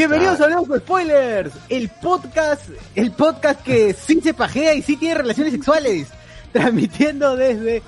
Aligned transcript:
Bienvenidos 0.00 0.40
a 0.40 0.44
Hablemos 0.44 0.66
con 0.66 0.78
Spoilers, 0.78 1.52
el 1.68 1.90
podcast, 1.90 2.70
el 2.94 3.12
podcast 3.12 3.60
que 3.60 3.92
sí 4.06 4.18
se 4.22 4.32
pajea 4.32 4.72
y 4.72 4.80
sí 4.80 4.96
tiene 4.96 5.16
relaciones 5.16 5.52
sexuales, 5.52 6.08
transmitiendo 6.52 7.36
desde 7.36 7.82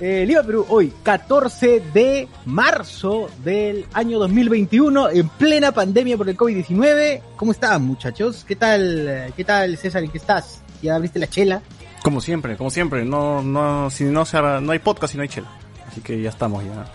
eh, 0.00 0.24
Lima, 0.26 0.42
Perú, 0.42 0.66
hoy 0.68 0.92
14 1.04 1.80
de 1.94 2.26
marzo 2.46 3.30
del 3.44 3.86
año 3.92 4.18
2021, 4.18 5.10
en 5.10 5.28
plena 5.28 5.70
pandemia 5.70 6.16
por 6.16 6.28
el 6.28 6.36
COVID-19. 6.36 7.22
¿Cómo 7.36 7.52
están 7.52 7.84
muchachos? 7.84 8.44
¿Qué 8.44 8.56
tal, 8.56 9.32
qué 9.36 9.44
tal 9.44 9.76
César? 9.76 10.02
¿En 10.02 10.10
qué 10.10 10.18
estás? 10.18 10.62
¿Ya 10.82 10.96
abriste 10.96 11.20
la 11.20 11.28
chela? 11.28 11.62
Como 12.02 12.20
siempre, 12.20 12.56
como 12.56 12.70
siempre, 12.70 13.04
no, 13.04 13.40
no, 13.40 13.88
si 13.88 14.02
no 14.02 14.24
se 14.24 14.36
no 14.40 14.72
hay 14.72 14.80
podcast 14.80 15.14
y 15.14 15.16
no 15.16 15.22
hay 15.22 15.28
chela. 15.28 15.52
Así 15.86 16.00
que 16.00 16.20
ya 16.20 16.30
estamos 16.30 16.64
ya 16.64 16.86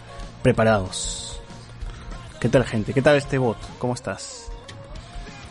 preparados. 0.43 1.39
¿Qué 2.41 2.49
tal 2.49 2.65
gente? 2.65 2.93
¿Qué 2.93 3.01
tal 3.01 3.15
este 3.15 3.37
bot? 3.37 3.57
¿Cómo 3.79 3.93
estás? 3.93 4.47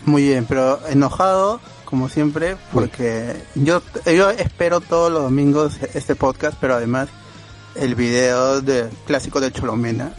Muy 0.07 0.23
bien, 0.23 0.47
pero 0.47 0.81
enojado, 0.89 1.61
como 1.85 2.09
siempre, 2.09 2.57
porque 2.73 3.37
yo, 3.55 3.83
yo 4.07 4.31
espero 4.31 4.81
todos 4.81 5.13
los 5.13 5.23
domingos 5.25 5.75
este 5.95 6.15
podcast, 6.15 6.57
pero 6.61 6.75
además 6.75 7.09
el 7.75 7.95
video 7.95 8.61
de 8.63 8.89
clásico 9.07 9.41
de 9.41 9.53
Cholomena. 9.53 10.15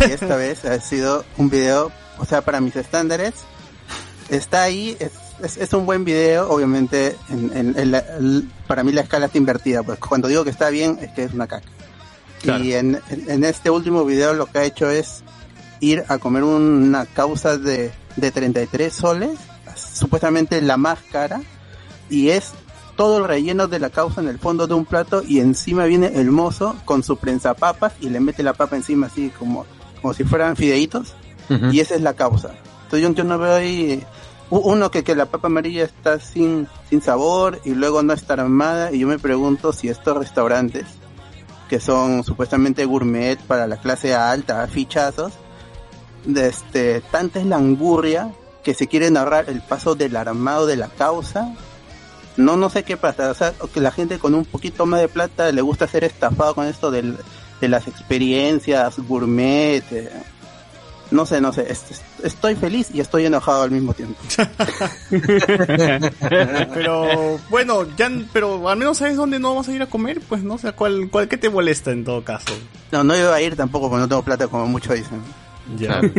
Y 0.00 0.10
esta 0.10 0.36
vez 0.36 0.64
ha 0.64 0.80
sido 0.80 1.24
un 1.36 1.50
video, 1.50 1.92
o 2.18 2.24
sea, 2.24 2.40
para 2.42 2.60
mis 2.60 2.76
estándares, 2.76 3.34
está 4.30 4.62
ahí, 4.62 4.96
es, 4.98 5.12
es, 5.42 5.56
es 5.58 5.72
un 5.74 5.84
buen 5.86 6.04
video, 6.04 6.48
obviamente, 6.50 7.14
en, 7.28 7.54
en- 7.56 7.78
en 7.78 7.90
la- 7.92 7.98
el- 8.18 8.50
para 8.66 8.82
mí 8.84 8.90
la 8.92 9.02
escala 9.02 9.26
está 9.26 9.36
invertida, 9.38 9.82
pues 9.82 9.98
cuando 9.98 10.28
digo 10.28 10.44
que 10.44 10.50
está 10.50 10.70
bien, 10.70 10.98
es 11.02 11.12
que 11.12 11.24
es 11.24 11.32
una 11.34 11.46
caca. 11.46 11.68
Claro. 12.40 12.64
Y 12.64 12.72
en- 12.74 13.00
en 13.10 13.44
este 13.44 13.68
último 13.70 14.04
video 14.06 14.32
lo 14.34 14.46
que 14.46 14.58
ha 14.58 14.64
hecho 14.64 14.90
es 14.90 15.22
ir 15.80 16.04
a 16.08 16.16
comer 16.18 16.42
una 16.42 17.04
causa 17.06 17.58
de, 17.58 17.92
de 18.16 18.30
33 18.30 18.92
soles, 18.92 19.38
supuestamente 19.74 20.60
la 20.62 20.76
más 20.76 20.98
cara, 21.10 21.40
y 22.08 22.30
es 22.30 22.52
todo 22.96 23.18
el 23.18 23.24
relleno 23.24 23.68
de 23.68 23.78
la 23.78 23.90
causa 23.90 24.20
en 24.20 24.28
el 24.28 24.38
fondo 24.38 24.66
de 24.66 24.74
un 24.74 24.86
plato 24.86 25.22
y 25.26 25.40
encima 25.40 25.84
viene 25.84 26.12
el 26.14 26.30
mozo 26.30 26.76
con 26.84 27.02
su 27.02 27.18
prensapapas 27.18 27.92
y 28.00 28.08
le 28.08 28.20
mete 28.20 28.42
la 28.42 28.54
papa 28.54 28.76
encima 28.76 29.08
así 29.08 29.30
como, 29.38 29.66
como 30.00 30.14
si 30.14 30.24
fueran 30.24 30.56
fideitos 30.56 31.14
y 31.70 31.80
esa 31.80 31.94
es 31.94 32.00
la 32.00 32.14
causa. 32.14 32.54
Entonces 32.84 33.02
yo, 33.02 33.14
yo 33.14 33.24
no 33.24 33.38
veo 33.38 33.54
ahí 33.54 34.02
uno 34.48 34.90
que, 34.90 35.04
que 35.04 35.14
la 35.14 35.26
papa 35.26 35.48
amarilla 35.48 35.84
está 35.84 36.18
sin, 36.18 36.68
sin 36.88 37.02
sabor 37.02 37.60
y 37.64 37.74
luego 37.74 38.02
no 38.02 38.12
está 38.12 38.34
armada 38.34 38.92
y 38.92 39.00
yo 39.00 39.08
me 39.08 39.18
pregunto 39.18 39.72
si 39.72 39.88
estos 39.88 40.16
restaurantes 40.16 40.86
que 41.68 41.80
son 41.80 42.24
supuestamente 42.24 42.84
gourmet 42.84 43.38
para 43.40 43.66
la 43.66 43.76
clase 43.76 44.14
alta, 44.14 44.66
fichazos, 44.68 45.32
de 46.26 46.48
este, 46.48 47.00
tanta 47.10 47.38
es 47.40 47.46
la 47.46 47.56
angurria 47.56 48.30
que 48.64 48.74
se 48.74 48.86
quieren 48.88 49.16
ahorrar 49.16 49.48
el 49.48 49.60
paso 49.62 49.94
del 49.94 50.16
armado 50.16 50.66
de 50.66 50.76
la 50.76 50.88
causa. 50.88 51.54
No, 52.36 52.56
no 52.56 52.68
sé 52.68 52.82
qué 52.82 52.96
pasa, 52.96 53.30
o 53.30 53.34
sea, 53.34 53.54
que 53.72 53.80
la 53.80 53.90
gente 53.92 54.18
con 54.18 54.34
un 54.34 54.44
poquito 54.44 54.84
más 54.86 55.00
de 55.00 55.08
plata 55.08 55.50
le 55.52 55.62
gusta 55.62 55.86
ser 55.88 56.04
estafado 56.04 56.54
con 56.54 56.66
esto 56.66 56.90
del, 56.90 57.16
de 57.60 57.68
las 57.68 57.88
experiencias 57.88 58.98
gourmet. 58.98 59.82
eh. 59.92 60.10
No 61.12 61.24
sé, 61.24 61.40
no 61.40 61.52
sé, 61.52 61.70
es- 61.70 61.84
es- 61.90 62.02
estoy 62.24 62.56
feliz 62.56 62.88
y 62.92 62.98
estoy 63.00 63.26
enojado 63.26 63.62
al 63.62 63.70
mismo 63.70 63.94
tiempo. 63.94 64.16
Pero 66.74 67.38
bueno, 67.48 67.86
ya, 67.96 68.10
pero 68.32 68.68
al 68.68 68.76
menos 68.76 68.98
sabes 68.98 69.16
dónde 69.16 69.38
no 69.38 69.50
vamos 69.50 69.68
a 69.68 69.72
ir 69.72 69.82
a 69.82 69.86
comer, 69.86 70.20
pues 70.28 70.42
no 70.42 70.58
sé 70.58 70.72
cuál, 70.72 71.08
cuál 71.10 71.28
que 71.28 71.36
te 71.38 71.48
molesta 71.50 71.90
en 71.92 72.04
todo 72.04 72.22
caso. 72.24 72.52
No, 72.92 73.04
no 73.04 73.16
iba 73.16 73.34
a 73.34 73.40
ir 73.40 73.56
tampoco 73.56 73.88
porque 73.88 74.00
no 74.02 74.08
tengo 74.08 74.22
plata 74.22 74.48
como 74.48 74.66
muchos 74.66 74.94
dicen. 74.94 75.20
Ya. 75.78 76.00
Claro. 76.00 76.10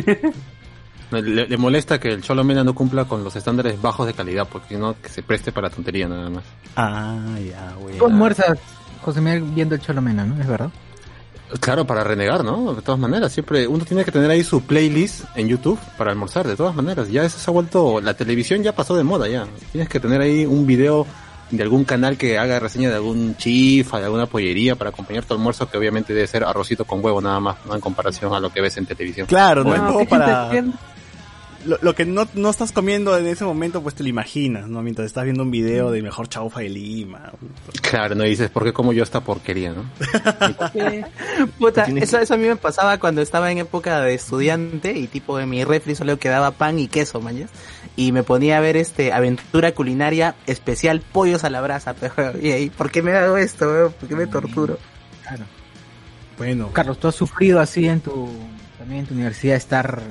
Le, 1.10 1.48
le 1.48 1.58
molesta 1.58 2.00
que 2.00 2.10
el 2.10 2.22
Cholo 2.22 2.44
Mena 2.44 2.66
no 2.66 2.76
cumpla 2.76 3.06
con 3.06 3.24
los 3.24 3.36
estándares 3.36 3.82
bajos 3.82 4.08
de 4.08 4.14
calidad, 4.14 4.48
porque 4.52 4.70
si 4.70 4.76
no, 4.76 5.00
que 5.02 5.08
se 5.08 5.24
preste 5.24 5.54
para 5.54 5.70
tontería 5.70 6.08
nada 6.08 6.30
más. 6.30 6.44
Ah, 6.76 7.18
ya, 7.50 7.74
güey. 7.80 7.98
¿Cómo 7.98 8.14
almuerzas, 8.14 8.60
José 9.02 9.22
Miguel, 9.22 9.44
viendo 9.44 9.76
el 9.76 9.82
Cholomena, 9.82 10.26
no? 10.26 10.42
¿Es 10.42 10.48
verdad? 10.48 10.70
Claro, 11.62 11.88
para 11.88 12.04
renegar, 12.04 12.44
¿no? 12.44 12.74
De 12.74 12.82
todas 12.82 13.00
maneras, 13.00 13.32
siempre 13.32 13.68
uno 13.68 13.86
tiene 13.86 14.04
que 14.04 14.12
tener 14.12 14.30
ahí 14.30 14.44
su 14.44 14.64
playlist 14.64 15.24
en 15.36 15.48
YouTube 15.48 15.80
para 15.98 16.12
almorzar, 16.12 16.46
de 16.46 16.58
todas 16.58 16.76
maneras. 16.76 17.10
Ya 17.10 17.24
eso 17.24 17.40
se 17.40 17.50
ha 17.50 17.54
vuelto, 17.54 18.02
la 18.02 18.14
televisión 18.16 18.62
ya 18.64 18.76
pasó 18.76 18.98
de 18.98 19.06
moda 19.06 19.30
ya. 19.30 19.48
Tienes 19.72 19.88
que 19.88 20.02
tener 20.02 20.20
ahí 20.20 20.46
un 20.46 20.68
video 20.68 21.08
de 21.50 21.64
algún 21.64 21.86
canal 21.86 22.18
que 22.18 22.38
haga 22.38 22.60
reseña 22.60 22.90
de 22.90 22.96
algún 22.96 23.36
chifa, 23.38 24.00
de 24.00 24.06
alguna 24.06 24.26
pollería 24.26 24.76
para 24.76 24.90
acompañar 24.90 25.24
tu 25.26 25.34
almuerzo, 25.34 25.70
que 25.70 25.78
obviamente 25.78 26.14
debe 26.14 26.28
ser 26.28 26.44
arrocito 26.44 26.84
con 26.86 27.04
huevo 27.04 27.22
nada 27.22 27.40
más, 27.40 27.56
¿no? 27.66 27.76
En 27.76 27.82
comparación 27.82 28.34
a 28.34 28.40
lo 28.40 28.50
que 28.52 28.62
ves 28.62 28.76
en 28.78 28.86
televisión. 28.86 29.28
Claro, 29.28 29.64
no 29.64 29.74
es 29.74 29.80
Bueno, 29.82 29.94
como 29.94 30.00
¿qué 30.10 30.16
gente- 30.16 30.18
para... 30.18 30.97
Lo, 31.68 31.78
lo 31.82 31.94
que 31.94 32.06
no, 32.06 32.28
no 32.34 32.50
estás 32.50 32.72
comiendo 32.72 33.18
en 33.18 33.28
ese 33.28 33.44
momento, 33.44 33.84
pues 33.84 33.94
te 33.94 34.04
lo 34.04 34.10
imaginas, 34.10 34.68
¿no? 34.68 34.82
Mientras 34.82 35.06
estás 35.06 35.26
viendo 35.26 35.44
un 35.44 35.52
video 35.52 35.92
de 35.92 36.02
mejor 36.02 36.30
chaufa 36.30 36.62
de 36.62 36.70
Lima. 36.70 37.34
Claro, 37.82 38.16
no 38.16 38.26
Y 38.26 38.30
dices, 38.30 38.50
¿por 38.50 38.64
qué 38.64 38.72
como 38.72 38.94
yo 38.94 39.04
esta 39.04 39.22
porquería, 39.22 39.74
no? 39.74 39.84
Puta, 41.60 41.84
eso, 41.84 42.20
eso 42.20 42.34
a 42.34 42.38
mí 42.38 42.48
me 42.48 42.56
pasaba 42.56 42.98
cuando 43.00 43.22
estaba 43.22 43.52
en 43.52 43.58
época 43.58 44.00
de 44.00 44.14
estudiante 44.14 44.94
y 44.94 45.08
tipo 45.08 45.40
en 45.40 45.50
mi 45.50 45.64
refri 45.66 45.94
solo 45.94 46.18
quedaba 46.18 46.52
pan 46.52 46.80
y 46.80 46.88
queso, 46.88 47.20
mañas. 47.20 47.50
Y 47.98 48.14
me 48.14 48.24
ponía 48.24 48.58
a 48.58 48.62
ver 48.62 48.78
este 48.78 49.12
aventura 49.12 49.74
culinaria 49.74 50.36
especial 50.46 51.02
pollos 51.02 51.44
a 51.44 51.50
la 51.50 51.60
brasa, 51.60 51.94
pero 52.00 52.40
y 52.40 52.52
ahí, 52.52 52.70
¿por 52.70 52.92
qué 52.92 53.02
me 53.02 53.12
hago 53.12 53.36
esto, 53.36 53.68
weón? 53.68 53.92
¿Por 53.92 54.08
qué 54.08 54.16
me 54.16 54.28
torturo? 54.28 54.78
Claro. 55.24 55.44
Bueno, 56.38 56.70
Carlos, 56.72 57.00
tú 57.00 57.08
has 57.08 57.16
sufrido 57.16 57.60
así 57.60 57.88
en 57.88 58.00
tu 58.00 58.30
también 58.88 59.02
en 59.02 59.08
tu 59.08 59.16
universidad 59.16 59.58
estar 59.58 60.02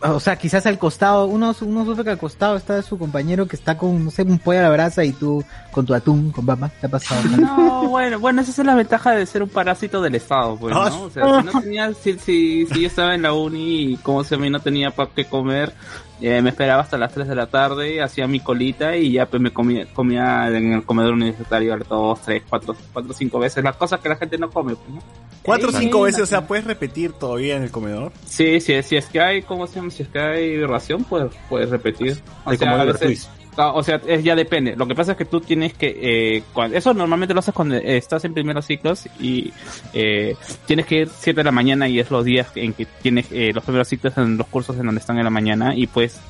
o 0.00 0.18
sea, 0.18 0.34
quizás 0.34 0.66
al 0.66 0.78
costado, 0.78 1.26
uno, 1.26 1.54
uno 1.60 1.84
sufre 1.84 2.02
que 2.02 2.10
al 2.10 2.18
costado 2.18 2.56
está 2.56 2.82
su 2.82 2.98
compañero 2.98 3.46
que 3.46 3.54
está 3.54 3.78
con, 3.78 4.04
no 4.04 4.10
sé, 4.10 4.22
un 4.22 4.40
pollo 4.40 4.58
a 4.58 4.62
la 4.62 4.70
brasa 4.70 5.04
y 5.04 5.12
tú 5.12 5.44
con 5.70 5.86
tu 5.86 5.94
atún, 5.94 6.32
con 6.32 6.44
papa, 6.44 6.70
¿te 6.80 6.86
ha 6.86 6.90
pasado? 6.90 7.22
No, 7.36 7.88
bueno, 7.88 8.18
bueno, 8.18 8.40
esa 8.40 8.50
es 8.50 8.66
la 8.66 8.74
ventaja 8.74 9.12
de 9.12 9.26
ser 9.26 9.44
un 9.44 9.48
parásito 9.48 10.02
del 10.02 10.16
Estado, 10.16 10.56
pues, 10.56 10.74
Ah, 10.76 10.88
¿no? 10.90 11.02
O 11.02 11.10
sea, 11.10 11.40
si 11.40 11.46
no 11.46 11.60
tenía, 11.60 11.94
si, 11.94 12.18
si, 12.18 12.66
si 12.66 12.80
yo 12.80 12.86
estaba 12.88 13.14
en 13.14 13.22
la 13.22 13.32
uni 13.32 13.92
y 13.92 13.96
como 13.98 14.24
se 14.24 14.36
me 14.36 14.50
no 14.50 14.58
tenía 14.58 14.90
para 14.90 15.10
qué 15.14 15.26
comer, 15.26 15.72
eh, 16.20 16.40
me 16.42 16.50
esperaba 16.50 16.82
hasta 16.82 16.98
las 16.98 17.12
3 17.12 17.28
de 17.28 17.34
la 17.34 17.46
tarde, 17.46 18.02
hacía 18.02 18.26
mi 18.26 18.40
colita 18.40 18.96
y 18.96 19.12
ya 19.12 19.26
pues 19.26 19.40
me 19.42 19.52
comía, 19.52 19.86
comía 19.92 20.48
en 20.48 20.72
el 20.74 20.84
comedor 20.84 21.14
universitario 21.14 21.76
dos, 21.88 22.20
tres, 22.22 22.42
cuatro, 22.48 22.76
cuatro, 22.92 23.12
cinco 23.12 23.38
veces, 23.38 23.62
las 23.64 23.76
cosas 23.76 24.00
que 24.00 24.08
la 24.08 24.16
gente 24.16 24.36
no 24.38 24.50
come, 24.50 24.74
pues, 24.76 24.88
¿no? 24.94 25.02
cuatro 25.42 25.68
o 25.68 25.72
Sí, 25.72 25.78
cinco 25.78 25.98
sí, 25.98 26.04
veces, 26.04 26.22
o 26.22 26.26
sea, 26.26 26.46
puedes 26.46 26.64
repetir 26.64 27.12
todavía 27.12 27.56
en 27.56 27.62
el 27.62 27.70
comedor. 27.70 28.12
Sí, 28.26 28.60
sí, 28.60 28.82
si 28.82 28.96
es 28.96 29.06
que 29.06 29.20
hay, 29.20 29.42
¿cómo 29.42 29.66
se 29.66 29.76
llama? 29.76 29.90
Si 29.90 30.02
es 30.02 30.08
que 30.08 30.18
hay 30.20 30.64
ración, 30.66 31.04
pues 31.04 31.32
puedes 31.48 31.70
repetir. 31.70 32.22
O 32.44 32.50
sea, 32.54 32.58
como 32.70 32.82
a 32.82 32.84
veces- 32.84 33.30
O 33.56 33.82
sea, 33.82 34.00
es, 34.06 34.22
ya 34.24 34.34
depende. 34.36 34.76
Lo 34.76 34.86
que 34.86 34.94
pasa 34.94 35.12
es 35.12 35.18
que 35.18 35.24
tú 35.24 35.40
tienes 35.40 35.74
que... 35.74 35.98
Eh, 36.36 36.42
cuan- 36.52 36.74
eso 36.74 36.94
normalmente 36.94 37.34
lo 37.34 37.40
haces 37.40 37.52
cuando 37.52 37.74
estás 37.76 38.24
en 38.24 38.32
primeros 38.32 38.64
ciclos 38.66 39.06
y 39.18 39.52
eh, 39.92 40.36
tienes 40.66 40.86
que 40.86 41.00
ir 41.00 41.08
7 41.14 41.40
de 41.40 41.44
la 41.44 41.50
mañana 41.52 41.88
y 41.88 41.98
es 42.00 42.10
los 42.10 42.24
días 42.24 42.48
en 42.54 42.72
que 42.72 42.86
tienes 42.86 43.26
eh, 43.32 43.50
los 43.52 43.64
primeros 43.64 43.88
ciclos 43.88 44.16
en 44.18 44.36
los 44.38 44.46
cursos 44.46 44.76
en 44.78 44.86
donde 44.86 45.00
están 45.00 45.18
en 45.18 45.24
la 45.24 45.30
mañana 45.30 45.74
y 45.74 45.86
pues 45.88 46.20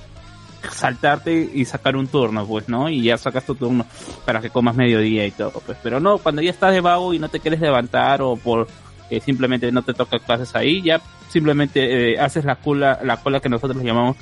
saltarte 0.72 1.50
y 1.54 1.64
sacar 1.64 1.96
un 1.96 2.06
turno, 2.06 2.46
pues, 2.46 2.68
¿no? 2.68 2.88
Y 2.88 3.02
ya 3.02 3.16
sacas 3.16 3.44
tu 3.46 3.54
turno 3.54 3.86
para 4.24 4.40
que 4.40 4.50
comas 4.50 4.76
mediodía 4.76 5.26
y 5.26 5.30
todo, 5.30 5.52
pues. 5.64 5.78
Pero 5.82 6.00
no, 6.00 6.18
cuando 6.18 6.42
ya 6.42 6.50
estás 6.50 6.72
de 6.72 6.80
vago 6.80 7.14
y 7.14 7.18
no 7.18 7.28
te 7.28 7.40
quieres 7.40 7.60
levantar 7.60 8.22
o 8.22 8.36
por 8.36 8.68
eh, 9.10 9.20
simplemente 9.20 9.70
no 9.72 9.82
te 9.82 9.94
toca 9.94 10.18
clases 10.18 10.54
ahí, 10.54 10.82
ya 10.82 11.00
simplemente 11.28 12.12
eh, 12.14 12.18
haces 12.20 12.44
la 12.44 12.56
cola, 12.56 12.98
la 13.02 13.16
cola 13.18 13.40
que 13.40 13.48
nosotros 13.48 13.82
llamamos 13.82 14.16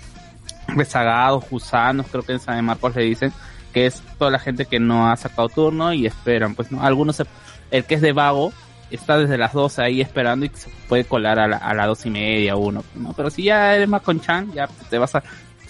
rezagados, 0.68 1.44
gusanos, 1.50 2.06
creo 2.10 2.22
que 2.22 2.32
en 2.32 2.40
San 2.40 2.64
Marcos 2.64 2.94
le 2.96 3.02
dicen, 3.04 3.32
que 3.72 3.86
es 3.86 4.02
toda 4.18 4.30
la 4.30 4.38
gente 4.38 4.66
que 4.66 4.78
no 4.80 5.10
ha 5.10 5.16
sacado 5.16 5.48
turno 5.48 5.92
y 5.92 6.06
esperan, 6.06 6.54
pues, 6.54 6.70
¿no? 6.72 6.82
Algunos, 6.82 7.16
se- 7.16 7.26
el 7.70 7.84
que 7.84 7.94
es 7.96 8.00
de 8.00 8.12
vago, 8.12 8.52
está 8.90 9.18
desde 9.18 9.36
las 9.38 9.52
12 9.52 9.82
ahí 9.82 10.00
esperando 10.00 10.46
y 10.46 10.50
se 10.54 10.70
puede 10.88 11.04
colar 11.04 11.38
a, 11.38 11.46
la, 11.48 11.56
a 11.58 11.74
las 11.74 11.86
dos 11.86 12.06
y 12.06 12.10
media, 12.10 12.56
uno, 12.56 12.82
¿no? 12.94 13.12
Pero 13.12 13.28
si 13.30 13.44
ya 13.44 13.74
eres 13.74 13.88
más 13.88 14.02
conchan, 14.02 14.50
ya 14.52 14.66
te 14.88 14.98
vas 14.98 15.14
a, 15.14 15.22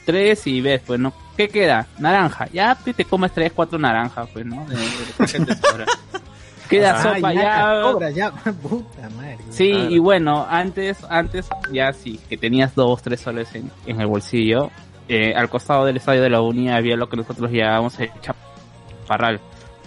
tres 0.05 0.47
y 0.47 0.61
ves, 0.61 0.81
pues, 0.87 0.99
¿no? 1.01 1.13
¿Qué 1.37 1.49
queda? 1.49 1.87
Naranja. 1.99 2.47
Ya, 2.53 2.75
te 2.77 3.05
comes 3.05 3.33
tres, 3.33 3.53
cuatro 3.55 3.79
naranjas, 3.79 4.29
pues, 4.33 4.47
¿no? 4.47 4.65
De- 4.67 4.77
de 4.77 5.55
sobra. 5.57 5.85
Queda 6.69 6.97
Ah, 6.99 7.03
sopa, 7.03 7.33
ya, 7.33 7.43
ya. 7.43 7.83
sobra, 7.83 8.11
ya. 8.11 8.31
Puta 8.63 9.09
madre. 9.17 9.39
Sí, 9.51 9.71
y 9.71 9.99
bueno, 9.99 10.47
antes, 10.49 10.99
antes, 11.09 11.49
ya 11.73 11.93
sí, 11.93 12.21
que 12.29 12.37
tenías 12.37 12.75
dos, 12.75 13.01
tres 13.03 13.21
soles 13.21 13.55
en, 13.55 13.71
en 13.87 14.01
el 14.01 14.07
bolsillo. 14.07 14.71
eh, 15.09 15.33
al 15.35 15.49
costado 15.49 15.87
del 15.87 15.97
estadio 15.97 16.21
de 16.23 16.29
la 16.31 16.43
Uni 16.43 16.71
había 16.71 16.95
lo 16.97 17.09
que 17.09 17.17
nosotros 17.17 17.51
llamábamos 17.51 17.99
el 17.99 18.11
chaparral. 18.21 19.41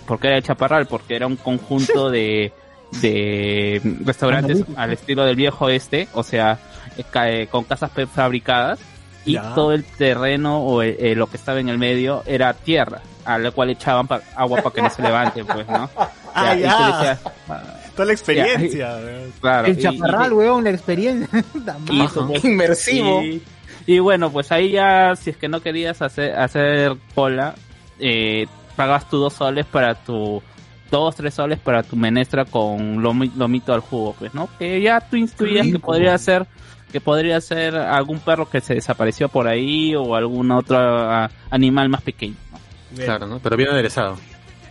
¿Por 0.07 0.19
qué 0.19 0.27
era 0.27 0.37
el 0.37 0.43
chaparral? 0.43 0.87
Porque 0.87 1.15
era 1.15 1.27
un 1.27 1.35
conjunto 1.35 2.09
de, 2.09 2.51
de 3.01 3.81
restaurantes 4.03 4.63
al 4.75 4.91
estilo 4.93 5.23
del 5.23 5.35
viejo 5.35 5.69
este, 5.69 6.07
o 6.13 6.23
sea, 6.23 6.57
eh, 6.97 7.03
eh, 7.13 7.47
con 7.51 7.63
casas 7.65 7.91
prefabricadas 7.91 8.79
y 9.23 9.33
Ya. 9.33 9.53
todo 9.53 9.71
el 9.73 9.83
terreno 9.83 10.63
o 10.63 10.81
el- 10.81 10.97
eh, 10.99 11.13
lo 11.15 11.27
que 11.27 11.37
estaba 11.37 11.59
en 11.59 11.69
el 11.69 11.77
medio 11.77 12.23
era 12.25 12.53
tierra, 12.55 13.01
a 13.23 13.37
la 13.37 13.51
cual 13.51 13.69
echaban 13.69 14.07
pa- 14.07 14.21
agua 14.35 14.57
para 14.63 14.73
que 14.73 14.81
no 14.81 14.89
se 14.89 15.03
levante, 15.03 15.45
pues, 15.45 15.67
¿no? 15.67 15.87
Ah, 16.33 16.55
ya. 16.55 17.19
Toda 17.95 18.05
la 18.05 18.13
experiencia. 18.13 18.95
claro, 19.41 19.67
El 19.67 19.77
chaparral, 19.79 20.33
weón, 20.33 20.63
la 20.63 20.69
experiencia. 20.71 21.27
Y 21.89 22.03
pues, 22.07 22.43
Inmersivo. 22.45 23.21
y, 23.21 23.41
y 23.85 23.99
bueno, 23.99 24.31
pues 24.31 24.51
ahí 24.51 24.71
ya, 24.71 25.15
si 25.15 25.31
es 25.31 25.37
que 25.37 25.49
no 25.49 25.59
querías 25.61 26.01
hacer, 26.01 26.33
hacer 26.39 26.95
cola, 27.13 27.53
eh, 27.99 28.47
pagas 28.75 29.09
tus 29.09 29.19
dos 29.19 29.33
soles 29.33 29.65
para 29.65 29.95
tu, 29.95 30.41
dos, 30.89 31.15
tres 31.15 31.33
soles 31.33 31.59
para 31.59 31.83
tu 31.83 31.95
menestra 31.97 32.45
con 32.45 33.01
lomi- 33.01 33.31
lomito 33.35 33.73
al 33.73 33.81
jugo, 33.81 34.15
pues, 34.17 34.33
¿no? 34.33 34.47
Que 34.57 34.81
ya 34.81 35.01
tú 35.01 35.17
intuías 35.17 35.67
que 35.67 35.79
podría 35.79 36.17
ser, 36.17 36.47
que 36.91 37.01
podría 37.01 37.41
ser 37.41 37.75
algún 37.75 38.19
perro 38.19 38.49
que 38.49 38.61
se 38.61 38.75
desapareció 38.75 39.27
por 39.29 39.47
ahí 39.47 39.95
o 39.95 40.15
algún 40.15 40.49
otro 40.51 40.77
ah, 40.79 41.29
animal 41.49 41.89
más 41.89 42.01
pequeño, 42.01 42.35
¿no? 42.51 42.59
Claro, 43.03 43.27
¿no? 43.27 43.39
Pero 43.39 43.57
bien 43.57 43.69
aderezado. 43.69 44.17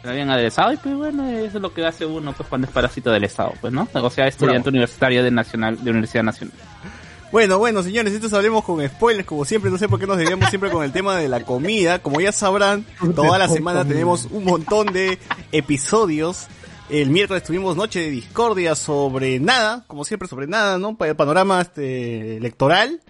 Lo 0.02 0.10
habían 0.10 0.30
aderezado 0.30 0.72
y 0.72 0.76
pues 0.78 0.94
bueno, 0.96 1.28
eso 1.28 1.58
es 1.58 1.62
lo 1.62 1.74
que 1.74 1.84
hace 1.84 2.06
uno 2.06 2.32
pues 2.32 2.48
cuando 2.48 2.66
es 2.66 2.72
parásito 2.72 3.10
del 3.10 3.24
Estado, 3.24 3.52
pues, 3.60 3.72
¿no? 3.72 3.86
O 3.94 4.10
sea, 4.10 4.26
estudiante 4.26 4.68
universitario 4.70 5.22
de 5.22 5.30
nacional, 5.30 5.82
de 5.84 5.90
Universidad 5.90 6.22
Nacional. 6.24 6.54
Bueno, 7.32 7.58
bueno, 7.58 7.82
señores, 7.82 8.12
estos 8.12 8.32
hablemos 8.32 8.64
con 8.64 8.84
spoilers, 8.88 9.26
como 9.26 9.44
siempre, 9.44 9.70
no 9.70 9.78
sé 9.78 9.88
por 9.88 10.00
qué 10.00 10.06
nos 10.06 10.16
desviamos 10.16 10.48
siempre 10.48 10.68
con 10.70 10.82
el 10.84 10.90
tema 10.90 11.16
de 11.16 11.28
la 11.28 11.40
comida. 11.44 12.00
Como 12.00 12.20
ya 12.20 12.32
sabrán, 12.32 12.84
toda 13.14 13.38
la 13.38 13.46
semana 13.48 13.84
tenemos 13.84 14.26
un 14.32 14.44
montón 14.44 14.86
de 14.92 15.18
episodios. 15.52 16.46
El 16.88 17.10
miércoles 17.10 17.44
tuvimos 17.44 17.76
Noche 17.76 18.00
de 18.00 18.10
Discordia 18.10 18.74
sobre 18.74 19.38
nada, 19.38 19.84
como 19.86 20.04
siempre 20.04 20.26
sobre 20.26 20.48
nada, 20.48 20.76
¿no? 20.78 20.96
Pa- 20.96 21.14
Panorama 21.14 21.60
este, 21.60 22.38
electoral 22.38 23.00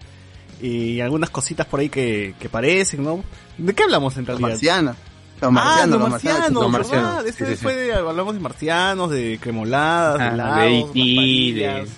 y 0.61 0.99
algunas 1.01 1.31
cositas 1.31 1.65
por 1.65 1.79
ahí 1.79 1.89
que, 1.89 2.35
que 2.39 2.47
parecen, 2.47 3.03
¿no? 3.03 3.23
¿De 3.57 3.73
qué 3.73 3.81
hablamos 3.83 4.17
en 4.17 4.27
realidad? 4.27 4.49
marcianos. 4.49 4.97
Los 5.41 5.47
ah, 5.49 5.51
marcianos, 5.51 5.89
los 5.89 5.99
los 5.99 6.09
marcianos, 6.09 6.39
marcianos. 6.39 6.63
Los 6.63 6.71
¿verdad? 6.71 7.01
marcianos, 7.01 7.25
Este 7.25 7.45
sí, 7.45 7.51
sí, 7.51 7.57
sí. 7.57 7.63
fue 7.63 7.75
de- 7.75 7.93
hablamos 7.93 8.33
de 8.35 8.39
marcianos, 8.39 9.09
de 9.11 9.39
cremoladas, 9.41 10.17
de 10.19 10.23
Ah, 10.41 10.55
de 10.61 10.69
de- 10.69 10.81
paparillas, 10.83 11.89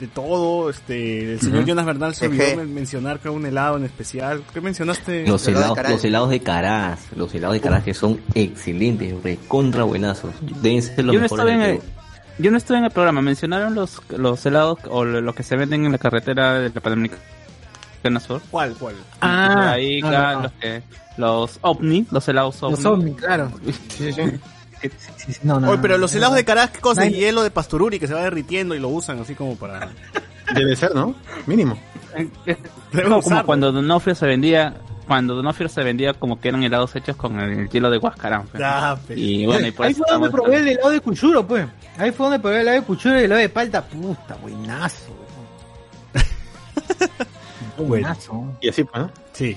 de 0.00 0.06
todo, 0.06 0.70
este, 0.70 1.32
el 1.34 1.40
señor. 1.40 1.64
Jonas 1.66 1.84
Bernal 1.84 2.14
se 2.14 2.26
olvidó 2.26 2.56
men- 2.56 2.72
mencionar 2.72 3.18
que 3.18 3.28
un 3.28 3.44
helado 3.44 3.76
en 3.76 3.84
especial. 3.84 4.42
¿Qué 4.54 4.60
mencionaste? 4.62 5.26
Los 5.26 5.46
helados, 5.46 5.76
los 5.90 6.04
helados 6.04 6.30
de 6.30 6.40
Caraz, 6.40 7.00
los 7.16 7.34
helados 7.34 7.54
de 7.54 7.60
Caraz 7.60 7.84
que 7.84 7.92
son 7.92 8.18
excelentes, 8.34 9.14
recontra 9.22 9.82
buenazos. 9.82 10.32
Deben 10.62 10.80
ser 10.82 11.04
los 11.04 11.14
Yo 11.14 11.20
no 11.20 11.48
en 11.50 11.60
el, 11.60 11.76
Perú. 11.78 11.90
yo 12.38 12.50
no 12.50 12.56
estuve 12.56 12.78
en 12.78 12.84
el 12.84 12.90
programa, 12.92 13.20
mencionaron 13.20 13.74
los, 13.74 14.00
los 14.16 14.46
helados 14.46 14.78
o 14.88 15.04
lo 15.04 15.20
lo 15.20 15.34
que 15.34 15.42
se 15.42 15.56
venden 15.56 15.84
en 15.84 15.92
la 15.92 15.98
carretera 15.98 16.54
de 16.60 16.70
la 16.74 16.80
Panamericana 16.80 17.20
¿Cuál, 18.50 18.74
cuál? 18.74 18.94
Ah, 19.20 19.72
ahí, 19.72 20.00
no, 20.00 20.08
claro, 20.08 20.36
no. 20.36 20.42
los, 20.44 20.52
que- 20.52 20.82
los 21.16 21.58
ovni, 21.62 22.06
los 22.10 22.28
helados 22.28 22.62
ovni. 22.62 22.76
Los 22.76 22.84
ovnis, 22.86 23.16
claro. 23.16 23.50
Sí, 24.80 24.90
sí, 25.18 25.32
sí, 25.34 25.40
no, 25.42 25.60
no, 25.60 25.68
Oye, 25.72 25.78
pero 25.82 25.98
los 25.98 26.14
helados 26.14 26.36
de 26.36 26.44
cara 26.46 26.62
Caraz, 26.62 26.74
¿qué 26.76 26.80
cosa? 26.80 27.02
Ay. 27.02 27.10
Hielo 27.12 27.42
de 27.42 27.50
pastururi 27.50 27.98
que 28.00 28.06
se 28.06 28.14
va 28.14 28.22
derritiendo 28.22 28.74
y 28.74 28.78
lo 28.78 28.88
usan 28.88 29.18
así 29.20 29.34
como 29.34 29.54
para... 29.56 29.90
Debe 30.54 30.74
ser, 30.74 30.94
¿no? 30.94 31.14
Mínimo. 31.46 31.78
Es 32.46 32.56
como, 33.04 33.20
como 33.20 33.44
cuando 33.44 33.70
Donofrio 33.72 34.14
se 34.14 34.24
vendía, 34.26 34.74
cuando 35.06 35.34
Donofrio 35.36 35.68
se 35.68 35.82
vendía 35.84 36.14
como 36.14 36.40
que 36.40 36.48
eran 36.48 36.62
helados 36.62 36.96
hechos 36.96 37.14
con 37.16 37.38
el 37.38 37.68
hielo 37.68 37.90
de 37.90 37.98
Huascarán. 37.98 38.46
pues. 38.46 38.62
Ah, 38.64 38.98
pe- 39.06 39.18
Y 39.18 39.44
bueno, 39.44 39.66
y 39.66 39.70
por 39.70 39.84
Ahí 39.84 39.92
eso 39.92 40.02
fue 40.02 40.12
donde 40.14 40.30
probé 40.30 40.56
el 40.56 40.68
helado 40.68 40.90
de 40.90 41.00
Cuchuro, 41.00 41.46
pues. 41.46 41.66
Ahí 41.98 42.10
fue 42.10 42.24
donde 42.26 42.38
probé 42.40 42.56
el 42.56 42.62
helado 42.62 42.80
de 42.80 42.86
Cuchuro 42.86 43.14
y 43.16 43.18
el 43.18 43.24
helado 43.26 43.40
de 43.42 43.48
palta. 43.50 43.82
Puta, 43.84 44.34
buenazo. 44.36 45.14
Buenazo. 47.88 48.56
Y 48.60 48.68
así, 48.68 48.84
pues, 48.84 49.02
¿no? 49.02 49.10
Sí. 49.32 49.56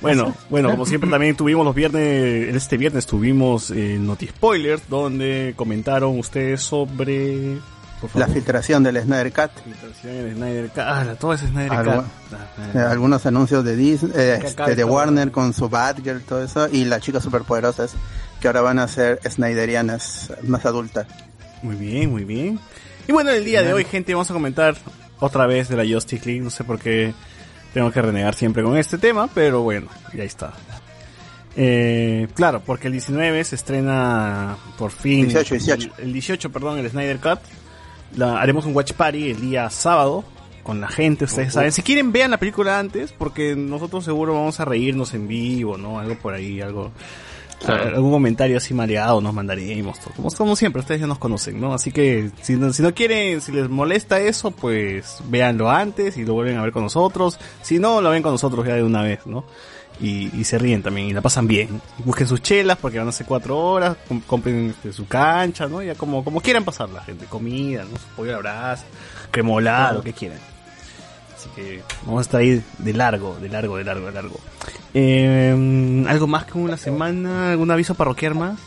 Bueno, 0.00 0.34
bueno, 0.50 0.70
como 0.70 0.84
siempre 0.86 1.08
también 1.10 1.36
tuvimos 1.36 1.64
los 1.64 1.74
viernes, 1.74 2.54
este 2.54 2.76
viernes 2.76 3.06
tuvimos 3.06 3.70
eh, 3.70 3.98
Noti 4.00 4.26
Spoilers, 4.26 4.88
donde 4.88 5.54
comentaron 5.56 6.18
ustedes 6.18 6.60
sobre... 6.62 7.58
La 8.14 8.26
filtración 8.26 8.82
del 8.82 9.00
Snyder 9.00 9.32
Cut. 9.32 9.52
filtración 9.62 10.16
en 10.16 10.34
Snyder 10.34 10.68
Cut. 10.70 10.78
Ah, 10.78 11.14
todo 11.20 11.34
es 11.34 11.40
Snyder 11.42 11.70
Algo- 11.70 12.02
Cut. 12.02 12.74
Eh, 12.74 12.78
algunos 12.80 13.24
anuncios 13.26 13.64
de 13.64 13.76
Disney, 13.76 14.10
eh, 14.16 14.40
este, 14.44 14.74
de 14.74 14.82
Warner 14.84 15.30
con 15.30 15.52
su 15.54 15.68
Batgirl, 15.68 16.20
todo 16.22 16.42
eso, 16.42 16.68
y 16.68 16.84
las 16.84 17.00
chicas 17.00 17.22
superpoderosas 17.22 17.92
que 18.40 18.48
ahora 18.48 18.60
van 18.62 18.80
a 18.80 18.88
ser 18.88 19.20
Snyderianas 19.24 20.32
más 20.42 20.66
adultas. 20.66 21.06
Muy 21.62 21.76
bien, 21.76 22.10
muy 22.10 22.24
bien. 22.24 22.58
Y 23.06 23.12
bueno, 23.12 23.30
el 23.30 23.44
día 23.44 23.62
de 23.62 23.72
hoy, 23.72 23.84
gente, 23.84 24.14
vamos 24.14 24.28
a 24.30 24.34
comentar 24.34 24.74
otra 25.20 25.46
vez 25.46 25.68
de 25.68 25.76
la 25.76 25.84
Justice 25.94 26.26
League. 26.26 26.40
No 26.42 26.50
sé 26.50 26.64
por 26.64 26.80
qué 26.80 27.14
tengo 27.72 27.90
que 27.90 28.02
renegar 28.02 28.34
siempre 28.34 28.62
con 28.62 28.76
este 28.76 28.98
tema, 28.98 29.28
pero 29.32 29.62
bueno, 29.62 29.88
ya 30.14 30.24
está. 30.24 30.52
Eh, 31.56 32.28
claro, 32.34 32.62
porque 32.64 32.86
el 32.86 32.92
19 32.92 33.44
se 33.44 33.56
estrena 33.56 34.56
por 34.78 34.90
fin. 34.90 35.28
18, 35.28 35.54
18. 35.54 35.90
El, 35.98 36.04
el 36.04 36.12
18, 36.12 36.50
perdón, 36.50 36.78
el 36.78 36.88
Snyder 36.88 37.18
Cut. 37.18 37.40
La, 38.16 38.40
haremos 38.40 38.66
un 38.66 38.74
watch 38.74 38.92
party 38.92 39.30
el 39.30 39.40
día 39.40 39.70
sábado 39.70 40.24
con 40.62 40.80
la 40.80 40.88
gente, 40.88 41.24
ustedes 41.24 41.54
saben. 41.54 41.72
Si 41.72 41.82
quieren, 41.82 42.12
vean 42.12 42.30
la 42.30 42.38
película 42.38 42.78
antes, 42.78 43.12
porque 43.12 43.56
nosotros 43.56 44.04
seguro 44.04 44.34
vamos 44.34 44.60
a 44.60 44.64
reírnos 44.64 45.12
en 45.14 45.28
vivo, 45.28 45.76
¿no? 45.76 45.98
Algo 45.98 46.16
por 46.16 46.34
ahí, 46.34 46.60
algo. 46.60 46.92
Claro. 47.64 47.94
Algún 47.96 48.10
comentario 48.10 48.56
así 48.56 48.74
mareado 48.74 49.20
nos 49.20 49.32
mandaremos, 49.32 49.98
todo. 50.00 50.12
como, 50.14 50.30
como 50.30 50.56
siempre, 50.56 50.80
ustedes 50.80 51.00
ya 51.00 51.06
nos 51.06 51.18
conocen, 51.18 51.60
¿no? 51.60 51.72
Así 51.74 51.92
que 51.92 52.30
si 52.42 52.56
no, 52.56 52.72
si 52.72 52.82
no 52.82 52.92
quieren, 52.94 53.40
si 53.40 53.52
les 53.52 53.68
molesta 53.68 54.18
eso, 54.20 54.50
pues 54.50 55.18
véanlo 55.28 55.70
antes 55.70 56.16
y 56.16 56.24
lo 56.24 56.34
vuelven 56.34 56.58
a 56.58 56.62
ver 56.62 56.72
con 56.72 56.82
nosotros. 56.82 57.38
Si 57.62 57.78
no, 57.78 58.00
lo 58.00 58.10
ven 58.10 58.22
con 58.22 58.32
nosotros 58.32 58.66
ya 58.66 58.74
de 58.74 58.82
una 58.82 59.02
vez, 59.02 59.26
¿no? 59.26 59.44
Y, 60.00 60.34
y 60.36 60.44
se 60.44 60.58
ríen 60.58 60.82
también 60.82 61.06
y 61.08 61.12
la 61.12 61.20
pasan 61.20 61.46
bien. 61.46 61.80
Busquen 62.04 62.26
sus 62.26 62.42
chelas 62.42 62.78
porque 62.78 62.98
van 62.98 63.06
a 63.08 63.12
ser 63.12 63.26
cuatro 63.26 63.56
horas, 63.58 63.96
com- 64.08 64.22
compren 64.22 64.70
este, 64.70 64.92
su 64.92 65.06
cancha, 65.06 65.68
¿no? 65.68 65.82
Ya 65.82 65.94
como, 65.94 66.24
como 66.24 66.40
quieran 66.40 66.64
pasar 66.64 66.88
la 66.88 67.02
gente, 67.04 67.26
comida, 67.26 67.84
¿no? 67.84 67.96
Su 67.98 68.06
pollo 68.16 68.30
a 68.30 68.34
la 68.34 68.38
brasa, 68.40 68.84
cremolada, 69.30 69.92
lo 69.92 70.02
que 70.02 70.12
quieran. 70.12 70.38
Así 71.42 71.50
que 71.56 71.82
vamos 72.06 72.20
a 72.20 72.22
estar 72.22 72.40
ahí 72.40 72.62
de 72.78 72.92
largo, 72.92 73.36
de 73.40 73.48
largo, 73.48 73.76
de 73.76 73.84
largo, 73.84 74.06
de 74.06 74.12
largo. 74.12 74.40
Eh, 74.94 76.04
¿Algo 76.08 76.26
más 76.28 76.44
que 76.44 76.56
una 76.56 76.76
semana? 76.76 77.50
¿Algún 77.50 77.68
aviso 77.72 77.96
parroquial 77.96 78.36
más? 78.36 78.60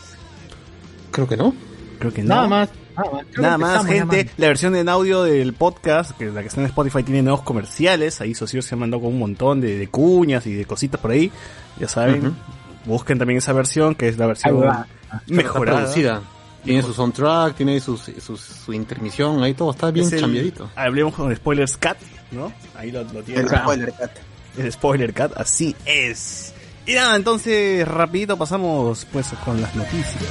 Creo 1.12 1.26
que 1.26 1.38
no. 1.38 1.56
Creo 2.00 2.14
que 2.14 2.22
no. 2.22 2.36
Nada 2.36 2.48
más. 2.48 2.70
Nada 2.98 3.24
Nada 3.38 3.58
más, 3.58 3.86
gente. 3.86 4.30
La 4.36 4.48
versión 4.48 4.76
en 4.76 4.90
audio 4.90 5.24
del 5.24 5.54
podcast, 5.54 6.12
que 6.18 6.28
es 6.28 6.34
la 6.34 6.42
que 6.42 6.48
está 6.48 6.60
en 6.60 6.68
Spotify, 6.68 7.04
tiene 7.04 7.22
nuevos 7.22 7.44
comerciales. 7.44 8.20
Ahí 8.20 8.36
Socio 8.36 8.62
se 8.62 8.76
ha 8.76 8.78
mandado 8.78 9.04
con 9.04 9.14
un 9.14 9.20
montón 9.20 9.62
de, 9.62 9.78
de 9.78 9.88
cuñas 9.88 10.46
y 10.48 10.54
de 10.54 10.66
cositas 10.66 11.00
por 11.00 11.12
ahí. 11.12 11.32
Ya 11.80 11.88
saben. 11.88 12.36
Busquen 12.84 13.18
también 13.18 13.38
esa 13.38 13.54
versión, 13.54 13.96
que 13.96 14.10
es 14.10 14.18
la 14.18 14.28
versión 14.28 14.62
va. 14.62 14.88
Está 15.02 15.22
mejorada. 15.28 15.80
producida. 15.80 16.22
Tiene 16.66 16.82
su 16.82 16.94
soundtrack, 16.94 17.56
tiene 17.56 17.80
su, 17.80 17.96
su, 17.96 18.38
su 18.38 18.74
intermisión, 18.74 19.44
ahí 19.44 19.54
todo 19.54 19.70
está 19.70 19.92
bien 19.92 20.08
Es 20.08 20.14
el-. 20.14 20.54
Hablemos 20.76 21.14
con 21.14 21.34
Spoilers 21.36 21.78
Cat, 21.78 21.98
¿no? 22.36 22.54
Ahí 22.76 22.92
lo, 22.92 23.04
lo 23.04 23.24
tienen. 23.24 23.48
El 23.48 23.58
spoiler 23.58 23.94
cut. 23.94 24.12
El 24.58 24.72
spoiler 24.72 25.14
cat, 25.14 25.32
así 25.38 25.76
es. 25.86 26.54
Y 26.86 26.94
nada, 26.94 27.16
entonces 27.16 27.88
rapidito 27.88 28.38
pasamos 28.38 29.08
pues 29.12 29.28
con 29.44 29.60
las 29.62 29.76
noticias. 29.76 30.24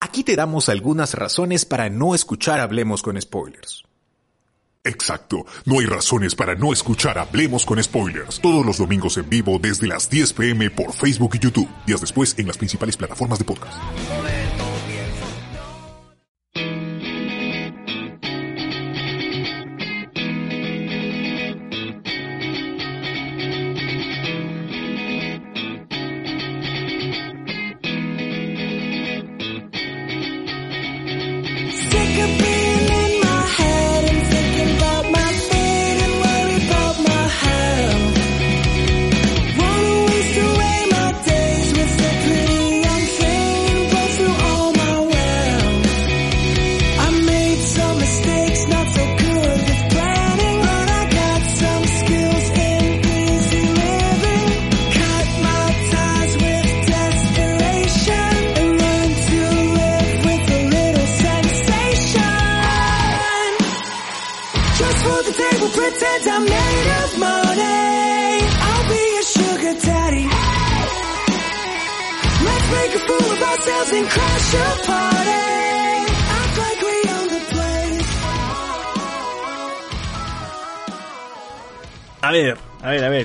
Aquí 0.00 0.22
te 0.22 0.36
damos 0.36 0.68
algunas 0.68 1.14
razones 1.14 1.64
para 1.64 1.90
no 1.90 2.14
escuchar 2.14 2.60
Hablemos 2.60 3.02
con 3.02 3.20
Spoilers. 3.20 3.82
Exacto, 4.86 5.46
no 5.64 5.80
hay 5.80 5.86
razones 5.86 6.34
para 6.34 6.54
no 6.54 6.70
escuchar 6.70 7.18
Hablemos 7.18 7.64
con 7.64 7.82
Spoilers 7.82 8.38
todos 8.38 8.66
los 8.66 8.76
domingos 8.76 9.16
en 9.16 9.30
vivo 9.30 9.58
desde 9.58 9.86
las 9.86 10.10
10 10.10 10.34
pm 10.34 10.70
por 10.70 10.92
Facebook 10.92 11.36
y 11.36 11.38
YouTube, 11.38 11.68
días 11.86 12.02
después 12.02 12.38
en 12.38 12.46
las 12.46 12.58
principales 12.58 12.94
plataformas 12.94 13.38
de 13.38 13.46
podcast. 13.46 13.78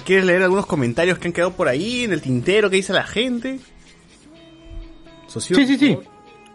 ¿Quieres 0.09 0.25
leer 0.25 0.41
algunos 0.41 0.65
comentarios 0.65 1.19
que 1.19 1.27
han 1.27 1.33
quedado 1.33 1.51
por 1.53 1.67
ahí 1.67 2.03
en 2.03 2.13
el 2.13 2.19
tintero 2.19 2.67
que 2.67 2.77
dice 2.77 2.93
la 2.93 3.03
gente? 3.03 3.59
Socio, 5.27 5.55
Sí, 5.55 5.67
sí, 5.67 5.77
sí. 5.77 5.99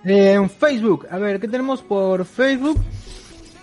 Eh, 0.05 0.33
en 0.33 0.51
Facebook, 0.51 1.07
a 1.09 1.19
ver, 1.19 1.39
¿qué 1.39 1.47
tenemos 1.47 1.81
por 1.81 2.25
Facebook? 2.25 2.83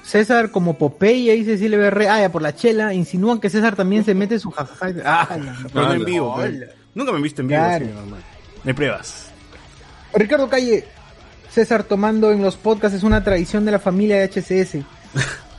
César 0.01 0.49
como 0.49 0.77
Popeye, 0.77 1.33
dice 1.35 1.57
CLBR, 1.57 2.07
ah, 2.07 2.21
ya 2.21 2.31
por 2.31 2.41
la 2.41 2.55
chela, 2.55 2.93
insinúan 2.93 3.41
que 3.41 3.49
César 3.49 3.75
también 3.75 4.05
se 4.05 4.15
mete 4.15 4.39
su 4.39 4.49
jajaja. 4.49 4.93
Ah, 5.03 5.27
Pero 5.73 5.85
no 5.87 5.93
en 5.93 6.05
vivo. 6.05 6.35
Hola. 6.35 6.57
pues. 6.57 6.69
Nunca 6.95 7.11
me 7.11 7.19
he 7.19 7.21
visto 7.23 7.41
en 7.41 7.49
vivo. 7.49 7.59
Claro. 7.59 7.83
así, 7.85 7.93
normal. 7.93 8.21
Me 8.63 8.73
pruebas. 8.73 9.29
Ricardo 10.13 10.47
Calle, 10.47 10.85
César 11.49 11.83
tomando 11.83 12.31
en 12.31 12.41
los 12.41 12.55
podcasts 12.55 12.95
es 12.95 13.03
una 13.03 13.25
tradición 13.25 13.65
de 13.65 13.71
la 13.71 13.79
familia 13.79 14.15
de 14.21 14.29
HCS. 14.29 14.85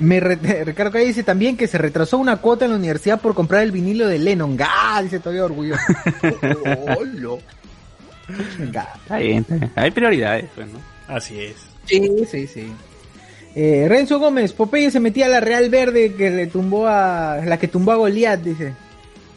Me 0.00 0.18
re- 0.18 0.36
Ricardo 0.64 0.90
Calle 0.90 1.06
dice 1.06 1.22
también 1.22 1.56
que 1.56 1.66
se 1.66 1.78
retrasó 1.78 2.18
una 2.18 2.38
cuota 2.38 2.64
en 2.64 2.72
la 2.72 2.76
universidad 2.78 3.20
por 3.20 3.34
comprar 3.34 3.62
el 3.62 3.70
vinilo 3.72 4.08
de 4.08 4.18
Lennon. 4.18 4.56
¡Gah! 4.56 5.00
Dice 5.02 5.20
todavía 5.20 5.44
orgulloso. 5.44 5.80
Gah. 8.72 8.94
Está 9.02 9.18
bien, 9.18 9.38
está 9.38 9.54
bien. 9.56 9.72
Hay 9.76 9.90
prioridades, 9.90 10.46
pues, 10.54 10.66
¿no? 10.68 10.78
Así 11.08 11.40
es. 11.40 11.56
Sí, 11.84 12.08
sí, 12.30 12.46
sí. 12.46 12.72
Eh, 13.54 13.86
Renzo 13.88 14.18
Gómez, 14.20 14.52
Popeye 14.52 14.90
se 14.90 15.00
metía 15.00 15.26
a 15.26 15.28
la 15.28 15.40
Real 15.40 15.68
Verde 15.70 16.14
que 16.14 16.30
le 16.30 16.46
tumbó 16.46 16.86
a 16.86 17.40
la 17.44 17.58
que 17.58 17.68
tumbó 17.68 17.92
a 17.92 17.96
Goliat, 17.96 18.40
dice. 18.40 18.74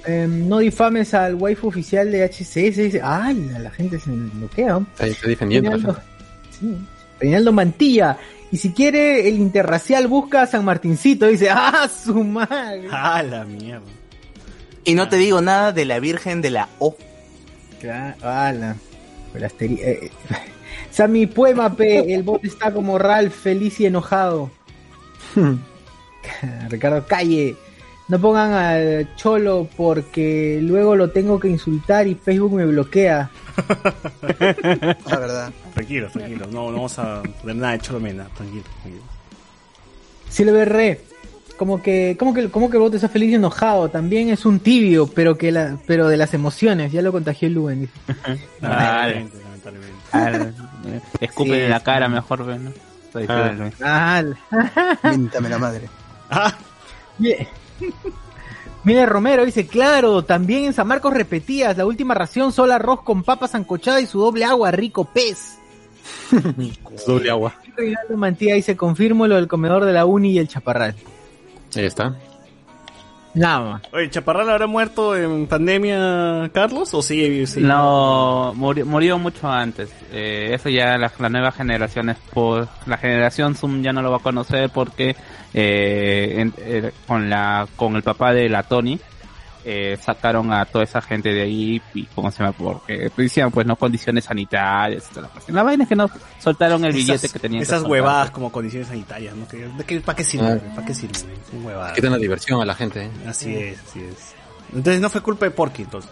Em, 0.07 0.47
no 0.47 0.59
difames 0.59 1.15
al 1.15 1.35
waifu 1.35 1.69
oficial 1.69 2.13
de 2.13 2.25
HCS, 2.29 2.77
dice. 2.77 3.01
Ay, 3.03 3.51
la, 3.59 3.71
gente 3.71 3.99
se 3.99 4.11
bloquea. 4.11 4.77
Está, 4.93 5.07
está 5.07 5.29
defendiendo. 5.29 5.97
sí. 6.51 6.77
Reinaldo 7.21 7.53
Mantilla. 7.53 8.19
Y 8.51 8.57
si 8.59 8.73
quiere 8.73 9.29
el 9.29 9.37
interracial 9.37 10.07
busca 10.07 10.43
a 10.43 10.47
San 10.47 10.65
Martincito, 10.65 11.27
dice. 11.27 11.49
¡Ah, 11.53 11.89
su 11.89 12.23
madre! 12.23 12.89
Ah, 12.91 13.23
la 13.23 13.45
mierda. 13.45 13.83
Y 14.85 14.95
no 14.95 15.09
te 15.09 15.17
digo 15.17 15.41
nada 15.41 15.73
de 15.73 15.85
la 15.85 15.99
Virgen 15.99 16.43
de 16.43 16.51
la 16.51 16.69
O. 16.79 16.97
Claro, 17.81 18.17
ala. 18.29 18.77
El 19.35 19.43
asteri- 19.43 19.81
eh, 19.81 19.99
eh. 20.05 20.11
Sammy 20.91 21.27
Poema, 21.27 21.75
P. 21.75 22.15
El 22.15 22.23
bot 22.23 22.45
está 22.45 22.73
como 22.73 22.99
Ralph, 22.99 23.33
feliz 23.35 23.81
y 23.81 23.87
enojado. 23.87 24.51
Ricardo 26.69 27.05
Calle. 27.07 27.57
No 28.09 28.19
pongan 28.21 28.53
al 28.53 29.17
cholo 29.17 29.67
porque 29.77 30.59
luego 30.63 30.95
lo 30.95 31.11
tengo 31.11 31.41
que 31.41 31.49
insultar 31.49 32.07
y 32.07 32.15
Facebook 32.15 32.53
me 32.53 32.67
bloquea. 32.67 33.31
La 35.07 35.19
verdad. 35.19 35.53
Tranquilo, 35.73 36.09
tranquilo. 36.11 36.47
No, 36.47 36.71
no 36.71 36.77
vamos 36.77 36.99
a 36.99 37.23
poner 37.41 37.57
nada 37.57 37.73
de 37.73 37.79
cholomena. 37.79 38.25
Tranquilo, 38.37 38.65
tranquilo. 38.83 39.05
Silver 40.29 40.69
como 41.57 41.81
que, 41.81 42.17
como 42.19 42.35
que, 42.35 42.51
como 42.51 42.69
que 42.69 42.77
el 42.77 42.83
bot 42.83 42.95
está 42.95 43.09
feliz 43.09 43.31
y 43.31 43.35
enojado. 43.35 43.89
También 43.89 44.29
es 44.29 44.45
un 44.45 44.59
tibio, 44.59 45.07
pero 45.07 45.39
que 45.39 45.53
la, 45.53 45.79
pero 45.87 46.09
de 46.09 46.17
las 46.17 46.35
emociones. 46.35 46.93
Ya 46.93 47.01
lo 47.01 47.13
contagió 47.13 47.49
el 47.49 47.55
dice. 47.81 47.93
Lamentablemente, 48.61 49.39
lamentablemente. 49.43 51.09
Escupen 51.21 51.55
Sí, 51.55 51.61
en 51.61 51.71
la 51.71 51.81
cara 51.81 52.09
mejor, 52.09 52.41
¿no? 52.41 52.73
Ah, 53.81 54.23
Míntame 55.05 55.49
la 55.49 55.59
madre. 55.59 55.89
Ah, 56.31 56.53
Bien. 57.19 57.47
Mire 58.85 59.07
Romero 59.07 59.47
dice, 59.47 59.67
claro, 59.67 60.25
también 60.25 60.65
en 60.65 60.73
San 60.75 60.87
Marcos 60.87 61.15
repetías, 61.15 61.77
la 61.77 61.87
última 61.87 62.13
ración 62.13 62.53
solo 62.53 62.75
arroz 62.75 63.03
con 63.03 63.23
papas 63.23 63.55
ancochadas 63.55 64.03
y 64.03 64.07
su 64.07 64.21
doble 64.21 64.45
agua, 64.45 64.71
rico 64.71 65.07
pez. 65.07 65.59
Doble 67.07 67.31
agua. 67.31 67.55
Reinaldo 67.77 68.17
Mantilla 68.17 68.55
dice, 68.55 68.77
confirmo 68.77 69.27
lo 69.27 69.37
del 69.37 69.49
comedor 69.49 69.87
de 69.87 69.93
la 69.95 70.05
uni 70.05 70.33
y 70.33 70.39
el 70.39 70.49
chaparral. 70.49 70.95
Ahí 71.75 71.87
está. 71.87 72.15
Nada 73.35 73.61
más. 73.61 73.83
Oye, 73.93 74.09
¿Chaparral 74.11 74.49
habrá 74.49 74.69
muerto 74.69 75.17
en 75.17 75.49
pandemia, 75.49 76.51
Carlos? 76.55 76.95
¿O 76.95 77.03
sigue? 77.03 77.47
sigue? 77.49 77.67
No, 77.67 78.53
murió, 78.55 78.87
murió 78.87 79.19
mucho 79.19 79.51
antes. 79.51 79.91
Eh, 80.13 80.51
eso 80.53 80.69
ya 80.69 80.97
las 80.97 81.19
las 81.19 81.31
nuevas 81.33 81.55
generaciones, 81.57 82.17
por 82.33 82.69
la 82.87 82.97
generación 82.97 83.57
Zoom 83.57 83.83
ya 83.83 83.93
no 83.93 84.03
lo 84.03 84.13
va 84.13 84.19
a 84.19 84.21
conocer 84.21 84.71
porque 84.71 85.17
eh, 85.55 86.35
en- 86.41 86.55
eh, 86.59 86.93
con 87.07 87.31
la 87.31 87.67
con 87.77 87.95
el 87.97 88.03
papá 88.03 88.33
de 88.33 88.49
la 88.49 88.65
Tony 88.65 88.99
eh, 89.67 89.97
sacaron 90.03 90.53
a 90.53 90.67
toda 90.67 90.85
esa 90.85 91.01
gente 91.01 91.31
de 91.33 91.41
ahí 91.43 91.81
y 91.95 92.03
cómo 92.15 92.31
se 92.31 92.41
llama 92.43 92.53
porque 92.53 93.11
decían 93.17 93.51
pues 93.51 93.67
no 93.67 93.77
condiciones 93.77 94.25
sanitarias 94.25 95.07
y 95.07 95.15
toda 95.15 95.23
la 95.23 95.29
cuestión. 95.33 95.57
La 95.57 95.63
vaina 95.63 95.85
es 95.85 95.89
que 95.89 95.97
no 95.97 96.11
soltaron 96.39 96.85
el 96.85 96.93
billete 96.93 97.15
Esas- 97.15 97.33
que 97.33 97.39
tenían. 97.39 97.63
Esas 97.63 97.83
huevadas 97.85 98.27
pues. 98.27 98.33
como 98.35 98.53
condiciones 98.53 98.89
sanitarias, 98.89 99.35
¿no? 99.35 99.49
Que- 99.49 99.69
¿de 99.69 99.85
qué- 99.85 100.01
¿Para 100.03 100.17
qué 100.17 100.25
sirven? 100.25 100.61
¿Para 100.75 100.87
qué 100.87 100.93
sirven? 100.95 101.23
Huevadas. 101.65 101.95
Quitan 101.95 102.11
la 102.13 102.19
diversión 102.19 102.61
a 102.61 102.67
la 102.67 102.75
gente. 102.75 103.05
¿eh? 103.07 103.11
Así 103.27 103.55
es, 103.57 103.79
así 103.89 104.01
es. 104.01 104.35
Entonces 104.75 105.01
no 105.01 105.09
fue 105.09 105.23
culpa 105.23 105.47
de 105.47 105.51
Porky, 105.53 105.83
entonces. 105.85 106.11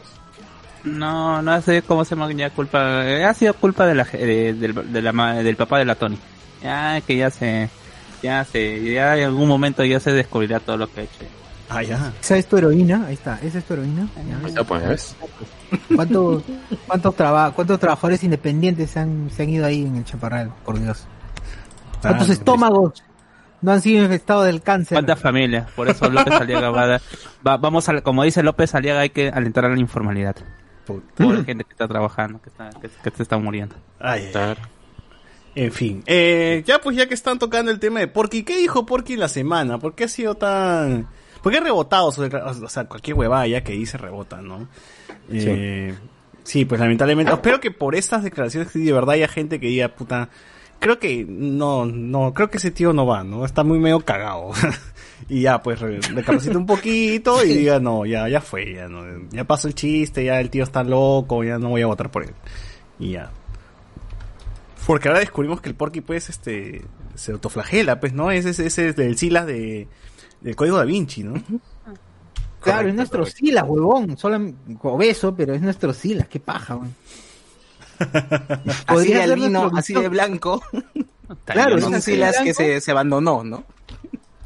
No, 0.85 1.43
no 1.43 1.61
sé 1.63 1.83
cómo 1.83 2.05
se 2.05 2.15
llama 2.17 2.33
ya 2.33 2.51
culpa. 2.51 3.07
eh, 3.07 3.25
ha 3.25 3.35
sido 3.35 3.55
culpa 3.55 3.87
de 3.87 3.95
la, 3.95 4.05
de- 4.05 4.55
del, 4.55 4.93
de 4.93 5.03
la 5.03 5.13
ma- 5.13 5.35
del 5.35 5.57
papá 5.57 5.79
de 5.79 5.85
la 5.85 5.95
Tony. 5.95 6.19
Ya 6.63 7.01
que 7.03 7.17
ya 7.17 7.31
se, 7.31 7.69
ya 8.23 8.45
se, 8.45 8.83
ya 8.93 9.17
en 9.17 9.25
algún 9.25 9.49
momento 9.49 9.85
ya 9.85 10.01
se 10.01 10.13
descubrirá 10.13 10.61
todo 10.61 10.77
lo 10.77 10.87
que 10.91 11.01
ha 11.01 11.05
hecho. 11.05 11.19
Ah, 11.69 11.83
ya. 11.83 12.13
¿Esa 12.21 12.37
es 12.37 12.47
tu 12.47 12.59
heroína? 12.59 13.07
Ahí 13.07 13.15
está, 13.15 13.39
esa 13.43 13.59
es 13.59 13.65
tu 13.65 13.73
heroína. 13.75 14.07
Ya. 14.29 14.37
Ahí 14.39 14.47
está, 14.47 14.65
pues, 14.65 14.87
¿ves? 14.89 15.17
¿Cuántos, 15.95 16.43
cuántos, 16.87 17.17
traba- 17.17 17.51
¿Cuántos 17.53 17.81
trabajadores 17.81 18.23
independientes 18.25 18.91
se 18.91 18.99
han, 19.01 19.31
se 19.31 19.43
han 19.45 19.49
ido 19.49 19.65
ahí 19.65 19.83
en 19.87 19.97
el 19.97 20.05
chaparral? 20.05 20.53
Por 20.67 20.79
Dios. 20.79 21.07
¿Cuántos 22.03 22.29
Ah, 22.29 22.33
estómagos 22.33 23.03
no 23.63 23.73
han 23.73 23.81
sido 23.81 24.03
infectados 24.05 24.45
del 24.47 24.61
cáncer? 24.61 24.97
¿Cuántas 24.97 25.19
familias? 25.21 25.71
Por 25.75 25.89
eso 25.89 26.11
López 26.11 26.35
Aliaga 26.35 26.71
va 26.71 26.83
a 26.83 26.87
dar- 26.87 27.03
va- 27.47 27.57
vamos 27.57 27.89
a, 27.89 28.01
como 28.03 28.23
dice 28.25 28.43
López 28.43 28.75
Aliaga, 28.75 29.01
hay 29.01 29.11
que 29.11 29.29
alentar 29.31 29.65
a 29.65 29.69
la 29.71 29.79
informalidad. 29.81 30.37
Puta. 30.85 31.07
Toda 31.17 31.35
la 31.39 31.45
gente 31.45 31.65
que 31.65 31.71
está 31.73 31.87
trabajando, 31.89 32.43
que 32.43 32.51
está, 32.51 32.69
que, 32.81 32.89
que 32.89 33.17
se 33.17 33.23
está 33.23 33.39
muriendo. 33.39 33.77
Ay, 34.01 34.25
ay. 34.27 34.33
Claro. 34.33 34.61
En 35.55 35.71
fin, 35.73 36.03
eh, 36.07 36.63
ya 36.67 36.81
pues 36.81 36.97
ya 36.97 37.07
que 37.07 37.15
están 37.15 37.39
tocando 37.39 37.71
el 37.71 37.79
tema 37.79 38.01
de 38.01 38.09
Porky, 38.09 38.43
¿qué 38.43 38.57
dijo 38.57 38.87
Porky 38.87 39.17
la 39.17 39.29
semana? 39.29 39.79
¿Por 39.79 39.95
qué 39.95 40.05
ha 40.05 40.09
sido 40.09 40.35
tan... 40.35 41.09
¿Por 41.43 41.53
qué 41.53 41.59
ha 41.59 41.63
rebotado? 41.63 42.11
sobre- 42.13 42.39
O 42.41 42.69
sea, 42.69 42.85
cualquier 42.87 43.17
huevada 43.17 43.47
ya 43.47 43.63
que 43.63 43.73
dice 43.73 43.99
rebota, 43.99 44.41
¿no? 44.41 44.69
Eh, 45.31 45.95
sí. 46.45 46.65
pues 46.65 46.81
lamentablemente, 46.81 47.33
espero 47.33 47.61
que 47.61 47.71
por 47.71 47.95
estas 47.95 48.23
declaraciones 48.23 48.73
de 48.73 48.93
verdad 48.93 49.11
haya 49.11 49.29
gente 49.29 49.61
que 49.61 49.67
diga, 49.67 49.89
puta, 49.89 50.31
creo 50.79 50.99
que 50.99 51.25
no, 51.29 51.85
no, 51.85 52.33
creo 52.33 52.49
que 52.49 52.57
ese 52.59 52.71
tío 52.71 52.93
no 52.95 53.05
va, 53.07 53.23
¿no? 53.25 53.45
Está 53.45 53.63
muy 53.65 53.79
medio 53.79 54.01
cagado. 54.01 54.53
y 55.29 55.43
ya, 55.43 55.63
pues, 55.63 55.81
re- 55.81 56.01
recapacita 56.01 56.57
un 56.57 56.67
poquito 56.67 57.45
y 57.45 57.49
diga, 57.59 57.79
no, 57.79 58.07
ya, 58.07 58.27
ya 58.29 58.41
fue, 58.41 58.73
ya, 58.75 58.89
no, 58.89 59.05
ya 59.31 59.45
pasó 59.45 59.69
el 59.69 59.75
chiste, 59.75 60.25
ya 60.25 60.41
el 60.41 60.49
tío 60.49 60.63
está 60.65 60.83
loco, 60.83 61.45
ya 61.45 61.59
no 61.59 61.69
voy 61.71 61.83
a 61.83 61.87
votar 61.87 62.11
por 62.11 62.23
él. 62.25 62.33
Y 62.99 63.11
ya. 63.13 63.31
Porque 64.87 65.09
ahora 65.09 65.21
descubrimos 65.21 65.61
que 65.61 65.69
el 65.69 65.75
Porky, 65.75 66.01
pues, 66.01 66.29
este, 66.29 66.83
se 67.15 67.33
autoflagela, 67.33 68.01
pues, 68.01 68.13
¿no? 68.13 68.31
Ese, 68.31 68.51
ese, 68.51 68.67
ese 68.67 68.89
es 68.89 68.97
del 68.97 69.17
Silas 69.17 69.47
de, 69.47 69.89
del 70.41 70.57
Código 70.57 70.77
Da 70.77 70.85
Vinci, 70.85 71.23
¿no? 71.23 71.35
Claro, 72.61 72.89
es 72.89 72.95
nuestro 72.95 73.27
Silas, 73.27 73.65
huevón. 73.67 74.17
Solo 74.17 74.53
obeso, 74.83 75.35
pero 75.35 75.55
es 75.55 75.63
nuestro 75.63 75.93
Silas. 75.93 76.29
Qué 76.29 76.41
paja, 76.41 76.77
weón. 76.77 76.95
Así 78.03 78.85
Podría 78.87 79.17
de 79.19 79.23
ser 79.23 79.33
albino, 79.33 79.71
así 79.77 79.95
de 79.95 80.09
blanco. 80.09 80.61
Claro, 81.45 81.77
es 81.77 81.85
así 81.85 81.95
así 81.95 82.17
las 82.17 82.33
blanco. 82.33 82.45
que 82.45 82.55
se, 82.55 82.81
se 82.81 82.91
abandonó, 82.91 83.45
¿no? 83.45 83.65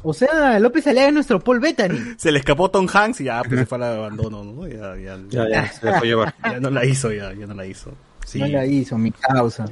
O 0.03 0.13
sea, 0.13 0.59
López 0.59 0.85
Aliaga 0.87 1.07
es 1.07 1.13
nuestro 1.13 1.39
Paul 1.39 1.59
Bettany. 1.59 1.99
Se 2.17 2.31
le 2.31 2.39
escapó 2.39 2.69
Tom 2.69 2.87
Hanks 2.91 3.21
y 3.21 3.25
ya, 3.25 3.41
pues, 3.43 3.59
se 3.59 3.65
fue 3.65 3.77
al 3.77 3.83
abandono, 3.83 4.43
¿no? 4.43 4.67
Ya, 4.67 4.95
ya, 4.95 5.19
Ya, 5.27 5.49
ya, 5.49 5.71
se 5.71 5.85
dejó 5.85 6.05
llevar. 6.05 6.35
ya 6.43 6.59
no 6.59 6.69
la 6.69 6.85
hizo, 6.85 7.11
ya, 7.11 7.33
ya 7.33 7.47
no 7.47 7.53
la 7.53 7.65
hizo. 7.65 7.91
Sí. 8.25 8.39
No 8.39 8.47
la 8.47 8.65
hizo, 8.65 8.97
mi 8.97 9.11
causa. 9.11 9.65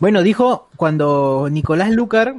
Bueno, 0.00 0.22
dijo 0.22 0.68
cuando 0.76 1.48
Nicolás 1.50 1.90
Lucar, 1.90 2.34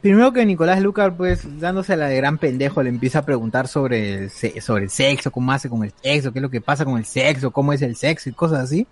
primero 0.00 0.32
que 0.32 0.44
Nicolás 0.46 0.80
Lucar, 0.82 1.16
pues, 1.16 1.58
dándose 1.60 1.94
a 1.94 1.96
la 1.96 2.08
de 2.08 2.16
gran 2.16 2.38
pendejo, 2.38 2.82
le 2.82 2.90
empieza 2.90 3.20
a 3.20 3.24
preguntar 3.24 3.66
sobre 3.68 4.24
el, 4.24 4.30
sobre 4.30 4.84
el 4.84 4.90
sexo, 4.90 5.30
cómo 5.30 5.52
hace 5.52 5.68
con 5.68 5.82
el 5.84 5.92
sexo, 6.02 6.32
qué 6.32 6.38
es 6.38 6.42
lo 6.42 6.50
que 6.50 6.60
pasa 6.60 6.84
con 6.84 6.98
el 6.98 7.04
sexo, 7.04 7.50
cómo 7.50 7.72
es 7.72 7.82
el 7.82 7.96
sexo 7.96 8.28
y 8.28 8.32
cosas 8.32 8.60
así. 8.60 8.86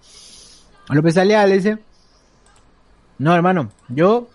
López 0.88 1.16
Aliaga 1.18 1.46
le 1.46 1.56
dice, 1.56 1.78
no 3.18 3.34
hermano, 3.34 3.70
yo, 3.88 4.28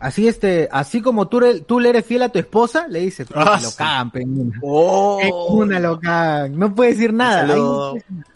así 0.00 0.26
este, 0.26 0.68
así 0.72 1.00
como 1.02 1.28
tú, 1.28 1.40
le- 1.40 1.60
tú 1.60 1.78
le 1.78 1.90
eres 1.90 2.04
fiel 2.04 2.22
a 2.22 2.30
tu 2.30 2.38
esposa, 2.40 2.88
le 2.88 3.00
dice, 3.00 3.24
Ah, 3.34 3.58
lo 3.62 3.68
sí. 3.70 3.76
una. 4.40 4.58
Oh, 4.62 5.52
una 5.54 5.78
lo 5.78 6.00
cagan, 6.00 6.58
no 6.58 6.74
puede 6.74 6.90
decir 6.92 7.12
nada. 7.12 7.42
Ahí 7.42 7.46
no 7.48 7.52
saludo. 7.54 7.90
puede 7.90 7.94
decir 8.00 8.16
nada. 8.16 8.26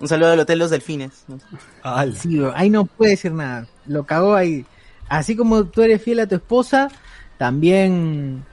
Un 0.00 0.08
saludo 0.08 0.30
del 0.30 0.40
Hotel 0.40 0.58
Los 0.58 0.70
Delfines. 0.70 1.24
Al. 1.82 2.16
Sí, 2.16 2.38
bro, 2.38 2.52
ahí 2.56 2.70
no 2.70 2.86
puede 2.86 3.12
decir 3.12 3.32
nada. 3.32 3.66
Lo 3.86 4.04
cagó 4.04 4.34
ahí. 4.34 4.64
así 5.08 5.36
como 5.36 5.64
tú 5.64 5.82
eres 5.82 6.02
fiel 6.02 6.20
a 6.20 6.26
tu 6.26 6.36
esposa, 6.36 6.90
también, 7.36 8.44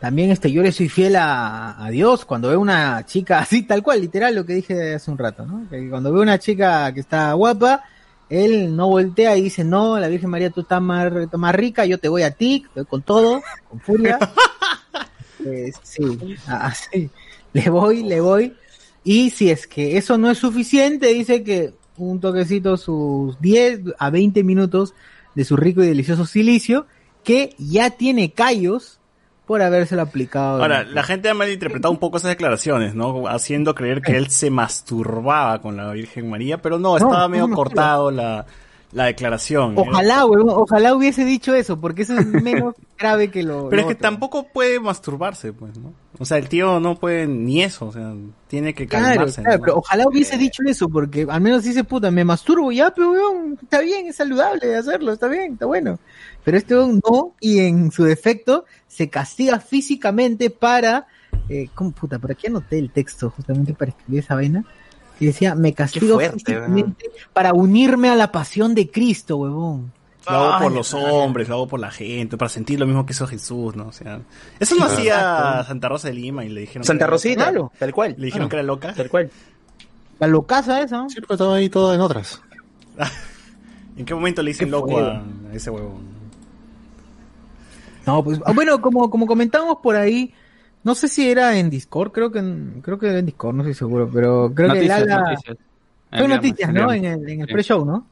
también 0.00 0.30
este, 0.30 0.50
yo 0.50 0.62
le 0.62 0.72
soy 0.72 0.88
fiel 0.88 1.16
a, 1.16 1.84
a 1.84 1.90
Dios 1.90 2.24
cuando 2.24 2.48
veo 2.48 2.60
una 2.60 3.04
chica 3.04 3.40
así, 3.40 3.62
tal 3.64 3.82
cual, 3.82 4.00
literal 4.00 4.34
lo 4.34 4.46
que 4.46 4.54
dije 4.54 4.94
hace 4.94 5.10
un 5.10 5.18
rato, 5.18 5.44
¿no? 5.44 5.68
Que 5.68 5.90
cuando 5.90 6.10
veo 6.10 6.22
una 6.22 6.38
chica 6.38 6.92
que 6.94 7.00
está 7.00 7.32
guapa, 7.34 7.84
él 8.30 8.74
no 8.74 8.88
voltea 8.88 9.36
y 9.36 9.42
dice, 9.42 9.64
no, 9.64 9.98
la 9.98 10.08
Virgen 10.08 10.30
María, 10.30 10.50
tú 10.50 10.62
estás 10.62 10.80
más, 10.80 11.12
estás 11.12 11.40
más 11.40 11.54
rica, 11.54 11.84
yo 11.84 11.98
te 11.98 12.08
voy 12.08 12.22
a 12.22 12.30
ti, 12.30 12.66
te 12.72 12.80
voy 12.80 12.86
con 12.86 13.02
todo, 13.02 13.42
con 13.68 13.80
furia. 13.80 14.18
Eh, 15.46 15.72
sí, 15.82 16.36
así, 16.46 17.10
le 17.52 17.68
voy, 17.68 18.02
le 18.02 18.18
voy. 18.18 18.56
Y 19.04 19.30
si 19.30 19.50
es 19.50 19.66
que 19.66 19.98
eso 19.98 20.16
no 20.18 20.30
es 20.30 20.38
suficiente, 20.38 21.08
dice 21.12 21.44
que 21.44 21.74
un 21.96 22.20
toquecito 22.20 22.76
sus 22.76 23.40
10 23.40 23.94
a 23.98 24.10
20 24.10 24.42
minutos 24.42 24.94
de 25.34 25.44
su 25.44 25.56
rico 25.56 25.82
y 25.82 25.86
delicioso 25.86 26.26
silicio, 26.26 26.86
que 27.22 27.54
ya 27.58 27.90
tiene 27.90 28.32
callos 28.32 28.98
por 29.46 29.60
habérselo 29.60 30.02
aplicado. 30.02 30.62
Ahora, 30.62 30.84
la 30.84 31.02
gente 31.02 31.28
ha 31.28 31.34
malinterpretado 31.34 31.92
un 31.92 31.98
poco 31.98 32.16
esas 32.16 32.30
declaraciones, 32.30 32.94
¿no? 32.94 33.28
Haciendo 33.28 33.74
creer 33.74 34.00
que 34.00 34.16
él 34.16 34.30
se 34.30 34.50
masturbaba 34.50 35.60
con 35.60 35.76
la 35.76 35.92
Virgen 35.92 36.30
María, 36.30 36.62
pero 36.62 36.78
no, 36.78 36.96
estaba 36.96 37.28
medio 37.28 37.46
no, 37.46 37.54
cortado 37.54 38.10
la, 38.10 38.46
la 38.94 39.06
declaración. 39.06 39.74
Ojalá, 39.76 40.24
huevón, 40.24 40.50
ojalá 40.50 40.94
hubiese 40.94 41.24
dicho 41.24 41.52
eso, 41.52 41.80
porque 41.80 42.02
eso 42.02 42.16
es 42.16 42.26
menos 42.26 42.74
grave 42.98 43.28
que 43.28 43.42
lo. 43.42 43.68
Pero 43.68 43.82
es 43.82 43.86
que 43.88 43.94
otro. 43.94 44.02
tampoco 44.02 44.46
puede 44.52 44.78
masturbarse, 44.78 45.52
pues, 45.52 45.76
¿no? 45.76 45.92
O 46.16 46.24
sea, 46.24 46.38
el 46.38 46.48
tío 46.48 46.78
no 46.78 46.94
puede 46.94 47.26
ni 47.26 47.62
eso, 47.64 47.86
o 47.86 47.92
sea, 47.92 48.14
tiene 48.46 48.72
que 48.72 48.86
calmarse. 48.86 49.42
claro, 49.42 49.58
¿no? 49.58 49.64
pero 49.64 49.76
ojalá 49.78 50.06
hubiese 50.06 50.38
dicho 50.38 50.62
eso, 50.64 50.88
porque 50.88 51.26
al 51.28 51.40
menos 51.40 51.64
dice, 51.64 51.82
puta, 51.82 52.12
me 52.12 52.24
masturbo, 52.24 52.70
ya, 52.70 52.94
pero 52.94 53.10
weón, 53.10 53.58
está 53.60 53.80
bien, 53.80 54.06
es 54.06 54.16
saludable 54.16 54.76
hacerlo, 54.76 55.12
está 55.12 55.26
bien, 55.26 55.54
está 55.54 55.66
bueno. 55.66 55.98
Pero 56.44 56.56
este 56.56 56.76
weón 56.76 57.00
no, 57.04 57.34
y 57.40 57.58
en 57.58 57.90
su 57.90 58.04
defecto, 58.04 58.64
se 58.86 59.10
castiga 59.10 59.58
físicamente 59.58 60.50
para, 60.50 61.08
eh, 61.48 61.68
¿cómo 61.74 61.90
puta? 61.90 62.20
Por 62.20 62.30
aquí 62.30 62.46
anoté 62.46 62.78
el 62.78 62.92
texto, 62.92 63.30
justamente 63.30 63.74
para 63.74 63.90
escribir 63.90 64.20
esa 64.20 64.36
vaina, 64.36 64.64
y 65.20 65.26
decía, 65.26 65.54
me 65.54 65.72
castigo 65.72 66.14
fuerte, 66.14 66.60
para 67.32 67.52
unirme 67.52 68.08
a 68.08 68.16
la 68.16 68.32
pasión 68.32 68.74
de 68.74 68.90
Cristo, 68.90 69.36
huevón. 69.36 69.92
Lo 70.26 70.32
hago 70.32 70.62
por 70.64 70.72
Ay, 70.72 70.78
los 70.78 70.94
hombres, 70.94 71.48
lo 71.48 71.54
hago 71.56 71.68
por 71.68 71.80
la 71.80 71.90
gente, 71.90 72.38
para 72.38 72.48
sentir 72.48 72.80
lo 72.80 72.86
mismo 72.86 73.04
que 73.04 73.12
hizo 73.12 73.26
Jesús, 73.26 73.76
¿no? 73.76 73.88
O 73.88 73.92
sea, 73.92 74.20
eso 74.58 74.74
no 74.76 74.86
Sí, 74.88 74.92
hacía 74.94 75.14
exacto. 75.16 75.64
Santa 75.68 75.88
Rosa 75.90 76.08
de 76.08 76.14
Lima 76.14 76.44
y 76.44 76.48
le 76.48 76.62
dijeron 76.62 76.84
Santa 76.84 77.06
Rosita, 77.06 77.42
Claro. 77.44 77.70
tal 77.78 77.92
cual. 77.92 78.14
Le 78.18 78.26
dijeron 78.26 78.48
que 78.48 78.56
era 78.56 78.62
loca. 78.62 78.94
Tal 78.94 79.10
cual. 79.10 79.30
La 80.18 80.26
locaza 80.26 80.80
esa, 80.80 80.96
¿no? 80.98 81.10
Sí, 81.10 81.16
pero 81.20 81.34
estaba 81.34 81.56
ahí 81.56 81.68
todo 81.68 81.92
en 81.94 82.00
otras. 82.00 82.40
¿En 83.98 84.04
qué 84.06 84.14
momento 84.14 84.42
le 84.42 84.50
dicen 84.52 84.70
loco 84.70 84.98
a 84.98 85.18
a 85.18 85.54
ese 85.54 85.68
huevón? 85.70 86.14
No, 88.06 88.22
pues, 88.22 88.40
ah, 88.44 88.52
bueno, 88.52 88.80
como, 88.80 89.10
como 89.10 89.26
comentamos 89.26 89.78
por 89.82 89.96
ahí, 89.96 90.32
no 90.84 90.94
sé 90.94 91.08
si 91.08 91.28
era 91.28 91.58
en 91.58 91.70
Discord, 91.70 92.12
creo 92.12 92.30
que 92.30 92.38
en, 92.38 92.80
creo 92.82 92.98
que 92.98 93.08
era 93.08 93.18
en 93.18 93.26
Discord, 93.26 93.54
no 93.56 93.62
estoy 93.62 93.74
seguro, 93.74 94.08
pero 94.12 94.52
creo 94.54 94.68
Noticias, 94.68 95.02
que 95.02 95.06
Lala, 95.08 95.30
noticias. 95.30 95.56
fue 96.10 96.28
noticias, 96.28 96.72
¿no? 96.72 96.92
En 96.92 97.04
el, 97.04 97.28
en 97.28 97.40
el 97.40 97.46
Sí. 97.46 97.52
pre-show, 97.52 97.84
¿no? 97.84 98.06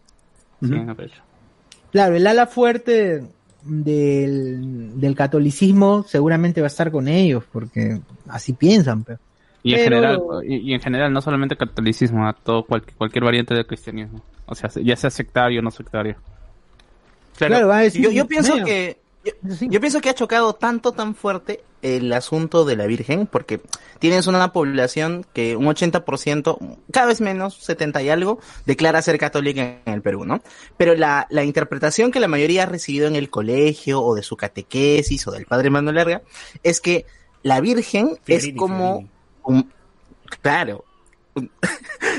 Sí, 0.61 0.73
en 0.75 0.89
el 0.89 0.97
pre-show. 0.97 1.23
Claro, 1.93 2.17
el 2.17 2.27
ala 2.27 2.47
fuerte 2.47 3.23
del, 3.65 4.99
del 5.01 5.15
catolicismo 5.15 6.05
seguramente 6.09 6.61
va 6.61 6.67
a 6.67 6.69
estar 6.69 6.91
con 6.91 7.09
ellos, 7.09 7.45
porque 7.53 8.01
así 8.29 8.53
piensan, 8.55 9.05
pero. 9.05 9.19
Y 9.65 9.75
en 9.75 9.79
Pero- 9.85 9.97
general, 9.97 10.21
y, 10.45 10.57
y 10.71 10.75
en 10.75 10.81
general, 10.81 11.13
no 11.13 11.21
solamente 11.21 11.57
catolicismo, 11.57 12.27
a 12.27 12.33
todo 12.33 12.65
cual- 12.65 12.83
cualquier 12.99 13.23
variante 13.25 13.55
del 13.55 13.65
cristianismo. 13.67 14.21
O 14.47 14.57
sea, 14.57 14.69
ya 14.83 14.97
sea 14.97 15.09
sectario 15.11 15.61
o 15.61 15.63
no 15.63 15.71
sectario. 15.71 16.17
Claro, 17.37 17.69
va 17.69 17.79
a 17.79 17.81
decir, 17.83 18.03
yo, 18.03 18.11
yo 18.11 18.27
pienso 18.27 18.55
medio. 18.55 18.67
que 18.67 18.99
yo, 19.71 19.81
pienso 19.81 20.01
que 20.01 20.11
ha 20.11 20.15
chocado 20.15 20.53
tanto 20.55 20.93
tan 20.93 21.15
fuerte 21.15 21.63
el 21.83 22.13
asunto 22.13 22.65
de 22.65 22.77
la 22.77 22.87
Virgen 22.87 23.27
porque 23.27 23.61
tienes 23.99 24.27
una 24.27 24.53
población 24.53 25.25
que 25.33 25.57
un 25.57 25.67
80%, 25.67 26.79
cada 26.93 27.07
vez 27.07 27.21
menos, 27.21 27.55
70 27.59 28.03
y 28.03 28.09
algo, 28.09 28.39
declara 28.67 29.03
ser 29.03 29.19
católica 29.19 29.81
en 29.85 29.93
el 29.95 30.03
Perú, 30.03 30.25
¿no? 30.25 30.43
Pero 30.77 30.95
la, 30.95 31.27
la 31.31 31.45
interpretación 31.45 32.11
que 32.11 32.21
la 32.21 32.29
mayoría 32.29 32.65
ha 32.65 32.67
recibido 32.67 33.07
en 33.07 33.17
el 33.17 33.31
colegio 33.31 34.01
o 34.03 34.15
de 34.15 34.23
su 34.23 34.37
catequesis 34.37 35.27
o 35.27 35.31
del 35.33 35.47
padre 35.47 35.71
Manuel 35.71 35.97
Larga 35.97 36.23
es 36.63 36.81
que 36.81 37.07
la 37.43 37.61
Virgen 37.61 38.19
es 38.27 38.49
como 38.57 39.01
Fiorini. 39.01 39.11
un- 39.45 39.73
claro, 40.41 40.85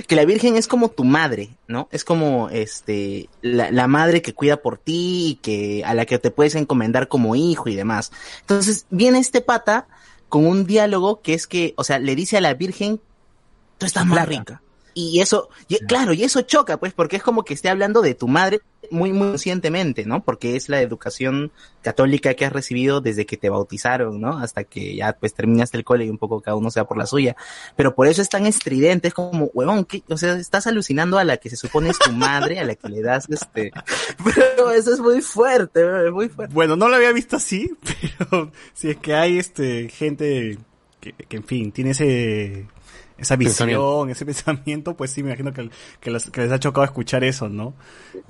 que 0.08 0.16
la 0.16 0.26
Virgen 0.26 0.56
es 0.56 0.68
como 0.68 0.90
tu 0.90 1.04
madre, 1.04 1.50
¿no? 1.68 1.88
Es 1.92 2.04
como 2.04 2.50
este 2.50 3.30
la, 3.42 3.72
la 3.72 3.88
madre 3.88 4.22
que 4.22 4.34
cuida 4.34 4.58
por 4.62 4.78
ti 4.78 5.28
y 5.32 5.36
que 5.36 5.84
a 5.86 5.94
la 5.94 6.06
que 6.06 6.20
te 6.20 6.32
puedes 6.32 6.56
encomendar 6.56 7.08
como 7.08 7.36
hijo 7.36 7.70
y 7.70 7.76
demás. 7.76 8.12
Entonces 8.42 8.86
viene 8.90 9.20
este 9.20 9.42
pata 9.42 9.88
con 10.30 10.48
un 10.48 10.66
diálogo 10.66 11.22
que 11.22 11.34
es 11.34 11.46
que, 11.48 11.74
o 11.78 11.84
sea, 11.84 12.00
le 12.00 12.16
dice 12.16 12.38
a 12.38 12.42
la 12.42 12.54
Virgen, 12.56 13.00
tú 13.78 13.86
estás 13.86 14.06
más 14.06 14.28
rica. 14.28 14.62
Y 14.96 15.20
eso, 15.22 15.50
y- 15.68 15.78
claro, 15.86 16.14
y 16.14 16.24
eso 16.24 16.42
choca, 16.42 16.78
pues, 16.78 16.94
porque 16.94 17.16
es 17.18 17.24
como 17.24 17.44
que 17.44 17.54
esté 17.54 17.70
hablando 17.70 18.02
de 18.02 18.14
tu 18.16 18.28
madre 18.28 18.62
muy, 18.92 19.12
muy 19.14 19.30
conscientemente, 19.30 20.06
¿no? 20.06 20.24
Porque 20.24 20.56
es 20.56 20.70
la 20.70 20.82
educación 20.82 21.52
católica 21.82 22.34
que 22.34 22.46
has 22.46 22.54
recibido 22.54 23.02
desde 23.02 23.26
que 23.26 23.38
te 23.38 23.50
bautizaron, 23.50 24.22
¿no? 24.22 24.38
Hasta 24.38 24.64
que 24.64 24.96
ya, 24.96 25.14
pues, 25.14 25.34
terminaste 25.34 25.78
el 25.78 25.84
cole 25.84 26.06
y 26.06 26.10
un 26.10 26.18
poco 26.18 26.42
cada 26.42 26.56
uno 26.56 26.72
sea 26.72 26.86
por 26.86 26.98
la 26.98 27.06
suya. 27.06 27.36
Pero 27.76 27.96
por 27.96 28.08
eso 28.08 28.22
es 28.22 28.30
tan 28.30 28.46
estridente, 28.46 29.10
es 29.10 29.14
como, 29.14 29.50
huevón, 29.54 29.86
¿qué? 29.86 30.04
O 30.10 30.18
sea, 30.18 30.34
estás 30.34 30.68
alucinando 30.68 31.18
a 31.18 31.24
la 31.24 31.38
que 31.38 31.50
se 31.50 31.58
supone 31.58 31.90
es 31.90 32.00
tu 32.00 32.12
madre, 32.12 32.60
a 32.60 32.64
la 32.64 32.76
que 32.76 32.90
le 32.90 33.02
das, 33.02 33.30
este... 33.30 33.72
Pero 34.24 34.72
eso 34.72 34.94
es 34.94 35.00
muy 35.00 35.22
fuerte, 35.22 35.82
es 36.08 36.12
muy 36.12 36.30
fuerte. 36.30 36.54
Bueno, 36.54 36.76
no 36.76 36.90
lo 36.90 36.96
había 36.96 37.12
visto 37.12 37.38
así, 37.38 37.72
pero 38.30 38.52
si 38.74 38.90
es 38.90 38.98
que 38.98 39.16
hay 39.16 39.38
este 39.38 39.90
gente 39.90 40.58
que, 41.00 41.14
que, 41.14 41.38
en 41.38 41.44
fin, 41.44 41.72
tiene 41.72 41.92
ese 41.92 42.68
esa 43.18 43.36
visión, 43.36 43.68
Pensamiento. 43.70 44.08
ese 44.10 44.26
pensamiento, 44.26 44.96
pues 44.98 45.12
sí, 45.12 45.24
me 45.24 45.30
imagino 45.30 45.54
que, 45.54 45.70
que, 46.00 46.12
les, 46.12 46.30
que 46.30 46.42
les 46.42 46.52
ha 46.52 46.60
chocado 46.60 46.84
escuchar 46.86 47.24
eso, 47.24 47.50
¿no? 47.50 47.74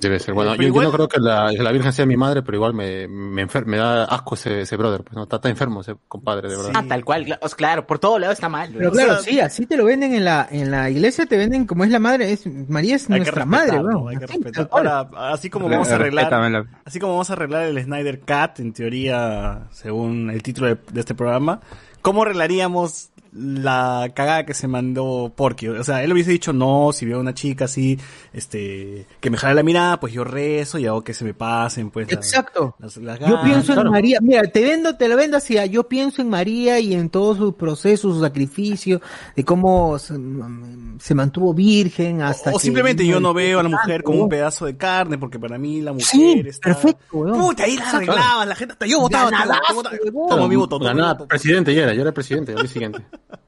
Debe 0.00 0.18
ser. 0.18 0.34
Bueno, 0.34 0.52
Pero 0.56 0.74
yo, 0.74 0.82
no 0.82 0.92
creo 0.92 1.08
que 1.08 1.20
la, 1.20 1.50
que 1.56 1.62
la 1.62 1.72
Virgen 1.72 1.92
sea 1.92 2.06
mi 2.06 2.16
madre, 2.16 2.42
pero 2.42 2.56
igual 2.56 2.74
me, 2.74 3.06
me, 3.08 3.46
enfer- 3.46 3.64
me 3.66 3.76
da 3.76 4.04
asco 4.04 4.34
ese, 4.34 4.60
ese 4.62 4.76
brother. 4.76 5.02
Pues, 5.02 5.14
¿no? 5.16 5.24
está, 5.24 5.36
está 5.36 5.48
enfermo 5.48 5.80
ese 5.80 5.94
compadre, 6.08 6.48
de 6.48 6.56
verdad. 6.56 6.72
Ah, 6.74 6.84
tal 6.88 7.04
cual, 7.04 7.38
claro, 7.56 7.86
por 7.86 7.98
todo 7.98 8.18
lado 8.18 8.32
está 8.32 8.48
mal. 8.48 8.72
Pero 8.76 8.90
claro, 8.92 9.14
sea- 9.20 9.22
sí, 9.32 9.40
así 9.40 9.66
te 9.66 9.76
lo 9.76 9.84
venden 9.84 10.14
en 10.14 10.24
la, 10.24 10.46
en 10.50 10.70
la 10.70 10.90
iglesia, 10.90 11.26
te 11.26 11.36
venden 11.36 11.66
como 11.66 11.84
es 11.84 11.90
la 11.90 11.98
madre, 11.98 12.32
es, 12.32 12.46
María 12.46 12.96
es 12.96 13.08
nuestra 13.08 13.44
madre, 13.44 13.72
que 14.18 14.24
Así, 14.24 14.26
respetar. 14.26 14.52
tal 14.52 14.68
cual. 14.68 14.86
Ahora, 14.88 15.32
así 15.32 15.50
como 15.50 15.68
vamos 15.68 15.90
a 15.90 15.94
arreglar, 15.96 16.66
así 16.84 16.98
como 17.00 17.12
vamos 17.12 17.30
a 17.30 17.32
arreglar 17.34 17.62
el 17.64 17.82
Snyder 17.82 18.20
Cat, 18.20 18.60
en 18.60 18.72
teoría, 18.72 19.68
según 19.70 20.30
el 20.30 20.42
título 20.42 20.68
de, 20.68 20.78
de 20.92 21.00
este 21.00 21.14
programa, 21.14 21.60
¿cómo 22.02 22.22
arreglaríamos 22.22 23.10
la 23.34 24.10
cagada 24.14 24.46
que 24.46 24.54
se 24.54 24.68
mandó 24.68 25.32
Porky? 25.34 25.68
O 25.68 25.84
sea, 25.84 26.02
él 26.04 26.12
hubiese 26.12 26.30
dicho 26.30 26.52
no, 26.52 26.90
si 26.92 27.04
veo 27.06 27.18
a 27.18 27.20
una 27.20 27.34
chica 27.34 27.64
así, 27.66 27.98
este, 28.32 29.06
que 29.20 29.30
me 29.30 29.36
jale 29.36 29.54
la 29.54 29.62
mirada, 29.62 29.98
pues 30.00 30.12
yo 30.12 30.24
rezo 30.24 30.78
y 30.78 30.86
hago 30.86 31.02
que 31.02 31.14
se 31.14 31.24
me 31.24 31.34
pasen, 31.34 31.90
pues. 31.90 32.10
Exacto. 32.12 32.76
las- 32.78 32.96
las 32.98 33.18
Yo 33.18 33.26
ganas. 33.26 33.44
pienso 33.44 33.72
claro. 33.74 33.88
en 33.88 33.92
María, 33.92 34.18
mira, 34.22 34.42
te 34.44 34.62
vendo, 34.62 34.96
te 34.96 35.08
lo 35.08 35.16
vendo 35.16 35.36
así, 35.36 35.58
ah, 35.58 35.66
yo 35.66 35.88
pienso 35.88 36.22
en 36.22 36.28
María 36.30 36.78
y 36.80 36.94
en 36.94 37.10
todo 37.10 37.34
su 37.34 37.54
proceso, 37.56 38.12
su 38.12 38.20
sacrificio, 38.20 39.00
de 39.36 39.44
cómo 39.44 39.98
se, 39.98 40.14
mm, 40.18 40.98
se 41.00 41.14
mantuvo 41.14 41.52
virgen 41.54 42.22
hasta 42.22 42.50
O 42.50 42.54
que 42.54 42.60
simplemente 42.60 43.06
yo 43.06 43.20
no 43.20 43.34
veo 43.34 43.60
a 43.60 43.62
la 43.62 43.68
mujer 43.68 44.02
como 44.02 44.22
un 44.22 44.28
pedazo 44.28 44.66
de 44.66 44.76
carne, 44.76 45.18
porque 45.18 45.38
para 45.38 45.58
mí 45.58 45.80
la 45.80 45.92
mujer 45.92 46.06
Sí, 46.06 46.42
está... 46.46 46.70
perfecto, 46.70 47.04
weón. 47.12 47.40
Puta, 47.40 47.64
ahí 47.64 47.76
la 47.76 47.90
arreglaban, 47.90 48.48
la 48.48 48.54
gente 48.54 48.72
hasta 48.72 48.86
yo 48.86 49.00
votaba, 49.00 49.30
yo 49.30 50.12
voto. 50.12 51.26
presidente 51.28 51.74
ya 51.74 51.82
era, 51.84 51.94
yo 51.94 52.02
era 52.02 52.12
presidente 52.12 52.52
al 52.52 52.58
día 52.58 52.68
siguiente. 52.68 53.02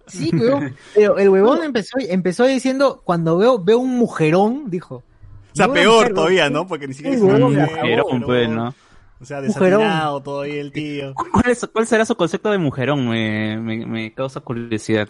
Sí, 0.07 0.31
weón. 0.33 0.75
Pero 0.95 1.19
el 1.19 1.29
huevón 1.29 1.63
empezó, 1.65 1.99
empezó 1.99 2.45
diciendo, 2.45 3.03
cuando 3.05 3.37
veo, 3.39 3.59
veo 3.63 3.79
un 3.79 3.97
mujerón, 3.99 4.71
dijo. 4.71 4.97
O 4.97 5.57
sea, 5.57 5.73
peor 5.73 5.95
mujer, 6.01 6.15
todavía. 6.15 6.51
¿no? 6.51 6.67
Porque 6.67 6.87
ni 6.87 6.95
siquiera 6.95 7.19
huevón, 7.19 7.55
mujer, 7.55 7.71
Mujerón, 7.71 8.23
pues, 8.23 8.49
¿no? 8.49 8.75
O 9.21 9.25
sea, 9.25 9.41
Mujerón. 9.41 9.81
desatinado 9.81 10.23
todavía 10.23 10.61
el 10.61 10.73
tío. 10.73 11.15
¿Cuál, 11.33 11.51
es- 11.51 11.69
cuál 11.73 11.87
será 11.87 12.05
su 12.05 12.15
concepto 12.17 12.51
de 12.51 12.59
mujerón? 12.59 13.09
Me, 13.09 13.59
me, 13.59 13.87
me 13.87 14.13
causa 14.13 14.41
curiosidad. 14.41 15.09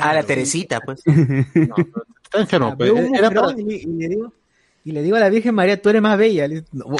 A 0.00 0.14
la 0.14 0.22
Teresita, 0.22 0.80
pues. 0.80 1.02
No, 1.06 1.74
pero 2.30 2.42
enfermo. 2.42 2.68
Ah, 2.68 2.74
Pues. 2.76 2.90
un 2.92 3.16
Era 3.16 3.30
para, 3.30 3.52
y 3.58 3.86
le 3.86 4.08
digo, 4.08 4.32
y 4.84 4.92
le 4.92 5.02
digo 5.02 5.16
a 5.16 5.20
la 5.20 5.28
Virgen 5.28 5.54
María, 5.54 5.80
tú 5.80 5.88
eres 5.90 6.00
más 6.00 6.16
bella. 6.16 6.48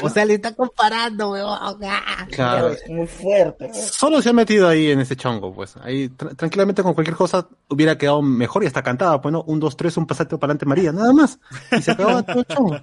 O 0.03 0.09
sea, 0.09 0.23
le 0.25 0.35
está 0.35 0.53
comparando, 0.53 1.31
weón. 1.31 1.57
Ah. 1.83 2.27
Claro. 2.31 2.69
Es 2.69 2.87
muy 2.89 3.07
fuerte. 3.07 3.73
Solo 3.73 4.21
se 4.21 4.29
ha 4.29 4.33
metido 4.33 4.67
ahí 4.67 4.91
en 4.91 4.99
ese 4.99 5.15
chongo, 5.15 5.53
pues. 5.53 5.75
Ahí 5.77 6.09
tra- 6.09 6.35
tranquilamente 6.35 6.83
con 6.83 6.93
cualquier 6.93 7.15
cosa 7.17 7.47
hubiera 7.69 7.97
quedado 7.97 8.21
mejor 8.21 8.63
y 8.63 8.67
hasta 8.67 8.83
cantaba, 8.83 9.19
pues, 9.21 9.31
¿no? 9.33 9.43
Un, 9.43 9.59
dos, 9.59 9.75
tres, 9.75 9.97
un 9.97 10.05
pasate 10.05 10.37
para 10.37 10.51
adelante 10.51 10.65
María, 10.67 10.91
nada 10.91 11.11
más. 11.13 11.39
Y 11.71 11.81
se 11.81 11.91
acababa 11.91 12.21
todo 12.23 12.39
el 12.39 12.45
chongo. 12.45 12.75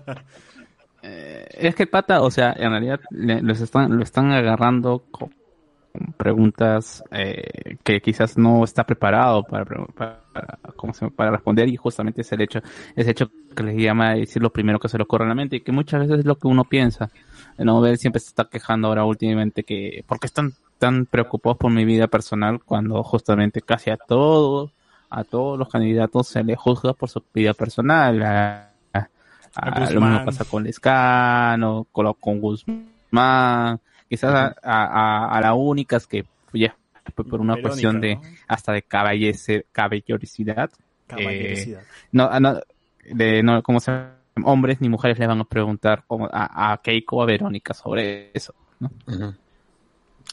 Eh, 1.02 1.46
es 1.52 1.74
que 1.76 1.84
el 1.84 1.88
pata, 1.88 2.22
o 2.22 2.30
sea, 2.30 2.52
en 2.56 2.70
realidad 2.70 3.00
le- 3.11 3.40
los 3.40 3.61
están, 3.61 3.96
lo 3.96 4.02
están 4.02 4.32
agarrando 4.32 5.04
co- 5.12 5.30
preguntas 6.16 7.02
eh, 7.11 7.76
que 7.82 8.00
quizás 8.00 8.37
no 8.38 8.64
está 8.64 8.84
preparado 8.84 9.42
para, 9.44 9.64
para, 9.64 10.20
para- 11.16 11.30
responder 11.30 11.68
y 11.68 11.76
justamente 11.76 12.20
es 12.22 12.32
el 12.32 12.40
hecho, 12.42 12.61
ese 12.96 13.11
hecho 13.11 13.30
que 13.56 13.62
le 13.62 13.74
llama 13.80 14.11
a 14.11 14.14
decir 14.14 14.40
lo 14.42 14.50
primero 14.50 14.78
que 14.78 14.88
se 14.88 14.96
le 14.98 15.02
ocurre 15.04 15.24
a 15.24 15.28
la 15.28 15.34
mente 15.34 15.56
y 15.56 15.61
que 15.61 15.72
muchas 15.72 16.00
veces 16.00 16.20
es 16.20 16.24
lo 16.24 16.37
que 16.37 16.46
uno 16.48 16.64
piensa. 16.64 17.11
No, 17.58 17.84
él 17.87 17.98
siempre 17.98 18.20
se 18.20 18.28
está 18.28 18.44
quejando 18.44 18.88
ahora 18.88 19.04
últimamente 19.04 19.64
que, 19.64 20.04
¿por 20.06 20.20
qué 20.20 20.26
están 20.26 20.52
tan 20.78 21.06
preocupados 21.06 21.58
por 21.58 21.72
mi 21.72 21.84
vida 21.84 22.06
personal 22.06 22.61
cuando 22.64 23.02
justamente 23.02 23.61
casi 23.62 23.90
a 23.90 23.96
todos, 23.96 24.70
a 25.11 25.24
todos 25.24 25.58
los 25.58 25.68
candidatos 25.68 26.28
se 26.28 26.44
les 26.44 26.56
juzga 26.58 26.92
por 26.92 27.08
su 27.08 27.22
vida 27.34 27.52
personal? 27.54 28.22
A, 28.22 28.70
a- 28.94 29.08
a- 29.54 29.90
lo 29.94 30.00
mismo 30.00 30.24
pasa 30.24 30.44
con 30.44 30.62
Lescano, 30.62 31.87
con, 31.90 32.12
con 32.14 32.40
Guzmán, 32.40 33.80
quizás 34.08 34.32
a, 34.32 34.54
a, 34.62 35.36
a 35.36 35.40
la 35.40 35.54
única 35.54 35.96
es 35.96 36.06
que 36.06 36.24
ya 36.52 36.76
fue 37.14 37.24
por 37.24 37.40
una 37.40 37.54
Verónica, 37.54 37.68
cuestión 37.70 38.00
de 38.00 38.16
¿no? 38.16 38.22
hasta 38.48 38.72
de 38.72 38.82
caballece, 38.82 39.66
caballerosidad. 39.72 40.70
Caballerosidad. 41.06 41.82
Eh, 41.82 41.86
no, 42.12 42.40
no, 42.40 42.60
de, 43.04 43.42
no, 43.42 43.62
como 43.62 43.80
se 43.80 43.92
hombres 44.44 44.80
ni 44.80 44.88
mujeres 44.88 45.18
le 45.18 45.26
van 45.26 45.40
a 45.40 45.44
preguntar 45.44 46.04
como 46.06 46.26
a, 46.30 46.72
a 46.72 46.76
Keiko 46.82 47.16
o 47.16 47.22
a 47.22 47.26
Verónica 47.26 47.74
sobre 47.74 48.30
eso. 48.34 48.54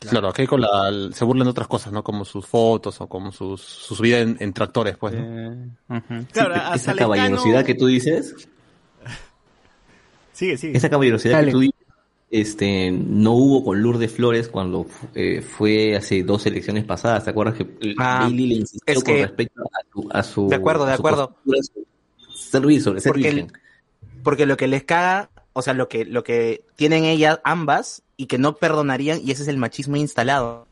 Claro, 0.09 0.27
aquí 0.29 0.45
con 0.45 0.61
la, 0.61 0.91
se 1.11 1.23
burlan 1.25 1.45
de 1.45 1.51
otras 1.51 1.67
cosas, 1.67 1.91
¿no? 1.93 2.03
Como 2.03 2.25
sus 2.25 2.45
fotos 2.45 2.99
o 3.01 3.07
como 3.07 3.31
sus, 3.31 3.61
sus 3.61 3.99
vida 4.01 4.19
en, 4.19 4.37
en 4.39 4.53
tractores, 4.53 4.97
pues, 4.97 5.15
¿no? 5.15 5.53
Eh. 5.53 6.25
Claro, 6.31 6.53
Sí, 6.55 6.61
esa 6.75 6.93
caballerosidad 6.95 7.63
que 7.65 7.75
tú 7.75 7.87
dices, 7.87 8.35
Sigue, 10.33 10.57
sigue. 10.57 10.77
esa 10.77 10.89
caballerosidad 10.89 11.35
Dale. 11.35 11.45
que 11.47 11.51
tú 11.53 11.59
dices, 11.61 11.74
este, 12.39 12.91
no 12.91 13.33
hubo 13.33 13.63
con 13.63 13.81
Lourdes 13.81 14.11
Flores 14.11 14.47
cuando 14.49 14.85
eh, 15.13 15.41
fue 15.41 15.95
hace 15.95 16.23
dos 16.23 16.45
elecciones 16.45 16.83
pasadas. 16.83 17.23
¿Te 17.23 17.29
acuerdas 17.29 17.55
que 17.55 17.67
el 17.81 17.95
Ah, 17.97 18.19
Bailey 18.23 18.47
le 18.47 18.55
insistió 18.55 18.93
es 18.93 19.03
con 19.03 19.13
respecto 19.15 19.61
a 19.63 19.91
su, 19.91 20.09
a 20.11 20.23
su 20.23 20.47
De 20.49 20.55
acuerdo, 20.55 20.85
de 20.85 20.93
acuerdo. 20.93 21.29
postura 21.43 21.59
sobre 21.63 21.85
ser 22.35 22.61
virgen, 22.65 22.99
ser 23.01 23.11
Porque 23.11 23.27
el-? 23.29 23.47
Porque 24.23 24.45
lo 24.45 24.57
que 24.57 24.67
les 24.67 24.83
caga, 24.83 25.29
o 25.53 25.61
sea, 25.61 25.73
lo 25.73 25.87
que, 25.87 26.03
lo 26.05 26.23
que 26.23 26.63
tienen 26.75 27.05
ellas 27.05 27.39
ambas 27.43 28.01
y 28.17 28.25
que 28.25 28.37
no 28.37 28.55
perdonarían, 28.55 29.19
y 29.23 29.31
ese 29.31 29.43
es 29.43 29.47
el 29.49 29.57
machismo 29.57 29.95
instalado. 29.97 30.67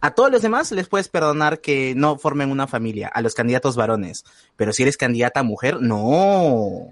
A 0.00 0.14
todos 0.14 0.30
los 0.30 0.42
demás 0.42 0.70
les 0.72 0.88
puedes 0.88 1.08
perdonar 1.08 1.60
que 1.60 1.94
no 1.96 2.18
formen 2.18 2.50
una 2.50 2.66
familia, 2.66 3.08
a 3.08 3.22
los 3.22 3.34
candidatos 3.34 3.76
varones. 3.76 4.24
Pero 4.56 4.72
si 4.72 4.82
eres 4.82 4.96
candidata 4.96 5.42
mujer, 5.42 5.80
no. 5.80 6.88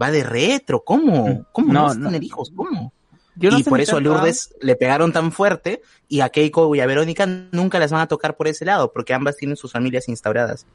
Va 0.00 0.10
de 0.10 0.24
retro, 0.24 0.82
¿cómo? 0.84 1.46
¿Cómo 1.52 1.72
no, 1.72 1.80
No, 1.80 1.82
vas 1.84 1.96
a 1.96 1.98
no. 2.00 2.06
tener 2.06 2.24
hijos? 2.24 2.50
¿Cómo? 2.56 2.92
Yo 3.36 3.50
no 3.50 3.58
y 3.58 3.64
por 3.64 3.80
eso 3.80 3.96
a 3.96 4.00
Lourdes 4.00 4.54
le 4.60 4.76
pegaron 4.76 5.12
tan 5.12 5.32
fuerte 5.32 5.82
y 6.08 6.20
a 6.20 6.28
Keiko 6.28 6.74
y 6.74 6.80
a 6.80 6.86
Verónica 6.86 7.26
nunca 7.26 7.78
las 7.78 7.90
van 7.90 8.02
a 8.02 8.06
tocar 8.06 8.36
por 8.36 8.48
ese 8.48 8.64
lado, 8.64 8.92
porque 8.92 9.14
ambas 9.14 9.36
tienen 9.36 9.56
sus 9.56 9.72
familias 9.72 10.08
instauradas. 10.08 10.66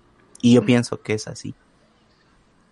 Y 0.41 0.53
yo 0.53 0.63
pienso 0.63 1.01
que 1.01 1.13
es 1.13 1.27
así. 1.27 1.53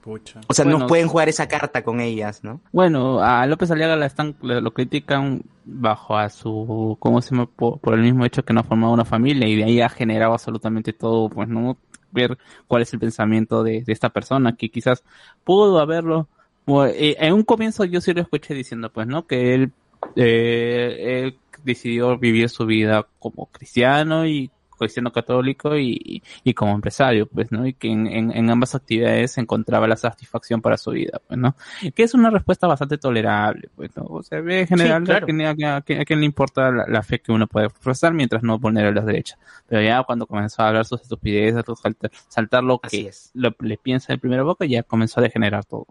Pucha. 0.01 0.39
O 0.47 0.53
sea, 0.53 0.63
Bueno, 0.63 0.79
no 0.79 0.87
pueden 0.87 1.07
jugar 1.07 1.27
esa 1.27 1.47
carta 1.47 1.83
con 1.83 1.99
ellas, 1.99 2.43
¿no? 2.43 2.61
Bueno, 2.71 3.21
a 3.21 3.45
López 3.45 3.71
Aliaga 3.71 3.97
la 3.97 4.05
están, 4.05 4.37
lo 4.41 4.73
critican 4.73 5.41
bajo 5.65 6.17
a 6.17 6.29
su, 6.29 6.95
¿cómo 6.99 7.21
se 7.21 7.31
llama? 7.31 7.47
Por, 7.47 7.79
por 7.79 7.93
el 7.93 8.01
mismo 8.01 8.23
hecho 8.23 8.43
que 8.43 8.53
no 8.53 8.61
ha 8.61 8.63
formado 8.63 8.93
una 8.93 9.03
familia 9.03 9.47
y 9.47 9.57
de 9.57 9.65
ahí 9.65 9.81
ha 9.81 9.89
generado 9.89 10.31
absolutamente 10.31 10.93
todo, 10.93 11.29
pues 11.29 11.49
no 11.49 11.77
ver 12.11 12.37
cuál 12.67 12.83
es 12.83 12.93
el 12.93 12.99
pensamiento 12.99 13.63
de, 13.63 13.83
de 13.83 13.93
esta 13.93 14.09
persona 14.09 14.55
que 14.55 14.69
quizás 14.69 15.03
pudo 15.43 15.79
haberlo. 15.79 16.29
Bueno, 16.67 16.93
eh, 16.95 17.15
en 17.19 17.33
un 17.33 17.43
comienzo 17.43 17.85
yo 17.85 18.01
sí 18.01 18.13
lo 18.13 18.21
escuché 18.21 18.53
diciendo, 18.53 18.91
pues, 18.91 19.07
¿no? 19.07 19.25
Que 19.25 19.53
él, 19.55 19.73
eh, 20.15 21.23
él 21.25 21.39
decidió 21.63 22.17
vivir 22.17 22.49
su 22.49 22.65
vida 22.65 23.07
como 23.19 23.47
cristiano 23.47 24.25
y 24.27 24.51
cristiano 24.77 25.11
católico 25.11 25.75
y, 25.77 26.21
y 26.43 26.53
como 26.53 26.73
empresario, 26.75 27.25
pues, 27.27 27.51
¿no? 27.51 27.65
Y 27.65 27.73
que 27.73 27.87
en, 27.89 28.05
en, 28.07 28.31
en 28.31 28.49
ambas 28.51 28.75
actividades 28.75 29.37
encontraba 29.39 29.87
la 29.87 29.95
satisfacción 29.97 30.61
para 30.61 30.77
su 30.77 30.91
vida, 30.91 31.19
pues, 31.27 31.39
¿no? 31.39 31.55
que 31.95 32.03
es 32.03 32.13
una 32.13 32.29
respuesta 32.29 32.67
bastante 32.67 32.97
tolerable, 32.99 33.69
pues, 33.75 33.95
¿no? 33.97 34.03
O 34.03 34.21
sea, 34.23 34.41
ve 34.41 34.61
en 34.61 34.67
general 34.67 35.03
claro. 35.03 35.25
a, 35.25 35.81
quién, 35.81 35.99
a, 36.01 36.05
quién 36.05 36.19
le 36.19 36.25
importa 36.27 36.69
la, 36.71 36.85
la 36.87 37.01
fe 37.03 37.19
que 37.21 37.31
uno 37.31 37.47
puede 37.47 37.69
profesar 37.69 38.13
mientras 38.13 38.43
no 38.43 38.59
vulnere 38.59 38.93
las 38.93 39.05
derechas. 39.05 39.39
Pero 39.67 39.81
ya 39.81 40.03
cuando 40.03 40.27
comenzó 40.27 40.61
a 40.61 40.67
hablar 40.67 40.85
sus 40.85 41.01
estupideces, 41.01 41.63
saltar, 41.81 42.11
saltar 42.27 42.63
lo 42.63 42.79
Así 42.81 43.03
que 43.03 43.09
es. 43.09 43.31
lo- 43.33 43.55
le 43.61 43.77
piensa 43.77 44.13
de 44.13 44.19
primera 44.19 44.43
boca, 44.43 44.65
ya 44.65 44.83
comenzó 44.83 45.19
a 45.21 45.23
degenerar 45.23 45.65
todo. 45.65 45.87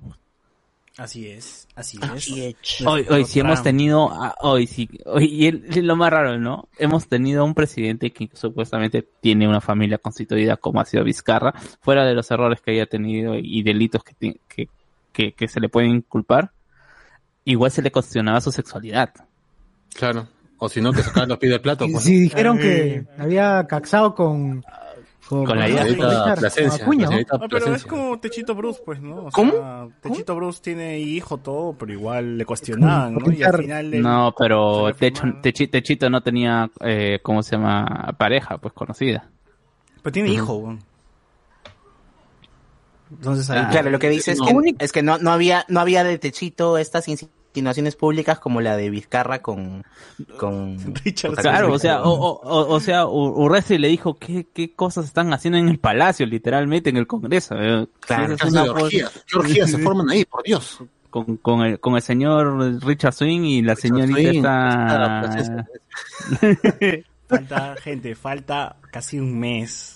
Así 0.98 1.28
es, 1.28 1.68
así 1.74 1.98
Así 2.00 2.42
es. 2.42 2.56
es. 2.80 2.86
Hoy, 2.86 3.04
hoy 3.10 3.26
sí 3.26 3.40
hemos 3.40 3.62
tenido, 3.62 4.08
ah, 4.10 4.34
hoy 4.40 4.66
sí, 4.66 4.88
hoy, 5.04 5.26
y 5.26 5.46
el- 5.46 5.86
lo 5.86 5.94
más 5.94 6.10
raro, 6.10 6.38
¿no? 6.38 6.68
Hemos 6.78 7.06
tenido 7.06 7.44
un 7.44 7.52
presidente 7.52 8.12
que 8.12 8.30
supuestamente 8.32 9.06
tiene 9.20 9.46
una 9.46 9.60
familia 9.60 9.98
constituida 9.98 10.56
como 10.56 10.80
ha 10.80 10.86
sido 10.86 11.04
Vizcarra, 11.04 11.52
fuera 11.82 12.06
de 12.06 12.14
los 12.14 12.30
errores 12.30 12.62
que 12.62 12.70
haya 12.70 12.86
tenido 12.86 13.34
y 13.36 13.62
delitos 13.62 14.02
que, 14.04 14.40
que, 14.48 14.70
que, 15.12 15.32
que 15.32 15.48
se 15.48 15.60
le 15.60 15.68
pueden 15.68 15.90
inculpar, 15.96 16.52
igual 17.44 17.70
se 17.70 17.82
le 17.82 17.92
cuestionaba 17.92 18.40
su 18.40 18.50
sexualidad. 18.50 19.12
Claro. 19.94 20.28
O 20.58 20.70
si 20.70 20.80
no, 20.80 20.92
que 20.94 21.02
sacar 21.02 21.28
los 21.28 21.36
pies 21.36 21.52
del 21.52 21.60
plato, 21.60 21.86
pues. 21.92 22.04
Si 22.04 22.18
dijeron 22.18 22.56
que 22.56 23.04
había 23.18 23.66
caxado 23.66 24.14
con... 24.14 24.64
Con 25.28 25.58
la 25.58 25.66
Señorita 25.66 26.08
Richard 26.08 26.38
Plasencia, 26.38 26.84
Acuña, 26.84 27.10
la 27.10 27.16
¿no? 27.16 27.22
Ah, 27.32 27.46
pero 27.50 27.74
es 27.74 27.84
como 27.84 28.18
Techito 28.20 28.54
Bruce, 28.54 28.80
pues, 28.84 29.00
¿no? 29.00 29.26
O 29.26 29.30
¿Cómo? 29.32 29.52
sea, 29.52 29.88
Techito 30.00 30.36
Bruce 30.36 30.60
tiene 30.62 31.00
hijo, 31.00 31.38
todo, 31.38 31.72
pero 31.72 31.92
igual 31.92 32.38
le 32.38 32.44
cuestionaban, 32.44 33.14
¿no? 33.14 33.32
Y 33.32 33.42
al 33.42 33.56
final... 33.56 33.94
él- 33.94 34.02
No, 34.02 34.32
pero 34.38 34.94
Techo. 34.94 35.24
Techi- 35.42 35.68
Techito 35.70 36.08
no 36.10 36.20
tenía, 36.22 36.70
eh, 36.80 37.18
¿cómo 37.22 37.42
se 37.42 37.56
llama? 37.56 38.14
Pareja, 38.16 38.58
pues 38.58 38.72
conocida. 38.72 39.28
Pero 40.02 40.12
tiene 40.12 40.28
hijo, 40.30 40.54
weón. 40.54 40.78
Entonces 43.10 43.48
ahí... 43.50 43.66
Claro, 43.70 43.90
lo 43.90 43.98
que 43.98 44.08
dice 44.08 44.32
es 44.32 44.40
que, 44.40 44.74
es 44.78 44.92
que 44.92 45.02
no, 45.02 45.18
no 45.18 45.30
había, 45.32 45.64
no 45.68 45.80
había 45.80 46.02
de 46.04 46.18
techito 46.18 46.76
estas 46.78 47.06
insinuaciones 47.08 47.35
públicas 47.96 48.38
como 48.38 48.60
la 48.60 48.76
de 48.76 48.90
Vizcarra 48.90 49.40
con, 49.42 49.84
con 50.38 50.76
Richard 51.04 51.32
Otaku 51.32 51.42
Claro, 51.48 51.66
o 51.68 51.72
Richard. 51.74 51.80
sea, 51.80 52.02
o, 52.02 52.10
o, 52.12 52.40
o- 52.42 52.74
o 52.74 52.80
sea, 52.80 53.06
Urresti 53.06 53.78
le 53.78 53.88
dijo 53.88 54.14
qué, 54.18 54.46
qué 54.52 54.72
cosas 54.74 55.04
están 55.06 55.32
haciendo 55.32 55.58
en 55.58 55.68
el 55.68 55.78
palacio, 55.78 56.26
literalmente 56.26 56.90
en 56.90 56.96
el 56.96 57.06
Congreso. 57.06 57.54
eh. 57.58 57.86
Claro. 58.00 58.34
Es 58.34 58.40
¿Qué 58.42 58.58
orgías? 58.58 59.24
¿Qué 59.26 59.38
orgías 59.38 59.70
se 59.70 59.78
forman 59.78 60.10
ahí? 60.10 60.24
Por 60.24 60.42
Dios. 60.42 60.78
con, 61.10 61.36
con, 61.38 61.60
el, 61.62 61.80
con 61.80 61.94
el 61.96 62.02
señor 62.02 62.84
Richard 62.84 63.14
Swing 63.14 63.42
y 63.42 63.62
la 63.62 63.76
señorita 63.76 64.16
Swing, 64.20 64.36
esta... 64.36 65.38
esta 65.38 65.66
Falta, 67.28 67.74
gente, 67.82 68.14
falta 68.14 68.76
casi 68.92 69.18
un 69.18 69.36
mes. 69.38 69.95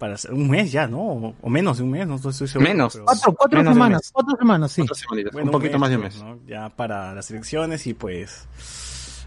Para 0.00 0.14
hacer, 0.14 0.32
un 0.32 0.48
mes 0.48 0.72
ya, 0.72 0.86
¿no? 0.86 1.34
O 1.42 1.50
menos 1.50 1.76
de 1.76 1.82
un 1.84 1.90
mes, 1.90 2.06
no 2.08 2.14
estoy 2.16 2.32
seguro. 2.32 2.68
Menos. 2.68 2.94
pero- 2.94 3.04
Cuatro, 3.04 3.32
cuatro 3.34 3.58
Menos 3.58 3.74
semanas, 3.74 4.10
cuatro 4.14 4.36
semanas, 4.38 4.72
sí. 4.72 4.84
Semanita, 4.94 5.28
Bueno, 5.30 5.48
un 5.48 5.52
poquito 5.52 5.78
más 5.78 5.90
de 5.90 5.96
un 5.96 6.02
mes. 6.02 6.16
¿no? 6.22 6.38
Ya 6.46 6.70
para 6.70 7.14
las 7.14 7.30
elecciones 7.30 7.86
y 7.86 7.92
pues... 7.92 8.48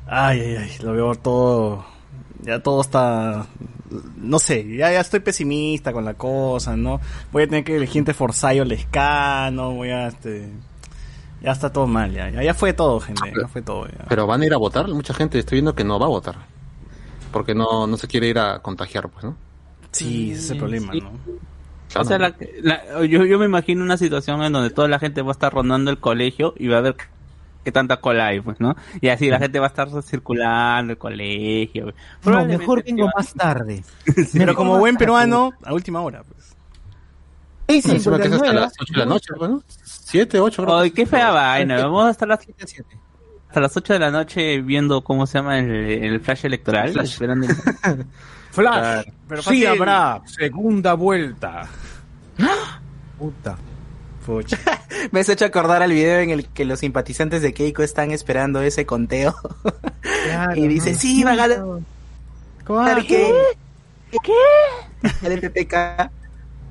Ay, 0.08 0.42
ay, 0.42 0.56
ay, 0.58 0.72
lo 0.82 0.94
veo 0.94 1.14
todo... 1.14 1.86
Ya 2.42 2.64
todo 2.64 2.82
está... 2.82 3.46
No 4.18 4.40
sé, 4.40 4.68
ya, 4.76 4.92
ya 4.92 5.00
estoy 5.02 5.20
pesimista 5.20 5.94
con 5.94 6.04
la 6.06 6.16
cosa, 6.16 6.76
¿no? 6.76 7.00
Voy 7.32 7.44
a 7.44 7.48
tener 7.48 7.64
que 7.64 7.76
elegir 7.76 8.00
entre 8.00 8.16
Forsyth 8.16 8.62
o 8.62 8.66
Lescano, 8.66 9.76
voy 9.76 9.92
a... 9.92 10.08
Este, 10.08 10.50
ya 11.44 11.52
está 11.52 11.72
todo 11.72 11.86
mal, 11.86 12.12
ya, 12.12 12.32
ya, 12.32 12.42
ya 12.42 12.56
fue 12.56 12.74
todo, 12.74 13.00
gente, 13.00 13.32
ya 13.40 13.48
fue 13.48 13.62
todo. 13.62 13.86
ya. 13.88 14.06
Pero 14.10 14.26
van 14.26 14.42
a 14.42 14.46
ir 14.48 14.54
a 14.56 14.58
votar, 14.58 14.88
mucha 14.88 15.14
gente 15.14 15.38
estoy 15.38 15.58
viendo 15.58 15.76
que 15.76 15.84
no 15.84 16.00
va 16.00 16.08
a 16.08 16.10
votar. 16.10 16.36
Porque 17.32 17.54
no, 17.54 17.86
no 17.86 17.96
se 17.98 18.08
quiere 18.08 18.28
ir 18.28 18.40
a 18.40 18.58
contagiar, 18.60 19.10
pues, 19.10 19.24
¿no? 19.26 19.36
Sí, 19.94 20.32
ese 20.32 20.42
es 20.42 20.50
el 20.52 20.58
problema, 20.58 20.92
Sí. 20.94 21.02
¿no? 21.02 21.12
O 21.96 22.04
sea, 22.04 22.18
la- 22.18 22.36
la- 22.64 23.06
yo, 23.06 23.24
yo 23.24 23.38
me 23.40 23.46
imagino 23.46 23.84
una 23.84 23.98
situación 23.98 24.42
en 24.44 24.52
donde 24.52 24.72
toda 24.72 24.88
la 24.88 24.98
gente 25.00 25.22
va 25.22 25.30
a 25.30 25.32
estar 25.34 25.54
rondando 25.54 25.92
el 25.92 26.00
colegio 26.00 26.54
y 26.58 26.68
va 26.68 26.80
a 26.80 26.82
ver 26.82 26.96
qué 27.64 27.72
tanta 27.72 27.98
cola 28.02 28.28
hay, 28.28 28.42
pues, 28.42 28.60
¿no? 28.60 28.76
Y 29.00 29.10
así 29.10 29.30
la 29.30 29.38
gente 29.40 29.60
va 29.60 29.68
a 29.68 29.70
estar 29.70 29.90
circulando 30.02 30.92
el 30.94 30.98
colegio. 30.98 31.94
No, 32.26 32.46
mejor 32.46 32.84
vengo 32.84 33.06
sí 33.08 33.12
más 33.16 33.34
tarde. 33.36 33.84
Pero 34.34 34.56
como 34.56 34.80
buen 34.80 34.98
peruano, 34.98 35.52
a 35.64 35.74
última 35.74 36.02
hora, 36.02 36.24
pues. 36.24 36.56
Sí, 37.70 37.82
Sí, 37.82 37.92
es 37.96 38.08
hasta 38.08 38.18
59. 38.24 38.54
las 38.60 38.74
8 38.80 38.94
de 38.94 39.00
la 39.00 39.06
noche, 39.06 39.34
pues, 39.38 39.50
¿no? 39.52 39.64
7, 39.84 40.40
8 40.40 40.78
Ay, 40.80 40.92
qué 40.92 41.06
fea 41.06 41.32
vaina. 41.32 41.78
Vamos 41.84 42.06
a 42.08 42.12
estar 42.12 42.28
las, 42.28 42.42
Siete, 42.44 42.66
siete. 42.68 42.98
Hasta 43.54 43.62
las 43.62 43.78
8 43.78 43.94
de 43.94 44.00
la 44.00 44.10
noche 44.10 44.62
viendo 44.62 45.04
cómo 45.04 45.28
se 45.28 45.38
llama 45.38 45.60
el, 45.60 45.70
el 45.70 46.20
flash 46.22 46.46
electoral. 46.46 47.00
esperando 47.00 47.46
el- 47.48 48.06
Flash. 48.52 49.06
Pero 49.28 49.42
sí 49.44 49.64
habrá 49.64 50.22
segunda 50.26 50.96
vuelta. 50.96 51.68
Puta. 53.20 53.56
Pucha. 54.26 54.58
Me 55.12 55.20
has 55.20 55.30
hecho 55.30 55.46
acordar 55.46 55.84
al 55.84 55.92
video 55.92 56.20
en 56.22 56.32
el 56.32 56.48
que 56.48 56.66
los 56.66 56.80
simpatizantes 56.80 57.44
de 57.44 57.54
Keiko 57.54 57.84
están 57.84 58.10
esperando 58.10 58.60
ese 58.64 58.88
conteo. 58.88 59.36
Claro, 60.26 60.56
Y 60.60 60.68
dice, 60.68 60.94
¿no? 60.94 60.98
sí, 60.98 61.24
va 61.24 61.34
a 61.34 61.36
ganar. 61.36 61.60
¿Cómo? 62.66 62.86
¿Qué? 63.08 63.32
¿Qué? 64.24 65.28
El 65.28 65.40
PPK. 65.42 66.10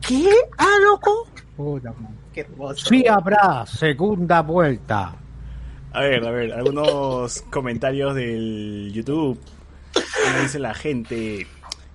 ¿Qué? 0.01 0.29
Ah, 0.59 0.79
loco. 0.85 1.29
Puta. 1.57 1.95
Qué 2.33 2.41
hermoso. 2.41 2.87
Sí 2.87 3.07
habrá 3.07 3.67
segunda 3.67 4.41
vuelta. 4.43 5.15
A 5.95 6.01
ver, 6.01 6.25
a 6.27 6.31
ver, 6.31 6.53
algunos 6.53 7.43
comentarios 7.51 8.15
del 8.15 8.91
YouTube. 8.93 9.39
Como 9.93 10.43
dice 10.43 10.59
la 10.59 10.75
gente. 10.75 11.47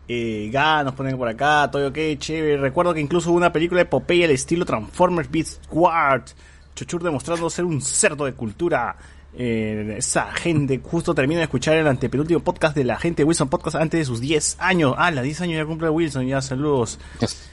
Eh, 0.09 0.49
Ga 0.53 0.83
nos 0.83 0.93
ponen 0.93 1.17
por 1.17 1.27
acá, 1.27 1.69
todo 1.71 1.87
ok, 1.87 1.97
chévere. 2.17 2.57
Recuerdo 2.57 2.93
que 2.93 3.01
incluso 3.01 3.29
hubo 3.29 3.37
una 3.37 3.51
película 3.51 3.79
de 3.79 3.85
Popeye 3.85 4.23
al 4.25 4.31
estilo 4.31 4.65
Transformers 4.65 5.29
Beast 5.29 5.65
Wars. 5.71 6.35
Chochur 6.75 7.03
demostrando 7.03 7.49
ser 7.49 7.65
un 7.65 7.81
cerdo 7.81 8.25
de 8.25 8.33
cultura. 8.33 8.95
Eh, 9.39 9.95
esa 9.97 10.31
gente 10.31 10.79
justo 10.81 11.13
termina 11.13 11.39
de 11.39 11.43
escuchar 11.43 11.75
el 11.75 11.87
antepenúltimo 11.87 12.39
podcast 12.39 12.75
de 12.75 12.83
la 12.83 12.97
gente 12.97 13.21
de 13.23 13.25
Wilson 13.25 13.49
Podcast 13.49 13.75
antes 13.75 13.99
de 13.99 14.05
sus 14.05 14.21
10 14.21 14.57
años. 14.59 14.95
Ah, 14.97 15.11
la 15.11 15.21
10 15.21 15.41
años 15.41 15.57
ya 15.57 15.65
cumple 15.65 15.89
Wilson, 15.89 16.25
ya 16.25 16.41
saludos. 16.41 16.99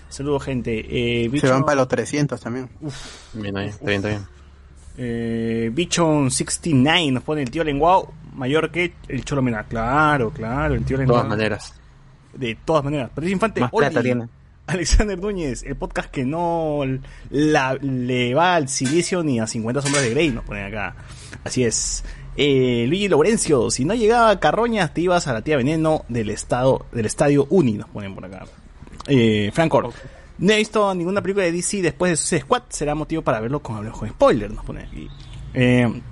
Saludos, 0.09 0.45
gente. 0.45 1.25
Eh, 1.25 1.31
Se 1.41 1.49
van 1.49 1.65
para 1.65 1.77
los 1.77 1.89
300 1.89 2.41
también. 2.41 2.69
Bien, 3.33 3.57
ahí, 3.57 3.69
está 3.69 3.85
bien, 3.85 3.97
está 3.97 4.09
bien. 4.11 4.34
Eh, 4.97 5.71
Bichon 5.73 6.31
69 6.31 7.11
nos 7.13 7.23
pone 7.23 7.43
el 7.43 7.51
tío 7.51 7.65
Lenguao 7.65 8.13
mayor 8.35 8.71
que 8.71 8.95
el 9.09 9.25
Cholo 9.25 9.43
Mena. 9.43 9.65
Claro, 9.65 10.31
claro, 10.31 10.75
el 10.75 10.85
tío 10.85 10.97
De 10.97 11.03
Lenguao. 11.05 11.23
todas 11.23 11.29
maneras. 11.37 11.75
De 12.35 12.57
todas 12.65 12.85
maneras. 12.85 13.11
Patricio 13.11 13.33
Infante, 13.33 13.61
Más 13.61 13.71
plata 13.71 14.03
tiene. 14.03 14.29
Alexander 14.67 15.19
Núñez, 15.19 15.63
el 15.65 15.77
podcast 15.77 16.11
que 16.11 16.25
no 16.25 16.81
la- 17.31 17.75
le 17.81 18.35
va 18.35 18.55
al 18.55 18.69
silicio 18.69 19.23
ni 19.23 19.39
a 19.39 19.47
50 19.47 19.83
sombras 19.83 20.03
de 20.03 20.11
Grey, 20.11 20.31
nos 20.31 20.43
ponen 20.45 20.65
acá. 20.65 20.97
Así 21.45 21.65
es. 21.65 22.03
Eh, 22.37 22.87
Luigi 22.89 23.09
Laurencio, 23.09 23.71
si 23.71 23.85
no 23.85 23.95
llegaba 23.95 24.31
a 24.31 24.41
Carroñas, 24.41 24.93
te 24.95 25.03
ibas 25.03 25.29
a 25.29 25.35
la 25.35 25.43
tía 25.43 25.57
Veneno 25.59 26.05
del 26.09 26.31
estado, 26.31 26.87
del 26.93 27.07
estadio 27.07 27.47
Uni, 27.51 27.75
nos 27.75 27.89
ponen 27.91 28.15
por 28.15 28.25
acá. 28.25 28.47
Eh, 29.07 29.51
Frank 29.53 29.73
Orr, 29.75 29.93
no 30.39 30.53
he 30.53 30.57
visto 30.57 30.95
ninguna 30.95 31.23
película 31.23 31.45
de 31.45 31.53
DC 31.53 31.83
después 31.83 32.11
de 32.11 32.17
Suicide 32.17 32.41
Squad, 32.41 32.63
será 32.69 32.95
motivo 32.95 33.23
para 33.23 33.41
verlo 33.41 33.61
con 33.61 33.89
con 33.91 34.09
spoiler, 34.09 34.51
nos 34.51 34.65
pone 34.65 34.83
aquí. 34.83 35.09
Eh, 35.55 36.03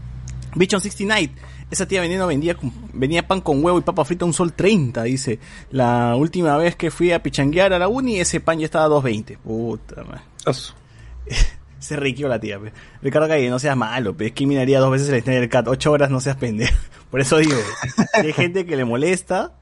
Bichon 0.54 0.80
69, 0.80 1.32
esa 1.70 1.87
tía 1.87 2.02
veneno 2.02 2.26
vendía, 2.26 2.56
vendía 2.92 3.26
pan 3.26 3.40
con 3.40 3.64
huevo 3.64 3.78
y 3.78 3.82
papa 3.82 4.04
frita 4.04 4.24
a 4.24 4.28
un 4.28 4.35
sol 4.35 4.52
30, 4.52 5.02
dice. 5.04 5.38
La 5.70 6.14
última 6.16 6.56
vez 6.58 6.76
que 6.76 6.90
fui 6.90 7.12
a 7.12 7.22
pichanguear 7.22 7.72
a 7.72 7.78
la 7.78 7.88
uni, 7.88 8.20
ese 8.20 8.40
pan 8.40 8.58
ya 8.58 8.66
estaba 8.66 8.85
a 8.85 9.00
2.20. 9.00 9.38
Puta 9.38 10.04
madre. 10.04 10.20
Se 11.78 11.96
riquió 11.96 12.28
la 12.28 12.38
tía, 12.38 12.61
pe. 12.61 12.72
Ricardo 13.00 13.26
Calle, 13.26 13.48
no 13.48 13.58
seas 13.58 13.76
malo, 13.76 14.14
pe. 14.14 14.26
Es 14.26 14.32
que 14.32 14.46
miraría 14.46 14.80
dos 14.80 14.90
veces 14.90 15.08
el 15.08 15.22
Snyder 15.22 15.48
Cut, 15.48 15.66
ocho 15.66 15.90
horas, 15.90 16.11
no 16.11 16.20
seas 16.20 16.37
pendejo. 16.37 16.76
Por 17.11 17.20
eso 17.20 17.38
digo, 17.38 17.56
hay 18.12 18.32
gente 18.35 18.66
que 18.66 18.76
le 18.76 18.85
molesta, 18.85 19.54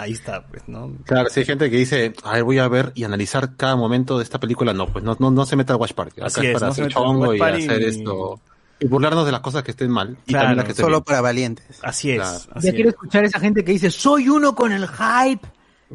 ahí 0.00 0.12
está, 0.12 0.46
pues, 0.46 0.62
¿no? 0.68 0.92
Claro, 1.04 1.28
si 1.30 1.40
hay 1.40 1.46
gente 1.46 1.70
que 1.70 1.76
dice, 1.76 2.14
a 2.24 2.32
ver, 2.34 2.44
voy 2.44 2.58
a 2.58 2.68
ver 2.68 2.92
y 2.94 3.04
analizar 3.04 3.56
cada 3.56 3.76
momento 3.76 4.18
de 4.18 4.24
esta 4.24 4.38
película, 4.40 4.72
no, 4.72 4.86
pues 4.86 5.04
no, 5.04 5.16
no, 5.18 5.30
no 5.30 5.46
se 5.46 5.56
meta 5.56 5.72
al 5.74 5.80
Watch 5.80 5.92
Party. 5.94 6.20
Acá 6.20 6.26
Así 6.26 6.40
es 6.40 6.46
es, 6.46 6.52
para 6.54 6.66
no 6.66 6.72
hacer 6.72 6.88
chongo 6.88 7.34
y 7.34 7.40
hacer 7.40 7.80
y- 7.82 7.84
esto. 7.84 8.40
Y 8.78 8.86
burlarnos 8.88 9.24
de 9.24 9.32
las 9.32 9.40
cosas 9.40 9.62
que 9.62 9.70
estén 9.70 9.90
mal. 9.90 10.18
Y 10.26 10.32
Claro, 10.32 10.44
también 10.48 10.56
las 10.58 10.64
que 10.66 10.70
estén 10.72 10.84
Solo 10.84 10.96
bien. 10.98 11.04
para 11.04 11.20
valientes. 11.22 11.78
Así 11.82 12.10
es. 12.10 12.18
Claro. 12.18 12.36
así 12.54 12.66
Ya 12.66 12.68
es. 12.68 12.74
quiero 12.74 12.90
escuchar 12.90 13.24
a 13.24 13.26
esa 13.26 13.40
gente 13.40 13.64
que 13.64 13.72
dice, 13.72 13.90
soy 13.90 14.28
uno 14.28 14.54
con 14.54 14.70
el 14.72 14.86
hype. 14.86 15.46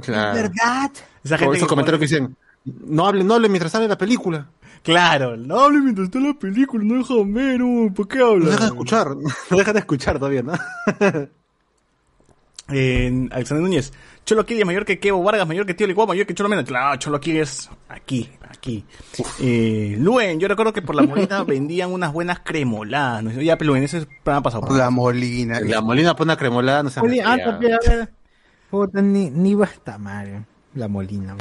Claro. 0.01 0.33
¿Verdad? 0.35 0.91
Esa 1.23 1.35
Por 1.35 1.39
gente 1.39 1.57
esos 1.57 1.67
que 1.67 1.69
comentarios 1.69 1.99
pone- 1.99 2.07
que 2.09 2.15
dicen, 2.15 2.37
no 2.87 3.05
hablen, 3.07 3.27
no 3.27 3.35
hablen 3.35 3.51
mientras 3.51 3.71
sale 3.71 3.87
la 3.87 3.97
película. 3.97 4.47
Claro, 4.83 5.37
no 5.37 5.59
hable 5.59 5.79
mientras 5.79 6.05
está 6.07 6.19
la 6.19 6.33
película, 6.33 6.83
no 6.83 7.25
ver, 7.25 7.61
uh, 7.61 7.93
¿por 7.93 8.07
qué 8.07 8.17
hablan? 8.19 8.39
No 8.39 8.45
dejan 8.49 8.59
de 8.61 8.65
escuchar. 8.73 9.07
No 9.51 9.57
dejan 9.57 9.73
de 9.75 9.79
escuchar 9.79 10.17
todavía, 10.17 10.41
¿no? 10.41 10.53
Eh, 12.69 13.28
Alexander 13.32 13.63
Núñez, 13.63 13.91
Cholo 14.26 14.45
Kill 14.45 14.60
es 14.60 14.65
mayor 14.65 14.86
que 14.86 15.00
Kevo 15.00 15.24
Vargas, 15.24 15.47
mayor 15.47 15.65
que 15.65 15.74
Tío 15.74 15.88
Licuado, 15.88 16.08
mayor 16.08 16.26
que 16.26 16.34
Cholo 16.34 16.50
Mena. 16.50 16.63
Claro, 16.63 16.97
Cholo 16.97 17.19
Kill 17.19 17.38
es 17.38 17.69
aquí, 17.89 18.30
aquí. 18.50 18.86
Eh, 19.39 19.95
Luen, 20.00 20.39
yo 20.39 20.47
recuerdo 20.47 20.71
que 20.71 20.82
por 20.82 20.95
la 20.95 21.04
molina 21.04 21.43
vendían 21.47 21.91
unas 21.91 22.13
buenas 22.13 22.39
cremoladas. 22.39 23.24
¿no? 23.24 23.32
Ya, 23.41 23.58
pero 23.58 23.71
Luen, 23.71 23.84
ese 23.84 24.00
es 24.00 24.08
programa 24.24 24.43
pasado. 24.43 24.76
La 24.76 24.89
molina. 24.89 25.60
La 25.60 25.82
Molina 25.82 26.15
pone 26.15 26.32
una 26.32 26.38
cremolada, 26.38 26.84
no 26.84 26.89
se 26.89 27.00
Oli, 27.00 27.19
ah, 27.19 27.38
tapi, 27.43 27.71
a 27.71 27.80
ver. 27.80 28.13
Puta, 28.69 29.02
ni, 29.02 29.30
ni 29.30 29.54
va 29.54 29.65
a 29.65 29.69
estar 29.69 30.00
mal. 30.00 30.45
La 30.76 30.88
molina. 30.88 31.36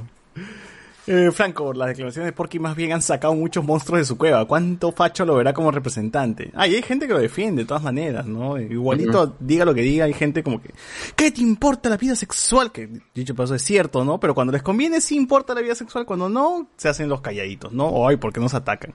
Eh, 1.13 1.33
Franco, 1.33 1.73
las 1.73 1.89
declaraciones 1.89 2.29
de 2.29 2.33
Porky 2.33 2.61
más 2.61 2.77
bien 2.77 2.93
han 2.93 3.03
sacado 3.03 3.35
muchos 3.35 3.65
monstruos 3.65 3.99
de 3.99 4.05
su 4.05 4.17
cueva. 4.17 4.47
¿Cuánto 4.47 4.93
facho 4.93 5.25
lo 5.25 5.35
verá 5.35 5.53
como 5.53 5.73
representante? 5.73 6.53
Ah, 6.55 6.69
y 6.69 6.77
hay 6.77 6.83
gente 6.83 7.09
que 7.09 7.13
lo 7.13 7.19
defiende 7.19 7.63
de 7.63 7.67
todas 7.67 7.83
maneras, 7.83 8.27
¿no? 8.27 8.57
Igualito, 8.61 9.35
diga 9.41 9.65
lo 9.65 9.75
que 9.75 9.81
diga, 9.81 10.05
hay 10.05 10.13
gente 10.13 10.45
como 10.45 10.63
que, 10.63 10.73
¿qué 11.17 11.33
te 11.33 11.41
importa 11.41 11.89
la 11.89 11.97
vida 11.97 12.15
sexual? 12.15 12.71
Que 12.71 12.89
dicho 13.13 13.35
paso 13.35 13.57
es 13.57 13.63
cierto, 13.63 14.05
¿no? 14.05 14.21
Pero 14.21 14.37
cuando 14.37 14.53
les 14.53 14.63
conviene 14.63 15.01
sí 15.01 15.17
importa 15.17 15.53
la 15.53 15.63
vida 15.63 15.75
sexual, 15.75 16.07
cuando 16.07 16.29
no, 16.29 16.69
se 16.77 16.89
hacen 16.89 17.09
los 17.09 17.23
calladitos, 17.23 17.73
¿no? 17.73 17.87
O 17.87 18.07
ay, 18.07 18.17
¿por 18.17 18.33
qué 18.33 18.39
nos 18.39 18.55
atacan? 18.55 18.95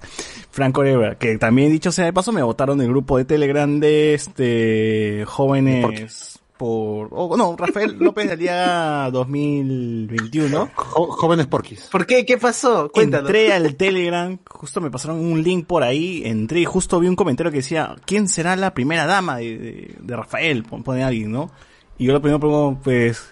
Franco 0.52 0.84
que 1.20 1.38
también 1.38 1.70
dicho 1.70 1.92
sea 1.92 2.06
de 2.06 2.14
paso, 2.14 2.32
me 2.32 2.44
votaron 2.44 2.80
el 2.80 2.88
grupo 2.88 3.18
de 3.18 3.26
Telegram 3.26 3.78
de 3.82 4.14
este 4.14 5.26
jóvenes 5.28 6.35
por, 6.58 7.10
oh, 7.12 7.36
no, 7.38 7.56
Rafael 7.58 7.98
López 8.00 8.30
del 8.30 8.40
día 8.40 9.10
2021. 9.12 10.70
Jo- 10.76 11.08
jóvenes 11.12 11.48
porquis. 11.48 11.88
¿Por 11.92 12.06
qué? 12.06 12.26
¿Qué 12.26 12.38
pasó? 12.38 12.90
Cuéntanos. 12.92 13.30
Entré 13.30 13.54
al 13.54 13.76
Telegram, 13.76 14.38
justo 14.50 14.82
me 14.82 14.90
pasaron 14.92 15.20
un 15.20 15.44
link 15.44 15.66
por 15.68 15.84
ahí, 15.84 16.22
entré 16.26 16.62
y 16.62 16.66
justo 16.66 17.00
vi 17.00 17.08
un 17.08 17.16
comentario 17.16 17.52
que 17.52 17.58
decía, 17.58 17.96
¿quién 18.06 18.28
será 18.28 18.56
la 18.56 18.74
primera 18.74 19.06
dama 19.06 19.38
de, 19.38 19.58
de- 19.58 19.96
de 20.00 20.16
Rafael? 20.16 20.64
Pon- 20.64 20.84
Pone 20.84 21.04
alguien, 21.04 21.32
¿no? 21.32 21.52
Y 21.98 22.06
yo 22.06 22.14
lo 22.14 22.22
primero 22.22 22.40
pongo, 22.40 22.78
pues, 22.84 23.32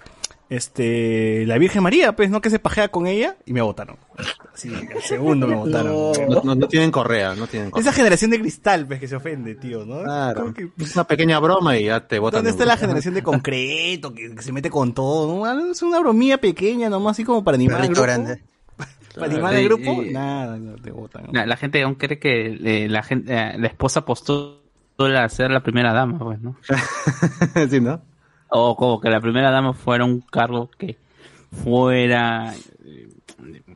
este, 0.56 1.46
la 1.48 1.58
Virgen 1.58 1.82
María, 1.84 2.16
pues, 2.16 2.30
¿no? 2.30 2.42
Que 2.42 2.50
se 2.50 2.60
pajea 2.60 2.90
con 2.90 3.08
ella, 3.08 3.36
y 3.46 3.54
me 3.54 3.62
votaron. 3.62 3.98
Así, 4.54 4.70
al 4.74 5.02
segundo 5.02 5.48
me 5.48 5.56
votaron. 5.56 6.12
No, 6.30 6.42
no, 6.44 6.56
no 6.56 6.68
tienen 6.68 6.92
correa, 6.92 7.34
no 7.36 7.48
tienen 7.48 7.72
correa. 7.72 7.82
Esa 7.90 7.94
generación 7.94 8.32
de 8.32 8.40
cristal, 8.40 8.86
pues, 8.86 9.00
que 9.00 9.08
se 9.08 9.16
ofende, 9.16 9.56
tío, 9.56 9.86
¿no? 9.86 10.04
Claro. 10.04 10.54
Que, 10.54 10.70
Es 10.78 10.96
una 10.96 11.06
pequeña 11.06 11.40
broma 11.40 11.78
y 11.78 11.86
ya 11.86 12.08
te 12.08 12.20
botan. 12.20 12.40
¿Dónde 12.40 12.52
está 12.52 12.66
la 12.66 12.78
generación 12.78 13.14
de 13.16 13.24
concreto, 13.24 14.14
que, 14.14 14.36
que 14.36 14.42
se 14.42 14.52
mete 14.52 14.70
con 14.70 14.94
todo? 14.94 15.36
¿no? 15.40 15.46
Ah, 15.46 15.58
Es 15.72 15.82
una 15.82 16.00
bromía 16.00 16.38
pequeña, 16.40 16.90
nomás 16.90 17.14
así 17.14 17.24
como 17.24 17.44
para 17.44 17.56
animar 17.56 17.82
al 17.82 17.88
grupo. 17.88 18.02
grande. 18.04 18.42
Para 19.16 19.28
animar 19.32 19.54
al 19.54 19.64
grupo, 19.66 20.04
y- 20.04 20.10
nada, 20.12 20.58
no 20.58 20.76
te 20.76 20.90
votan. 20.90 21.26
¿no? 21.28 21.34
La, 21.34 21.46
la 21.46 21.56
gente 21.56 21.82
aún 21.84 21.94
cree 21.96 22.18
que 22.18 22.48
eh, 22.64 22.90
la 22.90 23.04
gente, 23.04 23.32
eh, 23.32 23.58
la 23.60 23.68
esposa 23.68 24.04
postula 24.06 24.58
a 25.24 25.30
ser 25.30 25.52
la 25.52 25.62
primera 25.62 25.94
dama, 25.94 26.18
pues, 26.18 26.42
¿no? 26.42 26.56
sí, 27.70 27.80
¿no? 27.80 28.02
O 28.56 28.76
como 28.76 29.02
que 29.02 29.10
la 29.10 29.20
primera 29.20 29.50
dama 29.52 29.74
fuera 29.74 30.06
un 30.06 30.22
cargo 30.22 30.70
que 30.78 30.96
fuera 31.64 32.54
eh, 32.86 33.08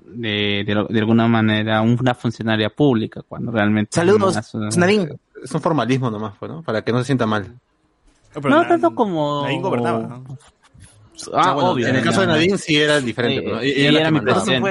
de, 0.05 0.63
de, 0.65 0.85
de 0.89 0.99
alguna 0.99 1.27
manera 1.27 1.81
una 1.81 2.13
funcionaria 2.13 2.69
pública, 2.69 3.21
cuando 3.27 3.51
realmente... 3.51 3.91
Saludos, 3.93 4.53
una- 4.53 4.69
Nadine. 4.69 5.17
Es 5.43 5.51
un 5.51 5.61
formalismo 5.61 6.09
nomás, 6.11 6.33
pues, 6.39 6.51
¿no? 6.51 6.61
Para 6.61 6.81
que 6.83 6.91
no 6.91 6.99
se 6.99 7.05
sienta 7.05 7.25
mal. 7.25 7.47
Pero 8.33 8.49
No 8.49 8.67
tanto 8.67 8.93
como... 8.93 9.43
Nadine 9.43 9.61
gobernaba, 9.61 9.99
¿no? 9.99 10.23
Ah, 11.33 11.41
Ah, 11.49 11.53
bueno, 11.53 11.71
obvio. 11.71 11.87
en 11.87 11.95
el 11.95 12.03
caso 12.03 12.21
de. 12.21 12.27
Nadine 12.27 12.57
sí 12.59 12.77
era 12.77 13.01
diferente. 13.01 13.41
Pues, 13.41 13.55
¿no? 13.55 13.59
ella 13.61 13.89
Ella, 13.89 13.99
era 14.01 14.11
mi 14.11 14.21
presidenta. 14.21 14.69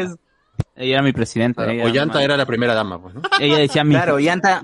Ella 0.76 0.92
era 0.94 1.02
mi 1.02 1.12
presidenta. 1.12 1.64
Claro, 1.64 1.84
Ollanta 1.84 2.22
era 2.22 2.36
la 2.36 2.46
primera 2.46 2.74
dama, 2.74 3.02
pues, 3.02 3.14
¿no? 3.16 3.22
ella 3.40 3.58
decía 3.58 3.82
mi... 3.82 3.94
Claro, 3.94 4.14
Ollanta, 4.14 4.62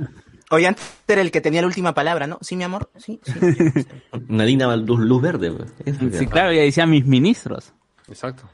Ollanta 0.56 0.80
era 1.08 1.20
el 1.20 1.30
que 1.30 1.40
tenía 1.40 1.60
la 1.60 1.66
última 1.66 1.94
palabra, 1.94 2.26
¿no? 2.26 2.38
Sí, 2.40 2.56
mi 2.56 2.64
amor. 2.64 2.90
Sí, 2.96 3.20
sí. 3.24 3.32
Nadine 4.28 4.62
daba 4.64 4.76
luz, 4.76 5.00
luz 5.00 5.22
verde. 5.22 5.52
Eso 5.84 5.98
Sí, 6.18 6.26
claro, 6.26 6.50
ella 6.50 6.62
decía 6.62 6.86
mis 6.86 7.04
ministros. 7.06 7.72
Exacto. 8.08 8.44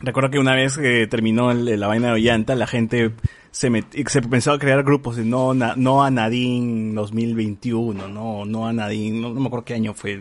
Recuerdo 0.00 0.30
que 0.30 0.38
una 0.38 0.54
vez 0.54 0.76
que 0.76 1.06
terminó 1.06 1.50
el- 1.50 1.78
la 1.80 1.86
vaina 1.86 2.08
de 2.08 2.14
Ollanta, 2.14 2.54
la 2.56 2.66
gente 2.66 3.12
se, 3.50 3.70
met- 3.70 4.08
se 4.08 4.20
pensó 4.22 4.52
a 4.52 4.58
crear 4.58 4.82
grupos 4.82 5.16
de 5.16 5.24
no, 5.24 5.54
na- 5.54 5.74
no 5.76 6.02
a 6.04 6.10
Nadine 6.10 6.92
2021, 6.94 8.08
no, 8.08 8.44
no 8.44 8.66
a 8.66 8.72
Nadine, 8.72 9.20
no, 9.20 9.32
no 9.32 9.40
me 9.40 9.46
acuerdo 9.46 9.64
qué 9.64 9.74
año 9.74 9.94
fue. 9.94 10.20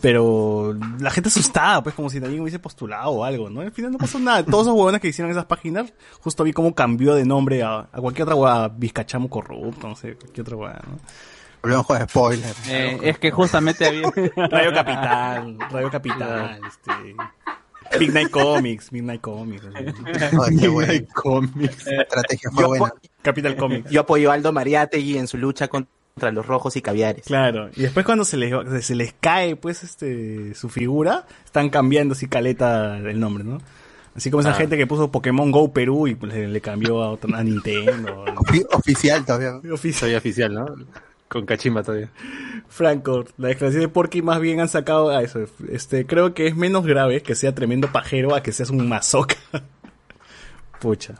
Pero 0.00 0.76
la 0.98 1.10
gente 1.10 1.28
asustada, 1.28 1.82
pues 1.82 1.94
como 1.94 2.10
si 2.10 2.20
Nadine 2.20 2.40
hubiese 2.40 2.58
postulado 2.58 3.10
o 3.10 3.24
algo, 3.24 3.50
¿no? 3.50 3.60
Al 3.60 3.72
final 3.72 3.92
no 3.92 3.98
pasó 3.98 4.18
nada. 4.18 4.44
Todos 4.44 4.66
esos 4.66 4.76
huevones 4.76 5.00
que 5.00 5.08
hicieron 5.08 5.30
esas 5.30 5.46
páginas, 5.46 5.92
justo 6.20 6.44
vi 6.44 6.52
cómo 6.52 6.74
cambió 6.74 7.14
de 7.14 7.24
nombre 7.24 7.62
a, 7.62 7.88
a 7.92 8.00
cualquier 8.00 8.24
otra 8.24 8.34
hueá, 8.34 8.68
Vizcachamo 8.68 9.28
corrupto, 9.28 9.88
no 9.88 9.96
sé, 9.96 10.14
cualquier 10.16 10.42
otra 10.42 10.56
hueá, 10.56 10.82
¿no? 10.88 10.98
Hablamos 11.62 11.86
con 11.86 12.08
spoiler. 12.08 12.54
Eh, 12.68 12.98
es 13.02 13.18
que 13.18 13.30
justamente 13.30 13.86
había... 13.86 14.10
Radio 14.36 14.72
Capital, 14.74 15.58
Radio 15.70 15.90
Capital, 15.90 16.60
este... 16.66 17.16
Midnight 17.98 18.30
Comics, 18.30 18.92
Midnight 18.92 19.20
Comics. 19.20 19.64
Ay, 19.74 20.56
qué 20.58 20.68
bueno. 20.68 21.06
Comics. 21.14 21.86
La 21.86 22.02
estrategia 22.02 22.50
fue 22.50 22.66
buena. 22.66 22.92
Capital 23.22 23.56
Comics. 23.56 23.90
yo 23.90 24.00
apoyo 24.02 24.30
a 24.30 24.34
Aldo 24.34 24.52
Mariategui 24.52 25.16
en 25.16 25.26
su 25.26 25.38
lucha 25.38 25.68
contra 25.68 25.90
los 26.20 26.46
rojos 26.46 26.76
y 26.76 26.82
caviares. 26.82 27.24
Claro, 27.26 27.70
y 27.74 27.82
después 27.82 28.06
cuando 28.06 28.24
se 28.24 28.36
les, 28.36 28.52
se 28.86 28.94
les 28.94 29.14
cae 29.20 29.56
pues 29.56 29.82
este 29.82 30.54
su 30.54 30.68
figura, 30.68 31.26
están 31.44 31.70
cambiando 31.70 32.12
así 32.14 32.28
caleta 32.28 32.98
el 32.98 33.18
nombre, 33.18 33.42
¿no? 33.44 33.58
Así 34.14 34.30
como 34.30 34.40
esa 34.42 34.50
Ah. 34.50 34.54
gente 34.54 34.76
que 34.76 34.86
puso 34.86 35.10
Pokémon 35.10 35.50
Go 35.50 35.72
Perú 35.72 36.06
y 36.06 36.14
pues, 36.14 36.32
le, 36.32 36.46
le 36.46 36.60
cambió 36.60 37.02
a, 37.02 37.10
otra, 37.10 37.36
a 37.36 37.42
Nintendo. 37.42 38.24
Ofi- 38.26 38.64
Oficial 38.72 39.24
todavía. 39.24 39.56
Oficial. 39.72 39.94
Soy 40.10 40.14
oficial, 40.14 40.54
¿no? 40.54 40.66
Con 41.26 41.44
cachimba 41.46 41.82
todavía. 41.82 42.10
Franco, 42.68 43.24
la 43.38 43.48
declaración 43.48 43.82
de 43.82 43.88
Porky 43.88 44.22
más 44.22 44.38
bien 44.40 44.60
han 44.60 44.68
sacado 44.68 45.10
a 45.10 45.20
eso. 45.20 45.40
Este, 45.68 46.06
creo 46.06 46.32
que 46.32 46.46
es 46.46 46.54
menos 46.54 46.86
grave 46.86 47.22
que 47.22 47.34
sea 47.34 47.56
tremendo 47.56 47.90
pajero 47.90 48.36
a 48.36 48.42
que 48.42 48.52
seas 48.52 48.70
un 48.70 48.88
mazoca. 48.88 49.34
Pucha. 50.78 51.14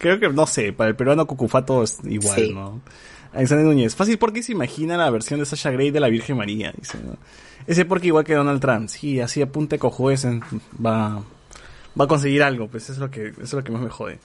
Creo 0.00 0.18
que, 0.18 0.28
no 0.30 0.46
sé, 0.48 0.72
para 0.72 0.90
el 0.90 0.96
peruano 0.96 1.26
cucufato 1.28 1.84
es 1.84 2.00
igual, 2.04 2.34
Sí. 2.36 2.52
¿no? 2.52 2.80
Alexander 3.32 3.64
Núñez, 3.66 3.94
fácil 3.96 4.18
porque 4.18 4.42
se 4.42 4.52
imagina 4.52 4.96
la 4.96 5.08
versión 5.10 5.40
de 5.40 5.46
Sasha 5.46 5.70
Grey 5.70 5.90
de 5.90 6.00
la 6.00 6.08
Virgen 6.08 6.36
María, 6.36 6.72
dice, 6.78 6.98
¿no? 7.04 7.16
Ese 7.66 7.84
porque 7.84 8.08
igual 8.08 8.24
que 8.24 8.34
Donald 8.34 8.60
Trump, 8.60 8.88
sí, 8.88 9.20
así 9.20 9.40
apunte 9.40 9.78
cojuez 9.78 10.24
en- 10.24 10.42
va, 10.84 11.22
va 11.98 12.04
a 12.04 12.08
conseguir 12.08 12.42
algo, 12.42 12.68
pues 12.68 12.84
eso 12.84 12.92
es 12.94 12.98
lo 12.98 13.10
que, 13.10 13.28
eso 13.28 13.42
es 13.42 13.52
lo 13.54 13.64
que 13.64 13.72
más 13.72 13.80
me 13.82 13.88
jode. 13.88 14.18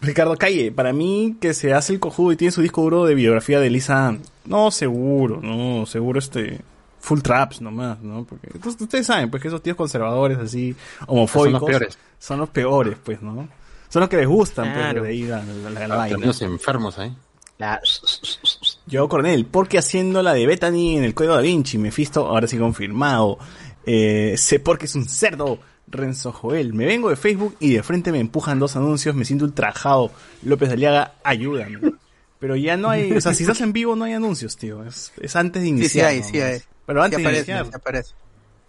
Ricardo 0.00 0.36
Calle, 0.36 0.70
para 0.72 0.92
mí 0.92 1.36
que 1.40 1.54
se 1.54 1.72
hace 1.74 1.92
el 1.94 2.00
cojudo 2.00 2.32
y 2.32 2.36
tiene 2.36 2.52
su 2.52 2.62
disco 2.62 2.82
duro 2.82 3.04
de 3.06 3.14
biografía 3.14 3.58
de 3.60 3.70
Lisa, 3.70 4.16
no, 4.44 4.70
seguro, 4.70 5.40
no, 5.42 5.86
seguro 5.86 6.18
este, 6.18 6.60
full 7.00 7.20
traps 7.20 7.60
nomás, 7.60 8.00
¿no? 8.00 8.24
Porque 8.24 8.48
pues, 8.60 8.76
ustedes 8.80 9.06
saben, 9.06 9.30
pues 9.30 9.42
que 9.42 9.48
esos 9.48 9.62
tíos 9.62 9.76
conservadores 9.76 10.38
así, 10.38 10.74
homofóbicos, 11.06 11.60
Son 11.60 11.70
los 11.70 11.78
peores. 11.78 11.98
son 12.18 12.38
los 12.40 12.48
peores, 12.50 12.96
pues, 13.02 13.20
¿no? 13.22 13.48
Son 13.88 14.00
los 14.00 14.08
que 14.08 14.16
les 14.18 14.26
gustan, 14.28 14.72
Claro. 14.72 15.00
pues, 15.00 15.08
de 15.08 15.14
ir 15.16 15.32
a 15.32 15.42
la, 15.42 15.70
la- 15.70 15.88
la 15.88 15.94
Ah, 15.94 15.98
vaina. 15.98 16.08
terminos 16.16 16.42
enfermos 16.42 16.98
ahí. 16.98 17.14
La- 17.60 17.80
Yo, 18.86 19.06
Coronel, 19.08 19.44
porque 19.44 19.76
haciendo 19.78 20.22
la 20.22 20.32
de 20.32 20.46
Bethany 20.46 20.96
en 20.96 21.04
el 21.04 21.12
código 21.14 21.34
da 21.34 21.42
Vinci, 21.42 21.76
Mephisto, 21.76 22.26
ahora 22.26 22.46
sí 22.46 22.56
confirmado. 22.56 23.38
Eh, 23.84 24.34
sé 24.38 24.60
porque 24.60 24.86
es 24.86 24.94
un 24.94 25.04
cerdo. 25.06 25.58
Renzo 25.92 26.30
Joel, 26.32 26.72
me 26.72 26.86
vengo 26.86 27.10
de 27.10 27.16
Facebook 27.16 27.56
y 27.58 27.72
de 27.74 27.82
frente 27.82 28.12
me 28.12 28.20
empujan 28.20 28.60
dos 28.60 28.76
anuncios, 28.76 29.14
me 29.16 29.24
siento 29.24 29.44
ultrajado. 29.44 30.12
López 30.44 30.70
Aliaga, 30.70 31.14
ayúdame. 31.24 31.80
Pero 32.38 32.54
ya 32.54 32.76
no 32.76 32.88
hay, 32.90 33.10
o 33.12 33.20
sea, 33.20 33.34
si 33.34 33.42
estás 33.42 33.60
en 33.60 33.72
vivo 33.72 33.96
no 33.96 34.04
hay 34.04 34.12
anuncios, 34.12 34.56
tío. 34.56 34.84
Es, 34.84 35.12
es 35.20 35.34
antes 35.34 35.60
de 35.62 35.66
Sí, 35.66 35.70
iniciar. 35.74 36.10
sí 36.12 36.16
hay, 36.16 36.22
sí 36.22 36.40
hay. 36.40 36.60
Pero 36.86 37.02
antes 37.02 37.18
sí 37.18 37.24
de 37.24 37.30
iniciar. 37.32 37.66
sí 37.66 37.72
aparecen. 37.74 38.16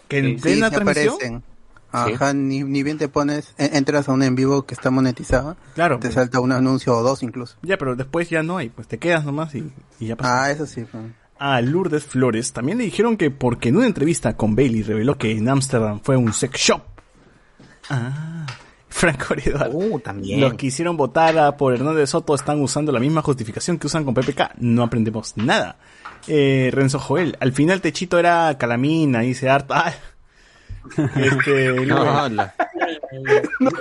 Que 0.08 0.17
en 0.17 0.25
Sí, 0.25 0.36
plena 0.41 0.69
sí 0.69 0.75
transmisión. 0.75 1.13
aparecen. 1.13 1.43
Ajá, 1.91 2.34
ni, 2.34 2.63
ni 2.63 2.84
bien 2.84 2.97
te 2.97 3.08
pones, 3.10 3.54
en- 3.58 3.75
entras 3.75 4.08
a 4.10 4.13
un 4.13 4.23
en 4.23 4.36
vivo 4.36 4.63
que 4.65 4.73
está 4.73 4.89
monetizado, 4.91 5.58
Claro. 5.75 5.99
te 5.99 6.12
salta 6.12 6.39
un 6.39 6.51
anuncio 6.51 6.95
o 6.95 7.04
dos 7.04 7.21
incluso. 7.23 7.56
Ya, 7.62 7.77
pero 7.77 7.95
después 7.95 8.30
ya 8.30 8.43
no 8.43 8.58
hay, 8.58 8.69
pues 8.69 8.88
te 8.88 8.97
quedas 8.97 9.25
nomás 9.25 9.54
y, 9.56 9.71
y 9.99 10.08
ya 10.08 10.15
pasó. 10.15 10.30
Ah, 10.34 10.51
eso 10.51 10.65
sí. 10.65 10.86
pues. 10.89 11.04
A 11.38 11.60
Lourdes 11.62 12.06
Flores 12.06 12.54
también 12.54 12.77
le 12.77 12.84
dijeron 12.84 13.17
que 13.17 13.32
porque 13.32 13.69
en 13.69 13.77
una 13.77 13.88
entrevista 13.88 14.38
con 14.38 14.56
Bailey 14.56 14.84
reveló 14.84 15.17
que 15.17 15.32
en 15.32 15.49
Ámsterdam 15.49 15.99
fue 16.04 16.15
un 16.15 16.34
sex 16.34 16.58
shop. 16.60 16.82
Ah, 17.89 18.45
Franco 18.89 19.34
Eduardo. 19.34 19.77
Uh, 19.77 19.99
también. 19.99 20.39
Los 20.41 20.54
que 20.56 20.67
hicieron 20.67 20.97
votar 20.97 21.38
a 21.38 21.58
por 21.58 21.73
Hernández 21.73 22.10
Soto 22.12 22.36
están 22.36 22.62
usando 22.62 22.91
la 22.91 22.99
misma 22.99 23.21
justificación 23.21 23.77
que 23.80 23.88
usan 23.88 24.04
con 24.06 24.13
PPK. 24.13 24.51
No 24.58 24.84
aprendemos 24.84 25.36
nada. 25.38 25.77
Eh, 26.27 26.69
Renzo 26.71 26.99
Joel, 26.99 27.36
al 27.39 27.51
final 27.54 27.82
Techito 27.82 28.19
era 28.19 28.56
Calamina, 28.60 29.21
dice 29.21 29.49
Art. 29.49 29.71
Ah. 29.71 29.93
Este, 31.15 31.86
No, 31.86 32.04
la- 32.30 32.54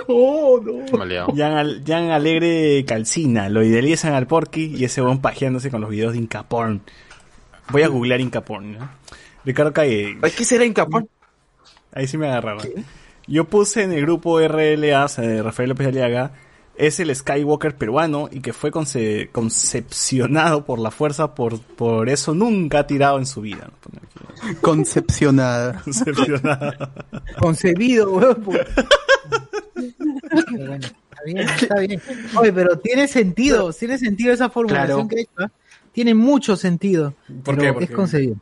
no, 0.07 0.59
no. 0.61 1.27
Jan, 1.35 1.53
Al- 1.53 1.83
Jan 1.85 2.11
Alegre 2.11 2.83
Calcina, 2.85 3.49
lo 3.49 3.63
idealizan 3.63 4.13
al 4.13 4.27
Porky 4.27 4.65
y 4.75 4.83
ese 4.85 5.01
buen 5.01 5.19
pajeándose 5.19 5.69
con 5.71 5.81
los 5.81 5.89
videos 5.89 6.13
de 6.13 6.19
Incaporn. 6.19 6.81
Voy 7.69 7.83
a 7.83 7.87
googlear 7.87 8.19
Incaporn, 8.21 8.73
¿no? 8.77 8.89
Ricardo 9.45 9.73
Calle, 9.73 10.17
¿Qué 10.37 10.45
será 10.45 10.65
Incapón? 10.65 11.09
ahí 11.93 12.07
sí 12.07 12.17
me 12.17 12.27
agarraron. 12.27 12.65
Yo 13.27 13.45
puse 13.45 13.83
en 13.83 13.91
el 13.93 14.01
grupo 14.01 14.39
RLA, 14.39 15.05
o 15.05 15.07
sea, 15.07 15.23
de 15.25 15.41
Rafael 15.41 15.69
López 15.69 15.87
Aliaga, 15.87 16.31
es 16.87 16.99
el 16.99 17.15
Skywalker 17.15 17.75
peruano 17.75 18.27
y 18.31 18.39
que 18.41 18.53
fue 18.53 18.71
conce- 18.71 19.29
concepcionado 19.31 20.65
por 20.65 20.79
la 20.79 20.89
fuerza, 20.89 21.35
por, 21.35 21.59
por 21.61 22.09
eso 22.09 22.33
nunca 22.33 22.79
ha 22.79 22.87
tirado 22.87 23.19
en 23.19 23.27
su 23.27 23.41
vida. 23.41 23.69
¿no? 23.91 24.01
Concepcionado. 24.61 25.75
Concebido, 27.39 28.11
weón. 28.11 28.43
bueno, 28.43 28.65
está 30.75 31.23
bien, 31.25 31.37
está 31.39 31.79
bien. 31.79 32.01
Oye, 32.35 32.53
pero 32.53 32.79
tiene 32.79 33.07
sentido, 33.07 33.71
tiene 33.73 33.97
sentido 33.97 34.33
esa 34.33 34.49
formulación 34.49 35.07
Claro. 35.07 35.07
que 35.07 35.15
he 35.15 35.21
hecho, 35.21 35.31
¿ah? 35.37 35.51
Tiene 35.91 36.15
mucho 36.15 36.55
sentido. 36.55 37.13
¿Por 37.43 37.55
pero 37.55 37.61
qué? 37.67 37.73
¿Por 37.73 37.83
es 37.83 37.91
concebido. 37.91 38.35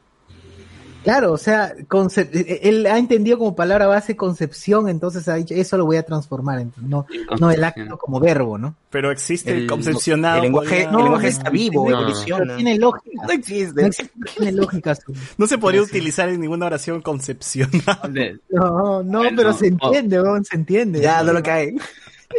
Claro, 1.10 1.32
o 1.34 1.38
sea, 1.38 1.74
conce- 1.88 2.30
eh, 2.32 2.60
él 2.64 2.86
ha 2.86 2.98
entendido 3.00 3.38
como 3.40 3.56
palabra 3.56 3.88
base 3.88 4.16
concepción, 4.16 4.88
entonces 4.90 5.28
ha 5.28 5.36
dicho, 5.36 5.56
eso 5.56 5.76
lo 5.78 5.86
voy 5.86 5.98
a 5.98 6.04
transformar, 6.04 6.60
entonces, 6.60 6.88
no, 6.90 7.06
no 7.40 7.50
el 7.50 7.64
acto 7.64 7.98
como 7.98 8.20
verbo, 8.20 8.58
¿no? 8.60 8.76
Pero 8.92 9.10
existe 9.12 9.52
el, 9.52 9.62
El- 9.62 9.68
concepcionado. 9.68 10.38
el 10.38 10.44
lenguaje- 10.44 10.84
podría- 10.86 10.90
el 10.90 10.96
lenguaje 11.04 11.24
no, 11.24 11.30
está 11.30 11.50
vivo, 11.50 11.90
no, 11.90 11.98
evoluciona. 12.00 12.56
tiene 12.56 12.78
lógica. 12.78 13.24
No 13.26 13.32
existe. 13.32 13.82
No 13.82 13.88
existe, 13.88 14.12
tiene 14.38 14.52
lógica. 14.52 14.96
su- 14.96 15.14
No 15.38 15.48
se 15.48 15.58
podría 15.58 15.82
utilizar 15.84 16.30
en 16.30 16.42
ninguna 16.42 16.68
oración 16.68 17.02
concepcional. 17.02 18.40
No, 18.50 19.02
no, 19.04 19.22
pero 19.36 19.54
se 19.54 19.66
oh. 19.66 19.68
entiende, 19.70 20.22
weón, 20.22 20.46
se 20.46 20.56
entiende. 20.58 21.02
Ya, 21.02 21.24
no 21.24 21.34
lo 21.34 21.42
hay. 21.52 21.76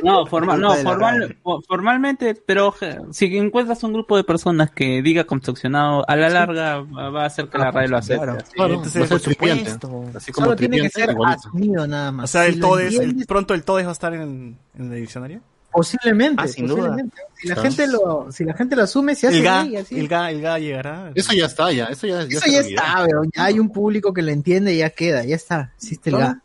No, 0.05 0.24
formal, 0.24 0.61
no 0.61 0.72
formal, 0.76 1.37
formalmente, 1.66 2.35
pero 2.35 2.70
je, 2.72 2.98
si 3.11 3.37
encuentras 3.37 3.83
un 3.83 3.92
grupo 3.92 4.16
de 4.16 4.24
personas 4.24 4.70
que 4.70 5.03
diga 5.03 5.24
construccionado, 5.24 6.05
a 6.09 6.16
la 6.16 6.29
larga 6.31 6.81
va 6.81 7.11
va 7.11 7.22
a 7.24 7.26
hacer 7.26 7.48
que 7.48 7.59
la 7.59 7.70
radio 7.72 7.88
lo 7.88 7.96
acepte. 7.98 8.22
claro. 8.24 8.38
así. 8.40 8.53
Claro, 8.55 8.74
entonces, 8.74 9.09
por 9.09 9.20
supuesto. 9.20 10.05
Así 10.14 10.33
como 10.33 10.46
Solo 10.46 10.57
tiene 10.57 10.81
que 10.81 10.88
ser 10.90 11.14
asumido 11.26 11.87
nada 11.87 12.12
más. 12.12 12.24
O 12.24 12.33
sea, 12.33 12.44
Si 12.44 12.53
el 12.53 12.59
lo 12.61 12.68
todes, 12.68 12.98
el- 12.98 13.26
pronto 13.26 13.53
el 13.55 13.62
todes 13.64 13.85
va 13.87 13.90
a 13.90 13.92
estar 13.92 14.14
en, 14.14 14.57
en 14.79 14.92
el 14.92 15.00
diccionario. 15.00 15.40
Posiblemente, 15.72 16.42
Ah, 16.44 16.48
sin 16.48 16.66
duda. 16.66 16.96
Si 17.37 17.48
la 17.48 17.55
Claro. 17.55 17.62
gente 17.62 17.87
lo, 17.87 18.33
si 18.33 18.44
la 18.44 18.55
gente 18.55 18.76
lo 18.76 18.83
asume, 18.83 19.14
se 19.14 19.29
hace 19.29 19.38
El 19.38 19.44
ga, 19.44 19.62
ley, 19.64 19.76
así. 19.76 19.98
el 20.00 20.09
ga, 20.09 20.31
el 20.31 20.40
ga 20.40 20.59
llegará. 20.59 21.12
Eso 21.14 21.33
ya 21.33 21.46
está, 21.46 21.70
ya. 21.72 21.85
Eso 21.87 22.07
ya, 22.09 22.22
Eso 22.22 22.46
ya 22.50 22.59
está, 22.61 23.05
weón. 23.07 23.31
Ya 23.37 23.44
hay 23.44 23.59
un 23.61 23.70
público 23.70 24.12
que 24.12 24.22
lo 24.22 24.31
entiende 24.33 24.74
y 24.74 24.79
ya 24.79 24.90
queda, 24.90 25.24
ya 25.24 25.37
está. 25.37 25.72
Existe 25.76 26.11
el 26.11 26.16
ga. 26.16 26.42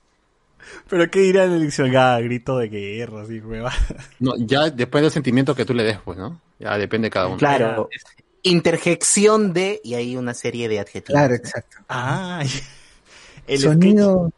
Pero 0.89 1.09
qué 1.09 1.19
dirá 1.19 1.45
en 1.45 1.53
el 1.53 1.61
diccionario, 1.61 1.99
ga, 1.99 2.19
grito 2.19 2.57
de 2.57 2.69
guerra, 2.69 3.21
así, 3.21 3.39
hueva. 3.39 3.71
No, 4.19 4.33
ya 4.37 4.69
depende 4.69 5.03
del 5.03 5.11
sentimiento 5.11 5.55
que 5.55 5.65
tú 5.65 5.73
le 5.73 5.83
des, 5.83 5.99
pues, 5.99 6.17
¿no? 6.17 6.39
Ya 6.59 6.77
depende 6.77 7.07
de 7.07 7.11
cada 7.11 7.27
uno. 7.27 7.37
Claro. 7.37 7.89
Interjección 8.43 9.53
de, 9.53 9.81
y 9.83 9.95
hay 9.95 10.15
una 10.17 10.33
serie 10.33 10.69
de 10.69 10.79
adjetivos. 10.79 11.19
Claro, 11.19 11.35
exacto. 11.35 11.77
Ay. 11.87 12.49
El 13.47 13.59
Sonido. 13.59 14.31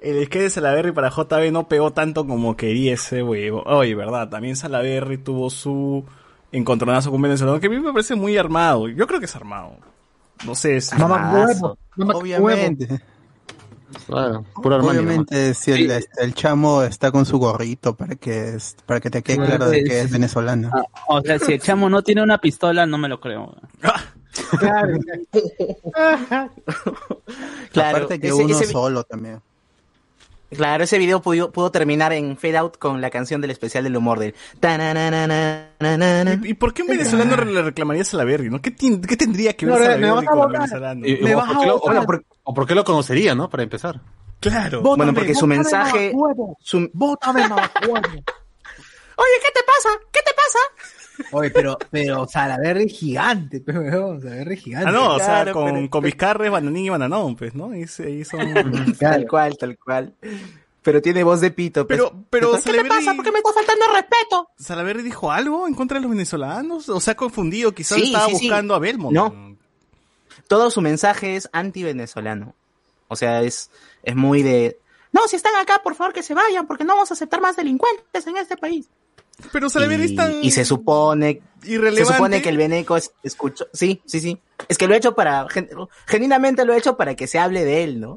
el 0.00 0.24
sketch 0.26 0.42
de 0.42 0.50
Salaberry 0.50 0.92
para 0.92 1.10
JB 1.10 1.50
no 1.52 1.68
pegó 1.68 1.92
tanto 1.92 2.26
como 2.26 2.56
quería 2.56 2.94
ese 2.94 3.22
huevo. 3.22 3.62
Oye, 3.66 3.94
verdad, 3.94 4.28
también 4.28 4.56
Salaberry 4.56 5.18
tuvo 5.18 5.50
su 5.50 6.04
encontronazo 6.52 7.10
con 7.10 7.20
venezolano, 7.20 7.60
que 7.60 7.66
a 7.66 7.70
mí 7.70 7.80
me 7.80 7.92
parece 7.92 8.14
muy 8.14 8.36
armado. 8.36 8.88
Yo 8.88 9.06
creo 9.06 9.18
que 9.18 9.26
es 9.26 9.36
armado. 9.36 9.76
No 10.46 10.54
sé, 10.54 10.76
es... 10.76 10.96
Mamá 10.98 11.32
huevo. 11.34 11.78
Mamá 11.96 12.16
huevo. 12.16 12.44
Obviamente, 12.44 13.00
Claro, 14.06 14.44
puro 14.54 14.76
obviamente 14.76 15.54
si 15.54 15.72
el, 15.72 15.90
este, 15.90 16.24
el 16.24 16.34
chamo 16.34 16.82
está 16.82 17.10
con 17.10 17.24
su 17.26 17.38
gorrito 17.38 17.94
para 17.96 18.14
que 18.16 18.54
es- 18.56 18.76
para 18.86 19.00
que 19.00 19.10
te 19.10 19.22
quede 19.22 19.36
claro 19.44 19.68
de 19.70 19.84
que 19.84 20.00
es 20.00 20.10
venezolano. 20.10 20.70
Ah, 20.72 20.82
o 21.08 21.20
sea, 21.22 21.38
si 21.38 21.52
el 21.54 21.60
chamo 21.60 21.88
no 21.88 22.02
tiene 22.02 22.22
una 22.22 22.38
pistola, 22.38 22.86
no 22.86 22.98
me 22.98 23.08
lo 23.08 23.20
creo. 23.20 23.54
Claro. 24.58 24.98
Claro, 27.72 27.96
Aparte 27.96 28.20
que 28.20 28.28
ese- 28.28 28.42
uno 28.44 28.58
ese- 28.60 28.72
solo 28.72 29.04
también. 29.04 29.40
Claro, 30.50 30.84
ese 30.84 30.98
video 30.98 31.20
pudo, 31.20 31.50
pudo 31.50 31.72
terminar 31.72 32.12
en 32.12 32.36
fade 32.36 32.56
out 32.58 32.78
con 32.78 33.00
la 33.00 33.10
canción 33.10 33.40
del 33.40 33.50
especial 33.50 33.82
del 33.82 33.96
humor 33.96 34.20
del. 34.20 34.34
¿Y, 36.44 36.48
y 36.50 36.54
por 36.54 36.72
qué 36.72 36.82
un 36.82 36.88
venezolano 36.88 37.36
le 37.44 37.62
reclamaría 37.62 38.02
a 38.02 38.04
Salaberry? 38.04 38.50
¿no? 38.50 38.60
¿Qué, 38.62 38.72
qué 38.74 39.16
tendría 39.16 39.54
que 39.56 39.66
ver 39.66 39.74
No, 39.74 39.80
Salaberry 39.84 40.02
me 40.06 40.12
vas 40.12 40.24
a 40.24 40.30
con 40.30 40.52
venezolano? 40.52 41.06
Y- 41.06 41.12
y- 41.12 41.24
Me 41.24 41.34
vas 41.34 41.50
a 41.50 41.58
votar. 41.72 42.06
O 42.44 42.54
por 42.54 42.66
qué 42.66 42.74
lo 42.74 42.84
conocería, 42.84 43.34
¿no? 43.34 43.48
Para 43.50 43.62
empezar. 43.62 44.00
Claro. 44.40 44.82
Bueno, 44.82 45.12
porque 45.14 45.34
su 45.34 45.46
mensaje, 45.46 46.12
su- 46.60 46.90
Bótame. 46.92 47.42
Oye, 49.16 49.36
¿qué 49.42 49.52
te 49.54 49.60
pasa? 49.64 49.88
¿Qué 50.12 50.20
te 50.24 50.32
pasa? 50.34 51.28
Oye, 51.36 51.50
pero, 51.50 51.78
pero 51.90 52.26
Salaberry 52.26 52.84
es 52.86 52.92
gigante, 52.98 53.60
pero 53.60 54.16
es 54.16 54.60
gigante. 54.60 54.88
Ah, 54.88 54.92
no, 54.92 55.14
o 55.14 55.18
sea, 55.18 55.52
con, 55.52 55.72
pero- 55.72 55.90
con 55.90 56.02
Vizcarra 56.02 56.44
es 56.46 56.50
Bananín 56.50 56.86
y 56.86 56.88
Bananón, 56.90 57.36
pues, 57.36 57.54
¿no? 57.54 57.70
Ahí 57.70 57.86
son... 57.86 58.52
Tal 58.98 59.26
cual, 59.28 59.56
tal 59.56 59.78
cual. 59.78 60.14
Pero 60.82 61.00
tiene 61.00 61.22
voz 61.24 61.40
de 61.40 61.50
pito. 61.50 61.86
pues. 61.86 61.96
Pero, 61.98 62.12
pero 62.28 62.52
¿Qué 62.62 62.72
te 62.72 62.84
pasa? 62.84 63.14
¿Por 63.14 63.24
qué 63.24 63.32
me 63.32 63.38
está 63.38 63.52
faltando 63.54 63.84
respeto? 63.94 64.48
¿Salaberry 64.58 65.02
dijo 65.02 65.30
algo 65.32 65.66
en 65.66 65.74
contra 65.74 65.96
de 65.96 66.02
los 66.02 66.10
venezolanos? 66.10 66.88
O 66.90 67.00
sea, 67.00 67.14
confundido, 67.14 67.72
quizás 67.72 67.96
Sí, 67.96 68.04
estaba 68.06 68.26
sí, 68.26 68.34
sí. 68.36 68.48
buscando 68.48 68.74
a 68.74 68.78
Belmont. 68.80 69.14
No. 69.14 69.43
Todo 70.48 70.70
su 70.70 70.80
mensaje 70.80 71.36
es 71.36 71.48
anti-venezolano. 71.52 72.54
O 73.08 73.16
sea, 73.16 73.42
es, 73.42 73.70
es 74.02 74.16
muy 74.16 74.42
de... 74.42 74.78
No, 75.12 75.26
si 75.28 75.36
están 75.36 75.54
acá, 75.56 75.80
por 75.82 75.94
favor 75.94 76.12
que 76.12 76.22
se 76.22 76.34
vayan, 76.34 76.66
porque 76.66 76.84
no 76.84 76.94
vamos 76.94 77.10
a 77.10 77.14
aceptar 77.14 77.40
más 77.40 77.56
delincuentes 77.56 78.26
en 78.26 78.36
este 78.36 78.56
país. 78.56 78.88
Pero 79.52 79.68
Salaberry 79.68 80.04
es 80.04 80.10
Y, 80.12 80.16
tan 80.16 80.44
y 80.44 80.50
se 80.50 80.64
supone 80.64 81.40
irrelevante. 81.64 82.04
Se 82.04 82.12
supone 82.12 82.42
que 82.42 82.48
el 82.50 82.56
Beneco 82.56 82.96
es, 82.96 83.12
escuchó, 83.22 83.66
sí, 83.72 84.00
sí, 84.06 84.20
sí. 84.20 84.40
Es 84.68 84.78
que 84.78 84.86
lo 84.86 84.94
he 84.94 84.98
hecho 84.98 85.14
para, 85.14 85.48
gen- 85.48 85.68
genuinamente 86.06 86.64
lo 86.64 86.72
he 86.72 86.78
hecho 86.78 86.96
para 86.96 87.14
que 87.16 87.26
se 87.26 87.38
hable 87.38 87.64
de 87.64 87.82
él, 87.84 88.00
¿no? 88.00 88.16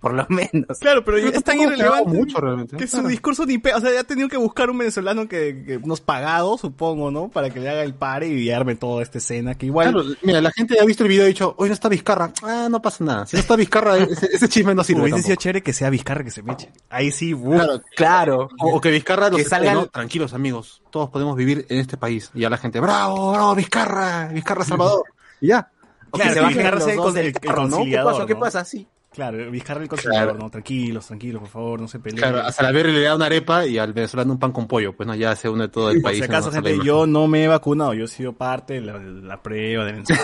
Por 0.00 0.14
lo 0.14 0.26
menos. 0.28 0.78
Claro, 0.80 1.04
pero 1.04 1.16
es 1.18 1.42
tan 1.42 1.60
irrelevante 1.60 2.08
mucho 2.10 2.38
realmente. 2.40 2.76
que 2.76 2.86
su 2.86 3.06
discurso 3.06 3.44
ni 3.46 3.58
pe... 3.58 3.74
O 3.74 3.80
sea, 3.80 3.92
ya 3.92 4.00
ha 4.00 4.04
tenido 4.04 4.28
que 4.28 4.36
buscar 4.36 4.70
un 4.70 4.78
venezolano 4.78 5.26
que, 5.28 5.64
que 5.66 5.78
nos 5.84 6.00
pagado, 6.00 6.56
supongo, 6.58 7.10
¿no? 7.10 7.28
Para 7.28 7.50
que 7.50 7.60
le 7.60 7.68
haga 7.68 7.82
el 7.82 7.94
pare 7.94 8.28
y 8.28 8.50
arme 8.50 8.76
toda 8.76 9.02
esta 9.02 9.18
escena, 9.18 9.54
que 9.56 9.66
igual... 9.66 9.92
Claro, 9.92 10.06
mira, 10.22 10.40
la 10.40 10.50
gente 10.52 10.78
ha 10.80 10.84
visto 10.84 11.02
el 11.02 11.08
video 11.08 11.24
y 11.24 11.26
ha 11.26 11.28
dicho, 11.28 11.54
hoy 11.58 11.68
no 11.68 11.74
está 11.74 11.88
Vizcarra. 11.88 12.32
Ah, 12.42 12.68
no 12.70 12.80
pasa 12.80 13.02
nada. 13.04 13.26
Si 13.26 13.36
no 13.36 13.40
está 13.40 13.56
Vizcarra, 13.56 13.96
ese, 13.98 14.26
ese 14.32 14.48
chisme 14.48 14.74
no 14.74 14.84
sirve. 14.84 15.02
Hubiese 15.02 15.22
sido 15.22 15.36
chévere 15.36 15.62
que 15.62 15.72
sea 15.72 15.90
Vizcarra 15.90 16.22
que 16.24 16.30
se 16.30 16.42
me 16.42 16.52
eche. 16.52 16.70
Ahí 16.90 17.10
sí, 17.10 17.34
uf. 17.34 17.56
Claro, 17.56 17.82
Claro. 17.96 18.48
o, 18.60 18.76
o 18.76 18.80
que 18.80 18.90
Vizcarra 18.90 19.28
los 19.30 19.38
Que 19.40 19.44
salgan- 19.48 19.74
¿no? 19.74 19.86
tranquilos 19.88 20.32
amigos, 20.34 20.82
todos 20.90 21.10
podemos 21.10 21.36
vivir 21.36 21.66
en 21.68 21.78
este 21.78 21.96
país. 21.96 22.30
Y 22.34 22.40
ya 22.40 22.50
la 22.50 22.56
gente, 22.58 22.78
bravo, 22.80 23.32
bravo, 23.32 23.54
Vizcarra, 23.54 24.28
Vizcarra 24.28 24.64
Salvador. 24.64 25.02
Y 25.40 25.48
ya. 25.48 25.70
O 26.10 26.16
Claro, 26.16 26.30
que 26.30 26.34
se 26.34 26.34
que 26.34 26.40
bajen 26.40 26.56
Vizcarra 26.58 26.74
los 26.76 26.84
sea 26.84 26.92
el 26.92 26.96
dos 26.98 27.06
con- 27.06 27.18
el- 27.18 27.26
el 27.26 27.32
carro, 27.34 27.68
¿no? 27.68 27.84
¿Qué 27.84 27.96
pasa? 28.02 28.26
¿Qué 28.26 28.36
pasa? 28.36 28.64
Sí. 28.64 28.86
Claro, 29.18 29.50
Vizcarra 29.50 29.82
el 29.82 29.88
conciliador, 29.88 30.28
Claro. 30.34 30.44
¿no? 30.44 30.48
Tranquilos, 30.48 31.08
tranquilos, 31.08 31.40
por 31.40 31.50
favor, 31.50 31.80
no 31.80 31.88
se 31.88 31.98
peleen. 31.98 32.18
Claro, 32.18 32.38
a 32.40 32.52
Salaverry 32.52 32.92
le 32.92 33.00
da 33.02 33.16
una 33.16 33.26
arepa 33.26 33.66
y 33.66 33.76
al 33.76 33.92
venezolano 33.92 34.32
un 34.34 34.38
pan 34.38 34.52
con 34.52 34.68
pollo. 34.68 34.92
Pues 34.96 35.08
no, 35.08 35.14
ya 35.16 35.34
se 35.34 35.48
une 35.48 35.66
todo 35.66 35.90
el 35.90 35.96
Por 35.96 36.10
país. 36.12 36.18
si 36.18 36.24
en 36.24 36.30
acaso, 36.30 36.52
gente, 36.52 36.78
yo 36.84 37.04
no 37.04 37.26
me 37.26 37.42
he 37.42 37.48
vacunado, 37.48 37.94
yo 37.94 38.04
he 38.04 38.06
sido 38.06 38.34
parte 38.34 38.74
de 38.74 38.80
la, 38.82 38.96
la 39.00 39.42
prueba 39.42 39.84
del 39.84 39.96
ensayo. 39.96 40.20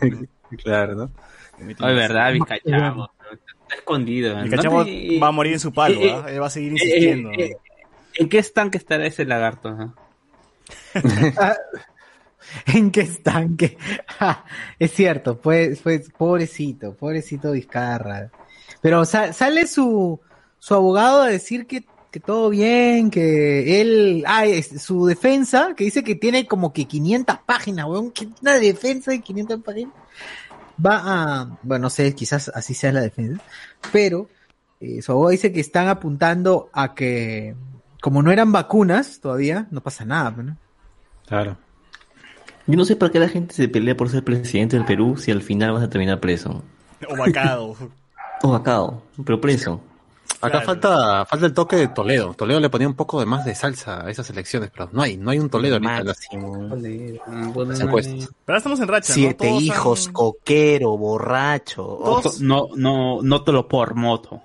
Claro, 0.62 0.94
¿no? 0.94 1.10
Ay, 1.80 1.94
verdad, 1.96 2.32
Vizcachamo. 2.32 3.10
Está 3.62 3.74
escondido. 3.74 4.34
¿no? 4.44 4.48
cachamo 4.48 4.84
Y- 4.84 5.18
va 5.18 5.26
a 5.28 5.32
morir 5.32 5.54
en 5.54 5.60
su 5.60 5.72
palo, 5.72 6.00
eh, 6.00 6.12
¿ah? 6.14 6.30
Él 6.30 6.40
va 6.40 6.46
a 6.46 6.50
seguir 6.50 6.70
eh, 6.70 6.74
insistiendo. 6.74 7.30
eh, 7.32 7.36
eh, 7.50 7.56
¿En 8.18 8.28
qué 8.28 8.38
estanque 8.38 8.78
estará 8.78 9.04
ese 9.04 9.24
lagarto? 9.24 9.68
ah? 11.40 11.56
¿En 12.66 12.90
qué 12.90 13.02
estanque? 13.02 13.76
Es 14.78 14.92
cierto, 14.92 15.38
pues, 15.40 15.80
pues, 15.80 16.10
pobrecito, 16.16 16.94
pobrecito 16.94 17.52
Vizcarra. 17.52 18.30
Pero 18.80 19.04
sa- 19.04 19.32
sale 19.32 19.66
su, 19.66 20.20
su 20.58 20.74
abogado 20.74 21.22
a 21.22 21.28
decir 21.28 21.66
que, 21.66 21.84
que 22.10 22.20
todo 22.20 22.48
bien, 22.50 23.10
que 23.10 23.80
él, 23.80 24.24
ah, 24.26 24.46
es- 24.46 24.80
su 24.82 25.06
defensa, 25.06 25.74
que 25.76 25.84
dice 25.84 26.02
que 26.04 26.14
tiene 26.14 26.46
como 26.46 26.72
que 26.72 26.86
500 26.86 27.38
páginas, 27.46 27.86
weón, 27.86 28.12
una 28.42 28.54
defensa 28.54 29.10
de 29.10 29.20
500 29.20 29.62
páginas. 29.62 29.94
Va 30.84 31.02
a, 31.04 31.58
bueno, 31.62 31.82
no 31.84 31.90
sé, 31.90 32.14
quizás 32.14 32.50
así 32.54 32.72
sea 32.72 32.92
la 32.92 33.00
defensa, 33.00 33.42
pero 33.92 34.28
eh, 34.80 35.02
su 35.02 35.10
abogado 35.10 35.30
dice 35.32 35.52
que 35.52 35.58
están 35.60 35.88
apuntando 35.88 36.70
a 36.72 36.94
que, 36.94 37.56
como 38.00 38.22
no 38.22 38.30
eran 38.30 38.52
vacunas 38.52 39.18
todavía, 39.20 39.66
no 39.72 39.80
pasa 39.82 40.04
nada, 40.04 40.32
pues, 40.32 40.46
¿no? 40.46 40.56
Claro. 41.26 41.58
Yo 42.68 42.76
no 42.76 42.84
sé 42.84 42.94
para 42.94 43.10
qué 43.10 43.18
la 43.18 43.28
gente 43.28 43.54
se 43.54 43.68
pelea 43.68 43.96
por 43.96 44.08
ser 44.10 44.22
presidente 44.22 44.76
del 44.76 44.84
Perú 44.84 45.16
si 45.16 45.30
al 45.32 45.42
final 45.42 45.72
vas 45.72 45.82
a 45.82 45.90
terminar 45.90 46.20
preso. 46.20 46.62
O 47.08 47.16
vacado. 47.16 47.74
O 48.40 48.52
vacado, 48.52 49.02
pero 49.24 49.40
preso. 49.40 49.80
Acá 50.40 50.62
Claro. 50.62 50.66
falta, 50.66 51.24
falta 51.26 51.46
el 51.46 51.52
toque 51.54 51.74
de 51.74 51.88
Toledo. 51.88 52.34
Toledo 52.34 52.60
le 52.60 52.70
ponía 52.70 52.86
un 52.86 52.94
poco 52.94 53.18
de 53.18 53.26
más 53.26 53.44
de 53.44 53.52
salsa 53.56 54.06
a 54.06 54.10
esas 54.10 54.30
elecciones, 54.30 54.70
pero 54.72 54.88
no 54.92 55.02
hay, 55.02 55.16
no 55.16 55.30
hay 55.32 55.40
un 55.40 55.50
Toledo 55.50 55.74
ahorita 55.74 55.98
en 55.98 56.06
las, 56.06 56.18
las 56.30 57.80
encuestas. 57.80 58.14
Pero 58.14 58.28
ahora 58.46 58.58
estamos 58.58 58.78
en 58.78 58.86
racha, 58.86 59.08
¿no? 59.08 59.14
Siete 59.14 59.48
Todos 59.48 59.62
hijos, 59.62 60.06
han- 60.06 60.12
coquero, 60.12 60.96
borracho. 60.96 61.82
Todos- 61.82 62.40
No, 62.40 62.68
no, 62.76 63.22
no 63.22 63.42
te 63.42 63.50
lo 63.50 63.66
por 63.66 63.94
moto. 63.96 64.36
O 64.36 64.42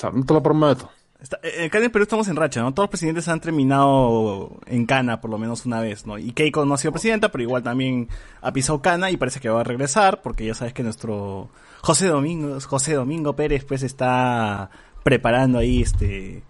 sea, 0.00 0.10
no 0.10 0.24
te 0.26 0.34
lo 0.34 0.42
prometo. 0.42 0.90
Está- 1.22 1.38
eh, 1.42 1.66
acá 1.66 1.78
en 1.78 1.84
el 1.84 1.90
Perú 1.92 2.02
estamos 2.02 2.26
en 2.28 2.34
racha, 2.36 2.60
¿no? 2.62 2.74
Todos 2.74 2.84
los 2.86 2.90
presidentes 2.90 3.28
han 3.28 3.40
terminado 3.40 4.58
en 4.66 4.86
cana 4.86 5.20
por 5.20 5.30
lo 5.30 5.38
menos 5.38 5.64
una 5.66 5.80
vez, 5.80 6.04
¿no? 6.04 6.18
Y 6.18 6.32
Keiko 6.32 6.64
no 6.64 6.74
ha 6.74 6.78
sido 6.78 6.90
presidenta, 6.92 7.30
pero 7.30 7.42
igual 7.44 7.62
también 7.62 8.08
ha 8.40 8.52
pisado 8.52 8.82
cana 8.82 9.10
y 9.10 9.16
parece 9.16 9.38
que 9.38 9.48
va 9.48 9.60
a 9.60 9.64
regresar, 9.64 10.20
porque 10.20 10.44
ya 10.44 10.54
sabes 10.54 10.72
que 10.74 10.82
nuestro 10.82 11.48
José 11.80 12.08
Domingo, 12.08 12.58
José 12.60 12.94
Domingo 12.94 13.36
Pérez, 13.36 13.64
pues 13.64 13.82
está 13.84 14.70
preparando 15.04 15.58
ahí 15.58 15.82
este 15.82 16.42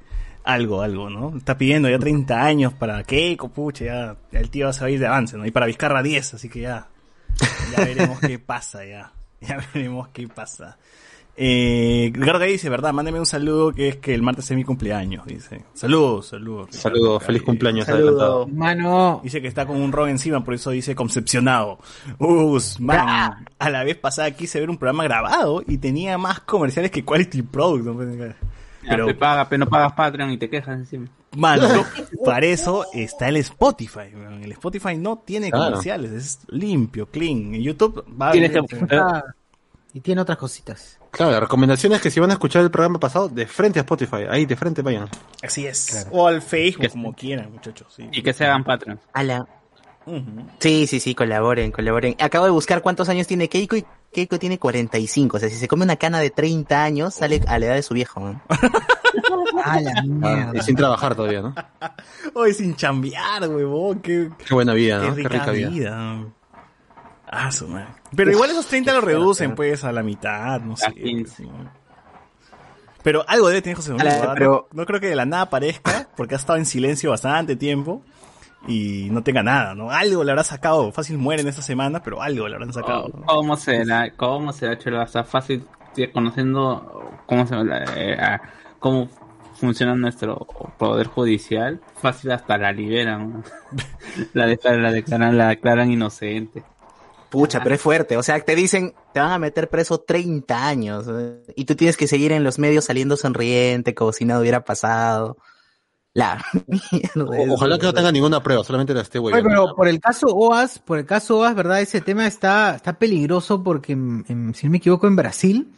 algo, 0.45 0.81
algo, 0.83 1.09
¿no? 1.11 1.37
Está 1.37 1.57
pidiendo 1.59 1.89
ya 1.89 1.99
30 1.99 2.43
años 2.43 2.73
para 2.73 3.03
Keiko, 3.05 3.49
pucha, 3.51 3.85
ya, 3.85 4.17
el 4.33 4.51
tío 4.51 4.67
va 4.69 4.87
a 4.87 4.91
ir 4.91 4.99
de 4.99 5.07
avance, 5.07 5.37
¿no? 5.37 5.47
Y 5.47 5.51
para 5.51 5.67
Vizcarra 5.67 6.03
10, 6.03 6.35
así 6.35 6.49
que 6.49 6.61
ya, 6.61 6.89
ya 7.77 7.85
veremos 7.85 8.19
qué 8.21 8.39
pasa, 8.39 8.85
ya. 8.85 9.13
Ya 9.43 9.59
veremos 9.75 10.07
qué 10.11 10.29
pasa. 10.29 10.79
Eh, 11.35 12.11
Ricardo 12.15 12.45
dice, 12.45 12.69
verdad, 12.69 12.93
mándeme 12.93 13.19
un 13.19 13.25
saludo 13.27 13.73
que 13.73 13.89
es 13.89 13.97
que 13.97 14.13
el 14.15 14.21
martes 14.23 14.51
es 14.51 14.57
mi 14.57 14.65
cumpleaños, 14.65 15.25
dice. 15.27 15.65
Saludos, 15.73 16.27
saludos. 16.29 16.67
Ricardo 16.67 16.83
Saludos, 16.99 17.23
feliz 17.25 17.43
cumpleaños 17.43 17.87
Saludo. 17.87 18.03
adelantado. 18.09 18.49
Mano, 18.49 19.21
Dice 19.25 19.41
que 19.41 19.49
está 19.49 19.65
con 19.67 19.81
un 19.81 19.93
ron 19.93 20.11
encima, 20.11 20.45
por 20.45 20.53
eso 20.55 20.71
dice 20.73 20.95
concepcionado. 20.95 21.79
Us, 22.19 22.79
man, 22.81 22.99
Ah. 23.01 23.39
a 23.59 23.71
la 23.71 23.83
vez 23.83 23.97
pasada 23.97 24.31
quise 24.33 24.61
ver 24.61 24.69
un 24.69 24.77
programa 24.77 25.05
grabado 25.05 25.63
y 25.67 25.79
tenía 25.79 26.19
más 26.19 26.41
comerciales 26.41 26.91
que 26.91 27.03
Quality 27.05 27.43
Product. 27.43 27.85
¿no? 27.87 27.97
Pero 28.89 29.07
te 29.07 29.15
paga, 29.15 29.49
pero 29.49 29.65
no 29.65 29.71
pagas 29.71 29.93
Patreon 29.95 30.33
y 30.33 30.39
te 30.39 30.51
quejas 30.51 30.77
encima. 30.77 31.07
mano, 31.37 31.67
para 32.27 32.45
eso 32.45 32.85
está 32.93 33.29
el 33.31 33.39
Spotify. 33.39 34.11
El 34.43 34.53
Spotify 34.53 34.99
no 34.99 35.17
tiene 35.25 35.51
Claro. 35.51 35.67
comerciales, 35.71 36.13
es 36.13 36.39
limpio, 36.49 37.07
clean. 37.07 37.55
En 37.55 37.63
YouTube 37.63 38.05
va 38.21 38.33
Tienes 38.33 38.51
que- 38.51 38.61
ah, 38.97 39.23
y 39.95 40.01
tiene 40.01 40.21
otras 40.21 40.37
cositas. 40.37 40.99
Claro, 41.13 41.31
la 41.31 41.41
recomendación 41.41 41.93
es 41.93 42.01
que 42.01 42.11
si 42.11 42.19
van 42.21 42.31
a 42.31 42.33
escuchar 42.33 42.63
el 42.63 42.71
programa 42.71 42.99
pasado, 42.99 43.29
de 43.29 43.47
frente 43.47 43.79
a 43.79 43.83
Spotify, 43.83 44.25
ahí 44.29 44.47
de 44.47 44.57
frente 44.57 44.83
vayan. 44.83 45.09
Así 45.43 45.67
es. 45.67 46.07
O 46.11 46.27
al 46.27 46.43
Facebook, 46.43 46.83
Que- 46.83 46.89
como 46.91 47.13
quieran, 47.15 47.53
muchachos. 47.53 47.87
sí. 47.95 48.09
Y 48.11 48.23
que 48.23 48.33
se 48.33 48.45
hagan 48.47 48.65
Patreon. 48.65 48.99
Ala. 49.13 49.47
Ujú. 50.05 50.47
Sí, 50.59 50.87
sí, 50.89 50.99
sí, 50.99 51.15
colaboren, 51.15 51.71
colaboren. 51.71 52.17
Acabo 52.19 52.47
de 52.47 52.51
buscar 52.51 52.83
cuántos 52.83 53.09
años 53.09 53.27
tiene 53.29 53.49
Keiko 53.49 53.77
y 53.77 53.85
Keiko 54.13 54.39
tiene 54.39 54.59
45. 54.59 55.37
O 55.37 55.41
sea, 55.41 55.49
si 55.49 55.55
se 55.55 55.69
come 55.69 55.85
una 55.85 55.95
cana 55.97 56.19
de 56.19 56.31
30 56.31 56.83
años, 56.83 57.15
sale 57.15 57.41
a 57.47 57.59
la 57.61 57.67
edad 57.67 57.75
de 57.77 57.83
su 57.83 57.95
viejo. 57.95 58.19
¿no? 58.21 58.43
Ah, 59.65 59.79
la 59.81 60.03
mierda. 60.03 60.53
Y 60.55 60.63
sin 60.63 60.75
trabajar 60.75 61.15
todavía, 61.15 61.43
¿no? 61.43 61.55
Hoy 62.33 62.55
sin 62.55 62.75
chambear, 62.75 63.47
huevón. 63.47 64.01
Qué, 64.01 64.31
Qué 64.45 64.55
buena 64.55 64.73
vida, 64.73 65.01
qué 65.01 65.07
¿no? 65.09 65.15
Qué 65.15 65.23
rica, 65.25 65.29
rica 65.39 65.51
vida. 65.53 65.69
vida. 65.69 66.25
Ah, 67.35 67.51
su 67.51 67.67
madre. 67.67 67.87
Pero 68.15 68.31
igual 68.31 68.51
esos 68.51 68.67
30 68.67 68.93
los 68.93 69.03
reducen, 69.03 69.55
pues, 69.55 69.85
a 69.85 69.91
la 69.91 70.03
mitad, 70.03 70.61
no 70.61 70.77
sé. 70.77 70.87
A 70.87 70.91
15. 70.91 71.45
¿no? 71.45 71.71
Pero 73.03 73.25
algo 73.27 73.49
debe 73.49 73.63
tener 73.63 73.77
José 73.77 73.95
pero- 74.35 74.69
No, 74.71 74.81
no 74.83 74.87
creo 74.87 75.01
que 75.01 75.09
de 75.09 75.17
la 75.17 75.25
nada 75.25 75.45
aparezca, 75.45 76.09
porque 76.17 76.35
ha 76.35 76.39
estado 76.39 76.59
en 76.59 76.67
silencio 76.67 77.09
bastante 77.11 77.57
tiempo 77.57 78.03
y 78.69 79.09
no 79.11 79.23
tenga 79.23 79.43
nada, 79.43 79.75
¿no? 79.75 79.91
Algo 79.91 80.23
le 80.25 80.31
habrá 80.31 80.45
sacado. 80.45 80.93
Fácil 80.93 81.17
muere 81.19 81.41
en 81.43 81.49
esta 81.49 81.63
semana, 81.63 82.03
pero 82.03 82.21
algo 82.23 82.47
le 82.49 82.55
habrán 82.55 82.73
sacado. 82.73 83.09
¿no? 83.13 83.23
¿Cómo 83.27 83.57
será? 83.57 84.13
¿Cómo 84.15 84.53
será, 84.53 84.79
Chelo? 84.79 85.01
Hasta 85.01 85.25
fácil, 85.25 85.67
conociendo 86.13 87.11
cómo 87.27 87.47
se 87.47 87.55
eh, 87.97 88.21
a- 88.21 88.41
cómo 88.79 89.09
funciona 89.55 89.95
nuestro 89.95 90.37
poder 90.79 91.07
judicial, 91.07 91.81
fácil 92.01 92.31
hasta 92.33 92.57
la 92.59 92.73
liberan. 92.73 93.33
¿no? 93.33 93.43
la, 94.35 94.47
declaran, 94.47 94.83
la 94.83 94.93
declaran, 94.93 95.39
la 95.39 95.49
declaran 95.49 95.91
inocente. 95.91 96.63
Pucha, 97.33 97.63
pero 97.63 97.75
es 97.75 97.81
fuerte. 97.81 98.17
O 98.17 98.23
sea, 98.23 98.39
te 98.41 98.55
dicen, 98.55 98.95
te 99.13 99.21
van 99.21 99.33
a 99.33 99.39
meter 99.39 99.69
preso 99.69 99.99
30 100.01 100.67
años. 100.69 101.07
¿eh? 101.11 101.43
Y 101.57 101.65
tú 101.65 101.75
tienes 101.75 101.97
que 101.97 102.07
seguir 102.07 102.31
en 102.33 102.45
los 102.45 102.59
medios 102.59 102.85
saliendo 102.85 103.17
sonriente, 103.17 103.95
como 103.95 104.13
si 104.13 104.25
nada 104.25 104.41
hubiera 104.41 104.65
pasado. 104.65 105.37
La 106.15 106.45
O- 107.17 107.55
ojalá 107.55 107.79
que 107.79 107.87
no 107.87 107.95
tenga 107.95 108.13
ninguna 108.13 108.43
prueba, 108.43 108.63
solamente 108.65 108.93
la 108.93 109.01
esté 109.01 109.19
Oye, 109.19 109.37
hueviando. 109.37 109.49
pero 109.65 109.75
por 109.77 109.89
el 109.89 109.99
caso 109.99 110.27
OAS, 110.27 110.79
por 110.79 110.99
el 110.99 111.07
caso 111.07 111.39
OAS, 111.39 111.55
¿verdad? 111.55 111.81
Ese 111.81 112.03
tema 112.03 112.27
está, 112.27 112.75
está 112.77 112.99
peligroso 112.99 113.63
porque, 113.63 113.95
en- 113.95 114.25
en- 114.29 114.55
si 114.55 114.67
no 114.67 114.73
me 114.73 114.77
equivoco, 114.77 115.07
en 115.07 115.17
Brasil, 115.17 115.73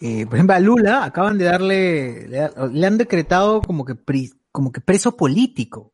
eh, 0.00 0.24
por 0.26 0.36
ejemplo, 0.36 0.54
a 0.54 0.60
Lula 0.60 1.04
acaban 1.04 1.36
de 1.38 1.44
darle, 1.46 2.28
le, 2.28 2.50
le 2.72 2.86
han 2.86 2.96
decretado 2.98 3.60
como 3.62 3.84
que, 3.84 3.94
pri- 3.96 4.32
como 4.52 4.70
que 4.70 4.80
preso 4.80 5.16
político. 5.16 5.93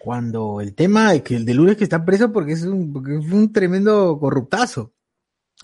Cuando 0.00 0.60
el 0.60 0.74
tema 0.74 1.12
de 1.12 1.22
que 1.22 1.36
el 1.36 1.44
de 1.44 1.54
Lula 1.54 1.72
es 1.72 1.78
que 1.78 1.84
está 1.84 2.04
preso 2.04 2.32
porque 2.32 2.52
es 2.52 2.62
un, 2.62 2.92
porque 2.92 3.16
es 3.16 3.30
un 3.30 3.52
tremendo 3.52 4.18
corruptazo. 4.18 4.92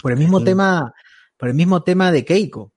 Por 0.01 0.13
el 0.13 0.19
mismo 0.19 0.43
tema, 0.43 0.95
por 1.37 1.49
el 1.49 1.55
mismo 1.55 1.83
tema 1.83 2.13
de 2.13 2.25
Keiko. 2.25 2.73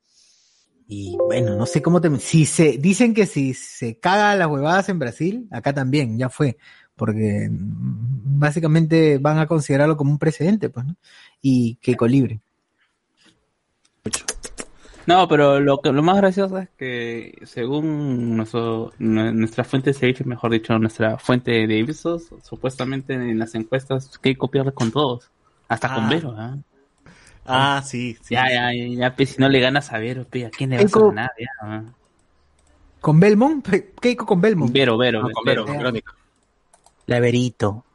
Y 0.88 1.18
bueno, 1.18 1.56
no 1.56 1.66
sé 1.66 1.82
cómo 1.82 2.00
te, 2.02 2.16
si 2.20 2.46
se, 2.46 2.78
dicen 2.78 3.14
que 3.14 3.26
si 3.26 3.54
se 3.54 3.98
caga 4.00 4.36
las 4.36 4.48
huevadas 4.48 4.90
en 4.90 5.00
Brasil, 5.00 5.48
acá 5.50 5.74
también, 5.74 6.18
ya 6.18 6.30
fue, 6.30 6.58
porque 6.96 7.50
básicamente 7.52 9.18
van 9.18 9.40
a 9.40 9.48
considerarlo 9.48 9.98
como 9.98 10.12
un 10.12 10.20
precedente, 10.20 10.70
pues, 10.70 10.86
¿no? 10.86 10.96
Y 11.42 11.76
Keiko 11.78 12.08
libre. 12.08 12.40
No, 15.08 15.28
pero 15.28 15.60
lo 15.60 15.80
que 15.82 15.92
lo 15.92 16.02
más 16.02 16.18
gracioso 16.18 16.58
es 16.58 16.70
que 16.78 17.38
según 17.46 18.38
nuestro, 18.38 18.92
nu- 18.98 19.32
nuestra 19.34 19.64
fuente 19.64 19.92
de 19.94 20.16
mejor 20.26 20.52
dicho, 20.52 20.78
nuestra 20.80 21.18
fuente 21.18 21.68
de 21.68 21.78
Ipsos, 21.80 22.30
supuestamente 22.44 23.14
en 23.14 23.38
las 23.38 23.54
encuestas 23.56 24.18
Keiko 24.18 24.48
pierde 24.50 24.72
con 24.72 24.92
todos, 24.92 25.30
hasta 25.68 25.94
con 25.94 26.06
Ah. 26.06 26.10
Vero, 26.10 26.36
¿ah? 26.38 26.58
Ah, 27.46 27.82
sí, 27.86 28.18
sí. 28.24 28.34
Ya, 28.34 28.50
ya, 28.50 28.74
ya, 28.74 28.88
ya, 28.88 29.16
pues, 29.16 29.30
si 29.32 29.42
no 29.42 29.48
le 29.50 29.60
ganas 29.60 29.94
a 29.94 30.00
Vero, 30.00 30.26
pues, 30.30 30.46
¿a 30.46 30.50
quién 30.50 30.72
le 30.72 30.78
vas 30.84 30.96
a 30.96 31.00
ganar? 31.00 31.32
Ya, 31.40 31.46
¿ah? 31.62 31.84
¿Con 33.00 33.20
Belmont? 33.20 33.68
Keiko 34.02 34.26
con 34.26 34.42
Belmont. 34.42 34.72
Vero, 34.74 34.98
Vero, 34.98 35.22
No, 35.22 35.30
con 35.30 35.44
Vero. 35.44 35.64
Vero, 35.66 35.78
Verónica. 35.78 36.14
La 37.06 37.20
Verito. 37.20 37.86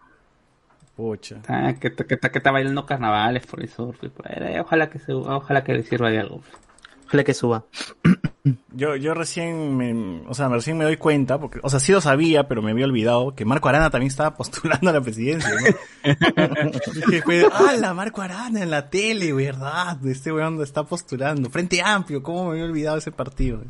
Pucha. 0.95 1.41
Ah, 1.49 1.75
que, 1.81 1.89
está- 1.89 2.05
que, 2.05 2.15
está- 2.15 2.31
que 2.31 2.39
está 2.39 2.53
bailando 2.53 2.87
carnavales 2.87 3.45
por 3.47 3.61
eso. 3.65 3.93
pues, 3.99 4.13
por 4.13 4.29
ahí. 4.31 4.57
Ojalá 4.61 4.89
que 4.89 5.01
se, 5.01 5.13
ojalá 5.13 5.65
que 5.65 5.73
le 5.73 5.83
sirva 5.83 6.11
de 6.11 6.21
algo. 6.21 6.43
Ojalá 7.11 7.25
que 7.25 7.35
suba. 7.35 7.65
Yo, 8.73 8.95
yo 8.95 9.15
recién 9.15 9.77
me, 9.77 10.23
o 10.29 10.33
sea, 10.33 10.49
recién 10.49 10.79
me 10.79 10.85
doy 10.85 10.97
cuenta, 10.97 11.41
porque, 11.41 11.59
o 11.61 11.69
sea, 11.69 11.81
sí 11.81 11.91
lo 11.91 12.01
sabía, 12.01 12.47
pero 12.47 12.63
me 12.63 12.71
había 12.71 12.85
olvidado 12.85 13.35
que 13.35 13.45
Marco 13.45 13.69
Arana 13.69 13.91
también 13.91 14.11
estaba 14.13 14.37
postulando 14.37 14.91
a 14.91 14.93
la 14.93 15.01
presidencia, 15.01 15.51
¿no? 15.51 16.11
Pues, 17.25 17.47
¡Hala, 17.53 17.95
Marco 17.95 18.23
Arana 18.23 18.63
en 18.63 18.71
la 18.71 18.89
tele, 18.89 19.33
verdad! 19.33 19.99
Este 20.07 20.33
weón 20.33 20.63
está 20.63 20.85
postulando. 20.85 21.51
Frente 21.51 21.83
Amplio, 21.83 22.23
¿cómo 22.23 22.45
me 22.45 22.51
había 22.53 22.65
olvidado 22.67 22.99
ese 22.99 23.11
partido? 23.11 23.61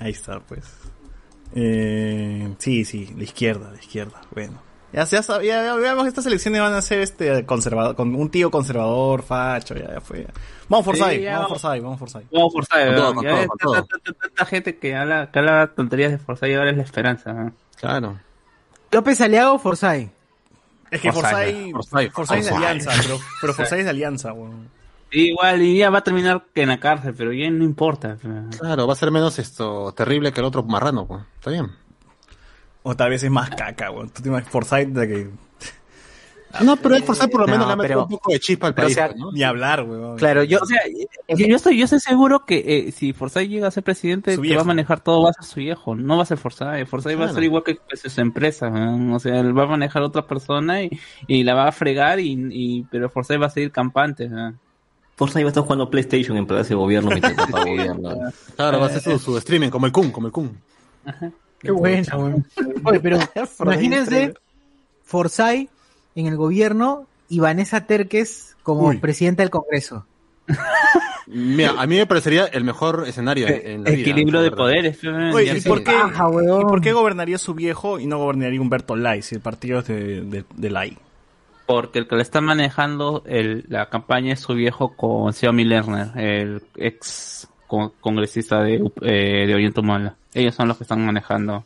Ahí 0.00 0.12
está, 0.12 0.40
pues. 0.40 0.64
Eh, 1.54 2.54
sí, 2.58 2.86
sí, 2.86 3.14
la 3.18 3.24
izquierda, 3.24 3.70
la 3.70 3.78
izquierda, 3.78 4.22
bueno. 4.34 4.62
Ya, 4.94 5.02
ya 5.04 5.22
sabía, 5.24 5.64
ya 5.64 5.74
veamos 5.74 6.04
que 6.04 6.08
estas 6.10 6.26
elecciones 6.26 6.60
van 6.60 6.72
a 6.72 6.80
ser 6.80 7.00
este 7.00 7.44
conservador, 7.44 7.96
con 7.96 8.14
un 8.14 8.30
tío 8.30 8.48
conservador, 8.48 9.24
facho, 9.24 9.74
ya, 9.74 9.94
ya 9.94 10.00
fue. 10.00 10.24
Vamos 10.68 10.84
por 10.84 10.94
Sí, 10.94 11.00
vamos 11.00 11.18
por 11.18 11.32
vamos. 11.34 11.60
Sai, 11.60 11.80
vamos 11.80 11.98
Forsyth, 11.98 12.70
tanta, 14.22 14.46
gente 14.46 14.78
que 14.78 14.94
habla, 14.94 15.30
que 15.32 15.38
habla 15.40 15.66
tonterías 15.74 16.12
de 16.12 16.18
Forsyth 16.18 16.48
y 16.48 16.54
ahora 16.54 16.70
es 16.70 16.76
la 16.76 16.84
esperanza. 16.84 17.32
¿no? 17.32 17.52
Claro. 17.76 18.20
López 18.92 19.20
Aliago 19.20 19.54
o 19.54 19.58
Forsyth. 19.58 20.12
Es 20.92 21.00
que 21.00 21.12
Forsyth, 21.12 21.72
Forsyth, 21.72 21.72
Forsyth, 21.72 22.12
Forsyth 22.12 22.38
es 22.38 22.44
de 22.44 22.50
Forsyth. 22.52 22.68
alianza, 22.68 22.90
pero, 23.02 23.18
pero 23.40 23.54
Forsyth 23.54 23.78
es 23.78 23.84
de 23.84 23.90
alianza, 23.90 24.32
weón. 24.32 24.68
Igual, 25.10 25.62
y 25.62 25.78
ya 25.78 25.90
va 25.90 25.98
a 25.98 26.04
terminar 26.04 26.44
en 26.54 26.68
la 26.68 26.78
cárcel, 26.78 27.14
pero 27.16 27.32
ya 27.32 27.50
no 27.50 27.64
importa. 27.64 28.16
Claro, 28.58 28.86
va 28.86 28.92
a 28.92 28.96
ser 28.96 29.10
menos 29.10 29.40
esto 29.40 29.92
terrible 29.92 30.32
que 30.32 30.38
el 30.38 30.46
otro 30.46 30.62
marrano, 30.62 31.04
pues. 31.06 31.22
Está 31.36 31.50
bien. 31.50 31.83
O 32.86 32.94
tal 32.94 33.10
vez 33.10 33.22
es 33.24 33.30
más 33.30 33.50
caca, 33.50 33.90
weón. 33.90 34.10
Tú 34.10 34.22
te 34.22 34.28
imaginas 34.28 34.52
Forsyth 34.52 34.88
de 34.90 35.08
que 35.08 35.30
No, 36.62 36.76
pero 36.76 36.94
el 36.94 37.02
Forsyth 37.02 37.30
por 37.30 37.40
lo 37.40 37.46
menos 37.46 37.60
No, 37.60 37.66
le 37.68 37.72
ha 37.72 37.76
metido 37.76 37.88
pero- 37.88 38.02
un 38.04 38.08
poco 38.10 38.30
de 38.30 38.38
chispa 38.38 38.66
al 38.68 38.74
país, 38.74 38.92
o 38.92 38.94
sea, 38.94 39.06
pues, 39.08 39.18
¿no? 39.18 39.32
ni 39.32 39.42
hablar, 39.42 39.82
weón. 39.82 40.16
Claro, 40.18 40.44
yo, 40.44 40.58
O 40.62 40.66
sea, 40.66 40.78
yo, 41.28 41.46
yo 41.46 41.56
estoy, 41.56 41.78
yo 41.78 41.84
estoy 41.84 41.98
seguro 42.00 42.44
que 42.44 42.62
eh, 42.88 42.92
si 42.92 43.12
Forsyth 43.12 43.48
llega 43.48 43.66
a 43.68 43.70
ser 43.70 43.82
presidente, 43.82 44.34
Su 44.36 44.42
que 44.42 44.48
viejo. 44.48 44.58
va 44.58 44.62
a 44.62 44.66
manejar 44.66 45.00
todo 45.00 45.22
va 45.24 45.30
a 45.30 45.32
ser 45.32 45.44
su 45.44 45.60
viejo, 45.60 45.96
no 45.96 46.16
va 46.18 46.22
a 46.22 46.26
ser 46.26 46.36
Forsyth. 46.38 46.86
Forsyth 46.86 47.18
va 47.18 47.24
a 47.24 47.32
ser 47.32 47.42
igual 47.42 47.64
que 47.64 47.76
pues, 47.88 48.02
su 48.06 48.20
empresa, 48.20 48.68
o 48.68 49.18
sea, 49.18 49.40
él 49.40 49.58
va 49.58 49.64
a 49.64 49.66
manejar 49.66 50.02
a 50.02 50.06
otra 50.06 50.26
persona 50.26 50.82
y, 50.82 50.90
y 51.26 51.42
la 51.42 51.54
va 51.54 51.66
a 51.68 51.72
fregar, 51.72 52.20
y, 52.20 52.36
y 52.50 52.82
pero 52.90 53.08
Forsyth 53.08 53.40
va 53.40 53.46
a 53.46 53.50
seguir 53.50 53.72
campante. 53.72 54.28
¿no? 54.28 54.54
Forza 55.16 55.40
iba 55.40 55.48
a 55.48 55.52
estar 55.52 55.62
jugando 55.64 55.88
PlayStation 55.88 56.36
en 56.36 56.46
Palacio 56.46 56.76
de 56.76 56.82
Gobierno 56.82 57.08
mientras 57.08 57.32
papá 57.50 57.64
gobierna. 57.64 58.32
Claro, 58.56 58.78
va 58.78 58.86
a 58.86 58.88
hacer 58.90 59.00
su, 59.00 59.18
su 59.18 59.38
streaming 59.38 59.70
como 59.70 59.86
el 59.86 59.92
Kun, 59.92 60.10
como 60.12 60.26
el 60.26 60.32
Kun. 60.32 60.58
Qué 61.64 61.70
buena, 61.72 62.16
weón. 62.16 62.46
Oye, 62.84 63.00
pero 63.00 63.18
imagínense 63.60 64.34
Forsyth 65.02 65.68
en 66.14 66.26
el 66.26 66.36
gobierno 66.36 67.06
y 67.28 67.40
Vanessa 67.40 67.86
Terques 67.86 68.56
como 68.62 68.88
Uy. 68.88 68.98
presidenta 68.98 69.42
del 69.42 69.50
Congreso. 69.50 70.06
Mira, 71.26 71.74
a 71.78 71.86
mí 71.86 71.96
me 71.96 72.06
parecería 72.06 72.44
el 72.46 72.64
mejor 72.64 73.04
escenario 73.06 73.48
en, 73.48 73.84
la 73.84 73.90
Equilibrio 73.90 74.42
de 74.42 74.50
poderes. 74.50 74.98
Oye, 75.32 75.56
¿y 75.56 75.60
por 75.62 75.82
qué, 75.82 75.90
Ajá, 75.90 76.28
weón. 76.28 76.60
¿y 76.60 76.64
por 76.64 76.80
qué 76.82 76.92
gobernaría 76.92 77.38
su 77.38 77.54
viejo 77.54 77.98
y 77.98 78.06
no 78.06 78.18
gobernaría 78.18 78.60
Humberto 78.60 78.94
Lai 78.94 79.22
si 79.22 79.34
el 79.34 79.40
partido 79.40 79.78
es 79.78 79.88
de, 79.88 80.20
de, 80.20 80.44
de 80.54 80.70
Lai? 80.70 80.98
Porque 81.66 81.98
el 81.98 82.06
que 82.06 82.16
le 82.16 82.22
está 82.22 82.42
manejando 82.42 83.22
el, 83.26 83.64
la 83.68 83.88
campaña 83.88 84.34
es 84.34 84.40
su 84.40 84.52
viejo 84.52 84.94
con 84.94 85.32
Xiaomi 85.32 85.64
Lerner, 85.64 86.08
el 86.14 86.62
ex 86.76 87.48
con- 87.66 87.92
congresista 88.00 88.62
de, 88.62 88.84
eh, 89.00 89.46
de 89.46 89.72
Humala. 89.80 90.16
Ellos 90.34 90.54
son 90.54 90.68
los 90.68 90.76
que 90.76 90.84
están 90.84 91.04
manejando 91.04 91.64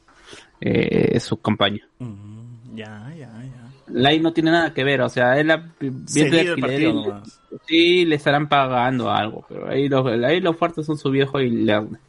eh, 0.60 1.18
su 1.20 1.40
campaña. 1.40 1.80
Mm, 1.98 2.76
ya, 2.76 3.08
ya, 3.16 3.26
ya. 3.26 3.68
Lai 3.88 4.20
no 4.20 4.32
tiene 4.34 4.50
nada 4.50 4.74
que 4.74 4.84
ver, 4.84 5.00
o 5.00 5.08
sea, 5.08 5.38
él 5.40 5.46
la- 5.48 5.64
sí 7.66 8.04
le 8.04 8.16
estarán 8.16 8.48
pagando 8.48 9.10
algo, 9.10 9.44
pero 9.48 9.68
ahí 9.70 9.88
los, 9.88 10.06
ahí 10.24 10.40
los 10.40 10.56
fuertes 10.56 10.84
son 10.86 10.98
su 10.98 11.10
viejo 11.10 11.40
y 11.40 11.48
Lerner. 11.50 12.00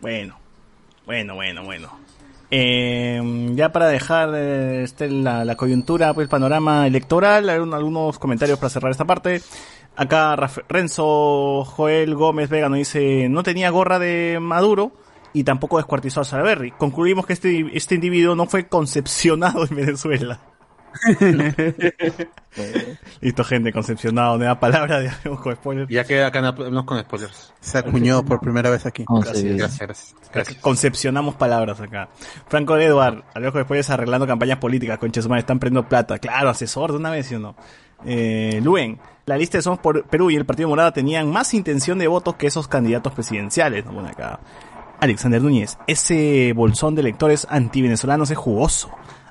Bueno, 0.00 0.36
bueno, 1.04 1.34
bueno, 1.34 1.64
bueno. 1.64 1.90
Eh, 2.50 3.20
ya 3.54 3.70
para 3.72 3.88
dejar 3.88 4.30
eh, 4.34 4.82
este, 4.84 5.10
la, 5.10 5.44
la 5.44 5.54
coyuntura, 5.56 6.14
pues 6.14 6.24
el 6.24 6.30
panorama 6.30 6.86
electoral, 6.86 7.48
hay 7.50 7.58
un- 7.58 7.74
algunos 7.74 8.18
comentarios 8.18 8.58
para 8.58 8.70
cerrar 8.70 8.90
esta 8.90 9.04
parte. 9.04 9.42
Acá 9.96 10.36
Renzo 10.68 11.64
Joel 11.64 12.14
Gómez 12.14 12.48
Vega 12.48 12.68
nos 12.68 12.78
dice, 12.78 13.28
no 13.28 13.42
tenía 13.42 13.68
gorra 13.70 13.98
de 13.98 14.38
Maduro 14.40 14.92
y 15.38 15.44
tampoco 15.44 15.76
descuartizó 15.76 16.20
a 16.20 16.24
Salaberry. 16.24 16.72
Concluimos 16.72 17.24
que 17.24 17.32
este, 17.32 17.66
este 17.72 17.94
individuo 17.94 18.34
no 18.34 18.46
fue 18.46 18.66
concepcionado 18.66 19.64
en 19.64 19.76
Venezuela. 19.76 20.40
Listo, 23.20 23.44
gente, 23.44 23.72
concepcionado, 23.72 24.36
nueva 24.36 24.58
palabra 24.58 24.98
de 25.00 25.12
con 25.22 25.54
spoiler. 25.54 25.86
Ya 25.88 26.02
queda 26.02 26.26
acá 26.26 26.40
no 26.40 26.84
con 26.84 26.98
spoilers. 27.00 27.54
Se 27.60 27.78
acuñó 27.78 28.24
por 28.24 28.40
primera 28.40 28.68
vez 28.68 28.84
aquí. 28.84 29.04
Gracias, 29.08 29.56
gracias, 29.56 30.14
gracias. 30.32 30.58
Concepcionamos 30.60 31.36
palabras 31.36 31.80
acá. 31.80 32.08
Franco 32.48 32.74
de 32.74 32.86
Eduard, 32.86 33.22
Alejo 33.32 33.58
después 33.58 33.88
arreglando 33.90 34.26
campañas 34.26 34.58
políticas, 34.58 34.98
su 34.98 35.28
madre, 35.28 35.40
están 35.40 35.60
prendiendo 35.60 35.88
plata. 35.88 36.18
Claro, 36.18 36.50
asesor 36.50 36.90
de 36.90 36.96
una 36.96 37.10
vez, 37.10 37.26
¿sí 37.26 37.36
o 37.36 37.38
no? 37.38 37.54
Eh, 38.04 38.60
Luen, 38.62 38.98
la 39.26 39.36
lista 39.36 39.58
de 39.58 39.62
Somos 39.62 39.80
por 39.80 40.04
Perú 40.04 40.30
y 40.30 40.36
el 40.36 40.46
Partido 40.46 40.68
Morada 40.68 40.92
tenían 40.92 41.30
más 41.30 41.52
intención 41.52 41.98
de 41.98 42.08
votos 42.08 42.36
que 42.36 42.46
esos 42.46 42.66
candidatos 42.66 43.12
presidenciales. 43.12 43.84
¿no? 43.84 43.92
Bueno, 43.92 44.08
acá. 44.08 44.40
Alexander 45.00 45.40
Núñez, 45.42 45.78
ese 45.86 46.52
bolsón 46.54 46.94
de 46.94 47.02
electores 47.02 47.46
antivenezolanos 47.50 48.30
es 48.30 48.36
jugoso. 48.38 48.90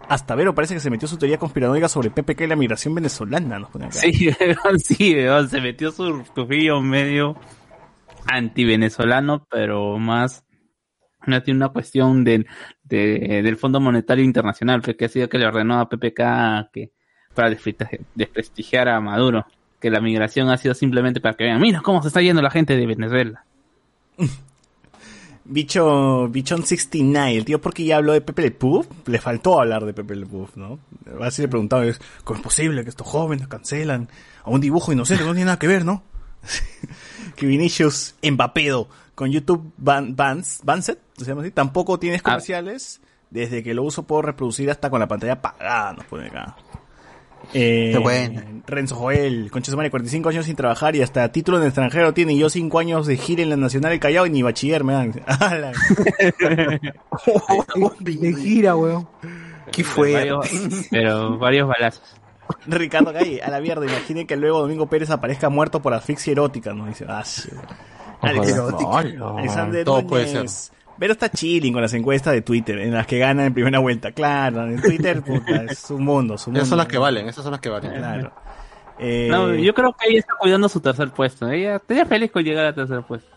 Hasta 0.09 0.35
Vero 0.35 0.55
parece 0.55 0.73
que 0.73 0.79
se 0.79 0.89
metió 0.89 1.07
su 1.07 1.17
teoría 1.17 1.37
conspiranoica 1.37 1.89
sobre 1.89 2.09
PPK 2.11 2.41
y 2.41 2.47
la 2.47 2.55
migración 2.55 2.95
venezolana. 2.95 3.59
Nos 3.59 3.75
acá. 3.75 3.91
Sí, 3.91 4.29
sí, 4.77 5.15
se 5.49 5.61
metió 5.61 5.91
su 5.91 6.23
tufillo 6.33 6.81
medio 6.81 7.35
antivenezolano, 8.25 9.45
pero 9.49 9.97
más 9.97 10.45
no 11.25 11.43
tiene 11.43 11.57
una 11.57 11.69
cuestión 11.69 12.23
de, 12.23 12.45
de- 12.83 13.41
del 13.43 13.57
Fondo 13.57 13.81
Monetario 13.81 14.23
Internacional, 14.23 14.81
que 14.81 15.05
ha 15.05 15.09
sido 15.09 15.27
que 15.27 15.37
le 15.37 15.45
ordenó 15.47 15.79
a 15.79 15.89
PPK 15.89 16.71
que 16.71 16.91
para 17.33 17.49
desprestigiar 18.15 18.87
a 18.87 18.99
Maduro, 19.01 19.45
que 19.79 19.89
la 19.91 19.99
migración 19.99 20.49
ha 20.49 20.57
sido 20.57 20.73
simplemente 20.73 21.19
para 21.19 21.35
que 21.35 21.43
vean, 21.43 21.59
mira 21.61 21.81
cómo 21.81 22.01
se 22.01 22.07
está 22.07 22.21
yendo 22.21 22.41
la 22.41 22.49
gente 22.49 22.75
de 22.77 22.85
Venezuela. 22.87 23.43
Bicho, 25.49 26.27
Bichón 26.29 26.65
69, 26.65 27.37
el 27.37 27.45
tío 27.45 27.61
porque 27.61 27.85
ya 27.85 27.97
habló 27.97 28.13
de 28.13 28.21
Pepe 28.21 28.41
Le 28.43 28.51
Pew, 28.51 28.85
le 29.05 29.19
faltó 29.19 29.59
hablar 29.61 29.85
de 29.85 29.93
Pepe 29.93 30.15
Le 30.15 30.25
Pew, 30.25 30.47
¿no? 30.55 30.79
Así 31.21 31.41
le 31.41 31.47
preguntaba, 31.47 31.85
es, 31.85 31.99
¿cómo 32.23 32.37
es 32.37 32.43
posible 32.43 32.83
que 32.83 32.89
estos 32.89 33.07
jóvenes 33.07 33.47
cancelan 33.47 34.09
a 34.43 34.49
un 34.49 34.59
dibujo 34.61 34.91
inocente? 34.91 35.23
No 35.23 35.31
tiene 35.31 35.45
nada 35.45 35.59
que 35.59 35.67
ver, 35.67 35.85
¿no? 35.85 36.03
que 37.35 37.45
Vinicius 37.45 38.15
Mbapedo 38.23 38.89
con 39.15 39.31
YouTube 39.31 39.73
Banset, 39.77 40.99
se 41.17 41.25
llama 41.25 41.41
así, 41.41 41.51
tampoco 41.51 41.97
tienes 41.97 42.21
Ah. 42.21 42.23
comerciales, 42.31 43.01
desde 43.29 43.63
que 43.63 43.73
lo 43.73 43.83
uso 43.83 44.03
puedo 44.03 44.21
reproducir 44.21 44.69
hasta 44.69 44.89
con 44.89 44.99
la 44.99 45.07
pantalla 45.07 45.33
apagada, 45.33 45.93
nos 45.93 46.05
pone 46.05 46.27
acá. 46.27 46.55
Eh, 47.53 47.91
Qué 47.93 47.97
buena. 47.99 48.43
Renzo 48.67 48.95
Joel, 48.95 49.49
concha 49.51 49.71
de 49.71 49.77
madre, 49.77 49.89
45 49.89 50.29
años 50.29 50.45
sin 50.45 50.55
trabajar 50.57 50.95
y 50.97 51.01
hasta 51.01 51.31
título 51.31 51.57
en 51.57 51.63
el 51.63 51.67
extranjero 51.69 52.13
tiene. 52.13 52.33
Y 52.33 52.39
yo 52.39 52.49
5 52.49 52.79
años 52.79 53.07
de 53.07 53.15
gira 53.17 53.41
en 53.43 53.49
la 53.49 53.55
Nacional 53.55 53.91
del 53.91 53.99
Callao 54.01 54.25
y 54.25 54.29
ni 54.29 54.41
bachiller 54.41 54.83
me 54.83 54.93
dan. 54.93 55.13
De 57.99 58.33
gira, 58.33 58.75
weón. 58.75 59.07
¿Qué 59.71 59.83
fue? 59.83 60.13
Varios- 60.13 60.47
pero 60.91 61.37
varios 61.37 61.67
balazos. 61.67 62.03
Ricardo 62.65 63.11
Calle, 63.11 63.41
a 63.41 63.49
la 63.49 63.59
mierda, 63.59 63.85
imaginen 63.85 64.25
que 64.25 64.37
luego 64.37 64.59
Domingo 64.61 64.87
Pérez 64.87 65.09
aparezca 65.09 65.49
muerto 65.49 65.81
por 65.81 65.93
asfixia 65.93 66.31
erótica, 66.31 66.73
¿no? 66.73 66.85
Dice, 66.85 67.05
ah, 67.07 67.23
sí. 67.25 67.49
Alex- 68.21 68.57
Ojalá. 68.57 69.29
Alexander 69.37 69.83
Todo 69.83 69.97
Núñez. 70.01 70.09
puede 70.09 70.27
ser. 70.27 70.45
Pero 70.99 71.13
está 71.13 71.29
chilling 71.29 71.73
con 71.73 71.81
las 71.81 71.93
encuestas 71.93 72.33
de 72.33 72.41
Twitter, 72.41 72.79
en 72.79 72.93
las 72.93 73.05
que 73.05 73.19
gana 73.19 73.45
en 73.45 73.53
primera 73.53 73.79
vuelta. 73.79 74.11
Claro, 74.11 74.65
en 74.67 74.81
Twitter, 74.81 75.21
puta, 75.25 75.63
es 75.69 75.79
su 75.79 75.99
mundo, 75.99 76.37
su 76.37 76.49
mundo. 76.49 76.59
Esas 76.59 76.69
son 76.69 76.77
las 76.79 76.87
que 76.87 76.97
valen, 76.97 77.29
esas 77.29 77.43
son 77.43 77.51
las 77.51 77.61
que 77.61 77.69
valen. 77.69 77.91
Claro. 77.93 78.33
Eh, 78.99 79.27
No, 79.29 79.53
yo 79.53 79.73
creo 79.75 79.93
que 79.93 80.09
ella 80.09 80.19
está 80.19 80.33
cuidando 80.39 80.67
su 80.69 80.79
tercer 80.79 81.11
puesto. 81.11 81.49
Ella 81.49 81.75
estaría 81.75 82.05
feliz 82.05 82.31
con 82.31 82.43
llegar 82.43 82.65
al 82.65 82.75
tercer 82.75 83.03
puesto. 83.03 83.36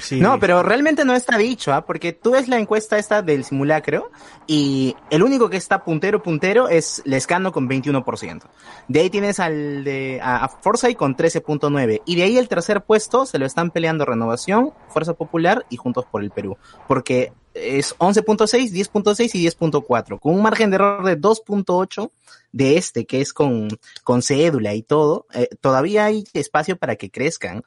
Sí. 0.00 0.20
No, 0.20 0.38
pero 0.38 0.62
realmente 0.62 1.04
no 1.04 1.14
está 1.14 1.36
dicho, 1.38 1.72
¿ah? 1.72 1.84
Porque 1.84 2.12
tú 2.12 2.32
ves 2.32 2.48
la 2.48 2.58
encuesta 2.58 2.98
esta 2.98 3.22
del 3.22 3.44
simulacro 3.44 4.10
y 4.46 4.96
el 5.10 5.22
único 5.22 5.50
que 5.50 5.56
está 5.56 5.84
puntero 5.84 6.22
puntero 6.22 6.68
es 6.68 7.02
Lescano 7.04 7.52
con 7.52 7.68
21%. 7.68 8.42
De 8.88 9.00
ahí 9.00 9.10
tienes 9.10 9.40
al 9.40 9.84
de 9.84 10.20
a, 10.22 10.44
a 10.44 10.48
Forsyth 10.48 10.96
con 10.96 11.16
13.9 11.16 12.02
y 12.04 12.16
de 12.16 12.22
ahí 12.22 12.38
el 12.38 12.48
tercer 12.48 12.82
puesto 12.82 13.26
se 13.26 13.38
lo 13.38 13.46
están 13.46 13.70
peleando 13.70 14.04
Renovación, 14.04 14.72
Fuerza 14.88 15.14
Popular 15.14 15.64
y 15.68 15.76
Juntos 15.76 16.04
por 16.10 16.22
el 16.22 16.30
Perú, 16.30 16.56
porque 16.88 17.32
es 17.54 17.96
11.6, 17.98 18.70
10.6 18.70 19.30
y 19.34 19.46
10.4 19.46 20.18
con 20.18 20.34
un 20.34 20.42
margen 20.42 20.70
de 20.70 20.76
error 20.76 21.04
de 21.04 21.18
2.8 21.18 22.10
de 22.52 22.76
este 22.76 23.04
que 23.06 23.20
es 23.20 23.32
con 23.32 23.68
con 24.04 24.22
cédula 24.22 24.74
y 24.74 24.82
todo. 24.82 25.26
eh, 25.34 25.48
todavía 25.60 26.06
hay 26.06 26.24
espacio 26.32 26.76
para 26.76 26.96
que 26.96 27.10
crezcan 27.10 27.62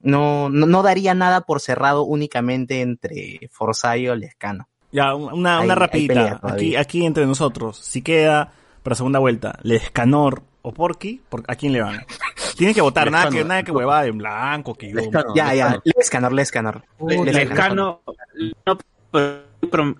no, 0.00 0.48
no, 0.48 0.66
no 0.66 0.82
daría 0.82 1.14
nada 1.14 1.42
por 1.42 1.60
cerrado 1.60 2.04
únicamente 2.04 2.80
entre 2.82 3.48
Forsyth 3.50 4.08
o 4.10 4.14
Lescano. 4.14 4.68
Ya, 4.92 5.14
una, 5.14 5.34
una 5.34 5.58
hay 5.60 5.68
rapidita. 5.68 6.40
aquí, 6.42 6.76
aquí 6.76 7.04
entre 7.04 7.26
nosotros. 7.26 7.78
Si 7.78 8.02
queda 8.02 8.52
para 8.82 8.94
segunda 8.96 9.18
vuelta, 9.18 9.58
Lescanor 9.62 10.42
o 10.62 10.72
Porky, 10.72 11.20
¿por- 11.28 11.44
¿a 11.48 11.56
quién 11.56 11.72
le 11.72 11.82
van? 11.82 12.00
Tienen 12.56 12.74
que 12.74 12.80
votar, 12.80 13.10
nada 13.10 13.28
que, 13.30 13.44
nada 13.44 13.62
que 13.62 13.72
huevada 13.72 14.06
en 14.06 14.18
blanco, 14.18 14.74
que 14.74 14.90
yo. 14.90 14.96
Lescano, 14.96 15.34
Ya, 15.34 15.54
ya, 15.54 15.80
Lescano. 15.84 16.30
Lescanor, 16.30 16.32
Lescanor. 16.32 16.82
El 17.10 17.24
Lescano 17.34 18.00
no 18.64 18.78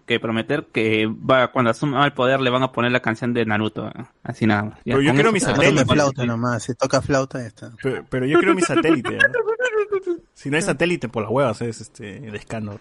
que 0.07 0.21
prometer 0.21 0.67
que 0.73 1.07
va 1.07 1.51
cuando 1.51 1.71
asuma 1.71 2.05
el 2.05 2.13
poder 2.13 2.41
le 2.41 2.51
van 2.51 2.63
a 2.63 2.73
poner 2.73 2.93
la 2.93 3.01
canción 3.01 3.33
de 3.35 3.45
Naruto. 3.45 3.91
Así 4.23 4.47
nada 4.47 4.65
más. 4.65 4.79
Pero 4.85 5.01
yo 5.01 5.13
quiero 5.15 5.33
mi 5.33 5.41
satélite. 5.41 5.83
toca 5.83 5.95
flauta 5.95 6.27
nomás, 6.27 6.63
si 6.63 6.75
toca 6.75 7.03
flauta 7.03 7.41
ya 7.41 7.47
está. 7.47 7.73
Pero, 7.83 8.05
pero 8.09 8.27
yo 8.27 8.39
creo 8.39 8.55
mi 8.55 8.63
satélite. 8.63 9.13
¿no? 9.17 10.17
Si 10.35 10.51
no 10.51 10.57
hay 10.57 10.63
satélite 10.63 11.09
por 11.09 11.23
las 11.23 11.33
huevas, 11.33 11.61
es 11.63 11.81
este 11.81 12.21
Lescano. 12.31 12.79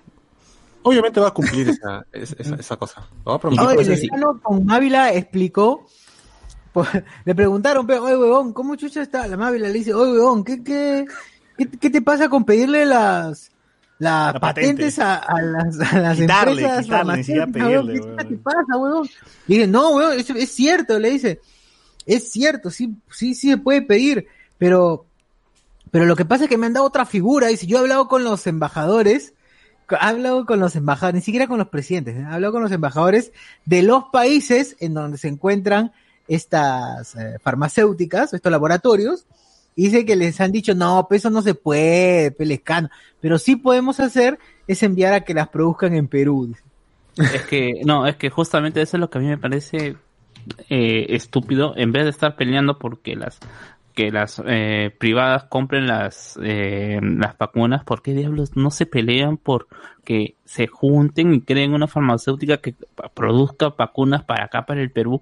Obviamente 0.83 1.19
va 1.19 1.29
a 1.29 1.31
cumplir 1.31 1.69
esa, 1.69 2.05
esa, 2.11 2.55
esa- 2.55 2.77
cosa. 2.77 3.07
Lo 3.25 3.31
va 3.31 3.37
a 3.37 3.39
prometer. 3.39 3.65
Oye, 3.65 3.75
pues, 3.75 3.87
el 3.87 3.97
sí. 3.97 4.09
Con 4.43 4.69
Ávila 4.69 5.11
explicó. 5.13 5.87
pues, 6.73 6.87
le 7.25 7.33
preguntaron, 7.33 7.87
pero, 7.87 8.03
oye, 8.03 8.15
huevón, 8.17 8.53
¿cómo 8.53 8.75
chucha 8.75 9.01
está? 9.01 9.25
La 9.27 9.47
Ávila 9.47 9.67
le 9.69 9.73
dice, 9.73 9.93
oye, 9.95 10.11
huevón, 10.11 10.43
¿qué, 10.43 10.63
qué, 10.63 11.05
qué, 11.57 11.69
qué 11.69 11.89
te 11.89 12.01
pasa 12.03 12.29
con 12.29 12.43
pedirle 12.45 12.85
las, 12.85 13.51
las 13.99 14.33
La 14.33 14.39
patente. 14.39 14.61
patentes 14.83 14.99
a, 14.99 15.15
a 15.15 15.41
las, 15.41 15.79
a 15.79 15.99
las 15.99 16.17
Quitarle, 16.17 16.61
empresas 16.63 16.85
quitarle, 16.85 18.01
¿Qué 18.17 18.25
te 18.25 18.37
pasa, 18.37 18.63
no, 19.67 19.91
huevón, 19.91 20.19
es, 20.19 20.29
es 20.29 20.51
cierto, 20.51 20.99
le 20.99 21.11
dice, 21.11 21.41
es 22.05 22.29
cierto, 22.31 22.69
sí, 22.71 22.95
sí, 23.09 23.33
sí 23.33 23.51
se 23.51 23.57
puede 23.57 23.81
pedir, 23.81 24.27
pero, 24.57 25.05
pero 25.91 26.05
lo 26.05 26.15
que 26.15 26.25
pasa 26.25 26.43
es 26.43 26.49
que 26.49 26.57
me 26.57 26.65
han 26.65 26.73
dado 26.73 26.85
otra 26.85 27.05
figura, 27.05 27.47
dice, 27.47 27.67
yo 27.67 27.77
he 27.77 27.79
hablado 27.81 28.07
con 28.07 28.23
los 28.23 28.45
embajadores, 28.47 29.33
he 29.89 29.95
hablado 29.99 30.45
con 30.45 30.59
los 30.59 30.75
embajadores, 30.75 31.21
ni 31.21 31.25
siquiera 31.25 31.47
con 31.47 31.57
los 31.57 31.69
presidentes, 31.69 32.15
he 32.17 32.23
hablado 32.23 32.53
con 32.53 32.63
los 32.63 32.71
embajadores 32.71 33.31
de 33.65 33.81
los 33.83 34.05
países 34.11 34.75
en 34.79 34.93
donde 34.93 35.17
se 35.17 35.27
encuentran 35.29 35.93
estas 36.27 37.15
eh, 37.15 37.37
farmacéuticas, 37.41 38.33
estos 38.33 38.51
laboratorios, 38.51 39.25
dice 39.83 40.05
que 40.05 40.15
les 40.15 40.39
han 40.41 40.51
dicho, 40.51 40.75
no, 40.75 41.05
pues 41.07 41.21
eso 41.21 41.29
no 41.29 41.41
se 41.41 41.55
puede, 41.55 42.31
pelescano, 42.31 42.89
pero 43.19 43.37
sí 43.37 43.55
podemos 43.55 43.99
hacer 43.99 44.39
es 44.67 44.83
enviar 44.83 45.13
a 45.13 45.21
que 45.21 45.33
las 45.33 45.49
produzcan 45.49 45.95
en 45.95 46.07
Perú. 46.07 46.55
Es 47.17 47.43
que, 47.43 47.81
no, 47.85 48.07
es 48.07 48.15
que 48.17 48.29
justamente 48.29 48.81
eso 48.81 48.97
es 48.97 49.01
lo 49.01 49.09
que 49.09 49.17
a 49.19 49.21
mí 49.21 49.27
me 49.27 49.37
parece 49.37 49.95
eh, 50.69 51.05
estúpido. 51.09 51.73
En 51.77 51.91
vez 51.91 52.03
de 52.03 52.09
estar 52.09 52.35
peleando 52.35 52.77
porque 52.77 53.15
las 53.15 53.39
que 53.93 54.11
las 54.11 54.43
eh, 54.45 54.93
privadas 54.97 55.45
compren 55.45 55.87
las 55.87 56.37
eh, 56.43 56.99
las 57.01 57.37
vacunas, 57.37 57.85
¿por 57.85 58.01
qué 58.01 58.13
diablos 58.13 58.57
no 58.57 58.69
se 58.69 58.85
pelean 58.85 59.37
por 59.37 59.67
que 60.03 60.35
se 60.43 60.67
junten 60.67 61.33
y 61.33 61.41
creen 61.41 61.73
una 61.73 61.87
farmacéutica 61.87 62.57
que 62.57 62.75
produzca 63.13 63.69
vacunas 63.69 64.23
para 64.25 64.45
acá, 64.45 64.65
para 64.65 64.81
el 64.81 64.91
Perú, 64.91 65.21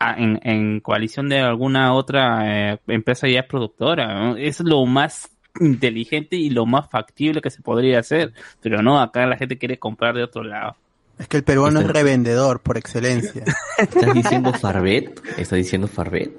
en, 0.00 0.38
en 0.42 0.80
coalición 0.80 1.28
de 1.28 1.40
alguna 1.40 1.94
otra 1.94 2.72
eh, 2.72 2.78
empresa 2.86 3.28
ya 3.28 3.46
productora? 3.46 4.14
¿no? 4.14 4.36
Es 4.36 4.60
lo 4.60 4.84
más 4.86 5.28
inteligente 5.60 6.36
y 6.36 6.50
lo 6.50 6.66
más 6.66 6.88
factible 6.90 7.40
que 7.40 7.50
se 7.50 7.62
podría 7.62 8.00
hacer, 8.00 8.32
pero 8.60 8.82
no, 8.82 9.00
acá 9.00 9.26
la 9.26 9.36
gente 9.36 9.56
quiere 9.58 9.78
comprar 9.78 10.14
de 10.14 10.22
otro 10.22 10.42
lado. 10.44 10.76
Es 11.18 11.28
que 11.28 11.38
el 11.38 11.44
peruano 11.44 11.80
es 11.80 11.86
Está- 11.86 11.98
revendedor 11.98 12.60
por 12.60 12.76
excelencia. 12.76 13.42
¿Estás 13.78 14.12
diciendo 14.12 14.52
Farbet? 14.52 15.18
¿Estás 15.38 15.56
diciendo 15.56 15.88
Farbet? 15.88 16.30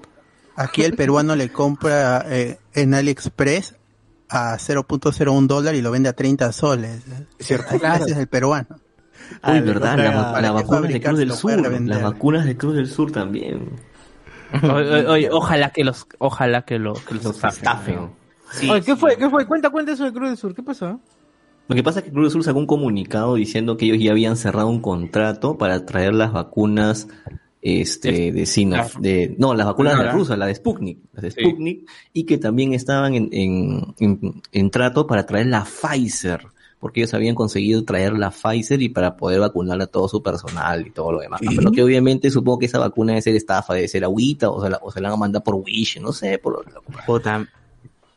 Aquí 0.55 0.84
el 0.84 0.95
peruano 0.95 1.36
le 1.36 1.49
compra 1.51 2.24
eh, 2.28 2.58
en 2.76 2.93
AliExpress 2.93 3.76
a 4.30 4.58
0.01 4.58 5.47
dólar 5.47 5.74
y 5.76 5.82
lo 5.82 5.89
vende 5.89 6.10
a 6.10 6.14
30 6.14 6.51
soles. 6.51 7.03
Cierto. 7.39 7.76
Ese 7.76 8.12
es 8.12 8.18
el 8.18 8.28
peruano. 8.28 8.68
Uy, 9.47 9.59
verdad, 9.61 9.97
la, 9.97 10.41
la 10.41 10.51
vacuna 10.51 10.88
de 10.88 11.01
Cruz 11.01 11.19
del 11.19 11.32
Sur, 11.32 11.59
las 11.88 12.01
vacunas 12.01 12.45
de 12.45 12.57
Cruz 12.57 12.75
del 12.75 12.88
Sur 12.88 13.11
también. 13.11 13.69
Ojalá 15.32 15.71
que 15.71 15.84
los, 15.84 16.07
ojalá 16.19 16.63
que, 16.63 16.80
lo, 16.80 16.93
que 16.93 17.15
los 17.15 17.23
Los 17.25 17.43
estafen. 17.43 18.09
Sí, 18.51 18.69
Oye, 18.69 18.82
¿qué 18.82 18.93
sí. 18.93 18.97
fue? 18.97 19.17
¿Qué 19.17 19.30
fue? 19.30 19.45
Cuenta, 19.45 19.69
cuenta 19.69 19.91
eso 19.91 20.05
de 20.05 20.13
Cruz 20.13 20.30
del 20.30 20.38
Sur, 20.38 20.55
¿qué 20.55 20.63
pasó? 20.63 20.99
Lo 21.67 21.75
que 21.75 21.84
pasa 21.84 21.99
es 21.99 22.05
que 22.05 22.11
Cruz 22.11 22.25
del 22.25 22.32
Sur 22.32 22.43
sacó 22.43 22.59
un 22.59 22.65
comunicado 22.67 23.36
diciendo 23.36 23.75
que 23.75 23.86
ellos 23.86 23.97
ya 23.99 24.11
habían 24.11 24.38
cerrado 24.38 24.69
un 24.69 24.80
contrato 24.82 25.57
para 25.57 25.86
traer 25.86 26.13
las 26.13 26.32
vacunas 26.32 27.09
este 27.61 28.32
de 28.32 28.45
Sinof, 28.45 28.95
de 28.99 29.36
no, 29.38 29.53
las 29.53 29.65
vacunas 29.65 29.93
No, 29.95 29.99
de 29.99 30.05
la- 30.05 30.11
rusa, 30.13 30.38
la 30.38 30.45
de 30.45 30.55
Sputnik, 30.55 30.99
las 31.11 31.23
de 31.23 31.32
Sí. 31.32 31.41
Sputnik 31.41 31.89
y 32.13 32.23
que 32.25 32.38
también 32.38 32.73
estaban 32.73 33.15
en, 33.15 33.30
en, 33.34 33.93
en, 33.99 34.41
en 34.53 34.71
trato 34.71 35.05
para 35.07 35.25
traer 35.25 35.47
la 35.47 35.65
Pfizer, 35.65 36.47
porque 36.80 37.01
ellos 37.01 37.13
habían 37.13 37.36
conseguido 37.36 37.84
traer 37.84 38.13
la 38.13 38.32
Pfizer 38.32 38.82
y 38.82 38.89
para 38.89 39.17
poder 39.17 39.39
vacunar 39.39 39.82
a 39.82 39.88
todo 39.88 40.07
su 40.07 40.21
personal 40.21 40.86
y 40.86 40.91
todo 40.91 41.11
lo 41.11 41.19
demás. 41.19 41.41
Pero 41.55 41.71
que 41.71 41.84
obviamente 41.84 42.30
supongo 42.30 42.59
que 42.59 42.67
esa 42.67 42.80
vacuna 42.80 43.13
debe 43.13 43.21
ser 43.21 43.36
estafa, 43.36 43.73
debe 43.73 43.88
ser 43.88 44.03
agüita 44.03 44.49
o 44.49 44.61
se 44.61 44.69
la, 44.69 44.80
o 44.82 44.91
se 44.91 45.01
la 45.01 45.09
van 45.09 45.15
a 45.15 45.19
mandar 45.19 45.43
por 45.43 45.55
Wish, 45.55 45.99
no 45.99 46.13
sé, 46.13 46.38
por 46.38 46.63
Puta, 47.05 47.47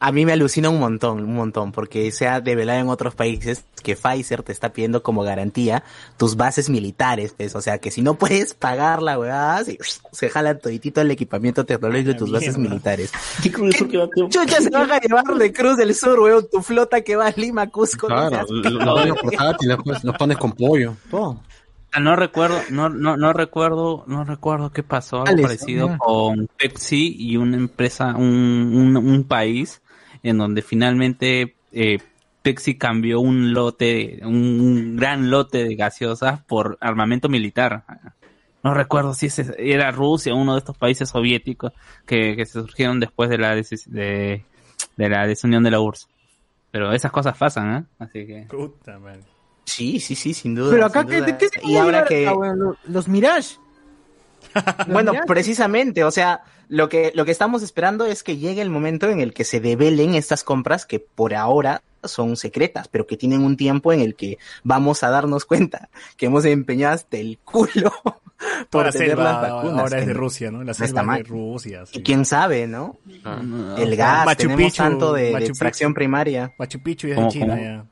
a 0.03 0.13
mí 0.13 0.25
me 0.25 0.33
alucina 0.33 0.71
un 0.71 0.81
montón, 0.81 1.21
un 1.25 1.35
montón, 1.35 1.73
porque 1.73 2.11
se 2.11 2.27
ha 2.27 2.41
develado 2.41 2.81
en 2.81 2.89
otros 2.89 3.15
países 3.15 3.65
que 3.83 3.97
Pfizer 3.97 4.43
te 4.43 4.51
está 4.51 4.73
pidiendo 4.73 5.03
como 5.03 5.23
garantía 5.23 5.85
tus 6.17 6.37
bases 6.37 6.71
militares, 6.71 7.35
pues, 7.37 7.55
o 7.55 7.61
sea, 7.61 7.79
que 7.79 7.91
si 7.91 8.01
no 8.01 8.15
puedes 8.15 8.55
pagar 8.55 9.03
la 9.03 9.19
weá, 9.19 9.63
se, 9.65 9.79
se 10.13 10.31
jala 10.31 10.59
toditito 10.59 11.01
el 11.03 11.11
equipamiento 11.11 11.65
tecnológico 11.67 12.09
de 12.13 12.15
tus 12.19 12.33
bases 12.33 12.57
militares. 12.59 13.13
¿Qué 13.43 13.53
Cruz 13.53 13.71
del 13.71 13.79
Sur 13.79 13.89
que 13.89 13.99
va 13.99 14.05
a 14.05 14.09
Chucha, 14.29 14.61
se 14.61 14.71
van 14.71 14.91
a 14.91 14.99
llevar 15.01 15.25
de 15.37 15.53
Cruz 15.53 15.77
del 15.77 15.95
Sur, 15.95 16.19
weón, 16.21 16.47
tu 16.51 16.63
flota 16.63 17.03
que 17.03 17.17
va 17.17 17.27
a 17.27 17.35
Lima, 17.37 17.67
Cusco. 17.69 18.09
no 18.09 18.17
Claro, 18.17 18.31
seas 18.31 18.51
lo- 18.51 18.71
lo 18.71 18.95
pones 18.95 19.15
portátil, 19.21 19.77
pues, 19.85 20.03
los 20.05 20.17
pones 20.17 20.39
con 20.39 20.53
pollo, 20.53 20.97
todo. 21.11 21.41
Ah, 21.93 22.01
No 22.01 22.15
recuerdo, 22.17 22.57
no, 22.71 22.89
no, 22.89 23.17
no 23.17 23.33
recuerdo, 23.33 24.05
no 24.07 24.25
recuerdo 24.25 24.71
qué 24.71 24.83
pasó, 24.83 25.17
algo 25.23 25.29
Alex, 25.33 25.43
parecido 25.43 25.99
con 25.99 26.49
Pepsi 26.57 27.17
y 27.19 27.37
una 27.37 27.57
empresa, 27.57 28.15
un, 28.17 28.23
un, 28.75 28.97
un 28.97 29.25
país 29.25 29.83
en 30.23 30.39
donde 30.39 30.63
finalmente 30.63 31.55
eh, 31.73 31.99
Pepsi 32.43 32.77
cambió 32.77 33.21
un 33.21 33.53
lote, 33.53 34.21
un, 34.23 34.61
un 34.61 34.97
gran 34.97 35.31
lote 35.31 35.65
de 35.65 35.75
gaseosas 35.75 36.43
por 36.45 36.79
armamento 36.81 37.29
militar. 37.29 37.85
No 38.63 38.75
recuerdo 38.75 39.15
si 39.15 39.27
ese 39.27 39.55
era 39.59 39.91
Rusia, 39.91 40.35
uno 40.35 40.55
de 40.55 40.59
estos 40.59 40.77
países 40.77 41.09
soviéticos 41.09 41.73
que, 42.07 42.37
que 42.37 42.45
se 42.47 42.53
surgieron 42.61 43.01
después 43.01 43.31
de 43.31 43.39
la 43.39 43.55
de, 43.55 44.45
de 44.97 45.09
la 45.09 45.27
desunión 45.27 45.63
de 45.63 45.71
la 45.71 45.81
URSS. 45.81 46.09
Pero 46.71 46.93
esas 46.93 47.11
cosas 47.11 47.37
pasan, 47.37 47.77
¿eh? 47.77 47.85
Así 47.99 48.27
que. 48.27 48.47
Puta 48.49 48.99
madre. 48.99 49.23
Sí, 49.65 49.99
sí, 50.01 50.15
sí, 50.15 50.35
sin 50.35 50.55
duda. 50.55 50.71
Pero 50.71 50.87
acá, 50.87 51.01
sin 51.01 51.11
¿qué, 51.11 51.17
duda. 51.17 51.27
de 51.27 51.39
qué 51.39 51.49
se 51.49 51.61
Y 51.65 51.77
ahora 51.77 52.05
que... 52.05 52.33
los 52.85 53.09
Mirage. 53.09 53.57
Bueno, 54.89 55.13
precisamente, 55.27 56.05
o 56.05 56.11
sea, 56.11 56.43
lo 56.69 56.89
que, 56.89 57.13
lo 57.15 57.25
que 57.25 57.31
estamos 57.33 57.63
esperando 57.63 58.07
es 58.07 58.23
que 58.23 58.37
llegue 58.37 58.63
el 58.63 58.71
momento 58.71 59.09
en 59.09 59.21
el 59.21 59.33
que 59.35 59.45
se 59.45 59.61
develen 59.61 60.15
estas 60.15 60.45
compras 60.45 60.87
que 60.87 61.01
por 61.01 61.35
ahora 61.35 61.83
son 62.03 62.37
secretas, 62.37 62.89
pero 62.89 63.07
que 63.07 63.17
tienen 63.17 63.43
un 63.43 63.57
tiempo 63.57 63.93
en 63.93 64.01
el 64.01 64.15
que 64.15 64.39
vamos 64.65 65.03
a 65.03 65.11
darnos 65.11 65.45
cuenta 65.45 65.91
que 66.17 66.27
hemos 66.27 66.45
empeñado 66.47 66.95
hasta 66.95 67.19
el 67.19 67.39
culo 67.45 67.93
por 68.71 68.87
la 68.87 68.93
tener 68.93 69.19
las 69.19 69.43
vacunas. 69.43 69.81
ahora 69.81 69.99
es 69.99 70.07
de 70.07 70.15
no- 70.15 70.21
Rusia, 70.21 70.51
¿no? 70.51 70.59
La 70.59 70.65
no 70.65 70.71
está 70.73 70.87
selva 70.87 71.03
mal. 71.03 71.23
de 71.23 71.29
Rusia. 71.29 71.85
sí. 71.87 71.99
Y 71.99 72.03
quién 72.03 72.25
sabe, 72.25 72.67
¿no? 72.67 72.97
Ah. 73.25 73.43
El 73.77 73.97
gas, 73.97 74.25
Machu 74.25 74.43
tenemos 74.45 74.63
Picchu, 74.63 74.77
tanto 74.83 75.13
de, 75.13 75.35
de 75.37 75.45
extracción 75.47 75.93
primaria. 75.93 76.55
Machu 76.59 76.81
Picchu 76.83 77.09
es 77.09 77.11
de 77.11 77.17
¿Cómo, 77.17 77.31
China 77.31 77.55
cómo? 77.55 77.63
ya. 77.63 77.85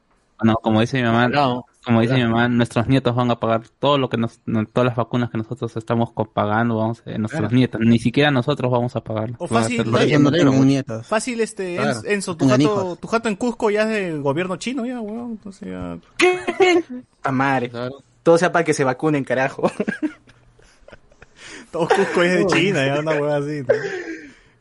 No, 0.43 0.55
como 0.57 0.81
dice 0.81 0.97
mi 0.99 1.03
mamá, 1.03 1.29
No, 1.29 1.67
como 1.89 2.01
dice 2.03 2.15
mi 2.15 2.23
mamá, 2.25 2.49
nuestros 2.49 2.87
nietos 2.87 3.17
van 3.17 3.31
a 3.31 3.41
pagar 3.41 3.63
todo 3.81 3.99
lo 3.99 4.09
que 4.09 4.17
nos, 4.17 4.41
no- 4.47 4.65
todas 4.67 4.87
las 4.87 4.97
vacunas 4.97 5.31
que 5.31 5.39
nosotros 5.39 5.77
estamos 5.77 6.11
pagando, 6.33 6.77
vamos, 6.77 7.03
eh, 7.07 7.19
nuestros 7.19 7.41
Claro. 7.41 7.57
nietos, 7.57 7.81
ni 7.81 7.99
siquiera 7.99 8.31
nosotros 8.31 8.71
vamos 8.71 8.95
a 8.95 9.01
pagar. 9.01 9.31
O 9.39 9.47
a 9.47 9.49
fácil, 9.49 9.83
no 9.91 10.31
tengo 10.31 10.65
nietos. 10.65 11.07
Fácil, 11.07 11.41
este, 11.41 11.77
Claro. 11.77 11.91
Enzo, 11.91 12.07
Enzo, 12.07 12.37
tu 12.37 12.49
jato, 12.49 12.63
hijos. 12.63 13.01
tu 13.01 13.09
jato 13.09 13.29
en 13.29 13.37
Cusco 13.37 13.71
ya 13.71 13.83
es 13.83 13.89
del 13.89 14.23
gobierno 14.23 14.57
chino, 14.57 14.87
ya, 14.87 15.01
weón. 15.01 15.33
Entonces 15.33 15.69
ya. 15.69 15.99
A 17.25 17.33
madre. 17.33 17.71
Claro. 17.71 17.97
Todo 18.23 18.39
sea 18.39 18.53
para 18.53 18.65
que 18.65 18.75
se 18.75 18.85
vacunen, 18.85 19.25
carajo. 19.25 19.71
Todo 21.73 21.89
Cusco 21.89 22.23
es 22.23 22.39
de 22.39 22.47
China, 22.47 22.87
ya 22.87 23.01
una 23.01 23.13
hueá 23.13 23.37
así. 23.39 23.61
¿no? 23.67 23.75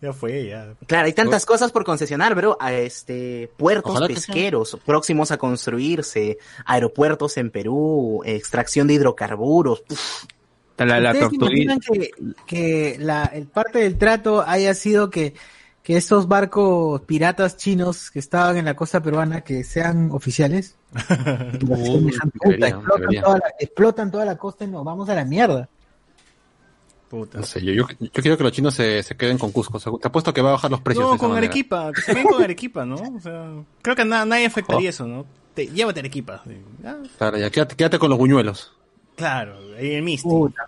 Ya 0.02 0.14
fue, 0.14 0.48
ya. 0.48 0.76
Claro, 0.86 1.08
hay 1.08 1.14
tantas 1.14 1.45
cosas 1.45 1.72
por 1.72 1.84
concesionar, 1.84 2.36
bro. 2.36 2.58
A 2.60 2.74
este, 2.74 3.50
puertos 3.58 3.93
Ojalá 3.93 4.08
pesqueros 4.08 4.78
próximos 4.86 5.32
a 5.32 5.38
construirse, 5.38 6.38
aeropuertos 6.66 7.38
en 7.38 7.50
Perú, 7.50 8.22
extracción 8.24 8.88
de 8.88 8.93
hidrocarburos. 8.93 9.84
Uf, 9.89 10.26
la, 10.78 11.00
la 11.00 11.12
¿Ustedes 11.12 11.34
imaginan 11.34 11.80
que, 11.80 12.12
que 12.45 12.98
la, 13.00 13.24
el 13.26 13.48
parte 13.48 13.80
del 13.80 13.98
trato 13.98 14.43
haya 14.45 14.76
sido 14.76 15.10
que, 15.10 15.34
que 15.82 15.98
estos 15.98 16.28
barcos 16.28 17.02
piratas 17.02 17.58
chinos 17.58 18.12
que 18.12 18.20
estaban 18.20 18.58
en 18.58 18.66
la 18.66 18.76
costa 18.76 19.02
peruana 19.02 19.41
que 19.41 19.64
sean 19.64 20.12
oficiales? 20.12 20.76
Uy, 21.68 22.12
debería, 22.39 22.78
explotan, 22.78 22.84
debería. 23.00 23.22
toda 23.24 23.38
la, 23.39 23.54
explotan 23.60 24.12
toda 24.12 24.26
la 24.26 24.38
costa 24.38 24.66
y 24.66 24.68
nos 24.68 24.84
vamos 24.84 25.10
a 25.10 25.16
la 25.16 25.26
mierda. 25.26 25.68
Puta. 27.10 27.38
No 27.39 27.43
sé, 27.45 27.64
yo, 27.64 27.72
yo, 27.74 27.86
yo 27.99 28.10
quiero 28.22 28.38
que 28.38 28.43
los 28.43 28.51
chinos 28.51 28.74
se, 28.76 29.01
se 29.01 29.16
queden 29.16 29.38
con 29.38 29.51
Cusco. 29.53 29.78
O 29.78 29.80
sea, 29.80 29.93
te 30.01 30.08
apuesto 30.10 30.34
que 30.34 30.41
va 30.41 30.49
a 30.49 30.53
bajar 30.53 30.70
los 30.72 30.82
precios. 30.82 31.05
de 31.05 31.08
No, 31.10 31.16
esa 31.16 31.20
con 31.20 31.30
manera. 31.30 31.45
Arequipa, 31.47 31.91
que 31.93 32.01
se 32.01 32.12
queden 32.14 32.28
con 32.28 32.43
Arequipa, 32.43 32.86
¿no? 32.86 32.95
O 32.95 33.20
sea, 33.22 33.49
creo 33.82 33.95
que 33.95 34.03
na- 34.05 34.26
nadie 34.26 34.45
afectaría 34.45 34.89
eso, 34.89 35.08
¿no? 35.08 35.26
Te, 35.53 35.68
llévate 35.68 36.01
Arequipa. 36.01 36.41
sí. 36.45 36.58
Ah, 36.86 36.97
Claro, 37.18 37.38
ya 37.38 37.49
quédate, 37.49 37.76
quédate 37.76 37.97
con 37.99 38.10
los 38.10 38.20
buñuelos. 38.20 38.74
claro, 39.16 39.55
ahí 39.80 39.95
en 39.95 40.03
Misti. 40.03 40.28
Puta. 40.28 40.66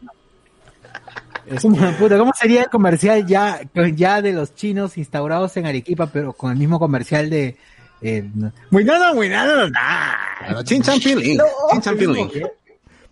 Puta, 1.98 2.18
¿Cómo 2.18 2.32
sería 2.40 2.64
el 2.64 2.70
comercial 2.70 3.26
ya, 3.26 3.60
ya 3.96 4.22
de 4.22 4.34
los 4.34 4.54
chinos 4.56 4.98
instaurados 4.98 5.58
en 5.58 5.66
Arequipa, 5.66 6.08
pero 6.08 6.32
con 6.34 6.52
el 6.52 6.58
mismo 6.58 6.80
comercial 6.80 7.30
de... 7.30 7.58
Eh, 8.02 8.30
no- 8.34 8.52
muy 8.70 8.84
nada, 8.86 9.14
muy 9.14 9.28
nada, 9.30 9.68
nada. 9.70 10.64
Chin 10.64 10.82
Chan 10.82 11.00
Piling. 11.00 11.38
Chin. 12.32 12.48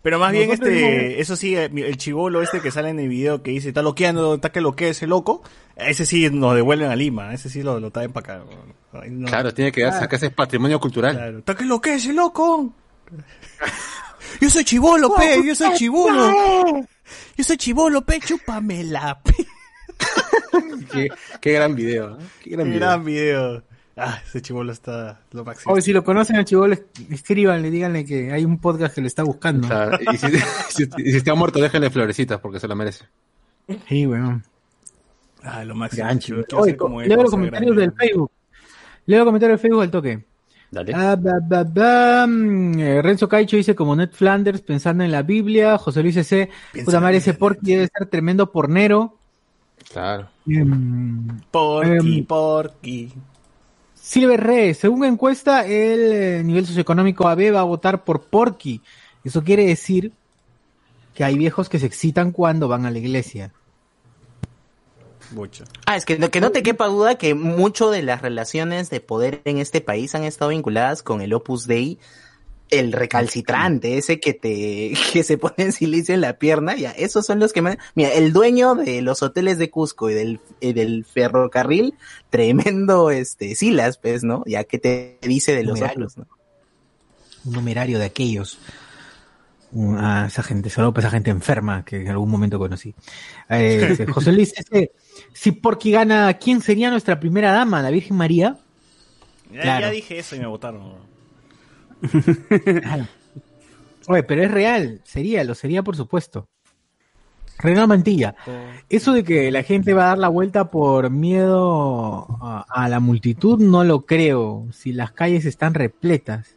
Pero 0.02 0.20
más 0.20 0.32
bien 0.32 0.50
Nosotros 0.50 0.74
este, 0.74 1.20
eso 1.22 1.36
sí, 1.36 1.56
eh, 1.56 1.66
el 1.66 1.98
chivolo 1.98 2.42
este 2.42 2.62
que 2.62 2.72
sale 2.72 2.90
en 2.90 3.00
el 3.00 3.10
video 3.10 3.42
que 3.44 3.52
dice, 3.52 3.70
está 3.70 3.82
loqueando, 3.82 4.36
está 4.36 4.52
que 4.52 4.62
loquea 4.62 4.90
ese 4.90 5.08
loco, 5.08 5.44
ese 5.76 6.06
sí 6.06 6.30
nos 6.30 6.56
devuelven 6.56 6.90
a 6.90 6.96
Lima, 6.96 7.34
ese 7.34 7.50
sí 7.50 7.64
lo, 7.64 7.80
lo 7.80 7.92
traen 7.92 8.12
para 8.14 8.36
acá. 8.36 8.46
Ay, 8.94 9.10
no. 9.12 9.28
Claro, 9.28 9.54
tiene 9.54 9.72
que 9.72 9.84
darse 9.84 10.04
acá 10.04 10.16
ese 10.16 10.30
patrimonio 10.30 10.80
cultural. 10.80 11.16
Claro, 11.16 11.40
está 11.40 11.56
que 11.56 11.66
loquea 11.66 11.96
ese 11.96 12.14
loco. 12.14 12.74
Yo 14.42 14.50
soy 14.50 14.64
chivolo, 14.64 15.16
pe, 15.16 15.42
yo 15.46 15.56
soy 15.56 15.74
chivolo. 15.76 16.32
Yo 17.38 17.44
soy 17.44 17.58
chivolo, 17.58 18.02
pe, 18.02 18.20
chúpamela, 18.20 19.20
pe. 19.24 19.34
Qué, 20.92 21.08
qué 21.42 21.52
gran 21.54 21.76
video. 21.76 22.18
¿eh? 22.20 22.24
Qué 22.44 22.50
gran 22.52 22.66
Qué 22.66 22.72
video. 22.74 22.88
gran 22.88 23.06
video. 23.06 23.64
Ah, 23.98 24.20
ese 24.24 24.42
chivolo 24.44 24.72
está 24.72 25.22
lo 25.32 25.44
máximo. 25.44 25.74
O 25.74 25.82
si 25.82 25.92
lo 25.92 26.04
conocen 26.04 26.36
al 26.36 26.46
chivolo, 26.46 26.74
es- 26.74 26.84
escríbanle, 27.10 27.72
díganle 27.72 28.06
que 28.06 28.32
hay 28.32 28.46
un 28.46 28.60
podcast 28.60 28.94
que 28.94 29.02
lo 29.02 29.08
está 29.08 29.24
buscando. 29.24 29.68
Claro, 29.68 29.98
y, 30.14 30.18
si, 30.18 30.28
si- 30.70 30.90
y 30.98 31.12
si 31.12 31.18
está 31.18 31.34
muerto, 31.34 31.60
déjenle 31.60 31.90
florecitas 31.90 32.40
porque 32.40 32.60
se 32.60 32.68
lo 32.68 32.76
merece. 32.76 33.06
Sí, 33.90 34.06
weón. 34.06 34.44
Ah, 35.44 35.64
lo 35.64 35.76
máximo. 35.76 36.08
Oye, 36.58 36.78
como 36.78 37.02
leo 37.02 37.22
los 37.24 37.32
comentarios 37.32 37.76
grande. 37.76 37.92
del 37.98 38.08
Facebook. 38.08 38.32
Leo 39.06 39.20
los 39.20 39.26
comentarios 39.26 39.60
del 39.60 39.62
Facebook 39.70 39.82
al 39.84 39.92
toque. 39.92 40.26
Dale. 40.70 40.92
Ah, 40.94 41.16
ba, 41.18 41.40
ba, 41.42 41.64
ba, 41.64 42.28
mm, 42.28 42.80
eh, 42.80 43.02
Renzo 43.02 43.30
Caicho 43.30 43.56
dice 43.56 43.74
como 43.74 43.96
Ned 43.96 44.10
Flanders 44.12 44.62
pensando 44.62 45.04
en 45.04 45.12
la 45.12 45.24
Biblia. 45.24 45.78
José 45.78 46.04
Luis 46.04 46.16
C. 46.28 46.50
Puta 46.86 47.00
madre, 47.00 47.18
ese 47.18 47.34
porky 47.34 47.74
debe 47.76 47.88
ser 47.88 48.08
tremendo 48.08 48.52
pornero. 48.52 49.18
Claro. 49.92 50.28
Em, 50.46 51.26
Porky, 51.50 52.18
Em, 52.20 52.26
porky. 52.26 53.14
Silver 54.08 54.40
Re, 54.42 54.74
según 54.74 55.04
encuesta, 55.04 55.66
el 55.66 56.12
eh, 56.14 56.42
nivel 56.46 56.66
socioeconómico 56.66 57.28
AB 57.28 57.54
va 57.54 57.60
a 57.60 57.64
votar 57.64 58.06
por 58.06 58.22
Porky. 58.22 58.82
Eso 59.26 59.44
quiere 59.44 59.66
decir 59.66 60.14
que 61.14 61.26
hay 61.26 61.38
viejos 61.38 61.68
que 61.68 61.78
se 61.78 61.88
excitan 61.88 62.32
cuando 62.32 62.70
van 62.70 62.86
a 62.86 62.92
la 62.92 63.00
iglesia. 63.00 63.52
Mucho. 65.32 65.66
Ah, 65.86 65.98
es 65.98 66.06
que, 66.06 66.18
no- 66.18 66.32
que 66.32 66.40
no 66.40 66.52
te 66.52 66.64
quepa 66.64 66.88
duda 66.88 67.16
que 67.16 67.36
mucho 67.36 67.92
de 67.92 68.02
las 68.02 68.22
relaciones 68.22 68.90
de 68.90 69.02
poder 69.02 69.42
en 69.44 69.58
este 69.58 69.82
país 69.82 70.16
han 70.16 70.24
estado 70.24 70.52
vinculadas 70.52 71.04
con 71.04 71.20
el 71.20 71.34
Opus 71.34 71.68
Dei, 71.68 72.00
el 72.70 72.92
recalcitrante, 72.92 73.98
ese 73.98 74.20
que 74.20 74.34
te, 74.34 74.94
que 75.14 75.24
se 75.24 75.38
pone 75.38 75.56
en 75.58 75.72
silicio 75.72 76.14
en 76.14 76.22
la 76.22 76.38
pierna, 76.38 76.76
ya, 76.76 76.92
esos 76.92 77.26
son 77.26 77.40
los 77.40 77.54
que 77.54 77.62
me, 77.62 77.78
mira, 77.96 78.14
el 78.14 78.34
dueño 78.34 78.76
de 78.76 79.02
los 79.02 79.24
hoteles 79.24 79.58
de 79.58 79.70
Cusco 79.70 80.10
y 80.10 80.14
del, 80.14 80.40
y 80.60 80.74
del 80.74 81.06
ferrocarril, 81.06 81.94
tremendo, 82.30 83.10
este, 83.12 83.56
Silas, 83.56 83.98
pues, 83.98 84.24
¿no? 84.24 84.44
Ya 84.46 84.64
que 84.66 84.80
te 84.80 85.18
dice 85.22 85.56
de 85.56 85.64
los 85.64 85.76
Numerario. 85.80 86.06
otros, 86.08 86.18
¿no? 86.18 86.28
Un 87.46 87.54
numerario 87.54 88.00
de 88.00 88.06
aquellos. 88.06 88.60
Un- 89.72 89.98
A 89.98 90.28
esa 90.28 90.44
gente, 90.44 90.70
solo 90.70 90.94
para 90.94 91.08
esa 91.08 91.16
gente 91.16 91.30
enferma 91.30 91.84
que 91.86 91.98
en 92.02 92.10
algún 92.10 92.30
momento 92.30 92.58
conocí. 92.60 92.94
Eh, 93.50 94.06
José 94.14 94.32
Luis, 94.32 94.54
dice, 94.56 94.92
si 95.34 95.52
Porky 95.52 95.92
gana, 95.92 96.34
¿quién 96.36 96.62
sería 96.62 96.90
nuestra 96.90 97.20
primera 97.20 97.52
dama? 97.52 97.82
¿La 97.82 97.90
Virgen 97.90 98.18
María? 98.18 98.58
Ya, 99.54 99.62
Claro. 99.62 99.86
ya 99.88 99.92
dije 99.92 100.20
eso 100.20 100.36
y 100.36 100.40
me 100.40 100.48
votaron. 100.48 100.94
Oye, 104.08 104.24
pero 104.24 104.44
es 104.44 104.52
real, 104.52 105.02
sería, 105.04 105.44
lo 105.44 105.54
sería 105.56 105.84
por 105.84 105.96
supuesto. 105.96 106.48
Renan 107.60 107.90
Mantilla, 107.90 108.36
eso 108.88 109.14
de 109.14 109.24
que 109.24 109.50
la 109.52 109.64
gente 109.64 109.96
va 109.96 110.04
a 110.04 110.08
dar 110.10 110.20
la 110.20 110.28
vuelta 110.28 110.70
por 110.70 111.10
miedo 111.10 112.28
a, 112.40 112.88
la 112.88 113.00
multitud, 113.00 113.60
no 113.60 113.84
lo 113.84 114.06
creo, 114.06 114.68
si 114.72 114.94
las 114.94 115.12
calles 115.12 115.46
están 115.46 115.74
repletas. 115.74 116.56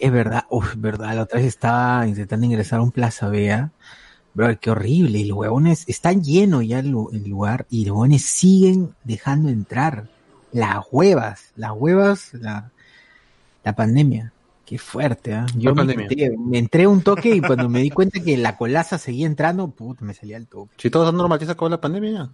Es 0.00 0.10
verdad, 0.10 0.46
uff, 0.50 0.74
verdad, 0.76 1.14
la 1.14 1.22
otra 1.22 1.38
vez 1.38 1.46
estaba 1.46 2.06
intentando 2.08 2.46
ingresar 2.46 2.80
a 2.80 2.82
un 2.82 2.90
Plaza 2.90 3.28
Vea, 3.28 3.70
bro, 4.34 4.58
qué 4.58 4.70
horrible, 4.70 5.20
y 5.20 5.26
los 5.26 5.38
huevones, 5.38 5.84
están 5.86 6.24
llenos 6.24 6.66
ya 6.66 6.80
el 6.80 6.90
lugar, 6.90 7.66
y 7.70 7.84
los 7.84 7.92
huevones 7.92 8.24
siguen 8.24 8.94
dejando 9.04 9.48
entrar. 9.48 10.08
Las 10.50 10.86
huevas, 10.90 11.52
las 11.54 11.72
huevas, 11.72 12.34
la, 12.34 12.72
la 13.68 13.76
pandemia. 13.76 14.32
Qué 14.64 14.78
fuerte, 14.78 15.32
¿ah? 15.34 15.46
Yo 15.56 15.74
me, 15.74 15.82
entré- 15.82 16.36
me 16.38 16.58
entré 16.58 16.86
un 16.86 17.02
toque 17.02 17.34
y 17.34 17.40
cuando 17.40 17.68
me 17.68 17.80
di 17.80 17.90
cuenta 17.90 18.20
que 18.20 18.36
la 18.36 18.56
colaza 18.56 18.96
seguía 18.98 19.26
entrando, 19.26 19.68
puta, 19.68 20.04
me 20.04 20.14
salía 20.14 20.36
el 20.38 20.46
toque. 20.46 20.72
Si 20.78 20.90
todo 20.90 21.04
está 21.04 21.16
normal, 21.16 21.38
ya 21.38 21.46
se 21.46 21.52
acabó 21.52 21.68
la 21.68 21.80
pandemia 21.80 22.10
ya. 22.10 22.30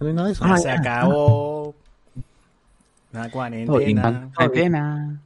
No 0.00 0.06
hay 0.06 0.12
nada 0.14 0.26
de 0.28 0.32
eso. 0.34 0.44
Ah, 0.44 0.56
se 0.58 0.64
ya. 0.68 0.74
acabó. 0.74 1.74
La 3.12 3.30
cuarentena. 3.30 4.30
Antena. 4.36 5.20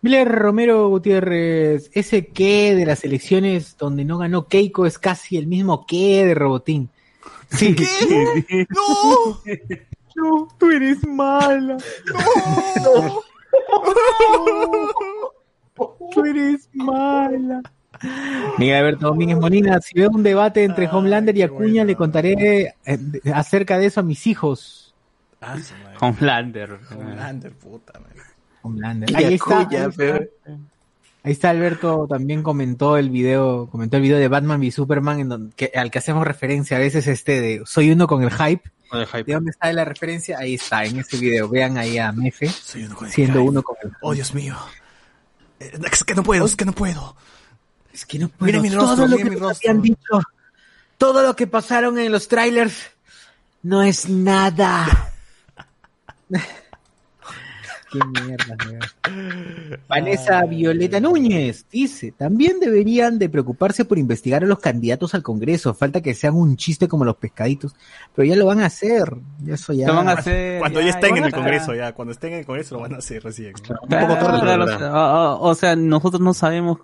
Miller 0.00 0.28
Romero 0.28 0.88
Gutiérrez, 0.88 1.90
ese 1.92 2.26
que 2.26 2.74
de 2.74 2.86
las 2.86 3.04
elecciones 3.04 3.76
donde 3.76 4.04
no 4.04 4.18
ganó 4.18 4.46
Keiko 4.48 4.86
es 4.86 4.98
casi 4.98 5.36
el 5.36 5.46
mismo 5.46 5.86
que 5.86 6.24
de 6.26 6.34
Robotín. 6.34 6.88
Sí. 7.50 7.76
¡No! 8.70 9.40
No, 10.14 10.46
tú 10.58 10.70
eres 10.70 11.06
mala. 11.08 11.78
Tú 16.14 16.24
eres 16.24 16.68
mala. 16.74 17.62
Miguel 18.58 18.76
Alberto 18.76 19.06
Domínguez 19.06 19.38
Molina, 19.38 19.80
si 19.80 19.98
veo 19.98 20.10
un 20.10 20.22
debate 20.22 20.64
entre 20.64 20.88
Homelander 20.88 21.36
y 21.36 21.42
Acuña, 21.42 21.84
le 21.84 21.94
contaré 21.94 22.74
eh, 22.84 22.98
acerca 23.32 23.78
de 23.78 23.86
eso 23.86 24.00
a 24.00 24.02
mis 24.02 24.26
hijos. 24.26 24.94
Ah. 25.40 25.56
Homelander. 26.00 26.78
Homelander, 26.90 27.52
puta 27.52 27.98
madre. 28.00 28.20
Homelander. 28.62 29.16
Ahí 29.16 29.34
está, 29.34 29.60
Acuña, 29.60 29.80
ahí 29.82 29.88
está. 29.88 29.96
pero- 29.96 30.28
Ahí 31.24 31.30
está 31.30 31.50
Alberto, 31.50 32.08
también 32.08 32.42
comentó 32.42 32.96
el 32.96 33.08
video, 33.08 33.68
comentó 33.70 33.96
el 33.96 34.02
video 34.02 34.18
de 34.18 34.26
Batman 34.26 34.58
v 34.58 34.72
Superman 34.72 35.20
en 35.20 35.28
donde, 35.28 35.54
que- 35.54 35.70
al 35.72 35.92
que 35.92 35.98
hacemos 35.98 36.26
referencia 36.26 36.76
a 36.76 36.80
veces 36.80 37.06
este 37.06 37.40
de 37.40 37.62
soy 37.64 37.92
uno 37.92 38.08
con 38.08 38.24
el 38.24 38.30
hype. 38.32 38.68
Con 38.92 39.00
el 39.00 39.06
hype. 39.06 39.24
¿De 39.24 39.32
dónde 39.32 39.50
está 39.52 39.72
la 39.72 39.86
referencia? 39.86 40.36
Ahí 40.38 40.54
está, 40.56 40.84
en 40.84 40.98
ese 40.98 41.16
video. 41.16 41.48
Vean 41.48 41.78
ahí 41.78 41.96
a 41.96 42.12
Mefe 42.12 42.46
Soy 42.46 42.84
uno 42.84 42.94
siendo 43.08 43.42
uno 43.42 43.62
con 43.62 43.74
el. 43.82 43.90
Oh, 44.02 44.12
Dios 44.12 44.34
mío. 44.34 44.54
Eh, 45.60 45.72
Es 45.90 46.04
que 46.04 46.14
no 46.14 46.22
puedo, 46.22 46.44
es 46.44 46.56
que 46.56 46.66
no 46.66 46.74
puedo. 46.74 47.16
Es 47.90 48.04
que 48.04 48.18
no 48.18 48.28
puedo. 48.28 48.52
Mira 48.52 48.60
mi 48.60 48.68
todo 48.68 48.80
rostro, 48.88 49.06
lo 49.06 49.16
mira 49.16 49.24
que 49.24 49.30
mi 49.30 49.36
rostro. 49.36 49.70
habían 49.70 49.80
dicho, 49.82 50.20
todo 50.98 51.22
lo 51.22 51.34
que 51.34 51.46
pasaron 51.46 51.98
en 51.98 52.12
los 52.12 52.28
trailers, 52.28 52.74
no 53.62 53.82
es 53.82 54.10
nada. 54.10 55.14
Qué 57.92 57.98
mierda. 58.26 58.56
Vanessa 59.88 60.44
Violeta 60.46 60.98
Núñez 61.00 61.66
dice, 61.70 62.12
también 62.12 62.58
deberían 62.60 63.18
de 63.18 63.28
preocuparse 63.28 63.84
por 63.84 63.98
investigar 63.98 64.42
a 64.42 64.46
los 64.46 64.58
candidatos 64.58 65.14
al 65.14 65.22
Congreso. 65.22 65.74
Falta 65.74 66.00
que 66.00 66.14
sean 66.14 66.34
un 66.34 66.56
chiste 66.56 66.88
como 66.88 67.04
los 67.04 67.16
pescaditos. 67.16 67.74
Pero 68.14 68.26
ya 68.26 68.36
lo 68.36 68.46
van 68.46 68.60
a 68.60 68.66
hacer. 68.66 69.14
Ya 69.44 69.54
Eso 69.54 69.72
ya. 69.72 69.88
Lo 69.88 69.96
van 69.96 70.08
a 70.08 70.12
hacer. 70.12 70.58
Cuando 70.60 70.80
ya, 70.80 70.90
estén 70.90 71.16
en 71.18 71.24
el. 71.24 71.32
Congreso, 71.32 71.74
ya. 71.74 71.92
Cuando 71.92 72.12
estén 72.12 72.32
en 72.32 72.38
el 72.40 72.46
Congreso 72.46 72.76
lo 72.76 72.80
van 72.82 72.94
a 72.94 72.98
hacer 72.98 73.22
recién. 73.22 73.52
¿no? 73.68 73.76
Un 73.82 73.88
poco 73.88 74.14
tarde, 74.14 74.40
Claro, 74.40 74.64
o 74.64 74.68
sea, 74.78 74.92
o- 74.94 75.34
o- 75.36 75.48
o 75.50 75.54
sea, 75.54 75.76
nosotros 75.76 76.20
no 76.22 76.32
sabemos 76.34 76.78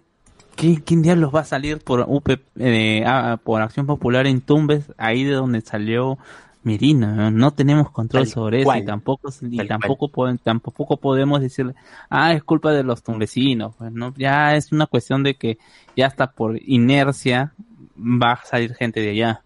qué, 0.57 0.83
quién 0.85 1.03
diablos 1.03 1.35
va 1.35 1.41
a 1.41 1.45
salir 1.45 1.79
por 1.79 2.05
UP, 2.07 2.39
eh, 2.59 3.03
ah, 3.07 3.39
por 3.43 3.63
Acción 3.63 3.87
Popular 3.87 4.27
en 4.27 4.41
Tumbes, 4.41 4.85
ahí 4.99 5.25
de 5.25 5.33
donde 5.33 5.61
salió 5.63 6.19
Mirina. 6.63 7.15
¿no? 7.15 7.31
No 7.31 7.53
tenemos 7.53 7.91
control 7.91 8.25
Tal 8.25 8.33
sobre 8.33 8.63
eso 8.63 8.75
y 8.75 8.85
tampoco 8.85 9.31
y 9.43 9.67
tampoco 9.67 10.09
pueden, 10.09 10.39
tampoco 10.39 10.97
podemos 10.97 11.41
decirle, 11.41 11.75
ah, 12.11 12.33
es 12.33 12.43
culpa 12.43 12.73
de 12.73 12.83
los 12.83 13.03
tumbesinos. 13.03 13.75
Pues, 13.77 13.93
¿no? 13.93 14.15
Ya 14.17 14.55
es 14.55 14.73
una 14.73 14.87
cuestión 14.87 15.23
de 15.23 15.35
que 15.35 15.59
ya 15.97 16.07
hasta 16.07 16.33
por 16.33 16.61
inercia 16.63 17.53
va 17.97 18.33
a 18.33 18.45
salir 18.45 18.75
gente 18.75 19.01
de 19.01 19.11
allá. 19.11 19.43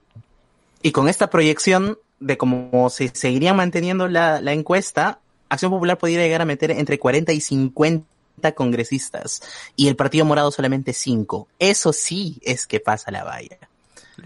Y 0.82 0.92
con 0.92 1.08
esta 1.08 1.30
proyección 1.30 1.98
de 2.20 2.36
cómo 2.36 2.88
se 2.90 3.08
seguiría 3.08 3.54
manteniendo 3.54 4.08
la, 4.08 4.40
la 4.40 4.52
encuesta, 4.52 5.20
Acción 5.48 5.70
Popular 5.70 5.98
podría 5.98 6.18
llegar 6.18 6.40
a 6.40 6.46
meter 6.46 6.70
entre 6.70 6.98
40 6.98 7.32
y 7.32 7.40
50 7.40 8.06
congresistas 8.54 9.42
y 9.76 9.88
el 9.88 9.96
Partido 9.96 10.24
Morado 10.24 10.50
solamente 10.50 10.92
5. 10.92 11.48
Eso 11.58 11.92
sí 11.92 12.40
es 12.42 12.66
que 12.66 12.80
pasa 12.80 13.10
la 13.10 13.24
valla. 13.24 13.58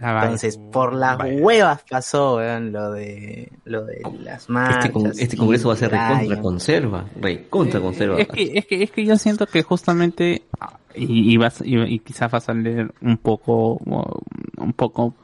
La. 0.01 0.23
Entonces, 0.25 0.59
por 0.73 0.93
las 0.95 1.17
Vaya. 1.19 1.41
huevas 1.43 1.85
pasó 1.89 2.37
weón, 2.37 2.73
lo 2.73 2.93
de 2.93 3.51
lo 3.65 3.85
de 3.85 4.03
las 4.21 4.49
marchas. 4.49 4.79
Este, 4.87 4.93
con- 4.93 5.07
este 5.07 5.37
congreso 5.37 5.69
va 5.69 5.75
a 5.75 5.77
ser 5.77 5.91
recontra 5.93 6.41
conserva, 6.41 7.05
recontra 7.21 7.81
conserva. 7.81 8.19
Es 8.19 8.29
que, 8.29 8.53
es 8.59 8.67
que, 8.67 8.83
es 8.83 8.91
que 8.91 9.05
yo 9.05 9.17
siento 9.17 9.47
que 9.47 9.63
justamente, 9.63 10.43
ah, 10.61 10.79
y, 10.95 11.33
y, 11.33 11.37
vas- 11.37 11.63
y, 11.65 11.77
y 11.81 11.99
quizás 12.01 12.33
va 12.33 12.39
a 12.39 12.41
salir 12.41 12.93
un 13.01 13.17
poco, 13.19 13.75
un 14.57 14.73
poco 14.75 15.15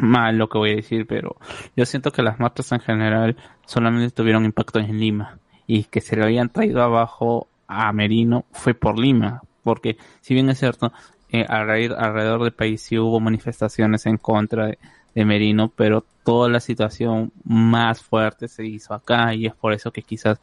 mal 0.00 0.36
lo 0.38 0.48
que 0.48 0.58
voy 0.58 0.70
a 0.72 0.76
decir, 0.76 1.06
pero 1.06 1.36
yo 1.76 1.84
siento 1.86 2.10
que 2.10 2.22
las 2.22 2.38
marchas 2.40 2.72
en 2.72 2.80
general 2.80 3.36
solamente 3.66 4.10
tuvieron 4.14 4.44
impacto 4.44 4.78
en 4.78 4.98
Lima 4.98 5.38
y 5.66 5.84
que 5.84 6.00
se 6.00 6.16
lo 6.16 6.24
habían 6.24 6.48
traído 6.48 6.82
abajo 6.82 7.48
a 7.66 7.92
Merino 7.92 8.44
fue 8.52 8.74
por 8.74 8.98
Lima, 8.98 9.42
porque 9.64 9.96
si 10.20 10.34
bien 10.34 10.48
es 10.48 10.58
cierto, 10.60 10.92
eh, 11.30 11.44
alrededor, 11.48 11.98
alrededor 11.98 12.42
del 12.44 12.52
país 12.52 12.82
sí 12.82 12.98
hubo 12.98 13.20
manifestaciones 13.20 14.06
en 14.06 14.16
contra 14.18 14.66
de, 14.68 14.78
de 15.14 15.24
Merino, 15.24 15.72
pero 15.74 16.04
toda 16.24 16.48
la 16.48 16.60
situación 16.60 17.32
más 17.44 18.02
fuerte 18.02 18.48
se 18.48 18.66
hizo 18.66 18.94
acá 18.94 19.34
y 19.34 19.46
es 19.46 19.54
por 19.54 19.72
eso 19.72 19.90
que 19.92 20.02
quizás 20.02 20.38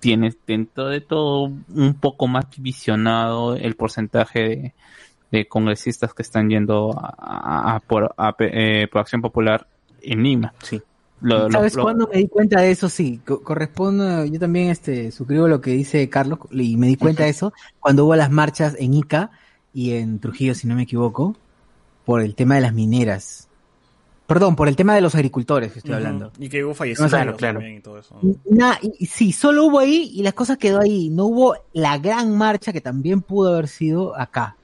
tiene 0.00 0.32
dentro 0.46 0.88
de 0.88 1.00
todo 1.00 1.50
un 1.74 1.94
poco 1.94 2.28
más 2.28 2.46
visionado 2.58 3.56
el 3.56 3.74
porcentaje 3.76 4.40
de, 4.48 4.74
de 5.32 5.48
congresistas 5.48 6.12
que 6.14 6.22
están 6.22 6.48
yendo 6.50 6.92
a, 6.98 7.14
a- 7.18 7.76
a 7.76 7.80
por, 7.80 8.14
a 8.16 8.34
eh, 8.38 8.88
por 8.92 9.00
acción 9.00 9.22
popular 9.22 9.66
en 10.02 10.22
Lima. 10.22 10.54
Sí. 10.62 10.80
Lo- 11.22 11.44
lo- 11.46 11.50
¿Sabes 11.50 11.74
lo- 11.74 11.82
cuándo 11.82 12.08
me 12.12 12.18
di 12.18 12.28
cuenta 12.28 12.60
de 12.60 12.70
eso? 12.70 12.88
Sí, 12.90 13.20
co- 13.26 13.42
corresponde, 13.42 14.30
yo 14.30 14.38
también 14.38 14.68
este, 14.68 15.10
suscribo 15.10 15.48
lo 15.48 15.60
que 15.62 15.70
dice 15.70 16.08
Carlos 16.10 16.38
y 16.50 16.76
me 16.76 16.88
di 16.88 16.96
cuenta 16.96 17.24
de 17.24 17.30
eso 17.30 17.52
cuando 17.80 18.04
hubo 18.04 18.14
las 18.16 18.30
marchas 18.30 18.76
en 18.78 18.92
Ica 18.94 19.30
y 19.76 19.92
en 19.92 20.20
Trujillo, 20.20 20.54
si 20.54 20.66
no 20.66 20.74
me 20.74 20.84
equivoco, 20.84 21.36
por 22.06 22.22
el 22.22 22.34
tema 22.34 22.54
de 22.54 22.62
las 22.62 22.72
mineras. 22.72 23.46
Perdón, 24.26 24.56
por 24.56 24.68
el 24.68 24.74
tema 24.74 24.94
de 24.94 25.02
los 25.02 25.14
agricultores 25.14 25.70
que 25.70 25.80
estoy 25.80 25.92
hablando. 25.92 26.32
Y 26.38 26.48
que 26.48 26.64
hubo 26.64 26.72
fallecidos 26.72 27.10
Claro, 27.10 27.36
claro. 27.36 27.58
también 27.58 27.76
y 27.76 27.80
todo 27.80 27.98
eso. 27.98 28.18
Y- 28.98 29.04
sí, 29.06 29.32
solo 29.32 29.66
hubo 29.66 29.78
ahí 29.78 30.10
y 30.14 30.22
la 30.22 30.32
cosa 30.32 30.56
quedó 30.56 30.80
ahí. 30.80 31.10
No 31.10 31.26
hubo 31.26 31.56
la 31.74 31.98
gran 31.98 32.34
marcha 32.38 32.72
que 32.72 32.80
también 32.80 33.20
pudo 33.20 33.52
haber 33.52 33.68
sido 33.68 34.18
acá. 34.18 34.56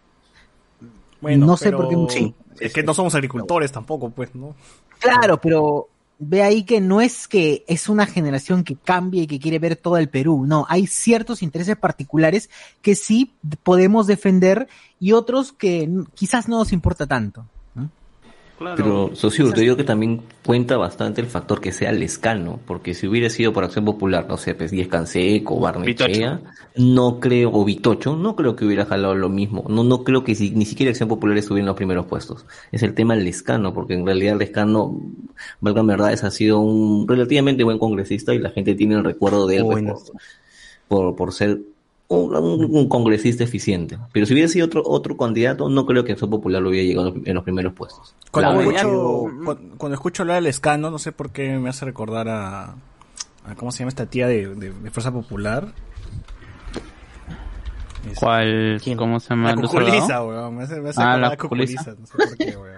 Bueno, 1.21 1.45
no 1.45 1.59
sé 1.59 1.67
pero 1.67 1.89
por 1.91 2.09
qué. 2.09 2.15
Sí, 2.15 2.35
es 2.59 2.73
que 2.73 2.83
no 2.83 2.95
somos 2.95 3.15
agricultores 3.15 3.71
tampoco, 3.71 4.09
pues, 4.09 4.35
¿no? 4.35 4.55
Claro, 4.99 5.39
pero 5.39 5.89
ve 6.25 6.43
ahí 6.43 6.63
que 6.63 6.81
no 6.81 7.01
es 7.01 7.27
que 7.27 7.65
es 7.67 7.89
una 7.89 8.07
generación 8.07 8.63
que 8.63 8.77
cambia 8.77 9.23
y 9.23 9.27
que 9.27 9.41
quiere 9.41 9.59
ver 9.59 9.77
todo 9.77 9.97
el 9.97 10.09
Perú. 10.09 10.45
No, 10.47 10.67
hay 10.69 10.87
ciertos 10.87 11.43
intereses 11.43 11.77
particulares 11.77 12.49
que 12.81 12.95
sí 12.95 13.35
podemos 13.63 14.07
defender 14.07 14.69
y 15.01 15.13
otros 15.13 15.53
que 15.53 15.91
quizás 16.15 16.49
no 16.49 16.59
nos 16.59 16.73
importa 16.73 17.07
tanto. 17.07 17.47
¿No? 18.61 18.75
Pero, 18.77 19.11
socio, 19.15 19.47
yo 19.47 19.53
creo 19.53 19.77
que 19.77 19.85
también 19.85 20.23
cuenta 20.45 20.77
bastante 20.77 21.21
el 21.21 21.27
factor 21.27 21.61
que 21.61 21.73
sea 21.73 21.93
Lescano, 21.93 22.61
porque 22.67 22.95
si 22.95 23.07
hubiera 23.07 23.29
sido 23.29 23.53
por 23.53 23.65
Acción 23.65 23.85
Popular, 23.85 24.27
no 24.29 24.37
sé, 24.37 24.55
pues 24.55 24.71
Diez 24.71 24.89
Canseco, 24.89 25.59
Barnechea, 25.59 26.41
no 26.77 27.19
creo, 27.19 27.51
o 27.53 27.65
Vitocho, 27.65 28.17
no 28.17 28.37
creo 28.37 28.55
que 28.55 28.65
hubiera 28.65 28.87
jalado 28.87 29.15
lo 29.15 29.29
mismo. 29.29 29.65
No, 29.69 29.83
no 29.83 30.05
creo 30.05 30.23
que 30.23 30.35
si, 30.35 30.51
ni 30.51 30.65
siquiera 30.65 30.91
Acción 30.91 31.09
Popular 31.09 31.37
estuviera 31.37 31.63
en 31.63 31.67
los 31.69 31.77
primeros 31.77 32.07
puestos. 32.07 32.47
Es 32.71 32.83
el 32.83 32.95
tema 32.95 33.17
Lescano, 33.17 33.75
porque 33.75 33.95
en 33.95 34.07
realidad 34.07 34.39
Lescano, 34.39 35.01
valga 35.61 35.83
verdades, 35.83 36.23
ha 36.25 36.31
sido 36.31 36.61
un 36.61 37.09
relativamente 37.09 37.65
buen 37.65 37.79
congresista 37.79 38.33
y 38.35 38.39
la 38.39 38.51
gente 38.51 38.75
tiene 38.75 38.95
el 38.95 39.05
recuerdo 39.05 39.47
de 39.47 39.57
él 39.57 39.65
pues, 39.65 40.13
por, 40.89 41.17
por 41.17 41.33
ser 41.33 41.61
un, 42.17 42.35
un- 42.37 42.77
un 42.77 42.89
congresista 42.89 43.45
eficiente. 43.45 43.99
Pero 44.13 44.27
si 44.27 44.33
hubiera 44.33 44.49
sido 44.49 44.67
otro, 44.67 44.83
otro 44.85 45.17
candidato, 45.17 45.69
no 45.69 45.87
creo 45.87 46.05
que 46.05 46.13
Acción 46.13 46.31
Popular 46.31 46.63
lo 46.63 46.69
hubiera 46.71 46.87
llegado 46.87 47.15
en 47.25 47.35
los- 47.35 47.45
primeros 47.45 47.73
puestos. 47.73 48.15
Cuando, 48.31 48.61
escucho, 48.61 49.27
cuando, 49.45 49.77
cuando 49.79 49.95
escucho 49.95 50.23
hablar 50.23 50.37
del 50.37 50.47
escano, 50.47 50.91
no 50.91 50.99
sé 50.99 51.13
por 51.13 51.31
qué 51.31 51.59
me 51.59 51.69
hace 51.71 51.85
recordar 51.85 52.29
a, 52.29 52.75
a 53.45 53.55
¿cómo 53.57 53.73
se 53.73 53.81
llama 53.81 53.89
esta 53.91 54.07
tía 54.07 54.27
de, 54.27 54.55
de, 54.55 54.71
de 54.73 54.91
Fuerza 54.91 55.13
Popular? 55.13 55.73
¿Cuál? 58.19 58.81
¿Cómo 58.97 59.21
se 59.21 59.29
llama? 59.31 59.51
La 59.51 59.55
¿Luz 59.55 59.71
cuculiza, 59.71 60.25
weón. 60.25 60.57
Me 60.57 60.65
hace, 60.65 60.81
me 60.81 60.89
hace 60.91 61.01
Ah, 61.01 61.17
la 61.17 61.29
a 61.29 61.37
cuculiza. 61.37 61.85
cuculiza. 61.85 62.01
No 62.01 62.07
sé 62.07 62.13
por 62.17 62.37
qué, 62.37 62.57
weón. 62.57 62.72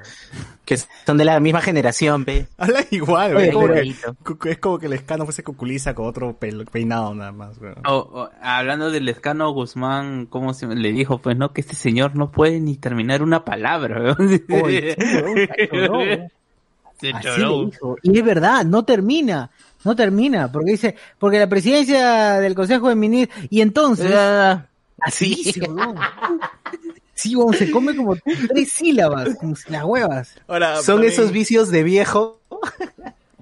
Que 0.65 0.79
son 0.79 1.19
de 1.19 1.25
la 1.27 1.39
misma 1.41 1.61
generación, 1.61 2.25
pe. 2.25 2.47
Habla 2.57 2.85
igual, 2.91 3.37
Oye, 3.37 3.55
weón. 3.55 3.95
Como 4.23 4.39
que, 4.39 4.51
es 4.53 4.59
como 4.59 4.79
que 4.79 4.87
el 4.87 4.95
escano 4.95 5.25
fuese 5.25 5.43
cuculiza 5.43 5.95
con 5.95 6.07
otro 6.07 6.39
pelo- 6.41 6.65
peinado 6.71 7.15
nada 7.15 7.33
más, 7.33 7.59
weón. 7.59 7.77
O- 7.87 7.99
o, 8.13 8.31
hablando 8.43 8.91
del 8.91 9.09
escano 9.09 9.51
Guzmán, 9.51 10.27
¿cómo 10.27 10.55
se 10.55 10.67
le 10.67 10.93
dijo? 10.93 11.19
Pues 11.19 11.37
no, 11.37 11.53
que 11.53 11.61
este 11.61 11.75
señor 11.75 12.17
no 12.17 12.31
puede 12.31 12.61
ni 12.61 12.77
terminar 12.77 13.23
una 13.23 13.45
palabra. 13.45 14.15
weón. 14.17 14.43
Oye, 14.65 14.97
choró. 15.71 15.99
Se 17.01 17.11
Así 17.11 17.27
choró. 17.27 17.59
le 17.61 17.67
dijo. 17.67 17.97
Y 18.03 18.19
es 18.19 18.25
verdad, 18.25 18.65
no 18.65 18.85
termina. 18.85 19.51
No 19.85 19.95
termina, 19.95 20.51
porque 20.51 20.71
dice, 20.71 20.97
porque 21.19 21.39
la 21.39 21.47
presidencia 21.49 22.41
del 22.41 22.55
Consejo 22.55 22.89
de 22.89 22.95
Ministros, 22.95 23.47
y 23.51 23.61
entonces, 23.61 24.11
así 24.99 25.29
dice, 25.35 25.61
weón. 25.69 25.97
Sí, 27.15 27.37
weón, 27.37 27.55
se 27.55 27.71
come 27.71 27.95
como 27.95 28.17
tres 28.49 28.73
sílabas, 28.73 29.37
como 29.37 29.55
si 29.57 29.71
las 29.71 29.85
huevas. 29.85 30.35
Ahora, 30.49 30.77
Son 30.77 30.97
también 30.97 31.13
esos 31.13 31.31
vicios 31.33 31.71
de 31.71 31.83
viejo. 31.85 32.41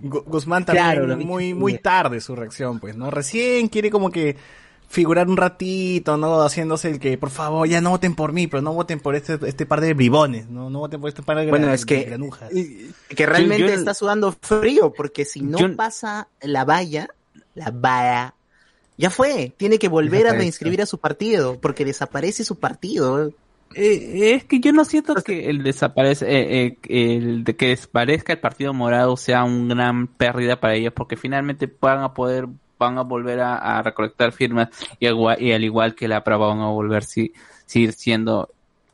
Gu- 0.00 0.24
Guzmán 0.26 0.64
también 0.64 0.84
Claro, 0.84 1.16
muy, 1.16 1.54
muy 1.54 1.78
tarde 1.78 2.20
su 2.20 2.34
reacción, 2.34 2.80
pues, 2.80 2.96
¿no? 2.96 3.10
Recién 3.10 3.68
quiere 3.68 3.90
como 3.90 4.10
que 4.10 4.36
figurar 4.88 5.26
un 5.28 5.36
ratito, 5.36 6.16
¿no? 6.18 6.42
Haciéndose 6.42 6.90
el 6.90 6.98
que, 7.00 7.16
por 7.16 7.30
favor, 7.30 7.66
ya 7.66 7.80
no 7.80 7.90
voten 7.90 8.14
por 8.14 8.32
mí, 8.32 8.46
pero 8.46 8.60
no 8.62 8.74
voten 8.74 9.00
por 9.00 9.14
este, 9.14 9.38
este 9.46 9.64
par 9.64 9.80
de 9.80 9.94
bribones, 9.94 10.48
¿no? 10.50 10.68
No 10.70 10.80
voten 10.80 11.00
por 11.00 11.08
este 11.08 11.22
par 11.22 11.38
de 11.38 11.46
Bueno, 11.48 11.72
es 11.72 11.86
que- 11.86 12.02
granujas. 12.04 12.50
Que 13.08 13.26
realmente 13.26 13.62
Yo- 13.62 13.68
yo- 13.68 13.74
está 13.74 13.94
sudando 13.94 14.36
frío, 14.42 14.92
porque 14.92 15.24
si 15.24 15.40
no 15.40 15.58
Yo- 15.58 15.76
pasa 15.76 16.28
la 16.42 16.64
valla, 16.64 17.08
la 17.54 17.70
valla, 17.72 18.34
ya 18.98 19.08
fue. 19.08 19.52
Tiene 19.56 19.78
que 19.78 19.88
volver 19.88 20.26
a 20.26 20.32
reinscribir 20.32 20.82
a 20.82 20.86
su 20.86 20.98
partido, 20.98 21.58
porque 21.60 21.84
desaparece 21.84 22.44
su 22.44 22.56
partido. 22.58 23.32
Eh, 23.74 24.34
es 24.34 24.44
que 24.44 24.60
yo 24.60 24.72
no 24.72 24.84
siento 24.84 25.14
que 25.14 25.48
el 25.48 25.62
desaparece, 25.62 26.26
eh, 26.28 26.78
eh, 26.88 27.16
el 27.16 27.44
de 27.44 27.56
que 27.56 27.68
desaparezca 27.68 28.32
el 28.32 28.38
Partido 28.40 28.72
Morado 28.74 29.16
sea 29.16 29.44
una 29.44 29.74
gran 29.74 30.06
pérdida 30.06 30.56
para 30.60 30.74
ellos, 30.74 30.92
porque 30.92 31.16
finalmente 31.16 31.72
van 31.80 32.00
a 32.00 32.12
poder, 32.14 32.46
van 32.78 32.98
a 32.98 33.02
volver 33.02 33.40
a, 33.40 33.56
a 33.78 33.82
recolectar 33.82 34.32
firmas 34.32 34.68
y, 34.98 35.06
al 35.06 35.64
igual 35.64 35.94
que 35.94 36.08
la 36.08 36.24
prueba 36.24 36.48
van 36.48 36.60
a 36.60 36.68
volver 36.68 37.04
si, 37.04 37.32
seguir 37.66 37.92
siendo 37.92 38.48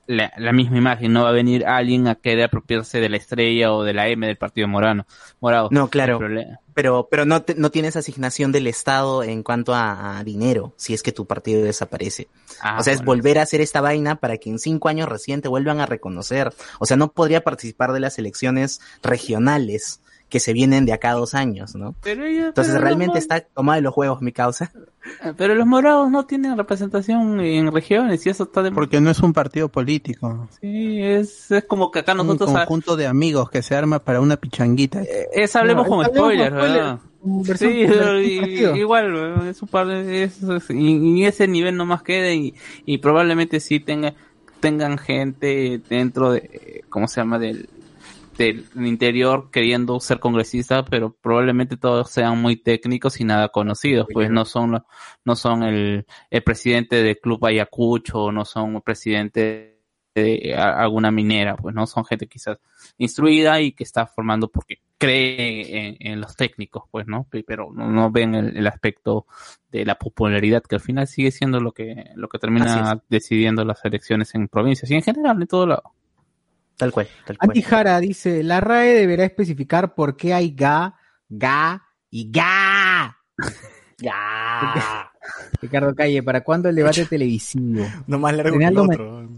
la, 0.07 0.33
la 0.37 0.53
misma 0.53 0.79
imagen. 0.79 1.13
No 1.13 1.25
va 1.25 1.31
a 1.31 1.33
venir 1.33 1.67
alguien 1.67 2.07
a 2.09 2.15
querer 2.15 2.45
apropiarse 2.45 3.01
de 3.01 3.09
la 3.09 3.17
estrella 3.19 3.73
o 3.73 3.83
de 3.85 3.93
la 3.95 4.09
M 4.09 4.27
del 4.27 4.37
Partido 4.37 4.69
Morano, 4.69 5.07
Morado. 5.41 5.69
No, 5.71 5.89
claro. 5.89 6.15
El 6.15 6.19
problema- 6.19 6.61
Pero, 6.79 7.09
pero 7.11 7.25
no, 7.25 7.43
te- 7.43 7.57
no 7.57 7.73
tienes 7.73 7.97
asignación 7.97 8.53
del 8.53 8.69
Estado 8.69 9.25
en 9.25 9.43
cuanto 9.43 9.75
a, 9.75 10.17
a 10.17 10.23
dinero, 10.23 10.75
si 10.77 10.95
es 10.95 11.03
que 11.03 11.11
tu 11.11 11.27
partido 11.27 11.65
desaparece. 11.65 12.29
Ah, 12.63 12.77
o 12.79 12.85
sea, 12.85 12.93
es 12.93 13.05
volver 13.05 13.41
a 13.41 13.43
hacer 13.43 13.61
esta 13.61 13.81
vaina 13.81 14.15
para 14.15 14.37
que 14.37 14.49
en 14.49 14.61
cinco 14.61 14.89
años 14.89 15.09
recién 15.09 15.43
te 15.43 15.49
vuelvan 15.49 15.81
a 15.81 15.87
reconocer. 15.87 16.53
O 16.79 16.87
sea, 16.87 16.97
no 16.97 17.11
podría 17.11 17.43
participar 17.43 17.93
de 17.93 17.99
las 17.99 18.21
elecciones 18.21 18.81
regionales 19.03 20.01
que 20.29 20.41
se 20.41 20.53
vienen 20.53 20.85
de 20.85 20.93
acá 20.93 21.11
a 21.11 21.15
dos 21.15 21.35
años, 21.35 21.75
¿no? 21.75 21.95
Pero 22.03 22.25
ellos- 22.27 22.49
Entonces 22.49 22.73
pero 22.75 22.85
realmente 22.85 23.15
los 23.15 23.23
está 23.23 23.41
tomado 23.41 23.77
de 23.77 23.83
los 23.83 23.95
juegos 23.95 24.21
mi 24.21 24.33
causa. 24.33 24.71
mo- 25.25 25.35
Pero 25.37 25.55
los 25.55 25.67
morados 25.67 26.11
no 26.11 26.27
tienen 26.27 26.57
representación 26.57 27.41
en 27.41 27.73
regiones 27.73 28.27
y 28.27 28.29
eso 28.31 28.45
está 28.45 28.63
de... 28.63 28.71
Porque 28.73 29.01
no 29.01 29.11
es 29.11 29.21
un 29.21 29.33
partido 29.33 29.69
político. 29.71 30.49
Sí, 30.61 31.01
es, 31.03 31.51
es 31.51 31.65
como 31.65 31.91
que 31.91 32.01
acá 32.01 32.13
nosotros... 32.15 32.51
un 32.51 32.57
ah, 32.57 32.61
conjunto 32.67 32.97
de 32.97 33.07
amigos 33.07 33.49
que 33.51 33.63
se 33.63 33.75
arma 33.75 34.01
para 34.01 34.21
una 34.21 34.37
pichanguita. 34.37 35.03
Es 35.33 35.57
hablemos 35.57 35.89
No, 35.89 36.05
spoilers, 36.05 36.17
spoilers. 36.19 36.55
¿verdad? 36.55 36.99
Versión- 37.23 38.23
Sí, 38.23 38.35
y- 38.75 38.79
igual, 38.79 39.49
es 39.49 39.61
un 39.63 39.69
par 39.69 39.87
de, 39.87 40.25
es- 40.25 40.43
es- 40.43 40.71
y, 40.71 41.21
y 41.21 41.25
ese 41.25 41.49
nivel 41.49 41.77
nomás 41.77 42.03
quede 42.03 42.37
y, 42.37 42.55
y 42.87 42.99
probablemente 42.99 43.61
sí 43.61 43.81
tenga, 43.81 44.15
tengan 44.61 44.99
gente 44.99 45.81
dentro 45.89 46.33
de, 46.33 46.85
¿cómo 46.89 47.09
se 47.09 47.21
llama? 47.21 47.39
Del, 47.39 47.69
del 48.39 48.67
interior 48.87 49.51
queriendo 49.51 50.01
ser 50.01 50.21
congresista, 50.21 50.85
pero 50.85 51.13
probablemente 51.21 51.77
todos 51.77 52.11
sean 52.11 52.41
muy 52.41 52.57
técnicos 52.57 53.21
y 53.21 53.25
nada 53.25 53.49
conocidos, 53.51 54.07
pues 54.13 54.31
no 54.31 54.45
son, 54.47 54.83
no 55.25 55.37
son 55.37 55.63
el, 55.65 56.07
el 56.31 56.43
presidente 56.43 57.03
del 57.03 57.19
club 57.19 57.45
Ayacucho, 57.45 58.33
no 58.33 58.45
son 58.47 58.77
el 58.77 58.83
presidente 58.83 59.75
de 60.15 60.55
alguna 60.57 61.11
minera, 61.13 61.57
pues 61.57 61.75
no 61.75 61.87
son 61.87 62.05
gente 62.05 62.27
quizás 62.27 62.59
instruida 62.97 63.61
y 63.61 63.73
que 63.73 63.85
está 63.85 64.07
formando 64.07 64.49
porque 64.49 64.79
cree 64.99 65.87
en, 65.89 65.97
en 66.01 66.21
los 66.21 66.35
técnicos, 66.35 66.85
pues, 66.91 67.07
¿no? 67.07 67.25
Pe- 67.31 67.45
Pero 67.45 67.71
no, 67.73 67.89
no 67.91 68.11
ven 68.11 68.35
el, 68.35 68.57
el 68.57 68.67
aspecto 68.67 69.27
de 69.71 69.85
la 69.85 69.97
popularidad, 69.97 70.63
que 70.63 70.75
al 70.77 70.81
final 70.81 71.07
sigue 71.07 71.31
siendo 71.31 71.61
lo 71.61 71.71
que, 71.73 72.07
lo 72.17 72.29
que 72.29 72.39
termina 72.39 73.01
decidiendo 73.09 73.65
las 73.65 73.85
elecciones 73.85 74.35
en 74.35 74.49
provincias 74.49 74.91
y 74.91 74.95
en 74.95 75.03
general 75.03 75.41
en 75.41 75.47
todo 75.47 75.67
lado. 75.67 75.93
Tal 76.79 76.93
cual, 76.93 77.09
tal 77.27 77.37
cual. 77.37 77.63
Jara 77.63 78.01
dice, 78.01 78.43
la 78.43 78.61
RAE 78.61 78.95
deberá 78.95 79.25
especificar 79.25 79.95
por 79.95 80.17
qué 80.17 80.33
hay 80.33 80.55
ga, 80.55 80.95
ga 81.29 81.83
y 82.11 82.31
ga. 82.31 83.17
Ya. 84.01 85.11
Ricardo 85.61 85.93
Calle, 85.93 86.23
¿para 86.23 86.43
cuándo 86.43 86.69
el 86.69 86.77
debate 86.77 87.05
televisivo? 87.11 87.85
No 88.07 88.19
más 88.21 88.33
largo 88.35 88.57
que 88.57 88.65
el 88.65 88.79
otro. 88.79 89.29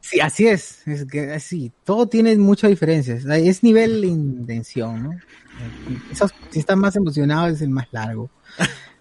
Sí, 0.00 0.20
así 0.20 0.46
es. 0.46 0.86
Es 0.86 1.06
que 1.06 1.32
así, 1.32 1.72
todo 1.84 2.06
tiene 2.06 2.36
muchas 2.36 2.68
diferencias. 2.68 3.24
Es 3.24 3.62
nivel 3.62 4.02
de 4.02 4.08
intención, 4.08 5.02
¿no? 5.04 5.10
Esos- 6.12 6.34
si 6.50 6.58
está 6.58 6.76
más 6.76 6.94
emocionado 6.96 7.46
es 7.46 7.62
el 7.62 7.70
más 7.70 7.86
largo. 7.92 8.28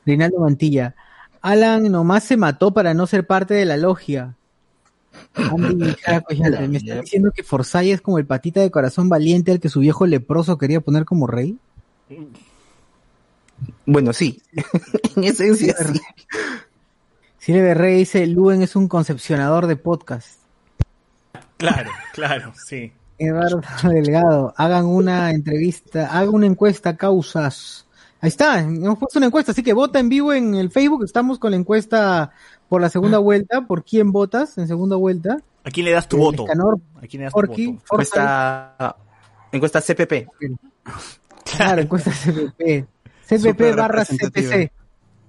Reinaldo 0.05 0.39
Mantilla. 0.39 0.95
Alan 1.41 1.91
nomás 1.91 2.23
se 2.23 2.37
mató 2.37 2.73
para 2.73 2.93
no 2.93 3.05
ser 3.05 3.27
parte 3.27 3.53
de 3.53 3.65
la 3.65 3.75
logia. 3.75 4.37
Andy 5.35 5.95
¿me 6.67 6.77
está 6.77 7.01
diciendo 7.01 7.31
que 7.31 7.43
Forsyth 7.43 7.93
es 7.93 8.01
como 8.01 8.17
el 8.17 8.25
patita 8.25 8.61
de 8.61 8.71
corazón 8.71 9.09
valiente 9.09 9.51
al 9.51 9.59
que 9.59 9.69
su 9.69 9.79
viejo 9.79 10.05
leproso 10.05 10.57
quería 10.57 10.81
poner 10.81 11.05
como 11.05 11.27
rey? 11.27 11.57
Bueno, 13.85 14.13
sí. 14.13 14.41
en 15.15 15.23
esencia, 15.23 15.75
sí. 15.77 16.01
Silvia 17.39 17.73
Rey 17.73 17.97
dice, 17.97 18.25
Luen 18.25 18.61
es 18.61 18.75
un 18.75 18.87
concepcionador 18.87 19.67
de 19.67 19.75
podcast. 19.75 20.39
Claro, 21.57 21.91
claro, 22.13 22.53
sí. 22.65 22.93
Eduardo 23.17 23.61
Delgado, 23.83 24.53
hagan 24.57 24.85
una 24.85 25.31
entrevista, 25.31 26.07
hagan 26.07 26.35
una 26.35 26.45
encuesta, 26.45 26.95
causas. 26.95 27.85
Ahí 28.23 28.29
está, 28.29 28.61
hemos 28.61 28.97
puesto 28.97 29.19
una 29.19 29.25
encuesta, 29.25 29.51
así 29.51 29.61
que 29.63 29.73
vota 29.73 29.99
en 29.99 30.07
vivo 30.07 30.31
en 30.31 30.55
el 30.55 30.71
Facebook, 30.71 31.03
estamos 31.03 31.39
con 31.39 31.51
la 31.51 31.57
encuesta 31.57 32.31
por 32.69 32.79
la 32.79 32.89
segunda 32.89 33.17
vuelta, 33.17 33.67
por 33.67 33.83
quién 33.83 34.13
votas 34.13 34.57
en 34.57 34.65
segunda 34.69 34.95
vuelta. 34.95 35.39
¿A 35.65 35.69
quién 35.69 35.85
le 35.87 35.91
das 35.91 36.07
tu 36.07 36.15
voto? 36.15 36.43
Escanor, 36.43 36.79
¿A 36.95 37.01
quién 37.05 37.19
le 37.19 37.23
das 37.25 37.33
tu 37.33 37.41
voto? 37.41 37.53
Encuesta, 37.61 38.95
encuesta 39.51 39.81
CPP. 39.81 40.29
Claro, 41.43 41.81
encuesta 41.81 42.11
CPP. 42.11 42.85
CPP 43.27 43.61
barra. 43.75 44.05
CPC. 44.05 44.71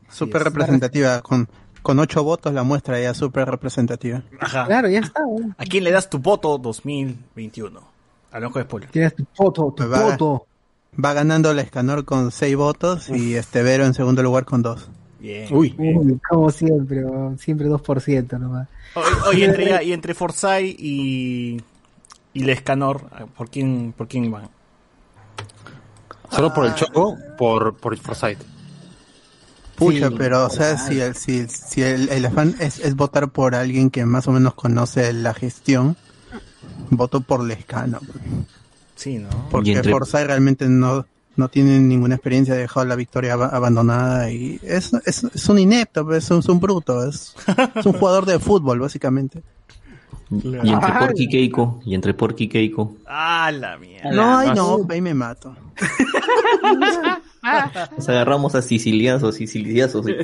Súper 0.09 0.43
Yes. 0.43 0.53
representativa, 0.53 1.21
con, 1.21 1.49
con 1.83 1.99
ocho 1.99 2.23
votos 2.23 2.55
la 2.55 2.63
muestra 2.63 3.01
ya 3.01 3.13
súper 3.13 3.49
representativa. 3.51 4.23
Ajá. 4.39 4.67
Claro, 4.67 4.89
ya 4.89 5.01
está. 5.01 5.21
¿A 5.59 5.65
quién 5.65 5.83
le 5.83 5.91
das 5.91 6.09
tu 6.09 6.21
voto 6.21 6.59
2021? 6.59 7.81
Hablamos 8.31 8.55
de 8.55 8.63
spoiler. 8.63 8.91
Tienes 8.93 9.17
tu 9.17 9.27
foto, 9.35 9.75
tu 9.77 9.83
Va. 9.91 10.17
Va 11.03 11.13
ganando 11.13 11.53
la 11.55 11.63
Escanor 11.63 12.05
con 12.05 12.31
seis 12.31 12.57
votos 12.57 13.09
y 13.11 13.35
este 13.35 13.63
Vero 13.63 13.85
en 13.85 13.95
segundo 13.95 14.23
lugar 14.23 14.45
con 14.45 14.63
dos. 14.63 14.89
Bien. 15.19 15.49
Uy, 15.51 15.75
Uy, 15.79 16.21
como 16.29 16.51
siempre, 16.51 17.03
siempre 17.39 17.69
2% 17.69 18.39
nomás. 18.39 18.69
Oye, 18.95 19.07
oye, 19.29 19.45
entre, 19.47 19.69
ya- 19.69 19.83
y 19.83 19.93
entre 19.93 20.15
Forsyth 20.15 20.77
y, 20.79 21.61
y 22.35 22.41
Lescanor, 22.45 23.09
¿por 23.37 23.49
quién, 23.51 23.95
¿por 23.97 24.07
quién 24.07 24.31
van? 24.31 24.49
solo 26.31 26.53
por 26.53 26.67
el 26.67 26.75
choco, 26.75 27.17
por, 27.39 27.77
por 27.77 27.97
Forsyth. 27.97 28.39
Pucha, 29.77 30.09
Sí. 30.09 30.15
pero 30.17 30.47
o 30.47 30.51
sea, 30.51 30.79
si 30.79 31.01
el, 31.01 31.15
si, 31.17 31.47
si 31.49 31.83
el, 31.83 32.09
el 32.09 32.27
afán 32.27 32.55
es, 32.61 32.79
es 32.81 32.95
votar 32.95 33.29
por 33.31 33.55
alguien 33.57 33.91
que 33.91 34.05
más 34.05 34.29
o 34.29 34.33
menos 34.33 34.55
conoce 34.55 35.13
la 35.13 35.35
gestión, 35.35 35.97
voto 36.91 37.21
por 37.21 37.43
Lescano. 37.43 38.01
Sí, 39.05 39.19
¿no? 39.19 39.29
Porque 39.51 39.73
entre- 39.73 39.93
realmente 40.27 40.67
no, 40.69 41.05
no 41.37 41.49
tiene 41.49 41.79
ninguna 41.79 42.15
experiencia, 42.15 42.55
ha 42.55 42.57
dejado 42.57 42.87
la 42.87 42.97
victoria 42.97 43.37
ab- 43.37 43.53
abandonada 43.53 44.31
y 44.31 44.59
es, 44.63 44.95
es, 45.05 45.25
es 45.25 45.49
un 45.51 45.59
inepto, 45.59 46.07
pues, 46.07 46.25
es 46.25 46.31
un, 46.31 46.39
es 46.39 46.49
un 46.49 46.59
bruto, 46.59 47.07
es, 47.07 47.35
es 47.75 47.85
un 47.85 47.93
jugador 47.93 48.25
de 48.25 48.39
fútbol, 48.39 48.81
básicamente. 48.81 49.43
Y 50.31 50.71
entre 50.71 50.93
Porky 50.99 51.25
y 51.25 51.29
Keiko, 51.29 51.81
y 51.85 51.95
entre 51.95 52.15
Porky 52.15 52.45
y 52.45 52.49
Keiko. 52.49 52.97
Ah, 53.07 53.53
la 53.53 53.77
mierda. 53.77 54.11
No, 54.11 54.39
ay, 54.39 54.51
no, 54.57 54.79
ahí 54.89 55.03
me 55.03 55.13
mato. 55.13 55.55
Nos 57.97 58.09
agarramos 58.09 58.55
a 58.55 58.63
siciliazos, 58.63 59.35
siciliazos. 59.37 60.09
y- 60.09 60.15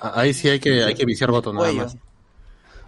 Ah, 0.00 0.12
Ahí 0.14 0.32
sí 0.32 0.48
hay 0.48 0.60
que, 0.60 0.84
hay 0.84 0.94
que 0.94 1.04
viciar 1.04 1.30
voto 1.30 1.52
nada 1.52 1.66
Cuello. 1.66 1.82
más. 1.82 1.96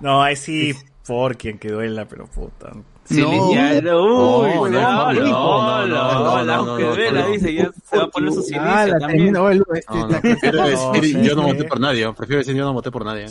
No, 0.00 0.22
ahí 0.22 0.36
sí, 0.36 0.74
por 1.06 1.36
quien 1.36 1.58
que 1.58 1.70
duela, 1.70 2.06
pero 2.06 2.26
puta. 2.26 2.72
Sí, 3.08 3.22
No. 3.22 3.54
ya, 3.54 3.80
no, 3.80 4.38
uy, 4.40 4.70
No, 4.70 5.12
no, 5.12 5.12
no, 5.12 5.22
no, 5.22 5.86
no, 5.86 5.86
no, 5.86 6.24
no, 6.24 6.44
la 6.44 6.56
no, 6.56 6.66
no, 6.66 6.76
que 6.76 6.84
no, 6.84 6.94
vela, 6.94 7.20
no. 7.22 7.30
dice, 7.30 7.54
ya 7.54 7.70
se 7.84 7.96
va 7.96 8.04
a 8.04 8.08
poner 8.08 8.32
su 8.32 8.42
silicio 8.42 8.98
también. 8.98 9.34
yo 11.24 11.34
no 11.34 11.42
voté 11.42 11.64
por 11.64 11.80
nadie, 11.80 12.12
prefiero 12.12 12.40
decir 12.40 12.54
yo 12.54 12.64
no 12.64 12.74
voté 12.74 12.90
por 12.90 13.06
nadie. 13.06 13.26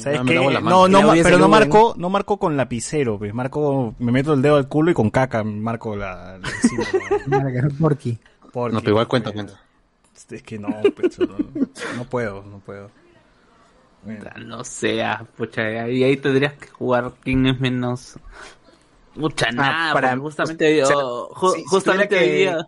No, 0.63 0.87
no, 0.87 1.13
pero 1.23 1.37
no 1.37 1.47
marco, 1.47 1.93
no 1.95 2.09
marco 2.09 2.37
con 2.37 2.57
lapicero, 2.57 3.19
pues. 3.19 3.33
Marco, 3.33 3.93
me 3.99 4.11
meto 4.11 4.33
el 4.33 4.41
dedo 4.41 4.55
al 4.55 4.67
culo 4.67 4.89
y 4.91 4.93
con 4.95 5.11
caca 5.11 5.43
marco 5.43 5.95
la, 5.95 6.39
Porky. 7.79 8.17
No, 8.53 8.79
pero 8.79 8.91
igual 8.91 9.07
cuenta, 9.07 9.31
cuenta. 9.31 9.61
Es 10.31 10.41
que 10.43 10.57
no, 10.57 10.69
pues, 10.95 11.19
no, 11.19 11.27
no 11.95 12.03
puedo, 12.05 12.43
no 12.43 12.59
puedo. 12.59 12.89
No 14.45 14.63
sea, 14.63 15.25
pucha, 15.35 15.61
ahí, 15.61 16.03
ahí 16.03 16.17
tendrías 16.17 16.53
que 16.53 16.67
jugar 16.67 17.13
quién 17.21 17.45
es 17.45 17.59
menos. 17.59 18.17
Mucha 19.17 19.51
nada, 19.51 19.93
para- 19.93 20.09
para 20.09 20.21
justamente, 20.21 20.83
ju- 20.83 21.53
si- 21.53 21.59
si 21.61 21.65
justamente 21.67 22.15
hoy 22.17 22.25
que- 22.25 22.35
día, 22.35 22.67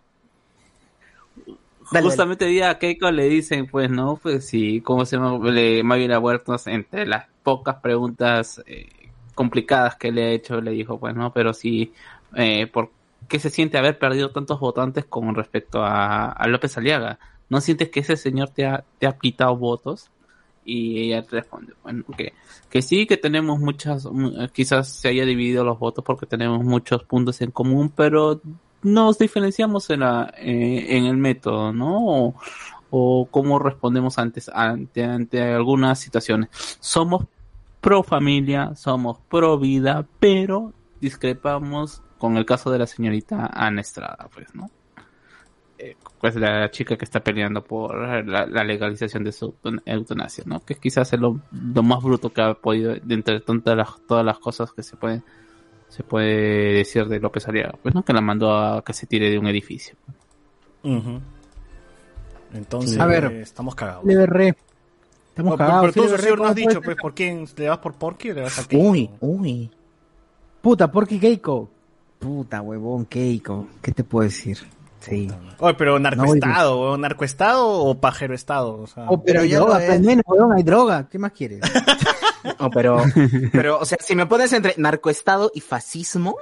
Dale, 1.92 2.04
justamente 2.06 2.44
hoy 2.44 2.52
día 2.52 2.70
a 2.70 2.78
Keiko 2.78 3.10
le 3.10 3.28
dicen, 3.28 3.66
pues 3.66 3.90
no, 3.90 4.16
pues 4.22 4.46
sí, 4.46 4.80
¿cómo 4.80 5.04
se 5.04 5.16
llama? 5.16 5.38
Le, 5.50 5.82
Mayra 5.82 6.18
Huertas, 6.20 6.66
entre 6.68 7.06
las 7.06 7.26
pocas 7.42 7.76
preguntas 7.76 8.62
eh, 8.66 8.88
complicadas 9.34 9.96
que 9.96 10.12
le 10.12 10.24
ha 10.24 10.30
hecho, 10.30 10.60
le 10.60 10.70
dijo, 10.72 11.00
pues 11.00 11.14
no, 11.16 11.32
pero 11.32 11.52
sí, 11.52 11.92
eh, 12.36 12.68
¿por 12.68 12.90
qué 13.28 13.40
se 13.40 13.50
siente 13.50 13.76
haber 13.78 13.98
perdido 13.98 14.30
tantos 14.30 14.60
votantes 14.60 15.04
con 15.04 15.34
respecto 15.34 15.82
a, 15.82 16.26
a 16.30 16.46
López 16.46 16.76
Aliaga? 16.78 17.18
¿No 17.48 17.60
sientes 17.60 17.88
que 17.88 18.00
ese 18.00 18.16
señor 18.16 18.50
te 18.50 18.66
ha, 18.66 18.84
te 19.00 19.08
ha 19.08 19.18
quitado 19.18 19.56
votos? 19.56 20.10
Y 20.64 21.00
ella 21.04 21.24
responde, 21.28 21.72
bueno, 21.82 22.04
que, 22.16 22.34
que 22.68 22.82
sí, 22.82 23.06
que 23.06 23.16
tenemos 23.16 23.58
muchas, 23.58 24.04
mu- 24.06 24.32
quizás 24.52 24.88
se 24.88 25.08
haya 25.08 25.24
dividido 25.24 25.64
los 25.64 25.78
votos 25.78 26.04
porque 26.04 26.26
tenemos 26.26 26.62
muchos 26.64 27.02
puntos 27.04 27.40
en 27.40 27.50
común, 27.50 27.90
pero 27.94 28.40
nos 28.82 29.18
diferenciamos 29.18 29.88
en, 29.90 30.00
la, 30.00 30.32
eh, 30.36 30.86
en 30.96 31.06
el 31.06 31.16
método, 31.16 31.72
¿no? 31.72 31.98
O, 32.06 32.34
o 32.90 33.28
cómo 33.30 33.58
respondemos 33.58 34.18
antes, 34.18 34.48
ante, 34.52 35.04
ante 35.04 35.42
algunas 35.42 35.98
situaciones. 35.98 36.50
Somos 36.80 37.24
pro 37.80 38.02
familia, 38.02 38.74
somos 38.76 39.18
pro 39.28 39.58
vida, 39.58 40.06
pero 40.18 40.72
discrepamos 41.00 42.02
con 42.18 42.36
el 42.36 42.44
caso 42.44 42.70
de 42.70 42.78
la 42.80 42.86
señorita 42.86 43.46
Ana 43.52 43.80
Estrada, 43.80 44.28
pues, 44.34 44.54
¿no? 44.54 44.70
Eh, 45.82 45.96
pues 46.20 46.36
la 46.36 46.70
chica 46.70 46.96
que 46.96 47.06
está 47.06 47.20
peleando 47.20 47.64
por 47.64 47.96
la, 48.26 48.44
la 48.46 48.62
legalización 48.64 49.24
de 49.24 49.32
su 49.32 49.54
eutanasia, 49.86 50.44
¿no? 50.46 50.60
Que 50.60 50.74
quizás 50.74 51.10
es 51.14 51.18
lo, 51.18 51.40
lo 51.52 51.82
más 51.82 52.02
bruto 52.02 52.30
que 52.32 52.42
ha 52.42 52.52
podido, 52.52 52.94
de 52.94 53.14
entre 53.14 53.40
tantas 53.40 53.74
las, 53.76 53.88
todas 54.06 54.24
las 54.24 54.38
cosas 54.38 54.72
que 54.72 54.82
se 54.82 54.96
pueden 54.96 55.22
se 55.88 56.04
puede 56.04 56.74
decir 56.74 57.06
de 57.08 57.18
López 57.18 57.48
Aliaga, 57.48 57.74
pues 57.82 57.94
no 57.94 58.04
que 58.04 58.12
la 58.12 58.20
mandó 58.20 58.54
a 58.56 58.84
que 58.84 58.92
se 58.92 59.06
tire 59.06 59.28
de 59.30 59.38
un 59.38 59.46
edificio. 59.48 59.96
Entonces, 62.52 62.98
A 62.98 63.06
ver. 63.06 63.24
estamos 63.32 63.74
cagados. 63.74 64.04
LBR. 64.04 64.42
Estamos 64.48 64.56
Pero, 65.34 65.44
pero, 65.44 65.56
cagados. 65.56 65.92
pero 65.92 65.92
tú, 65.92 66.02
LBR, 66.12 66.20
señor, 66.22 66.38
no 66.38 66.44
has 66.44 66.54
¿cómo 66.54 66.68
dicho, 66.68 66.82
pues? 66.82 66.96
¿por 66.96 67.14
quién? 67.14 67.44
¿Le 67.56 67.68
vas 67.68 67.78
por 67.78 67.94
Porky 67.94 68.30
o 68.30 68.34
le 68.34 68.42
vas 68.42 68.58
a 68.58 68.68
Keiko? 68.68 68.88
Uy, 68.88 69.10
uy. 69.20 69.70
Puta, 70.60 70.90
Porky 70.90 71.18
Keiko. 71.18 71.70
Puta, 72.18 72.60
huevón, 72.60 73.06
Keiko. 73.06 73.66
¿Qué 73.80 73.92
te 73.92 74.04
puedo 74.04 74.24
decir? 74.24 74.58
Sí. 75.00 75.30
Oye, 75.58 75.74
pero 75.74 75.98
No, 75.98 76.10
narcoestado, 76.10 76.78
o 76.78 76.96
narcoestado 76.96 77.68
o 77.68 78.00
pajero 78.00 78.34
estado, 78.34 78.80
o 78.82 78.86
sea. 78.86 79.04
Oh, 79.08 79.22
pero 79.22 79.44
ya 79.44 79.58
droga, 79.58 79.78
lo 79.80 79.86
pues, 79.86 79.98
es. 79.98 80.06
menos, 80.06 80.24
huevón, 80.26 80.52
hay 80.56 80.62
droga. 80.62 81.08
¿Qué 81.08 81.18
más 81.18 81.32
quieres? 81.32 81.60
No, 82.58 82.70
pero, 82.70 83.02
pero, 83.52 83.78
o 83.78 83.84
sea, 83.84 83.98
si 84.00 84.14
me 84.16 84.24
pones 84.24 84.50
entre 84.54 84.74
narcoestado 84.78 85.50
y 85.54 85.60
fascismo, 85.60 86.36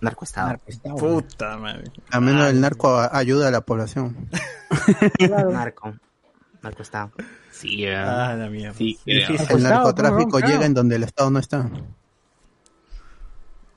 narcoestado. 0.00 0.48
Narcoestado. 0.48 0.96
Puta 0.96 1.56
madre. 1.56 1.90
A 2.12 2.20
menos 2.20 2.48
el 2.48 2.60
narco 2.60 2.96
ayuda 3.10 3.48
a 3.48 3.50
la 3.50 3.60
población. 3.62 4.28
Narco. 5.50 5.94
Narcoestado. 6.62 7.10
Sí, 7.50 7.84
eh, 7.84 7.96
Ah, 7.96 8.34
la 8.38 8.48
mierda. 8.48 8.74
Sí. 8.78 8.96
El 9.06 9.62
narcotráfico 9.64 10.30
pues, 10.30 10.42
claro. 10.44 10.54
llega 10.54 10.66
en 10.66 10.74
donde 10.74 10.96
el 10.96 11.02
Estado 11.02 11.30
no 11.30 11.40
está. 11.40 11.68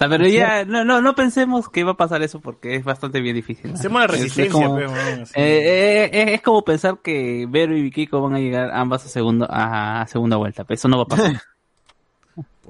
Pero 0.09 0.27
ya, 0.27 0.65
no, 0.65 0.83
no, 0.85 1.01
no 1.01 1.15
pensemos 1.15 1.69
que 1.69 1.83
va 1.83 1.91
a 1.91 1.97
pasar 1.97 2.21
eso 2.23 2.39
porque 2.39 2.75
es 2.75 2.83
bastante 2.83 3.19
bien 3.21 3.35
difícil. 3.35 3.71
Hacemos 3.73 3.99
la 4.01 4.05
Es- 4.07 4.13
es 4.13 4.19
resistencia, 4.21 4.65
como- 4.67 4.77
así. 4.77 5.33
Eh, 5.35 6.05
eh, 6.05 6.09
eh, 6.11 6.33
es 6.35 6.41
como 6.41 6.63
pensar 6.63 6.99
que 7.03 7.45
Vero 7.49 7.75
y 7.77 7.89
Kiko 7.91 8.21
van 8.21 8.35
a 8.35 8.39
llegar 8.39 8.71
ambas 8.71 9.05
a 9.05 9.09
segunda, 9.09 9.47
a 9.49 10.05
segunda 10.07 10.37
vuelta. 10.37 10.63
Pero 10.63 10.75
eso 10.75 10.87
no 10.87 10.97
va 10.97 11.03
a 11.03 11.07
pasar. 11.07 11.41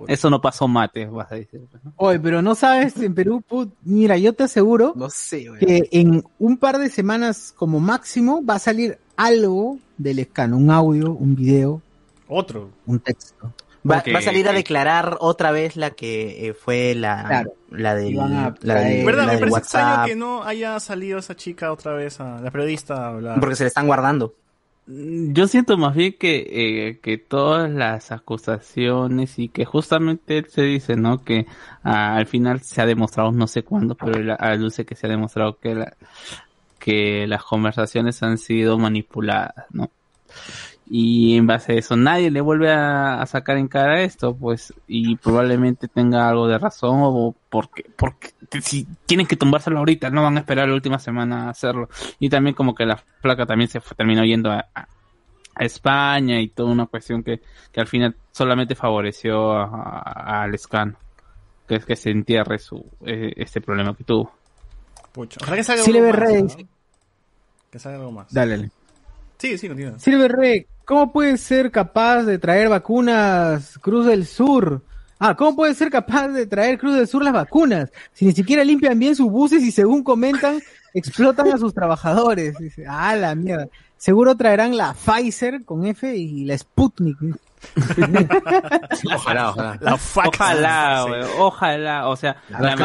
eso 0.07 0.29
no 0.29 0.41
pasó 0.41 0.67
mate, 0.67 1.05
vas 1.05 1.31
a 1.31 1.35
decir. 1.35 1.61
Oye, 1.97 2.19
pero 2.19 2.41
no 2.41 2.55
sabes, 2.55 2.97
en 2.97 3.13
Perú, 3.13 3.43
put- 3.47 3.71
mira, 3.83 4.17
yo 4.17 4.33
te 4.33 4.43
aseguro 4.43 4.93
No 4.95 5.09
sé, 5.09 5.47
güey. 5.49 5.59
que 5.59 5.87
en 5.91 6.23
un 6.39 6.57
par 6.57 6.79
de 6.79 6.89
semanas 6.89 7.53
como 7.55 7.79
máximo 7.79 8.43
va 8.43 8.55
a 8.55 8.59
salir 8.59 8.97
algo 9.15 9.77
del 9.97 10.19
escano, 10.19 10.57
un 10.57 10.71
audio, 10.71 11.11
un 11.11 11.35
video, 11.35 11.81
Otro. 12.27 12.69
un 12.87 12.99
texto. 12.99 13.53
Va, 13.89 14.03
va 14.13 14.19
a 14.19 14.21
salir 14.21 14.47
a 14.47 14.53
declarar 14.53 15.17
otra 15.21 15.51
vez 15.51 15.75
la 15.75 15.91
que 15.91 16.47
eh, 16.47 16.53
fue 16.53 16.93
la, 16.95 17.23
Claro. 17.27 17.53
la 17.71 17.95
del, 17.95 18.19
a 18.19 18.53
la 18.61 18.75
del, 18.81 19.05
¿Verdad? 19.05 19.25
la 19.25 19.33
Me 19.33 19.39
parece 19.39 19.57
extraño 19.57 19.87
WhatsApp, 19.89 20.05
que 20.07 20.15
no 20.15 20.43
haya 20.43 20.79
salido 20.79 21.17
esa 21.19 21.35
chica 21.35 21.71
otra 21.71 21.93
vez, 21.93 22.19
a 22.19 22.39
la 22.41 22.51
periodista, 22.51 22.93
a 22.95 23.07
hablar. 23.07 23.39
porque 23.39 23.55
se 23.55 23.63
le 23.63 23.67
están 23.69 23.87
guardando. 23.87 24.35
Mm, 24.85 25.33
Yo 25.33 25.47
siento 25.47 25.77
más 25.77 25.95
bien 25.95 26.15
que, 26.19 26.47
eh, 26.89 26.99
que 27.01 27.17
todas 27.17 27.71
las 27.71 28.11
acusaciones 28.11 29.39
y 29.39 29.47
que 29.49 29.65
justamente 29.65 30.37
él 30.39 30.45
se 30.49 30.61
dice, 30.63 30.95
¿no? 30.95 31.23
Que 31.23 31.47
ah, 31.83 32.15
al 32.17 32.27
final 32.27 32.61
se 32.61 32.81
ha 32.81 32.85
demostrado, 32.85 33.31
no 33.31 33.47
sé 33.47 33.63
cuándo, 33.63 33.95
pero 33.95 34.13
él 34.17 34.35
aluce 34.37 34.85
que 34.85 34.95
se 34.95 35.07
ha 35.07 35.09
demostrado 35.09 35.57
que, 35.59 35.73
la, 35.75 35.93
que 36.79 37.25
las 37.27 37.43
conversaciones 37.43 38.21
han 38.21 38.37
sido 38.37 38.77
manipuladas, 38.77 39.65
¿no? 39.71 39.89
Y 40.93 41.37
en 41.37 41.47
base 41.47 41.71
a 41.71 41.75
eso 41.75 41.95
nadie 41.95 42.29
le 42.31 42.41
vuelve 42.41 42.69
a, 42.69 43.21
a 43.21 43.25
sacar 43.25 43.55
en 43.55 43.69
cara 43.69 44.01
esto, 44.01 44.35
pues, 44.35 44.73
y 44.87 45.15
probablemente 45.15 45.87
tenga 45.87 46.27
algo 46.27 46.49
de 46.49 46.57
razón 46.57 46.99
o 47.01 47.33
porque, 47.49 47.85
porque 47.95 48.31
si 48.61 48.85
tienen 49.05 49.25
que 49.25 49.37
tumbárselo 49.37 49.77
ahorita, 49.79 50.09
no 50.09 50.21
van 50.21 50.35
a 50.35 50.41
esperar 50.41 50.67
la 50.67 50.73
última 50.75 50.99
semana 50.99 51.45
a 51.45 51.49
hacerlo. 51.51 51.87
Y 52.19 52.27
también 52.27 52.55
como 52.55 52.75
que 52.75 52.85
la 52.85 53.01
placa 53.21 53.45
también 53.45 53.69
se 53.69 53.79
fue- 53.79 53.95
terminó 53.95 54.25
yendo 54.25 54.51
a, 54.51 54.65
a- 54.75 54.87
a 55.55 55.63
España 55.63 56.41
y 56.41 56.49
toda 56.49 56.71
una 56.71 56.87
cuestión 56.87 57.23
que, 57.23 57.39
que 57.71 57.79
al 57.79 57.87
final 57.87 58.13
solamente 58.33 58.75
favoreció 58.75 59.53
a- 59.53 59.63
a- 60.03 60.43
al 60.43 60.53
escano. 60.55 60.97
que, 61.69 61.79
que 61.79 61.95
se 61.95 62.09
entierre 62.09 62.59
su 62.59 62.83
eh, 63.05 63.31
este 63.37 63.61
problema 63.61 63.95
que 63.95 64.03
tuvo. 64.03 64.29
Pucha. 65.13 65.39
Ojalá 65.41 65.55
que 65.55 65.63
salga 65.63 65.83
algo 65.85 65.99
más. 66.09 66.57
¿no? 66.57 66.67
Que 67.71 67.79
salga 67.79 67.97
algo 67.99 68.11
más. 68.11 68.33
Dale. 68.33 68.69
Sí, 69.37 69.57
sí, 69.57 69.67
continúa. 69.69 69.97
Silver 69.97 70.31
Rey, 70.33 70.67
¿cómo 70.85 71.11
puede 71.11 71.37
ser 71.37 71.71
capaz 71.71 72.23
de 72.23 72.37
traer 72.37 72.69
vacunas 72.69 73.77
Cruz 73.79 74.05
del 74.05 74.25
Sur? 74.25 74.83
Ah, 75.19 75.35
¿cómo 75.35 75.55
puede 75.55 75.73
ser 75.75 75.89
capaz 75.89 76.29
de 76.29 76.47
traer 76.47 76.77
Cruz 76.77 76.95
del 76.95 77.07
Sur 77.07 77.23
las 77.23 77.33
vacunas? 77.33 77.91
Si 78.13 78.25
ni 78.25 78.33
siquiera 78.33 78.63
limpian 78.63 78.97
bien 78.97 79.15
sus 79.15 79.29
buses 79.29 79.63
y 79.63 79.71
según 79.71 80.03
comentan, 80.03 80.59
explotan 80.93 81.51
a 81.51 81.57
sus 81.57 81.73
trabajadores. 81.73 82.57
Dice, 82.57 82.85
ah, 82.87 83.15
la 83.15 83.35
mierda. 83.35 83.67
Seguro 83.97 84.35
traerán 84.35 84.75
la 84.77 84.93
Pfizer 84.93 85.63
con 85.63 85.85
F 85.85 86.15
y 86.15 86.45
la 86.45 86.57
Sputnik. 86.57 87.17
Ojalá, 89.13 89.49
ojalá. 89.51 89.79
La. 89.81 89.93
Ojalá, 89.93 91.05
ojalá, 91.37 92.07
o 92.07 92.15
sea, 92.15 92.37
La 92.49 92.75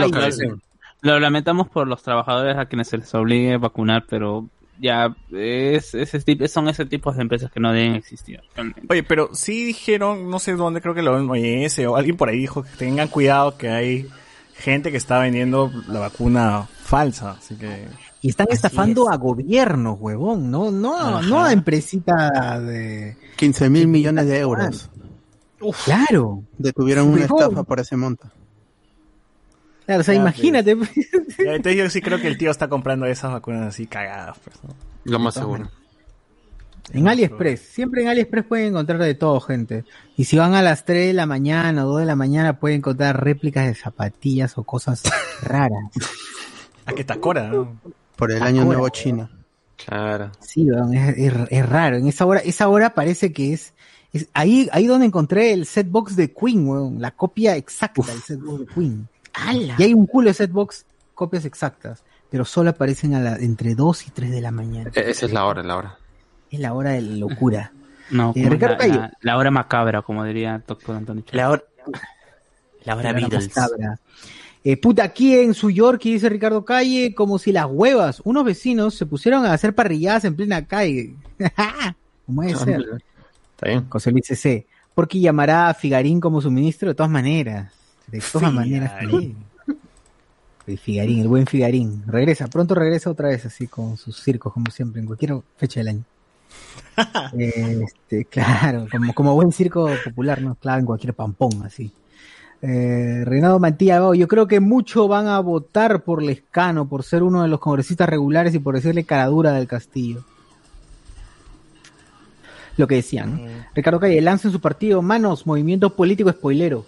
lo 1.03 1.21
lamentamos 1.21 1.69
por 1.69 1.87
los 1.87 2.03
trabajadores 2.03 2.57
a 2.57 2.67
quienes 2.67 2.89
se 2.89 2.99
les 2.99 3.15
obligue 3.15 3.55
a 3.55 3.59
vacunar, 3.59 4.05
pero 4.09 4.49
ya 4.81 5.14
es, 5.33 5.95
ese 5.95 6.20
tipo, 6.20 6.47
son 6.49 6.68
ese 6.68 6.85
tipo 6.87 7.12
de 7.12 7.22
empresas 7.22 7.51
que 7.51 7.61
no 7.61 7.72
deben 7.72 7.95
existir. 7.95 8.41
realmente. 8.55 8.83
Oye, 8.89 9.03
pero 9.03 9.31
sí 9.35 9.64
dijeron, 9.64 10.31
no 10.31 10.39
sé 10.39 10.53
dónde, 10.55 10.81
creo 10.81 10.95
que 10.95 11.03
lo 11.03 11.14
OMS 11.16 11.79
o 11.87 11.97
alguien 11.97 12.16
por 12.16 12.29
ahí 12.29 12.39
dijo 12.39 12.62
que 12.62 12.70
tengan 12.79 13.09
cuidado 13.09 13.57
que 13.57 13.68
hay 13.70 14.09
gente 14.55 14.91
que 14.91 14.97
está 14.97 15.18
vendiendo 15.18 15.70
la 15.89 16.01
vacuna 16.01 16.66
falsa, 16.83 17.33
así 17.33 17.57
que... 17.57 17.87
Y 18.22 18.31
están 18.31 18.47
Así 18.49 18.57
estafando 18.57 19.09
es. 19.09 19.14
a 19.14 19.16
gobiernos, 19.18 19.99
huevón, 20.01 20.51
no, 20.51 20.70
no, 20.70 20.97
Ajá. 20.99 21.22
no 21.29 21.45
a 21.45 21.53
empresita 21.53 22.59
de... 22.61 23.16
15 23.37 23.70
mil 23.70 23.87
millones 23.87 24.27
de 24.27 24.39
euros. 24.39 24.91
Claro. 25.85 26.43
Detuvieron 26.59 27.09
una 27.09 27.22
Huevón. 27.22 27.41
estafa 27.43 27.62
por 27.64 27.81
ese 27.81 27.97
monto. 27.97 28.29
Claro, 29.87 30.01
o 30.01 30.05
sea, 30.05 30.14
imagínate. 30.14 30.76
Ya, 31.39 31.53
Entonces 31.55 31.76
yo 31.76 31.91
sí 31.91 32.01
creo 32.01 32.18
que 32.20 32.28
el 32.28 32.39
tío 32.39 32.51
está 32.51 32.68
comprando 32.68 33.07
esas 33.07 33.30
vacunas 33.32 33.68
así 33.68 33.87
cagadas, 33.87 34.39
pues, 34.43 34.57
¿no? 34.64 34.74
Lo 35.05 35.18
más 35.18 35.34
seguro. 35.34 35.70
En 36.93 37.09
AliExpress, 37.09 37.61
siempre 37.61 38.03
en 38.03 38.09
AliExpress 38.09 38.45
pueden 38.47 38.68
encontrar 38.68 39.01
de 39.01 39.14
todo, 39.14 39.41
gente. 39.41 39.84
Y 40.16 40.24
si 40.24 40.37
van 40.39 40.55
a 40.55 40.62
las 40.62 40.84
3 40.84 41.09
de 41.09 41.12
la 41.14 41.26
mañana 41.26 41.84
o 41.84 41.89
2 41.91 42.01
de 42.01 42.07
la 42.07 42.14
mañana, 42.16 42.59
pueden 42.61 42.78
encontrar 42.78 43.22
réplicas 43.22 43.66
de 43.66 43.74
zapatillas 43.74 44.57
o 44.57 44.62
cosas 44.64 45.03
raras. 45.43 45.82
A 46.87 46.93
que 46.93 47.03
Tacora, 47.05 47.49
¿no? 47.49 47.80
Por 48.16 48.30
el 48.30 48.41
Ah, 48.43 48.47
año 48.47 48.64
nuevo 48.64 48.89
chino. 48.89 49.28
Claro. 49.84 50.30
Sí, 50.41 50.64
weón, 50.70 50.95
es, 50.95 51.18
es- 51.18 51.34
es 51.51 51.68
raro. 51.68 51.97
En 51.97 52.07
esa 52.07 52.24
hora, 52.24 52.41
esa 52.41 52.68
hora 52.68 52.95
parece 52.95 53.32
que 53.32 53.53
es, 53.53 53.74
es 54.12 54.28
ahí, 54.32 54.68
ahí 54.72 54.87
donde 54.87 55.07
encontré 55.07 55.53
el 55.53 55.66
setbox 55.66 56.14
de 56.16 56.32
Queen, 56.32 56.66
weón, 56.68 57.01
la 57.03 57.11
copia 57.11 57.57
exacta 57.57 58.03
del 58.07 58.20
setbox 58.22 58.61
de 58.61 58.66
Queen. 58.66 59.09
Y 59.78 59.82
hay 59.82 59.95
un 59.95 60.07
culo 60.07 60.28
de 60.28 60.34
setbox, 60.34 60.84
copias 61.14 61.45
exactas, 61.45 62.03
pero 62.30 62.45
solo 62.45 62.70
aparecen 62.70 63.14
a 63.14 63.20
la, 63.20 63.37
entre 63.37 63.74
2 63.74 64.07
y 64.09 64.11
3 64.11 64.30
de 64.30 64.41
la 64.41 64.51
mañana. 64.51 64.91
E- 64.95 65.11
Esa 65.11 65.26
es 65.26 65.32
la 65.32 65.45
hora, 65.47 65.62
la 65.62 65.76
hora. 65.76 65.99
Es 66.51 66.61
la 66.61 66.72
hora 66.74 66.91
de 66.91 67.03
la 67.03 67.16
locura. 67.16 67.72
No, 68.11 68.32
Eh, 68.37 68.49
Ricardo 68.49 68.74
la, 68.74 68.78
Cayo. 68.78 68.95
la- 69.01 69.12
la 69.20 69.37
hora 69.37 69.51
macabra, 69.51 70.03
como 70.03 70.24
diría 70.24 70.57
el 70.57 70.62
doctor 70.66 70.97
Antonio. 70.97 71.24
La 71.32 71.51
hora, 71.51 71.62
la 72.84 72.97
hora 72.97 73.12
La 73.12 73.26
hora 73.26 73.39
macabra. 73.39 73.99
Eh, 74.64 74.76
puta, 74.76 75.05
aquí 75.05 75.34
en 75.37 75.55
su 75.55 75.70
York, 75.70 76.03
dice 76.03 76.28
Ricardo 76.28 76.64
Calle, 76.64 77.14
como 77.14 77.39
si 77.39 77.53
las 77.53 77.66
huevas, 77.68 78.20
unos 78.24 78.45
vecinos 78.45 78.95
se 78.97 79.07
pusieron 79.07 79.45
a 79.47 79.53
hacer 79.53 79.74
parrilladas 79.74 80.24
en 80.24 80.34
plena 80.34 80.66
calle. 80.66 81.14
¿Cómo 82.26 82.43
debe 82.43 82.57
ser? 82.57 82.80
Está 83.55 83.68
bien. 83.68 83.87
José 83.89 84.11
Luis 84.11 84.26
C. 84.26 84.66
Porque 84.95 85.20
llamará 85.20 85.68
a 85.68 85.74
Figarín 85.74 86.20
como 86.20 86.41
su 86.41 86.51
ministro 86.51 86.89
de 86.89 86.95
todas 86.95 87.11
maneras. 87.11 87.72
De 88.07 88.23
todas 88.33 88.53
maneras. 88.53 88.93
El 90.67 90.79
Figarín, 90.79 91.21
el 91.21 91.29
buen 91.29 91.47
Figarín. 91.47 92.03
Regresa, 92.07 92.49
pronto 92.49 92.75
regresa 92.75 93.11
otra 93.11 93.29
vez 93.29 93.47
así 93.47 93.69
con 93.69 93.97
sus 93.97 94.21
circos, 94.21 94.53
como 94.53 94.71
siempre, 94.71 95.01
en 95.01 95.07
cualquier 95.07 95.37
fecha 95.57 95.81
del 95.81 95.89
año. 95.89 96.05
este, 97.39 98.25
claro, 98.25 98.87
como, 98.91 99.15
como 99.15 99.35
buen 99.35 99.53
circo 99.53 99.89
popular, 100.05 100.43
¿no? 100.43 100.57
Claro, 100.57 100.81
en 100.81 100.87
cualquier 100.87 101.15
pampón, 101.15 101.63
así. 101.65 101.93
Eh, 102.63 103.23
Reinaldo 103.25 103.61
Mantilla, 103.61 104.05
oh, 104.05 104.15
yo 104.15 104.27
creo 104.27 104.49
que 104.49 104.61
mucho 104.61 105.07
van 105.07 105.29
a 105.29 105.39
votar 105.41 106.03
por 106.03 106.23
Lescano, 106.23 106.89
por 106.89 107.05
ser 107.05 107.23
uno 107.23 107.43
de 107.43 107.49
los 107.49 107.61
congresistas 107.61 108.09
regulares 108.09 108.55
y 108.55 108.59
por 108.59 108.75
decirle 108.75 109.05
caradura 109.05 109.53
del 109.53 109.69
Castillo. 109.69 110.25
Lo 112.77 112.87
que 112.87 112.97
decían. 112.97 113.37
¿no? 113.37 113.65
Ricardo 113.75 114.01
Calle, 114.01 114.21
lanza 114.21 114.49
en 114.49 114.53
su 114.53 114.61
partido, 114.61 115.01
manos, 115.01 115.47
movimiento 115.47 115.95
político 115.95 116.31
spoilero. 116.31 116.85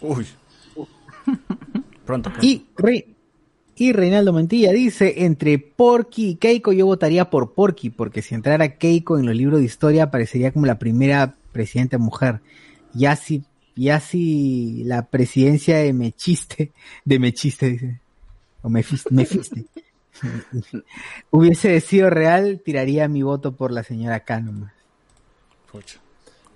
Uy. 0.00 0.26
Pronto. 2.06 2.30
pronto. 2.30 2.44
Y, 2.46 2.66
Re- 2.76 3.06
y 3.76 3.92
Reinaldo 3.92 4.32
Mantilla 4.32 4.72
dice, 4.72 5.24
entre 5.24 5.58
Porky 5.58 6.30
y 6.30 6.34
Keiko 6.36 6.72
yo 6.72 6.86
votaría 6.86 7.30
por 7.30 7.54
Porky, 7.54 7.90
porque 7.90 8.22
si 8.22 8.34
entrara 8.34 8.76
Keiko 8.76 9.18
en 9.18 9.26
los 9.26 9.34
libros 9.36 9.60
de 9.60 9.66
historia 9.66 10.04
aparecería 10.04 10.52
como 10.52 10.66
la 10.66 10.78
primera 10.78 11.34
presidenta 11.52 11.98
mujer. 11.98 12.40
Ya 12.92 13.16
si, 13.16 13.44
ya 13.76 14.00
si 14.00 14.82
la 14.84 15.06
presidencia 15.06 15.78
de 15.78 15.92
Mechiste, 15.92 16.72
de 17.04 17.18
Mechiste 17.18 17.70
dice, 17.70 18.00
o 18.62 18.68
Mefis- 18.68 19.10
Mefiste, 19.10 19.64
hubiese 21.30 21.80
sido 21.80 22.10
real, 22.10 22.60
tiraría 22.64 23.08
mi 23.08 23.22
voto 23.22 23.52
por 23.52 23.72
la 23.72 23.82
señora 23.82 24.20
Kahneman. 24.20 24.70
Pucha. 25.70 25.98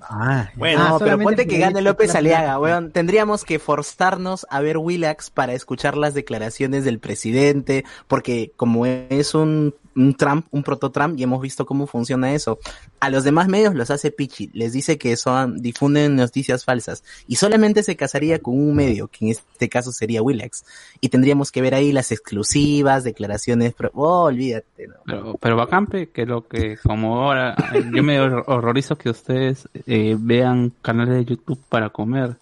Ah, 0.09 0.50
Bueno, 0.54 0.82
ah, 0.82 0.88
no, 0.90 0.98
pero 0.98 1.18
ponte 1.18 1.46
que 1.46 1.59
gane 1.59 1.82
López 1.82 2.14
Aliaga, 2.14 2.59
weón. 2.59 2.92
Tendríamos 2.92 3.44
que 3.44 3.59
forzarnos 3.59 4.46
a 4.50 4.61
ver 4.61 4.78
Willax 4.78 5.30
para 5.30 5.52
escuchar 5.52 5.96
las 5.96 6.14
declaraciones 6.14 6.84
del 6.84 7.00
presidente, 7.00 7.84
porque 8.07 8.52
como 8.57 8.86
es 8.86 9.34
un, 9.34 9.74
un 9.97 10.14
Trump, 10.14 10.47
un 10.51 10.62
proto-Trump, 10.62 11.18
y 11.18 11.22
hemos 11.22 11.40
visto 11.40 11.66
cómo 11.66 11.86
funciona 11.86 12.32
eso. 12.34 12.59
A 13.01 13.11
los 13.11 13.24
demás 13.24 13.49
medios 13.49 13.74
los 13.74 13.90
hace 13.90 14.11
Pichi, 14.11 14.51
les 14.53 14.72
dice 14.72 14.99
que 14.99 15.16
son, 15.16 15.61
difunden 15.61 16.14
noticias 16.16 16.64
falsas, 16.64 17.03
y 17.26 17.36
solamente 17.36 17.82
se 17.82 17.97
casaría 17.97 18.38
con 18.38 18.59
un 18.59 18.76
medio, 18.76 19.09
que 19.09 19.24
en 19.24 19.30
este 19.32 19.68
caso 19.68 19.90
sería 19.92 20.22
Willax. 20.22 20.64
Y 21.01 21.09
tendríamos 21.09 21.51
que 21.51 21.62
ver 21.62 21.74
ahí 21.74 21.92
las 21.92 22.12
exclusivas, 22.12 23.05
declaraciones, 23.05 23.72
pro- 23.74 23.90
oh, 23.94 24.24
olvídate, 24.24 24.86
¿no? 24.86 24.94
Pero, 25.07 25.38
pero 25.40 25.57
bacán 25.57 25.86
pe, 25.86 26.11
que 26.11 26.26
lo 26.26 26.47
que 26.47 26.76
como 26.76 27.22
ahora 27.22 27.57
yo 27.92 28.03
me 28.03 28.20
hor- 28.20 28.44
horrorizo 28.47 28.97
que 28.97 29.11
ustedes 29.11 29.68
eh, 29.86 30.16
vean 30.18 30.72
canales 30.82 31.14
de 31.14 31.24
YouTube 31.24 31.61
para 31.68 31.88
comer 31.88 32.36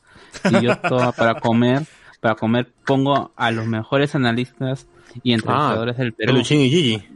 y 0.51 0.65
yo 0.65 0.77
todo 0.79 1.13
para 1.13 1.41
comer 1.41 1.85
para 2.21 2.35
comer 2.35 2.69
pongo 2.85 3.33
a 3.37 3.51
los 3.51 3.67
mejores 3.67 4.15
analistas 4.15 4.87
y 5.23 5.33
entrevistadores 5.33 5.97
del 5.97 6.13
Perú 6.13 6.33
Peluchín 6.33 6.61
y 6.61 6.71
Gigi. 6.71 7.09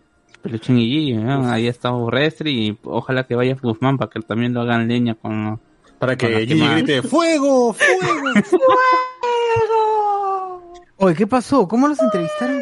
Peluchín 0.49 0.79
y 0.79 0.87
Gigi, 0.91 1.13
¿no? 1.15 1.51
ahí 1.51 1.67
está 1.67 1.93
Urrestri 1.93 2.69
y 2.69 2.79
ojalá 2.85 3.25
que 3.25 3.35
vaya 3.35 3.57
Guzmán 3.61 3.99
para 3.99 4.11
que 4.11 4.21
también 4.21 4.55
lo 4.55 4.63
hagan 4.63 4.89
leña 4.89 5.15
con 5.15 5.61
Para 5.99 6.17
Con 6.17 6.29
que 6.31 6.47
Gigi 6.47 6.67
grite 6.69 7.03
¡Fuego! 7.03 7.75
¡Fuego! 9.69 10.73
Oye, 10.97 11.15
¿qué 11.15 11.27
pasó? 11.27 11.69
¿Cómo 11.69 11.87
los 11.87 12.01
entrevistaron? 12.01 12.61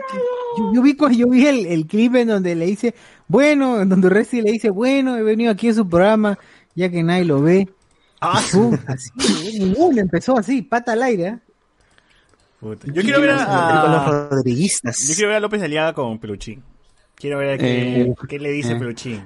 Yo, 0.58 0.74
yo 0.74 0.82
vi, 0.82 0.96
yo 1.16 1.28
vi 1.28 1.46
el, 1.46 1.66
el 1.66 1.86
clip 1.86 2.16
en 2.16 2.28
donde 2.28 2.54
le 2.54 2.66
dice, 2.66 2.94
bueno, 3.28 3.80
en 3.80 3.88
donde 3.88 4.10
Resti 4.10 4.42
le 4.42 4.50
dice, 4.52 4.68
bueno, 4.70 5.16
he 5.16 5.22
venido 5.22 5.50
aquí 5.52 5.68
a 5.68 5.74
su 5.74 5.88
programa, 5.88 6.38
ya 6.74 6.90
que 6.90 7.02
nadie 7.02 7.24
lo 7.24 7.40
ve. 7.40 7.68
Ah, 8.20 8.40
pum, 8.52 8.76
así, 8.86 9.10
empezó 9.98 10.36
así, 10.38 10.62
pata 10.62 10.92
al 10.92 11.02
aire. 11.02 11.26
¿eh? 11.28 11.38
puta. 12.60 12.86
Yo 12.92 13.02
quiero 13.02 13.20
ver 13.20 13.30
a, 13.30 13.34
los 13.36 13.42
a- 13.46 14.28
rodriguistas. 14.30 15.06
yo 15.08 15.14
quiero 15.14 15.28
ver 15.28 15.36
a 15.36 15.40
López 15.40 15.62
Aliaga 15.62 15.92
con 15.94 16.18
Peluchín. 16.18 16.62
Quiero 17.16 17.38
ver 17.38 17.51
a 17.51 17.59
qué, 17.59 17.64
Eh, 17.64 18.14
qué 18.28 18.38
le 18.38 18.51
dice 18.51 18.72
eh. 18.72 18.76
Peluchín. 18.76 19.22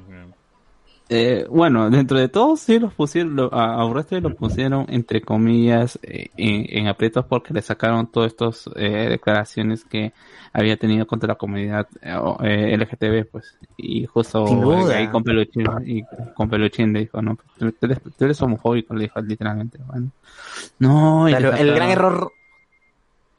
Eh, 1.13 1.45
bueno, 1.51 1.91
dentro 1.91 2.19
de 2.19 2.29
todo 2.29 2.57
sí 2.57 2.79
los 2.79 2.95
pusieron, 2.95 3.35
lo- 3.35 3.53
a, 3.53 3.85
Urresti 3.85 4.21
lo 4.21 4.33
pusieron 4.33 4.87
entre 4.91 5.21
comillas 5.21 5.99
en, 6.03 6.29
en 6.37 6.87
aprietos 6.87 7.25
porque 7.27 7.53
le 7.53 7.63
sacaron 7.63 8.07
todas 8.07 8.31
estas 8.31 8.71
declaraciones 8.77 9.85
que 9.85 10.13
había 10.53 10.77
tenido 10.77 11.09
contra 11.09 11.27
la 11.29 11.35
comunidad 11.35 11.89
LGTB, 12.01 13.25
pues. 13.31 13.57
Y 13.77 14.07
justo 14.07 14.71
ahí 14.89 15.09
con 15.09 15.25
Peluchín, 15.25 15.67
y 15.85 16.03
con 16.35 16.49
Peluchín 16.49 16.93
le 16.93 17.01
dijo, 17.01 17.21
no, 17.21 17.37
tú, 17.59 17.73
tú 17.73 17.87
eres, 17.87 18.01
tú 18.17 18.25
eres 18.25 18.41
homofóbico, 18.43 18.95
le 18.95 19.03
dijo 19.05 19.21
literalmente. 19.21 19.79
Bueno. 19.87 20.11
No, 20.79 21.29
y 21.29 21.33
le 21.33 21.39
Claro, 21.39 21.57
el 21.57 21.75
gran 21.75 21.91
error, 21.91 22.33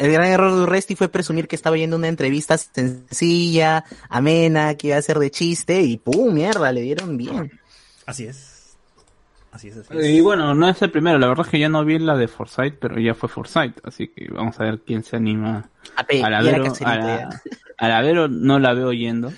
el 0.05 0.11
gran 0.11 0.27
error 0.27 0.55
de 0.55 0.61
Urresti 0.63 0.95
fue 0.95 1.09
presumir 1.09 1.47
que 1.47 1.55
estaba 1.55 1.77
yendo 1.77 1.95
una 1.95 2.07
entrevista 2.07 2.57
sencilla, 2.57 3.83
amena, 4.09 4.75
que 4.75 4.87
iba 4.87 4.97
a 4.97 5.01
ser 5.01 5.19
de 5.19 5.31
chiste 5.31 5.81
y 5.81 5.97
pum, 5.97 6.33
mierda, 6.33 6.71
le 6.71 6.81
dieron 6.81 7.17
bien. 7.17 7.51
Así 8.05 8.25
es. 8.25 8.75
Así 9.51 9.67
es, 9.67 9.77
así 9.77 9.89
es. 9.97 10.05
Y 10.07 10.21
bueno, 10.21 10.53
no 10.55 10.69
es 10.69 10.81
el 10.81 10.91
primero, 10.91 11.17
la 11.19 11.27
verdad 11.27 11.45
es 11.45 11.51
que 11.51 11.59
yo 11.59 11.67
no 11.69 11.83
vi 11.83 11.99
la 11.99 12.15
de 12.15 12.27
Forsyth, 12.29 12.75
pero 12.79 12.97
ya 12.99 13.13
fue 13.13 13.27
Forsyth, 13.27 13.79
así 13.85 14.07
que 14.07 14.27
vamos 14.31 14.57
a 14.59 14.63
ver 14.63 14.79
quién 14.79 15.03
se 15.03 15.17
anima 15.17 15.69
A 15.97 16.03
pe- 16.05 16.23
a 16.23 16.29
la 16.29 16.41
Vero, 16.41 16.73
a 16.85 16.95
la, 16.95 17.05
ya. 17.19 17.29
a 17.77 17.87
la 17.89 18.01
Vero 18.01 18.27
no 18.29 18.59
la 18.59 18.73
veo 18.73 18.93
yendo. 18.93 19.31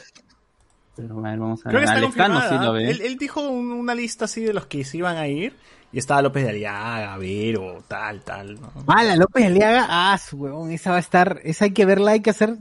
Pero 0.95 1.17
a 1.25 1.29
ver, 1.31 1.39
vamos 1.39 1.65
a 1.65 1.69
Creo 1.69 1.81
ver. 1.81 1.89
que 1.89 1.93
está 1.95 1.97
A 1.97 2.07
Lescano 2.07 2.33
confirmada. 2.35 2.59
sí 2.61 2.65
lo 2.65 2.73
ve. 2.73 2.89
él, 2.91 3.01
él 3.01 3.17
dijo 3.17 3.41
un- 3.49 3.71
una 3.71 3.95
lista 3.95 4.25
así 4.25 4.41
de 4.41 4.53
los 4.53 4.67
que 4.67 4.83
se 4.85 4.97
iban 4.97 5.17
a 5.17 5.27
ir 5.27 5.53
Y 5.93 5.99
estaba 5.99 6.21
López 6.23 6.43
de 6.43 6.49
Aliaga, 6.49 7.15
Vero, 7.17 7.83
tal, 7.87 8.21
tal, 8.21 8.59
¿no? 8.59 8.71
Ah, 8.87 9.03
la 9.03 9.15
López 9.15 9.45
Aliaga, 9.45 9.85
ah, 9.87 10.17
su 10.17 10.37
huevón, 10.37 10.71
esa 10.71 10.89
va 10.89 10.97
a 10.97 10.99
estar, 10.99 11.39
esa 11.43 11.65
hay 11.65 11.71
que 11.71 11.85
verla, 11.85 12.11
hay 12.11 12.21
que 12.21 12.31
hacer, 12.31 12.57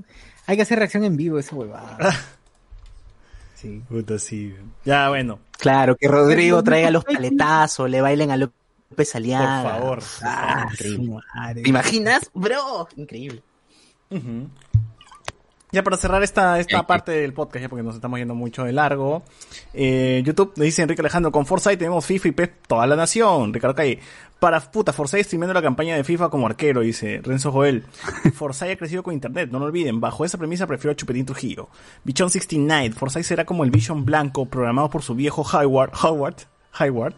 hay 0.47 0.57
que 0.57 0.63
hacer 0.63 0.79
reacción 0.79 1.03
en 1.05 1.17
vivo, 1.17 1.39
esa 1.39 1.57
huevada. 1.57 1.99
Sí. 3.55 3.81
Puta, 3.89 4.19
sí. 4.19 4.53
Ya, 4.85 5.09
bueno. 5.09 5.39
Claro, 5.57 5.95
que 5.95 6.09
Rodrigo 6.09 6.65
traiga 6.65 6.91
los 6.91 7.05
paletazos, 7.05 7.89
le 7.89 8.01
bailen 8.01 8.33
a 8.33 8.37
López 8.37 9.15
Aliaga. 9.15 9.63
Por 9.63 10.03
favor. 10.03 10.03
Ah, 10.23 10.69
Su 10.77 11.21
madre. 11.35 11.63
¿Te 11.63 11.69
imaginas? 11.71 12.29
Bro, 12.35 12.89
increíble. 12.97 13.41
Ujú. 14.11 14.49
Ya 15.73 15.83
para 15.83 15.97
cerrar 15.97 16.23
esta, 16.23 16.61
esta 16.61 16.87
parte 16.87 17.13
del 17.13 17.33
podcast, 17.33 17.63
ya 17.63 17.69
porque 17.71 17.83
nos 17.83 17.95
estamos 17.95 18.19
yendo 18.19 18.35
mucho 18.35 18.65
de 18.65 18.73
largo. 18.73 19.23
Eh, 19.73 20.23
YouTube 20.23 20.53
le 20.57 20.67
dice 20.67 20.83
Enrique 20.83 21.01
Alejandro, 21.01 21.33
con 21.33 21.47
Forsyth 21.47 21.79
tenemos 21.79 22.05
FIFA 22.05 22.29
y 22.29 22.33
PES 22.33 22.51
toda 22.69 22.87
la 22.87 22.95
nación. 22.95 23.55
Ricardo 23.55 23.75
Calle, 23.75 23.99
para 24.39 24.61
puta, 24.61 24.93
Forsyth 24.93 25.25
streameando 25.25 25.55
la 25.55 25.63
campaña 25.63 25.97
de 25.97 26.05
FIFA 26.05 26.29
como 26.29 26.47
arquero, 26.47 26.83
dice 26.83 27.23
Renzo 27.25 27.51
Joel. 27.51 27.85
Forsyth 28.35 28.69
ha 28.71 28.77
crecido 28.77 29.03
con 29.03 29.15
internet, 29.15 29.49
no 29.51 29.61
lo 29.61 29.65
olviden. 29.65 29.99
Bajo 29.99 30.27
esa 30.27 30.37
premisa 30.37 30.67
prefiero 30.67 30.93
a 30.93 30.95
Chupetín 30.95 31.25
Trujillo. 31.25 31.71
Bichon 32.05 32.29
69, 32.29 32.95
Forsyth 32.95 33.25
será 33.25 33.47
como 33.47 33.65
el 33.65 33.71
Vision 33.71 34.05
blanco 34.05 34.45
programado 34.45 34.91
por 34.91 35.01
su 35.01 35.15
viejo 35.15 35.41
Howard, 35.41 35.93
Howard, 36.03 36.37
Howard, 36.79 37.15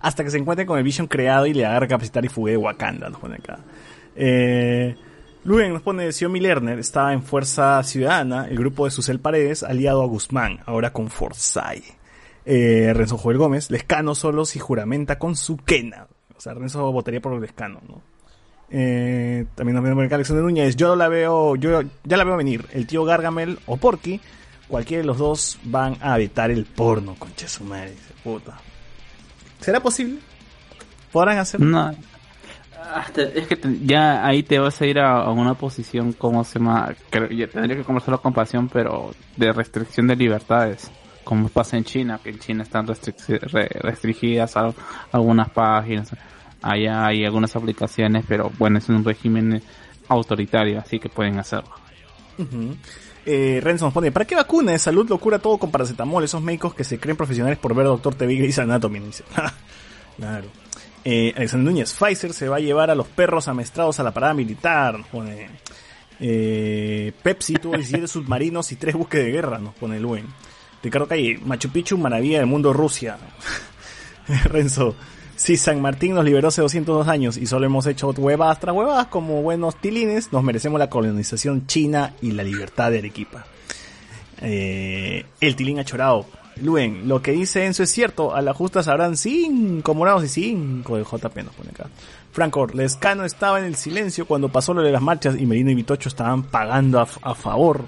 hasta 0.00 0.24
que 0.24 0.30
se 0.30 0.38
encuentre 0.38 0.64
con 0.64 0.78
el 0.78 0.84
Vision 0.84 1.08
creado 1.08 1.44
y 1.44 1.52
le 1.52 1.66
haga 1.66 1.86
capacitar 1.86 2.24
y 2.24 2.28
fugue 2.28 2.52
de 2.52 2.56
Wakanda, 2.56 3.10
nos 3.10 3.20
pone 3.20 3.34
acá. 3.34 3.58
Eh, 4.16 4.96
Luen 5.44 5.72
nos 5.72 5.82
pone 5.82 6.12
Xiaomi 6.12 6.40
Lerner, 6.40 6.78
está 6.78 7.12
en 7.12 7.22
Fuerza 7.22 7.82
Ciudadana, 7.82 8.48
el 8.48 8.58
grupo 8.58 8.84
de 8.84 8.90
Susel 8.90 9.20
Paredes, 9.20 9.62
aliado 9.62 10.02
a 10.02 10.06
Guzmán, 10.06 10.60
ahora 10.66 10.92
con 10.92 11.08
Forsyth. 11.08 11.96
Eh, 12.44 12.92
Renzo 12.94 13.18
Joel 13.18 13.38
Gómez, 13.38 13.70
Lescano 13.70 14.14
solo 14.14 14.44
si 14.44 14.58
juramenta 14.58 15.18
con 15.18 15.36
su 15.36 15.56
quena. 15.56 16.06
O 16.36 16.40
sea, 16.40 16.54
Renzo 16.54 16.90
votaría 16.92 17.20
por 17.20 17.38
Lescano, 17.40 17.80
¿no? 17.86 18.02
Eh, 18.70 19.46
también 19.54 19.76
nos 19.76 19.84
vemos 19.84 20.12
Alexander 20.12 20.44
Núñez, 20.44 20.76
yo 20.76 20.94
la 20.96 21.08
veo, 21.08 21.56
yo 21.56 21.82
ya 22.04 22.16
la 22.16 22.24
veo 22.24 22.36
venir. 22.36 22.66
El 22.72 22.86
tío 22.86 23.04
Gargamel 23.04 23.58
o 23.66 23.76
Porky, 23.76 24.20
cualquiera 24.68 25.02
de 25.02 25.06
los 25.06 25.18
dos 25.18 25.58
van 25.64 25.96
a 26.00 26.16
vetar 26.18 26.50
el 26.50 26.64
porno, 26.64 27.14
concha 27.18 27.48
su 27.48 27.64
madre, 27.64 27.94
puta. 28.22 28.58
¿Será 29.60 29.80
posible? 29.80 30.18
¿Podrán 31.12 31.38
hacerlo? 31.38 31.66
No. 31.66 31.94
Es 33.34 33.46
que 33.46 33.58
ya 33.84 34.24
ahí 34.26 34.42
te 34.42 34.58
vas 34.58 34.80
a 34.80 34.86
ir 34.86 34.98
a, 34.98 35.22
a 35.22 35.30
una 35.30 35.54
posición, 35.54 36.12
como 36.12 36.44
se 36.44 36.58
llama? 36.58 36.94
Creo- 37.10 37.28
tendría 37.48 37.76
que 37.76 37.84
conversarlo 37.84 38.20
con 38.20 38.32
pasión, 38.32 38.68
pero 38.68 39.10
de 39.36 39.52
restricción 39.52 40.06
de 40.06 40.16
libertades. 40.16 40.90
Como 41.24 41.48
pasa 41.48 41.76
en 41.76 41.84
China, 41.84 42.18
que 42.22 42.30
en 42.30 42.38
China 42.38 42.62
están 42.62 42.86
restringidas 42.86 44.56
al- 44.56 44.74
algunas 45.12 45.50
páginas. 45.50 46.10
Allá 46.62 47.06
hay 47.06 47.24
algunas 47.24 47.54
aplicaciones, 47.54 48.24
pero 48.26 48.50
bueno, 48.58 48.78
es 48.78 48.88
un 48.88 49.04
régimen 49.04 49.62
autoritario, 50.08 50.80
así 50.80 50.98
que 50.98 51.08
pueden 51.08 51.38
hacerlo. 51.38 51.70
Ujú. 52.38 52.74
Eh, 53.26 53.60
Renzo 53.62 53.84
nos 53.84 53.92
pone, 53.94 54.10
¿para 54.10 54.24
qué 54.24 54.34
vacuna 54.34 54.72
de 54.72 54.78
salud 54.78 55.06
lo 55.08 55.18
cura 55.18 55.38
todo 55.38 55.58
con 55.58 55.70
paracetamol? 55.70 56.24
Esos 56.24 56.40
médicos 56.42 56.72
que 56.74 56.82
se 56.82 56.98
creen 56.98 57.16
profesionales 57.16 57.58
por 57.58 57.74
ver 57.74 57.84
Doctor 57.86 58.14
TV 58.14 58.32
y 58.34 58.60
Anatomy, 58.60 59.00
dice. 59.00 59.22
claro. 60.16 60.46
Eh, 61.10 61.32
Alexander 61.34 61.72
Núñez, 61.72 61.94
Pfizer 61.94 62.34
se 62.34 62.50
va 62.50 62.56
a 62.56 62.60
llevar 62.60 62.90
a 62.90 62.94
los 62.94 63.06
perros 63.06 63.48
amestrados 63.48 63.98
a 63.98 64.02
la 64.02 64.12
parada 64.12 64.34
militar, 64.34 65.02
pone. 65.10 65.48
Eh, 66.20 67.12
Pepsi 67.22 67.54
tuvo 67.54 67.76
17 67.76 68.06
submarinos 68.06 68.70
y 68.72 68.76
3 68.76 68.94
buques 68.94 69.24
de 69.24 69.30
guerra, 69.30 69.58
nos 69.58 69.74
pone 69.74 69.98
Luen. 69.98 70.26
Ricardo 70.82 71.08
Calle, 71.08 71.40
Machu 71.42 71.70
Picchu, 71.70 71.96
maravilla 71.96 72.40
del 72.40 72.46
mundo 72.46 72.74
Rusia. 72.74 73.16
Renzo, 74.44 74.96
si 75.34 75.56
San 75.56 75.80
Martín 75.80 76.14
nos 76.14 76.26
liberó 76.26 76.48
hace 76.48 76.60
202 76.60 77.08
años 77.08 77.38
y 77.38 77.46
solo 77.46 77.64
hemos 77.64 77.86
hecho 77.86 78.10
huevadas 78.10 78.60
tras 78.60 78.76
huevadas 78.76 79.06
como 79.06 79.40
buenos 79.40 79.80
tilines, 79.80 80.30
nos 80.30 80.44
merecemos 80.44 80.78
la 80.78 80.90
colonización 80.90 81.66
china 81.66 82.16
y 82.20 82.32
la 82.32 82.42
libertad 82.42 82.90
de 82.90 82.98
Arequipa. 82.98 83.46
Eh, 84.42 85.24
el 85.40 85.56
tilín 85.56 85.78
achorado. 85.78 86.26
Luen, 86.62 87.08
lo 87.08 87.22
que 87.22 87.32
dice 87.32 87.66
Enzo 87.66 87.82
es 87.82 87.90
cierto, 87.90 88.34
a 88.34 88.42
la 88.42 88.54
justa 88.54 88.82
sabrán 88.82 89.16
5 89.16 89.94
morados 89.94 90.24
y 90.24 90.28
5 90.28 90.96
de 90.96 91.04
JP 91.04 91.36
nos 91.44 91.54
pone 91.54 91.70
acá. 91.70 91.86
Franco, 92.32 92.66
Lescano 92.66 93.24
estaba 93.24 93.58
en 93.58 93.64
el 93.64 93.76
silencio 93.76 94.26
cuando 94.26 94.48
pasó 94.48 94.74
lo 94.74 94.82
de 94.82 94.92
las 94.92 95.02
marchas 95.02 95.36
y 95.38 95.46
Merino 95.46 95.70
y 95.70 95.74
Vitocho 95.74 96.08
estaban 96.08 96.44
pagando 96.44 97.00
a, 97.00 97.08
a 97.22 97.34
favor. 97.34 97.84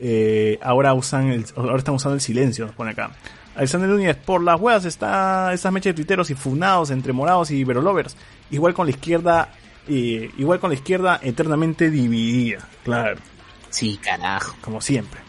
Eh, 0.00 0.58
ahora 0.62 0.94
usan 0.94 1.28
el, 1.28 1.44
ahora 1.56 1.78
están 1.78 1.94
usando 1.94 2.14
el 2.14 2.20
silencio, 2.20 2.66
nos 2.66 2.74
pone 2.74 2.92
acá. 2.92 3.10
Alexander 3.56 3.88
Núñez, 3.88 4.16
por 4.16 4.42
las 4.42 4.60
huevas 4.60 4.84
está 4.84 5.52
esas 5.52 5.72
mechas 5.72 5.90
de 5.90 5.94
tuiteros 5.94 6.30
y 6.30 6.34
funados 6.34 6.90
entre 6.90 7.12
morados 7.12 7.50
y 7.50 7.64
verolovers. 7.64 8.16
Igual 8.50 8.72
con 8.72 8.86
la 8.86 8.90
izquierda, 8.90 9.52
eh, 9.88 10.30
igual 10.38 10.60
con 10.60 10.70
la 10.70 10.74
izquierda 10.74 11.18
eternamente 11.22 11.90
dividida. 11.90 12.68
Claro. 12.84 13.18
Sí, 13.70 13.98
carajo. 14.00 14.56
Como 14.60 14.80
siempre. 14.80 15.20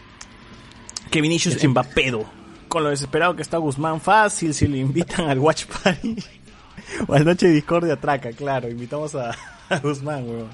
Que 1.10 1.20
Vinicius 1.20 1.62
Mbapedo. 1.64 2.24
Con 2.70 2.84
lo 2.84 2.90
desesperado 2.90 3.34
que 3.34 3.42
está 3.42 3.58
Guzmán, 3.58 4.00
fácil 4.00 4.54
si 4.54 4.68
le 4.68 4.78
invitan 4.78 5.28
al 5.28 5.40
Watch 5.40 5.66
Party. 5.66 6.14
o 7.08 7.14
al 7.14 7.24
Noche 7.24 7.48
de 7.48 7.54
Discordia 7.54 7.96
Traca, 7.96 8.30
claro. 8.30 8.68
Invitamos 8.70 9.12
a, 9.16 9.32
a 9.68 9.78
Guzmán, 9.80 10.24
weón. 10.28 10.48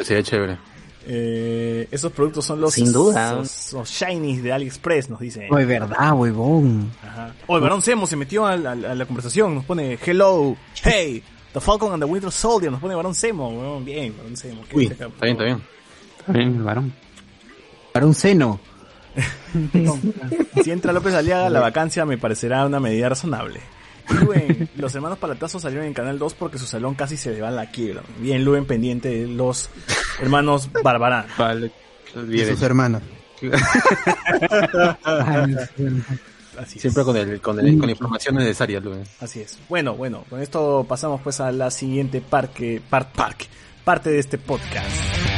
Sería 0.00 0.22
chévere. 0.22 0.56
Eh, 1.04 1.88
esos 1.90 2.12
productos 2.12 2.44
son 2.44 2.60
los, 2.60 2.74
Sin 2.74 2.92
duda. 2.92 3.32
los, 3.32 3.72
los 3.72 3.90
shinies 3.90 4.40
de 4.40 4.52
AliExpress, 4.52 5.10
nos 5.10 5.18
dice. 5.18 5.48
No, 5.50 5.58
es 5.58 5.66
verdad, 5.66 6.12
huevón. 6.12 6.92
Ajá. 7.02 7.34
El 7.48 7.60
Barón 7.60 7.82
Semo 7.82 8.06
se 8.06 8.14
metió 8.14 8.46
a 8.46 8.56
la, 8.56 8.72
a 8.72 8.94
la 8.94 9.06
conversación. 9.06 9.54
Nos 9.56 9.64
pone 9.64 9.98
hello, 10.06 10.56
hey, 10.84 11.22
the 11.52 11.60
Falcon 11.60 11.92
and 11.92 12.00
the 12.04 12.08
Winter 12.08 12.30
Soldier. 12.30 12.70
Nos 12.70 12.80
pone 12.80 12.94
Barón 12.94 13.16
Semo, 13.16 13.48
weón. 13.48 13.84
Bien, 13.84 14.14
Barón 14.16 14.36
Semo. 14.36 14.62
Uy, 14.72 14.86
está 14.86 15.08
bien, 15.20 15.32
está 15.32 15.44
bien. 15.44 15.62
Está 16.20 16.32
bien, 16.32 16.56
el 16.56 16.62
varón. 16.62 16.92
Para 17.92 18.06
un 18.06 18.14
seno. 18.14 18.60
Si 20.62 20.70
entra 20.70 20.92
López 20.92 21.14
Aliaga, 21.14 21.50
la 21.50 21.60
vacancia 21.60 22.04
me 22.04 22.18
parecerá 22.18 22.66
una 22.66 22.80
medida 22.80 23.08
razonable. 23.08 23.60
Luen, 24.10 24.70
los 24.76 24.94
hermanos 24.94 25.18
Palatazos 25.18 25.62
salieron 25.62 25.86
en 25.86 25.94
Canal 25.94 26.18
2 26.18 26.34
porque 26.34 26.58
su 26.58 26.66
salón 26.66 26.94
casi 26.94 27.16
se 27.16 27.30
le 27.32 27.40
va 27.40 27.48
a 27.48 27.52
la 27.52 27.70
quiebra. 27.70 28.02
Bien, 28.20 28.44
Luen 28.44 28.66
pendiente 28.66 29.08
de 29.08 29.26
los 29.26 29.70
hermanos 30.20 30.70
Barbarán. 30.82 31.26
Vale. 31.36 31.70
Y 32.30 32.44
sus 32.44 32.62
hermanos. 32.62 33.02
Así 36.58 36.76
es. 36.76 36.82
Siempre 36.82 37.04
con, 37.04 37.16
el, 37.16 37.40
con, 37.40 37.60
el, 37.60 37.78
con 37.78 37.86
la 37.86 37.92
información 37.92 38.34
necesaria, 38.34 38.80
Luis. 38.80 39.08
Así 39.20 39.40
es. 39.40 39.58
Bueno, 39.68 39.94
bueno, 39.94 40.24
con 40.28 40.42
esto 40.42 40.84
pasamos 40.88 41.20
pues 41.22 41.38
a 41.40 41.52
la 41.52 41.70
siguiente 41.70 42.20
parque, 42.20 42.82
par, 42.88 43.12
parque, 43.12 43.46
parte 43.84 44.10
de 44.10 44.18
este 44.18 44.38
podcast. 44.38 45.37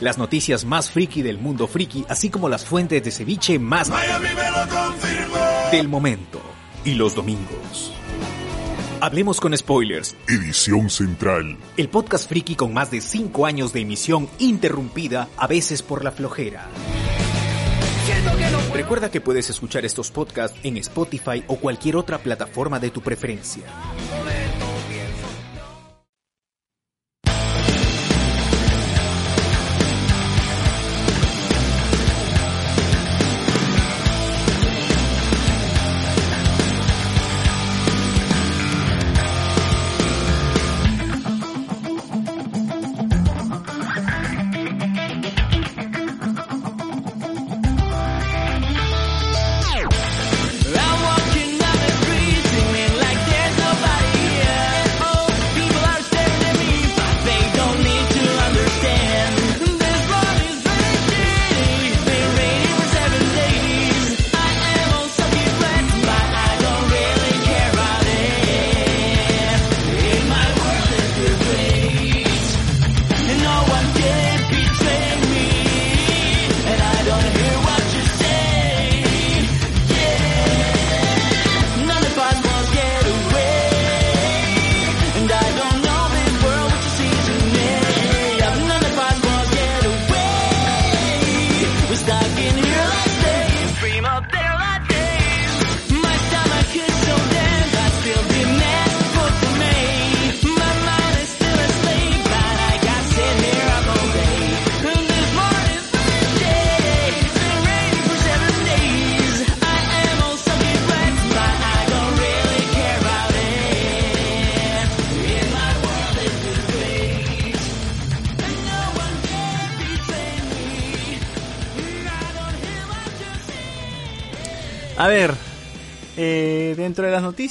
las 0.00 0.18
noticias 0.18 0.64
más 0.64 0.90
friki 0.90 1.22
del 1.22 1.38
mundo 1.38 1.66
friki, 1.66 2.04
así 2.08 2.30
como 2.30 2.48
las 2.48 2.64
fuentes 2.64 3.02
de 3.02 3.10
ceviche 3.10 3.58
más 3.58 3.90
del 5.70 5.88
momento. 5.88 6.40
Y 6.84 6.94
los 6.94 7.14
domingos. 7.14 7.92
Hablemos 9.00 9.40
con 9.40 9.56
spoilers, 9.56 10.14
Edición 10.28 10.88
central. 10.90 11.56
el 11.76 11.88
podcast 11.88 12.28
friki 12.28 12.54
con 12.54 12.72
más 12.72 12.90
de 12.90 13.00
5 13.00 13.46
años 13.46 13.72
de 13.72 13.80
emisión 13.80 14.28
interrumpida, 14.38 15.28
a 15.36 15.46
veces 15.46 15.82
por 15.82 16.04
la 16.04 16.12
flojera. 16.12 16.68
Recuerda 18.72 19.10
que 19.10 19.20
puedes 19.20 19.50
escuchar 19.50 19.84
estos 19.84 20.10
podcasts 20.10 20.58
en 20.62 20.76
Spotify 20.78 21.44
o 21.46 21.56
cualquier 21.56 21.96
otra 21.96 22.18
plataforma 22.18 22.78
de 22.80 22.90
tu 22.90 23.00
preferencia. 23.00 23.64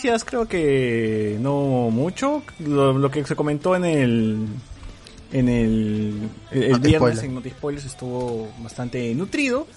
Noticias 0.01 0.25
creo 0.25 0.47
que 0.47 1.37
no 1.39 1.89
mucho. 1.91 2.41
Lo, 2.59 2.93
lo 2.93 3.11
que 3.11 3.23
se 3.23 3.35
comentó 3.35 3.75
en 3.75 3.85
el 3.85 4.47
en 5.31 5.47
el, 5.47 6.29
el, 6.49 6.63
el 6.63 6.79
viernes 6.79 7.21
en 7.21 7.35
Noti 7.35 7.51
Spoilers 7.51 7.85
estuvo 7.85 8.49
bastante 8.59 9.13
nutrido, 9.13 9.67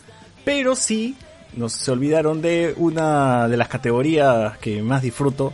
pero 0.45 0.75
sí 0.77 1.15
nos 1.57 1.75
se 1.75 1.91
olvidaron 1.91 2.41
de 2.41 2.75
una 2.79 3.49
de 3.49 3.57
las 3.59 3.69
categorías 3.69 4.57
que 4.59 4.83
más 4.83 5.03
disfruto, 5.03 5.53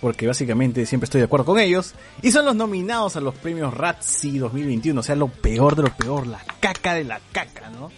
porque 0.00 0.26
básicamente 0.26 0.84
siempre 0.84 1.04
estoy 1.04 1.20
de 1.20 1.26
acuerdo 1.26 1.46
con 1.46 1.60
ellos, 1.60 1.94
y 2.20 2.32
son 2.32 2.44
los 2.44 2.56
nominados 2.56 3.16
a 3.16 3.20
los 3.20 3.34
premios 3.36 3.72
Razzie 3.72 4.40
2021, 4.40 5.00
o 5.00 5.02
sea, 5.02 5.14
lo 5.14 5.28
peor 5.28 5.76
de 5.76 5.84
lo 5.84 5.96
peor, 5.96 6.26
la 6.26 6.40
caca 6.60 6.92
de 6.92 7.04
la 7.04 7.20
caca, 7.32 7.70
¿no? 7.70 7.90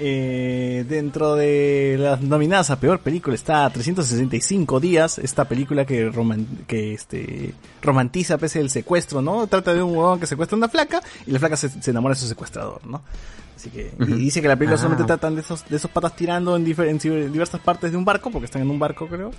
Eh, 0.00 0.84
dentro 0.88 1.34
de 1.34 1.96
las 1.98 2.20
nominadas 2.20 2.70
a 2.70 2.78
peor 2.78 3.00
película 3.00 3.34
está 3.34 3.68
365 3.68 4.78
días, 4.78 5.18
esta 5.18 5.46
película 5.46 5.84
que, 5.84 6.08
roman- 6.10 6.46
que 6.68 6.94
este, 6.94 7.54
romantiza 7.82 8.38
pese 8.38 8.60
el 8.60 8.70
secuestro, 8.70 9.20
¿no? 9.22 9.46
Trata 9.48 9.74
de 9.74 9.82
un 9.82 9.90
huevón 9.96 10.20
que 10.20 10.26
secuestra 10.26 10.54
a 10.54 10.58
una 10.58 10.68
flaca 10.68 11.02
y 11.26 11.32
la 11.32 11.38
flaca 11.40 11.56
se, 11.56 11.68
se 11.68 11.90
enamora 11.90 12.14
de 12.14 12.20
su 12.20 12.28
secuestrador, 12.28 12.86
¿no? 12.86 13.02
Así 13.56 13.70
que, 13.70 13.92
y 13.98 14.04
dice 14.12 14.40
que 14.40 14.46
la 14.46 14.54
película 14.54 14.76
Ah. 14.76 14.78
solamente 14.78 15.04
tratan 15.04 15.34
de 15.34 15.40
esos, 15.40 15.68
de 15.68 15.76
esos 15.76 15.90
patas 15.90 16.14
tirando 16.14 16.54
en, 16.56 16.64
en 16.64 16.98
diversas 17.32 17.60
partes 17.60 17.90
de 17.90 17.96
un 17.96 18.04
barco, 18.04 18.30
porque 18.30 18.44
están 18.44 18.62
en 18.62 18.70
un 18.70 18.78
barco 18.78 19.08
creo, 19.08 19.32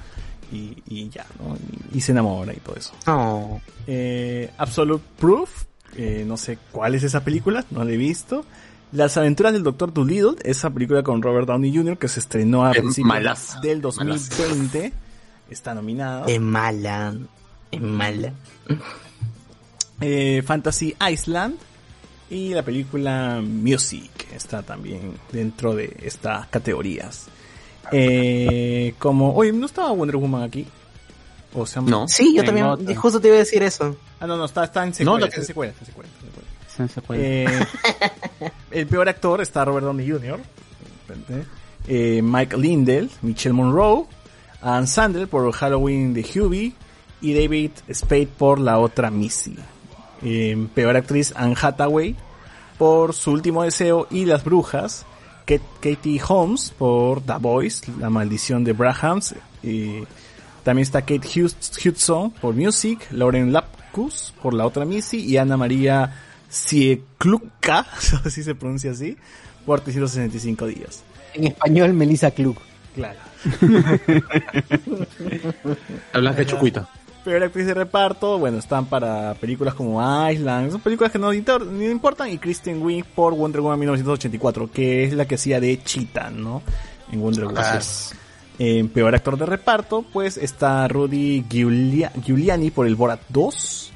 y, 0.52 0.76
y 0.90 1.08
ya, 1.08 1.26
¿no? 1.40 1.56
Y, 1.94 2.00
y 2.00 2.02
se 2.02 2.12
enamora 2.12 2.52
y 2.54 2.58
todo 2.58 2.76
eso. 2.76 2.92
No. 3.08 3.62
Eh, 3.88 4.50
Absolute 4.58 5.06
Proof, 5.18 5.64
eh, 5.96 6.26
no 6.28 6.36
sé 6.36 6.58
cuál 6.74 6.96
es 6.96 7.04
esa 7.04 7.24
película, 7.24 7.64
no 7.72 7.86
la 7.86 7.92
he 7.94 7.98
visto. 7.98 8.44
Las 8.92 9.18
aventuras 9.18 9.54
del 9.54 9.64
Doctor 9.64 9.94
Dolittle, 9.94 10.36
esa 10.44 10.70
película 10.72 11.04
con 11.04 11.22
Robert 11.22 11.48
Downey 11.48 11.76
Jr. 11.76 11.98
que 11.98 12.08
se 12.08 12.20
estrenó 12.20 12.66
a 12.66 12.72
Es 12.72 12.80
principios 12.80 13.62
del 13.62 13.82
2020, 13.82 14.92
está 15.50 15.74
nominada. 15.76 16.26
Es 16.28 16.42
mala. 16.42 17.14
Es 17.72 17.82
mala. 17.82 18.34
Eh, 20.02 20.42
Fantasy 20.46 20.96
Island 21.12 21.58
y 22.32 22.54
la 22.54 22.64
película 22.64 23.42
Music 23.44 24.10
está 24.34 24.64
también 24.64 25.14
dentro 25.32 25.76
de 25.76 25.96
estas 26.04 26.48
categorías. 26.48 27.28
Eh, 27.92 28.96
como, 28.98 29.34
oye, 29.36 29.52
¿no 29.52 29.66
estaba 29.66 29.92
Wonder 29.92 30.18
Woman 30.18 30.44
aquí? 30.44 30.66
O 31.54 31.66
sea, 31.66 31.82
No. 31.82 32.08
Sí, 32.08 32.36
yo 32.36 32.44
también, 32.44 32.68
otra. 32.68 32.96
justo 32.96 33.20
te 33.20 33.28
iba 33.28 33.36
a 33.36 33.40
decir 33.40 33.62
eso. 33.64 33.96
Ah, 34.20 34.28
no, 34.28 34.38
no, 34.38 34.46
está, 34.46 34.64
está 34.64 34.84
en 34.84 34.94
secuela, 34.94 35.20
No, 35.20 35.26
está 35.26 35.40
en 35.40 35.46
secuela, 35.46 35.72
está 35.72 35.84
en 35.84 35.88
secuela, 35.88 36.10
está 36.10 36.26
en 36.26 36.32
secuela. 36.32 36.49
Eh, 37.22 37.48
el 38.72 38.88
peor 38.88 39.10
actor 39.10 39.42
está 39.42 39.66
Robert 39.66 39.86
Downey 39.86 40.10
Jr., 40.10 40.40
eh, 41.88 42.22
Mike 42.22 42.56
Lindell, 42.58 43.10
Michelle 43.22 43.54
Monroe, 43.54 44.06
Ann 44.62 44.86
Sandler 44.88 45.28
por 45.28 45.52
Halloween 45.54 46.14
de 46.14 46.22
Hubie 46.22 46.74
y 47.22 47.34
David 47.34 47.72
Spade 47.92 48.28
por 48.28 48.60
la 48.60 48.78
otra 48.80 49.10
Missy. 49.10 49.56
Eh, 50.22 50.68
peor 50.76 50.96
actriz 50.98 51.34
Anne 51.36 51.56
Hathaway 51.60 52.16
por 52.78 53.14
Su 53.14 53.32
último 53.32 53.64
deseo 53.64 54.08
y 54.12 54.26
Las 54.26 54.44
brujas. 54.44 55.06
Kate- 55.46 55.62
Katie 55.82 56.22
Holmes 56.28 56.72
por 56.78 57.22
The 57.22 57.34
Boys, 57.40 57.82
La 58.00 58.10
maldición 58.10 58.64
de 58.64 58.74
Brahams. 58.74 59.34
También 60.64 60.84
está 60.84 61.02
Kate 61.02 61.22
Hudson 61.42 62.32
por 62.32 62.54
Music, 62.54 63.08
Lauren 63.12 63.52
Lapkus 63.52 64.34
por 64.44 64.54
la 64.54 64.68
otra 64.68 64.86
Missy 64.86 65.18
y 65.26 65.38
Ana 65.38 65.58
María 65.58 66.14
Siekluka, 66.50 67.86
así 68.26 68.44
se 68.44 68.56
pronuncia 68.56 68.92
así, 68.92 69.18
por 69.66 69.82
365 69.82 70.66
días. 70.68 71.04
En 71.34 71.48
español, 71.48 71.94
Melissa 71.94 72.32
Klug. 72.32 72.58
Claro. 72.96 73.20
La 76.14 76.20
blanca 76.20 76.46
chucuita. 76.46 76.90
Peor 77.24 77.44
actriz 77.44 77.66
de 77.68 77.74
reparto, 77.74 78.40
bueno, 78.40 78.58
están 78.58 78.86
para 78.86 79.34
películas 79.36 79.74
como 79.74 80.00
Island, 80.30 80.72
son 80.72 80.82
películas 80.82 81.12
que 81.12 81.20
no, 81.20 81.34
inter- 81.34 81.66
no 81.66 81.84
importan, 81.84 82.30
y 82.32 82.38
Kristen 82.38 82.82
Wiig 82.82 83.06
por 83.06 83.34
Wonder 83.36 83.62
Woman 83.62 83.78
1984, 83.80 84.72
que 84.72 85.04
es 85.04 85.14
la 85.14 85.26
que 85.26 85.36
hacía 85.36 85.60
de 85.60 85.82
Cheetah, 85.84 86.30
¿no? 86.30 86.62
En 87.12 87.22
Wonder 87.22 87.46
Woman. 87.46 87.80
En 88.58 88.90
peor 88.90 89.14
actor 89.16 89.38
de 89.38 89.46
reparto, 89.46 90.04
pues 90.14 90.38
está 90.38 90.88
Rudy 90.88 91.44
Giulia- 91.50 92.12
Giuliani 92.24 92.72
por 92.72 92.88
el 92.88 92.96
Borat 92.96 93.22
2. 93.30 93.92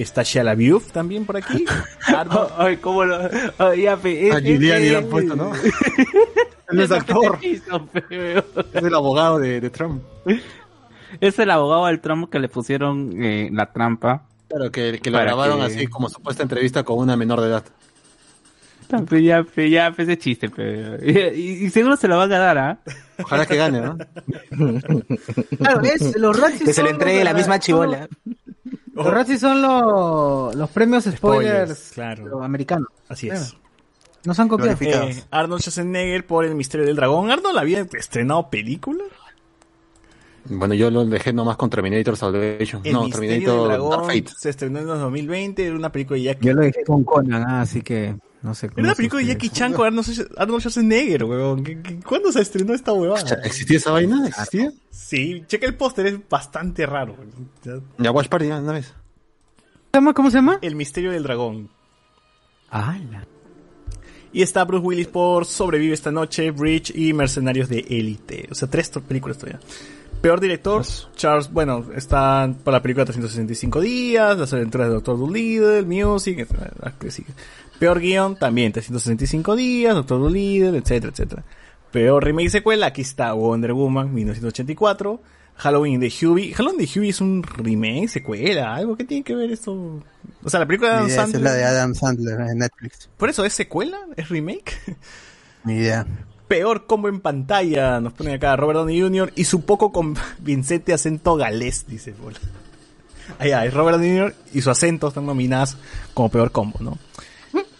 Está 0.00 0.22
Shia 0.22 0.42
LaBeouf 0.44 0.92
también 0.92 1.26
por 1.26 1.36
aquí. 1.36 1.64
Ay, 2.58 2.76
cómo 2.78 3.04
lo. 3.04 3.18
Ay, 3.58 3.82
ya, 3.82 3.96
pe, 3.96 4.32
A 4.32 4.38
es- 4.38 4.44
Giuliani 4.44 4.94
han 4.94 5.04
puesto, 5.06 5.36
¿no? 5.36 5.52
Él 6.70 6.76
no 6.76 6.82
es 6.84 6.90
actor. 6.92 7.38
Es 7.42 8.82
el 8.82 8.94
abogado 8.94 9.38
de, 9.38 9.60
de 9.60 9.70
Trump. 9.70 10.02
Es 11.20 11.38
el 11.38 11.50
abogado 11.50 11.86
del 11.86 12.00
Trump 12.00 12.30
que 12.30 12.38
le 12.38 12.48
pusieron 12.48 13.12
eh, 13.22 13.50
la 13.52 13.72
trampa. 13.72 14.22
Claro, 14.48 14.70
que, 14.70 15.00
que 15.00 15.10
lo 15.10 15.18
grabaron 15.18 15.58
que- 15.58 15.64
así 15.66 15.86
como 15.88 16.08
supuesta 16.08 16.42
entrevista 16.42 16.82
con 16.84 16.98
una 16.98 17.16
menor 17.16 17.40
de 17.40 17.48
edad. 17.48 17.64
Pe, 19.08 19.22
ya, 19.22 19.44
pe, 19.44 19.70
ya, 19.70 19.92
pe, 19.92 20.02
ese 20.02 20.18
chiste, 20.18 20.48
pe. 20.50 20.98
Y, 21.36 21.64
y 21.66 21.70
seguro 21.70 21.96
se 21.96 22.08
lo 22.08 22.16
van 22.18 22.32
a 22.32 22.38
dar, 22.38 22.58
¿ah? 22.58 22.78
Ojalá 23.22 23.46
que 23.46 23.54
gane, 23.56 23.80
¿no? 23.80 23.96
Claro, 25.58 25.80
es, 25.82 26.16
los 26.16 26.36
Que 26.64 26.72
se 26.72 26.82
le 26.82 26.90
entregue 26.90 27.22
la 27.22 27.32
misma 27.34 27.60
chivola. 27.60 28.08
Los- 29.04 29.06
Los 29.06 29.14
Razzies 29.14 29.40
son 29.40 29.62
los, 29.62 30.54
los 30.54 30.70
premios 30.70 31.04
spoilers, 31.04 31.18
Spoilers, 31.18 31.90
claro. 31.92 32.24
pero 32.24 32.42
americanos. 32.44 32.88
Así 33.08 33.28
es. 33.28 33.56
No 34.24 34.34
se 34.34 34.42
han 34.42 34.48
copiado. 34.48 34.76
Eh, 34.80 35.24
Arnold 35.30 35.62
Schwarzenegger 35.62 36.26
por 36.26 36.44
El 36.44 36.54
Misterio 36.54 36.86
del 36.86 36.96
Dragón. 36.96 37.30
¿Arnold 37.30 37.56
había 37.58 37.80
estrenado 37.80 38.50
película? 38.50 39.04
Bueno, 40.44 40.74
yo 40.74 40.90
lo 40.90 41.04
dejé 41.04 41.32
nomás 41.32 41.56
con 41.56 41.70
Terminator 41.70 42.16
Salvation. 42.16 42.82
El 42.84 42.92
no, 42.94 43.04
Misterio 43.04 43.30
del 43.30 43.38
Terminator 43.40 43.68
Dragón 43.68 43.90
Dark 43.90 44.04
Fate. 44.06 44.26
se 44.38 44.50
estrenó 44.50 44.78
en 44.80 44.86
los 44.86 44.98
2020, 44.98 45.66
era 45.66 45.76
una 45.76 45.92
película 45.92 46.16
de 46.18 46.22
Jackie 46.24 46.46
Yo 46.46 46.54
lo 46.54 46.62
dejé 46.62 46.84
con 46.84 47.04
Conan, 47.04 47.42
ah, 47.46 47.60
así 47.62 47.82
que 47.82 48.16
no 48.42 48.54
sé 48.54 48.66
Era 48.66 48.74
cómo 48.74 48.86
una 48.86 48.94
película 48.94 49.20
de 49.22 49.28
Jackie. 49.28 49.50
Chan 49.50 49.72
con 49.72 49.86
Arnold 49.86 50.06
Schwar- 50.08 50.28
Arnold 50.38 50.60
Schwarzenegger, 50.60 51.24
weón. 51.24 51.64
¿Qué- 51.64 51.80
qué- 51.82 52.00
¿Cuándo 52.00 52.32
se 52.32 52.40
estrenó 52.40 52.74
esta 52.74 52.92
huevada? 52.92 53.36
¿Existía 53.44 53.76
esa 53.76 53.90
vaina? 53.92 54.26
¿Existía? 54.26 54.72
Sí, 54.90 55.44
checa 55.46 55.66
el 55.66 55.74
póster, 55.74 56.06
es 56.06 56.28
bastante 56.28 56.86
raro. 56.86 57.16
weón. 57.18 57.82
Ya- 57.98 58.10
Watch 58.10 58.28
Party, 58.28 58.48
ya, 58.48 58.58
una 58.58 58.72
vez. 58.72 58.92
¿Cómo 59.92 59.92
se 59.92 59.96
llama? 59.98 60.14
¿Cómo 60.14 60.30
se 60.30 60.36
llama? 60.38 60.58
El 60.62 60.74
Misterio 60.76 61.10
del 61.10 61.22
Dragón. 61.24 61.68
Ah, 62.70 62.98
la- 63.10 63.26
Y 64.32 64.42
está 64.42 64.64
Bruce 64.64 64.86
Willis 64.86 65.08
por 65.08 65.44
Sobrevive 65.44 65.92
esta 65.92 66.12
noche, 66.12 66.52
Bridge 66.52 66.92
y 66.94 67.12
Mercenarios 67.12 67.68
de 67.68 67.80
Élite. 67.80 68.46
O 68.50 68.54
sea, 68.54 68.68
tres 68.70 68.88
películas 69.08 69.36
todavía. 69.38 69.58
Peor 70.22 70.38
director, 70.38 70.84
Charles, 71.16 71.50
bueno, 71.50 71.86
está 71.96 72.54
por 72.62 72.72
la 72.74 72.80
película 72.82 73.04
365 73.06 73.80
días, 73.80 74.38
las 74.38 74.52
aventuras 74.52 74.86
de 74.88 74.94
Doctor 74.94 75.18
Dolittle, 75.18 75.82
Music, 75.82 76.46
sigue. 77.08 77.28
Peor 77.80 77.98
guion, 77.98 78.36
también 78.36 78.72
365 78.72 79.56
días, 79.56 79.94
Doctor 79.94 80.20
Dolittle, 80.20 80.76
etcétera, 80.76 81.12
etcétera. 81.12 81.44
Peor 81.90 82.22
remake 82.22 82.48
y 82.48 82.50
secuela, 82.50 82.86
aquí 82.88 83.00
está 83.00 83.32
Wonder 83.32 83.72
Woman 83.72 84.12
1984, 84.12 85.18
Halloween 85.56 85.98
de 85.98 86.08
Hughie. 86.08 86.52
Halloween 86.52 86.78
de 86.78 86.84
Hughie 86.84 87.08
es 87.08 87.22
un 87.22 87.42
remake, 87.42 88.08
secuela, 88.08 88.74
algo 88.74 88.98
que 88.98 89.04
tiene 89.04 89.24
que 89.24 89.34
ver 89.34 89.50
esto. 89.50 90.02
O 90.44 90.50
sea, 90.50 90.60
la 90.60 90.66
película 90.66 90.90
de 90.90 90.96
Adam 90.96 91.06
esa 91.06 91.24
es 91.24 91.30
Sandler. 91.30 91.42
la 91.42 91.52
de 91.54 91.64
Adam 91.64 91.94
Sandler 91.94 92.40
en 92.50 92.58
Netflix. 92.58 93.08
Por 93.16 93.30
eso 93.30 93.46
es 93.46 93.54
secuela, 93.54 93.98
es 94.14 94.28
remake. 94.28 94.74
Mi 95.64 95.76
idea. 95.76 96.06
Peor 96.48 96.84
combo 96.84 97.08
en 97.08 97.20
pantalla, 97.20 97.98
nos 97.98 98.12
ponen 98.12 98.34
acá 98.34 98.56
Robert 98.56 98.80
Downey 98.80 99.00
Jr. 99.00 99.32
y 99.36 99.44
su 99.44 99.62
poco 99.62 99.90
convincente 99.90 100.92
acento 100.92 101.34
galés, 101.36 101.86
dice 101.88 102.12
Bola. 102.12 102.38
Allá, 103.38 103.64
es 103.64 103.72
Robert 103.72 103.96
Downey 103.96 104.18
Jr. 104.18 104.34
y 104.52 104.60
su 104.60 104.68
acento 104.68 105.08
están 105.08 105.24
nominadas 105.24 105.78
como 106.12 106.28
peor 106.28 106.52
combo, 106.52 106.78
¿no? 106.80 106.98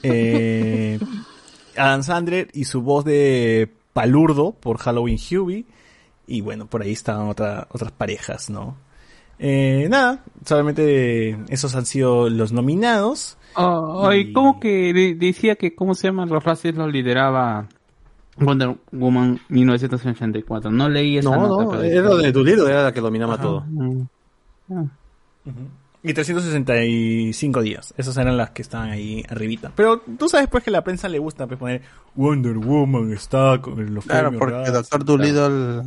Eh, 0.02 0.98
Adam 1.76 2.02
Sandler 2.02 2.48
y 2.52 2.64
su 2.64 2.82
voz 2.82 3.04
de 3.04 3.70
palurdo 3.92 4.52
por 4.52 4.78
Halloween 4.78 5.18
Hughie. 5.18 5.64
Y 6.26 6.40
bueno, 6.42 6.66
por 6.66 6.82
ahí 6.82 6.92
estaban 6.92 7.28
otra- 7.28 7.66
otras 7.70 7.90
parejas, 7.92 8.50
¿no? 8.50 8.76
Eh, 9.38 9.86
nada, 9.90 10.22
solamente 10.44 11.38
esos 11.48 11.74
han 11.74 11.86
sido 11.86 12.28
los 12.28 12.52
nominados. 12.52 13.36
Oh, 13.56 14.06
Ay, 14.06 14.32
¿cómo 14.32 14.60
que 14.60 14.92
de- 14.92 15.14
decía 15.14 15.56
que, 15.56 15.74
¿cómo 15.74 15.94
se 15.94 16.08
llama? 16.08 16.26
Los 16.26 16.44
Razzies 16.44 16.74
los 16.76 16.92
lideraba 16.92 17.66
Wonder 18.36 18.76
Woman 18.92 19.40
1984. 19.48 20.70
No 20.70 20.88
leí 20.88 21.18
esa 21.18 21.30
No, 21.30 21.48
nota. 21.48 21.64
no, 21.64 21.70
pero- 21.70 21.82
era 21.82 22.14
de 22.16 22.32
Doolittle, 22.32 22.70
era 22.70 22.84
la 22.84 22.92
que 22.92 23.00
dominaba 23.00 23.34
Ajá. 23.34 23.42
todo. 23.42 23.64
Ah. 24.70 24.84
Y 26.02 26.14
365 26.14 27.60
días. 27.62 27.92
Esas 27.96 28.16
eran 28.16 28.36
las 28.36 28.50
que 28.50 28.62
estaban 28.62 28.90
ahí 28.90 29.22
arribita. 29.28 29.70
Pero 29.76 29.98
tú 30.00 30.28
sabes 30.28 30.48
pues 30.48 30.64
que 30.64 30.70
a 30.70 30.72
la 30.72 30.82
prensa 30.84 31.08
le 31.08 31.18
gusta 31.18 31.46
pues, 31.46 31.58
poner 31.58 31.82
Wonder 32.14 32.56
Woman 32.56 33.12
está 33.12 33.60
con 33.60 33.94
los 33.94 34.04
Claro, 34.06 34.30
premios 34.30 34.52
porque. 34.52 34.70
Doctor 34.70 35.04
Dolittle 35.04 35.82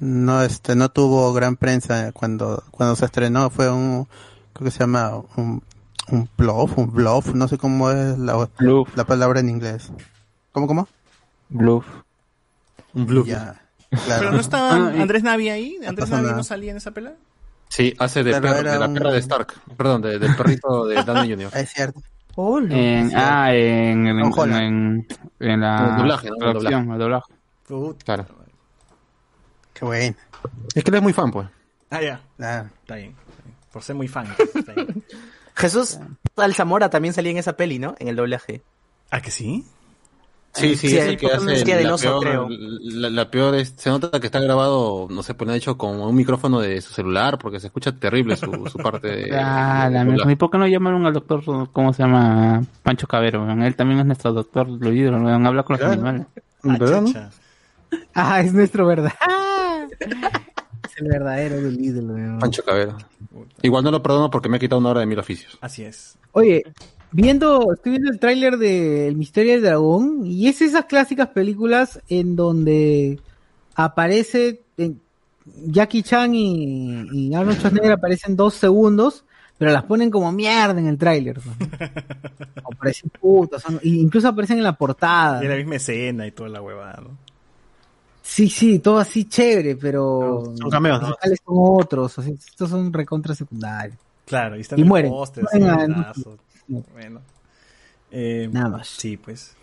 no 0.00 0.42
este 0.42 0.76
no 0.76 0.88
tuvo 0.90 1.32
gran 1.32 1.56
prensa 1.56 2.12
cuando 2.12 2.62
cuando 2.70 2.96
se 2.96 3.04
estrenó 3.04 3.50
fue 3.50 3.70
un 3.70 4.06
creo 4.54 4.64
que 4.64 4.70
se 4.70 4.78
llama 4.80 5.12
un 5.36 5.62
un 6.10 6.28
bluff, 6.36 6.76
un 6.76 6.90
bluff, 6.92 7.34
no 7.34 7.46
sé 7.48 7.56
cómo 7.56 7.90
es 7.90 8.18
la, 8.18 8.48
la 8.96 9.04
palabra 9.04 9.38
en 9.40 9.48
inglés. 9.48 9.92
¿Cómo 10.52 10.66
cómo? 10.66 10.88
Bluff. 11.50 11.86
Un 12.94 13.06
blue. 13.06 13.24
Ya. 13.24 13.62
Claro. 13.90 14.20
Pero 14.20 14.32
no 14.32 14.40
estaba 14.40 14.70
Ah, 14.74 14.92
Andrés 15.00 15.22
Navi 15.22 15.48
ahí. 15.50 15.76
Andrés 15.86 16.06
pasa 16.08 16.16
Navi 16.16 16.24
nada. 16.26 16.36
no 16.36 16.42
salía 16.44 16.72
en 16.72 16.78
esa 16.78 16.90
pelea. 16.90 17.14
Sí, 17.70 17.94
hace 17.98 18.22
de, 18.22 18.32
perro- 18.40 18.62
de 18.62 18.78
la 18.78 18.86
un- 18.88 18.94
perra 18.94 19.12
de 19.12 19.18
Stark. 19.20 19.54
Perdón, 19.76 20.02
de- 20.02 20.18
del 20.18 20.36
perrito 20.36 20.86
de 20.86 21.02
Downey 21.04 21.30
Jr. 21.30 21.50
Es 21.56 21.70
cierto. 21.72 22.00
En, 22.36 23.12
ah, 23.16 23.54
en, 23.54 24.06
en, 24.06 24.20
Tom 24.20 24.32
Holland. 24.38 24.60
en, 24.62 25.06
en 25.40 25.60
la 25.60 25.78
En 25.78 25.84
el 25.90 25.96
doblaje, 25.96 26.28
¿no? 26.30 26.34
En 26.50 26.90
el 26.92 26.98
doblaje. 26.98 27.32
Puta. 27.66 28.04
Claro. 28.04 28.26
Qué 29.72 29.84
bueno. 29.84 30.16
Es 30.74 30.84
que 30.84 30.90
él 30.90 30.96
es 30.96 31.02
muy 31.02 31.12
fan, 31.12 31.30
pues. 31.30 31.48
Ah, 31.90 32.00
ya. 32.02 32.20
Ah, 32.40 32.64
Está 32.82 32.94
bien. 32.96 33.10
está 33.10 33.42
bien. 33.44 33.54
Por 33.72 33.82
ser 33.82 33.94
muy 33.96 34.08
fan. 34.08 34.26
está 34.54 34.72
bien. 34.72 35.04
Jesús 35.54 35.98
Alzamora 36.36 36.88
también 36.90 37.14
salía 37.14 37.30
en 37.32 37.38
esa 37.38 37.54
peli, 37.56 37.78
¿no? 37.78 37.94
En 37.98 38.08
el 38.08 38.16
doblaje. 38.16 38.62
¿Ah, 39.10 39.20
que 39.20 39.30
sí? 39.30 39.64
Sí, 40.52 40.74
sí, 40.76 40.88
Sí, 40.88 40.98
es 40.98 41.06
el 41.06 41.16
que 41.16 41.28
hace 41.28 41.62
que 41.64 41.76
del 41.76 41.86
la 41.86 41.94
oso, 41.94 42.18
peor, 42.20 42.46
creo. 42.48 42.48
la, 42.50 43.08
la 43.10 43.30
peor 43.30 43.54
es, 43.54 43.72
se 43.76 43.88
nota 43.88 44.18
que 44.18 44.26
está 44.26 44.40
grabado, 44.40 45.06
no 45.08 45.22
sé, 45.22 45.34
pues 45.34 45.46
lo 45.46 45.52
han 45.52 45.58
hecho 45.58 45.78
con 45.78 46.00
un 46.00 46.14
micrófono 46.14 46.58
de 46.60 46.80
su 46.80 46.92
celular 46.92 47.38
porque 47.38 47.60
se 47.60 47.68
escucha 47.68 47.92
terrible 47.92 48.36
su, 48.36 48.46
su 48.66 48.78
parte 48.78 49.06
de, 49.08 49.30
Ah, 49.38 49.88
la. 49.90 50.02
¿Y 50.32 50.34
por 50.36 50.50
qué 50.50 50.58
no 50.58 50.66
llamaron 50.66 51.06
al 51.06 51.12
doctor, 51.12 51.42
cómo 51.72 51.92
se 51.92 52.02
llama? 52.02 52.64
Pancho 52.82 53.06
Cabero, 53.06 53.44
weón? 53.44 53.62
Él 53.62 53.76
también 53.76 54.00
es 54.00 54.06
nuestro 54.06 54.32
doctor 54.32 54.68
Luido, 54.68 55.12
weón. 55.12 55.46
Habla 55.46 55.62
con 55.62 55.74
los 55.74 55.80
Claro. 55.80 55.92
animales. 55.94 56.26
Ah, 56.64 56.76
¿Verdad, 56.78 57.02
no? 57.02 57.30
Ah, 58.14 58.40
es 58.40 58.52
nuestro 58.52 58.86
verdad. 58.86 59.12
es 60.00 60.96
el 60.96 61.08
verdadero 61.08 61.60
Dolittle, 61.60 62.02
weón. 62.02 62.38
Pancho 62.40 62.64
Cabero. 62.64 62.96
Igual 63.62 63.84
no 63.84 63.90
lo 63.92 64.02
perdono 64.02 64.30
porque 64.30 64.48
me 64.48 64.56
ha 64.56 64.60
quitado 64.60 64.80
una 64.80 64.90
hora 64.90 65.00
de 65.00 65.06
mil 65.06 65.18
oficios. 65.18 65.58
Así 65.60 65.84
es. 65.84 66.18
Oye, 66.32 66.64
viendo, 67.12 67.72
estoy 67.72 67.92
viendo 67.92 68.10
el 68.10 68.18
tráiler 68.18 68.56
de 68.58 69.08
El 69.08 69.16
Misterio 69.16 69.52
del 69.54 69.62
Dragón 69.62 70.22
y 70.26 70.48
es 70.48 70.60
esas 70.62 70.84
clásicas 70.86 71.28
películas 71.28 72.00
en 72.08 72.36
donde 72.36 73.18
aparece 73.74 74.60
en- 74.76 75.00
Jackie 75.66 76.02
Chan 76.02 76.34
y, 76.34 77.08
y 77.12 77.34
Arnold 77.34 77.56
Schwarzenegger 77.58 77.92
aparecen 77.92 78.36
dos 78.36 78.54
segundos, 78.54 79.24
pero 79.58 79.72
las 79.72 79.82
ponen 79.84 80.10
como 80.10 80.30
mierda 80.32 80.78
en 80.78 80.86
el 80.86 80.96
tráiler. 80.98 81.40
pues. 81.40 81.56
Aparecen 82.72 83.10
putas, 83.20 83.62
son- 83.62 83.80
incluso 83.82 84.28
aparecen 84.28 84.58
en 84.58 84.64
la 84.64 84.74
portada. 84.76 85.44
Y 85.44 85.48
la 85.48 85.56
misma 85.56 85.76
escena 85.76 86.26
y 86.26 86.30
toda 86.32 86.48
la 86.50 86.62
huevada, 86.62 87.00
¿no? 87.02 87.10
Sí, 88.22 88.48
sí, 88.48 88.78
todo 88.78 88.98
así 88.98 89.24
chévere, 89.24 89.74
pero 89.76 90.52
Son 90.56 90.70
cameos, 90.70 91.00
los 91.00 91.10
¿no? 91.10 91.16
son 91.44 91.54
otros, 91.82 92.18
así, 92.18 92.30
estos 92.30 92.70
son 92.70 92.92
recontra 92.92 93.34
secundarios. 93.34 93.98
Claro, 94.24 94.56
y 94.56 94.60
están 94.60 94.78
Y 94.78 94.82
en 94.82 94.86
el 94.86 94.88
mueren. 94.88 95.12
Bueno. 96.92 97.20
Eh, 98.10 98.48
Nada 98.52 98.68
más. 98.68 98.88
Sí, 98.88 99.16
pues. 99.16 99.56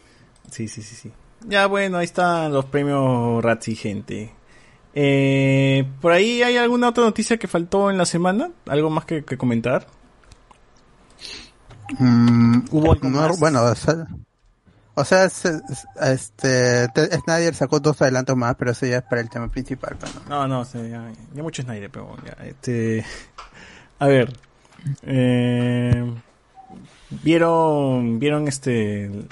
Sí, 0.52 0.68
sí, 0.68 0.82
sí, 0.82 0.96
sí. 0.96 1.12
Ya, 1.48 1.68
bueno, 1.68 1.98
ahí 1.98 2.06
están 2.06 2.52
los 2.54 2.66
premios 2.66 3.44
Razzie, 3.44 3.76
gente. 3.76 4.34
Eh, 4.94 5.88
¿Por 6.02 6.12
ahí 6.12 6.42
hay 6.42 6.58
alguna 6.58 6.90
otra 6.90 7.04
noticia 7.04 7.38
que 7.38 7.48
faltó 7.48 7.92
en 7.92 7.98
la 7.98 8.06
semana? 8.06 8.52
¿Algo 8.68 8.90
más 8.90 9.06
que, 9.06 9.24
que 9.24 9.38
comentar? 9.38 9.88
mm, 12.00 12.60
¿Hubo 12.72 12.92
algo 12.94 13.10
no, 13.10 13.22
más? 13.22 13.40
bueno, 13.40 13.64
o 13.64 13.76
sea, 13.76 14.08
o 14.96 15.06
sea, 15.06 15.26
es- 15.26 15.46
es- 15.46 15.88
este 16.02 16.88
Snyder 17.20 17.54
sacó 17.54 17.80
dos 17.80 18.02
adelantos 18.02 18.36
más, 18.36 18.56
pero 18.56 18.72
eso 18.72 18.86
ya 18.86 18.98
es 18.98 19.04
para 19.04 19.22
el 19.22 19.30
tema 19.30 19.48
principal, 19.50 19.98
¿no? 20.02 20.08
No, 20.30 20.48
no, 20.48 20.66
sí, 20.66 20.80
ya, 20.90 21.12
ya 21.34 21.44
mucho 21.44 21.62
Snyder, 21.64 21.90
pero 21.90 22.16
ya, 22.26 22.34
este... 22.46 23.06
A 24.00 24.08
ver. 24.08 24.34
Eh, 25.04 26.14
¿Vieron, 27.10 28.20
vieron 28.20 28.48
este... 28.48 29.06
El, 29.06 29.28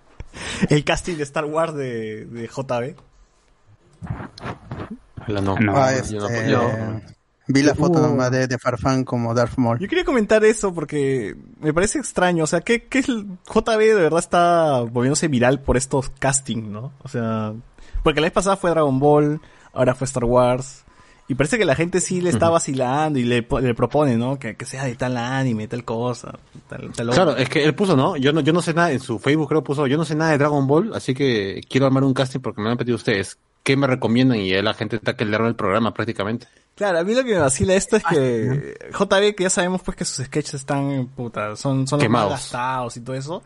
el 0.70 0.84
casting 0.84 1.16
de 1.16 1.22
Star 1.24 1.44
Wars 1.44 1.74
de, 1.74 2.24
de 2.26 2.46
JB? 2.48 2.96
No. 5.28 5.56
No. 5.58 5.76
Ah, 5.76 5.92
yo 6.10 6.20
no- 6.20 6.28
este, 6.28 6.50
yo- 6.50 6.70
vi 7.48 7.62
la 7.62 7.74
foto 7.74 7.98
Uh. 7.98 8.02
nomás 8.02 8.30
de, 8.30 8.46
de 8.46 8.58
Farfán 8.58 9.04
como 9.04 9.34
Darth 9.34 9.56
Maul. 9.58 9.78
Yo 9.78 9.88
quería 9.88 10.04
comentar 10.04 10.44
eso 10.44 10.72
porque 10.74 11.36
me 11.60 11.72
parece 11.74 11.98
extraño. 11.98 12.44
O 12.44 12.46
sea, 12.46 12.60
que, 12.60 12.84
que 12.84 13.00
el 13.00 13.26
JB 13.46 13.78
de 13.78 13.94
verdad 13.94 14.18
está 14.20 14.80
volviéndose 14.80 15.28
viral 15.28 15.60
por 15.60 15.76
estos 15.76 16.10
castings, 16.18 16.66
¿no? 16.68 16.92
O 17.02 17.08
sea, 17.08 17.52
porque 18.02 18.20
la 18.20 18.26
vez 18.26 18.32
pasada 18.32 18.56
fue 18.56 18.70
Dragon 18.70 18.98
Ball, 18.98 19.40
ahora 19.72 19.94
fue 19.94 20.06
Star 20.06 20.24
Wars. 20.24 20.81
Y 21.32 21.34
parece 21.34 21.56
que 21.56 21.64
la 21.64 21.74
gente 21.74 22.02
sí 22.02 22.20
le 22.20 22.28
está 22.28 22.50
vacilando 22.50 23.18
y 23.18 23.24
le, 23.24 23.42
po- 23.42 23.58
le 23.58 23.72
propone, 23.74 24.18
¿no? 24.18 24.38
Que, 24.38 24.54
que 24.54 24.66
sea 24.66 24.84
de 24.84 24.94
tal 24.96 25.16
anime, 25.16 25.66
tal 25.66 25.82
cosa, 25.82 26.38
tal, 26.68 26.92
tal 26.92 27.08
Claro, 27.08 27.34
es 27.38 27.48
que 27.48 27.64
él 27.64 27.74
puso, 27.74 27.96
¿no? 27.96 28.18
Yo 28.18 28.34
no, 28.34 28.40
yo 28.42 28.52
no 28.52 28.60
sé 28.60 28.74
nada, 28.74 28.92
en 28.92 29.00
su 29.00 29.18
Facebook 29.18 29.48
creo 29.48 29.64
puso, 29.64 29.86
yo 29.86 29.96
no 29.96 30.04
sé 30.04 30.14
nada 30.14 30.32
de 30.32 30.38
Dragon 30.38 30.66
Ball, 30.66 30.92
así 30.94 31.14
que 31.14 31.62
quiero 31.70 31.86
armar 31.86 32.04
un 32.04 32.12
casting 32.12 32.40
porque 32.40 32.60
me 32.60 32.66
lo 32.66 32.72
han 32.72 32.76
pedido 32.76 32.96
ustedes. 32.96 33.38
¿Qué 33.62 33.78
me 33.78 33.86
recomiendan? 33.86 34.38
Y 34.40 34.52
ahí 34.52 34.60
la 34.60 34.74
gente 34.74 34.96
está 34.96 35.16
que 35.16 35.24
le 35.24 35.34
arma 35.36 35.48
el 35.48 35.54
programa 35.54 35.94
prácticamente. 35.94 36.48
Claro, 36.74 36.98
a 36.98 37.04
mí 37.04 37.14
lo 37.14 37.24
que 37.24 37.32
me 37.32 37.38
vacila 37.38 37.74
esto 37.74 37.96
es 37.96 38.02
que 38.04 38.74
JB, 38.92 39.34
que 39.34 39.44
ya 39.44 39.50
sabemos 39.50 39.80
pues 39.82 39.96
que 39.96 40.04
sus 40.04 40.26
sketches 40.26 40.54
están, 40.54 41.06
puta, 41.16 41.56
son, 41.56 41.86
son 41.86 41.98
los 42.00 42.08
más 42.10 42.28
gastados 42.28 42.96
y 42.98 43.00
todo 43.00 43.16
eso. 43.16 43.42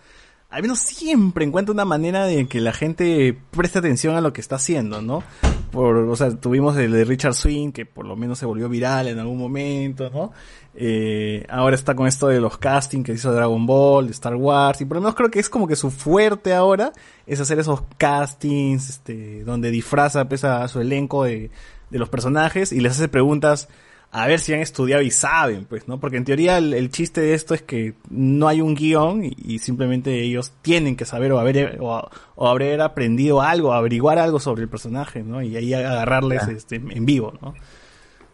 Al 0.56 0.62
menos 0.62 0.78
siempre 0.78 1.44
encuentra 1.44 1.74
una 1.74 1.84
manera 1.84 2.24
de 2.24 2.48
que 2.48 2.62
la 2.62 2.72
gente 2.72 3.36
preste 3.50 3.78
atención 3.78 4.16
a 4.16 4.22
lo 4.22 4.32
que 4.32 4.40
está 4.40 4.56
haciendo, 4.56 5.02
¿no? 5.02 5.22
por, 5.70 5.96
o 5.96 6.16
sea, 6.16 6.30
tuvimos 6.30 6.74
el 6.78 6.90
de 6.92 7.04
Richard 7.04 7.34
Swing, 7.34 7.70
que 7.70 7.84
por 7.84 8.06
lo 8.06 8.16
menos 8.16 8.38
se 8.38 8.46
volvió 8.46 8.66
viral 8.66 9.08
en 9.08 9.18
algún 9.18 9.36
momento, 9.36 10.08
¿no? 10.08 10.32
Eh, 10.74 11.44
ahora 11.50 11.74
está 11.74 11.94
con 11.94 12.06
esto 12.06 12.28
de 12.28 12.40
los 12.40 12.56
castings 12.56 13.04
que 13.04 13.12
hizo 13.12 13.30
Dragon 13.30 13.66
Ball, 13.66 14.06
de 14.06 14.12
Star 14.12 14.36
Wars, 14.36 14.80
y 14.80 14.86
por 14.86 14.96
lo 14.96 15.02
menos 15.02 15.14
creo 15.14 15.30
que 15.30 15.38
es 15.38 15.50
como 15.50 15.68
que 15.68 15.76
su 15.76 15.90
fuerte 15.90 16.54
ahora 16.54 16.92
es 17.26 17.40
hacer 17.40 17.58
esos 17.58 17.82
castings, 17.98 18.88
este, 18.88 19.44
donde 19.44 19.70
disfraza 19.70 20.26
pues, 20.26 20.44
a 20.44 20.66
su 20.68 20.80
elenco 20.80 21.24
de, 21.24 21.50
de 21.90 21.98
los 21.98 22.08
personajes 22.08 22.72
y 22.72 22.80
les 22.80 22.92
hace 22.92 23.08
preguntas 23.08 23.68
a 24.12 24.26
ver 24.26 24.40
si 24.40 24.54
han 24.54 24.60
estudiado 24.60 25.02
y 25.02 25.10
saben, 25.10 25.66
pues, 25.66 25.88
¿no? 25.88 26.00
Porque 26.00 26.16
en 26.16 26.24
teoría 26.24 26.56
el, 26.58 26.72
el 26.72 26.90
chiste 26.90 27.20
de 27.20 27.34
esto 27.34 27.52
es 27.54 27.62
que 27.62 27.94
no 28.08 28.48
hay 28.48 28.60
un 28.62 28.74
guion 28.74 29.24
y, 29.24 29.36
y 29.36 29.58
simplemente 29.58 30.22
ellos 30.22 30.52
tienen 30.62 30.96
que 30.96 31.04
saber 31.04 31.32
o 31.32 31.38
haber, 31.38 31.78
o, 31.80 32.08
o 32.36 32.48
haber 32.48 32.80
aprendido 32.80 33.42
algo, 33.42 33.72
averiguar 33.74 34.18
algo 34.18 34.40
sobre 34.40 34.62
el 34.62 34.68
personaje, 34.68 35.22
¿no? 35.22 35.42
Y 35.42 35.56
ahí 35.56 35.74
agarrarles 35.74 36.38
Claro. 36.44 36.56
este, 36.56 36.76
en 36.76 37.04
vivo, 37.04 37.34
¿no? 37.42 37.54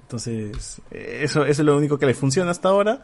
Entonces, 0.03 0.81
eso, 0.91 1.45
eso 1.45 1.63
es 1.63 1.67
lo 1.67 1.77
único 1.77 1.99
que 1.99 2.07
les 2.07 2.17
funciona 2.19 2.51
hasta 2.51 2.69
ahora. 2.69 3.01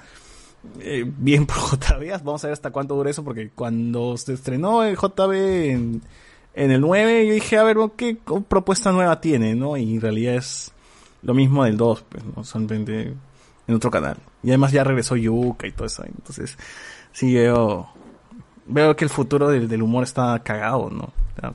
Eh, 0.81 1.05
bien 1.07 1.47
por 1.47 1.57
JB, 1.57 2.23
vamos 2.23 2.45
a 2.45 2.49
ver 2.49 2.53
hasta 2.53 2.71
cuánto 2.71 2.95
dura 2.95 3.11
eso, 3.11 3.25
porque 3.25 3.51
cuando 3.51 4.17
se 4.17 4.35
estrenó 4.35 4.85
el 4.85 4.97
JB 4.97 5.33
en, 5.71 6.03
en 6.55 6.71
el 6.71 6.81
9, 6.81 7.27
yo 7.27 7.33
dije, 7.35 7.57
a 7.57 7.63
ver, 7.63 7.77
¿qué 7.97 8.17
propuesta 8.49 8.93
nueva 8.93 9.21
tiene? 9.21 9.55
¿no? 9.55 9.77
Y 9.77 9.95
en 9.95 10.01
realidad 10.01 10.35
es 10.35 10.73
lo 11.29 11.35
mismo 11.35 11.65
del 11.65 11.77
2, 11.77 12.07
pues, 12.09 12.25
¿no? 12.25 12.43
solamente 12.43 13.15
en 13.67 13.75
otro 13.75 13.91
canal. 13.91 14.17
Y 14.43 14.49
además 14.49 14.73
ya 14.73 14.83
regresó 14.83 15.15
Yuka 15.15 15.67
y 15.67 15.73
todo 15.73 15.87
eso. 15.87 16.03
Entonces, 16.07 16.57
sí 17.13 17.35
veo, 17.35 17.87
veo 18.65 18.97
que 18.97 19.05
el 19.05 19.11
futuro 19.11 19.49
del, 19.49 19.69
del 19.69 19.83
humor 19.83 20.05
está 20.05 20.43
cagado, 20.43 20.89
¿no? 20.89 21.05
O 21.05 21.41
sea, 21.41 21.53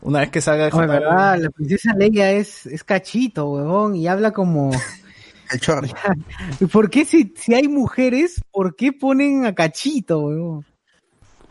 una 0.00 0.18
vez 0.18 0.30
que 0.30 0.40
salga 0.40 0.64
de 0.64 0.70
JB, 0.72 0.88
verdad, 0.88 1.38
la 1.38 1.50
princesa 1.50 1.94
Leia 1.94 2.32
es, 2.32 2.66
es 2.66 2.82
cachito, 2.82 3.48
huevón, 3.48 3.94
y 3.94 4.08
habla 4.08 4.32
como... 4.32 4.72
El 5.52 5.60
chorri. 5.60 5.92
¿Por 6.72 6.90
qué 6.90 7.04
si, 7.04 7.32
si 7.36 7.54
hay 7.54 7.68
mujeres, 7.68 8.42
por 8.50 8.74
qué 8.74 8.92
ponen 8.92 9.44
a 9.46 9.54
cachito, 9.54 10.18
huevón? 10.18 10.66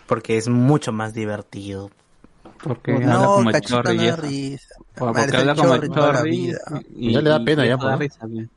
Porque 0.08 0.36
es 0.36 0.50
mucho 0.50 0.92
más 0.92 1.14
divertido. 1.14 1.90
Porque 2.64 2.92
No, 2.94 3.00
habla 3.14 3.26
como 3.28 3.52
cachito 3.52 3.82
Chorri. 3.84 3.98
no 3.98 4.16
risa. 4.18 4.76
O 4.78 5.06
porque 5.08 5.22
es 5.22 5.34
habla 5.34 5.52
el 5.54 5.58
como 5.58 5.78
Chorri 5.96 6.54
y- 6.96 7.12
Ya 7.14 7.22
le 7.22 7.30
da 7.30 7.44
pena, 7.44 7.66
ya, 7.66 7.78
pues. 7.78 8.00
risa, 8.00 8.26
bien. 8.28 8.50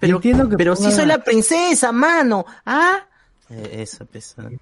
Pero, 0.00 0.16
entiendo 0.16 0.48
que 0.48 0.56
pero 0.56 0.74
sí 0.76 0.84
ponga- 0.84 0.90
soy 0.96 1.06
la 1.06 1.18
princesa, 1.18 1.92
mano. 1.92 2.44
¿Ah? 2.66 2.98
Eh, 3.50 3.82
eso, 3.82 4.04
pues. 4.06 4.34
eh, 4.38 4.58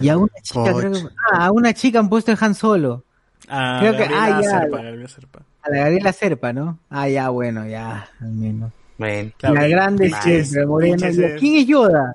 Y 0.00 0.08
a 0.08 0.16
una 0.18 0.32
chica, 0.42 0.74
creo 0.74 0.92
que... 0.92 0.98
Ah, 1.32 1.46
a 1.46 1.50
una 1.52 1.72
chica 1.74 1.98
han 1.98 2.08
puesto 2.08 2.30
en 2.30 2.38
Han 2.40 2.54
Solo. 2.54 3.04
a 3.48 3.78
creo 3.80 3.92
que- 3.92 3.98
Gabriela 4.04 4.36
ah, 4.36 4.40
ya, 4.42 4.50
Serpa, 4.60 4.76
la- 4.76 4.82
Gabriela 4.84 5.08
Serpa. 5.08 5.38
A 5.62 5.70
la 5.70 5.76
Gabriela 5.78 6.12
Serpa, 6.12 6.52
¿no? 6.52 6.78
Ah, 6.90 7.08
ya, 7.08 7.28
bueno, 7.30 7.66
ya, 7.66 8.08
al 8.20 8.30
menos. 8.32 8.72
Bueno, 8.98 9.32
Claro, 9.38 9.54
la 9.56 9.66
grande 9.68 10.10
siempre, 10.22 10.66
morena. 10.66 10.96
Vilches 10.96 11.16
¿Y 11.18 11.24
a 11.24 11.26
es- 11.28 11.40
¿Quién 11.40 11.54
es 11.56 11.66
Yoda? 11.66 12.14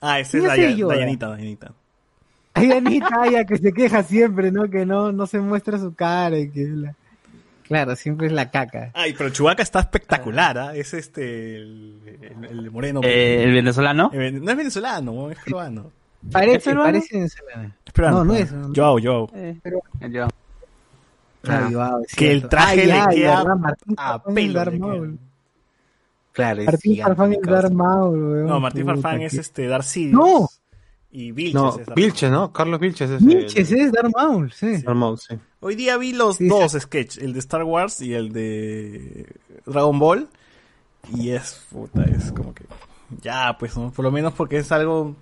Ah, 0.00 0.20
ese 0.20 0.38
es. 0.38 0.44
Dayanita, 0.44 1.28
Dayanita. 1.28 1.72
Hay 2.54 2.72
Anita, 2.72 3.44
que 3.46 3.56
se 3.58 3.72
queja 3.72 4.02
siempre, 4.02 4.50
¿no? 4.50 4.68
Que 4.68 4.84
no, 4.84 5.12
no 5.12 5.26
se 5.26 5.38
muestra 5.40 5.78
su 5.78 5.94
cara 5.94 6.38
y 6.38 6.50
que 6.50 6.64
la... 6.66 6.94
Claro, 7.62 7.94
siempre 7.94 8.26
es 8.26 8.32
la 8.32 8.50
caca. 8.50 8.90
Ay, 8.94 9.14
pero 9.16 9.30
Chubaca 9.30 9.62
está 9.62 9.78
espectacular, 9.78 10.58
¿ah? 10.58 10.74
Es 10.74 10.92
este, 10.92 11.56
el, 11.56 12.00
el- 12.20 12.44
el 12.44 12.70
moreno. 12.72 13.00
Eh, 13.04 13.44
el 13.44 13.52
venezolano. 13.52 14.10
Eh, 14.12 14.32
No 14.32 14.50
es 14.50 14.56
venezolano, 14.56 15.30
es 15.30 15.38
peruano. 15.44 15.92
Parece, 16.32 16.70
peruano? 16.70 16.88
parece 16.92 17.16
venezolano. 17.16 17.72
Es 17.86 17.92
peruano. 17.92 18.16
No, 18.18 18.24
no 18.24 18.34
es. 18.34 18.50
Joao, 18.74 18.98
Joao. 19.00 19.30
Ya. 20.10 20.28
Ah, 21.46 21.68
Joao, 21.72 22.00
es 22.04 22.14
Que 22.16 22.32
el 22.32 22.48
traje 22.48 22.72
Ah, 22.72 22.74
le 22.74 22.86
ya, 22.86 23.08
queda 23.08 23.54
Martín 23.54 23.94
a 23.96 24.18
Farfán 24.18 24.34
pelo 24.34 24.64
le 24.64 24.78
claro. 26.32 26.62
Martín 26.66 27.02
Farfán 27.02 27.32
es. 27.32 27.40
Darth 27.42 27.72
Maul, 27.72 28.18
weón. 28.32 28.46
No, 28.46 28.60
Martín 28.60 28.84
Farfán 28.86 29.22
es 29.22 29.34
este 29.34 29.66
Darcy. 29.68 30.06
¡No! 30.06 30.48
Y 31.12 31.32
Vilches 31.32 31.54
No, 31.54 31.78
es 31.78 31.94
Vilches, 31.94 32.30
¿no? 32.30 32.52
Carlos 32.52 32.78
Vilches 32.78 33.10
es 33.10 33.24
Vilches 33.24 33.72
el... 33.72 33.80
es 33.80 33.92
Darth 33.92 34.12
Maul, 34.16 34.52
sí. 34.52 34.82
Darth 34.82 34.96
Maul, 34.96 35.18
sí. 35.18 35.34
Hoy 35.60 35.74
día 35.74 35.96
vi 35.96 36.12
los 36.12 36.36
Sí, 36.36 36.48
dos 36.48 36.72
sketches, 36.72 37.22
el 37.22 37.32
de 37.32 37.38
Star 37.40 37.64
Wars 37.64 38.00
y 38.00 38.14
el 38.14 38.32
de 38.32 39.26
Dragon 39.66 39.98
Ball. 39.98 40.28
Y 41.14 41.30
es, 41.30 41.66
puta, 41.70 42.04
es 42.04 42.30
como 42.32 42.54
que, 42.54 42.64
ya, 43.22 43.56
pues, 43.58 43.76
¿no? 43.76 43.90
por 43.90 44.04
lo 44.04 44.12
menos 44.12 44.34
porque 44.34 44.58
es 44.58 44.70
algo 44.70 45.16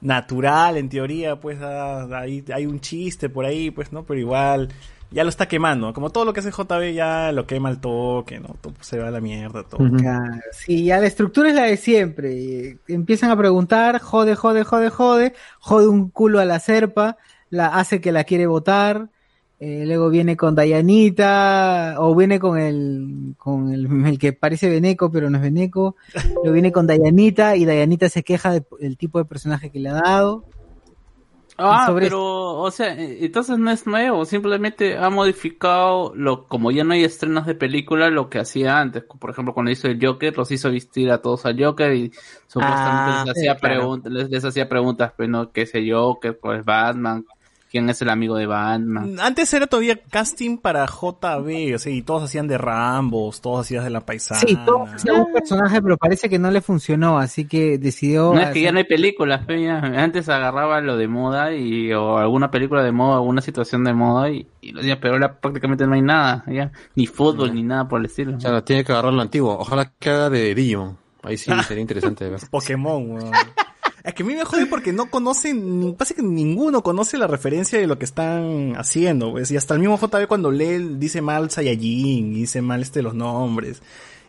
natural, 0.00 0.76
en 0.76 0.88
teoría, 0.88 1.40
pues, 1.40 1.58
ah, 1.62 2.06
ahí 2.18 2.44
hay 2.52 2.66
un 2.66 2.80
chiste 2.80 3.28
por 3.28 3.44
ahí, 3.44 3.70
pues, 3.70 3.92
¿no? 3.92 4.04
Pero 4.04 4.20
igual, 4.20 4.68
ya 5.10 5.24
lo 5.24 5.30
está 5.30 5.46
quemando. 5.48 5.92
Como 5.92 6.10
todo 6.10 6.24
lo 6.24 6.32
que 6.32 6.40
hace 6.40 6.50
JB 6.50 6.92
ya 6.94 7.32
lo 7.32 7.46
quema 7.46 7.68
al 7.68 7.80
toque, 7.80 8.38
¿no? 8.40 8.54
Todo 8.60 8.74
se 8.80 8.98
va 8.98 9.08
a 9.08 9.10
la 9.10 9.20
mierda, 9.20 9.64
todo. 9.64 9.80
Claro, 9.96 10.40
sí, 10.52 10.84
ya 10.84 10.98
la 10.98 11.06
estructura 11.06 11.48
es 11.48 11.54
la 11.54 11.64
de 11.64 11.76
siempre. 11.76 12.32
y 12.34 12.78
empiezan 12.88 13.30
a 13.30 13.36
preguntar, 13.36 14.00
jode, 14.00 14.34
jode, 14.36 14.64
jode, 14.64 14.90
jode, 14.90 15.32
jode 15.58 15.88
un 15.88 16.10
culo 16.10 16.38
a 16.40 16.44
la 16.44 16.58
serpa, 16.60 17.16
la 17.50 17.66
hace 17.68 18.00
que 18.00 18.12
la 18.12 18.24
quiere 18.24 18.46
votar, 18.46 19.08
eh, 19.58 19.84
luego 19.86 20.08
viene 20.08 20.36
con 20.36 20.54
Dayanita, 20.54 21.96
o 21.98 22.14
viene 22.14 22.38
con 22.38 22.58
el, 22.58 23.34
con 23.36 23.72
el, 23.72 24.06
el 24.06 24.18
que 24.18 24.32
parece 24.32 24.70
Beneco, 24.70 25.10
pero 25.10 25.28
no 25.28 25.36
es 25.36 25.42
Beneco, 25.42 25.96
luego 26.36 26.52
viene 26.52 26.72
con 26.72 26.86
Dayanita, 26.86 27.56
y 27.56 27.64
Dayanita 27.64 28.08
se 28.08 28.22
queja 28.22 28.52
de- 28.52 28.64
del 28.80 28.96
tipo 28.96 29.18
de 29.18 29.24
personaje 29.26 29.70
que 29.70 29.80
le 29.80 29.90
ha 29.90 29.94
dado. 29.94 30.44
Ah, 31.62 31.78
sobre- 31.78 32.00
pero, 32.00 32.20
o 32.58 32.70
sea, 32.70 32.94
eh, 32.94 33.18
entonces 33.24 33.58
no 33.58 33.70
es 33.70 33.86
nuevo, 33.86 34.24
simplemente 34.24 34.96
ha 34.96 35.10
modificado 35.10 36.12
lo, 36.14 36.48
como 36.48 36.70
ya 36.70 36.84
no 36.84 36.94
hay 36.94 37.04
estrenos 37.04 37.44
de 37.46 37.54
película, 37.54 38.08
lo 38.10 38.30
que 38.30 38.38
hacía 38.38 38.80
antes. 38.80 39.04
Por 39.04 39.30
ejemplo, 39.30 39.52
cuando 39.52 39.70
hizo 39.70 39.86
el 39.88 39.98
Joker, 40.04 40.36
los 40.36 40.50
hizo 40.52 40.70
vestir 40.70 41.10
a 41.10 41.20
todos 41.20 41.44
al 41.46 41.62
Joker 41.62 41.92
y 41.94 42.12
supuestamente 42.46 43.12
Ah, 43.12 43.24
les, 43.24 43.26
hacía 43.28 43.60
claro. 43.60 43.60
preguntas, 43.60 44.10
les, 44.12 44.30
les 44.30 44.44
hacía 44.44 44.68
preguntas, 44.68 45.12
pues 45.16 45.28
no, 45.28 45.52
qué 45.52 45.66
sé 45.66 45.84
yo, 45.84 46.18
qué 46.20 46.32
cuál 46.32 46.60
es 46.60 46.64
Batman, 46.64 47.26
quién 47.70 47.88
es 47.88 48.02
el 48.02 48.10
amigo 48.10 48.36
de 48.36 48.46
Batman. 48.46 49.18
Antes 49.20 49.54
era 49.54 49.66
todavía 49.66 49.96
casting 49.96 50.58
para 50.58 50.86
JB, 50.86 51.74
o 51.74 51.78
sea, 51.78 51.92
y 51.92 52.02
todos 52.02 52.24
hacían 52.24 52.48
de 52.48 52.58
Rambos, 52.58 53.40
todos 53.40 53.66
hacían 53.66 53.84
de 53.84 53.90
la 53.90 54.00
paisana. 54.00 54.40
Sí, 54.40 54.58
todos 54.66 54.92
hacían 54.92 55.20
un 55.20 55.32
personaje, 55.32 55.80
pero 55.80 55.96
parece 55.96 56.28
que 56.28 56.38
no 56.38 56.50
le 56.50 56.60
funcionó, 56.60 57.18
así 57.18 57.46
que 57.46 57.78
decidió... 57.78 58.34
No 58.34 58.40
es 58.40 58.50
que 58.50 58.62
ya 58.62 58.72
no 58.72 58.78
hay 58.78 58.84
películas, 58.84 59.46
pe, 59.46 59.62
ya. 59.62 59.78
antes 59.78 60.28
agarraba 60.28 60.80
lo 60.80 60.96
de 60.96 61.06
moda 61.06 61.54
y 61.54 61.92
o 61.92 62.18
alguna 62.18 62.50
película 62.50 62.82
de 62.82 62.92
moda, 62.92 63.16
alguna 63.16 63.40
situación 63.40 63.84
de 63.84 63.94
moda 63.94 64.30
y, 64.30 64.46
y 64.60 64.72
lo 64.72 64.80
hacía, 64.80 65.00
pero 65.00 65.14
ahora 65.14 65.40
prácticamente 65.40 65.86
no 65.86 65.94
hay 65.94 66.02
nada, 66.02 66.44
ya, 66.48 66.72
ni 66.96 67.06
fútbol 67.06 67.54
ni 67.54 67.62
nada 67.62 67.86
por 67.86 68.00
el 68.00 68.06
estilo. 68.06 68.36
O 68.36 68.40
sea, 68.40 68.64
tiene 68.64 68.84
que 68.84 68.92
agarrar 68.92 69.12
lo 69.12 69.22
antiguo. 69.22 69.56
Ojalá 69.58 69.92
que 69.98 70.10
haga 70.10 70.28
de 70.28 70.54
Digimon. 70.54 70.98
Ahí 71.22 71.36
sí 71.36 71.50
sería 71.68 71.82
interesante 71.82 72.24
de 72.24 72.30
ver. 72.30 72.40
Pokémon, 72.50 73.10
weón. 73.10 73.32
Es 74.04 74.14
que 74.14 74.22
a 74.22 74.26
mí 74.26 74.34
me 74.34 74.44
jode 74.44 74.66
porque 74.66 74.92
no 74.92 75.10
conocen, 75.10 75.94
pasa 75.98 76.14
que 76.14 76.22
ninguno 76.22 76.82
conoce 76.82 77.18
la 77.18 77.26
referencia 77.26 77.78
de 77.78 77.86
lo 77.86 77.98
que 77.98 78.04
están 78.04 78.74
haciendo, 78.76 79.30
pues. 79.32 79.50
Y 79.50 79.56
hasta 79.56 79.74
el 79.74 79.80
mismo 79.80 79.98
JB 79.98 80.26
cuando 80.26 80.50
lee 80.50 80.96
dice 80.98 81.20
mal 81.22 81.50
Saiyajin, 81.50 82.32
dice 82.34 82.62
mal 82.62 82.82
este 82.82 83.02
los 83.02 83.14
nombres. 83.14 83.82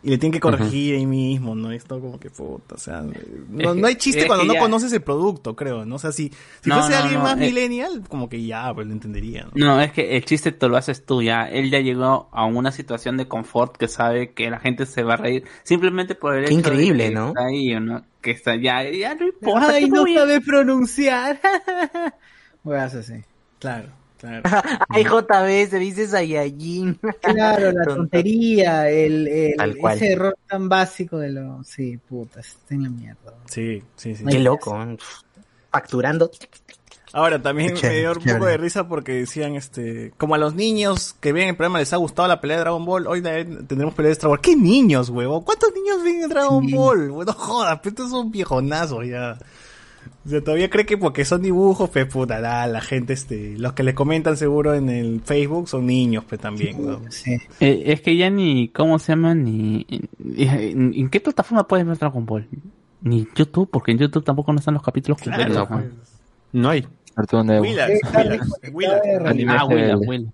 Y 0.04 0.10
le 0.10 0.18
tienen 0.18 0.32
que 0.34 0.40
corregir 0.40 0.96
ahí 0.96 1.06
mismo, 1.06 1.54
¿no? 1.54 1.72
Y 1.72 1.76
es 1.76 1.84
todo 1.86 2.02
como 2.02 2.20
que 2.20 2.32
puta, 2.32 2.74
o 2.74 2.78
sea, 2.80 3.04
no, 3.50 3.86
hay 3.86 3.96
chiste 3.98 4.22
es 4.22 4.26
cuando 4.26 4.46
no 4.46 4.56
ya- 4.56 4.60
conoces 4.60 4.92
el 4.94 5.04
producto, 5.04 5.56
creo, 5.56 5.86
¿no? 5.86 5.98
O 5.98 6.00
sea, 6.00 6.12
si, 6.12 6.32
si 6.62 6.70
No, 6.70 6.78
fuese 6.80 6.90
no, 6.94 6.98
alguien 7.04 7.20
no, 7.20 7.24
más 7.26 7.34
eh. 7.38 7.42
millennial, 7.42 8.02
como 8.10 8.28
que 8.28 8.44
ya, 8.44 8.74
pues 8.74 8.88
lo 8.88 8.94
entendería, 8.94 9.44
¿no? 9.44 9.52
No, 9.54 9.80
es 9.80 9.92
que 9.92 10.18
el 10.18 10.26
chiste 10.26 10.52
te 10.52 10.68
lo 10.68 10.76
haces 10.76 11.06
tú 11.06 11.22
ya. 11.22 11.44
Él 11.48 11.70
ya 11.70 11.82
llegó 11.82 12.30
a 12.32 12.46
una 12.46 12.72
situación 12.72 13.16
de 13.16 13.28
confort 13.28 13.78
que 13.78 13.88
sabe 13.88 14.32
que 14.34 14.50
la 14.50 14.60
gente 14.60 14.88
se 14.88 15.04
va 15.04 15.14
a 15.14 15.18
reír 15.18 15.44
simplemente 15.62 16.16
por 16.16 16.34
el 16.36 16.46
Qué 16.46 16.56
hecho 16.56 16.64
de 16.72 16.74
increíble, 16.74 17.10
que 17.10 17.14
¿no? 17.14 17.28
está 17.28 17.46
ahí, 17.46 17.80
¿no? 17.80 18.04
Que 18.22 18.32
está 18.32 18.56
ya, 18.56 18.84
ya 18.90 19.16
no 19.16 19.26
importa. 19.28 19.70
Ay, 19.72 19.86
¿qué 19.86 19.90
no 19.90 20.02
voy 20.02 20.16
a- 20.16 20.20
sabe 20.20 20.42
pronunciar. 20.42 21.40
Weas 22.64 22.94
así. 22.94 23.24
Claro, 23.60 23.90
claro. 24.20 24.44
Ay, 24.90 25.04
JB, 25.04 25.70
se 25.70 25.80
dice 25.80 26.08
Saiyajin. 26.08 27.00
Claro, 27.22 27.72
la 27.72 27.84
tontería, 27.84 28.90
el, 28.90 29.28
el- 29.28 29.56
Tal 29.58 29.78
cual. 29.78 29.96
ese 29.98 30.12
error 30.14 30.38
tan 30.48 30.70
básico 30.70 31.18
de 31.18 31.32
lo... 31.32 31.64
Sí, 31.64 31.98
puta, 31.98 32.40
está 32.42 32.76
en 32.76 32.84
la 32.84 32.90
mierda. 32.90 33.34
Sí, 33.46 33.82
sí, 33.96 34.16
sí. 34.16 34.24
Qué 34.30 34.40
loco. 34.40 34.78
Facturando. 35.72 36.30
Ahora 37.14 37.42
también 37.42 37.74
Qué 37.74 37.88
me 37.90 38.00
dio 38.00 38.12
un 38.12 38.18
chévere, 38.20 38.34
poco 38.36 38.46
de 38.46 38.58
risa 38.58 38.88
porque 38.88 39.12
decían, 39.14 39.56
este, 39.56 40.14
como 40.18 40.36
a 40.36 40.38
los 40.38 40.56
niños 40.56 41.14
que 41.20 41.34
ven 41.34 41.50
el 41.50 41.56
programa 41.58 41.80
les 41.80 41.92
ha 41.92 41.98
gustado 41.98 42.28
la 42.28 42.40
pelea 42.40 42.58
de 42.58 42.62
Dragon 42.64 42.86
Ball, 42.86 43.06
hoy 43.08 43.20
de- 43.22 43.44
tendremos 43.68 43.94
pelea 43.94 44.08
de 44.10 44.14
Star 44.14 44.30
Wars. 44.30 44.42
¿Qué 44.42 44.56
niños, 44.56 45.10
huevo? 45.10 45.44
¿Cuántos 45.44 45.72
niños 45.76 46.04
ven 46.04 46.30
Dragon 46.30 46.66
Sí. 46.66 46.74
Ball? 46.74 47.10
Bueno, 47.12 47.34
jodas, 47.34 47.80
pues 47.82 47.88
estos 47.94 48.10
son 48.12 48.32
viejonazos 48.32 49.06
ya. 49.08 49.38
O 50.26 50.30
sea, 50.30 50.42
todavía 50.44 50.70
cree 50.70 50.86
que 50.86 50.98
porque 50.98 51.26
son 51.26 51.42
dibujos, 51.42 51.90
pues 51.90 52.06
puta, 52.06 52.40
la, 52.40 52.66
la 52.68 52.80
gente, 52.82 53.14
este, 53.14 53.58
los 53.58 53.74
que 53.74 53.84
le 53.84 53.94
comentan 53.94 54.38
seguro 54.38 54.74
en 54.74 54.88
el 54.90 55.22
Facebook 55.22 55.68
son 55.68 55.86
niños, 55.88 56.24
pues 56.30 56.40
también, 56.40 56.86
¿no? 56.86 57.02
Sí. 57.10 57.38
Eh, 57.60 57.84
es 57.88 58.02
que 58.02 58.16
ya 58.16 58.30
ni, 58.30 58.70
¿cómo 58.70 59.00
se 59.00 59.12
llama? 59.12 59.36
Ni, 59.36 59.86
en, 60.38 60.94
¿en 60.96 61.10
qué 61.10 61.20
plataforma 61.20 61.68
puedes 61.68 61.86
ver 61.86 61.98
Dragon 61.98 62.26
Ball? 62.26 62.48
Ni 63.02 63.28
YouTube, 63.36 63.70
porque 63.70 63.92
en 63.92 63.98
YouTube 63.98 64.24
tampoco 64.24 64.54
no 64.54 64.60
están 64.60 64.76
los 64.76 64.84
capítulos 64.84 65.20
Claro, 65.20 65.44
completos. 65.44 65.70
no, 65.70 65.76
pues. 65.76 65.92
No 66.54 66.70
hay. 66.70 66.88
Cartoon 67.16 67.48
Network. 67.48 67.70
Willax, 67.70 68.00
Willax, 68.14 68.48
Willax. 68.74 69.02
Ah, 69.50 69.66
Willa, 69.66 69.96
FL. 69.98 70.08
Willa. 70.08 70.30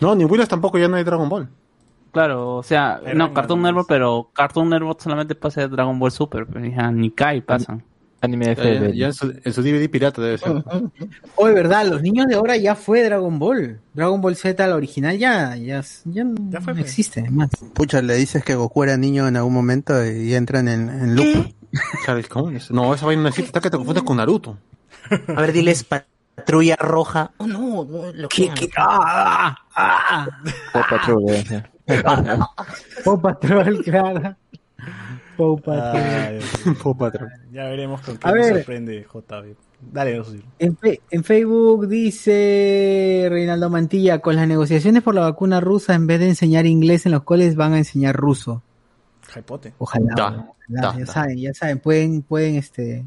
No, 0.00 0.14
ni 0.14 0.24
Willis 0.24 0.48
tampoco 0.48 0.78
ya 0.78 0.88
no 0.88 0.96
hay 0.96 1.04
Dragon 1.04 1.28
Ball. 1.28 1.48
Claro, 2.12 2.56
o 2.56 2.62
sea, 2.62 3.00
no, 3.14 3.32
Cartoon 3.32 3.62
Network, 3.62 3.86
pero 3.88 4.30
Cartoon 4.34 4.68
Network 4.68 5.00
solamente 5.00 5.34
pasa 5.34 5.62
de 5.62 5.68
Dragon 5.68 5.98
Ball 5.98 6.10
Super, 6.10 6.46
pero 6.46 6.64
ya 6.66 6.90
ni 6.90 7.10
Kai 7.10 7.40
pasan. 7.40 7.82
Anime 8.20 8.54
Ya, 8.54 8.62
ya- 8.62 8.90
ya 8.90 9.06
en, 9.06 9.12
su, 9.14 9.32
en 9.42 9.52
su 9.52 9.62
DVD 9.62 9.88
pirata 9.90 10.22
debe 10.22 10.38
ser. 10.38 10.62
Oye, 11.36 11.54
verdad, 11.54 11.86
los 11.86 12.02
niños 12.02 12.26
de 12.28 12.36
ahora 12.36 12.56
ya 12.56 12.74
fue 12.76 13.02
Dragon 13.02 13.36
Ball. 13.38 13.80
Dragon 13.94 14.20
Ball 14.20 14.36
Z, 14.36 14.64
la 14.66 14.76
original, 14.76 15.18
ya, 15.18 15.56
ya, 15.56 15.82
ya, 16.04 16.22
no 16.24 16.72
existe 16.78 17.28
más. 17.30 17.50
Pucha, 17.74 18.00
le 18.02 18.14
dices 18.14 18.44
que 18.44 18.54
Goku 18.54 18.84
era 18.84 18.96
niño 18.96 19.26
en 19.26 19.36
algún 19.36 19.54
momento 19.54 20.04
y 20.06 20.34
entran 20.34 20.68
en, 20.68 20.88
en 20.88 21.16
loop. 21.16 21.46
Claro, 22.04 22.20
¿cómo 22.28 22.50
es? 22.50 22.70
No, 22.70 22.94
esa 22.94 23.06
vaina 23.06 23.22
no 23.22 23.28
existe. 23.28 23.48
Está 23.48 23.60
que 23.60 23.70
te 23.70 23.76
confundes 23.76 24.02
con 24.04 24.18
Naruto. 24.18 24.56
A 25.28 25.40
ver, 25.40 25.52
diles 25.52 25.84
patrulla 25.84 26.76
roja. 26.76 27.32
Oh, 27.38 27.46
no, 27.46 27.84
no, 27.84 28.12
lo 28.12 28.28
que... 28.28 28.50
¡Ah! 28.76 29.56
¡Ah! 29.74 30.28
Paw 30.72 30.82
Patrol, 30.88 31.24
debe 31.26 31.44
ser. 31.44 31.70
Paw 33.04 33.20
Patrol, 33.20 33.82
claro. 33.84 34.36
Paw 35.36 35.60
Patrol. 35.60 36.40
Paw 36.82 36.96
Patrol. 36.96 37.30
Ya 37.52 37.64
veremos 37.64 38.00
con 38.02 38.16
qué 38.16 38.28
A 38.28 38.30
nos 38.32 38.40
ver. 38.40 38.54
sorprende 38.56 39.06
JB. 39.12 39.54
Dale. 39.92 40.22
En, 40.60 40.76
fe- 40.76 41.00
en 41.10 41.24
Facebook 41.24 41.88
dice 41.88 43.26
Reinaldo 43.28 43.68
Mantilla, 43.68 44.20
con 44.20 44.36
las 44.36 44.46
negociaciones 44.46 45.02
por 45.02 45.14
la 45.14 45.22
vacuna 45.22 45.60
rusa, 45.60 45.94
en 45.94 46.06
vez 46.06 46.20
de 46.20 46.28
enseñar 46.28 46.66
inglés 46.66 47.04
en 47.06 47.12
los 47.12 47.24
coles, 47.24 47.56
van 47.56 47.72
a 47.72 47.78
enseñar 47.78 48.14
ruso. 48.14 48.62
Jaipote. 49.28 49.74
Ojalá. 49.78 50.14
Da, 50.14 50.26
ojalá, 50.28 50.48
da, 50.68 50.92
ya 50.98 51.04
da. 51.04 51.06
saben, 51.12 51.38
ya 51.38 51.52
saben, 51.54 51.80
pueden, 51.80 52.22
pueden, 52.22 52.54
este, 52.56 53.04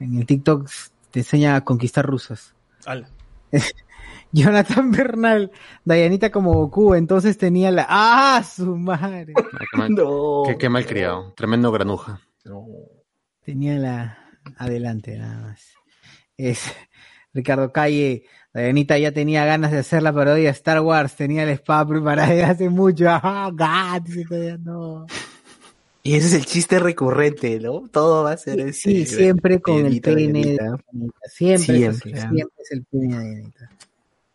en 0.00 0.18
el 0.18 0.26
TikTok 0.26 0.68
te 1.10 1.20
enseña 1.20 1.56
a 1.56 1.64
conquistar 1.64 2.06
rusos. 2.06 2.54
Ala. 2.84 3.08
Jonathan 4.32 4.90
Bernal, 4.90 5.50
Dayanita 5.84 6.30
como 6.30 6.52
Goku, 6.54 6.94
entonces 6.94 7.38
tenía 7.38 7.70
la, 7.70 7.86
¡ah, 7.88 8.42
su 8.42 8.76
madre! 8.76 9.32
Ay, 9.36 9.66
qué, 9.72 9.78
mal, 9.78 9.96
qué, 10.46 10.58
qué 10.58 10.68
mal 10.68 10.86
criado. 10.86 11.32
Tremendo 11.34 11.72
granuja. 11.72 12.20
Tenía 13.44 13.78
la, 13.78 14.18
adelante 14.58 15.16
nada 15.16 15.40
más. 15.40 15.72
Es, 16.36 16.70
Ricardo 17.32 17.72
Calle, 17.72 18.24
Dayanita 18.52 18.98
ya 18.98 19.12
tenía 19.12 19.44
ganas 19.44 19.70
de 19.70 19.78
hacer 19.78 20.02
la 20.02 20.12
parodia 20.12 20.44
de 20.44 20.50
Star 20.50 20.80
Wars, 20.80 21.14
tenía 21.16 21.44
la 21.44 21.52
espada 21.52 21.86
preparada 21.86 22.28
desde 22.28 22.44
hace 22.44 22.70
mucho, 22.70 23.06
¡ah, 23.08 23.50
God! 23.52 24.02
Dice 24.02 24.24
todavía, 24.24 24.58
no. 24.58 25.06
Y 26.06 26.14
ese 26.14 26.28
es 26.28 26.34
el 26.34 26.44
chiste 26.46 26.78
recurrente, 26.78 27.58
¿no? 27.60 27.88
Todo 27.90 28.24
va 28.24 28.32
a 28.32 28.36
ser 28.36 28.60
ese. 28.60 28.72
Sí, 28.72 29.06
siempre 29.06 29.60
con 29.60 29.84
el 29.86 30.00
pene 30.00 30.42
de. 30.44 30.58
Siempre, 31.28 31.58
Siempre, 31.78 32.12
es, 32.12 32.20
siempre 32.20 32.54
es 32.62 32.70
el 32.72 32.84
pene 32.84 33.18
de 33.18 33.24
Dayanita. 33.24 33.70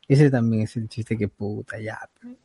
Ese 0.07 0.29
también 0.29 0.63
es 0.63 0.75
el 0.75 0.89
chiste 0.89 1.17
que 1.17 1.27
puta, 1.29 1.79
ya. 1.79 1.97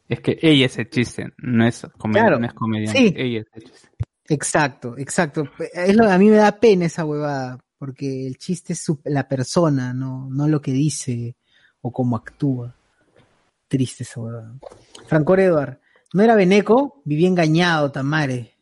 Es 0.08 0.20
que 0.20 0.38
ella 0.40 0.66
es 0.66 0.78
el 0.78 0.88
chiste, 0.88 1.32
no 1.38 1.66
es, 1.66 1.82
comed- 1.98 2.12
Claro, 2.12 2.38
no 2.38 2.46
es 2.46 2.52
comediante. 2.54 2.98
sí. 2.98 3.14
Ella 3.16 3.40
es 3.40 3.46
el 3.54 3.62
chiste. 3.64 3.88
Exacto, 4.28 4.96
exacto. 4.98 5.48
Es 5.72 5.96
lo, 5.96 6.08
a 6.10 6.16
mí 6.18 6.28
me 6.30 6.36
da 6.36 6.58
pena 6.60 6.86
esa 6.86 7.04
huevada, 7.04 7.58
porque 7.78 8.26
el 8.26 8.36
chiste 8.38 8.72
es 8.74 8.80
su- 8.82 9.00
la 9.04 9.26
persona, 9.26 9.92
no, 9.92 10.28
no 10.30 10.46
lo 10.46 10.60
que 10.60 10.72
dice 10.72 11.34
o 11.80 11.90
cómo 11.92 12.16
actúa. 12.16 12.74
Triste 13.68 14.04
esa 14.04 14.20
huevada. 14.20 14.54
Franco 15.08 15.34
Eduard, 15.36 15.78
no 16.12 16.22
era 16.22 16.36
Beneco, 16.36 17.02
vivía 17.04 17.26
engañado, 17.26 17.90
Tamare. 17.90 18.52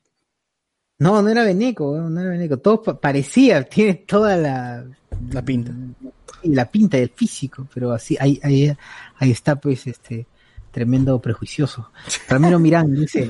No, 0.99 1.21
no 1.23 1.29
era 1.29 1.45
Beneco, 1.45 1.93
weón, 1.93 2.15
no 2.15 2.21
era 2.21 2.31
Beneco. 2.31 2.59
Todo 2.59 2.83
pa- 2.83 3.01
parecía, 3.01 3.63
tiene 3.65 3.95
toda 3.95 4.37
la, 4.37 4.85
La 5.31 5.43
pinta. 5.43 5.73
y 6.43 6.51
la 6.55 6.71
pinta 6.71 6.99
y 6.99 7.03
el 7.03 7.11
físico, 7.11 7.67
pero 7.75 7.93
así, 7.93 8.17
ahí, 8.21 8.39
ahí, 8.43 8.73
ahí 9.19 9.31
está 9.31 9.57
pues 9.57 9.87
este 9.87 10.27
tremendo 10.71 11.21
prejuicioso. 11.21 11.91
Ramiro 12.29 12.59
Mirán 12.59 12.93
dice, 13.01 13.29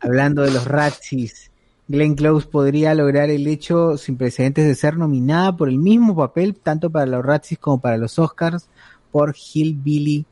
hablando 0.00 0.42
de 0.42 0.50
los 0.52 0.64
Razzies, 0.66 1.50
Glenn 1.88 2.14
Close 2.14 2.46
podría 2.48 2.94
lograr 2.94 3.30
el 3.30 3.46
hecho 3.46 3.96
sin 3.98 4.16
precedentes 4.16 4.66
de 4.66 4.74
ser 4.74 4.96
nominada 4.96 5.56
por 5.56 5.68
el 5.68 5.78
mismo 5.78 6.14
papel, 6.16 6.56
tanto 6.56 6.90
para 6.90 7.06
los 7.06 7.24
Razzies 7.24 7.58
como 7.60 7.80
para 7.80 7.96
los 7.98 8.18
Oscars, 8.18 8.68
por 9.10 9.34
Hillbilly 9.36 10.24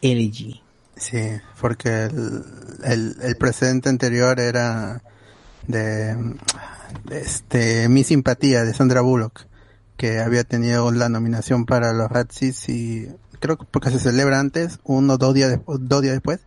Elegy. 0.00 0.62
Sí, 0.98 1.18
porque 1.60 2.04
el, 2.04 2.44
el, 2.84 3.16
el 3.22 3.36
precedente 3.36 3.88
anterior 3.88 4.40
era 4.40 5.02
de, 5.66 6.14
de 7.04 7.20
este 7.20 7.88
Mi 7.88 8.04
Simpatía 8.04 8.64
de 8.64 8.74
Sandra 8.74 9.00
Bullock, 9.00 9.46
que 9.96 10.20
había 10.20 10.44
tenido 10.44 10.90
la 10.90 11.08
nominación 11.08 11.66
para 11.66 11.92
los 11.92 12.10
Razzies 12.10 12.68
y 12.68 13.08
creo 13.38 13.56
que 13.56 13.66
porque 13.70 13.90
se 13.90 13.98
celebra 13.98 14.40
antes, 14.40 14.80
uno 14.84 15.14
o 15.14 15.18
dos 15.18 15.34
días, 15.34 15.60
dos 15.66 16.02
días 16.02 16.14
después, 16.14 16.40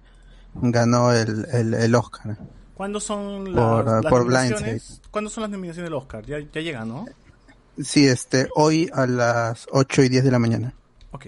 ganó 0.53 1.13
el, 1.13 1.45
el, 1.51 1.73
el 1.73 1.95
Oscar. 1.95 2.37
¿Cuándo 2.75 2.99
son 2.99 3.53
las, 3.53 3.63
Por, 3.63 3.85
las 3.85 4.11
por 4.11 4.25
nominaciones? 4.25 5.01
¿Cuándo 5.11 5.29
son 5.29 5.41
las 5.41 5.51
nominaciones 5.51 5.89
del 5.89 5.93
Oscar? 5.93 6.25
Ya, 6.25 6.39
ya 6.39 6.61
llegan, 6.61 6.87
¿no? 6.87 7.05
Sí, 7.81 8.07
este, 8.07 8.49
hoy 8.55 8.89
a 8.93 9.05
las 9.05 9.67
8 9.71 10.03
y 10.03 10.09
10 10.09 10.23
de 10.23 10.31
la 10.31 10.39
mañana. 10.39 10.73
Ok. 11.11 11.27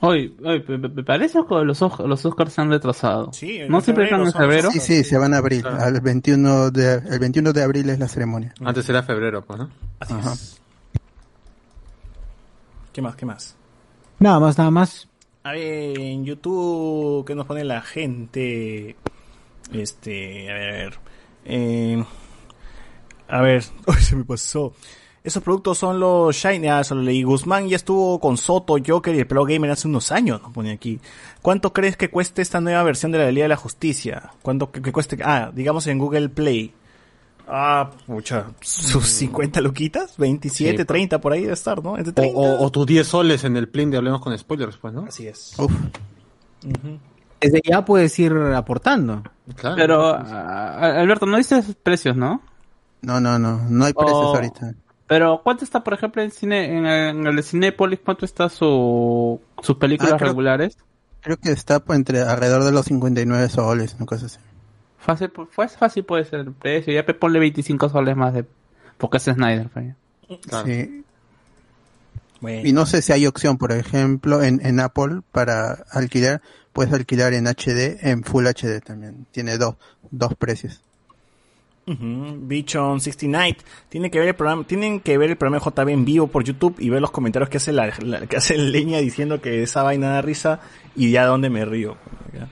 Oye, 0.00 0.32
me- 0.40 0.88
me 0.88 1.02
parece 1.04 1.40
que 1.48 1.54
los, 1.64 1.82
Os- 1.82 1.98
los 2.00 2.24
Oscars 2.24 2.52
se 2.52 2.60
han 2.60 2.70
retrasado. 2.70 3.32
Sí, 3.32 3.60
¿No 3.68 3.80
siempre 3.80 4.04
están 4.04 4.22
en 4.22 4.32
febrero? 4.32 4.70
Sí, 4.70 4.80
sí, 4.80 5.04
se 5.04 5.18
van 5.18 5.34
a 5.34 5.38
abril. 5.38 5.66
Al 5.66 6.00
21 6.00 6.70
de, 6.70 6.94
el 6.94 7.18
21 7.18 7.52
de 7.52 7.62
abril 7.62 7.88
es 7.90 7.98
la 7.98 8.08
ceremonia. 8.08 8.54
Antes 8.64 8.88
era 8.88 9.02
febrero, 9.02 9.42
pues, 9.44 9.58
¿no? 9.58 9.70
Así 9.98 10.14
Ajá. 10.14 10.32
es. 10.32 10.60
¿Qué 12.92 13.02
más? 13.02 13.16
¿Qué 13.16 13.26
más? 13.26 13.56
Nada 14.18 14.40
más, 14.40 14.58
nada 14.58 14.70
más. 14.70 15.08
A 15.42 15.52
ver, 15.52 15.98
en 15.98 16.24
YouTube, 16.24 17.24
¿qué 17.26 17.34
nos 17.34 17.46
pone 17.46 17.64
la 17.64 17.80
gente? 17.80 18.96
Este, 19.72 20.50
a 20.50 20.54
ver. 20.54 20.98
eh, 21.44 22.04
a 23.28 23.40
ver, 23.40 23.64
uy, 23.86 23.94
se 23.96 24.16
me 24.16 24.24
pasó. 24.24 24.74
Esos 25.22 25.42
productos 25.42 25.76
son 25.76 26.00
los 26.00 26.34
Shiny. 26.34 26.68
Ah, 26.68 26.82
solo 26.82 27.02
leí. 27.02 27.22
Guzmán 27.22 27.68
ya 27.68 27.76
estuvo 27.76 28.18
con 28.20 28.36
Soto, 28.38 28.76
Joker 28.84 29.14
y 29.14 29.18
el 29.18 29.26
Pro 29.26 29.44
Gamer 29.44 29.70
hace 29.70 29.86
unos 29.86 30.10
años, 30.12 30.40
nos 30.40 30.52
pone 30.52 30.72
aquí. 30.72 30.98
¿Cuánto 31.42 31.72
crees 31.74 31.96
que 31.96 32.08
cueste 32.10 32.40
esta 32.40 32.60
nueva 32.60 32.82
versión 32.82 33.12
de 33.12 33.18
la 33.18 33.30
Liga 33.30 33.44
de 33.44 33.48
la 33.50 33.56
Justicia? 33.56 34.32
¿Cuánto 34.42 34.70
que, 34.70 34.80
que 34.80 34.92
cueste? 34.92 35.18
Ah, 35.22 35.50
digamos 35.54 35.86
en 35.88 35.98
Google 35.98 36.30
Play. 36.30 36.72
Ah, 37.52 37.90
mucha. 38.06 38.46
¿Sus 38.60 39.06
50 39.08 39.60
luquitas? 39.60 40.16
27, 40.16 40.78
Sí. 40.78 40.84
30 40.84 41.20
por 41.20 41.32
ahí 41.32 41.42
debe 41.42 41.52
estar, 41.52 41.82
¿no? 41.82 41.98
Entre 41.98 42.12
O, 42.12 42.14
30. 42.14 42.38
o, 42.38 42.64
o 42.64 42.70
tus 42.70 42.86
10 42.86 43.06
soles 43.06 43.44
en 43.44 43.56
el 43.56 43.68
plin 43.68 43.90
de 43.90 43.96
Hablemos 43.98 44.20
con 44.22 44.36
Spoilers, 44.38 44.76
pues, 44.78 44.94
¿no? 44.94 45.04
Así 45.06 45.26
es. 45.26 45.52
Uf. 45.58 45.72
Desde 47.40 47.60
ya 47.64 47.84
puedes 47.84 48.18
ir 48.18 48.32
aportando. 48.54 49.22
Claro. 49.56 49.76
Pero, 49.76 50.06
ah, 50.14 51.00
Alberto, 51.00 51.26
no 51.26 51.38
dices 51.38 51.74
precios, 51.82 52.16
¿no? 52.16 52.42
No, 53.02 53.18
no, 53.20 53.38
no, 53.38 53.62
no 53.68 53.84
hay 53.86 53.92
precios 53.94 54.16
Oh. 54.18 54.34
ahorita. 54.36 54.74
Pero, 55.10 55.40
¿cuánto 55.42 55.64
está, 55.64 55.82
por 55.82 55.92
ejemplo, 55.92 56.22
en 56.22 56.30
cine, 56.30 56.66
en 56.78 56.86
el, 56.86 57.16
en 57.18 57.26
el 57.26 57.42
Cinépolis, 57.42 57.98
cuánto 57.98 58.24
está 58.24 58.48
su, 58.48 59.40
sus 59.60 59.76
películas 59.76 60.12
Ah, 60.12 60.16
creo- 60.18 60.28
regulares? 60.28 60.78
Creo 61.20 61.36
que 61.36 61.50
está 61.50 61.80
pues, 61.80 61.98
entre 61.98 62.20
alrededor 62.22 62.62
de 62.62 62.70
los 62.70 62.86
59 62.86 63.48
soles, 63.48 63.94
una 63.96 64.06
cosa 64.06 64.26
así. 64.26 64.38
Fácil, 64.98 65.32
pu- 65.32 65.48
fue 65.50 65.66
fácil 65.68 66.04
puede 66.04 66.24
ser 66.24 66.38
el 66.40 66.52
precio. 66.52 66.92
Ya 66.94 67.04
pe- 67.04 67.14
ponle 67.14 67.40
25 67.40 67.88
soles 67.88 68.14
más 68.16 68.32
de, 68.34 68.44
porque 68.98 69.16
es 69.16 69.24
Snyder, 69.24 69.68
pues. 69.68 69.94
Claro. 70.48 70.66
Sí. 70.66 71.04
Bueno. 72.40 72.68
Y 72.68 72.72
no 72.72 72.86
sé 72.86 73.02
si 73.02 73.12
hay 73.12 73.26
opción, 73.26 73.58
por 73.58 73.72
ejemplo, 73.72 74.42
en, 74.42 74.64
en 74.64 74.78
Apple 74.80 75.22
para 75.32 75.84
alquilar, 75.90 76.40
puedes 76.72 76.92
alquilar 76.92 77.34
en 77.34 77.46
HD, 77.48 77.98
en 78.08 78.22
Full 78.22 78.46
HD 78.46 78.80
también. 78.80 79.26
Tiene 79.32 79.58
dos, 79.58 79.74
dos 80.10 80.34
precios. 80.36 80.80
Ujú, 81.92 82.36
Bichon 82.46 83.00
69 83.00 83.56
tiene 83.88 84.10
que 84.10 84.18
ver 84.20 84.28
el 84.28 84.34
programa 84.34 84.64
tienen 84.64 85.00
que 85.00 85.18
ver 85.18 85.30
el 85.30 85.36
programa 85.36 85.62
de 85.64 85.70
JB 85.70 85.88
en 85.90 86.04
vivo 86.04 86.26
por 86.28 86.44
YouTube 86.44 86.76
y 86.78 86.88
ver 86.88 87.00
los 87.00 87.10
comentarios 87.10 87.48
que 87.48 87.56
hace 87.56 87.72
la, 87.72 87.92
la- 88.00 88.26
que 88.26 88.36
hace 88.36 88.56
leña 88.56 88.98
diciendo 88.98 89.40
que 89.40 89.62
esa 89.62 89.82
vaina 89.82 90.10
da 90.10 90.22
risa 90.22 90.60
y 90.94 91.10
ya 91.10 91.24
donde 91.26 91.50
me 91.50 91.64
río 91.64 91.96
¿ya? 92.32 92.48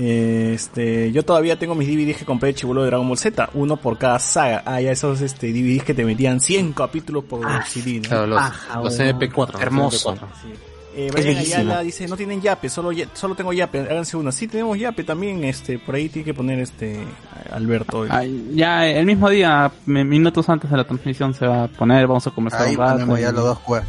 este 0.00 1.10
yo 1.12 1.24
todavía 1.24 1.58
tengo 1.58 1.74
mis 1.74 1.88
DVDs 1.88 2.18
que 2.18 2.24
compré 2.24 2.48
de 2.48 2.54
chivolo 2.54 2.82
de 2.82 2.88
Dragon 2.88 3.06
Ball 3.08 3.18
Z 3.18 3.50
uno 3.54 3.76
por 3.76 3.98
cada 3.98 4.18
saga 4.18 4.62
ah 4.64 4.80
ya 4.80 4.92
esos 4.92 5.20
este 5.20 5.52
DVDs 5.52 5.84
que 5.84 5.94
te 5.94 6.04
metían 6.04 6.40
100 6.40 6.72
capítulos 6.72 7.24
por 7.24 7.40
CD 7.66 8.00
¿no? 8.00 8.08
Claro, 8.08 8.26
los, 8.26 8.38
Paja, 8.38 8.80
los 8.80 8.98
weón. 8.98 9.18
MP4. 9.20 9.52
los 9.52 9.60
Hermoso. 9.62 10.14
MP4. 10.14 10.28
Eh, 11.00 11.10
Brian. 11.12 11.36
Ayala 11.38 11.80
dice, 11.82 12.08
no 12.08 12.16
tienen 12.16 12.40
yape, 12.42 12.68
solo, 12.68 12.90
ya- 12.90 13.06
solo 13.14 13.36
tengo 13.36 13.52
yape, 13.52 13.80
háganse 13.82 14.16
una. 14.16 14.32
Sí, 14.32 14.48
tenemos 14.48 14.76
yape 14.76 15.04
también, 15.04 15.44
este, 15.44 15.78
por 15.78 15.94
ahí 15.94 16.08
tiene 16.08 16.24
que 16.26 16.34
poner 16.34 16.58
este, 16.58 16.98
Alberto. 17.52 18.04
Ah, 18.10 18.24
ya 18.52 18.84
el 18.84 19.06
mismo 19.06 19.30
día, 19.30 19.70
mi- 19.86 20.02
minutos 20.04 20.48
antes 20.48 20.68
de 20.68 20.76
la 20.76 20.82
transmisión 20.84 21.34
se 21.34 21.46
va 21.46 21.64
a 21.64 21.68
poner, 21.68 22.06
vamos 22.08 22.26
a 22.26 22.32
conversar 22.32 22.62
Ahí 22.66 22.74
un 22.74 22.80
rato. 22.80 22.92
ponemos 22.94 23.20
ya 23.20 23.30
los 23.30 23.44
dos 23.44 23.58
juegos. 23.58 23.86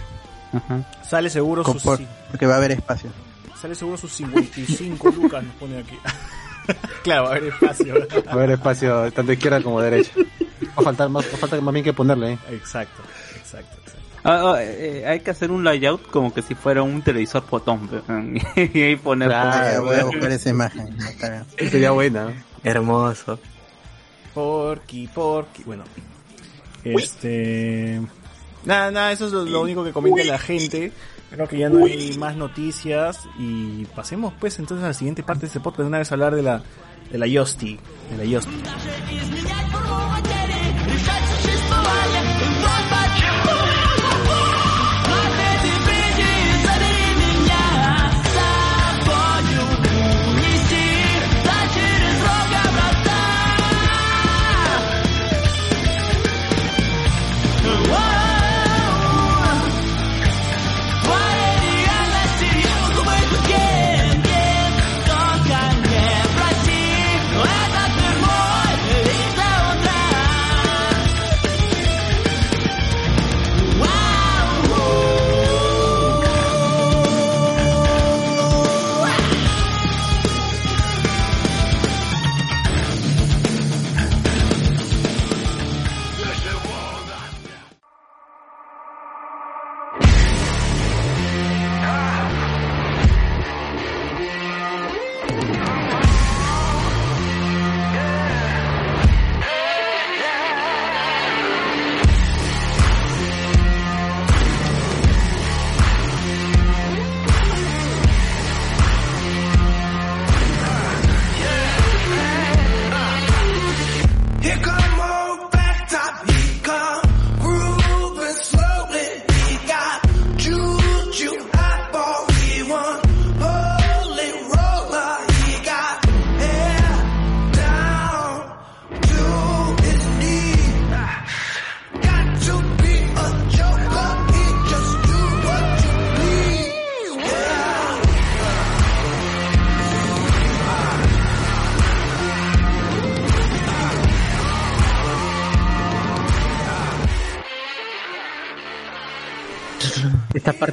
Ajá. 0.53 0.87
Sale 1.03 1.29
seguro 1.31 1.63
Con- 1.63 1.73
sus, 1.73 1.83
por- 1.83 1.99
porque 2.29 2.45
va 2.45 2.53
a 2.53 2.57
haber 2.57 2.71
espacio. 2.73 3.09
sale 3.59 3.73
seguro 3.73 3.97
sus 3.97 4.11
55 4.15 5.09
lucas, 5.09 5.43
nos 5.43 5.55
pone 5.55 5.79
aquí. 5.79 5.97
claro, 7.03 7.23
va 7.23 7.29
a 7.29 7.31
haber 7.37 7.45
espacio. 7.53 7.95
Va 8.27 8.31
a 8.31 8.33
haber 8.35 8.51
espacio 8.51 9.11
tanto 9.11 9.33
izquierda 9.33 9.61
como 9.63 9.81
derecha. 9.81 10.11
Va 10.15 10.73
a 10.77 10.81
faltar 10.83 11.09
más, 11.09 11.25
va 11.25 11.33
a 11.33 11.37
faltar 11.37 11.59
más 11.61 11.73
bien 11.73 11.83
que 11.83 11.93
ponerle, 11.93 12.33
¿eh? 12.33 12.37
exacto, 12.51 13.01
exacto, 13.35 13.75
exacto. 13.83 13.98
Ah, 14.23 14.53
ah, 14.53 14.63
eh, 14.63 15.05
hay 15.07 15.21
que 15.21 15.31
hacer 15.31 15.49
un 15.49 15.63
layout 15.63 16.09
como 16.09 16.33
que 16.33 16.41
si 16.41 16.55
fuera 16.55 16.83
un 16.83 17.01
televisor 17.01 17.43
potón. 17.43 17.87
pe, 17.87 18.71
y 18.73 18.81
ahí 18.81 18.95
poner. 18.95 19.29
Claro, 19.29 19.85
voy 19.85 19.95
a 19.95 20.05
buscar 20.05 20.31
esa 20.31 20.49
imagen. 20.49 20.97
Sería 21.57 21.91
buena. 21.91 22.33
Hermoso. 22.63 23.39
Porky, 24.33 25.07
Porky. 25.07 25.63
Bueno. 25.63 25.83
Este. 26.83 28.01
Nada, 28.65 28.91
nada, 28.91 29.11
eso 29.11 29.27
es 29.27 29.31
lo, 29.31 29.45
lo 29.45 29.61
único 29.61 29.83
que 29.83 29.93
comenta 29.93 30.23
la 30.23 30.37
gente. 30.37 30.91
Creo 31.29 31.47
que 31.47 31.57
ya 31.57 31.69
no 31.69 31.85
hay 31.85 32.17
más 32.17 32.35
noticias. 32.35 33.27
Y 33.37 33.85
pasemos, 33.95 34.33
pues, 34.39 34.59
entonces 34.59 34.83
a 34.83 34.87
la 34.87 34.93
siguiente 34.93 35.23
parte 35.23 35.41
de 35.41 35.47
este 35.47 35.59
podcast. 35.59 35.87
Una 35.87 35.99
vez 35.99 36.11
hablar 36.11 36.35
de 36.35 36.43
la, 36.43 36.63
de 37.11 37.17
la 37.17 37.27
Yosti. 37.27 37.79
De 38.11 38.17
la 38.17 38.25
Yosti. 38.25 38.55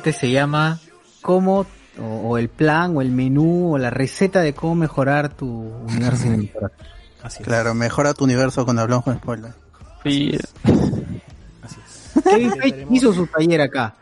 Parte 0.07 0.19
se 0.19 0.31
llama 0.31 0.79
cómo 1.23 1.67
o, 1.99 2.03
o 2.05 2.39
el 2.39 2.49
plan 2.49 2.97
o 2.97 3.01
el 3.03 3.11
menú 3.11 3.75
o 3.75 3.79
la 3.79 3.91
receta 3.91 4.41
de 4.41 4.53
cómo 4.55 4.75
mejorar 4.75 5.31
tu 5.35 5.47
universo 5.49 6.23
cinematográfico. 6.23 6.85
Así 7.23 7.43
es. 7.43 7.47
Claro, 7.49 7.75
mejora 7.75 8.15
tu 8.15 8.25
universo 8.25 8.65
cuando 8.65 8.83
hablamos 8.83 9.05
con 9.05 9.17
spoiler. 9.17 9.53
Sí. 10.05 10.39
Así 11.63 11.77
es. 11.85 12.23
Kevin 12.23 12.53
Feige 12.53 12.87
hizo 12.91 13.13
su 13.13 13.27
taller 13.27 13.61
acá. 13.63 13.95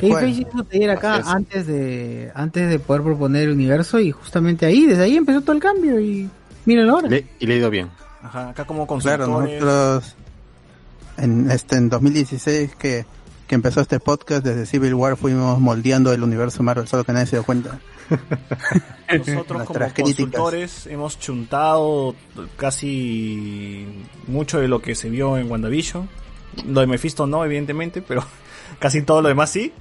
Kevin. 0.00 0.16
Feige 0.16 0.40
hizo 0.42 0.50
su 0.58 0.64
taller 0.64 0.90
acá 0.90 1.16
antes 1.26 1.66
de 1.66 2.30
antes 2.34 2.70
de 2.70 2.78
poder 2.78 3.02
proponer 3.02 3.42
el 3.44 3.50
universo 3.52 4.00
y 4.00 4.10
justamente 4.10 4.64
ahí, 4.64 4.86
desde 4.86 5.02
ahí 5.04 5.16
empezó 5.16 5.42
todo 5.42 5.52
el 5.52 5.60
cambio 5.60 6.00
y 6.00 6.30
mírenlo 6.64 6.94
ahora. 6.94 7.08
Le- 7.08 7.26
y 7.38 7.46
le 7.46 7.54
ha 7.54 7.56
ido 7.58 7.70
bien. 7.70 7.90
Ajá, 8.22 8.50
acá 8.50 8.64
como 8.64 8.86
Claro, 8.86 9.26
consultores. 9.26 9.60
nosotros 9.60 10.14
en 11.18 11.50
este 11.50 11.76
en 11.76 11.88
2016 11.90 12.74
que, 12.76 13.04
que 13.46 13.54
empezó 13.54 13.80
este 13.80 14.00
podcast 14.00 14.44
desde 14.44 14.66
Civil 14.66 14.94
War 14.94 15.16
fuimos 15.16 15.60
moldeando 15.60 16.12
el 16.12 16.22
universo 16.22 16.62
Marvel, 16.62 16.88
solo 16.88 17.04
que 17.04 17.12
nadie 17.12 17.26
se 17.26 17.36
dio 17.36 17.44
cuenta. 17.44 17.78
Nosotros 19.26 19.64
como 19.64 19.92
consultores 19.94 20.86
hemos 20.86 21.18
chuntado 21.18 22.14
casi 22.56 23.86
mucho 24.26 24.60
de 24.60 24.68
lo 24.68 24.80
que 24.80 24.94
se 24.94 25.10
vio 25.10 25.36
en 25.36 25.50
WandaVision. 25.50 26.08
Lo 26.66 26.80
de 26.80 26.86
Mephisto 26.86 27.26
no, 27.26 27.44
evidentemente, 27.44 28.02
pero 28.02 28.24
casi 28.78 29.02
todo 29.02 29.22
lo 29.22 29.28
demás 29.28 29.50
sí. 29.50 29.72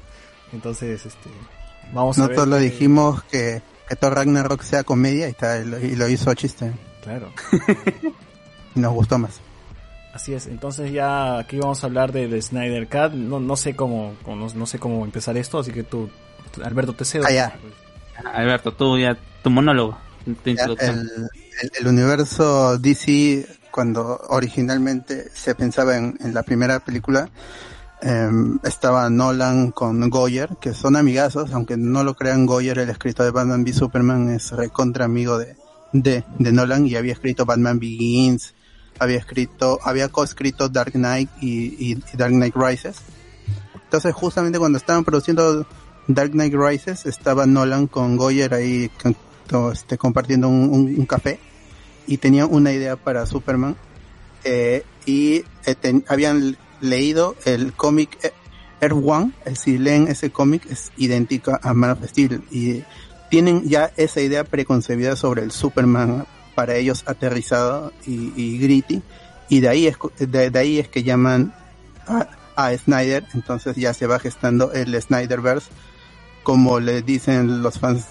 Entonces, 0.54 1.06
este, 1.06 1.30
vamos 1.94 2.18
a 2.18 2.28
ver. 2.28 2.32
Nosotros 2.32 2.48
lo 2.50 2.58
dijimos 2.58 3.24
que, 3.24 3.62
que 3.88 3.96
Thor 3.96 4.16
Ragnarok 4.16 4.62
sea 4.64 4.84
comedia 4.84 5.28
y, 5.28 5.32
está, 5.32 5.60
y 5.60 5.96
lo 5.96 6.10
hizo 6.10 6.34
chiste. 6.34 6.72
Claro. 7.04 7.32
Y 8.74 8.80
nos 8.80 8.94
gustó 8.94 9.18
más. 9.18 9.42
Así 10.14 10.34
es, 10.34 10.48
entonces 10.48 10.92
ya 10.92 11.40
aquí 11.40 11.58
vamos 11.58 11.84
a 11.84 11.88
hablar 11.88 12.12
del 12.12 12.42
Snyder 12.42 12.88
Cut. 12.90 13.14
No, 13.14 13.40
no 13.40 13.56
sé 13.56 13.76
cómo, 13.76 14.14
no, 14.28 14.36
no 14.54 14.66
sé 14.66 14.78
cómo 14.78 15.06
empezar 15.06 15.38
esto, 15.38 15.60
así 15.60 15.72
que 15.72 15.84
tú, 15.84 16.10
Alberto, 16.64 16.94
te 16.94 17.06
cedo. 17.06 17.24
Ah, 17.28 17.32
ya. 17.32 17.54
Alberto, 18.34 18.74
tú 18.74 18.98
ya, 19.00 19.18
tu 19.42 19.50
monólogo, 19.50 19.98
tu 20.26 20.32
Ya, 20.44 20.52
introducción. 20.52 21.00
El, 21.00 21.30
el- 21.62 21.72
el 21.80 21.88
universo 21.88 22.78
DC, 22.78 23.48
cuando 23.72 24.20
originalmente 24.30 25.30
se 25.34 25.56
pensaba 25.56 25.96
en, 25.96 26.18
en 26.20 26.34
la 26.34 26.44
primera 26.44 26.80
película, 26.82 27.30
em, 28.02 28.60
estaba 28.64 29.10
Nolan 29.10 29.72
con 29.72 30.10
Goyer, 30.10 30.50
que 30.60 30.74
son 30.74 30.96
amigazos, 30.98 31.54
aunque 31.54 31.78
no 31.78 32.04
lo 32.04 32.16
crean, 32.16 32.46
Goyer, 32.46 32.80
el 32.80 32.90
escritor 32.90 33.26
de 33.28 33.32
Batman 33.32 33.62
v 33.64 33.72
Superman, 33.74 34.30
es 34.30 34.52
recontra 34.52 35.06
amigo 35.06 35.38
de, 35.38 35.56
de, 35.94 36.26
de 36.38 36.52
Nolan 36.52 36.86
y 36.86 36.96
había 36.96 37.14
escrito 37.14 37.46
Batman 37.46 37.80
Begins, 37.80 38.54
había 39.00 39.18
escrito, 39.18 39.80
había 39.84 40.10
co-escrito 40.10 40.70
Dark 40.70 40.94
Knight 40.94 41.30
y, 41.42 41.96
Dark 42.16 42.34
Knight 42.34 42.56
Rises. 42.56 42.98
Entonces, 43.84 44.14
justamente 44.14 44.60
cuando 44.60 44.78
estaban 44.78 45.04
produciendo 45.04 45.66
Dark 46.08 46.32
Knight 46.32 46.54
Rises, 46.54 47.06
estaba 47.06 47.46
Nolan 47.46 47.88
con 47.88 48.16
Goyer 48.18 48.54
ahí 48.54 48.90
con- 49.02 49.16
este, 49.74 49.98
compartiendo 49.98 50.48
un, 50.48 51.06
café 51.06 51.40
y 52.08 52.18
tenían 52.18 52.48
una 52.52 52.72
idea 52.72 52.96
para 52.96 53.26
Superman 53.26 53.76
eh, 54.46 54.84
y 55.06 55.44
eh, 55.66 55.76
ten- 55.80 56.06
habían 56.08 56.58
leído 56.80 57.36
el 57.46 57.74
cómic 57.74 58.18
Earth 58.80 58.96
One, 59.06 59.34
eh, 59.46 59.56
si 59.56 59.78
leen 59.78 60.08
ese 60.08 60.32
cómic 60.32 60.66
es 60.72 60.92
idéntico 60.98 61.58
a 61.62 61.74
Man 61.74 61.92
of 61.92 62.04
Steel 62.08 62.42
y 62.50 62.84
tienen 63.30 63.68
ya 63.68 63.92
esa 63.98 64.22
idea 64.22 64.44
preconcebida 64.46 65.16
sobre 65.16 65.44
el 65.44 65.52
Superman 65.52 66.26
para 66.56 66.76
ellos 66.76 67.04
aterrizado 67.06 67.92
y, 68.06 68.58
gritty. 68.60 69.02
Y 69.50 69.60
de 69.60 69.70
ahí 69.70 69.88
es 69.88 69.98
de 70.18 70.58
ahí 70.58 70.80
es 70.80 70.88
que 70.88 71.04
llaman 71.04 71.54
a, 72.08 72.28
a 72.56 72.78
Snyder. 72.78 73.26
Entonces 73.34 73.76
ya 73.76 73.94
se 73.94 74.08
va 74.08 74.20
gestando 74.20 74.72
el 74.74 75.00
Snyderverse. 75.02 75.70
Como 76.44 76.80
le 76.80 77.02
dicen 77.02 77.62
los 77.62 77.80
fans 77.80 78.06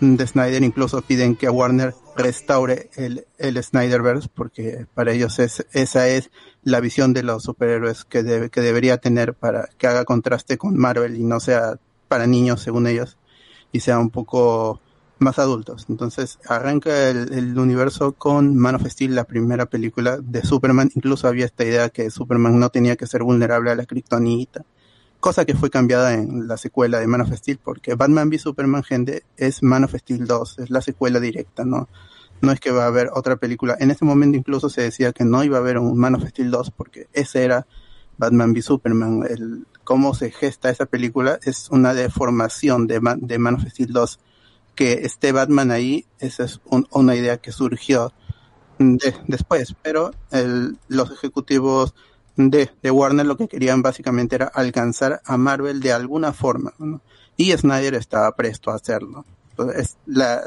de 0.00 0.26
Snyder 0.26 0.62
incluso 0.62 1.00
piden 1.02 1.36
que 1.36 1.48
Warner 1.48 1.94
restaure 2.16 2.90
el, 2.96 3.26
el 3.38 3.62
Snyderverse 3.62 4.28
porque 4.34 4.86
para 4.94 5.12
ellos 5.12 5.38
es, 5.38 5.66
esa 5.72 6.08
es 6.08 6.30
la 6.62 6.80
visión 6.80 7.12
de 7.12 7.22
los 7.22 7.44
superhéroes 7.44 8.04
que, 8.04 8.22
debe, 8.22 8.50
que 8.50 8.60
debería 8.60 8.98
tener 8.98 9.34
para 9.34 9.68
que 9.78 9.86
haga 9.86 10.04
contraste 10.04 10.58
con 10.58 10.76
Marvel 10.76 11.16
y 11.16 11.24
no 11.24 11.40
sea 11.40 11.78
para 12.08 12.26
niños 12.26 12.60
según 12.60 12.86
ellos 12.86 13.16
y 13.72 13.80
sea 13.80 13.98
un 13.98 14.10
poco 14.10 14.80
más 15.18 15.38
adultos. 15.38 15.86
Entonces 15.88 16.38
arranca 16.48 17.08
el, 17.08 17.58
universo 17.58 18.12
con 18.12 18.56
Man 18.56 18.74
of 18.76 18.86
Steel, 18.86 19.14
la 19.14 19.24
primera 19.24 19.66
película 19.66 20.18
de 20.18 20.42
Superman. 20.42 20.90
Incluso 20.94 21.28
había 21.28 21.46
esta 21.46 21.64
idea 21.64 21.88
que 21.88 22.10
Superman 22.10 22.58
no 22.58 22.70
tenía 22.70 22.96
que 22.96 23.06
ser 23.06 23.22
vulnerable 23.22 23.70
a 23.70 23.76
la 23.76 23.86
kriptonita 23.86 24.64
cosa 25.20 25.44
que 25.44 25.54
fue 25.54 25.70
cambiada 25.70 26.14
en 26.14 26.46
la 26.46 26.56
secuela 26.56 27.00
de 27.00 27.06
Man 27.06 27.22
of 27.22 27.32
Steel, 27.32 27.58
porque 27.58 27.94
Batman 27.94 28.28
v 28.28 28.38
Superman, 28.38 28.84
gente, 28.84 29.24
es 29.36 29.62
Man 29.62 29.82
of 29.82 29.94
Steel 29.94 30.26
2, 30.26 30.60
es 30.60 30.70
la 30.70 30.80
secuela 30.80 31.18
directa, 31.18 31.64
¿no? 31.64 31.88
No 32.42 32.52
es 32.52 32.60
que 32.60 32.70
va 32.70 32.84
a 32.84 32.88
haber 32.88 33.10
otra 33.12 33.36
película. 33.36 33.76
En 33.80 33.90
ese 33.90 34.04
momento 34.04 34.36
incluso 34.38 34.68
se 34.68 34.82
decía 34.82 35.12
que 35.12 35.24
no 35.24 35.42
iba 35.42 35.56
a 35.56 35.60
haber 35.60 35.78
un 35.78 35.98
Man 35.98 36.14
of 36.14 36.28
Steel 36.28 36.50
2, 36.50 36.70
porque 36.70 37.08
esa 37.12 37.40
era 37.40 37.66
Batman 38.18 38.52
v 38.52 38.62
Superman, 38.62 39.24
el 39.28 39.66
cómo 39.84 40.14
se 40.14 40.30
gesta 40.30 40.70
esa 40.70 40.86
película 40.86 41.38
es 41.44 41.70
una 41.70 41.94
deformación 41.94 42.86
de, 42.86 43.00
Ma- 43.00 43.16
de 43.18 43.38
Man 43.38 43.54
of 43.54 43.64
Steel 43.66 43.92
2. 43.92 44.20
Que 44.76 44.92
esté 45.04 45.32
Batman 45.32 45.72
ahí, 45.72 46.06
esa 46.20 46.44
es 46.44 46.60
un- 46.66 46.86
una 46.92 47.16
idea 47.16 47.38
que 47.38 47.50
surgió 47.50 48.12
de- 48.78 49.14
después, 49.26 49.74
pero 49.82 50.12
el- 50.30 50.78
los 50.88 51.10
ejecutivos 51.10 51.94
de, 52.36 52.70
de 52.82 52.90
Warner 52.90 53.24
lo 53.26 53.36
que 53.38 53.48
querían 53.48 53.80
básicamente 53.82 54.36
era 54.36 54.46
alcanzar 54.46 55.22
a 55.24 55.36
Marvel 55.38 55.80
de 55.80 55.92
alguna 55.92 56.32
forma, 56.34 56.74
y 57.38 57.52
Snyder 57.52 57.94
estaba 57.94 58.36
presto 58.36 58.70
a 58.70 58.74
hacerlo. 58.74 59.24
Entonces, 59.50 59.96
la, 60.04 60.42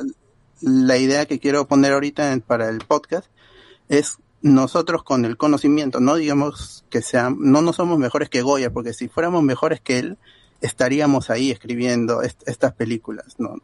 la 0.61 0.97
idea 0.97 1.25
que 1.25 1.39
quiero 1.39 1.67
poner 1.67 1.93
ahorita 1.93 2.31
en- 2.31 2.41
para 2.41 2.69
el 2.69 2.77
podcast 2.79 3.27
es 3.87 4.17
nosotros 4.43 5.03
con 5.03 5.25
el 5.25 5.35
conocimiento, 5.35 5.99
no 5.99 6.15
digamos 6.15 6.85
que 6.91 7.01
sean, 7.01 7.37
no 7.39 7.61
no 7.63 7.73
somos 7.73 7.97
mejores 7.97 8.29
que 8.29 8.43
Goya, 8.43 8.71
porque 8.71 8.93
si 8.93 9.07
fuéramos 9.09 9.41
mejores 9.41 9.81
que 9.81 9.97
él, 9.99 10.17
estaríamos 10.61 11.29
ahí 11.31 11.49
escribiendo 11.51 12.21
est- 12.21 12.47
estas 12.47 12.73
películas, 12.73 13.35
¿no? 13.39 13.55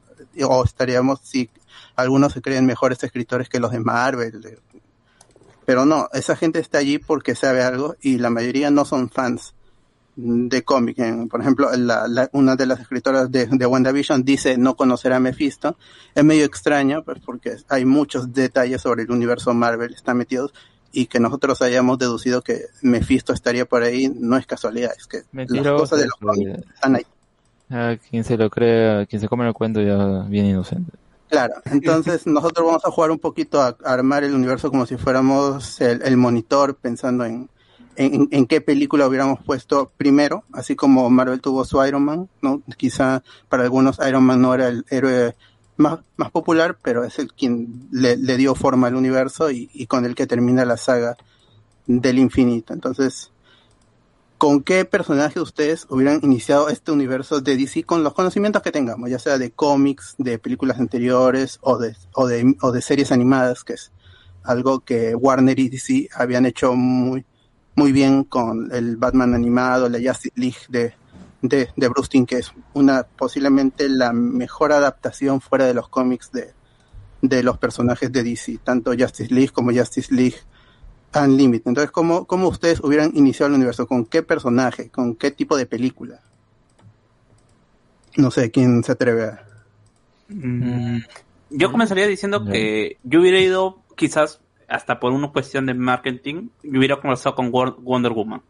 O 0.44 0.64
estaríamos, 0.64 1.20
si 1.24 1.50
algunos 1.96 2.34
se 2.34 2.42
creen 2.42 2.66
mejores 2.66 3.04
escritores 3.04 3.48
que 3.50 3.60
los 3.60 3.72
de 3.72 3.80
Marvel, 3.80 4.60
pero 5.66 5.86
no, 5.86 6.10
esa 6.14 6.36
gente 6.36 6.60
está 6.60 6.78
allí 6.78 7.00
porque 7.00 7.34
sabe 7.36 7.64
algo 7.64 7.96
y 8.02 8.18
la 8.18 8.30
mayoría 8.30 8.70
no 8.70 8.86
son 8.86 9.10
fans 9.10 9.54
de 10.16 10.64
cómic. 10.64 10.98
Por 11.30 11.42
ejemplo, 11.42 11.70
la- 11.76 12.08
la- 12.08 12.30
una 12.34 12.56
de 12.56 12.66
las 12.68 12.80
escritoras 12.80 13.32
de, 13.32 13.48
de 13.48 13.66
WandaVision 13.66 14.24
dice 14.24 14.58
no 14.58 14.76
conocer 14.76 15.12
a 15.12 15.20
Mephisto. 15.20 15.78
Es 16.14 16.24
medio 16.24 16.46
extraño 16.46 17.04
pues, 17.04 17.20
porque 17.26 17.58
hay 17.70 17.84
muchos 17.86 18.32
detalles 18.32 18.82
sobre 18.82 19.04
el 19.04 19.12
universo 19.12 19.54
Marvel 19.54 19.94
están 19.94 20.18
metidos 20.18 20.54
y 20.92 21.08
que 21.08 21.20
nosotros 21.20 21.62
hayamos 21.62 21.98
deducido 21.98 22.42
que 22.42 22.68
Mephisto 22.82 23.34
estaría 23.34 23.66
por 23.66 23.84
ahí 23.84 24.08
no 24.16 24.38
es 24.38 24.46
casualidad, 24.46 24.92
es 24.98 25.08
que 25.08 25.18
las 25.18 25.28
Mentiroso, 25.34 25.78
cosas 25.78 26.00
de 26.00 26.06
los 26.06 26.16
pues. 26.22 26.38
cómics 26.38 26.60
están 26.76 26.96
ahí. 26.96 27.06
A 27.70 27.96
quien 28.10 28.24
se 28.24 28.38
lo 28.38 28.50
cree, 28.50 29.08
quien 29.08 29.22
se 29.22 29.28
come 29.28 29.48
el 29.48 29.54
cuento 29.54 29.82
ya 29.82 30.24
bien 30.28 30.46
inocente. 30.46 30.92
Claro, 31.30 31.56
entonces 31.66 32.26
nosotros 32.28 32.66
vamos 32.66 32.86
a 32.86 32.92
jugar 32.92 33.12
un 33.12 33.20
poquito 33.20 33.62
a, 33.62 33.76
a 33.84 33.94
armar 33.94 34.24
el 34.24 34.34
universo 34.34 34.70
como 34.70 34.86
si 34.86 34.98
fuéramos 34.98 35.82
el, 35.82 36.02
el 36.04 36.18
monitor 36.18 36.76
pensando 36.76 37.26
en, 37.26 37.50
en, 37.96 38.28
en 38.32 38.46
qué 38.46 38.62
película 38.62 39.08
hubiéramos 39.08 39.40
puesto 39.44 39.92
primero, 39.98 40.44
así 40.54 40.76
como 40.76 41.10
Marvel 41.10 41.42
tuvo 41.42 41.66
su 41.66 41.84
Iron 41.86 42.04
Man, 42.04 42.30
¿no? 42.42 42.62
Quizá 42.78 43.24
para 43.50 43.64
algunos 43.64 44.00
Iron 44.08 44.24
Man 44.24 44.42
no 44.42 44.54
era 44.54 44.68
el 44.68 44.86
héroe 44.90 45.36
más, 45.78 46.00
más 46.18 46.32
popular, 46.32 46.78
pero 46.82 47.04
es 47.04 47.20
el 47.20 47.34
quien 47.34 47.88
le, 47.92 48.18
le 48.18 48.38
dio 48.38 48.56
forma 48.56 48.88
al 48.88 48.96
universo 48.96 49.52
y, 49.52 49.70
y 49.74 49.88
con 49.88 50.06
el 50.06 50.16
que 50.16 50.28
termina 50.28 50.66
la 50.66 50.78
saga 50.78 51.18
del 51.88 52.20
infinito. 52.20 52.74
Entonces, 52.74 53.32
¿con 54.38 54.62
qué 54.62 54.86
personaje 54.86 55.40
ustedes 55.40 55.88
hubieran 55.90 56.20
iniciado 56.24 56.70
este 56.70 56.92
universo 56.92 57.42
de 57.42 57.58
DC 57.58 57.84
con 57.84 58.04
los 58.04 58.14
conocimientos 58.14 58.62
que 58.62 58.72
tengamos, 58.72 59.10
ya 59.10 59.20
sea 59.20 59.38
de 59.38 59.52
cómics, 59.52 60.16
de 60.18 60.40
películas 60.40 60.80
anteriores 60.80 61.60
o 61.62 61.78
de, 61.78 61.96
o 62.14 62.28
de, 62.28 62.56
o 62.62 62.72
de 62.72 62.82
series 62.82 63.12
animadas, 63.12 63.64
que 63.64 63.74
es 63.74 63.92
algo 64.44 64.82
que 64.82 65.16
Warner 65.16 65.60
y 65.60 65.70
DC 65.70 66.10
habían 66.14 66.46
hecho 66.46 66.74
muy, 66.76 67.26
muy 67.76 67.92
bien 67.92 68.24
con 68.24 68.70
el 68.72 68.98
Batman 68.98 69.34
animado, 69.34 69.90
la 69.90 70.00
Justice 70.00 70.34
League 70.36 70.58
de, 70.70 70.94
de, 71.42 71.70
de 71.76 71.88
Bruce 71.88 72.26
que 72.26 72.38
es 72.38 72.52
una 72.74 73.04
posiblemente 73.04 73.90
la 73.90 74.14
mejor 74.14 74.72
adaptación 74.72 75.42
fuera 75.42 75.66
de 75.66 75.74
los 75.74 75.90
cómics 75.90 76.32
de, 76.32 76.54
de 77.22 77.44
los 77.44 77.58
personajes 77.58 78.12
de 78.12 78.24
DC, 78.24 78.60
tanto 78.64 78.92
Justice 78.98 79.34
League 79.34 79.52
como 79.52 79.72
Justice 79.72 80.14
League 80.14 80.38
Unlimited. 81.16 81.68
Entonces, 81.68 81.92
¿cómo, 81.92 82.26
¿cómo 82.26 82.48
ustedes 82.50 82.80
hubieran 82.82 83.12
iniciado 83.16 83.50
el 83.50 83.56
universo? 83.56 83.88
¿Con 83.88 84.06
qué 84.06 84.24
personaje? 84.24 84.90
¿Con 84.90 85.16
qué 85.16 85.32
tipo 85.32 85.58
de 85.58 85.66
película? 85.66 86.20
No 88.18 88.32
sé, 88.32 88.52
¿quién 88.52 88.84
se 88.84 88.94
atreve 88.94 89.24
a...? 89.26 89.42
Mm, 90.30 91.00
Yo 91.52 91.72
comenzaría 91.72 92.08
diciendo 92.08 92.46
que 92.46 92.98
yo 93.04 93.20
hubiera 93.22 93.40
ido 93.40 93.82
quizás 93.96 94.40
hasta 94.68 95.00
por 95.00 95.12
una 95.12 95.28
cuestión 95.30 95.66
de 95.68 95.74
marketing, 95.74 96.50
yo 96.64 96.80
hubiera 96.80 97.00
conversado 97.00 97.36
con 97.36 97.52
Wonder 97.52 98.12
Woman. 98.14 98.42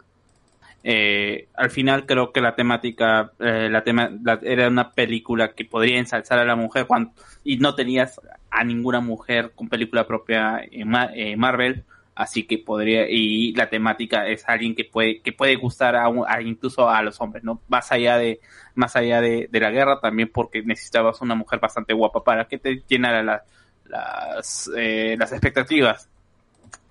Eh, 0.87 1.47
al 1.55 1.71
final 1.71 2.05
creo 2.05 2.31
que 2.31 2.41
la 2.41 2.55
temática 2.55 3.31
eh, 3.39 3.69
la 3.71 3.83
tema 3.83 4.11
la- 4.23 4.39
era 4.43 4.67
una 4.67 4.91
película 4.91 5.53
que 5.53 5.65
podría 5.65 5.97
ensalzar 5.97 6.37
a 6.37 6.45
la 6.45 6.55
mujer 6.55 6.85
cuando, 6.85 7.11
y 7.43 7.57
no 7.57 7.73
tenías 7.73 8.21
a 8.51 8.63
ninguna 8.63 8.99
mujer 9.01 9.51
con 9.55 9.67
película 9.67 10.05
propia 10.05 10.61
en 10.71 10.87
Ma- 10.87 11.09
eh, 11.15 11.35
Marvel 11.35 11.83
así 12.15 12.43
que 12.47 12.57
podría 12.57 13.09
y 13.09 13.53
la 13.53 13.69
temática 13.69 14.27
es 14.27 14.47
alguien 14.47 14.73
que 14.75 14.85
puede 14.85 15.21
que 15.21 15.33
puede 15.33 15.55
gustar 15.57 15.95
a, 15.97 16.07
un- 16.07 16.25
a 16.27 16.41
incluso 16.41 16.89
a 16.89 17.01
los 17.01 17.19
hombres 17.21 17.43
no 17.43 17.61
más 17.67 17.91
allá 17.91 18.17
de 18.17 18.39
más 18.73 18.95
allá 18.95 19.21
de, 19.21 19.49
de 19.51 19.59
la 19.59 19.69
guerra 19.71 19.99
también 19.99 20.29
porque 20.33 20.63
necesitabas 20.63 21.21
una 21.21 21.35
mujer 21.35 21.59
bastante 21.59 21.93
guapa 21.93 22.23
para 22.23 22.47
que 22.47 22.57
te 22.57 22.83
llenara 22.87 23.21
la- 23.23 23.43
las 23.87 24.69
eh, 24.75 25.15
las 25.19 25.31
expectativas. 25.31 26.09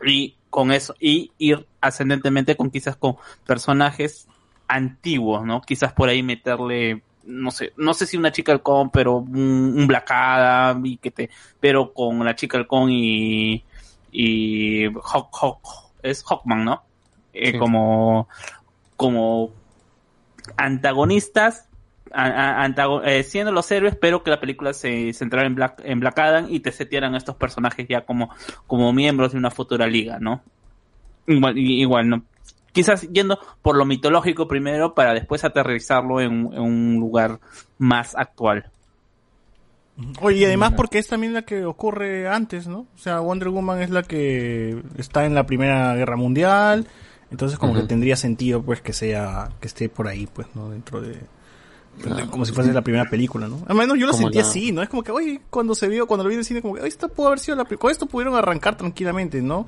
Y 0.05 0.37
con 0.51 0.71
eso 0.73 0.95
y 1.01 1.33
ir 1.39 1.67
ascendentemente 1.81 2.57
con 2.57 2.71
quizás 2.71 2.97
con 2.97 3.17
personajes 3.47 4.29
antiguos 4.69 5.45
no 5.45 5.61
quizás 5.63 5.93
por 5.93 6.09
ahí 6.09 6.23
meterle 6.23 7.03
no 7.25 7.51
sé 7.51 7.73
no 7.77 7.93
sé 7.95 8.07
si 8.07 8.17
una 8.17 8.31
chica 8.33 8.53
halcón 8.53 8.91
pero 8.91 9.17
un, 9.17 9.35
un 9.77 9.87
Black 9.87 10.11
Adam 10.11 10.85
y 10.87 10.97
que 10.99 11.11
te 11.11 11.31
pero 11.61 11.93
con 11.93 12.25
la 12.25 12.35
chica 12.37 12.57
halcón 12.59 12.91
y 12.93 13.65
y 14.17 14.85
Hawk, 14.87 15.29
Hawk- 15.33 15.91
es 16.03 16.23
Hawkman 16.25 16.65
no 16.65 16.83
Eh, 17.33 17.51
Sí. 17.53 17.59
como 17.59 18.29
como 18.97 19.51
antagonistas 20.57 21.69
a- 22.13 22.27
a- 22.27 22.63
antago- 22.65 23.03
eh, 23.03 23.25
siendo 23.25 23.51
los 23.51 23.69
héroes, 23.73 23.97
pero 24.01 24.23
que 24.23 24.31
la 24.31 24.39
película 24.39 24.73
se 24.73 25.13
centrara 25.15 25.47
en 25.49 25.57
Black, 25.57 25.83
en 25.85 25.99
Black 25.99 26.19
Adam 26.21 26.47
y 26.49 26.61
te 26.61 26.71
setearan 26.71 27.15
a 27.15 27.19
estos 27.19 27.35
personajes 27.35 27.87
ya 27.89 28.03
como, 28.03 28.31
como 28.69 28.93
miembros 28.93 29.33
de 29.33 29.39
una 29.39 29.51
futura 29.51 29.87
liga, 29.89 30.19
¿no? 30.21 30.43
Igual, 31.27 32.09
¿no? 32.09 32.23
Quizás 32.73 33.09
yendo 33.11 33.39
por 33.63 33.77
lo 33.77 33.85
mitológico 33.85 34.47
primero 34.47 34.95
para 34.95 35.13
después 35.15 35.43
aterrizarlo 35.45 36.21
en, 36.21 36.51
en 36.53 36.61
un 36.61 36.97
lugar 37.01 37.41
más 37.79 38.15
actual. 38.15 38.71
Oye, 40.21 40.39
y 40.39 40.45
además 40.45 40.73
porque 40.77 40.99
es 40.99 41.07
también 41.07 41.33
la 41.35 41.43
que 41.43 41.65
ocurre 41.65 42.29
antes, 42.29 42.67
¿no? 42.67 42.81
O 42.81 42.99
sea, 42.99 43.21
Wonder 43.21 43.49
Woman 43.51 43.81
es 43.81 43.91
la 43.91 44.03
que 44.03 44.83
está 44.99 45.25
en 45.25 45.35
la 45.35 45.47
Primera 45.47 45.95
Guerra 45.95 46.17
Mundial, 46.17 46.87
entonces 47.31 47.59
como 47.59 47.75
que 47.75 47.83
tendría 47.83 48.17
sentido 48.17 48.61
pues 48.63 48.81
que 48.81 48.93
sea 48.93 49.51
que 49.61 49.69
esté 49.69 49.89
por 49.89 50.09
ahí, 50.09 50.27
pues, 50.33 50.49
¿no? 50.55 50.71
Dentro 50.71 51.01
de 51.01 51.19
como 52.29 52.45
si 52.45 52.53
fuese 52.53 52.73
la 52.73 52.83
primera 52.83 53.09
película, 53.09 53.47
¿no? 53.47 53.63
Al 53.69 53.77
menos 53.77 53.97
yo 53.97 54.07
lo 54.07 54.13
Como 54.13 54.25
sentí 54.25 54.39
la- 54.39 54.45
así, 54.45 54.73
¿no? 54.73 54.83
Es 54.83 54.89
como 54.89 55.05
que, 55.05 55.13
oye, 55.13 55.41
cuando 55.49 55.77
se 55.77 55.87
vio, 55.87 56.09
cuando 56.09 56.25
lo 56.25 56.29
vi 56.29 56.35
en 56.35 56.41
el 56.41 56.45
cine, 56.45 56.61
como 56.61 56.75
que, 56.75 56.81
oye, 56.81 56.89
esto 56.89 57.09
pudo 57.09 57.29
haber 57.29 57.39
sido 57.39 57.57
la 57.57 57.65
pri- 57.65 57.79
con 57.79 57.93
esto 57.93 58.07
pudieron 58.07 58.35
arrancar 58.35 58.77
tranquilamente, 58.77 59.41
¿no? 59.43 59.65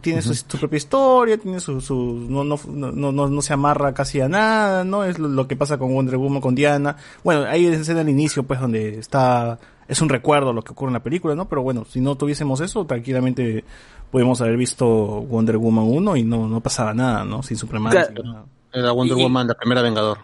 Tiene 0.00 0.20
su, 0.20 0.34
su 0.34 0.58
propia 0.58 0.76
historia, 0.78 1.38
tiene 1.38 1.60
su, 1.60 1.80
su 1.80 2.26
no, 2.28 2.42
no, 2.44 2.58
no, 2.66 3.12
no, 3.12 3.28
no 3.28 3.42
se 3.42 3.52
amarra 3.52 3.94
casi 3.94 4.20
a 4.20 4.28
nada, 4.28 4.84
¿no? 4.84 5.04
Es 5.04 5.18
lo, 5.18 5.28
lo 5.28 5.46
que 5.46 5.54
pasa 5.56 5.78
con 5.78 5.94
Wonder 5.94 6.16
Woman, 6.16 6.40
con 6.40 6.54
Diana. 6.56 6.96
Bueno, 7.22 7.44
hay 7.44 7.66
esa 7.66 7.82
escena 7.82 8.00
al 8.00 8.08
inicio, 8.08 8.42
pues, 8.42 8.60
donde 8.60 8.98
está, 8.98 9.58
es 9.86 10.00
un 10.02 10.08
recuerdo 10.08 10.52
lo 10.52 10.62
que 10.62 10.72
ocurre 10.72 10.88
en 10.90 10.94
la 10.94 11.02
película, 11.02 11.34
¿no? 11.36 11.48
Pero 11.48 11.62
bueno, 11.62 11.84
si 11.88 12.00
no 12.00 12.16
tuviésemos 12.16 12.60
eso, 12.60 12.84
tranquilamente 12.84 13.64
podemos 14.10 14.40
haber 14.40 14.56
visto 14.56 14.86
Wonder 14.86 15.56
Woman 15.56 15.84
1 15.86 16.16
y 16.16 16.24
no, 16.24 16.48
no 16.48 16.60
pasaba 16.60 16.92
nada, 16.92 17.24
¿no? 17.24 17.42
Sin 17.44 17.56
supremacia. 17.56 18.06
Claro. 18.08 18.22
nada. 18.24 18.44
Era 18.72 18.90
Wonder 18.92 19.16
Y- 19.16 19.22
Woman, 19.22 19.46
la 19.46 19.54
primera 19.54 19.82
Vengador. 19.82 20.18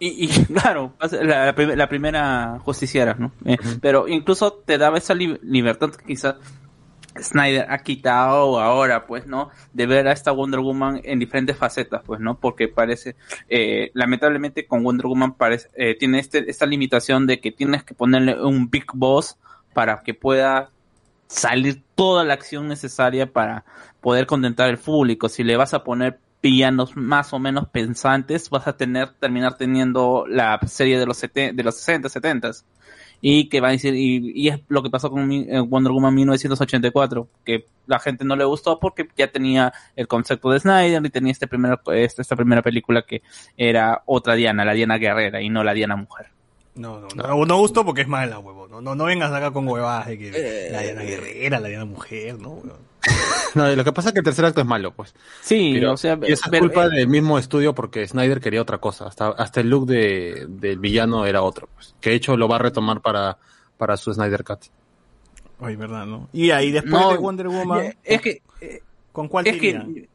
Y, 0.00 0.26
y 0.26 0.28
claro, 0.54 0.92
la, 1.22 1.46
la 1.46 1.54
prim- 1.56 1.74
la 1.76 1.88
primera 1.88 2.60
justiciera, 2.64 3.14
¿no? 3.18 3.32
Eh, 3.44 3.56
Pero 3.82 4.06
incluso 4.06 4.52
te 4.64 4.78
daba 4.78 4.96
esa 4.98 5.12
li- 5.12 5.40
libertad 5.42 5.90
que 5.90 6.04
quizás 6.06 6.36
Snyder 7.22 7.66
ha 7.68 7.78
quitado 7.78 8.60
ahora, 8.60 9.06
pues, 9.06 9.26
¿no? 9.26 9.50
De 9.72 9.86
ver 9.86 10.08
a 10.08 10.12
esta 10.12 10.32
Wonder 10.32 10.60
Woman 10.60 11.00
en 11.04 11.18
diferentes 11.18 11.56
facetas, 11.56 12.02
pues, 12.04 12.20
¿no? 12.20 12.38
Porque 12.38 12.68
parece, 12.68 13.16
eh, 13.48 13.90
lamentablemente 13.94 14.66
con 14.66 14.82
Wonder 14.82 15.06
Woman 15.06 15.34
parece, 15.34 15.68
eh, 15.74 15.96
tiene 15.98 16.18
este, 16.18 16.50
esta 16.50 16.66
limitación 16.66 17.26
de 17.26 17.40
que 17.40 17.52
tienes 17.52 17.84
que 17.84 17.94
ponerle 17.94 18.42
un 18.42 18.70
big 18.70 18.86
boss 18.94 19.36
para 19.74 20.02
que 20.02 20.14
pueda 20.14 20.70
salir 21.26 21.82
toda 21.94 22.24
la 22.24 22.34
acción 22.34 22.68
necesaria 22.68 23.32
para 23.32 23.64
poder 24.00 24.26
contentar 24.26 24.68
al 24.68 24.78
público. 24.78 25.28
Si 25.28 25.44
le 25.44 25.56
vas 25.56 25.74
a 25.74 25.84
poner 25.84 26.18
villanos 26.42 26.96
más 26.96 27.32
o 27.32 27.38
menos 27.38 27.68
pensantes, 27.68 28.50
vas 28.50 28.66
a 28.66 28.76
tener, 28.76 29.10
terminar 29.14 29.56
teniendo 29.56 30.24
la 30.28 30.58
serie 30.66 30.98
de 30.98 31.06
los, 31.06 31.20
de 31.20 31.62
los 31.62 31.76
60, 31.76 32.08
70 32.08 32.50
y 33.20 33.48
que 33.48 33.60
va 33.60 33.68
a 33.68 33.72
decir, 33.72 33.94
y, 33.94 34.32
y 34.34 34.48
es 34.48 34.60
lo 34.68 34.82
que 34.82 34.90
pasó 34.90 35.10
con 35.10 35.30
eh, 35.32 35.60
Wonder 35.60 35.92
Woman 35.92 36.14
1984, 36.14 37.28
que 37.44 37.66
la 37.86 37.98
gente 37.98 38.24
no 38.24 38.36
le 38.36 38.44
gustó 38.44 38.78
porque 38.78 39.08
ya 39.16 39.30
tenía 39.30 39.72
el 39.96 40.06
concepto 40.06 40.50
de 40.50 40.60
Snyder 40.60 41.04
y 41.04 41.10
tenía 41.10 41.32
este 41.32 41.48
este- 41.94 42.22
esta 42.22 42.36
primera 42.36 42.62
película 42.62 43.02
que 43.02 43.22
era 43.56 44.02
otra 44.06 44.34
Diana, 44.34 44.64
la 44.64 44.72
Diana 44.74 44.98
guerrera 44.98 45.40
y 45.42 45.48
no 45.48 45.64
la 45.64 45.74
Diana 45.74 45.96
mujer. 45.96 46.26
No, 46.78 47.00
no, 47.00 47.08
no, 47.14 47.44
no 47.44 47.58
gusto 47.58 47.84
porque 47.84 48.02
es 48.02 48.08
mala, 48.08 48.38
huevo. 48.38 48.68
No, 48.68 48.80
no, 48.80 48.94
no 48.94 49.04
vengas 49.04 49.32
acá 49.32 49.50
con 49.50 49.66
huevadas 49.68 50.06
de 50.06 50.18
que 50.18 50.68
la 50.72 50.80
Diana 50.80 51.02
Guerrera, 51.02 51.60
la 51.60 51.68
Diana 51.68 51.84
Mujer, 51.84 52.38
¿no? 52.40 52.62
No, 53.54 53.66
lo 53.74 53.82
que 53.82 53.92
pasa 53.92 54.10
es 54.10 54.12
que 54.12 54.18
el 54.18 54.24
tercer 54.24 54.44
acto 54.44 54.60
es 54.60 54.66
malo, 54.66 54.92
pues. 54.92 55.14
Sí, 55.40 55.72
Pero- 55.74 55.94
o 55.94 55.96
sea, 55.96 56.18
y 56.22 56.32
eso 56.32 56.42
es 56.44 56.50
pero- 56.50 56.64
culpa 56.66 56.88
del 56.88 57.08
mismo 57.08 57.38
estudio 57.38 57.74
porque 57.74 58.06
Snyder 58.06 58.40
quería 58.40 58.60
otra 58.60 58.78
cosa. 58.78 59.06
Hasta, 59.06 59.28
hasta 59.30 59.60
el 59.60 59.70
look 59.70 59.86
de, 59.86 60.46
del 60.48 60.78
villano 60.78 61.24
era 61.24 61.42
otro, 61.42 61.68
pues. 61.74 61.94
Que 62.00 62.10
de 62.10 62.16
hecho 62.16 62.36
lo 62.36 62.46
va 62.46 62.56
a 62.56 62.58
retomar 62.60 63.00
para, 63.00 63.38
para 63.78 63.96
su 63.96 64.12
Snyder 64.12 64.44
Cut. 64.44 64.60
Ay, 65.60 65.76
verdad, 65.76 66.04
¿no? 66.06 66.28
Y 66.32 66.50
ahí 66.50 66.70
después 66.70 66.92
No, 66.92 67.10
de 67.10 67.16
Wonder 67.18 67.48
Woman. 67.48 67.96
es 68.04 68.20
que 68.20 68.42
¿Con 69.12 69.26
cuál 69.28 69.46
es 69.46 69.54
te 69.54 69.58
que-? 69.60 70.08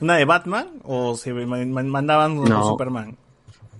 ¿Una 0.00 0.16
de 0.16 0.24
Batman 0.24 0.68
o 0.84 1.14
se 1.16 1.32
man- 1.32 1.70
man- 1.70 1.88
mandaban 1.88 2.42
No. 2.44 2.66
Superman? 2.68 3.16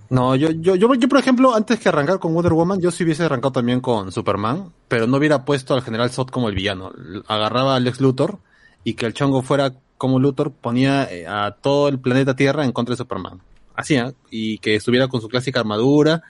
No, 0.09 0.35
yo, 0.35 0.49
yo, 0.49 0.75
yo, 0.75 0.93
yo, 0.95 1.07
por 1.07 1.19
ejemplo, 1.19 1.55
antes 1.55 1.79
que 1.79 1.89
arrancar 1.89 2.17
con 2.17 2.33
Wonder 2.33 2.53
Woman, 2.53 2.81
yo 2.81 2.89
sí 2.89 3.03
hubiese 3.03 3.23
arrancado 3.23 3.51
también 3.51 3.79
con 3.79 4.11
Superman, 4.11 4.73
pero 4.87 5.05
no 5.05 5.17
hubiera 5.17 5.45
puesto 5.45 5.75
al 5.75 5.83
general 5.83 6.09
Zod 6.09 6.29
como 6.29 6.49
el 6.49 6.55
villano. 6.55 6.91
Agarraba 7.27 7.75
a 7.75 7.79
Lex 7.79 8.01
Luthor 8.01 8.39
y 8.83 8.95
que 8.95 9.05
el 9.05 9.13
chongo 9.13 9.43
fuera 9.43 9.73
como 9.97 10.17
Luthor 10.17 10.51
ponía 10.51 11.03
eh, 11.11 11.27
a 11.27 11.51
todo 11.61 11.89
el 11.89 11.99
planeta 11.99 12.35
Tierra 12.35 12.65
en 12.65 12.71
contra 12.71 12.93
de 12.93 12.97
Superman. 12.97 13.41
Así, 13.75 13.97
¿ah? 13.97 14.11
Y 14.31 14.57
que 14.57 14.75
estuviera 14.75 15.07
con 15.07 15.21
su 15.21 15.29
clásica 15.29 15.59
armadura 15.59 16.23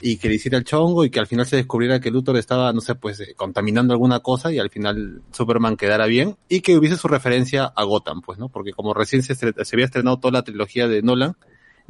y 0.00 0.16
que 0.16 0.30
le 0.30 0.36
hiciera 0.36 0.56
el 0.56 0.64
chongo 0.64 1.04
y 1.04 1.10
que 1.10 1.20
al 1.20 1.26
final 1.26 1.44
se 1.44 1.56
descubriera 1.56 2.00
que 2.00 2.10
Luthor 2.10 2.38
estaba, 2.38 2.72
no 2.72 2.80
sé, 2.80 2.94
pues 2.94 3.20
eh, 3.20 3.34
contaminando 3.36 3.92
alguna 3.92 4.20
cosa 4.20 4.50
y 4.50 4.58
al 4.58 4.70
final 4.70 5.20
Superman 5.30 5.76
quedara 5.76 6.06
bien 6.06 6.36
y 6.48 6.62
que 6.62 6.78
hubiese 6.78 6.96
su 6.96 7.06
referencia 7.06 7.66
a 7.66 7.84
Gotham, 7.84 8.22
pues, 8.22 8.38
¿no? 8.38 8.48
Porque 8.48 8.72
como 8.72 8.94
recién 8.94 9.22
se, 9.22 9.34
se 9.34 9.52
había 9.74 9.84
estrenado 9.84 10.18
toda 10.18 10.32
la 10.32 10.42
trilogía 10.42 10.88
de 10.88 11.02
Nolan, 11.02 11.36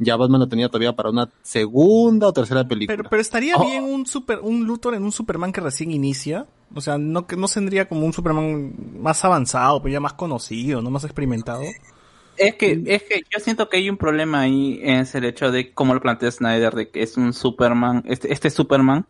ya 0.03 0.15
Batman 0.15 0.41
lo 0.41 0.47
tenía 0.47 0.67
todavía 0.67 0.93
para 0.93 1.09
una 1.11 1.29
segunda 1.43 2.27
o 2.27 2.33
tercera 2.33 2.67
película. 2.67 2.97
Pero, 2.97 3.09
pero 3.09 3.21
estaría 3.21 3.55
Oh. 3.57 3.65
bien 3.65 3.83
un 3.83 4.05
super, 4.05 4.39
un 4.41 4.65
Luthor 4.65 4.95
en 4.95 5.03
un 5.03 5.11
Superman 5.11 5.51
que 5.53 5.61
recién 5.61 5.91
inicia. 5.91 6.45
O 6.73 6.81
sea, 6.81 6.97
no 6.97 7.27
que 7.27 7.35
no 7.37 7.47
tendría 7.47 7.87
como 7.87 8.05
un 8.05 8.13
Superman 8.13 8.73
más 8.99 9.23
avanzado, 9.25 9.81
pero 9.81 9.93
ya 9.93 9.99
más 9.99 10.13
conocido, 10.13 10.81
no 10.81 10.89
más 10.89 11.03
experimentado. 11.03 11.61
Es 12.37 12.55
que, 12.55 12.81
es 12.87 13.03
que 13.03 13.21
yo 13.29 13.39
siento 13.39 13.69
que 13.69 13.77
hay 13.77 13.89
un 13.89 13.97
problema 13.97 14.39
ahí, 14.41 14.79
es 14.81 15.13
el 15.15 15.25
hecho 15.25 15.51
de 15.51 15.73
cómo 15.73 15.93
lo 15.93 16.01
plantea 16.01 16.31
Snyder, 16.31 16.73
de 16.73 16.89
que 16.89 17.03
es 17.03 17.17
un 17.17 17.33
Superman, 17.33 18.03
este, 18.07 18.33
este 18.33 18.49
Superman 18.49 19.05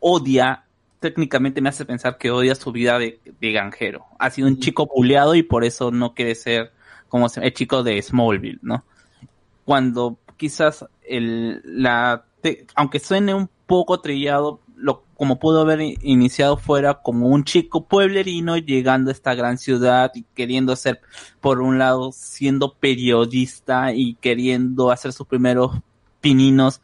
odia, 0.00 0.64
técnicamente 1.00 1.60
me 1.60 1.68
hace 1.68 1.84
pensar 1.84 2.18
que 2.18 2.30
odia 2.30 2.54
su 2.54 2.72
vida 2.72 2.98
de, 2.98 3.20
de 3.40 3.52
granjero. 3.52 4.04
Ha 4.18 4.30
sido 4.30 4.48
un 4.48 4.58
chico 4.58 4.86
buleado 4.86 5.34
y 5.34 5.42
por 5.42 5.64
eso 5.64 5.90
no 5.90 6.14
quiere 6.14 6.34
ser 6.34 6.72
como 7.08 7.28
se- 7.28 7.44
el 7.44 7.52
chico 7.52 7.82
de 7.82 8.00
Smallville, 8.00 8.58
¿no? 8.62 8.84
Cuando 9.64 10.18
quizás 10.36 10.86
el, 11.06 11.60
la, 11.64 12.24
te- 12.40 12.66
aunque 12.74 12.98
suene 12.98 13.34
un 13.34 13.48
poco 13.66 14.00
trillado, 14.00 14.60
lo, 14.76 15.04
como 15.16 15.38
pudo 15.38 15.60
haber 15.62 15.80
iniciado 15.80 16.56
fuera 16.56 16.94
como 16.94 17.28
un 17.28 17.44
chico 17.44 17.86
pueblerino 17.86 18.56
llegando 18.56 19.10
a 19.10 19.12
esta 19.12 19.34
gran 19.34 19.58
ciudad 19.58 20.10
y 20.14 20.24
queriendo 20.34 20.76
ser, 20.76 21.00
por 21.40 21.60
un 21.60 21.78
lado, 21.78 22.10
siendo 22.12 22.74
periodista 22.74 23.92
y 23.94 24.14
queriendo 24.16 24.90
hacer 24.90 25.12
sus 25.12 25.26
primeros 25.26 25.72
pininos 26.20 26.80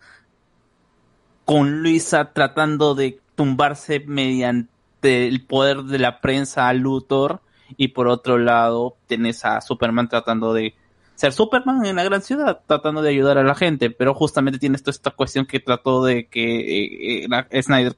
con 1.44 1.82
Luisa 1.82 2.32
tratando 2.32 2.94
de 2.94 3.20
tumbarse 3.34 4.00
mediante 4.06 5.26
el 5.26 5.44
poder 5.44 5.82
de 5.84 5.98
la 5.98 6.20
prensa 6.20 6.68
a 6.68 6.74
Luthor 6.74 7.40
y 7.76 7.88
por 7.88 8.06
otro 8.06 8.38
lado 8.38 8.96
tenés 9.06 9.44
a 9.44 9.60
Superman 9.60 10.08
tratando 10.08 10.52
de 10.52 10.74
ser 11.20 11.32
Superman 11.34 11.84
en 11.84 11.96
la 11.96 12.04
gran 12.04 12.22
ciudad, 12.22 12.60
tratando 12.66 13.02
de 13.02 13.10
ayudar 13.10 13.36
a 13.36 13.44
la 13.44 13.54
gente, 13.54 13.90
pero 13.90 14.14
justamente 14.14 14.58
tienes 14.58 14.82
toda 14.82 14.92
esta 14.92 15.10
cuestión 15.10 15.44
que 15.44 15.60
trató 15.60 16.02
de 16.02 16.26
que 16.26 16.60
eh, 16.60 17.24
eh, 17.24 17.26
la- 17.28 17.46
Snyder 17.62 17.94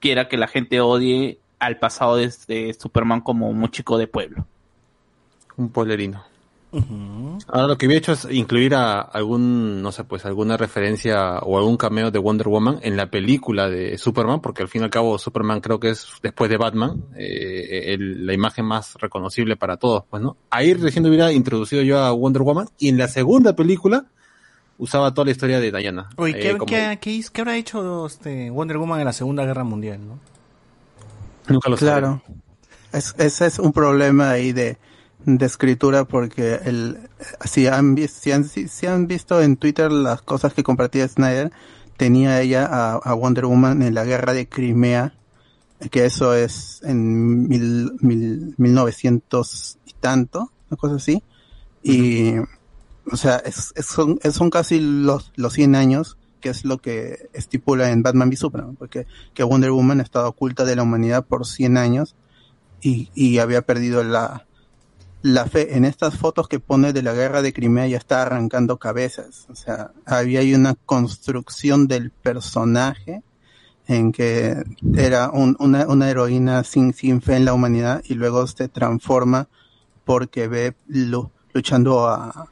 quiera 0.00 0.26
que 0.26 0.38
la 0.38 0.46
gente 0.48 0.80
odie 0.80 1.38
al 1.58 1.78
pasado 1.78 2.16
de, 2.16 2.32
de 2.48 2.74
Superman 2.78 3.20
como 3.20 3.48
un 3.50 3.68
chico 3.70 3.98
de 3.98 4.06
pueblo. 4.06 4.46
Un 5.58 5.68
Ahora 7.48 7.66
lo 7.68 7.78
que 7.78 7.86
había 7.86 7.98
hecho 7.98 8.12
es 8.12 8.26
incluir 8.30 8.74
a 8.74 9.00
algún, 9.00 9.82
no 9.82 9.92
sé, 9.92 10.04
pues 10.04 10.24
alguna 10.24 10.56
referencia 10.56 11.38
o 11.40 11.58
algún 11.58 11.76
cameo 11.76 12.10
de 12.10 12.18
Wonder 12.18 12.48
Woman 12.48 12.78
en 12.82 12.96
la 12.96 13.10
película 13.10 13.68
de 13.68 13.96
Superman, 13.98 14.40
porque 14.40 14.62
al 14.62 14.68
fin 14.68 14.80
y 14.82 14.84
al 14.84 14.90
cabo 14.90 15.18
Superman 15.18 15.60
creo 15.60 15.78
que 15.78 15.90
es 15.90 16.06
después 16.22 16.50
de 16.50 16.56
Batman, 16.56 17.04
eh, 17.16 17.92
el- 17.94 18.26
la 18.26 18.32
imagen 18.34 18.64
más 18.64 18.94
reconocible 18.94 19.56
para 19.56 19.76
todos, 19.76 20.04
pues, 20.10 20.22
¿no? 20.22 20.36
Ahí 20.50 20.74
recién 20.74 21.06
hubiera 21.06 21.32
introducido 21.32 21.82
yo 21.82 21.98
a 22.00 22.12
Wonder 22.12 22.42
Woman 22.42 22.68
y 22.78 22.88
en 22.88 22.98
la 22.98 23.08
segunda 23.08 23.54
película 23.54 24.06
usaba 24.78 25.12
toda 25.14 25.26
la 25.26 25.30
historia 25.30 25.60
de 25.60 25.70
Diana. 25.70 26.08
Oye, 26.16 26.32
Eh, 26.36 26.40
¿qué, 26.40 26.58
como- 26.58 26.66
qué- 26.66 26.98
qué 27.00 27.10
hizo- 27.12 27.30
qué 27.32 27.40
habrá 27.42 27.56
hecho 27.56 28.06
este 28.06 28.50
Wonder 28.50 28.78
Woman 28.78 28.98
en 29.00 29.06
la 29.06 29.12
Segunda 29.12 29.44
Guerra 29.44 29.62
Mundial, 29.64 30.00
no? 30.06 30.18
Nunca 31.48 31.68
lo 31.70 31.76
Claro. 31.76 32.22
Es, 32.92 33.14
ese 33.18 33.46
es 33.46 33.58
un 33.58 33.72
problema 33.72 34.30
ahí 34.30 34.52
de, 34.52 34.78
de 35.26 35.46
escritura 35.46 36.04
porque 36.04 36.60
el, 36.64 36.98
si 37.44 37.66
han, 37.66 37.96
si, 38.08 38.32
han, 38.32 38.44
si, 38.44 38.86
han 38.86 39.06
visto 39.06 39.40
en 39.40 39.56
Twitter 39.56 39.90
las 39.90 40.22
cosas 40.22 40.54
que 40.54 40.62
compartía 40.62 41.08
Snyder, 41.08 41.52
tenía 41.96 42.40
ella 42.40 42.66
a, 42.66 43.14
Wonder 43.14 43.46
Woman 43.46 43.82
en 43.82 43.94
la 43.94 44.04
guerra 44.04 44.32
de 44.32 44.48
Crimea, 44.48 45.14
que 45.90 46.04
eso 46.04 46.34
es 46.34 46.80
en 46.84 47.48
mil, 47.48 47.92
mil, 48.00 48.54
1900 48.58 49.78
y 49.86 49.92
tanto, 49.94 50.50
una 50.70 50.76
cosa 50.76 50.96
así. 50.96 51.22
Y, 51.82 52.36
o 53.10 53.16
sea, 53.16 53.36
es, 53.36 53.72
son, 53.86 54.18
son 54.32 54.50
casi 54.50 54.80
los, 54.80 55.32
los 55.36 55.52
100 55.52 55.74
años 55.74 56.18
que 56.40 56.50
es 56.50 56.66
lo 56.66 56.76
que 56.76 57.30
estipula 57.32 57.90
en 57.90 58.02
Batman 58.02 58.28
v 58.28 58.36
Superman, 58.36 58.76
porque 58.76 59.06
que 59.32 59.42
Wonder 59.42 59.70
Woman 59.70 60.00
ha 60.00 60.02
estado 60.02 60.28
oculta 60.28 60.66
de 60.66 60.76
la 60.76 60.82
humanidad 60.82 61.24
por 61.24 61.46
100 61.46 61.78
años 61.78 62.16
y, 62.82 63.08
y 63.14 63.38
había 63.38 63.62
perdido 63.62 64.04
la, 64.04 64.44
la 65.24 65.46
fe. 65.46 65.74
En 65.76 65.86
estas 65.86 66.18
fotos 66.18 66.48
que 66.48 66.60
pone 66.60 66.92
de 66.92 67.02
la 67.02 67.14
guerra 67.14 67.40
de 67.40 67.54
Crimea 67.54 67.86
ya 67.86 67.96
está 67.96 68.20
arrancando 68.22 68.76
cabezas. 68.78 69.46
O 69.48 69.54
sea, 69.54 69.90
había 70.04 70.40
ahí 70.40 70.54
una 70.54 70.74
construcción 70.74 71.88
del 71.88 72.10
personaje 72.10 73.22
en 73.86 74.12
que 74.12 74.62
era 74.94 75.30
un- 75.30 75.56
una, 75.58 75.86
una 75.86 76.10
heroína 76.10 76.62
sin, 76.62 76.92
sin 76.92 77.22
fe 77.22 77.36
en 77.36 77.46
la 77.46 77.54
humanidad 77.54 78.02
y 78.04 78.14
luego 78.14 78.46
se 78.46 78.68
transforma 78.68 79.48
porque 80.04 80.46
ve 80.46 80.74
lu- 80.88 81.30
luchando 81.54 82.06
a, 82.06 82.48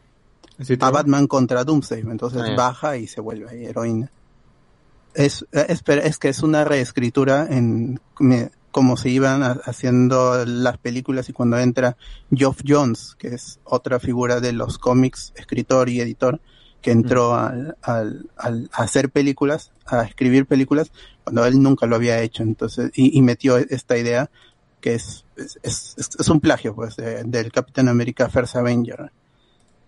a 0.86 0.90
Batman 0.90 1.26
contra 1.26 1.64
Doomsday. 1.64 2.00
Entonces 2.00 2.40
Ah, 2.52 2.56
baja 2.56 2.96
y 2.96 3.06
se 3.06 3.20
vuelve 3.20 3.50
ahí 3.50 3.66
heroína. 3.66 4.10
Es, 5.14 5.44
es, 5.52 5.82
pero 5.82 6.00
es 6.00 6.16
que 6.18 6.30
es 6.30 6.42
una 6.42 6.64
reescritura 6.64 7.46
en 7.50 8.00
me- 8.18 8.50
como 8.72 8.96
se 8.96 9.10
iban 9.10 9.44
ha- 9.44 9.60
haciendo 9.64 10.44
las 10.44 10.78
películas 10.78 11.28
y 11.28 11.32
cuando 11.32 11.58
entra 11.58 11.96
Geoff 12.34 12.62
Jones, 12.66 13.14
que 13.18 13.28
es 13.28 13.60
otra 13.62 14.00
figura 14.00 14.40
de 14.40 14.52
los 14.52 14.78
cómics, 14.78 15.32
escritor 15.36 15.88
y 15.88 16.00
editor, 16.00 16.40
que 16.80 16.90
entró 16.90 17.36
al, 17.36 17.76
al, 17.82 18.28
al- 18.36 18.68
a 18.72 18.82
hacer 18.82 19.10
películas, 19.10 19.70
a 19.86 20.02
escribir 20.02 20.46
películas, 20.46 20.90
cuando 21.22 21.46
él 21.46 21.62
nunca 21.62 21.86
lo 21.86 21.94
había 21.94 22.20
hecho. 22.20 22.42
Entonces, 22.42 22.90
y, 22.96 23.16
y 23.16 23.22
metió 23.22 23.56
esta 23.56 23.96
idea 23.96 24.28
que 24.80 24.94
es, 24.94 25.24
es, 25.36 25.60
es, 25.62 25.94
es 26.18 26.28
un 26.28 26.40
plagio, 26.40 26.74
pues, 26.74 26.96
de- 26.96 27.22
del 27.22 27.52
Capitán 27.52 27.88
América 27.88 28.28
First 28.28 28.56
Avenger. 28.56 29.12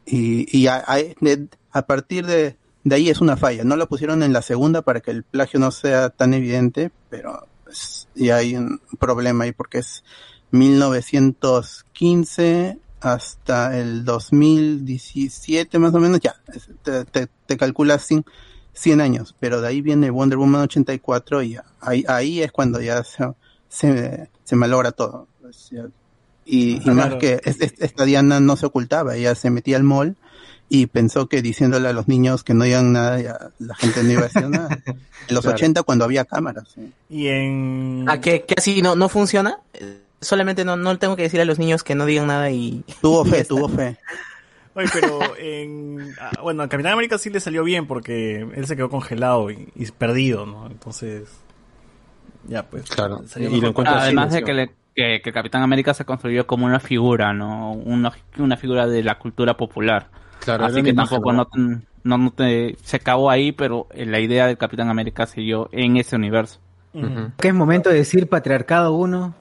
Y, 0.06 0.47
y 0.56 0.66
a, 0.69 0.85
a- 0.86 0.98
de- 0.98 1.48
a 1.73 1.82
partir 1.86 2.27
de, 2.27 2.56
de 2.85 2.94
ahí 2.94 3.09
es 3.11 3.20
una 3.20 3.36
falla. 3.36 3.65
No 3.65 3.74
lo 3.77 3.89
pusieron 3.89 4.23
en 4.23 4.32
la 4.32 4.43
segunda 4.43 4.82
para 4.82 5.01
que 5.01 5.11
el 5.11 5.24
plagio 5.24 5.59
no 5.59 5.70
sea 5.73 6.11
tan 6.11 6.32
evidente, 6.35 6.93
pero 7.11 7.48
pues, 7.65 8.03
y 8.14 8.30
hay 8.30 8.56
un 8.56 8.80
problema 8.98 9.44
ahí 9.44 9.52
porque 9.52 9.78
es 9.78 10.02
1915 10.50 12.78
hasta 13.00 13.78
el 13.78 14.04
2017 14.04 15.78
más 15.78 15.94
o 15.94 16.00
menos, 16.00 16.20
ya, 16.20 16.34
te, 16.82 17.04
te, 17.04 17.28
te 17.46 17.56
calculas 17.56 18.04
100, 18.06 18.24
100 18.72 19.00
años, 19.00 19.36
pero 19.38 19.60
de 19.60 19.68
ahí 19.68 19.80
viene 19.80 20.10
Wonder 20.10 20.38
Woman 20.38 20.62
84 20.62 21.42
y 21.42 21.58
ahí, 21.80 22.04
ahí 22.08 22.42
es 22.42 22.50
cuando 22.52 22.80
ya 22.80 23.04
se, 23.04 23.32
se, 23.68 24.30
se 24.44 24.56
malogra 24.56 24.92
todo. 24.92 25.28
Y, 26.46 26.80
más 26.84 27.14
que 27.14 27.40
es- 27.44 27.60
es- 27.60 27.74
esta 27.78 28.04
Diana 28.04 28.40
no 28.40 28.56
se 28.56 28.66
ocultaba, 28.66 29.16
ella 29.16 29.34
se 29.34 29.50
metía 29.50 29.76
al 29.76 29.82
mall 29.84 30.16
y 30.68 30.86
pensó 30.86 31.28
que 31.28 31.40
diciéndole 31.42 31.88
a 31.88 31.92
los 31.92 32.08
niños 32.08 32.42
que 32.44 32.54
no 32.54 32.64
digan 32.64 32.92
nada, 32.92 33.20
ya 33.20 33.38
la 33.58 33.74
gente 33.74 34.02
no 34.02 34.10
iba 34.12 34.20
a 34.22 34.24
decir 34.24 34.48
nada. 34.48 34.68
En 35.26 35.34
los 35.34 35.42
Claro. 35.44 35.56
80 35.56 35.82
cuando 35.84 36.04
había 36.04 36.24
cámaras. 36.26 36.68
sí. 36.74 36.92
Y 37.08 37.28
en... 37.28 38.04
¿A 38.08 38.20
qué, 38.20 38.44
qué 38.46 38.54
así 38.58 38.82
no, 38.82 38.94
no 38.94 39.08
funciona? 39.08 39.58
Solamente 40.20 40.64
no, 40.66 40.76
no 40.76 40.98
tengo 40.98 41.16
que 41.16 41.22
decir 41.22 41.40
a 41.40 41.46
los 41.46 41.58
niños 41.58 41.82
que 41.82 41.94
no 41.94 42.04
digan 42.04 42.26
nada 42.26 42.50
y... 42.50 42.84
Tuvo 43.00 43.24
fe, 43.24 43.44
tuvo 43.44 43.68
fe. 43.70 43.96
Oye, 44.74 44.88
pero 44.92 45.20
en... 45.38 46.14
ah, 46.20 46.32
bueno, 46.42 46.62
a 46.62 46.68
Capitán 46.68 46.92
América 46.92 47.16
sí 47.16 47.30
le 47.30 47.40
salió 47.40 47.62
bien 47.64 47.86
porque 47.86 48.40
él 48.54 48.66
se 48.66 48.76
quedó 48.76 48.90
congelado 48.90 49.50
y, 49.50 49.68
y 49.74 49.86
perdido, 49.92 50.44
¿no? 50.44 50.66
Entonces... 50.66 51.28
Ya, 52.46 52.68
pues... 52.68 52.84
Claro. 52.90 53.22
salió 53.26 53.50
Y 53.50 53.60
lo 53.62 53.72
Además 53.78 54.32
de 54.32 54.42
que, 54.42 54.52
le- 54.52 54.70
que, 54.94 55.20
que 55.22 55.32
Capitán 55.32 55.62
América 55.62 55.94
se 55.94 56.04
construyó 56.04 56.46
como 56.46 56.66
una 56.66 56.80
figura, 56.80 57.32
¿no? 57.32 57.72
Una, 57.72 58.12
una 58.38 58.56
figura 58.56 58.86
de 58.86 59.02
la 59.02 59.18
cultura 59.18 59.56
popular. 59.56 60.08
Claro, 60.40 60.66
Así 60.66 60.82
que 60.82 60.92
tampoco 60.92 61.32
¿no? 61.32 61.48
no, 62.04 62.30
te, 62.32 62.76
se 62.82 62.96
acabó 62.96 63.30
ahí, 63.30 63.52
pero 63.52 63.86
eh, 63.90 64.06
la 64.06 64.20
idea 64.20 64.46
del 64.46 64.58
Capitán 64.58 64.88
América 64.88 65.26
siguió 65.26 65.68
en 65.72 65.96
ese 65.96 66.16
universo. 66.16 66.60
Que 67.40 67.48
es 67.48 67.54
momento 67.54 67.90
de 67.90 67.96
decir 67.96 68.28
patriarcado 68.28 68.94
uno. 68.94 69.34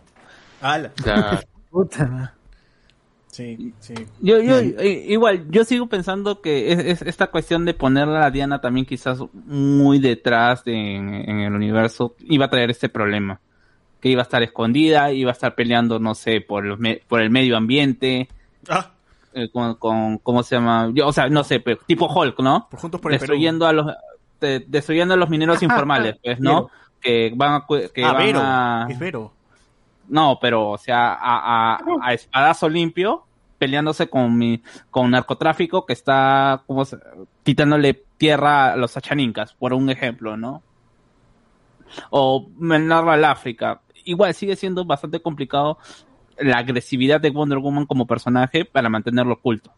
Ala. 0.59 0.91
Puta. 1.69 2.33
Sí, 3.27 3.73
sí. 3.79 3.93
Yo, 4.21 4.39
yo, 4.39 4.57
eh, 4.59 5.05
igual, 5.07 5.45
yo 5.49 5.63
sigo 5.63 5.87
pensando 5.87 6.41
que 6.41 6.71
es, 6.71 6.79
es 6.79 7.01
esta 7.01 7.27
cuestión 7.27 7.65
de 7.65 7.73
ponerla 7.73 8.25
a 8.25 8.31
Diana 8.31 8.61
también 8.61 8.85
quizás 8.85 9.19
muy 9.33 9.99
detrás 9.99 10.63
de, 10.63 10.95
en, 10.95 11.13
en 11.13 11.39
el 11.39 11.53
universo 11.53 12.15
iba 12.19 12.45
a 12.45 12.49
traer 12.49 12.71
este 12.71 12.89
problema. 12.89 13.39
Que 14.03 14.09
iba 14.09 14.21
a 14.21 14.23
estar 14.23 14.43
escondida, 14.43 15.11
iba 15.13 15.31
a 15.31 15.33
estar 15.33 15.55
peleando, 15.55 15.97
no 15.97 16.13
sé, 16.13 16.41
por, 16.41 16.65
los 16.65 16.77
me- 16.77 17.01
por 17.07 17.21
el 17.21 17.29
medio 17.29 17.55
ambiente. 17.55 18.27
eh, 19.33 19.49
con, 19.49 19.75
con, 19.75 20.17
¿cómo 20.17 20.43
se 20.43 20.55
llama? 20.57 20.91
Yo, 20.93 21.07
o 21.07 21.13
sea, 21.13 21.29
no 21.29 21.43
sé, 21.45 21.59
pero 21.61 21.79
tipo 21.87 22.05
Hulk, 22.05 22.39
¿no? 22.41 22.67
Juntos 22.73 22.99
por 22.99 23.13
el 23.13 23.17
destruyendo 23.19 23.65
a 23.65 23.71
los, 23.73 23.87
de- 24.41 24.59
destruyendo 24.67 25.13
a 25.13 25.17
los 25.17 25.29
mineros 25.29 25.63
informales, 25.63 26.17
pues, 26.21 26.39
¿no? 26.39 26.69
Que 26.99 27.31
van 27.35 27.53
a, 27.53 27.65
que 27.93 28.03
Ah, 28.03 28.11
van 28.13 28.25
Vero. 28.25 28.39
a- 28.43 28.87
Es 28.89 28.99
Vero. 28.99 29.31
no, 30.09 30.37
pero, 30.41 30.69
o 30.71 30.77
sea, 30.77 31.13
a, 31.13 31.75
a, 31.75 31.79
a 32.01 32.13
espadazo 32.13 32.67
limpio, 32.69 33.23
peleándose 33.57 34.09
con 34.09 34.37
mi, 34.37 34.61
con 34.91 35.09
narcotráfico 35.11 35.85
que 35.85 35.93
está, 35.93 36.61
como 36.67 36.83
se- 36.85 36.97
quitándole 37.43 38.03
tierra 38.17 38.73
a 38.73 38.75
los 38.75 38.97
achanincas, 38.97 39.53
por 39.53 39.73
un 39.73 39.89
ejemplo, 39.89 40.35
¿no? 40.37 40.61
O 42.09 42.49
menarla 42.57 43.13
al 43.13 43.25
África. 43.25 43.79
Igual 44.05 44.33
sigue 44.33 44.55
siendo 44.55 44.85
bastante 44.85 45.21
complicado 45.21 45.77
la 46.37 46.57
agresividad 46.57 47.21
de 47.21 47.29
Wonder 47.29 47.59
Woman 47.59 47.85
como 47.85 48.07
personaje 48.07 48.65
para 48.65 48.89
mantenerlo 48.89 49.33
oculto. 49.33 49.71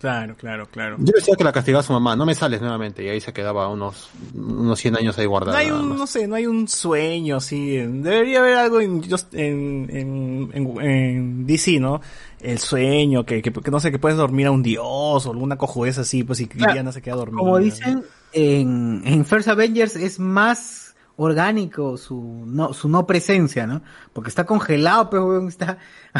Claro, 0.00 0.36
claro, 0.36 0.66
claro. 0.66 0.96
Yo 0.98 1.12
decía 1.16 1.34
que 1.34 1.44
la 1.44 1.52
castigaba 1.52 1.82
su 1.82 1.92
mamá, 1.94 2.14
no 2.14 2.26
me 2.26 2.34
sales 2.34 2.60
nuevamente, 2.60 3.02
y 3.02 3.08
ahí 3.08 3.22
se 3.22 3.32
quedaba 3.32 3.68
unos, 3.68 4.10
unos 4.34 4.78
100 4.78 4.98
años 4.98 5.16
ahí 5.16 5.24
No 5.24 5.30
guardada. 5.30 5.56
hay 5.56 5.70
un, 5.70 5.96
no 5.96 6.06
sé, 6.06 6.26
no 6.28 6.34
hay 6.34 6.46
un 6.46 6.68
sueño 6.68 7.36
así. 7.36 7.76
Debería 7.78 8.40
haber 8.40 8.58
algo 8.58 8.82
en, 8.82 9.02
en, 9.32 9.88
en, 9.90 10.50
en- 10.52 10.80
en 10.82 11.46
DC, 11.46 11.80
¿no? 11.80 12.02
El 12.38 12.58
sueño, 12.58 13.24
que, 13.24 13.40
que, 13.40 13.50
que 13.50 13.70
no 13.70 13.80
sé, 13.80 13.90
que 13.90 13.98
puedes 13.98 14.18
dormir 14.18 14.48
a 14.48 14.50
un 14.50 14.62
dios 14.62 14.84
o 15.26 15.30
alguna 15.30 15.56
cojudez 15.56 15.96
así, 15.96 16.22
pues 16.22 16.38
y 16.40 16.48
Claro, 16.48 16.74
Diana 16.74 16.92
se 16.92 17.00
queda 17.00 17.14
dormida. 17.14 17.38
Como 17.38 17.58
dicen, 17.58 18.04
en, 18.34 19.00
en 19.06 19.24
First 19.24 19.48
Avengers 19.48 19.96
es 19.96 20.18
más 20.18 20.83
orgánico 21.16 21.96
su 21.96 22.44
no, 22.46 22.72
su 22.72 22.88
no 22.88 23.06
presencia, 23.06 23.66
¿no? 23.66 23.82
Porque 24.12 24.28
está 24.28 24.44
congelado, 24.44 25.10
pero 25.10 25.48
está, 25.48 25.78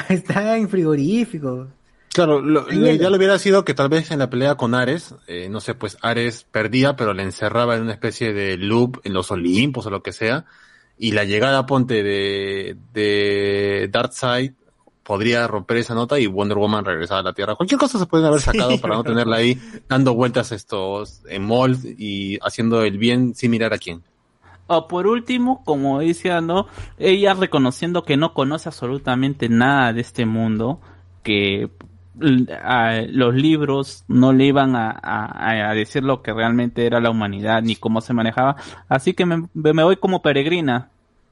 está 0.09 0.57
en 0.57 0.69
frigorífico. 0.69 1.69
Claro, 2.13 2.41
lo, 2.41 2.71
lo 2.71 2.93
ideal 2.93 3.15
hubiera 3.17 3.39
sido 3.41 3.65
que 3.65 3.75
tal 3.75 3.89
vez 3.89 4.13
en 4.13 4.21
la 4.21 4.31
pelea 4.31 4.55
con 4.55 4.75
Ares, 4.75 5.17
eh, 5.27 5.49
no 5.51 5.61
sé, 5.61 5.75
pues 5.75 5.99
Ares 6.01 6.47
perdía, 6.49 6.95
pero 6.95 7.13
le 7.13 7.25
encerraba 7.25 7.75
en 7.75 7.83
una 7.83 7.93
especie 7.93 8.33
de 8.33 8.57
loop 8.57 9.01
en 9.03 9.15
los 9.15 9.33
Olimpos 9.33 9.87
o 9.87 9.91
lo 9.91 10.03
que 10.03 10.13
sea, 10.13 10.45
y 10.97 11.11
la 11.11 11.25
llegada, 11.25 11.67
ponte, 11.67 12.05
de, 12.05 12.77
de 12.93 13.89
Darkseid 13.91 14.53
podría 15.03 15.47
romper 15.47 15.79
esa 15.79 15.95
nota 15.95 16.19
y 16.19 16.27
Wonder 16.27 16.57
Woman 16.57 16.85
regresar 16.85 17.19
a 17.19 17.23
la 17.23 17.33
Tierra. 17.33 17.57
Cualquier 17.57 17.79
cosa 17.79 17.99
se 17.99 18.07
pueden 18.07 18.27
haber 18.27 18.41
sacado 18.41 18.71
Sí, 18.71 18.79
para 18.79 18.95
no 18.95 19.05
tenerla 19.05 19.37
ahí 19.37 19.61
dando 19.89 20.15
vueltas 20.15 20.51
estos 20.53 21.21
en 21.29 21.45
mold 21.45 21.85
y 21.99 22.39
haciendo 22.43 22.83
el 22.83 22.97
bien 22.97 23.35
sin 23.35 23.51
mirar 23.51 23.75
a 23.75 23.79
quién. 23.79 24.03
O 24.67 24.89
por 24.89 25.07
último, 25.07 25.63
como 25.65 26.01
decía, 26.01 26.41
¿no? 26.41 26.67
Ella 26.99 27.35
reconociendo 27.35 28.03
que 28.05 28.17
no 28.17 28.33
conoce 28.33 28.69
absolutamente 28.69 29.49
nada 29.51 29.93
de 29.93 30.01
este 30.01 30.25
mundo, 30.27 30.81
que 31.23 31.71
a- 32.63 33.03
los 33.09 33.35
libros 33.35 34.05
no 34.09 34.33
le 34.33 34.47
iban 34.47 34.77
a, 34.77 34.91
a- 34.91 35.71
a 35.71 35.75
decir 35.75 36.03
lo 36.05 36.23
que 36.23 36.33
realmente 36.33 36.87
era 36.87 37.01
la 37.01 37.11
humanidad 37.11 37.63
ni 37.63 37.77
cómo 37.77 38.01
se 38.01 38.15
manejaba. 38.15 38.57
Así 38.89 39.15
que 39.15 39.27
me, 39.27 39.49
me 39.55 39.83
voy 39.85 39.97
como 39.97 40.23
peregrina, 40.23 40.91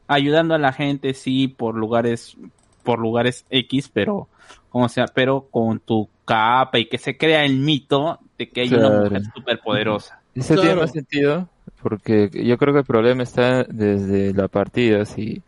ayudando 0.09 0.55
a 0.55 0.59
la 0.59 0.73
gente, 0.73 1.15
sí, 1.15 1.49
por 1.49 1.75
lugares, 1.77 2.37
por 2.83 2.99
lugares 2.99 3.47
X, 3.51 3.89
pero, 3.93 4.29
como 4.71 4.89
sea, 4.89 5.07
pero 5.15 5.49
con 5.51 5.79
tu 5.81 6.09
capa 6.25 6.79
y 6.79 6.87
que 6.87 6.99
se 6.99 7.17
crea 7.17 7.45
el 7.45 7.57
mito 7.59 8.19
de 8.39 8.51
que 8.51 8.63
hay 8.63 8.75
una 8.75 8.91
mujer 8.91 9.23
superpoderosa. 9.35 10.21
Eso 10.35 10.59
tiene 10.59 10.77
más 10.77 10.91
sentido, 10.93 11.49
porque 11.83 12.31
yo 12.33 12.57
creo 12.59 12.73
que 12.73 12.81
el 12.81 12.85
problema 12.87 13.23
está 13.23 13.65
desde 13.65 14.33
la 14.35 14.49
partida. 14.49 15.05
Si 15.05 15.43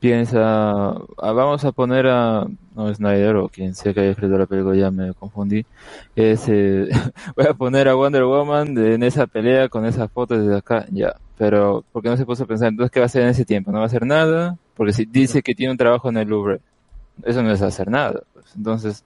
piensa, 0.00 0.90
ah, 0.90 1.32
vamos 1.32 1.64
a 1.64 1.72
poner 1.72 2.06
a 2.06 2.46
no, 2.76 2.94
Snyder 2.94 3.36
o 3.36 3.48
quien 3.48 3.74
sea 3.74 3.92
que 3.94 4.00
haya 4.00 4.10
escrito 4.10 4.38
la 4.38 4.46
película, 4.46 4.76
ya 4.76 4.90
me 4.90 5.12
confundí. 5.14 5.64
Es, 6.14 6.48
eh, 6.48 6.88
voy 7.36 7.46
a 7.46 7.54
poner 7.54 7.88
a 7.88 7.94
Wonder 7.94 8.24
Woman 8.24 8.74
de- 8.74 8.94
en 8.94 9.02
esa 9.02 9.26
pelea 9.26 9.68
con 9.68 9.84
esas 9.86 10.10
fotos 10.12 10.40
desde 10.42 10.56
acá, 10.58 10.86
ya. 10.90 11.14
Pero, 11.36 11.84
¿por 11.92 12.02
qué 12.02 12.08
no 12.10 12.16
se 12.16 12.26
puso 12.26 12.44
a 12.44 12.46
pensar 12.46 12.68
entonces 12.68 12.90
qué 12.90 13.00
va 13.00 13.04
a 13.04 13.06
hacer 13.06 13.22
en 13.22 13.28
ese 13.28 13.44
tiempo? 13.44 13.70
¿No 13.70 13.78
va 13.78 13.84
a 13.84 13.86
hacer 13.86 14.04
nada? 14.06 14.56
Porque 14.76 14.92
si 14.92 15.04
dice 15.06 15.42
que 15.42 15.54
tiene 15.54 15.72
un 15.72 15.78
trabajo 15.78 16.08
en 16.08 16.16
el 16.18 16.28
Louvre, 16.28 16.60
eso 17.24 17.42
no 17.42 17.50
es 17.52 17.62
hacer 17.62 17.90
nada. 17.90 18.22
Pues. 18.32 18.46
Entonces, 18.56 19.04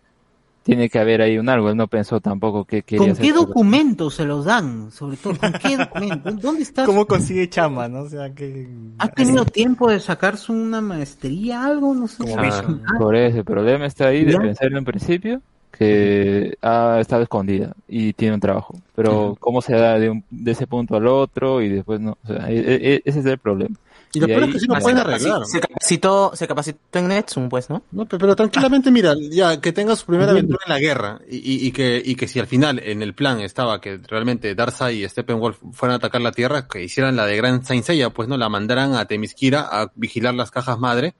tiene 0.63 0.89
que 0.89 0.99
haber 0.99 1.21
ahí 1.23 1.39
un 1.39 1.49
algo. 1.49 1.71
Él 1.71 1.77
no 1.77 1.89
pensó 1.89 2.21
tampoco 2.21 2.65
que 2.65 2.83
quería 2.83 2.99
¿Con 3.05 3.11
hacer 3.13 3.25
qué 3.25 3.33
todo. 3.33 3.47
documentos 3.47 4.15
se 4.15 4.25
los 4.25 4.45
dan? 4.45 4.91
Sobre 4.91 5.17
todo, 5.17 5.37
¿con 5.39 5.53
qué 5.55 5.77
documentos? 5.77 6.41
¿Dónde 6.41 6.63
está? 6.63 6.85
¿Cómo 6.85 7.07
consigue 7.07 7.49
chamba, 7.49 7.89
no? 7.89 8.03
O 8.03 8.09
sea, 8.09 8.33
que... 8.33 8.69
¿Ha 8.99 9.09
tenido 9.09 9.45
tiempo 9.45 9.91
de 9.91 10.01
sacarse 10.01 10.53
una 10.53 10.81
maestría, 10.81 11.65
algo? 11.65 11.95
No 11.95 12.07
sé. 12.09 12.25
Ah, 12.37 12.63
por 12.99 13.17
eso, 13.17 13.39
el 13.39 13.45
problema 13.45 13.87
está 13.87 14.07
ahí 14.09 14.25
de 14.25 14.33
¿Ya? 14.33 14.39
pensar 14.41 14.69
en 14.69 14.79
un 14.79 14.85
principio 14.85 15.41
que 15.73 16.57
ha 16.63 16.99
estado 17.01 17.23
escondida 17.23 17.73
y 17.89 18.13
tiene 18.13 18.35
un 18.35 18.41
trabajo. 18.41 18.75
Pero 18.95 19.37
cómo 19.41 19.63
se 19.63 19.75
da 19.75 19.99
de, 19.99 20.11
un- 20.11 20.25
de 20.31 20.51
ese 20.53 20.67
punto 20.67 20.97
al 20.97 21.07
otro 21.07 21.63
y 21.63 21.69
después 21.71 21.99
no. 22.01 22.19
O 22.23 22.27
sea, 22.27 22.51
e- 22.51 22.95
e- 22.95 23.03
ese 23.05 23.21
es 23.21 23.27
el 23.27 23.39
problema. 23.39 23.75
Y 24.15 24.21
lo 24.21 24.27
peor 24.27 24.45
es 24.45 24.51
que 24.53 24.61
sí 24.61 24.67
lo 24.67 24.75
Ah, 24.75 24.81
pueden 24.81 24.99
arreglar. 24.99 25.47
Se 25.47 25.61
capacitó, 25.61 26.33
se 26.35 26.47
capacitó 26.47 26.99
en 26.99 27.09
Netsum, 27.09 27.49
pues, 27.49 27.71
¿no? 27.71 27.83
No, 27.93 28.05
pe- 28.07 28.19
pero 28.19 28.37
tranquilamente, 28.37 28.91
mira, 28.91 29.15
ya 29.31 29.59
que 29.61 29.73
tenga 29.73 29.97
su 29.97 30.05
primera 30.07 30.33
aventura 30.33 30.59
en 30.67 30.71
la 30.73 30.79
guerra 30.79 31.21
y, 31.29 31.73
que, 31.73 32.03
y 32.05 32.15
que 32.15 32.29
si 32.29 32.39
al 32.39 32.47
final 32.47 32.79
en 32.85 33.03
el 33.03 33.15
plan 33.15 33.41
estaba 33.41 33.81
que 33.81 33.99
realmente 34.07 34.55
Darkseid 34.55 35.03
y 35.03 35.09
Steppenwolf 35.09 35.59
fueran 35.73 35.95
a 35.95 35.97
atacar 35.97 36.21
la 36.21 36.33
Tierra, 36.33 36.69
que 36.69 36.83
hicieran 36.85 37.17
la 37.17 37.25
de 37.25 37.37
Gran 37.37 37.65
Saint 37.65 37.85
Seiya, 37.85 38.11
pues 38.11 38.29
no, 38.29 38.37
la 38.37 38.49
mandaran 38.51 38.95
a 38.95 39.07
Temiskira 39.07 39.63
a 39.63 39.91
vigilar 39.95 40.35
las 40.35 40.51
cajas 40.51 40.79
madre 40.79 41.15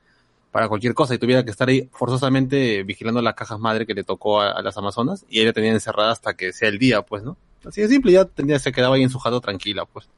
para 0.51 0.69
cualquier 0.69 0.93
cosa 0.93 1.15
y 1.15 1.19
tuviera 1.19 1.45
que 1.47 1.51
estar 1.51 1.71
ahí 1.71 1.89
forzosamente 1.93 2.83
vigilando 2.83 3.23
las 3.23 3.35
cajas 3.35 3.59
madre 3.59 3.87
que 3.87 3.95
le 3.95 4.05
tocó 4.05 4.43
a, 4.43 4.51
a 4.51 4.61
las 4.61 4.77
Amazonas 4.77 5.25
y 5.31 5.41
ella 5.41 5.55
tenía 5.55 5.73
encerrada 5.73 6.13
hasta 6.13 6.35
que 6.35 6.53
sea 6.53 6.69
el 6.69 6.79
día, 6.79 7.01
pues, 7.01 7.23
¿no? 7.23 7.39
Así 7.65 7.81
de 7.81 7.89
simple, 7.89 8.13
ya 8.13 8.27
tendría, 8.27 8.59
se 8.59 8.71
quedaba 8.71 8.97
ahí 8.97 9.03
en 9.03 9.09
su 9.09 9.19
jato 9.19 9.41
tranquila, 9.41 9.87
pues. 9.87 10.09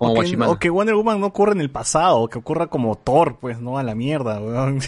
Como 0.00 0.12
O 0.12 0.14
que, 0.14 0.20
Guachimana. 0.20 0.50
o 0.52 0.58
que 0.58 0.70
Wonder 0.70 0.94
Woman 0.94 1.20
no 1.20 1.26
ocurra 1.26 1.52
en 1.52 1.60
el 1.60 1.70
pasado, 1.70 2.26
que 2.28 2.38
ocurra 2.38 2.68
como 2.68 2.96
Thor, 2.96 3.36
pues, 3.38 3.60
¿no? 3.60 3.76
A 3.76 3.82
la 3.82 3.94
mierda, 3.94 4.40
weón. 4.40 4.80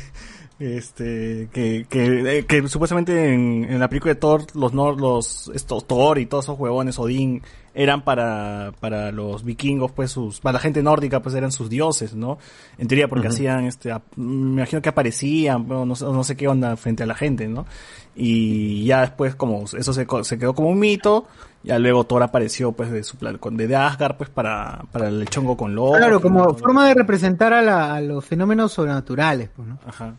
Este, 0.62 1.48
que, 1.52 1.86
que, 1.88 2.38
eh, 2.38 2.44
que 2.46 2.68
supuestamente 2.68 3.32
en, 3.34 3.64
en 3.68 3.80
la 3.80 3.88
película 3.88 4.14
de 4.14 4.20
Thor, 4.20 4.44
los 4.54 4.72
nor, 4.72 5.00
los, 5.00 5.50
estos 5.54 5.86
Thor 5.88 6.18
y 6.18 6.26
todos 6.26 6.44
esos 6.44 6.58
huevones, 6.58 6.98
Odín, 7.00 7.42
eran 7.74 8.02
para, 8.04 8.72
para 8.78 9.10
los 9.10 9.44
vikingos, 9.44 9.90
pues 9.90 10.12
sus, 10.12 10.40
para 10.40 10.54
la 10.54 10.58
gente 10.60 10.80
nórdica, 10.82 11.20
pues 11.20 11.34
eran 11.34 11.50
sus 11.50 11.68
dioses, 11.68 12.14
¿no? 12.14 12.38
En 12.78 12.86
teoría, 12.86 13.08
porque 13.08 13.26
hacían, 13.28 13.64
este, 13.64 13.92
me 14.16 14.60
imagino 14.60 14.80
que 14.82 14.88
aparecían, 14.90 15.66
no, 15.66 15.96
sé- 15.96 16.04
no 16.04 16.22
sé 16.22 16.36
qué 16.36 16.46
onda 16.46 16.76
frente 16.76 17.02
a 17.02 17.06
la 17.06 17.14
gente, 17.14 17.48
¿no? 17.48 17.66
Y 18.14 18.84
ya 18.84 19.00
después, 19.00 19.34
como 19.34 19.64
eso 19.64 19.92
se, 19.92 20.06
se 20.22 20.38
quedó 20.38 20.54
como 20.54 20.68
un 20.68 20.78
mito, 20.78 21.26
ya 21.64 21.78
luego 21.78 22.04
Thor 22.04 22.22
apareció, 22.22 22.70
pues, 22.72 22.90
de 22.92 23.02
su 23.02 23.16
plan, 23.16 23.38
con- 23.38 23.56
de 23.56 23.74
Asgard, 23.74 24.16
pues, 24.16 24.30
para, 24.30 24.84
para 24.92 25.08
el 25.08 25.24
chongo 25.28 25.56
con 25.56 25.74
Loki. 25.74 25.98
Claro, 25.98 26.20
como 26.20 26.54
forma 26.54 26.86
de 26.86 26.94
representar 26.94 27.52
a, 27.52 27.62
la- 27.62 27.94
a 27.96 28.00
los 28.00 28.24
fenómenos 28.24 28.72
sobrenaturales, 28.72 29.48
pues, 29.56 29.66
¿no? 29.66 29.78
Ajá. 29.86 30.14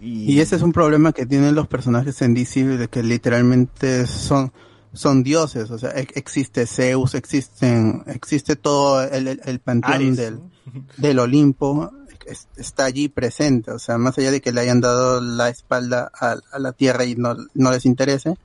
Y 0.00 0.40
ese 0.40 0.56
es 0.56 0.62
un 0.62 0.72
problema 0.72 1.12
que 1.12 1.26
tienen 1.26 1.54
los 1.54 1.66
personajes 1.68 2.20
en 2.22 2.34
DC, 2.34 2.64
de 2.64 2.88
que 2.88 3.02
literalmente 3.02 4.06
son, 4.06 4.52
son 4.92 5.22
dioses, 5.22 5.70
o 5.70 5.78
sea, 5.78 5.90
ex- 5.96 6.16
existe 6.16 6.66
Zeus, 6.66 7.14
existen, 7.14 8.04
existe 8.06 8.56
todo 8.56 9.02
el, 9.02 9.28
el, 9.28 9.40
el 9.44 9.58
panteón 9.60 9.92
Ares, 9.94 10.16
del, 10.16 10.38
del 10.98 11.18
Olimpo, 11.18 11.90
es- 12.26 12.48
está 12.56 12.84
allí 12.84 13.08
presente, 13.08 13.70
o 13.72 13.78
sea, 13.78 13.98
más 13.98 14.16
allá 14.18 14.30
de 14.30 14.40
que 14.40 14.52
le 14.52 14.60
hayan 14.60 14.80
dado 14.80 15.20
la 15.20 15.48
espalda 15.48 16.10
a, 16.18 16.36
a 16.52 16.58
la 16.58 16.72
Tierra 16.72 17.04
y 17.04 17.16
no, 17.16 17.36
no 17.54 17.70
les 17.70 17.84
interese, 17.86 18.36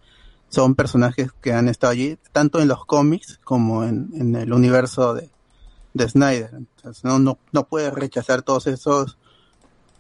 son 0.50 0.76
personajes 0.76 1.32
que 1.42 1.54
han 1.54 1.68
estado 1.70 1.94
allí, 1.94 2.18
tanto 2.32 2.62
en 2.62 2.68
los 2.68 2.86
cómics 2.86 3.40
como 3.44 3.84
en, 3.84 4.10
en 4.14 4.36
el 4.36 4.54
universo 4.54 5.14
de, 5.16 5.30
de 5.94 6.08
Snyder. 6.10 6.52
Entonces, 6.54 7.04
no, 7.04 7.18
no, 7.20 7.38
no 7.52 7.64
puedes 7.68 7.92
rechazar 7.94 8.42
todos 8.44 8.68
esos 8.68 9.18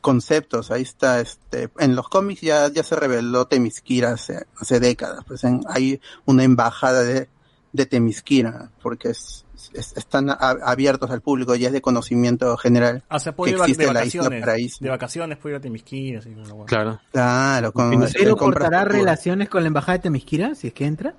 conceptos. 0.04 0.70
Ahí 0.70 0.84
está, 0.84 1.20
este, 1.20 1.70
en 1.80 1.96
los 1.96 2.08
cómics 2.10 2.42
ya, 2.42 2.68
ya 2.72 2.84
se 2.84 2.96
reveló 2.96 3.48
Temisquira 3.48 4.12
hace, 4.12 4.46
hace 4.60 4.80
décadas. 4.80 5.24
Pues 5.28 5.44
en- 5.46 5.62
hay 5.68 6.00
una 6.26 6.44
embajada 6.44 7.02
de, 7.02 7.28
de 7.72 7.86
Temisquira, 7.88 8.70
porque 8.84 9.10
es, 9.10 9.46
es- 9.74 9.96
están 9.98 10.30
a- 10.30 10.36
abiertos 10.36 11.10
al 11.10 11.22
público, 11.22 11.56
ya 11.56 11.68
es 11.68 11.74
de 11.74 11.82
conocimiento 11.82 12.56
general. 12.58 13.02
Ah, 13.10 13.18
se 13.18 13.30
que 13.32 13.34
puede 13.34 13.52
ir 13.54 13.58
de 13.58 13.64
existe 13.64 13.86
la 13.86 14.06
isla 14.06 14.22
vacaciones. 14.24 14.40
paraíso. 14.42 14.78
De 14.82 14.90
vacaciones 14.90 15.38
puede 15.40 15.56
ir 15.56 15.60
a 15.60 15.62
Temisquira, 15.62 16.20
así. 16.20 16.36
Claro. 16.68 17.00
Claro, 17.12 17.72
con, 17.72 18.06
¿Pero 18.14 18.38
cortará 18.38 18.86
relaciones 18.86 19.50
con 19.50 19.64
la 19.64 19.68
embajada 19.68 19.98
de 19.98 20.04
Temisquira 20.04 20.54
si 20.54 20.68
es 20.68 20.74
que 20.74 20.86
entra? 20.86 21.16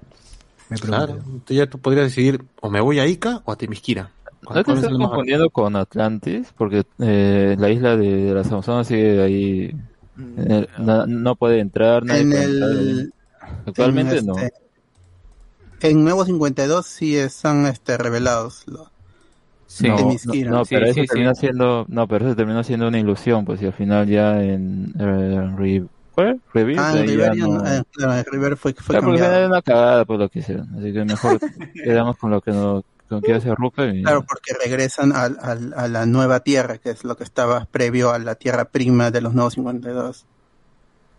Me. 0.69 0.79
Claro, 0.79 1.19
tú 1.45 1.53
ya 1.55 1.67
tú 1.67 1.79
podrías 1.79 2.07
decidir 2.07 2.43
o 2.61 2.71
me 2.71 2.81
voy 2.81 2.99
a 3.01 3.07
Ica 3.07 3.43
o 3.45 3.53
a 3.53 3.57
Temisquira. 3.57 4.11
No 4.49 4.63
te 4.65 4.73
estás 4.73 4.93
confundiendo 4.93 5.51
con 5.51 5.77
Atlantis, 5.77 6.53
porque 6.57 6.85
eh, 6.99 7.57
la 7.59 7.71
isla 7.71 7.97
de, 7.97 8.25
de 8.27 8.35
las 8.35 8.51
Amazonas 8.53 8.87
sigue 8.87 9.23
ahí. 9.23 9.75
el- 10.37 10.69
no, 10.79 11.07
no 11.07 11.35
puede 11.37 11.61
entrar, 11.61 12.05
nadie 12.05 12.21
En 12.23 12.31
puede 12.31 12.45
el- 12.45 12.61
entrar. 13.01 13.59
Actualmente 13.67 14.19
en 14.19 14.27
no. 14.27 14.39
este- 14.39 14.53
En 15.89 16.05
Nuevo 16.05 16.25
52 16.25 16.87
sí 16.87 17.17
están 17.17 17.67
este, 17.67 17.99
revelados. 17.99 18.65
lo- 18.67 18.91
Sí. 19.67 19.89
no, 19.89 19.97
no, 19.97 20.65
pero 20.69 20.87
sí, 20.93 21.01
eso 21.01 21.05
termina 21.13 21.35
sí. 21.35 21.41
siendo, 21.41 21.85
no, 21.89 22.07
pero 22.07 22.27
eso 22.27 22.37
termina 22.37 22.63
siendo 22.63 22.87
una 22.87 22.99
ilusión, 23.01 23.45
pues 23.45 23.61
y 23.61 23.67
al 23.67 23.73
final 23.73 24.07
ya 24.07 24.41
en 24.43 24.93
eh, 24.99 25.41
Ah, 26.17 26.93
en 26.95 27.09
River, 27.09 27.37
no- 27.37 27.67
eh, 27.67 27.83
claro, 27.91 28.15
en 28.19 28.25
River 28.31 28.57
fue, 28.57 28.73
fue 28.75 28.93
Claro, 28.95 29.07
porque 29.07 29.19
cambiado. 29.21 29.37
era 29.37 29.47
una 29.49 29.63
cagada 29.63 30.05
por 30.05 30.19
lo 30.21 30.29
que 30.29 30.39
hicieron, 30.39 30.69
así 30.79 30.93
que 30.93 31.05
mejor 31.05 31.41
quedamos 31.75 32.17
con 32.19 32.31
lo 32.31 32.41
que 32.41 32.53
no, 32.53 32.85
con 33.09 33.21
que 33.21 33.35
hace 33.35 33.49
y 33.49 34.03
Claro, 34.03 34.25
porque 34.27 34.53
regresan 34.65 35.13
al- 35.13 35.39
al- 35.41 35.75
a 35.77 35.89
la 35.89 36.07
nueva 36.07 36.41
tierra, 36.41 36.79
que 36.79 36.91
es 36.91 37.05
lo 37.05 37.17
que 37.17 37.25
estaba 37.25 37.67
previo 37.71 38.13
a 38.13 38.19
la 38.19 38.35
tierra 38.35 38.65
prima 38.67 39.11
de 39.11 39.21
los 39.21 39.35
nuevos 39.35 39.55
52. 39.55 40.27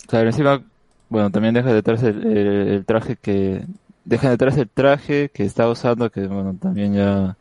Claro, 0.07 0.27
encima, 0.27 0.63
bueno, 1.09 1.29
también 1.31 1.53
deja 1.53 1.73
detrás 1.73 2.03
el, 2.03 2.25
el, 2.25 2.47
el 2.69 2.85
traje 2.85 3.15
que, 3.15 3.65
deja 4.03 4.29
detrás 4.29 4.57
el 4.57 4.69
traje 4.69 5.29
que 5.29 5.43
está 5.43 5.67
usando, 5.69 6.09
que 6.11 6.27
bueno, 6.27 6.55
también 6.59 6.93
ya, 6.93 7.37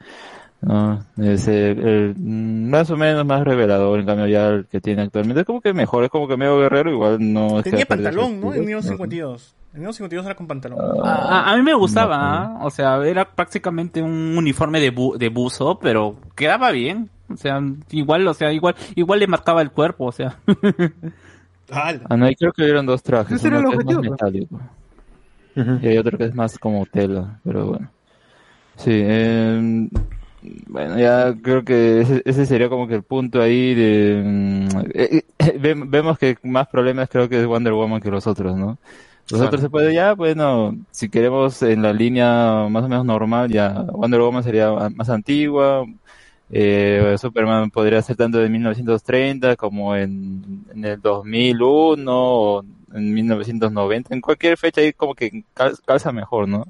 no, 0.61 1.05
es 1.19 1.47
el, 1.49 1.79
el, 1.87 2.15
más 2.19 2.91
o 2.91 2.97
menos 2.97 3.25
más 3.27 3.45
revelador, 3.45 4.01
en 4.01 4.07
cambio 4.07 4.27
ya 4.27 4.49
el 4.49 4.67
que 4.67 4.81
tiene 4.81 5.03
actualmente 5.03 5.41
es 5.41 5.47
como 5.47 5.61
que 5.61 5.73
mejor, 5.75 6.05
es 6.05 6.11
como 6.11 6.29
que 6.29 6.37
medio 6.37 6.59
guerrero, 6.59 6.91
igual 6.91 7.33
no 7.33 7.59
es 7.59 7.65
que 7.65 7.71
Tenía 7.71 7.87
pantalón, 7.87 8.41
¿no? 8.41 8.55
En 8.55 8.69
estilo, 8.69 8.81
1952. 8.81 9.55
En 9.75 9.81
1952 9.81 10.25
era 10.27 10.35
con 10.37 10.47
pantalón. 10.47 10.79
A, 11.05 11.51
a 11.53 11.57
mí 11.57 11.63
me 11.63 11.75
gustaba, 11.75 12.17
¿ah? 12.45 12.59
o 12.63 12.71
sea, 12.71 12.97
era 13.05 13.25
prácticamente 13.25 14.01
un 14.01 14.37
uniforme 14.39 14.79
de, 14.81 14.95
bu- 14.95 15.17
de 15.19 15.29
buzo, 15.31 15.79
pero 15.81 16.17
quedaba 16.37 16.71
bien. 16.71 17.11
O 17.29 17.37
sea, 17.37 17.61
igual, 17.91 18.27
o 18.29 18.35
sea, 18.35 18.53
igual, 18.53 18.77
igual 18.95 19.19
le 19.19 19.27
marcaba 19.27 19.63
el 19.63 19.71
cuerpo, 19.73 20.07
o 20.07 20.13
sea. 20.13 20.37
Ah, 21.71 21.95
no, 22.17 22.29
y 22.31 22.37
creo 22.37 22.53
que 22.53 22.63
hubieron 22.63 22.85
dos 22.85 23.03
trajes, 23.03 23.37
Ese 23.37 23.49
era 23.49 23.59
uno 23.59 23.71
el 23.73 23.79
que 23.79 23.81
es 23.81 23.85
más 23.87 23.97
objetivo, 23.97 24.61
metálico. 25.57 25.81
Y 25.83 25.89
hay 25.89 25.97
otro 25.99 26.19
que 26.19 26.25
es 26.27 26.35
más 26.35 26.59
como 26.59 26.85
tela, 26.85 27.41
pero 27.43 27.67
bueno. 27.67 27.91
Sí, 28.77 28.91
eh, 28.93 29.89
bueno, 30.67 30.99
ya 30.99 31.35
creo 31.43 31.65
que 31.65 32.03
ese, 32.03 32.23
ese 32.27 32.45
sería 32.45 32.69
como 32.69 32.87
que 32.87 32.95
el 32.97 33.03
punto 33.03 33.41
ahí 33.41 33.75
de... 33.75 34.23
mm, 34.25 34.79
eh, 34.93 35.23
eh, 35.39 35.59
ve- 35.59 35.83
vemos 35.87 36.19
que 36.19 36.37
más 36.43 36.69
problemas 36.69 37.09
creo 37.09 37.29
que 37.31 37.41
es 37.41 37.47
Wonder 37.47 37.73
Woman 37.73 38.01
que 38.03 38.11
los 38.11 38.27
otros, 38.27 38.55
¿no? 38.57 38.77
Los 39.29 39.41
Claro. 39.41 39.47
otros 39.47 39.63
se 39.63 39.71
puede 39.71 39.95
ya, 39.95 40.15
bueno, 40.15 40.77
si 40.91 41.09
queremos 41.09 41.63
en 41.63 41.83
la 41.83 41.93
línea 41.93 42.67
más 42.71 42.85
o 42.85 42.89
menos 42.89 43.05
normal, 43.07 43.51
ya 43.51 43.71
Wonder 43.93 44.21
Woman 44.21 44.43
sería 44.45 44.71
más 44.95 45.09
antigua, 45.11 45.87
eh, 46.51 47.17
Superman 47.19 47.71
podría 47.71 48.03
ser 48.03 48.17
tanto 48.17 48.39
de 48.39 48.49
1930 48.51 49.57
como 49.57 49.97
en, 49.97 50.67
en 50.73 50.85
el 50.85 51.01
2001 51.01 52.13
o 52.15 52.65
en 52.95 53.15
1990, 53.15 54.15
en 54.15 54.21
cualquier 54.21 54.57
fecha 54.59 54.81
ahí 54.83 54.93
como 54.93 55.15
que 55.15 55.45
cal- 55.55 55.79
calza 55.85 56.13
mejor, 56.13 56.47
¿no? 56.49 56.67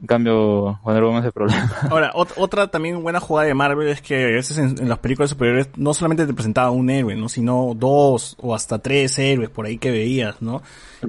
En 0.00 0.06
cambio, 0.06 0.78
Wonder 0.84 1.02
Woman 1.04 1.20
es 1.22 1.26
el 1.26 1.32
problema. 1.32 1.72
Ahora, 1.90 2.12
ot- 2.12 2.32
otra 2.36 2.68
también 2.70 3.02
buena 3.02 3.18
jugada 3.20 3.48
de 3.48 3.54
Marvel 3.54 3.88
es 3.88 4.00
que 4.00 4.24
a 4.24 4.26
veces 4.28 4.56
en, 4.58 4.78
en 4.80 4.88
las 4.88 4.98
películas 4.98 5.30
superiores 5.30 5.68
no 5.76 5.92
solamente 5.92 6.26
te 6.26 6.34
presentaba 6.34 6.70
un 6.70 6.88
héroe, 6.88 7.16
¿no? 7.16 7.28
Sino 7.28 7.72
dos 7.76 8.36
o 8.40 8.54
hasta 8.54 8.78
tres 8.78 9.18
héroes 9.18 9.50
por 9.50 9.66
ahí 9.66 9.76
que 9.78 9.90
veías, 9.90 10.40
¿no? 10.40 10.62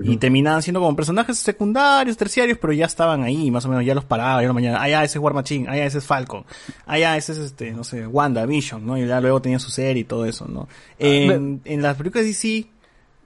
Y 0.04 0.18
terminaban 0.18 0.62
siendo 0.62 0.80
como 0.80 0.96
personajes 0.96 1.38
secundarios, 1.40 2.16
terciarios, 2.18 2.58
pero 2.62 2.74
ya 2.74 2.86
estaban 2.86 3.24
ahí, 3.24 3.50
más 3.50 3.66
o 3.66 3.70
menos, 3.70 3.84
ya 3.86 3.96
los 3.96 4.06
paraba, 4.06 4.42
ya 4.42 4.48
lo 4.48 4.54
mañana, 4.54 4.80
ah, 4.82 4.88
ya, 4.90 5.04
ese 5.04 5.18
es 5.18 5.24
War 5.24 5.34
Machine, 5.34 5.68
ah, 5.68 5.76
ya, 5.78 5.86
ese 5.86 5.98
es 5.98 6.06
Falcon, 6.06 6.44
ah, 6.86 6.98
ya, 7.00 7.18
ese 7.18 7.32
es 7.32 7.38
este, 7.40 7.72
no 7.72 7.84
sé, 7.84 8.06
Wanda, 8.06 8.46
Vision, 8.46 8.86
¿no? 8.86 8.98
Y 8.98 9.08
ya 9.08 9.20
luego 9.20 9.42
tenía 9.42 9.58
su 9.60 9.72
serie 9.72 10.02
y 10.02 10.04
todo 10.04 10.26
eso, 10.26 10.46
¿no? 10.48 10.68
En, 11.00 11.62
en 11.66 11.82
las 11.82 11.96
películas 11.98 12.24
de 12.26 12.30
DC, 12.30 12.68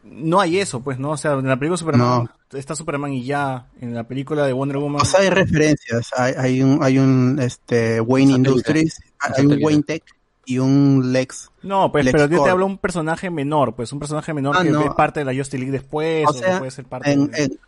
no 0.03 0.39
hay 0.41 0.59
eso, 0.59 0.81
pues, 0.81 0.99
¿no? 0.99 1.11
O 1.11 1.17
sea, 1.17 1.33
en 1.33 1.47
la 1.47 1.57
película 1.57 1.75
de 1.75 1.79
Superman 1.79 2.29
está 2.51 2.75
Superman 2.75 3.13
y 3.13 3.23
ya, 3.23 3.67
en 3.81 3.95
la 3.95 4.03
película 4.03 4.45
de 4.45 4.53
Wonder 4.53 4.77
Woman. 4.77 5.01
O 5.01 5.05
sea, 5.05 5.21
hay 5.21 5.29
referencias. 5.29 6.09
Hay, 6.15 6.33
hay 6.37 6.61
un, 6.61 6.83
hay 6.83 6.99
un 6.99 7.39
este, 7.41 7.99
Wayne. 8.01 8.33
Industries, 8.33 8.99
hay 9.19 9.45
un. 9.45 9.63
Wayne 9.63 9.83
Tech 9.83 10.03
y 10.45 10.59
un 10.59 11.11
Lex. 11.13 11.49
No, 11.63 11.91
pues, 11.91 12.03
Lex 12.05 12.11
pero 12.13 12.27
yo 12.29 12.43
te 12.43 12.49
hablo 12.49 12.65
un 12.65 12.77
personaje 12.77 13.29
menor, 13.29 13.75
pues 13.75 13.91
un 13.93 13.99
personaje 13.99 14.33
menor 14.33 14.55
Ah, 14.59 14.63
que 14.63 14.71
no. 14.71 14.81
es 14.81 14.91
parte 14.93 15.21
de 15.21 15.25
la 15.25 15.33
Justice 15.33 15.57
League 15.57 15.71
después, 15.71 16.25
O 16.27 16.31
o, 16.31 16.33
que 16.33 16.39
sea, 16.39 16.59
puede 16.59 16.71
ser 16.71 16.85
parte 16.85 17.11
en, 17.11 17.31
de... 17.31 17.43
en- 17.43 17.59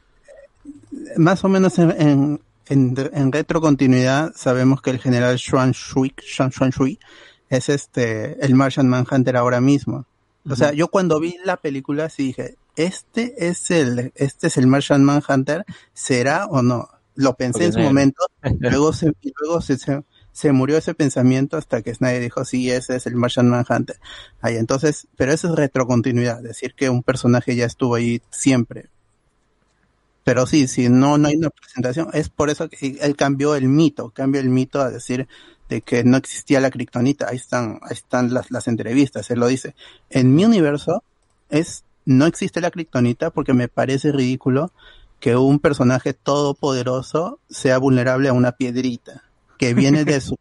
más 1.17 1.43
o 1.45 1.49
menos 1.49 1.79
en, 1.79 1.91
en, 1.99 2.41
en, 2.67 3.09
en 3.13 3.31
retrocontinuidad 3.31 4.33
sabemos 4.35 4.81
que 4.81 4.89
el 4.91 4.99
general 4.99 5.37
Xuan 5.39 5.71
Shui, 5.71 6.13
Xuan 6.17 6.51
Shui 6.51 6.99
es 7.49 7.69
este 7.69 8.43
el 8.45 8.55
Martian 8.55 8.87
Manhunter 8.89 9.37
ahora 9.37 9.61
mismo. 9.61 10.05
O 10.49 10.55
sea, 10.55 10.73
yo 10.73 10.89
cuando 10.89 11.19
vi 11.19 11.37
la 11.43 11.57
película 11.57 12.09
sí 12.09 12.27
dije, 12.27 12.57
este 12.75 13.47
es 13.47 13.71
el 13.71 14.11
este 14.15 14.47
es 14.47 14.57
el 14.57 14.67
Martian 14.67 15.03
Manhunter, 15.03 15.65
¿será 15.93 16.45
o 16.45 16.61
no? 16.61 16.89
Lo 17.15 17.35
pensé 17.35 17.65
en 17.65 17.73
su 17.73 17.79
momento, 17.79 18.25
luego 18.59 18.93
se 18.93 19.11
luego 19.41 19.61
se, 19.61 19.77
se, 19.77 20.03
se 20.31 20.51
murió 20.51 20.77
ese 20.77 20.93
pensamiento 20.93 21.57
hasta 21.57 21.81
que 21.81 21.95
Snyder 21.95 22.21
dijo, 22.21 22.43
sí, 22.45 22.69
ese 22.69 22.95
es 22.97 23.07
el 23.07 23.15
Martian 23.15 23.49
Manhunter. 23.49 23.97
Ahí, 24.41 24.57
entonces, 24.57 25.07
pero 25.15 25.31
eso 25.31 25.47
es 25.47 25.55
retrocontinuidad, 25.55 26.41
decir 26.41 26.75
que 26.75 26.89
un 26.89 27.03
personaje 27.03 27.55
ya 27.55 27.65
estuvo 27.65 27.95
ahí 27.95 28.21
siempre. 28.29 28.89
Pero 30.25 30.47
sí, 30.47 30.67
si 30.67 30.89
no, 30.89 31.17
no 31.17 31.27
hay 31.27 31.35
una 31.35 31.51
presentación, 31.51 32.09
es 32.13 32.29
por 32.29 32.49
eso 32.49 32.67
que 32.67 32.97
él 32.99 33.15
cambió 33.15 33.55
el 33.55 33.69
mito, 33.69 34.09
cambió 34.09 34.41
el 34.41 34.49
mito 34.49 34.81
a 34.81 34.89
decir 34.89 35.27
de 35.69 35.81
que 35.81 36.03
no 36.03 36.17
existía 36.17 36.59
la 36.59 36.71
kriptonita. 36.71 37.27
Ahí 37.29 37.37
están, 37.37 37.79
ahí 37.83 37.93
están 37.93 38.33
las, 38.33 38.51
las 38.51 38.67
entrevistas, 38.67 39.29
él 39.31 39.39
lo 39.39 39.47
dice. 39.47 39.75
En 40.09 40.35
mi 40.35 40.45
universo 40.45 41.03
es, 41.49 41.83
no 42.05 42.25
existe 42.25 42.61
la 42.61 42.71
kriptonita 42.71 43.29
porque 43.31 43.53
me 43.53 43.67
parece 43.67 44.11
ridículo 44.11 44.71
que 45.19 45.35
un 45.35 45.59
personaje 45.59 46.13
todopoderoso 46.13 47.39
sea 47.49 47.77
vulnerable 47.77 48.29
a 48.29 48.33
una 48.33 48.51
piedrita 48.51 49.23
que 49.57 49.73
viene 49.73 50.05
de 50.05 50.21
su 50.21 50.37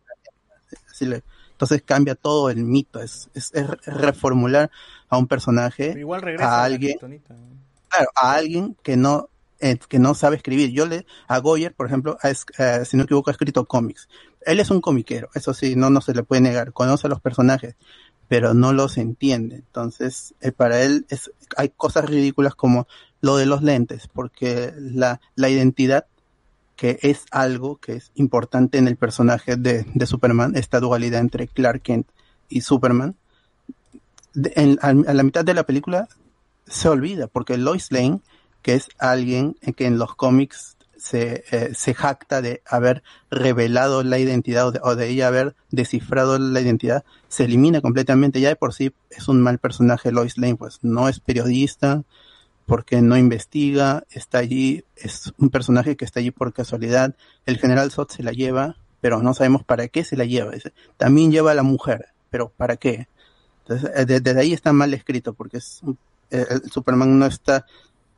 entonces 1.54 1.82
cambia 1.82 2.14
todo 2.14 2.50
el 2.50 2.64
mito, 2.64 3.00
es, 3.00 3.30
es, 3.34 3.50
es 3.54 3.66
reformular 3.86 4.70
a 5.08 5.18
un 5.18 5.26
personaje, 5.26 5.88
Pero 5.88 6.00
igual 6.00 6.22
regresa 6.22 6.60
a 6.60 6.64
alguien, 6.64 6.98
kriptonita. 6.98 7.34
claro, 7.88 8.08
a 8.14 8.32
alguien 8.34 8.76
que 8.82 8.96
no 8.96 9.28
eh, 9.60 9.78
que 9.88 9.98
no 9.98 10.14
sabe 10.14 10.36
escribir. 10.36 10.72
Yo 10.72 10.84
le 10.84 11.06
a 11.26 11.38
Goyer, 11.38 11.72
por 11.72 11.86
ejemplo, 11.86 12.18
eh, 12.22 12.34
si 12.84 12.96
no 12.96 13.02
me 13.02 13.04
equivoco, 13.04 13.30
ha 13.30 13.32
escrito 13.32 13.64
cómics. 13.64 14.08
Él 14.46 14.60
es 14.60 14.70
un 14.70 14.80
comiquero, 14.80 15.28
eso 15.34 15.54
sí, 15.54 15.76
no 15.76 15.90
no 15.90 16.00
se 16.00 16.14
le 16.14 16.22
puede 16.22 16.42
negar. 16.42 16.72
Conoce 16.72 17.06
a 17.06 17.10
los 17.10 17.20
personajes, 17.20 17.76
pero 18.28 18.54
no 18.54 18.72
los 18.72 18.98
entiende. 18.98 19.56
Entonces, 19.56 20.34
eh, 20.40 20.52
para 20.52 20.82
él 20.82 21.06
es 21.10 21.30
hay 21.56 21.70
cosas 21.70 22.06
ridículas 22.06 22.54
como 22.54 22.86
lo 23.20 23.36
de 23.36 23.46
los 23.46 23.62
lentes, 23.62 24.08
porque 24.12 24.72
la 24.78 25.20
la 25.36 25.48
identidad 25.50 26.06
que 26.76 26.98
es 27.02 27.26
algo 27.30 27.76
que 27.78 27.94
es 27.94 28.10
importante 28.16 28.78
en 28.78 28.88
el 28.88 28.96
personaje 28.96 29.56
de, 29.56 29.86
de 29.94 30.06
Superman, 30.06 30.56
esta 30.56 30.80
dualidad 30.80 31.20
entre 31.20 31.46
Clark 31.48 31.82
Kent 31.82 32.08
y 32.48 32.62
Superman, 32.62 33.16
de- 34.34 34.52
en- 34.56 34.78
a, 34.82 34.88
a 34.88 35.14
la 35.14 35.22
mitad 35.22 35.44
de 35.44 35.54
la 35.54 35.64
película 35.64 36.08
se 36.66 36.88
olvida, 36.88 37.26
porque 37.28 37.58
Lois 37.58 37.92
Lane, 37.92 38.20
que 38.62 38.74
es 38.74 38.88
alguien 38.98 39.56
que 39.76 39.86
en 39.86 39.98
los 39.98 40.14
cómics 40.14 40.73
se, 41.04 41.44
eh, 41.50 41.74
se 41.74 41.92
jacta 41.92 42.40
de 42.40 42.62
haber 42.66 43.02
revelado 43.30 44.02
la 44.02 44.18
identidad 44.18 44.68
o 44.68 44.72
de, 44.72 44.80
o 44.82 44.96
de 44.96 45.10
ella 45.10 45.26
haber 45.28 45.54
descifrado 45.70 46.38
la 46.38 46.60
identidad, 46.62 47.04
se 47.28 47.44
elimina 47.44 47.82
completamente. 47.82 48.40
Ya 48.40 48.48
de 48.48 48.56
por 48.56 48.72
sí 48.72 48.94
es 49.10 49.28
un 49.28 49.42
mal 49.42 49.58
personaje 49.58 50.12
Lois 50.12 50.38
Lane, 50.38 50.56
pues 50.56 50.78
no 50.80 51.10
es 51.10 51.20
periodista, 51.20 52.04
porque 52.64 53.02
no 53.02 53.18
investiga, 53.18 54.04
está 54.10 54.38
allí, 54.38 54.84
es 54.96 55.34
un 55.36 55.50
personaje 55.50 55.94
que 55.96 56.06
está 56.06 56.20
allí 56.20 56.30
por 56.30 56.54
casualidad. 56.54 57.14
El 57.44 57.58
general 57.58 57.90
Zod 57.90 58.08
se 58.08 58.22
la 58.22 58.32
lleva, 58.32 58.76
pero 59.02 59.22
no 59.22 59.34
sabemos 59.34 59.62
para 59.62 59.88
qué 59.88 60.04
se 60.04 60.16
la 60.16 60.24
lleva. 60.24 60.52
También 60.96 61.30
lleva 61.30 61.50
a 61.50 61.54
la 61.54 61.62
mujer, 61.62 62.06
pero 62.30 62.48
¿para 62.48 62.78
qué? 62.78 63.08
Entonces, 63.64 63.90
eh, 63.94 64.06
de- 64.06 64.20
desde 64.20 64.40
ahí 64.40 64.54
está 64.54 64.72
mal 64.72 64.94
escrito, 64.94 65.34
porque 65.34 65.58
es 65.58 65.82
eh, 66.30 66.46
el 66.48 66.70
Superman 66.70 67.18
no 67.18 67.26
está 67.26 67.66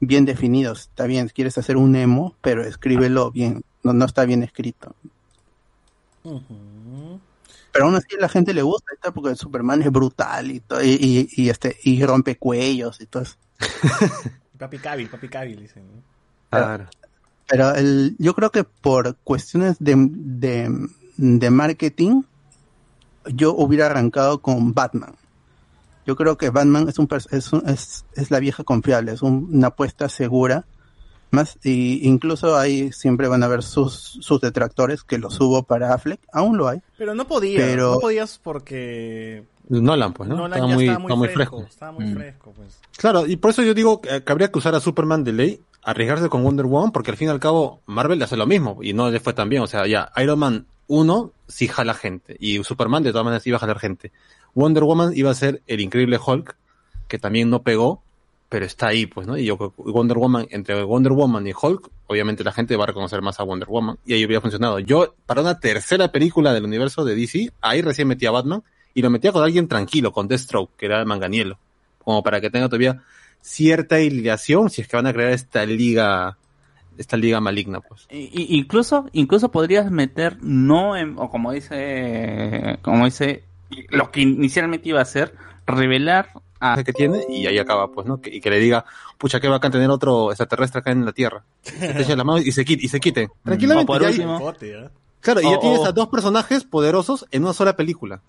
bien 0.00 0.24
definido. 0.24 0.72
Está 0.72 1.06
bien, 1.06 1.28
quieres 1.28 1.58
hacer 1.58 1.76
un 1.76 1.96
emo, 1.96 2.34
pero 2.40 2.62
escríbelo 2.64 3.30
bien. 3.30 3.62
No, 3.82 3.92
no 3.92 4.04
está 4.04 4.24
bien 4.24 4.42
escrito. 4.42 4.94
Pero 7.72 7.84
aún 7.84 7.94
así 7.94 8.16
a 8.16 8.20
la 8.20 8.28
gente 8.28 8.54
le 8.54 8.62
gusta, 8.62 8.92
está 8.94 9.12
porque 9.12 9.30
el 9.30 9.36
Superman 9.36 9.82
es 9.82 9.90
brutal 9.92 10.50
y, 10.50 10.60
to- 10.60 10.82
y, 10.82 10.98
y, 11.00 11.42
y 11.42 11.50
este 11.50 11.76
y 11.84 12.02
rompe 12.04 12.36
cuellos 12.36 13.00
y 13.00 13.06
todo 13.06 13.22
eso. 13.22 13.36
Papi 14.58 14.78
Cabil, 14.78 15.08
Papi 15.08 15.28
Cabil, 15.28 15.60
dicen. 15.60 15.82
¿no? 15.86 16.02
Claro. 16.50 16.86
Pero 17.46 17.74
el, 17.74 18.16
yo 18.18 18.34
creo 18.34 18.50
que 18.50 18.64
por 18.64 19.16
cuestiones 19.16 19.76
de, 19.78 19.94
de, 19.96 20.88
de 21.16 21.50
marketing, 21.50 22.22
yo 23.26 23.54
hubiera 23.54 23.86
arrancado 23.86 24.40
con 24.40 24.72
Batman. 24.74 25.14
Yo 26.06 26.16
creo 26.16 26.36
que 26.38 26.50
Batman 26.50 26.88
es, 26.88 26.98
un, 26.98 27.08
es, 27.30 27.52
un- 27.52 27.68
es, 27.68 28.04
es 28.14 28.30
la 28.30 28.38
vieja 28.40 28.62
confiable, 28.64 29.12
es 29.12 29.22
un- 29.22 29.48
una 29.52 29.68
apuesta 29.68 30.08
segura 30.08 30.64
Más, 31.32 31.58
y 31.64 32.06
incluso 32.08 32.56
ahí 32.56 32.92
siempre 32.92 33.26
van 33.26 33.42
a 33.42 33.46
haber 33.46 33.64
sus, 33.64 33.92
sus 34.20 34.40
detractores 34.40 35.02
que 35.02 35.18
los 35.18 35.38
hubo 35.40 35.64
para 35.64 35.92
Affleck, 35.92 36.20
aún 36.32 36.56
lo 36.56 36.68
hay. 36.68 36.78
Pero 36.96 37.16
no 37.16 37.26
podías, 37.26 37.62
Pero- 37.64 37.94
no 37.94 37.98
podías 37.98 38.38
porque 38.42 39.42
Nolan, 39.68 40.12
pues, 40.12 40.28
¿no? 40.28 40.36
Nolan 40.36 40.52
estaba, 40.52 40.68
ya 40.70 40.74
muy, 40.76 40.84
estaba 40.84 40.98
muy 41.00 41.06
estaba 41.08 41.18
muy 41.18 41.28
fresco, 41.28 41.56
fresco. 41.58 41.72
estaba 41.74 41.92
muy 41.92 42.04
Mm. 42.04 42.14
fresco, 42.14 42.52
pues. 42.56 42.78
Claro, 42.96 43.26
y 43.26 43.36
por 43.36 43.50
eso 43.50 43.62
yo 43.64 43.74
digo 43.74 44.00
que 44.00 44.22
que 44.22 44.32
habría 44.32 44.52
que 44.52 44.58
usar 44.58 44.76
a 44.76 44.80
Superman 44.80 45.24
de 45.24 45.32
ley, 45.32 45.60
arriesgarse 45.82 46.28
con 46.28 46.44
Wonder 46.44 46.66
Woman, 46.66 46.92
porque 46.92 47.10
al 47.10 47.16
fin 47.16 47.26
y 47.28 47.30
al 47.32 47.40
cabo 47.40 47.80
Marvel 47.86 48.22
hace 48.22 48.36
lo 48.36 48.46
mismo 48.46 48.78
y 48.80 48.92
no 48.92 49.10
le 49.10 49.18
fue 49.18 49.32
tan 49.32 49.48
bien. 49.48 49.62
O 49.62 49.66
sea, 49.66 49.84
ya 49.88 50.12
Iron 50.22 50.38
Man 50.38 50.66
1 50.86 51.32
sí 51.48 51.66
jala 51.66 51.94
gente 51.94 52.36
y 52.38 52.62
Superman 52.62 53.02
de 53.02 53.10
todas 53.10 53.24
maneras 53.24 53.44
iba 53.48 53.56
a 53.56 53.60
jalar 53.60 53.80
gente. 53.80 54.12
Wonder 54.56 54.84
Woman 54.84 55.12
iba 55.14 55.30
a 55.30 55.34
ser 55.34 55.62
el 55.66 55.80
increíble 55.80 56.18
Hulk, 56.24 56.56
que 57.08 57.18
también 57.18 57.50
no 57.50 57.62
pegó, 57.62 58.02
pero 58.48 58.64
está 58.64 58.88
ahí, 58.88 59.04
pues, 59.04 59.26
¿no? 59.26 59.36
Y 59.36 59.44
yo 59.44 59.58
que 59.58 59.70
Wonder 59.76 60.16
Woman, 60.16 60.46
entre 60.50 60.82
Wonder 60.82 61.12
Woman 61.12 61.46
y 61.46 61.52
Hulk, 61.52 61.90
obviamente 62.06 62.42
la 62.42 62.52
gente 62.52 62.74
va 62.74 62.84
a 62.84 62.86
reconocer 62.86 63.20
más 63.20 63.38
a 63.38 63.42
Wonder 63.42 63.68
Woman 63.68 63.98
y 64.06 64.14
ahí 64.14 64.24
hubiera 64.24 64.40
funcionado. 64.40 64.78
Yo, 64.78 65.14
para 65.26 65.42
una 65.42 65.60
tercera 65.60 66.10
película 66.10 66.54
del 66.54 66.64
universo 66.64 67.04
de 67.04 67.14
DC, 67.14 67.52
ahí 67.60 67.82
recién 67.82 68.08
metía 68.08 68.30
a 68.30 68.32
Batman 68.32 68.62
y 68.94 69.02
lo 69.02 69.10
metía 69.10 69.30
con 69.30 69.44
alguien 69.44 69.68
tranquilo, 69.68 70.10
con 70.10 70.26
Deathstroke, 70.26 70.70
que 70.78 70.86
era 70.86 71.00
el 71.00 71.06
manganielo, 71.06 71.58
como 72.02 72.22
para 72.22 72.40
que 72.40 72.48
tenga 72.48 72.68
todavía 72.68 73.02
cierta 73.42 74.00
hilación 74.00 74.70
si 74.70 74.80
es 74.80 74.88
que 74.88 74.96
van 74.96 75.06
a 75.06 75.12
crear 75.12 75.32
esta 75.32 75.66
liga, 75.66 76.38
esta 76.96 77.18
liga 77.18 77.42
maligna, 77.42 77.80
pues. 77.80 78.06
Incluso, 78.10 79.06
incluso 79.12 79.50
podrías 79.50 79.90
meter 79.90 80.38
no 80.40 80.96
en, 80.96 81.18
o 81.18 81.28
como 81.28 81.52
dice, 81.52 82.78
como 82.80 83.04
dice, 83.04 83.44
lo 83.90 84.10
que 84.10 84.20
inicialmente 84.22 84.88
iba 84.88 85.00
a 85.00 85.04
ser, 85.04 85.34
revelar 85.66 86.30
a 86.60 86.82
que 86.84 86.92
tiene 86.92 87.24
y 87.28 87.46
ahí 87.46 87.58
acaba, 87.58 87.88
pues, 87.92 88.06
¿no? 88.06 88.20
Que- 88.20 88.34
y 88.34 88.40
que 88.40 88.48
le 88.50 88.58
diga, 88.58 88.84
pucha, 89.18 89.40
que 89.40 89.48
bacán 89.48 89.72
tener 89.72 89.90
otro 89.90 90.30
extraterrestre 90.30 90.80
acá 90.80 90.90
en 90.90 91.04
la 91.04 91.12
Tierra. 91.12 91.44
Se 91.62 91.72
te 91.92 92.02
eche 92.02 92.16
la 92.16 92.24
mano 92.24 92.38
y 92.38 92.50
se 92.52 92.64
quite, 92.64 92.84
y 92.86 92.88
se 92.88 92.98
quite. 93.00 93.28
Tranquilamente. 93.44 93.86
Por 93.86 94.00
ya 94.00 94.08
ahí- 94.08 94.14
último- 94.14 94.54
claro, 95.20 95.40
y 95.40 95.50
ya 95.50 95.58
tienes 95.58 95.84
a 95.84 95.92
dos 95.92 96.08
personajes 96.08 96.64
poderosos 96.64 97.26
en 97.30 97.42
una 97.44 97.52
sola 97.52 97.76
película. 97.76 98.20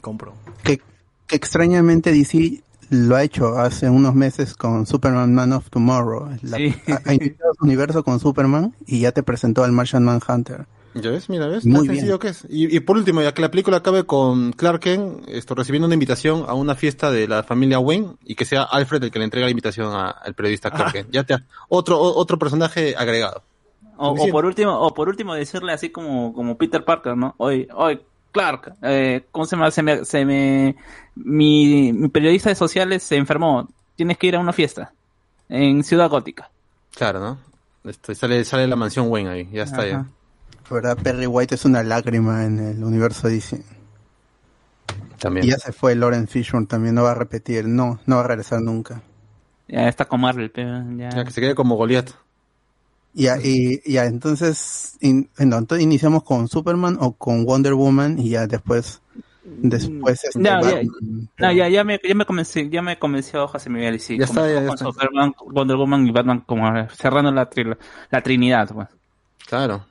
Compro. 0.00 0.34
Que, 0.62 0.80
que 1.26 1.36
extrañamente 1.36 2.12
DC 2.12 2.62
lo 2.90 3.14
ha 3.16 3.22
hecho 3.22 3.58
hace 3.58 3.88
unos 3.88 4.14
meses 4.14 4.54
con 4.54 4.86
Superman 4.86 5.32
Man 5.34 5.52
of 5.52 5.70
Tomorrow. 5.70 6.30
La- 6.42 6.56
Sí. 6.56 6.74
ha, 6.88 7.00
ha 7.08 7.14
iniciado 7.14 7.52
su 7.58 7.64
universo 7.64 8.02
con 8.02 8.18
Superman 8.18 8.74
y 8.86 9.00
ya 9.00 9.12
te 9.12 9.22
presentó 9.22 9.62
al 9.62 9.72
Martian 9.72 10.04
Manhunter. 10.04 10.66
¿Ya 10.94 11.10
ves? 11.10 11.28
Mira, 11.28 11.46
¿ves? 11.46 11.64
Muy 11.64 11.86
Tan 11.86 11.94
sencillo 11.96 12.18
bien. 12.18 12.18
que 12.18 12.28
es. 12.28 12.44
Y, 12.48 12.76
y 12.76 12.80
por 12.80 12.96
último, 12.96 13.22
ya 13.22 13.32
que 13.32 13.42
la 13.42 13.50
película 13.50 13.76
acabe 13.76 14.04
con 14.04 14.52
Clark 14.52 14.80
Kent 14.80 15.28
esto, 15.28 15.54
recibiendo 15.54 15.86
una 15.86 15.94
invitación 15.94 16.44
a 16.48 16.54
una 16.54 16.74
fiesta 16.74 17.10
de 17.12 17.28
la 17.28 17.42
familia 17.44 17.78
Wayne 17.78 18.14
y 18.24 18.34
que 18.34 18.44
sea 18.44 18.64
Alfred 18.64 19.04
el 19.04 19.10
que 19.12 19.18
le 19.20 19.24
entrega 19.26 19.46
la 19.46 19.50
invitación 19.52 19.92
a- 19.94 20.10
al 20.10 20.34
periodista 20.34 20.70
Clark 20.70 20.92
Kent. 20.92 21.10
Ya 21.12 21.22
te 21.22 21.36
otro, 21.68 22.00
o- 22.00 22.18
otro 22.18 22.38
personaje 22.38 22.96
agregado. 22.96 23.42
O, 23.96 24.14
por 24.30 24.46
último, 24.46 24.72
o 24.80 24.92
por 24.94 25.08
último 25.08 25.34
decirle 25.34 25.72
así 25.72 25.90
como, 25.90 26.32
como 26.32 26.56
Peter 26.56 26.82
Parker, 26.84 27.16
¿no? 27.16 27.34
Oye, 27.36 27.68
oye, 27.74 28.00
Clark, 28.32 28.74
eh, 28.82 29.24
¿cómo 29.30 29.44
se 29.44 29.56
llama? 29.56 29.70
Se 29.70 29.82
me, 29.82 30.04
se 30.04 30.24
me, 30.24 30.74
mi, 31.16 31.92
mi 31.92 32.08
periodista 32.08 32.48
de 32.48 32.54
sociales 32.54 33.02
se 33.02 33.16
enfermó. 33.16 33.68
Tienes 33.96 34.16
que 34.18 34.26
ir 34.28 34.36
a 34.36 34.40
una 34.40 34.52
fiesta 34.54 34.92
en 35.48 35.84
Ciudad 35.84 36.08
Gótica. 36.08 36.48
Claro, 36.96 37.20
¿no? 37.20 37.38
Este, 37.84 38.14
sale, 38.14 38.44
sale 38.44 38.66
la 38.66 38.76
mansión 38.76 39.08
Wayne 39.08 39.30
ahí, 39.30 39.48
ya 39.52 39.62
está 39.64 39.78
Ajá. 39.82 39.86
ya. 39.88 40.06
La 40.70 40.74
verdad, 40.76 40.98
Perry 41.02 41.26
White 41.26 41.56
es 41.56 41.64
una 41.64 41.82
lágrima 41.82 42.44
en 42.44 42.58
el 42.60 42.84
universo 42.84 43.28
DC. 43.28 43.62
También. 45.18 45.46
Y 45.46 45.50
ya 45.50 45.58
se 45.58 45.72
fue 45.72 45.94
Lauren 45.94 46.28
Fishburne, 46.28 46.66
también 46.66 46.94
no 46.94 47.02
va 47.02 47.10
a 47.10 47.14
repetir, 47.14 47.66
no, 47.66 47.98
no 48.06 48.16
va 48.16 48.22
a 48.24 48.28
regresar 48.28 48.62
nunca. 48.62 49.02
Ya 49.68 49.88
está 49.88 50.04
con 50.04 50.20
Marvel, 50.20 50.50
pero 50.50 50.82
ya. 50.96 51.10
Ya 51.10 51.24
que 51.24 51.30
se 51.30 51.40
quede 51.40 51.54
como 51.54 51.76
Goliath. 51.76 52.10
Ya, 53.12 53.38
y 53.42 53.80
ya, 53.90 54.04
entonces, 54.04 54.96
in- 55.00 55.28
bueno, 55.36 55.58
entonces 55.58 55.82
iniciamos 55.84 56.22
con 56.22 56.46
Superman 56.46 56.96
o 57.00 57.12
con 57.12 57.44
Wonder 57.44 57.74
Woman 57.74 58.20
y 58.20 58.30
ya 58.30 58.46
después, 58.46 59.02
después 59.44 60.22
este, 60.24 60.38
No, 60.38 60.60
ya, 60.62 60.82
no, 61.38 61.52
ya, 61.52 61.68
ya 61.68 61.82
me, 61.82 62.00
ya 62.02 62.14
me 62.14 62.24
convencí, 62.24 62.70
ya 62.70 62.82
me 62.82 62.98
convenció 63.00 63.48
José 63.48 63.68
Miguel 63.68 63.96
y 63.96 63.98
sí. 63.98 64.16
Ya 64.16 64.26
está, 64.26 64.48
ya 64.48 64.64
con 64.64 64.74
está. 64.74 64.84
Superman, 64.84 65.34
Wonder 65.44 65.76
Woman 65.76 66.06
y 66.06 66.12
Batman 66.12 66.40
como 66.46 66.70
cerrando 66.90 67.32
la, 67.32 67.50
tri- 67.50 67.76
la 68.10 68.22
trinidad, 68.22 68.70
pues. 68.72 68.88
Claro. 69.48 69.84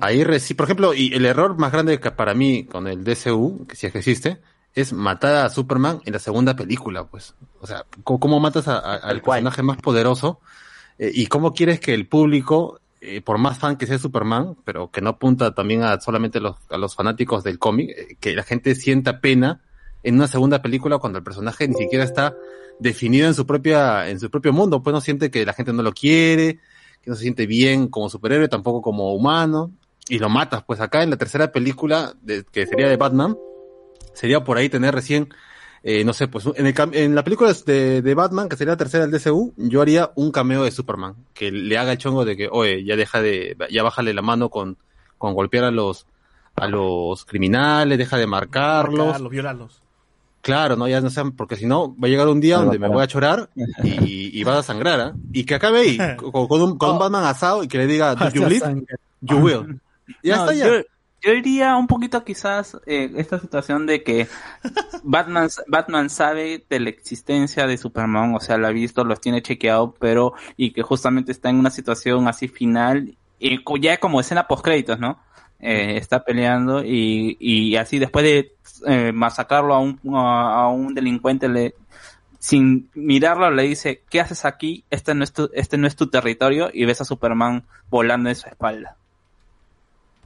Ahí, 0.00 0.22
reci- 0.24 0.56
por 0.56 0.64
ejemplo, 0.64 0.94
y 0.94 1.14
el 1.14 1.24
error 1.26 1.56
más 1.58 1.70
grande 1.72 2.00
que 2.00 2.10
para 2.10 2.34
mí 2.34 2.64
con 2.64 2.86
el 2.88 3.04
DCU, 3.04 3.66
que 3.68 3.76
si 3.76 3.86
es 3.86 3.92
que 3.92 3.98
existe, 3.98 4.38
es 4.74 4.92
matar 4.92 5.44
a 5.44 5.48
Superman 5.48 6.00
en 6.04 6.12
la 6.12 6.18
segunda 6.18 6.54
película, 6.56 7.04
pues. 7.04 7.34
O 7.60 7.66
sea, 7.66 7.84
¿cómo, 8.04 8.40
matas 8.40 8.68
a- 8.68 8.78
a- 8.78 8.96
al 8.96 9.20
personaje 9.22 9.62
más 9.62 9.76
poderoso? 9.78 10.40
Eh, 10.98 11.10
¿Y 11.14 11.26
cómo 11.26 11.54
quieres 11.54 11.80
que 11.80 11.94
el 11.94 12.06
público, 12.06 12.80
eh, 13.00 13.20
por 13.20 13.38
más 13.38 13.58
fan 13.58 13.76
que 13.76 13.86
sea 13.86 13.98
Superman, 13.98 14.56
pero 14.64 14.90
que 14.90 15.00
no 15.00 15.10
apunta 15.10 15.54
también 15.54 15.82
a 15.82 16.00
solamente 16.00 16.40
los, 16.40 16.56
a 16.70 16.76
los 16.76 16.94
fanáticos 16.94 17.42
del 17.44 17.58
cómic, 17.58 17.90
eh, 17.90 18.16
que 18.20 18.34
la 18.34 18.42
gente 18.42 18.74
sienta 18.74 19.20
pena 19.20 19.60
en 20.02 20.14
una 20.16 20.26
segunda 20.28 20.62
película 20.62 20.98
cuando 20.98 21.18
el 21.18 21.24
personaje 21.24 21.68
ni 21.68 21.74
siquiera 21.74 22.04
está 22.04 22.34
definido 22.78 23.26
en 23.26 23.34
su 23.34 23.46
propia, 23.46 24.08
en 24.08 24.18
su 24.18 24.30
propio 24.30 24.52
mundo, 24.52 24.82
pues 24.82 24.94
no 24.94 25.00
siente 25.00 25.30
que 25.30 25.44
la 25.44 25.52
gente 25.52 25.72
no 25.72 25.82
lo 25.82 25.92
quiere, 25.92 26.58
que 27.02 27.10
no 27.10 27.16
se 27.16 27.22
siente 27.22 27.46
bien 27.46 27.88
como 27.88 28.10
superhéroe, 28.10 28.48
tampoco 28.48 28.82
como 28.82 29.14
humano, 29.14 29.72
y 30.08 30.18
lo 30.18 30.28
matas. 30.28 30.62
Pues 30.64 30.80
acá 30.80 31.02
en 31.02 31.10
la 31.10 31.16
tercera 31.16 31.52
película, 31.52 32.14
de, 32.22 32.44
que 32.44 32.66
sería 32.66 32.88
de 32.88 32.96
Batman, 32.96 33.36
sería 34.12 34.44
por 34.44 34.58
ahí 34.58 34.68
tener 34.68 34.94
recién, 34.94 35.28
eh, 35.82 36.04
no 36.04 36.12
sé, 36.12 36.28
pues 36.28 36.46
en, 36.56 36.66
el 36.66 36.74
en 36.92 37.14
la 37.14 37.24
película 37.24 37.52
de, 37.52 38.02
de 38.02 38.14
Batman, 38.14 38.48
que 38.48 38.56
sería 38.56 38.74
la 38.74 38.78
tercera 38.78 39.06
del 39.06 39.18
DCU, 39.18 39.54
yo 39.56 39.80
haría 39.80 40.10
un 40.16 40.30
cameo 40.30 40.64
de 40.64 40.70
Superman, 40.70 41.14
que 41.32 41.50
le 41.50 41.78
haga 41.78 41.92
el 41.92 41.98
chongo 41.98 42.24
de 42.24 42.36
que, 42.36 42.48
oye, 42.50 42.84
ya 42.84 42.96
deja 42.96 43.22
de, 43.22 43.56
ya 43.70 43.82
bájale 43.82 44.12
la 44.12 44.22
mano 44.22 44.50
con, 44.50 44.76
con 45.16 45.34
golpear 45.34 45.64
a 45.64 45.70
los, 45.70 46.06
a 46.56 46.66
los 46.66 47.24
criminales, 47.24 47.96
deja 47.98 48.18
de 48.18 48.26
marcarlos. 48.26 49.06
Marcarlos, 49.06 49.30
violarlos. 49.30 49.82
Claro, 50.42 50.74
no, 50.76 50.88
ya 50.88 51.00
no 51.00 51.10
sean, 51.10 51.32
porque 51.32 51.56
si 51.56 51.66
no, 51.66 51.94
va 51.96 52.06
a 52.06 52.10
llegar 52.10 52.26
un 52.28 52.40
día 52.40 52.56
donde 52.56 52.78
me 52.78 52.88
voy 52.88 53.02
a 53.02 53.06
chorar 53.06 53.50
y, 53.82 54.38
y 54.38 54.44
vas 54.44 54.56
a 54.56 54.62
sangrar, 54.62 55.00
¿ah? 55.00 55.14
Y 55.32 55.44
que 55.44 55.54
acabe 55.54 55.80
ahí, 55.80 55.98
con, 56.16 56.48
con 56.48 56.62
un, 56.62 56.78
con 56.78 56.92
un 56.92 56.98
Batman 56.98 57.24
asado 57.24 57.62
y 57.62 57.68
que 57.68 57.78
le 57.78 57.86
diga, 57.86 58.14
do 58.14 58.30
you 58.30 58.44
bleed? 58.46 58.62
You 59.20 59.38
will. 59.38 59.80
Ya 60.24 60.38
No, 60.38 60.50
está, 60.50 60.54
ya. 60.54 60.66
Yo, 60.66 60.82
yo 61.22 61.32
iría 61.32 61.76
un 61.76 61.86
poquito 61.86 62.24
quizás 62.24 62.76
eh, 62.86 63.12
esta 63.16 63.38
situación 63.38 63.86
de 63.86 64.02
que 64.02 64.26
Batman, 65.04 65.48
Batman 65.68 66.10
sabe 66.10 66.64
de 66.68 66.80
la 66.80 66.90
existencia 66.90 67.66
de 67.66 67.76
Superman, 67.76 68.34
o 68.34 68.40
sea, 68.40 68.56
lo 68.56 68.66
ha 68.66 68.70
visto, 68.70 69.04
los 69.04 69.20
tiene 69.20 69.40
chequeado, 69.40 69.94
pero 70.00 70.32
y 70.56 70.72
que 70.72 70.82
justamente 70.82 71.30
está 71.30 71.50
en 71.50 71.56
una 71.56 71.70
situación 71.70 72.26
así 72.26 72.48
final, 72.48 73.14
y 73.38 73.58
ya 73.80 73.98
como 73.98 74.20
escena 74.20 74.48
post 74.48 74.64
créditos, 74.64 74.98
¿no? 74.98 75.18
Eh, 75.62 75.98
está 75.98 76.24
peleando 76.24 76.82
y, 76.82 77.36
y 77.38 77.76
así 77.76 77.98
después 77.98 78.24
de 78.24 78.54
eh, 78.86 79.12
masacrarlo 79.12 79.74
a 79.74 79.78
un, 79.78 80.00
a, 80.14 80.68
un 80.68 80.94
delincuente 80.94 81.50
le 81.50 81.74
sin 82.38 82.88
mirarlo 82.94 83.50
le 83.50 83.64
dice 83.64 84.02
¿qué 84.08 84.22
haces 84.22 84.46
aquí? 84.46 84.84
este 84.88 85.14
no 85.14 85.22
es 85.22 85.34
tu, 85.34 85.50
este 85.52 85.76
no 85.76 85.86
es 85.86 85.96
tu 85.96 86.06
territorio 86.06 86.70
y 86.72 86.86
ves 86.86 87.02
a 87.02 87.04
Superman 87.04 87.64
volando 87.90 88.30
en 88.30 88.36
su 88.36 88.48
espalda 88.48 88.96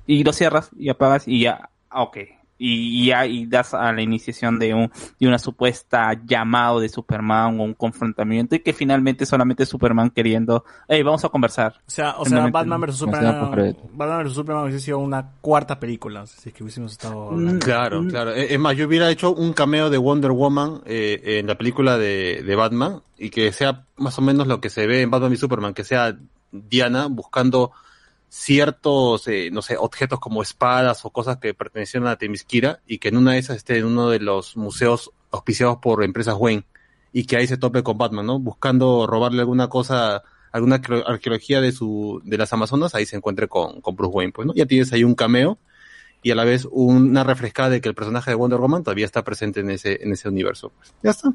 y 0.07 0.25
lo 0.25 0.33
cierras 0.33 0.71
y 0.79 0.89
apagas 0.89 1.27
y 1.29 1.41
ya, 1.41 1.71
ah, 1.91 2.03
ok. 2.03 2.19
Y, 2.57 3.03
y 3.03 3.07
ya 3.07 3.27
y 3.27 3.47
das 3.47 3.75
a 3.75 3.93
la 3.93 4.01
iniciación 4.01 4.59
de 4.59 4.75
un 4.75 4.91
de 5.19 5.27
una 5.27 5.39
supuesta 5.39 6.13
llamado 6.25 6.81
de 6.81 6.89
Superman 6.89 7.59
o 7.59 7.65
un 7.65 7.75
confrontamiento 7.75 8.55
y 8.55 8.61
que 8.61 8.73
finalmente 8.73 9.27
solamente 9.27 9.67
Superman 9.67 10.11
queriendo, 10.11 10.65
hey, 10.89 11.03
vamos 11.03 11.25
a 11.25 11.29
conversar. 11.29 11.75
O 11.87 11.91
sea, 11.91 12.15
o 12.17 12.25
sea 12.25 12.47
Batman 12.49 12.81
vs 12.81 12.97
Superman. 12.97 13.75
Batman 13.93 14.25
vs 14.25 14.35
Superman 14.35 14.65
hubiese 14.65 14.81
sido 14.81 14.99
una 14.99 15.33
cuarta 15.41 15.81
película. 15.81 16.27
Si 16.27 16.49
es 16.49 16.55
que 16.55 16.63
hubiésemos 16.63 16.93
estado. 16.93 17.31
hablando. 17.31 17.65
Claro, 17.65 18.05
claro. 18.07 18.33
Eh, 18.33 18.55
Es 18.55 18.59
más, 18.61 18.77
yo 18.77 18.87
hubiera 18.87 19.11
hecho 19.11 19.35
un 19.35 19.53
cameo 19.53 19.91
de 19.91 19.99
Wonder 19.99 20.31
Woman 20.31 20.81
eh, 20.87 21.39
en 21.41 21.47
la 21.47 21.57
película 21.57 21.99
de, 21.99 22.43
de 22.47 22.55
Batman 22.57 23.03
y 23.19 23.31
que 23.31 23.53
sea 23.53 23.85
más 23.97 24.19
o 24.19 24.23
menos 24.23 24.47
lo 24.47 24.61
que 24.61 24.71
se 24.71 24.87
ve 24.87 25.03
en 25.03 25.11
Batman 25.11 25.33
y 25.33 25.37
Superman, 25.37 25.75
que 25.75 25.85
sea 25.85 26.17
Diana 26.53 27.07
buscando 27.07 27.73
ciertos, 28.37 29.29
eh, 29.29 29.51
no 29.53 29.63
sé, 29.63 29.77
objetos 29.77 30.19
como 30.19 30.43
espadas 30.43 31.05
o 31.05 31.11
cosas 31.11 31.37
que 31.39 31.55
pertenecían 31.55 32.07
a 32.09 32.17
Temisquira 32.17 32.81
y 32.85 32.99
que 32.99 33.09
en 33.09 33.17
una 33.17 33.33
de 33.33 33.39
esas 33.39 33.57
esté 33.57 33.79
en 33.79 33.85
uno 33.85 34.11
de 34.11 34.19
los 34.19 34.57
museos 34.57 35.13
auspiciados 35.31 35.79
por 35.79 36.03
empresas 36.03 36.35
Wayne 36.37 36.65
y 37.13 37.27
que 37.27 37.37
ahí 37.37 37.47
se 37.47 37.57
tope 37.57 37.85
con 37.85 37.97
Batman, 37.97 38.27
¿no? 38.27 38.41
Buscando 38.41 39.07
robarle 39.07 39.41
alguna 39.41 39.69
cosa, 39.69 40.25
alguna 40.51 40.81
arqueo- 40.83 41.05
arqueología 41.07 41.61
de 41.61 41.71
su, 41.71 42.21
de 42.25 42.37
las 42.37 42.53
Amazonas, 42.53 42.97
ahí 42.97 43.07
se 43.07 43.15
encuentre 43.17 43.47
con, 43.47 43.81
con 43.81 43.95
Bruce 43.95 44.13
Wayne, 44.17 44.33
pues, 44.33 44.47
¿no? 44.47 44.55
Ya 44.55 44.67
tienes 44.67 44.93
ahí 44.93 45.05
un 45.05 45.15
cameo 45.15 45.57
y 46.21 46.33
a 46.33 46.35
la 46.35 46.43
vez 46.45 46.67
una 46.73 47.23
refrescada 47.23 47.71
de 47.71 47.81
que 47.81 47.89
el 47.89 47.95
personaje 47.95 48.33
de 48.33 48.35
Wonder 48.35 48.59
Woman 48.59 48.83
todavía 48.83 49.07
está 49.07 49.23
presente 49.23 49.61
en 49.61 49.71
ese, 49.71 50.03
en 50.03 50.11
ese 50.13 50.29
universo. 50.29 50.71
Pues. 50.77 50.93
Ya 51.05 51.11
está. 51.13 51.33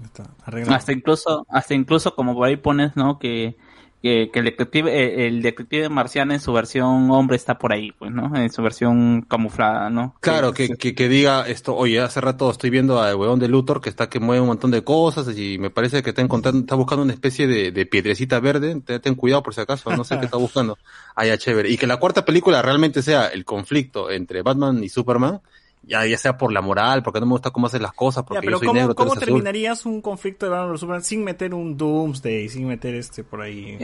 Ya 0.00 0.06
está. 0.06 0.74
Hasta 0.74 0.92
incluso, 0.92 1.46
hasta 1.48 1.74
incluso 1.74 2.14
como 2.16 2.34
por 2.34 2.48
ahí 2.48 2.56
pones, 2.56 2.96
¿no? 2.96 3.20
Que, 3.20 3.56
que, 4.02 4.30
que 4.32 4.38
el 4.38 4.46
detective, 4.46 4.90
eh, 4.90 5.26
el 5.26 5.42
detective 5.42 5.88
marciano 5.88 6.32
en 6.32 6.40
su 6.40 6.52
versión 6.52 7.10
hombre 7.10 7.36
está 7.36 7.58
por 7.58 7.72
ahí, 7.72 7.92
pues, 7.92 8.10
¿no? 8.10 8.34
En 8.34 8.50
su 8.50 8.62
versión 8.62 9.22
camuflada, 9.22 9.90
¿no? 9.90 10.16
Claro, 10.20 10.52
que, 10.52 10.70
que, 10.70 10.94
que 10.94 11.08
diga 11.08 11.46
esto, 11.46 11.76
oye, 11.76 12.00
hace 12.00 12.20
rato 12.20 12.50
estoy 12.50 12.70
viendo 12.70 13.00
al 13.00 13.16
huevón 13.16 13.38
de 13.38 13.48
Luthor 13.48 13.80
que 13.80 13.90
está 13.90 14.08
que 14.08 14.20
mueve 14.20 14.40
un 14.40 14.48
montón 14.48 14.70
de 14.70 14.82
cosas 14.82 15.36
y 15.36 15.58
me 15.58 15.70
parece 15.70 16.02
que 16.02 16.10
está 16.10 16.22
encontrando, 16.22 16.60
está 16.60 16.74
buscando 16.74 17.02
una 17.02 17.12
especie 17.12 17.46
de, 17.46 17.72
de 17.72 17.86
piedrecita 17.86 18.40
verde, 18.40 18.80
ten, 18.80 19.00
ten 19.00 19.14
cuidado 19.14 19.42
por 19.42 19.54
si 19.54 19.60
acaso, 19.60 19.90
no 19.94 20.04
sé 20.04 20.18
qué 20.18 20.24
está 20.24 20.36
buscando. 20.38 20.78
Ah, 21.14 21.26
ya, 21.26 21.36
chévere. 21.36 21.70
Y 21.70 21.76
que 21.76 21.86
la 21.86 21.98
cuarta 21.98 22.24
película 22.24 22.62
realmente 22.62 23.02
sea 23.02 23.26
el 23.26 23.44
conflicto 23.44 24.10
entre 24.10 24.42
Batman 24.42 24.82
y 24.82 24.88
Superman, 24.88 25.40
ya, 25.82 26.06
ya 26.06 26.18
sea 26.18 26.36
por 26.36 26.52
la 26.52 26.60
moral, 26.60 27.02
porque 27.02 27.20
no 27.20 27.26
me 27.26 27.32
gusta 27.32 27.50
cómo 27.50 27.66
hacen 27.66 27.82
las 27.82 27.92
cosas, 27.92 28.22
Ya, 28.22 28.26
porque 28.28 28.40
pero 28.46 28.52
yo 28.52 28.58
soy 28.58 28.66
¿cómo, 28.68 28.78
negro, 28.78 28.94
¿cómo 28.94 29.12
azul. 29.12 29.24
terminarías 29.24 29.86
un 29.86 30.00
conflicto 30.02 30.46
de 30.46 30.50
Batman 30.50 30.72
vs 30.72 30.80
Superman 30.80 31.04
sin 31.04 31.24
meter 31.24 31.54
un 31.54 31.76
Doomsday, 31.76 32.48
sin 32.48 32.66
meter 32.66 32.94
este 32.94 33.24
por 33.24 33.40
ahí? 33.40 33.78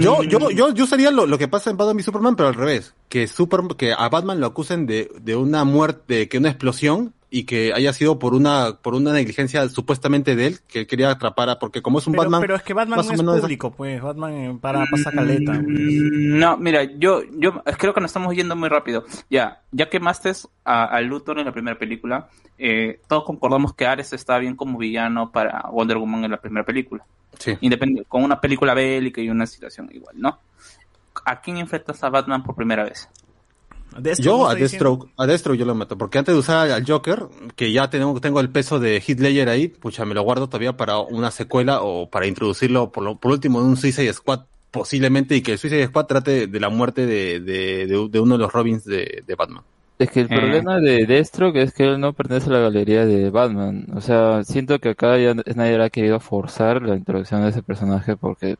Yo, 0.00 0.22
yo, 0.22 0.50
yo, 0.50 0.74
yo 0.74 0.86
sería 0.86 1.10
lo, 1.10 1.26
lo 1.26 1.38
que 1.38 1.48
pasa 1.48 1.70
en 1.70 1.76
Batman 1.76 2.00
y 2.00 2.02
Superman, 2.02 2.36
pero 2.36 2.48
al 2.48 2.54
revés. 2.54 2.94
Que 3.08 3.26
Super, 3.26 3.60
que 3.76 3.92
a 3.92 4.08
Batman 4.08 4.40
lo 4.40 4.46
acusen 4.46 4.86
de, 4.86 5.10
de 5.20 5.36
una 5.36 5.64
muerte, 5.64 6.14
de 6.14 6.28
que 6.28 6.38
una 6.38 6.50
explosión 6.50 7.14
y 7.30 7.44
que 7.44 7.72
haya 7.74 7.92
sido 7.92 8.18
por 8.18 8.32
una, 8.34 8.78
por 8.80 8.94
una 8.94 9.12
negligencia 9.12 9.68
supuestamente 9.68 10.34
de 10.34 10.46
él, 10.46 10.58
que 10.66 10.80
él 10.80 10.86
quería 10.86 11.10
atrapar 11.10 11.50
a, 11.50 11.58
porque 11.58 11.82
como 11.82 11.98
es 11.98 12.06
un 12.06 12.12
pero, 12.12 12.22
Batman. 12.22 12.40
pero 12.40 12.56
es 12.56 12.62
que 12.62 12.72
Batman 12.74 12.96
más 12.96 13.22
no 13.22 13.32
o 13.32 13.34
es 13.36 13.40
público, 13.42 13.70
pues. 13.70 14.00
Batman 14.00 14.32
eh, 14.34 14.58
para 14.60 14.86
pasa 14.90 15.10
caleta. 15.12 15.52
pues. 15.52 15.62
Mm, 15.66 16.38
No, 16.38 16.56
mira, 16.56 16.84
yo, 16.84 17.22
yo 17.38 17.62
creo 17.78 17.92
que 17.92 18.00
nos 18.00 18.08
estamos 18.10 18.34
yendo 18.34 18.56
muy 18.56 18.68
rápido. 18.70 19.04
Ya, 19.28 19.60
ya 19.72 19.90
quemaste 19.90 20.32
a, 20.64 20.84
a 20.84 21.00
Luthor 21.02 21.38
en 21.38 21.44
la 21.46 21.52
primera 21.52 21.78
película, 21.78 22.28
eh, 22.56 23.00
todos 23.08 23.24
concordamos 23.24 23.74
que 23.74 23.86
Ares 23.86 24.12
está 24.14 24.38
bien 24.38 24.56
como 24.56 24.78
villano 24.78 25.30
para 25.30 25.68
Wonder 25.70 25.98
Woman 25.98 26.24
en 26.24 26.30
la 26.30 26.40
primera 26.40 26.64
película. 26.64 27.04
Sí. 27.38 27.52
Independ- 27.60 28.04
con 28.08 28.24
una 28.24 28.40
película 28.40 28.72
bélica 28.74 29.20
y 29.20 29.28
una 29.30 29.46
situación 29.46 29.88
igual, 29.92 30.16
¿no? 30.18 30.38
¿A 31.24 31.40
quién 31.40 31.58
enfrentas 31.58 32.02
a 32.02 32.08
Batman 32.08 32.42
por 32.42 32.54
primera 32.54 32.84
vez? 32.84 33.08
Yo 34.18 34.48
a 34.48 34.54
Deathstroke, 34.54 35.08
a 35.16 35.26
Deathstroke 35.26 35.58
yo 35.58 35.64
lo 35.64 35.74
mato, 35.74 35.98
porque 35.98 36.18
antes 36.18 36.34
de 36.34 36.38
usar 36.38 36.70
al 36.70 36.84
Joker, 36.86 37.26
que 37.56 37.72
ya 37.72 37.90
tengo, 37.90 38.20
tengo 38.20 38.40
el 38.40 38.50
peso 38.50 38.78
de 38.78 39.02
Ledger 39.06 39.48
ahí, 39.48 39.68
pucha, 39.68 40.04
me 40.04 40.14
lo 40.14 40.22
guardo 40.22 40.46
todavía 40.48 40.76
para 40.76 40.98
una 40.98 41.30
secuela 41.30 41.80
o 41.82 42.08
para 42.08 42.26
introducirlo 42.26 42.92
por, 42.92 43.02
lo, 43.04 43.16
por 43.16 43.32
último 43.32 43.60
en 43.60 43.66
un 43.66 43.76
Suicide 43.76 44.12
Squad 44.12 44.40
posiblemente 44.70 45.34
y 45.34 45.42
que 45.42 45.52
el 45.52 45.58
Suicide 45.58 45.86
Squad 45.86 46.06
trate 46.06 46.46
de 46.46 46.60
la 46.60 46.68
muerte 46.68 47.06
de, 47.06 47.40
de, 47.40 47.86
de, 47.86 48.08
de 48.10 48.20
uno 48.20 48.34
de 48.36 48.38
los 48.42 48.52
Robins 48.52 48.84
de, 48.84 49.22
de 49.26 49.34
Batman. 49.34 49.64
Es 49.98 50.10
que 50.10 50.20
el 50.20 50.26
Eh. 50.30 50.36
problema 50.36 50.78
de 50.78 51.06
Deathstroke 51.06 51.56
es 51.56 51.72
que 51.72 51.84
él 51.84 51.98
no 51.98 52.12
pertenece 52.12 52.50
a 52.50 52.52
la 52.52 52.60
galería 52.60 53.04
de 53.04 53.30
Batman. 53.30 53.86
O 53.96 54.00
sea, 54.00 54.44
siento 54.44 54.78
que 54.78 54.90
acá 54.90 55.18
ya 55.18 55.34
nadie 55.34 55.82
ha 55.82 55.90
querido 55.90 56.20
forzar 56.20 56.82
la 56.82 56.94
introducción 56.94 57.42
de 57.42 57.48
ese 57.48 57.62
personaje 57.64 58.16
porque 58.16 58.56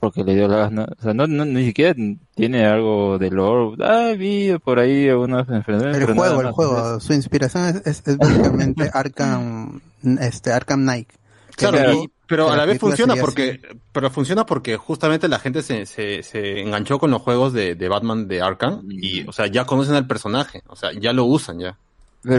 porque 0.00 0.24
le 0.24 0.34
dio 0.34 0.48
la 0.48 0.56
gana. 0.56 0.86
O 0.98 1.02
sea, 1.02 1.14
no, 1.14 1.26
no- 1.26 1.44
ni 1.44 1.66
siquiera 1.66 1.94
tiene 2.34 2.66
algo 2.66 3.18
de 3.18 3.30
lore. 3.30 3.76
Ah, 3.84 4.12
vi 4.16 4.56
por 4.62 4.78
ahí 4.78 5.08
algunas 5.08 5.48
enfermedades. 5.48 5.96
El 5.96 6.06
juego, 6.16 6.40
el 6.40 6.46
juego, 6.54 7.00
su 7.00 7.12
inspiración 7.12 7.64
es, 7.66 7.76
es, 7.86 8.02
es 8.06 8.18
básicamente 8.18 8.90
Arkham, 8.94 9.80
este, 10.20 10.52
Arkham 10.52 10.82
Knight. 10.82 11.08
Claro, 11.56 11.76
y- 12.04 12.10
pero 12.28 12.50
a 12.50 12.56
la 12.56 12.64
vez 12.66 12.74
funciona 12.80 13.14
porque, 13.20 13.60
pero 13.92 14.10
funciona 14.10 14.44
porque 14.46 14.76
justamente 14.76 15.28
la 15.28 15.38
gente 15.38 15.62
se, 15.62 15.86
se, 15.86 16.22
se 16.24 16.60
enganchó 16.60 16.98
con 16.98 17.10
los 17.12 17.22
juegos 17.22 17.52
de, 17.52 17.76
de 17.76 17.88
Batman 17.88 18.26
de 18.26 18.42
Arkham 18.42 18.82
y, 18.90 19.26
o 19.28 19.32
sea, 19.32 19.46
ya 19.46 19.64
conocen 19.64 19.94
al 19.94 20.08
personaje, 20.08 20.62
o 20.66 20.74
sea, 20.74 20.90
ya 20.92 21.12
lo 21.12 21.24
usan 21.24 21.60
ya. 21.60 21.78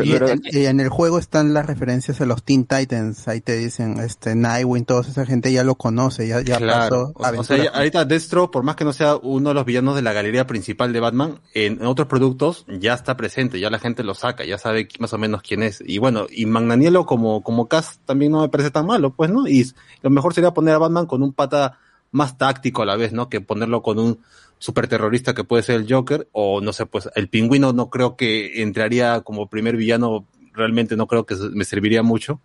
Y, 0.04 0.12
en- 0.16 0.42
y 0.52 0.66
en 0.66 0.80
el 0.80 0.90
juego 0.90 1.18
están 1.20 1.54
las 1.54 1.66
referencias 1.66 2.20
a 2.22 2.26
los 2.26 2.44
Teen 2.44 2.66
Titans, 2.66 3.28
ahí 3.28 3.42
te 3.42 3.56
dicen, 3.56 4.00
este, 4.00 4.36
Nightwing, 4.36 4.86
toda 4.86 5.02
esa 5.02 5.26
gente 5.26 5.52
ya 5.52 5.64
lo 5.64 5.76
conoce, 5.76 6.28
ya, 6.28 6.42
ya 6.42 6.58
Claro, 6.58 7.14
pasó 7.18 7.38
o, 7.38 7.42
o 7.42 7.44
sea, 7.44 7.58
ya- 7.64 7.70
ahorita 7.72 8.06
Destro, 8.06 8.52
por 8.52 8.64
más 8.64 8.76
que 8.76 8.84
no 8.86 8.94
sea 8.94 9.16
uno 9.16 9.50
de 9.50 9.56
los 9.56 9.66
villanos 9.66 9.96
de 9.96 10.02
la 10.02 10.14
galería 10.14 10.46
principal 10.48 10.94
de 10.94 11.00
Batman, 11.00 11.40
en 11.54 11.86
otros 11.86 12.08
productos 12.08 12.66
ya 12.68 12.94
está 12.94 13.16
presente, 13.18 13.60
ya 13.60 13.70
la 13.70 13.80
gente 13.80 14.04
lo 14.04 14.14
saca, 14.14 14.44
ya 14.46 14.58
sabe 14.58 14.88
más 15.00 15.14
o 15.14 15.18
menos 15.18 15.42
quién 15.42 15.64
es. 15.64 15.82
Y 15.86 15.98
bueno, 16.00 16.28
y 16.30 16.46
Magnaniello 16.46 17.06
como, 17.06 17.42
como 17.44 17.68
cast 17.68 18.02
también 18.06 18.32
no 18.32 18.42
me 18.42 18.50
parece 18.50 18.72
tan 18.72 18.86
malo, 18.86 19.14
pues, 19.14 19.30
¿no? 19.32 19.48
Y 19.48 19.72
lo 20.02 20.10
mejor 20.10 20.34
sería 20.34 20.52
poner 20.52 20.76
a 20.76 20.80
Batman 20.80 21.06
con 21.06 21.24
un 21.24 21.34
pata 21.34 21.80
más 22.12 22.38
táctico 22.38 22.82
a 22.82 22.86
la 22.86 22.96
vez, 22.96 23.12
¿no? 23.14 23.30
Que 23.30 23.42
ponerlo 23.42 23.82
con 23.82 24.00
un 24.00 24.20
super 24.60 24.88
terrorista 24.88 25.34
que 25.34 25.44
puede 25.44 25.64
ser 25.64 25.76
el 25.76 25.92
Joker, 25.92 26.28
o 26.32 26.62
no 26.62 26.74
sé, 26.74 26.86
pues 26.86 27.10
el 27.16 27.30
pingüino 27.30 27.74
no 27.74 27.90
creo 27.90 28.16
que 28.16 28.62
entraría 28.62 29.22
como 29.22 29.50
primer 29.50 29.78
villano, 29.78 30.28
realmente 30.54 30.96
no 30.96 31.08
creo 31.08 31.26
que 31.26 31.36
me 31.54 31.66
serviría 31.66 32.04
mucho. 32.04 32.42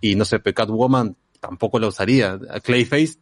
Y 0.00 0.14
no 0.14 0.24
sé, 0.24 0.40
Catwoman 0.40 1.16
tampoco 1.40 1.78
lo 1.78 1.88
usaría. 1.88 2.38
Clayface 2.62 3.18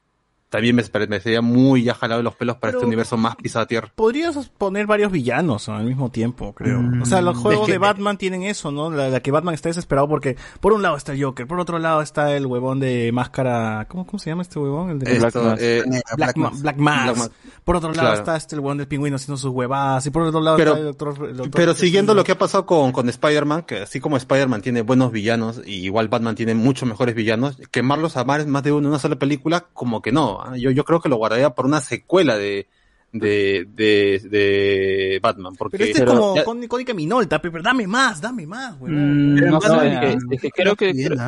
también 0.55 0.77
me 0.77 0.85
parecería 0.85 1.43
muy 1.43 1.83
ya 1.83 1.95
jalado 1.95 2.21
de 2.21 2.23
los 2.25 2.37
pelos 2.37 2.57
para 2.57 2.71
Pero- 2.71 2.79
este 2.79 2.87
universo 2.87 3.17
más 3.17 3.35
pisado 3.37 3.65
a 3.65 3.67
tierra. 3.67 3.93
Podrías 3.95 4.37
poner 4.57 4.87
varios 4.87 5.11
villanos 5.11 5.69
al 5.69 5.85
mismo 5.85 6.11
tiempo, 6.11 6.53
creo. 6.55 6.81
o 7.03 7.07
sea, 7.07 7.21
los 7.23 7.37
Mm, 7.37 7.43
juegos 7.43 7.61
es 7.63 7.67
que- 7.67 7.73
de 7.73 7.79
Batman 7.79 8.19
tienen 8.19 8.43
eso, 8.45 8.71
¿no? 8.71 8.91
La, 8.91 9.09
la 9.09 9.21
que 9.21 9.31
Batman 9.33 9.55
está 9.55 9.69
desesperado 9.69 10.09
porque 10.09 10.37
por 10.61 10.73
un 10.73 10.83
lado 10.83 10.97
está 10.97 11.13
el 11.13 11.23
Joker, 11.25 11.47
por 11.47 11.59
otro 11.59 11.79
lado 11.79 12.03
está 12.03 12.37
el 12.37 12.47
huevón 12.47 12.79
de 12.81 13.11
máscara... 13.13 13.87
¿Cómo, 13.89 14.07
cómo 14.07 14.19
se 14.19 14.31
llama 14.31 14.43
este 14.43 14.59
huevón? 14.59 14.91
El 14.91 14.99
de 15.01 15.13
Esto, 15.17 15.41
Black 15.41 15.45
Mask. 15.45 15.63
eh, 15.63 15.83
Black, 15.87 16.17
Black 16.17 16.37
Ma- 16.37 16.51
Mask. 16.51 16.63
Black 16.63 16.77
Mask. 16.79 17.05
Black 17.05 17.17
Mask. 17.17 17.33
Por 17.65 17.77
otro 17.77 17.89
lado 17.91 18.01
Claro. 18.01 18.19
está 18.19 18.37
este 18.37 18.55
el 18.55 18.61
huevón 18.61 18.79
del 18.79 18.87
pingüino 18.89 19.17
haciendo 19.17 19.37
sus 19.37 19.51
huevadas 19.51 20.07
y 20.07 20.11
por 20.11 20.23
otro 20.23 20.41
lado 20.41 20.57
Pero- 20.57 20.71
está 20.73 20.81
el 20.81 20.87
doctor... 20.87 21.29
el 21.31 21.37
doctor 21.37 21.51
Pero 21.61 21.75
siguiendo 21.75 22.13
sí- 22.13 22.17
lo 22.17 22.25
que 22.25 22.33
ha 22.33 22.39
pasado 22.39 22.67
con, 22.67 22.93
con 22.93 23.09
Spider-Man, 23.09 23.63
que 23.63 23.79
así 23.83 23.99
como 24.01 24.17
Spider-Man 24.17 24.63
tiene 24.63 24.83
buenos 24.83 25.11
villanos, 25.11 25.63
y 25.67 25.85
igual 25.85 26.09
Batman 26.09 26.35
tiene 26.37 26.55
muchos 26.55 26.89
mejores 26.89 27.15
villanos, 27.15 27.57
quemarlos 27.71 28.17
a 28.17 28.25
más 28.25 28.47
más 28.47 28.63
de 28.63 28.73
uno 28.73 28.81
en 28.83 28.87
una 28.91 28.99
sola 28.99 29.17
película, 29.17 29.67
como 29.73 30.03
que 30.03 30.13
no. 30.13 30.44
¿Ah? 30.45 30.57
Yo, 30.57 30.71
yo 30.71 30.85
creo 30.85 31.01
que 31.01 31.09
lo 31.09 31.17
guardaría 31.17 31.51
por 31.51 31.67
una 31.67 31.81
secuela 31.81 32.37
de, 32.37 32.69
de, 33.13 33.67
de, 33.75 34.21
de 34.29 35.21
Batman. 35.23 35.55
Porque 35.57 35.79
Pero 35.79 35.91
este 35.91 36.03
es 36.05 36.09
como 36.09 36.37
ya- 36.37 36.45
con 36.45 36.67
Cónica 36.67 36.95
Minolta, 36.95 37.41
pero 37.41 37.63
dame 37.63 37.87
más, 37.87 38.21
dame 38.21 38.47
más, 38.47 38.73
huevón. 38.81 39.35
Mm, 39.35 39.41
no 39.51 39.61
Batman 39.61 39.81
sé. 39.81 39.89
es 39.95 40.01
que- 40.29 40.35
es 40.37 40.43
que 40.43 40.51
creo 40.51 40.77
que- 40.77 40.93
bien, 40.93 41.09
creo- 41.09 41.19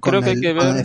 creo 0.00 0.20
Con 0.20 0.22
que 0.24 0.30
hay 0.30 0.36
el- 0.36 0.40
que 0.42 0.52
ver-. 0.52 0.84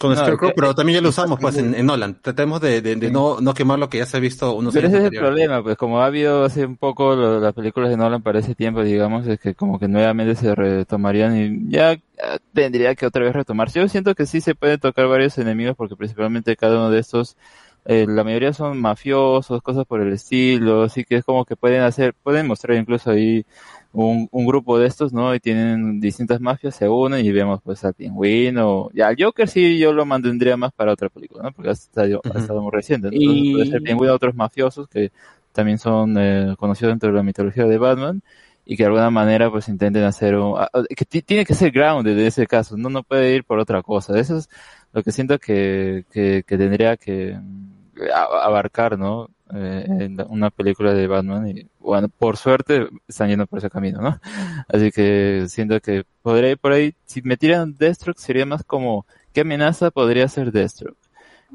Con 0.00 0.16
Scarecrow, 0.16 0.52
pero 0.54 0.74
también 0.74 0.96
ya 0.98 1.02
lo 1.02 1.10
usamos 1.10 1.38
pues 1.40 1.58
en, 1.58 1.74
en 1.74 1.86
Nolan. 1.86 2.20
Tratemos 2.22 2.60
de, 2.60 2.80
de, 2.82 2.96
de 2.96 3.10
no, 3.10 3.40
no 3.40 3.54
quemar 3.54 3.78
lo 3.78 3.88
que 3.88 3.98
ya 3.98 4.06
se 4.06 4.16
ha 4.16 4.20
visto 4.20 4.54
unos 4.54 4.76
Pero 4.76 4.86
años 4.86 4.88
ese 4.88 4.98
es 4.98 5.04
el 5.04 5.12
problema, 5.12 5.62
pues 5.64 5.76
como 5.76 6.00
ha 6.00 6.06
habido 6.06 6.44
hace 6.44 6.64
un 6.64 6.76
poco 6.76 7.16
lo- 7.16 7.40
las 7.40 7.52
películas 7.54 7.90
de 7.90 7.96
Nolan 7.96 8.22
para 8.22 8.38
ese 8.38 8.54
tiempo, 8.54 8.84
digamos, 8.84 9.26
es 9.26 9.40
que 9.40 9.54
como 9.56 9.80
que 9.80 9.88
nuevamente 9.88 10.36
se 10.36 10.54
retomarían 10.54 11.36
y 11.36 11.70
ya 11.72 11.92
ah, 12.22 12.38
tendría 12.52 12.94
que 12.94 13.04
otra 13.06 13.24
vez 13.24 13.32
retomarse. 13.34 13.80
Yo 13.80 13.88
siento 13.88 14.14
que 14.14 14.26
sí 14.26 14.40
se 14.40 14.54
pueden 14.54 14.78
tocar 14.78 15.08
varios 15.08 15.36
enemigos 15.38 15.74
porque 15.76 15.96
principalmente 15.96 16.54
cada 16.56 16.76
uno 16.76 16.90
de 16.90 17.00
estos, 17.00 17.36
eh, 17.84 18.06
la 18.08 18.22
mayoría 18.22 18.52
son 18.52 18.80
mafiosos, 18.80 19.60
cosas 19.62 19.84
por 19.86 20.00
el 20.02 20.12
estilo, 20.12 20.82
así 20.84 21.04
que 21.04 21.16
es 21.16 21.24
como 21.24 21.44
que 21.44 21.56
pueden 21.56 21.82
hacer, 21.82 22.14
pueden 22.22 22.46
mostrar 22.46 22.76
incluso 22.78 23.10
ahí 23.10 23.44
un, 23.92 24.28
un 24.30 24.46
grupo 24.46 24.78
de 24.78 24.86
estos, 24.86 25.12
¿no? 25.12 25.34
Y 25.34 25.40
tienen 25.40 26.00
distintas 26.00 26.40
mafias, 26.40 26.76
se 26.76 26.88
unen 26.88 27.24
y 27.24 27.32
vemos 27.32 27.60
pues 27.62 27.84
al 27.84 27.94
pingüino, 27.94 28.88
ya 28.94 29.08
al 29.08 29.16
Joker 29.18 29.48
sí 29.48 29.78
yo 29.78 29.92
lo 29.92 30.06
mantendría 30.06 30.56
más 30.56 30.72
para 30.72 30.92
otra 30.92 31.08
película, 31.08 31.42
¿no? 31.44 31.52
Porque 31.52 31.70
ha 31.70 31.72
estado, 31.72 32.24
ha 32.28 32.38
Ujú. 32.38 32.38
estado 32.38 32.62
muy 32.62 32.70
reciente. 32.72 33.08
Y- 33.10 33.16
Entonces 33.16 33.46
puede 33.50 33.66
ser 33.66 33.82
pingüino 33.82 34.14
otros 34.14 34.34
mafiosos 34.34 34.88
que 34.88 35.10
también 35.52 35.78
son 35.78 36.16
eh, 36.18 36.54
conocidos 36.58 36.92
dentro 36.92 37.08
de 37.10 37.16
la 37.16 37.22
mitología 37.22 37.64
de 37.66 37.78
Batman 37.78 38.22
y 38.64 38.76
que 38.76 38.84
de 38.84 38.88
alguna 38.88 39.10
manera 39.10 39.50
pues 39.50 39.68
intenten 39.68 40.04
hacer 40.04 40.36
un, 40.36 40.54
ah, 40.58 40.68
ah, 40.72 40.82
que 40.96 41.04
ti- 41.04 41.22
tiene 41.22 41.44
que 41.44 41.54
ser 41.54 41.70
grounded 41.72 42.12
en 42.18 42.26
ese 42.26 42.46
caso, 42.46 42.76
no 42.76 42.88
no 42.90 43.02
puede 43.02 43.34
ir 43.34 43.44
por 43.44 43.58
otra 43.58 43.82
cosa. 43.82 44.18
Eso 44.18 44.36
es 44.38 44.48
lo 44.92 45.02
que 45.02 45.12
siento 45.12 45.38
que, 45.38 46.04
que, 46.12 46.44
que 46.46 46.58
tendría 46.58 46.96
que 46.96 47.34
mm, 47.40 48.02
a- 48.14 48.44
abarcar, 48.46 48.98
¿no? 48.98 49.28
Eh, 49.52 49.84
en 49.88 50.16
una 50.28 50.50
película 50.50 50.94
de 50.94 51.06
Batman 51.08 51.48
y 51.48 51.68
bueno, 51.80 52.08
por 52.08 52.36
suerte 52.36 52.88
están 53.08 53.28
yendo 53.30 53.46
por 53.46 53.58
ese 53.58 53.70
camino, 53.70 54.00
¿no? 54.00 54.20
Así 54.68 54.92
que 54.92 55.46
siento 55.48 55.80
que 55.80 56.04
podría 56.22 56.50
ir 56.52 56.58
por 56.58 56.72
ahí, 56.72 56.94
si 57.04 57.20
me 57.22 57.36
tiran 57.36 57.76
Deathstroke 57.76 58.18
sería 58.20 58.46
más 58.46 58.62
como, 58.64 59.06
¿qué 59.32 59.40
amenaza 59.42 59.90
podría 59.90 60.28
ser 60.28 60.52
Deathstroke? 60.52 60.96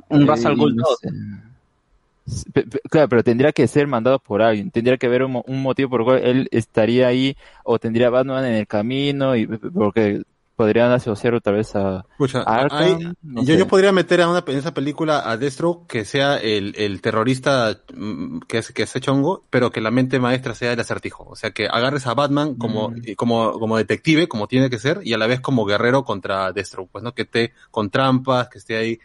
Un 0.09 0.26
Eh, 0.26 0.27
Russell 0.27 0.55
Gould 0.57 0.76
no 0.76 0.84
2. 0.84 0.99
sé. 0.99 1.09
Pe- 2.53 2.63
pe- 2.65 2.80
Claro, 2.89 3.07
pero 3.09 3.23
tendría 3.23 3.51
que 3.51 3.67
ser 3.67 3.85
mandado 3.88 4.17
por 4.19 4.41
alguien, 4.41 4.72
tendría 4.72 4.97
que 4.97 5.05
haber 5.05 5.23
un, 5.23 5.43
un 5.45 5.61
motivo 5.61 5.89
por 5.91 6.01
el 6.01 6.05
cual 6.05 6.23
él 6.23 6.47
estaría 6.51 7.07
ahí 7.07 7.35
o 7.63 7.77
tendría 7.77 8.09
Batman 8.09 8.45
en 8.45 8.53
el 8.55 8.67
camino 8.67 9.35
y 9.35 9.45
porque 9.47 10.23
podrían 10.56 10.91
asociar 10.91 11.34
otra 11.36 11.52
vez 11.53 11.76
a 11.76 12.06
Arkham, 12.45 12.72
ahí- 12.99 13.14
no 13.22 13.41
yo, 13.44 13.53
sé. 13.53 13.57
yo 13.60 13.68
podría 13.68 13.91
meter 13.91 14.22
a 14.22 14.30
una, 14.30 14.44
en 14.48 14.57
esa 14.57 14.73
película 14.73 15.30
a 15.30 15.38
Destro 15.38 15.86
que 15.88 16.06
sea 16.06 16.38
el, 16.38 16.73
el 16.77 17.02
terrorista 17.02 17.82
mm, 17.94 18.40
que 18.48 18.60
es, 18.60 18.72
que 18.72 18.84
es 18.84 18.94
chongo, 19.02 19.44
pero 19.49 19.72
que 19.72 19.82
la 19.82 19.91
mente 19.91 20.19
maestra 20.19 20.56
sea 20.56 20.72
el 20.73 20.80
acertijo. 20.80 21.26
O 21.27 21.36
sea, 21.36 21.52
que 21.52 21.68
agarres 21.68 22.07
a 22.07 22.14
Batman 22.14 22.56
como, 22.56 22.90
Mm. 22.90 23.02
y 23.06 23.15
como, 23.15 23.53
como 23.60 23.77
detective, 23.77 24.27
como 24.27 24.48
tiene 24.48 24.69
que 24.69 24.80
ser, 24.80 25.02
y 25.03 25.14
a 25.14 25.18
la 25.18 25.27
vez 25.27 25.41
como 25.41 25.65
guerrero 25.65 26.03
contra 26.03 26.52
Destro, 26.52 26.88
pues, 26.88 27.03
¿no? 27.03 27.14
Que 27.14 27.23
esté 27.23 27.53
con 27.72 27.90
trampas, 27.90 28.48
que 28.49 28.57
esté 28.60 28.77
ahí 28.77 28.99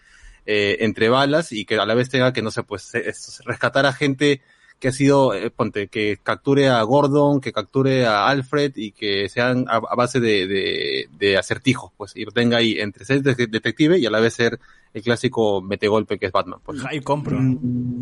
eh, 0.47 0.79
entre 0.81 1.09
balas 1.11 1.53
y 1.53 1.65
que 1.65 1.79
a 1.79 1.85
la 1.85 1.95
vez 1.95 2.09
tenga 2.09 2.33
que, 2.33 2.43
no 2.43 2.51
sé, 2.51 2.63
pues, 2.63 2.95
eh, 2.95 3.03
es- 3.11 3.43
rescatar 3.45 3.87
a 3.87 3.93
gente 3.93 4.41
que 4.81 4.89
ha 4.89 4.93
sido, 4.93 5.35
eh, 5.35 5.51
ponte, 5.51 5.89
que 5.89 6.19
capture 6.23 6.69
a 6.71 6.83
Gordon, 6.83 7.41
que 7.41 7.53
capture 7.53 8.07
a 8.07 8.27
Alfred 8.29 8.73
y 8.77 8.93
que 8.93 9.29
sean 9.29 9.67
a, 9.69 9.77
a 9.77 9.95
base 9.95 10.19
de, 10.21 10.47
de, 10.49 11.09
de 11.19 11.37
acertijos, 11.37 11.93
pues, 11.97 12.13
y 12.17 12.25
tenga 12.27 12.57
ahí 12.57 12.81
entre 12.81 13.05
ser 13.05 13.23
de- 13.23 13.47
detective 13.47 13.99
y 13.99 14.07
a 14.07 14.11
la 14.11 14.21
vez 14.21 14.35
ser 14.35 14.59
el 14.93 15.03
clásico 15.03 15.61
metegolpe 15.63 16.19
que 16.19 16.27
es 16.27 16.33
Batman. 16.33 16.61
Pues. 16.65 16.85
Ahí 16.85 17.01
compro. 17.01 17.39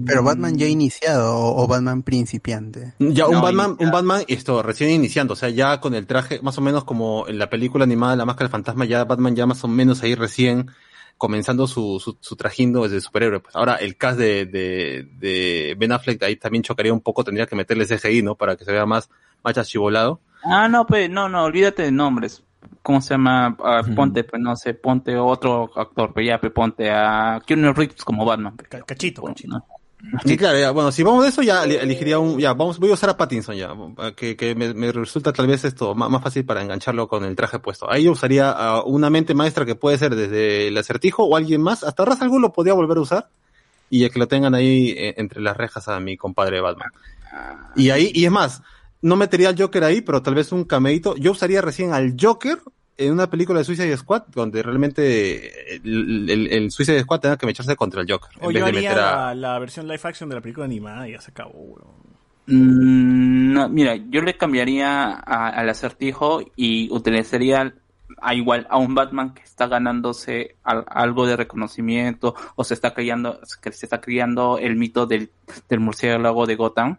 Pero 0.07 0.23
Batman 0.23 0.57
ya 0.57 0.67
iniciado 0.67 1.37
o, 1.37 1.65
o 1.65 1.67
Batman 1.67 2.03
principiante. 2.03 2.95
Ya 2.99 3.27
un 3.27 3.35
No, 3.35 3.43
Batman, 3.43 3.77
un 3.79 3.91
Batman 3.91 4.23
esto 4.29 4.63
recién 4.63 4.91
iniciando, 4.91 5.35
o 5.35 5.37
sea, 5.37 5.51
ya 5.51 5.81
con 5.81 5.95
el 5.95 6.07
traje 6.07 6.41
más 6.43 6.57
o 6.57 6.61
menos 6.63 6.85
como 6.85 7.27
en 7.29 7.39
la 7.39 7.51
película 7.51 7.85
animada 7.85 8.17
La 8.17 8.25
Máscara 8.25 8.47
del 8.47 8.53
Fantasma, 8.53 8.85
ya 8.87 9.05
Batman 9.05 9.35
ya 9.37 9.45
más 9.47 9.63
o 9.65 9.69
menos 9.69 10.03
ahí 10.03 10.15
recién 10.15 10.71
comenzando 11.19 11.67
su, 11.67 12.01
su, 12.01 12.17
su 12.21 12.37
trajindo 12.37 12.89
de 12.89 13.01
superhéroe. 13.01 13.41
Pues 13.41 13.55
ahora 13.57 13.75
el 13.75 13.97
cast 13.97 14.19
de, 14.19 14.47
de, 14.47 15.09
de 15.19 15.77
Ben 15.79 15.93
Affleck 15.93 16.23
ahí 16.23 16.37
también 16.37 16.63
chocaría 16.63 16.93
un 16.93 17.01
poco, 17.01 17.25
tendría 17.25 17.47
que 17.47 17.57
meterle 17.57 17.87
CGI, 17.87 18.23
¿no? 18.23 18.37
Para 18.37 18.57
que 18.57 18.65
se 18.65 18.73
vea 18.73 18.87
más, 18.87 19.11
más 19.43 19.59
achivolado. 19.59 20.21
Ah, 20.45 20.69
no, 20.69 20.87
pues, 20.87 21.11
no, 21.11 21.29
no, 21.29 21.45
olvídate 21.45 21.83
de 21.83 21.93
nombres. 21.93 22.43
¿Cómo 22.83 23.01
se 23.01 23.11
llama? 23.15 23.57
Ah, 23.63 23.83
ponte, 23.95 24.25
pues, 24.25 24.41
no 24.41 24.57
sé, 24.57 24.75
ponte 24.75 25.17
otro 25.17 25.71
actor, 25.77 26.15
pues 26.15 26.27
ya, 26.27 26.41
pues, 26.41 26.53
ponte 26.53 26.91
a 26.91 27.43
Keanu 27.45 27.73
Reeves 27.73 28.05
como 28.05 28.25
Batman. 28.25 28.57
pues. 28.57 28.69
Cachito, 28.85 29.23
cachito. 29.23 29.63
Sí, 30.25 30.37
claro, 30.37 30.59
ya, 30.59 30.71
bueno, 30.71 30.93
si 30.93 31.03
vamos 31.03 31.25
de 31.25 31.31
eso, 31.31 31.43
ya 31.43 31.65
ele- 31.65 31.83
elegiría 31.83 32.19
un, 32.19 32.39
ya, 32.39 32.53
vamos, 32.55 32.79
voy 32.79 32.91
a 32.91 32.95
usar 32.95 33.11
a 33.11 33.17
Pattinson 33.17 33.57
ya, 33.57 33.75
que, 34.15 34.55
me, 34.55 34.93
resulta 34.93 35.33
tal 35.33 35.49
vez 35.49 35.65
esto 35.65 35.95
más, 35.95 36.09
más 36.09 36.23
fácil 36.23 36.45
para 36.45 36.63
engancharlo 36.63 37.09
con 37.09 37.25
el 37.25 37.35
traje 37.35 37.59
puesto. 37.59 37.91
Ahí 37.91 38.05
yo 38.05 38.13
usaría 38.13 38.81
una 38.87 39.11
mente 39.11 39.35
maestra 39.35 39.67
que 39.67 39.75
puede 39.75 39.99
ser 39.99 40.15
desde 40.15 40.69
el 40.69 40.77
acertijo 40.79 41.25
o 41.25 41.37
alguien 41.37 41.61
más, 41.61 41.83
hasta 41.83 42.05
Ra's 42.05 42.23
al 42.23 42.31
lo 42.31 42.53
podría 42.53 42.75
volver 42.75 42.99
a 42.99 43.01
usar, 43.01 43.29
y 43.91 44.01
ya 44.01 44.11
que 44.11 44.19
lo 44.19 44.29
tengan 44.29 44.55
ahí 44.55 44.91
eh, 44.97 45.15
entre 45.17 45.41
las 45.41 45.57
rejas 45.57 45.89
a 45.89 45.99
mi 45.99 46.17
compadre 46.17 46.61
Batman. 46.61 46.91
Y 47.75 47.91
ahí, 47.91 48.13
y 48.15 48.25
es 48.25 48.31
más, 48.31 48.63
no 49.03 49.17
metería 49.17 49.49
al 49.49 49.61
Joker 49.61 49.85
ahí, 49.85 50.01
pero 50.01 50.23
tal 50.23 50.35
vez 50.35 50.53
un 50.53 50.65
cameíto. 50.65 51.17
Yo 51.17 51.33
usaría 51.33 51.61
recién 51.61 51.93
al 51.93 52.15
Joker 52.21 52.59
en 52.99 53.13
una 53.13 53.31
película 53.31 53.61
de 53.61 53.65
Suicide 53.65 53.97
Squad, 53.97 54.25
donde 54.35 54.63
realmente 54.63 55.77
el, 55.77 56.29
el, 56.29 56.47
el 56.53 56.71
Suicide 56.71 57.01
Squad 57.03 57.21
tenga 57.21 57.37
que 57.39 57.47
mecharse 57.47 57.77
contra 57.77 58.03
el 58.03 58.11
Joker. 58.11 58.31
O 58.41 58.51
en 58.51 58.57
yo 58.59 58.65
vez 58.65 58.73
de 58.73 58.79
haría 58.79 58.91
meter 58.91 59.03
a, 59.05 59.35
la, 59.35 59.35
la 59.53 59.59
versión 59.59 59.87
live 59.89 60.01
action 60.03 60.29
de 60.29 60.35
la 60.35 60.41
película 60.43 60.67
animada 60.67 61.09
y 61.09 61.13
ya 61.13 61.21
se 61.21 61.31
acabó, 61.31 61.53
weón. 61.59 62.09
Mm, 62.47 63.53
no, 63.53 63.69
mira, 63.69 63.97
yo 63.97 64.23
le 64.23 64.37
cambiaría 64.37 65.11
a- 65.13 65.49
al 65.51 65.69
acertijo 65.69 66.41
y 66.57 66.89
utilizaría 66.91 67.75
a 68.23 68.35
igual 68.35 68.67
a 68.71 68.79
un 68.79 68.95
Batman 68.95 69.35
que 69.35 69.43
está 69.43 69.67
ganándose 69.67 70.57
al- 70.65 70.85
algo 70.89 71.27
de 71.27 71.37
reconocimiento 71.37 72.35
o 72.57 72.65
se 72.65 72.75
está 72.75 72.95
creando 72.95 73.39
que 73.63 73.71
se 73.71 73.85
está 73.87 74.01
creando 74.01 74.59
el 74.59 74.77
mito 74.77 75.07
del, 75.07 75.31
del 75.69 75.81
murciélago 75.81 76.47
de 76.47 76.57
Gotham 76.57 76.97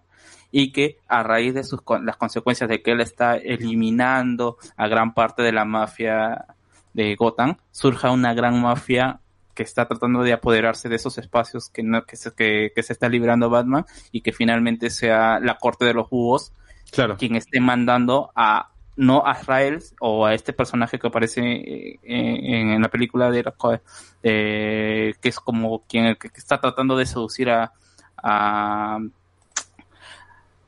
y 0.51 0.71
que 0.71 0.97
a 1.07 1.23
raíz 1.23 1.53
de 1.53 1.63
sus 1.63 1.81
con- 1.81 2.05
las 2.05 2.17
consecuencias 2.17 2.69
de 2.69 2.81
que 2.81 2.91
él 2.91 3.01
está 3.01 3.35
eliminando 3.37 4.57
a 4.77 4.87
gran 4.87 5.13
parte 5.13 5.41
de 5.43 5.51
la 5.51 5.65
mafia 5.65 6.45
de 6.93 7.15
Gotham 7.15 7.57
surja 7.71 8.11
una 8.11 8.33
gran 8.33 8.61
mafia 8.61 9.19
que 9.53 9.63
está 9.63 9.87
tratando 9.87 10.23
de 10.23 10.33
apoderarse 10.33 10.89
de 10.89 10.95
esos 10.95 11.17
espacios 11.17 11.69
que 11.69 11.83
no, 11.83 12.05
que 12.05 12.15
se, 12.15 12.33
que, 12.33 12.71
que 12.73 12.81
se 12.83 12.93
está 12.93 13.09
librando 13.09 13.49
Batman 13.49 13.85
y 14.11 14.21
que 14.21 14.31
finalmente 14.31 14.89
sea 14.89 15.39
la 15.39 15.57
corte 15.57 15.85
de 15.85 15.93
los 15.93 16.09
búhos 16.09 16.53
claro. 16.91 17.17
quien 17.17 17.35
esté 17.35 17.59
mandando 17.59 18.31
a 18.35 18.69
no 18.95 19.25
a 19.25 19.37
Israel 19.39 19.79
o 20.01 20.25
a 20.25 20.33
este 20.33 20.51
personaje 20.51 20.99
que 20.99 21.07
aparece 21.07 21.41
eh, 21.41 21.99
en, 22.03 22.69
en 22.71 22.81
la 22.81 22.89
película 22.89 23.31
de 23.31 23.45
eh, 24.23 25.13
que 25.21 25.29
es 25.29 25.39
como 25.39 25.83
quien 25.87 26.15
que 26.15 26.29
está 26.35 26.59
tratando 26.59 26.97
de 26.97 27.05
seducir 27.05 27.49
a 27.49 27.71
a, 28.21 28.99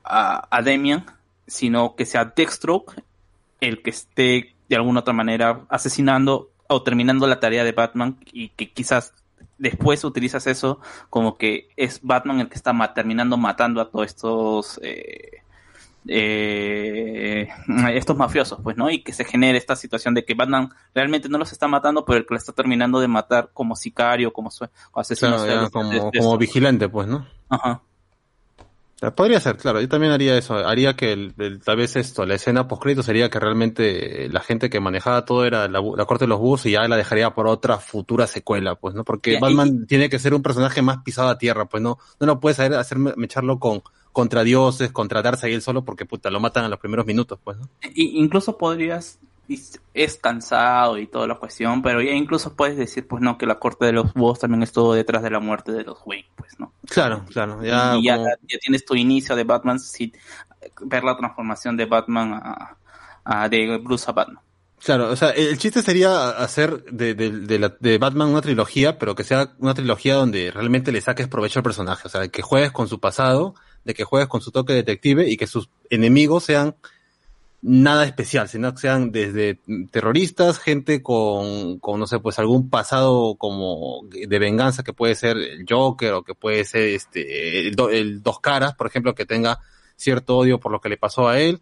a, 0.03 0.47
a 0.55 0.61
Damian 0.61 1.05
sino 1.47 1.95
que 1.95 2.05
sea 2.05 2.25
Deathstroke 2.25 3.03
el 3.59 3.81
que 3.81 3.89
esté 3.91 4.55
de 4.69 4.75
alguna 4.75 5.01
otra 5.01 5.13
manera 5.13 5.61
asesinando 5.69 6.49
o 6.67 6.81
terminando 6.83 7.27
la 7.27 7.39
tarea 7.39 7.63
de 7.63 7.73
Batman 7.73 8.17
y 8.31 8.49
que 8.49 8.71
quizás 8.71 9.13
después 9.57 10.03
utilizas 10.03 10.47
eso 10.47 10.79
como 11.09 11.37
que 11.37 11.69
es 11.75 11.99
Batman 12.01 12.39
el 12.39 12.49
que 12.49 12.55
está 12.55 12.73
ma- 12.73 12.93
terminando 12.93 13.37
matando 13.37 13.81
a 13.81 13.89
todos 13.89 14.05
estos 14.07 14.79
eh, 14.83 15.41
eh, 16.07 17.47
estos 17.93 18.17
mafiosos, 18.17 18.59
pues, 18.63 18.75
¿no? 18.77 18.89
Y 18.89 19.03
que 19.03 19.13
se 19.13 19.23
genere 19.25 19.57
esta 19.57 19.75
situación 19.75 20.13
de 20.13 20.25
que 20.25 20.33
Batman 20.33 20.69
realmente 20.95 21.29
no 21.29 21.37
los 21.37 21.51
está 21.51 21.67
matando, 21.67 22.05
pero 22.05 22.17
el 22.19 22.25
que 22.25 22.33
lo 22.33 22.37
está 22.39 22.53
terminando 22.53 22.99
de 22.99 23.07
matar 23.07 23.51
como 23.53 23.75
sicario, 23.75 24.33
como, 24.33 24.49
su- 24.49 24.67
como 24.91 25.01
asesino. 25.01 25.35
Claro, 25.37 25.45
ya 25.45 25.69
serial, 25.69 25.71
como, 25.71 26.37
vigilante, 26.37 26.89
pues, 26.89 27.07
¿no? 27.07 27.27
Ajá. 27.49 27.81
Podría 29.15 29.39
ser, 29.39 29.57
claro. 29.57 29.81
Yo 29.81 29.89
también 29.89 30.11
haría 30.11 30.37
eso. 30.37 30.55
Haría 30.55 30.95
que 30.95 31.11
el, 31.11 31.33
el- 31.39 31.59
tal 31.59 31.77
vez 31.77 31.95
esto, 31.95 32.23
la 32.25 32.35
escena 32.35 32.67
post 32.67 32.83
sería 33.01 33.29
que 33.31 33.39
realmente 33.39 34.29
la 34.29 34.41
gente 34.41 34.69
que 34.69 34.79
manejaba 34.79 35.25
todo 35.25 35.43
era 35.45 35.67
la, 35.67 35.81
corte 36.05 36.25
de 36.25 36.29
los 36.29 36.39
búhos 36.39 36.65
y 36.67 36.71
ya 36.71 36.87
la 36.87 36.97
dejaría 36.97 37.31
por 37.33 37.47
otra 37.47 37.77
futura 37.77 38.27
secuela, 38.27 38.75
pues, 38.75 38.93
¿no? 38.93 39.03
Porque 39.03 39.33
y- 39.33 39.39
Batman 39.39 39.87
tiene 39.87 40.07
que 40.09 40.19
ser 40.19 40.35
un 40.35 40.43
personaje 40.43 40.83
más 40.83 40.99
pisado 40.99 41.29
a 41.29 41.39
tierra, 41.39 41.65
pues, 41.65 41.81
no, 41.81 41.97
no 42.19 42.27
lo 42.27 42.39
puedes 42.39 42.59
hacer, 42.59 42.75
hacer 42.75 42.99
mecharlo 42.99 43.57
con 43.57 43.81
contra 44.11 44.43
dioses, 44.43 44.91
contra 44.91 45.21
Darkseid 45.21 45.61
solo 45.61 45.85
porque 45.85 46.05
puta 46.05 46.29
lo 46.29 46.39
matan 46.39 46.65
a 46.65 46.69
los 46.69 46.79
primeros 46.79 47.05
minutos, 47.05 47.39
pues, 47.43 47.57
¿no? 47.57 47.69
Y 47.95 48.19
incluso 48.19 48.57
podrías, 48.57 49.19
es 49.93 50.15
cansado 50.15 50.97
y 50.97 51.07
toda 51.07 51.27
la 51.27 51.35
cuestión, 51.35 51.81
pero 51.81 52.01
ya 52.01 52.11
incluso 52.11 52.55
puedes 52.55 52.77
decir, 52.77 53.05
pues 53.07 53.21
no, 53.21 53.37
que 53.37 53.45
la 53.45 53.59
corte 53.59 53.85
de 53.85 53.91
los 53.91 54.13
búhos 54.13 54.39
también 54.39 54.63
estuvo 54.63 54.93
detrás 54.93 55.23
de 55.23 55.29
la 55.29 55.39
muerte 55.39 55.71
de 55.73 55.83
los 55.83 55.97
Wayne, 56.05 56.27
pues, 56.35 56.57
¿no? 56.59 56.71
Claro, 56.87 57.25
claro. 57.29 57.61
Ya, 57.63 57.95
y 57.97 58.03
ya, 58.05 58.15
como- 58.15 58.29
ya 58.29 58.57
tienes 58.59 58.85
tu 58.85 58.95
inicio 58.95 59.35
de 59.35 59.43
Batman 59.43 59.79
sin 59.79 60.13
ver 60.81 61.03
la 61.03 61.17
transformación 61.17 61.75
de 61.75 61.85
Batman 61.85 62.33
a, 62.33 62.77
a- 63.25 63.49
de 63.49 63.77
Bruce 63.77 64.05
a 64.09 64.13
Batman. 64.13 64.39
Claro, 64.83 65.09
o 65.11 65.15
sea, 65.15 65.29
el 65.31 65.47
el 65.49 65.57
chiste 65.59 65.83
sería 65.83 66.29
hacer 66.29 66.83
de, 66.85 67.13
de, 67.13 67.29
de, 67.41 67.59
la- 67.59 67.75
de 67.79 67.97
Batman 67.97 68.29
una 68.29 68.41
trilogía, 68.41 68.97
pero 68.97 69.13
que 69.15 69.23
sea 69.23 69.53
una 69.59 69.73
trilogía 69.73 70.15
donde 70.15 70.49
realmente 70.49 70.91
le 70.91 71.01
saques 71.01 71.27
provecho 71.27 71.59
al 71.59 71.63
personaje. 71.63 72.07
O 72.07 72.09
sea, 72.09 72.27
que 72.29 72.41
juegues 72.41 72.71
con 72.71 72.87
su 72.87 72.99
pasado, 72.99 73.53
de 73.83 73.93
que 73.93 74.05
juegues 74.05 74.27
con 74.29 74.41
su 74.41 74.51
toque 74.51 74.73
detective 74.73 75.29
y 75.29 75.37
que 75.37 75.45
sus 75.45 75.69
enemigos 75.89 76.45
sean 76.45 76.75
nada 77.61 78.05
especial, 78.05 78.49
sino 78.49 78.73
que 78.73 78.79
sean 78.79 79.11
desde 79.11 79.59
terroristas, 79.91 80.59
gente 80.59 81.03
con, 81.03 81.79
con, 81.79 81.99
no 81.99 82.07
sé, 82.07 82.19
pues 82.19 82.39
algún 82.39 82.69
pasado 82.69 83.35
como 83.35 84.01
de 84.09 84.39
venganza 84.39 84.83
que 84.83 84.93
puede 84.93 85.15
ser 85.15 85.37
el 85.37 85.65
Joker 85.69 86.13
o 86.13 86.23
que 86.23 86.33
puede 86.33 86.65
ser 86.65 86.89
este, 86.89 87.67
el, 87.67 87.75
el 87.91 88.23
Dos 88.23 88.39
Caras, 88.39 88.73
por 88.75 88.87
ejemplo, 88.87 89.13
que 89.13 89.25
tenga 89.25 89.59
cierto 89.95 90.37
odio 90.37 90.59
por 90.59 90.71
lo 90.71 90.81
que 90.81 90.89
le 90.89 90.97
pasó 90.97 91.27
a 91.27 91.39
él 91.39 91.61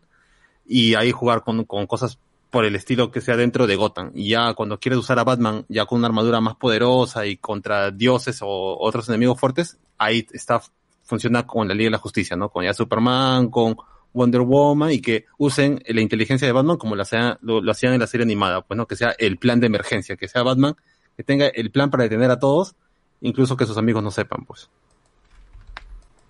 y 0.65 0.95
ahí 0.95 1.11
jugar 1.11 1.43
con, 1.43 1.65
con 1.65 1.85
cosas 1.85 2.17
por 2.49 2.65
el 2.65 2.75
estilo 2.75 3.11
que 3.11 3.21
sea 3.21 3.35
dentro 3.35 3.67
de 3.67 3.75
Gotham. 3.75 4.11
Y 4.15 4.29
ya 4.29 4.53
cuando 4.53 4.79
quieres 4.79 4.99
usar 4.99 5.19
a 5.19 5.23
Batman 5.23 5.65
ya 5.67 5.85
con 5.85 5.99
una 5.99 6.07
armadura 6.07 6.39
más 6.41 6.55
poderosa 6.55 7.25
y 7.25 7.37
contra 7.37 7.91
dioses 7.91 8.39
o 8.41 8.77
otros 8.79 9.09
enemigos 9.09 9.39
fuertes, 9.39 9.77
ahí 9.97 10.25
está, 10.31 10.61
funciona 11.03 11.45
con 11.45 11.67
la 11.67 11.73
Liga 11.73 11.87
de 11.87 11.91
la 11.91 11.97
Justicia, 11.97 12.35
¿no? 12.35 12.49
Con 12.49 12.63
ya 12.63 12.73
Superman, 12.73 13.49
con 13.49 13.77
Wonder 14.13 14.41
Woman 14.41 14.91
y 14.91 15.01
que 15.01 15.25
usen 15.37 15.81
la 15.87 16.01
inteligencia 16.01 16.47
de 16.47 16.51
Batman 16.51 16.77
como 16.77 16.95
lo, 16.95 17.03
hacían- 17.03 17.37
lo, 17.41 17.61
lo 17.61 17.71
hacían 17.71 17.93
en 17.93 17.99
la 17.99 18.07
serie 18.07 18.25
animada, 18.25 18.61
pues 18.61 18.77
no, 18.77 18.87
que 18.87 18.95
sea 18.95 19.15
el 19.17 19.37
plan 19.37 19.59
de 19.59 19.67
emergencia, 19.67 20.15
que 20.17 20.27
sea 20.27 20.43
Batman, 20.43 20.75
que 21.15 21.23
tenga 21.23 21.47
el 21.47 21.71
plan 21.71 21.89
para 21.89 22.03
detener 22.03 22.31
a 22.31 22.39
todos, 22.39 22.75
incluso 23.21 23.55
que 23.57 23.65
sus 23.65 23.77
amigos 23.77 24.03
no 24.03 24.11
sepan, 24.11 24.45
pues. 24.45 24.69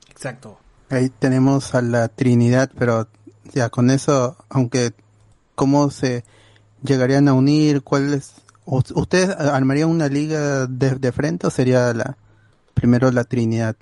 Exacto. 0.10 0.60
Ahí 0.89 1.10
tenemos 1.10 1.76
a 1.76 1.81
la 1.81 2.07
Trinidad, 2.07 2.72
pero 2.77 3.07
ya 3.53 3.69
con 3.69 3.89
eso, 3.91 4.35
aunque 4.49 4.91
cómo 5.56 5.91
se 5.91 6.23
llegarían 6.84 7.27
a 7.27 7.34
unir, 7.34 7.84
cuáles 7.84 8.34
¿Ustedes 8.72 9.30
armarían 9.31 9.89
una 9.89 10.07
liga 10.10 10.68
de, 10.68 10.91
de 10.95 11.11
frente 11.11 11.47
o 11.47 11.49
sería 11.49 11.91
la 11.91 12.18
primero 12.76 13.11
la 13.11 13.23
Trinidad? 13.23 13.76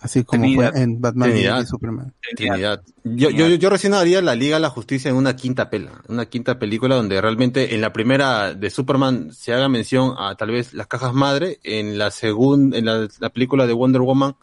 Así 0.00 0.24
como 0.24 0.42
Trinidad. 0.42 0.72
fue 0.72 0.82
en 0.82 1.00
Batman 1.00 1.28
y- 1.28 1.32
Trinidad. 1.32 1.62
y 1.62 1.66
Superman. 1.66 2.12
Trinidad. 2.36 2.82
Yo, 3.04 3.30
yo, 3.30 3.48
yo 3.48 3.70
recién 3.70 3.94
haría 3.94 4.20
la 4.22 4.34
Liga 4.34 4.56
de 4.56 4.60
la 4.60 4.70
Justicia 4.70 5.10
en 5.10 5.16
una 5.16 5.34
quinta 5.36 5.70
pela, 5.70 6.02
una 6.08 6.26
quinta 6.26 6.58
película 6.58 6.96
donde 6.96 7.20
realmente 7.20 7.74
en 7.74 7.80
la 7.80 7.92
primera 7.92 8.54
de 8.54 8.70
Superman 8.70 9.32
se 9.32 9.52
haga 9.54 9.68
mención 9.68 10.14
a 10.18 10.34
tal 10.36 10.50
vez 10.50 10.74
las 10.74 10.86
cajas 10.86 11.14
madre, 11.14 11.58
en 11.64 11.98
la 11.98 12.10
segunda, 12.10 12.76
en 12.78 12.84
la, 12.84 13.08
la 13.20 13.30
película 13.30 13.66
de 13.66 13.72
Wonder 13.72 14.02
Woman 14.02 14.36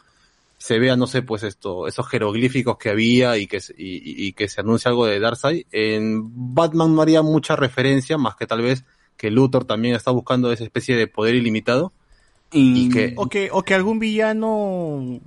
se 0.57 0.79
vea, 0.79 0.95
no 0.95 1.07
sé, 1.07 1.21
pues 1.21 1.43
esto, 1.43 1.87
esos 1.87 2.07
jeroglíficos 2.07 2.77
que 2.77 2.89
había 2.89 3.37
y 3.37 3.47
que, 3.47 3.57
y- 3.77 4.27
y 4.27 4.31
que 4.33 4.47
se 4.47 4.61
anuncia 4.61 4.89
algo 4.89 5.05
de 5.05 5.19
Darkseid. 5.19 5.65
En 5.73 6.55
Batman 6.55 6.95
no 6.95 7.01
haría 7.01 7.21
mucha 7.21 7.55
referencia, 7.57 8.17
más 8.17 8.35
que 8.37 8.47
tal 8.47 8.61
vez 8.61 8.85
que 9.17 9.29
Luthor 9.29 9.65
también 9.65 9.93
está 9.93 10.11
buscando 10.11 10.51
esa 10.53 10.63
especie 10.63 10.95
de 10.95 11.07
poder 11.07 11.35
ilimitado. 11.35 11.91
Y, 12.53 12.89
que, 12.89 13.13
O 13.17 13.27
que, 13.27 13.49
o 13.51 13.63
que 13.63 13.73
algún 13.73 13.99
villano, 13.99 15.19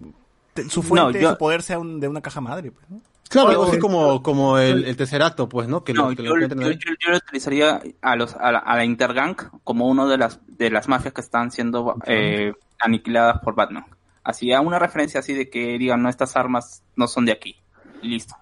su 0.68 0.82
fuente, 0.82 1.20
yo- 1.20 1.30
su 1.32 1.38
poder 1.38 1.62
sea 1.62 1.78
un- 1.78 2.00
de 2.00 2.08
una 2.08 2.20
caja 2.20 2.40
madre, 2.40 2.70
pues, 2.70 2.88
¿no? 2.88 3.00
claro, 3.28 3.48
O- 3.48 3.50
algo 3.50 3.64
así 3.64 3.78
como, 3.78 4.22
como 4.22 4.58
el, 4.58 4.84
el 4.84 4.96
tercer 4.96 5.20
acto, 5.22 5.48
pues, 5.48 5.68
¿no? 5.68 5.82
Que 5.84 5.92
No, 5.92 6.10
lo, 6.10 6.16
que 6.16 6.22
lo 6.22 6.28
yo, 6.30 6.34
encuentran 6.36 6.60
yo, 6.60 6.70
yo- 6.72 6.94
yo 7.04 7.10
lo 7.10 7.16
utilizaría 7.16 7.82
a 8.02 8.16
los 8.16 8.34
a 8.36 8.52
la, 8.52 8.58
a 8.60 8.76
la 8.76 8.84
Intergang 8.84 9.36
como 9.64 9.88
una 9.88 10.06
de 10.06 10.16
las 10.18 10.40
de 10.46 10.70
las 10.70 10.88
mafias 10.88 11.12
que 11.12 11.20
están 11.20 11.50
siendo 11.50 11.96
eh, 12.06 12.52
aniquiladas 12.78 13.40
por 13.40 13.54
Batman. 13.54 13.84
Así, 14.22 14.52
a 14.52 14.60
una 14.60 14.78
referencia 14.78 15.20
así 15.20 15.34
de 15.34 15.48
que 15.50 15.78
digan, 15.78 16.02
no, 16.02 16.08
estas 16.08 16.36
armas 16.36 16.82
no 16.96 17.06
son 17.08 17.24
de 17.26 17.32
aquí. 17.32 17.56
Y 18.02 18.08
listo. 18.08 18.34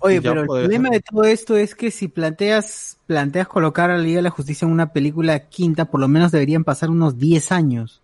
Oye, 0.00 0.22
pero 0.22 0.42
el 0.42 0.46
problema 0.46 0.90
de 0.90 1.00
todo 1.00 1.24
esto 1.24 1.56
es 1.56 1.74
que 1.74 1.90
si 1.90 2.08
planteas 2.08 2.98
planteas 3.06 3.48
colocar 3.48 3.90
a 3.90 3.96
la 3.96 4.02
Liga 4.02 4.16
de 4.16 4.22
la 4.22 4.30
Justicia 4.30 4.66
en 4.66 4.72
una 4.72 4.92
película 4.92 5.48
quinta, 5.48 5.86
por 5.86 6.00
lo 6.00 6.08
menos 6.08 6.30
deberían 6.30 6.62
pasar 6.64 6.90
unos 6.90 7.18
10 7.18 7.52
años. 7.52 8.00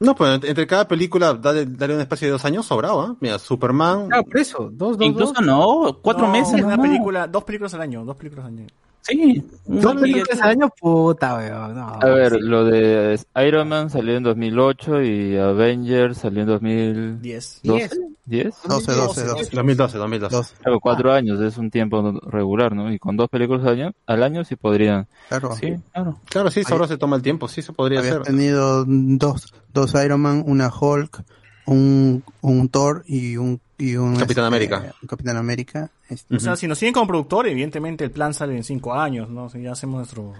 No, 0.00 0.14
pues 0.14 0.40
entre 0.44 0.66
cada 0.66 0.86
película 0.86 1.34
dale, 1.34 1.66
dale 1.66 1.94
un 1.96 2.00
espacio 2.00 2.28
de 2.28 2.32
dos 2.32 2.44
años 2.44 2.66
sobrado, 2.66 3.00
¿ah? 3.00 3.16
Mira, 3.20 3.38
Superman. 3.38 4.06
Claro, 4.06 4.24
por 4.24 4.38
eso, 4.38 4.70
dos, 4.72 4.96
dos, 4.96 5.06
Incluso 5.06 5.32
dos. 5.32 5.44
no, 5.44 5.98
cuatro 6.02 6.26
No, 6.26 6.32
meses. 6.32 6.62
Una 6.62 6.76
no. 6.76 6.82
película, 6.82 7.26
dos 7.26 7.42
películas 7.44 7.74
al 7.74 7.80
año, 7.80 8.04
dos 8.04 8.16
películas 8.16 8.46
al 8.46 8.52
año. 8.52 8.66
Sí. 9.02 9.42
Dos 9.64 9.96
películas 9.96 10.40
al 10.42 10.50
año, 10.50 10.68
puta, 10.78 11.36
weón. 11.36 11.74
No, 11.74 11.98
A 12.00 12.06
ver, 12.06 12.32
lo 12.40 12.64
de 12.64 13.18
Iron 13.46 13.68
Man 13.68 13.88
salió 13.90 14.16
en 14.16 14.22
2008 14.22 15.02
y 15.02 15.36
Avengers 15.36 16.18
salió 16.18 16.42
en 16.42 16.48
2010. 16.48 17.60
Diez. 17.62 17.90
¿10? 18.28 18.54
12, 18.68 18.92
12, 18.92 19.24
12. 19.24 19.56
2012, 19.56 19.98
2012. 19.98 20.54
Claro, 20.62 20.80
cuatro 20.80 21.12
años 21.12 21.40
es 21.40 21.56
un 21.56 21.70
tiempo 21.70 22.20
regular, 22.26 22.74
¿no? 22.74 22.92
Y 22.92 22.98
con 22.98 23.16
dos 23.16 23.30
películas 23.30 23.62
al 23.64 23.72
año, 23.72 23.92
al 24.06 24.22
año 24.22 24.44
sí 24.44 24.56
podrían. 24.56 25.06
Claro. 25.28 25.54
Sí, 25.54 25.74
claro. 25.92 26.20
Claro, 26.26 26.50
sí, 26.50 26.62
ahora 26.70 26.86
se 26.86 26.98
toma 26.98 27.16
el 27.16 27.22
tiempo, 27.22 27.48
sí 27.48 27.62
se 27.62 27.72
podría 27.72 28.00
Había 28.00 28.12
hacer. 28.12 28.24
tenido 28.24 28.84
dos, 28.86 29.54
dos 29.72 29.94
Iron 30.04 30.20
Man, 30.20 30.44
una 30.46 30.68
Hulk, 30.68 31.22
un, 31.66 32.22
un 32.42 32.68
Thor 32.68 33.02
y 33.06 33.38
un, 33.38 33.60
y 33.78 33.96
un 33.96 34.16
Capitán 34.16 34.44
este, 34.44 34.56
América. 34.56 34.94
Capitán 35.08 35.36
América. 35.36 35.90
Este, 36.08 36.36
O 36.36 36.40
sea, 36.40 36.56
si 36.56 36.66
nos 36.66 36.78
siguen 36.78 36.92
como 36.94 37.06
productor, 37.06 37.46
evidentemente 37.46 38.04
el 38.04 38.10
plan 38.10 38.34
sale 38.34 38.56
en 38.56 38.64
cinco 38.64 38.92
años, 38.94 39.28
¿no? 39.30 39.48
Si 39.48 39.62
ya 39.62 39.72
hacemos 39.72 39.96
nuestro... 39.98 40.34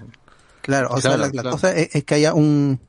Claro, 0.62 0.89
o 0.90 1.01
sea, 1.01 1.12
Claro, 1.12 1.19
la, 1.19 1.27
la 1.27 1.32
claro. 1.32 1.51
cosa 1.52 1.73
es, 1.74 1.94
es 1.94 2.05
que 2.05 2.15
haya 2.16 2.35
un, 2.35 2.81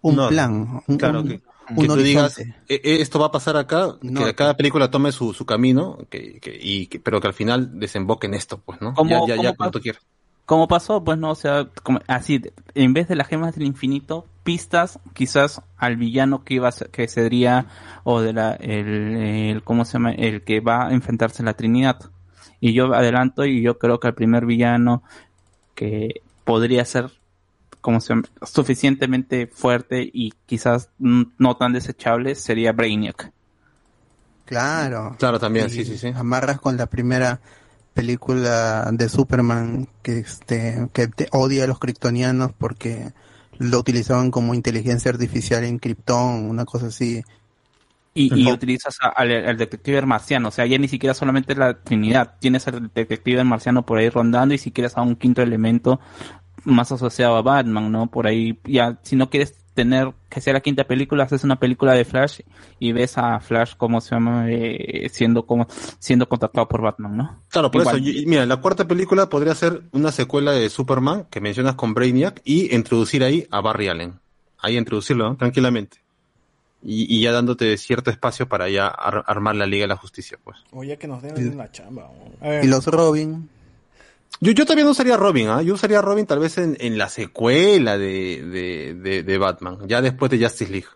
un 0.00 0.16
No, 0.16 0.28
plan, 0.28 0.82
un, 0.86 0.96
Claro, 0.96 1.20
un- 1.20 1.28
que, 1.28 1.40
un 1.70 1.76
que 1.82 1.86
tú 1.86 1.96
digas. 1.96 2.38
"Eh, 2.38 2.52
eh, 2.68 2.80
esto 3.00 3.18
va 3.20 3.26
a 3.26 3.30
pasar 3.30 3.56
acá, 3.56 3.96
No, 4.02 4.24
que 4.24 4.34
cada 4.34 4.56
película 4.56 4.90
tome 4.90 5.12
su, 5.12 5.32
su 5.34 5.44
camino, 5.46 5.98
que, 6.10 6.40
que- 6.40 6.58
y 6.60 6.86
que- 6.86 6.98
pero 6.98 7.20
que 7.20 7.26
al 7.28 7.34
final 7.34 7.78
desemboque 7.78 8.26
en 8.26 8.34
esto, 8.34 8.58
pues, 8.64 8.80
¿no? 8.80 8.94
Como- 8.94 9.26
ya, 9.28 9.36
ya, 9.36 9.42
ya, 9.42 9.52
pa- 9.52 9.70
tú 9.70 9.80
quieras. 9.80 10.02
Como 10.48 10.66
pasó, 10.66 11.04
pues 11.04 11.18
no, 11.18 11.32
o 11.32 11.34
sea, 11.34 11.68
como, 11.82 12.00
así, 12.06 12.40
en 12.74 12.94
vez 12.94 13.06
de 13.06 13.16
las 13.16 13.28
gemas 13.28 13.54
del 13.54 13.66
infinito, 13.66 14.24
pistas 14.44 14.98
quizás 15.12 15.60
al 15.76 15.98
villano 15.98 16.42
que 16.42 16.54
iba 16.54 16.66
a 16.66 16.72
ser, 16.72 16.88
que 16.88 17.06
sería, 17.06 17.66
o 18.02 18.22
de 18.22 18.32
la, 18.32 18.54
el, 18.54 19.14
el, 19.14 19.62
¿cómo 19.62 19.84
se 19.84 19.92
llama? 19.92 20.12
El 20.12 20.44
que 20.44 20.60
va 20.60 20.86
a 20.86 20.94
enfrentarse 20.94 21.42
a 21.42 21.44
la 21.44 21.52
Trinidad. 21.52 21.98
Y 22.60 22.72
yo 22.72 22.94
adelanto 22.94 23.44
y 23.44 23.60
yo 23.60 23.78
creo 23.78 24.00
que 24.00 24.08
el 24.08 24.14
primer 24.14 24.46
villano 24.46 25.02
que 25.74 26.22
podría 26.44 26.82
ser, 26.86 27.10
como 27.82 28.00
se 28.00 28.14
llama? 28.14 28.22
suficientemente 28.42 29.48
fuerte 29.48 30.08
y 30.10 30.32
quizás 30.46 30.88
no 30.96 31.58
tan 31.58 31.74
desechable 31.74 32.34
sería 32.36 32.72
Brainiac. 32.72 33.32
Claro. 34.46 35.14
Claro, 35.18 35.38
también, 35.38 35.66
Y 35.66 35.68
sí, 35.68 35.84
sí, 35.84 35.98
sí. 35.98 36.10
Amarras 36.16 36.58
con 36.58 36.78
la 36.78 36.86
primera 36.86 37.38
película 37.94 38.88
de 38.92 39.08
Superman 39.08 39.88
que 40.02 40.18
este 40.20 40.88
que 40.92 41.08
te 41.08 41.28
odia 41.32 41.64
a 41.64 41.66
los 41.66 41.78
kryptonianos 41.78 42.52
porque 42.58 43.12
lo 43.58 43.78
utilizaban 43.80 44.30
como 44.30 44.54
inteligencia 44.54 45.10
artificial 45.10 45.64
en 45.64 45.78
Krypton, 45.78 46.48
una 46.50 46.64
cosa 46.64 46.86
así. 46.88 47.22
Y, 48.14 48.32
y 48.48 48.52
utilizas 48.52 48.96
a- 49.00 49.08
al, 49.10 49.30
al 49.46 49.56
detective 49.56 50.02
marciano, 50.02 50.48
o 50.48 50.50
sea, 50.50 50.66
ya 50.66 50.76
ni 50.78 50.88
siquiera 50.88 51.14
solamente 51.14 51.54
la 51.54 51.82
Trinidad, 51.84 52.36
tienes 52.40 52.66
al 52.66 52.90
detective 52.92 53.44
marciano 53.44 53.86
por 53.86 53.98
ahí 53.98 54.08
rondando 54.08 54.54
y 54.54 54.58
si 54.58 54.72
quieres 54.72 54.96
a 54.96 55.02
un 55.02 55.14
quinto 55.16 55.40
elemento 55.42 56.00
más 56.64 56.92
asociado 56.92 57.36
a 57.36 57.42
Batman, 57.42 57.92
¿no? 57.92 58.08
Por 58.10 58.26
ahí, 58.28 58.60
ya, 58.64 59.00
si 59.04 59.16
no 59.16 59.30
quieres 59.30 59.57
tener 59.78 60.12
que 60.28 60.40
sea 60.40 60.52
la 60.54 60.60
quinta 60.60 60.82
película, 60.82 61.22
haces 61.22 61.44
una 61.44 61.54
película 61.60 61.92
de 61.92 62.04
Flash 62.04 62.40
y 62.80 62.90
ves 62.90 63.16
a 63.16 63.38
Flash 63.38 63.74
como 63.76 64.00
se 64.00 64.10
llama, 64.16 64.46
eh, 64.50 65.08
siendo 65.12 65.46
como, 65.46 65.68
siendo 66.00 66.28
contactado 66.28 66.66
por 66.66 66.82
Batman, 66.82 67.16
¿no? 67.16 67.42
Claro, 67.48 67.70
por 67.70 67.82
Igual. 67.82 67.96
eso, 67.96 68.04
yo- 68.04 68.28
mira, 68.28 68.44
la 68.44 68.56
cuarta 68.56 68.88
película 68.88 69.28
podría 69.28 69.54
ser 69.54 69.82
una 69.92 70.10
secuela 70.10 70.50
de 70.50 70.68
Superman 70.68 71.26
que 71.30 71.40
mencionas 71.40 71.76
con 71.76 71.94
Brainiac 71.94 72.40
y 72.44 72.74
introducir 72.74 73.22
ahí 73.22 73.46
a 73.52 73.60
Barry 73.60 73.86
Allen. 73.86 74.18
Ahí 74.58 74.76
introducirlo, 74.76 75.28
¿no? 75.28 75.36
tranquilamente. 75.36 75.98
Y, 76.82 77.06
y 77.16 77.20
ya 77.22 77.30
dándote 77.32 77.76
cierto 77.76 78.10
espacio 78.10 78.48
para 78.48 78.68
ya 78.68 78.88
ar- 78.88 79.22
armar 79.26 79.54
la 79.54 79.66
Liga 79.66 79.84
de 79.84 79.88
la 79.88 79.96
Justicia, 79.96 80.38
pues. 80.42 80.58
Oye, 80.72 80.96
que 80.98 81.06
nos 81.06 81.22
den 81.22 81.56
la 81.56 81.70
chamba. 81.70 82.02
¿no? 82.40 82.46
A 82.46 82.50
ver, 82.50 82.64
Y 82.64 82.68
los 82.68 82.84
Robin, 82.86 83.48
Yo, 84.40 84.52
yo 84.52 84.64
también 84.66 84.86
usaría 84.88 85.16
Robin, 85.16 85.48
¿ah? 85.48 85.62
Yo 85.62 85.74
usaría 85.74 86.00
Robin 86.00 86.26
tal 86.26 86.38
vez 86.38 86.58
en, 86.58 86.76
en 86.80 86.96
la 86.96 87.08
secuela 87.08 87.98
de, 87.98 88.42
de, 88.44 88.94
de, 88.94 89.22
de 89.24 89.38
Batman, 89.38 89.78
ya 89.86 90.00
después 90.00 90.30
de 90.30 90.38
Justice 90.38 90.70
League. 90.70 90.86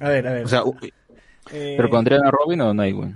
a 0.00 0.08
ver, 0.08 0.26
a 0.26 0.32
ver. 0.32 0.44
O 0.44 0.48
sea, 0.48 0.62
Eh, 1.52 1.74
¿Pero 1.76 1.90
pondrían 1.90 2.24
a 2.26 2.30
Robin 2.30 2.60
o 2.62 2.74
Nightwing? 2.74 3.14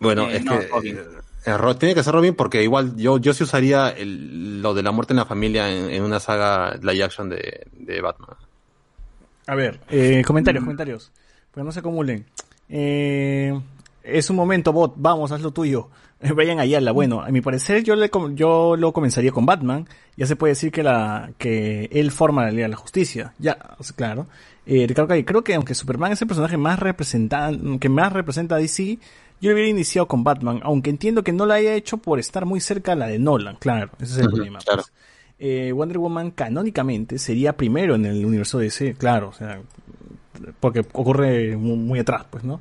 bueno, 0.00 0.28
Eh, 0.30 0.36
es 0.36 0.44
no, 0.44 0.58
que 0.60 0.68
Robin. 0.68 0.98
eh, 1.46 1.56
Ro- 1.56 1.76
tiene 1.76 1.94
que 1.94 2.02
ser 2.04 2.14
Robin 2.14 2.34
porque 2.34 2.62
igual 2.62 2.96
yo, 2.96 3.18
yo 3.18 3.34
sí 3.34 3.42
usaría 3.44 3.88
el- 3.90 4.62
lo 4.62 4.74
de 4.74 4.82
la 4.82 4.92
muerte 4.92 5.12
en 5.12 5.16
la 5.16 5.24
familia 5.26 5.70
en, 5.70 5.90
en 5.90 6.02
una 6.04 6.20
saga 6.20 6.76
live 6.82 7.02
action 7.04 7.28
de, 7.28 7.66
de 7.72 8.00
Batman. 8.00 8.36
A 9.46 9.54
ver, 9.56 9.80
eh, 9.90 10.22
comentarios, 10.24 10.62
comentarios. 10.62 11.10
Pues 11.52 11.64
no 11.66 11.72
se 11.72 11.80
acumulen. 11.80 12.24
Eh, 12.68 13.58
es 14.02 14.30
un 14.30 14.36
momento, 14.36 14.72
bot. 14.72 14.94
Vamos, 14.96 15.32
haz 15.32 15.40
lo 15.40 15.52
tuyo. 15.52 15.90
Vayan 16.34 16.60
Ayala. 16.60 16.92
Bueno, 16.92 17.20
a 17.20 17.28
mi 17.30 17.40
parecer 17.40 17.82
yo, 17.82 17.96
le, 17.96 18.10
yo 18.34 18.76
lo 18.76 18.92
comenzaría 18.92 19.32
con 19.32 19.46
Batman. 19.46 19.88
Ya 20.16 20.26
se 20.26 20.36
puede 20.36 20.52
decir 20.52 20.70
que 20.70 20.82
la 20.82 21.32
que 21.38 21.88
él 21.92 22.10
forma 22.10 22.44
la 22.44 22.50
Liga 22.50 22.64
de 22.64 22.70
la 22.70 22.76
Justicia. 22.76 23.34
Ya, 23.38 23.58
claro. 23.96 24.26
Eh, 24.64 24.86
Ricardo 24.86 25.08
Calle, 25.08 25.24
creo 25.24 25.42
que 25.42 25.54
aunque 25.54 25.74
Superman 25.74 26.12
es 26.12 26.22
el 26.22 26.28
personaje 26.28 26.56
más 26.56 26.78
representa, 26.78 27.50
que 27.80 27.88
más 27.88 28.12
representa 28.12 28.54
a 28.54 28.58
DC, 28.58 28.98
yo 29.40 29.50
lo 29.50 29.54
hubiera 29.54 29.68
iniciado 29.68 30.06
con 30.06 30.22
Batman, 30.22 30.60
aunque 30.62 30.90
entiendo 30.90 31.24
que 31.24 31.32
no 31.32 31.46
lo 31.46 31.52
haya 31.52 31.74
hecho 31.74 31.96
por 31.96 32.20
estar 32.20 32.46
muy 32.46 32.60
cerca 32.60 32.92
a 32.92 32.94
la 32.94 33.08
de 33.08 33.18
Nolan, 33.18 33.56
claro, 33.56 33.90
ese 33.98 34.12
es 34.12 34.18
el 34.18 34.28
problema. 34.28 34.60
pues. 34.64 34.92
Eh, 35.40 35.72
Wonder 35.72 35.98
Woman 35.98 36.30
canónicamente 36.30 37.18
sería 37.18 37.56
primero 37.56 37.96
en 37.96 38.06
el 38.06 38.24
universo 38.24 38.60
DC, 38.60 38.94
claro, 38.94 39.30
o 39.30 39.32
sea, 39.32 39.60
porque 40.60 40.80
ocurre 40.80 41.56
muy, 41.56 41.76
muy 41.76 41.98
atrás, 41.98 42.26
pues, 42.30 42.44
¿no? 42.44 42.60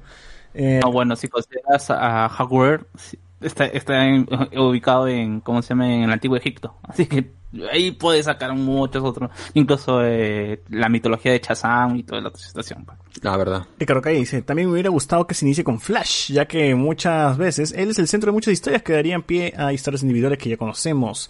Eh, 0.54 0.80
No, 0.84 0.92
bueno, 0.92 1.16
si 1.16 1.28
consideras 1.28 1.90
a 1.90 2.28
Howard, 2.40 2.86
sí, 2.98 3.18
está, 3.42 3.66
está 3.66 4.06
en- 4.08 4.28
ubicado 4.58 5.08
en, 5.08 5.40
¿cómo 5.42 5.62
se 5.62 5.70
llama? 5.70 5.94
En 5.94 6.04
el 6.04 6.12
antiguo 6.12 6.38
Egipto. 6.38 6.76
Así 6.84 7.06
que 7.06 7.32
ahí 7.72 7.92
puedes 7.92 8.26
sacar 8.26 8.54
muchos 8.56 9.04
otros, 9.04 9.30
incluso 9.54 10.02
eh, 10.06 10.62
la 10.70 10.88
mitología 10.90 11.32
de 11.34 11.40
Shazam 11.40 11.98
y 11.98 12.04
toda 12.04 12.22
la 12.22 12.30
otra 12.30 12.42
situación. 12.42 12.86
pues. 12.86 12.98
La 13.24 13.36
verdad. 13.38 13.66
Ricardo 13.78 14.02
Calle 14.02 14.18
dice, 14.20 14.42
también 14.42 14.68
me 14.68 14.74
hubiera 14.74 14.90
gustado 14.90 15.28
que 15.28 15.34
se 15.34 15.46
inicie 15.46 15.64
con 15.64 15.80
Flash, 15.80 16.32
ya 16.32 16.46
que 16.46 16.74
muchas 16.76 17.38
veces 17.38 17.74
él 17.76 17.90
es 17.90 18.00
el 18.00 18.08
centro 18.08 18.32
de 18.32 18.34
muchas 18.36 18.54
historias 18.54 18.84
que 18.84 18.94
darían 18.94 19.22
pie 19.24 19.54
a 19.58 19.74
historias 19.74 20.02
individuales 20.04 20.38
que 20.40 20.50
ya 20.50 20.58
conocemos. 20.58 21.30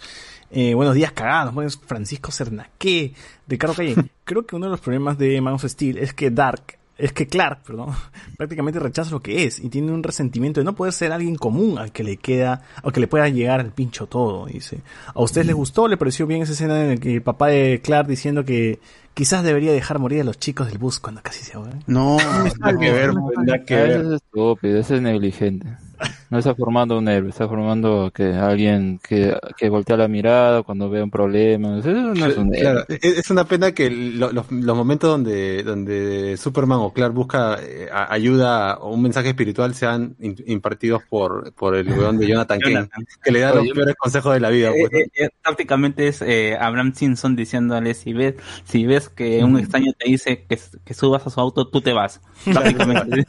Eh, 0.54 0.74
buenos 0.74 0.94
días, 0.94 1.12
cagados. 1.12 1.54
Buenos 1.54 1.78
Francisco 1.78 2.30
Cernaque. 2.30 3.14
Ricardo 3.48 3.74
Calle, 3.74 3.94
creo 4.24 4.44
que 4.46 4.54
uno 4.54 4.66
de 4.66 4.70
los 4.72 4.80
problemas 4.80 5.16
de 5.18 5.40
Man 5.40 5.54
of 5.54 5.64
Steel 5.64 5.96
es 5.98 6.12
que 6.12 6.30
Dark, 6.30 6.78
es 7.02 7.12
que 7.12 7.26
Clark, 7.26 7.64
perdón, 7.66 7.88
prácticamente 8.38 8.78
rechaza 8.78 9.10
lo 9.10 9.20
que 9.20 9.44
es 9.44 9.58
y 9.58 9.68
tiene 9.68 9.90
un 9.90 10.04
resentimiento 10.04 10.60
de 10.60 10.64
no 10.64 10.76
poder 10.76 10.92
ser 10.92 11.10
alguien 11.10 11.34
común 11.34 11.76
al 11.78 11.90
que 11.90 12.04
le 12.04 12.16
queda, 12.16 12.62
al 12.80 12.92
que 12.92 13.00
le 13.00 13.08
pueda 13.08 13.28
llegar 13.28 13.58
al 13.58 13.72
pincho 13.72 14.06
todo, 14.06 14.46
dice. 14.46 14.82
¿A 15.12 15.20
ustedes 15.20 15.48
les 15.48 15.56
gustó? 15.56 15.88
¿Le 15.88 15.96
pareció 15.96 16.28
bien 16.28 16.42
esa 16.42 16.52
escena 16.52 16.80
en 16.80 16.90
la 16.90 16.96
que 16.98 17.14
el 17.14 17.22
papá 17.22 17.48
de 17.48 17.80
Clark 17.82 18.06
diciendo 18.06 18.44
que 18.44 18.78
quizás 19.14 19.42
debería 19.42 19.72
dejar 19.72 19.98
morir 19.98 20.20
a 20.20 20.24
los 20.24 20.38
chicos 20.38 20.68
del 20.68 20.78
bus 20.78 21.00
cuando 21.00 21.22
casi 21.22 21.44
se 21.44 21.56
ahogan? 21.56 21.82
no, 21.88 22.18
Nada 22.60 22.78
que 22.78 22.92
ver, 22.92 23.12
nada 23.14 23.64
que 23.64 23.74
ver. 23.74 23.90
Ese 23.90 24.00
es 24.00 24.12
estúpido, 24.22 24.78
ese 24.78 24.96
es 24.96 25.02
negligente. 25.02 25.66
No 26.32 26.38
está 26.38 26.54
formando 26.54 26.96
un 26.96 27.06
héroe, 27.08 27.28
está 27.28 27.46
formando 27.46 28.10
que 28.10 28.32
alguien 28.32 28.98
que, 29.06 29.36
que 29.54 29.68
voltea 29.68 29.98
la 29.98 30.08
mirada 30.08 30.62
cuando 30.62 30.88
ve 30.88 31.02
un 31.02 31.10
problema. 31.10 31.78
Eso 31.78 31.90
no 31.90 32.26
es 32.26 32.38
un 32.38 32.50
Claro, 32.52 32.84
héroe. 32.88 32.98
es 33.02 33.18
es 33.18 33.30
una 33.30 33.44
pena 33.44 33.72
que 33.72 33.90
lo- 33.90 34.32
los, 34.32 34.50
los 34.50 34.74
momentos 34.74 35.10
donde, 35.10 35.62
donde 35.62 36.38
Superman 36.38 36.78
o 36.80 36.90
Clark 36.94 37.12
busca 37.12 37.58
eh, 37.62 37.86
ayuda 37.92 38.76
o 38.78 38.94
un 38.94 39.02
mensaje 39.02 39.28
espiritual 39.28 39.74
sean 39.74 40.16
in- 40.20 40.42
impartidos 40.46 41.02
por, 41.10 41.52
por 41.52 41.74
el 41.74 41.86
weón 41.92 42.16
de 42.16 42.26
Jonathan 42.28 42.60
Kane, 42.60 42.88
que 43.22 43.30
le 43.30 43.40
da 43.40 43.50
Oye, 43.52 43.58
los 43.58 43.68
yo- 43.68 43.74
peores 43.74 43.94
consejos 43.96 44.32
de 44.32 44.40
la 44.40 44.48
vida. 44.48 44.70
Eh, 44.70 44.74
Pues, 44.80 44.90
¿no? 44.92 44.98
eh, 45.00 45.10
eh, 45.26 45.28
prácticamente 45.42 46.08
es 46.08 46.22
eh, 46.22 46.56
Abraham 46.58 46.94
Simpson 46.94 47.36
diciéndole 47.36 47.92
si 47.92 48.14
ves 48.14 48.36
si 48.64 48.86
ves 48.86 49.10
que 49.10 49.44
un 49.44 49.58
extraño 49.58 49.92
te 49.98 50.08
dice 50.08 50.46
que, 50.48 50.58
que 50.82 50.94
subas 50.94 51.26
a 51.26 51.30
su 51.30 51.38
auto 51.40 51.68
tú 51.68 51.82
te 51.82 51.92
vas 51.92 52.22
prácticamente 52.50 53.26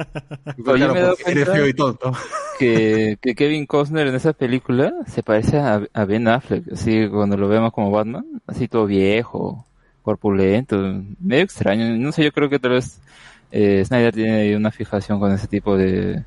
Pero 0.63 0.77
yo 0.77 0.93
me 0.93 0.99
he 0.99 1.01
dado 1.03 1.15
porque 1.17 1.31
eres 1.31 1.43
cuenta 1.43 1.53
feo 1.53 1.67
y 1.67 1.73
tonto. 1.73 2.13
que, 2.57 2.92
que 3.21 3.35
Kevin 3.35 3.65
Costner 3.65 4.07
en 4.07 4.15
esa 4.15 4.33
película 4.33 4.93
se 5.07 5.23
parece 5.23 5.57
a, 5.59 5.81
a 5.93 6.05
Ben 6.05 6.27
Affleck, 6.27 6.71
así 6.73 7.07
cuando 7.09 7.37
lo 7.37 7.47
vemos 7.47 7.71
como 7.73 7.91
Batman, 7.91 8.25
así 8.47 8.67
todo 8.67 8.85
viejo, 8.85 9.65
corpulento, 10.01 10.77
medio 11.19 11.43
extraño. 11.43 11.87
No 11.97 12.11
sé, 12.11 12.23
yo 12.23 12.31
creo 12.31 12.49
que 12.49 12.59
tal 12.59 12.71
vez 12.71 12.99
eh, 13.51 13.83
Snyder 13.85 14.13
tiene 14.13 14.31
ahí 14.41 14.55
una 14.55 14.71
fijación 14.71 15.19
con 15.19 15.31
ese 15.31 15.47
tipo 15.47 15.77
de, 15.77 16.23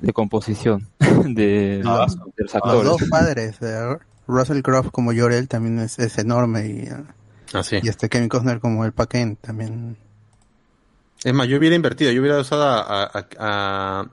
de 0.00 0.12
composición 0.12 0.88
de, 0.98 1.82
Ah, 1.84 2.06
de 2.06 2.14
los 2.14 2.16
los 2.38 2.54
actores. 2.54 2.84
dos 2.84 3.02
padres, 3.10 3.56
eh, 3.62 3.96
Russell 4.26 4.62
Crowe 4.62 4.90
como 4.90 5.12
Jor-El 5.12 5.48
también 5.48 5.78
es, 5.80 5.98
es 5.98 6.16
enorme 6.18 6.66
y, 6.66 6.78
eh, 6.82 7.04
Así. 7.52 7.78
y 7.82 7.88
este 7.88 8.08
Kevin 8.08 8.28
Costner 8.28 8.60
como 8.60 8.84
el 8.84 8.92
Paquén 8.92 9.36
también. 9.36 9.96
Es 11.24 11.34
más, 11.34 11.46
yo 11.48 11.58
hubiera 11.58 11.76
invertido, 11.76 12.10
yo 12.12 12.20
hubiera 12.22 12.38
usado 12.38 12.64
a, 12.64 13.04
a, 13.04 13.26
a, 13.38 14.06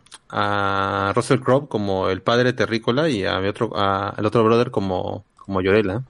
a 1.09 1.13
Russell 1.13 1.39
Crowe 1.39 1.67
como 1.67 2.09
el 2.09 2.21
padre 2.21 2.51
terrícola 2.53 3.07
y 3.09 3.25
a 3.25 3.39
mi 3.39 3.47
otro, 3.47 3.71
a, 3.77 4.09
al 4.09 4.25
otro 4.25 4.43
brother 4.43 4.71
como, 4.71 5.23
como 5.37 5.61
Llorela. 5.61 6.03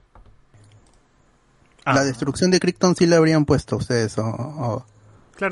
Ah. 1.84 1.94
La 1.94 2.04
destrucción 2.04 2.50
de 2.50 2.58
Krypton 2.60 2.96
sí 2.96 3.06
le 3.06 3.16
habrían 3.16 3.44
puesto 3.44 3.76
ustedes 3.76 4.18
o, 4.18 4.24
o- 4.24 4.86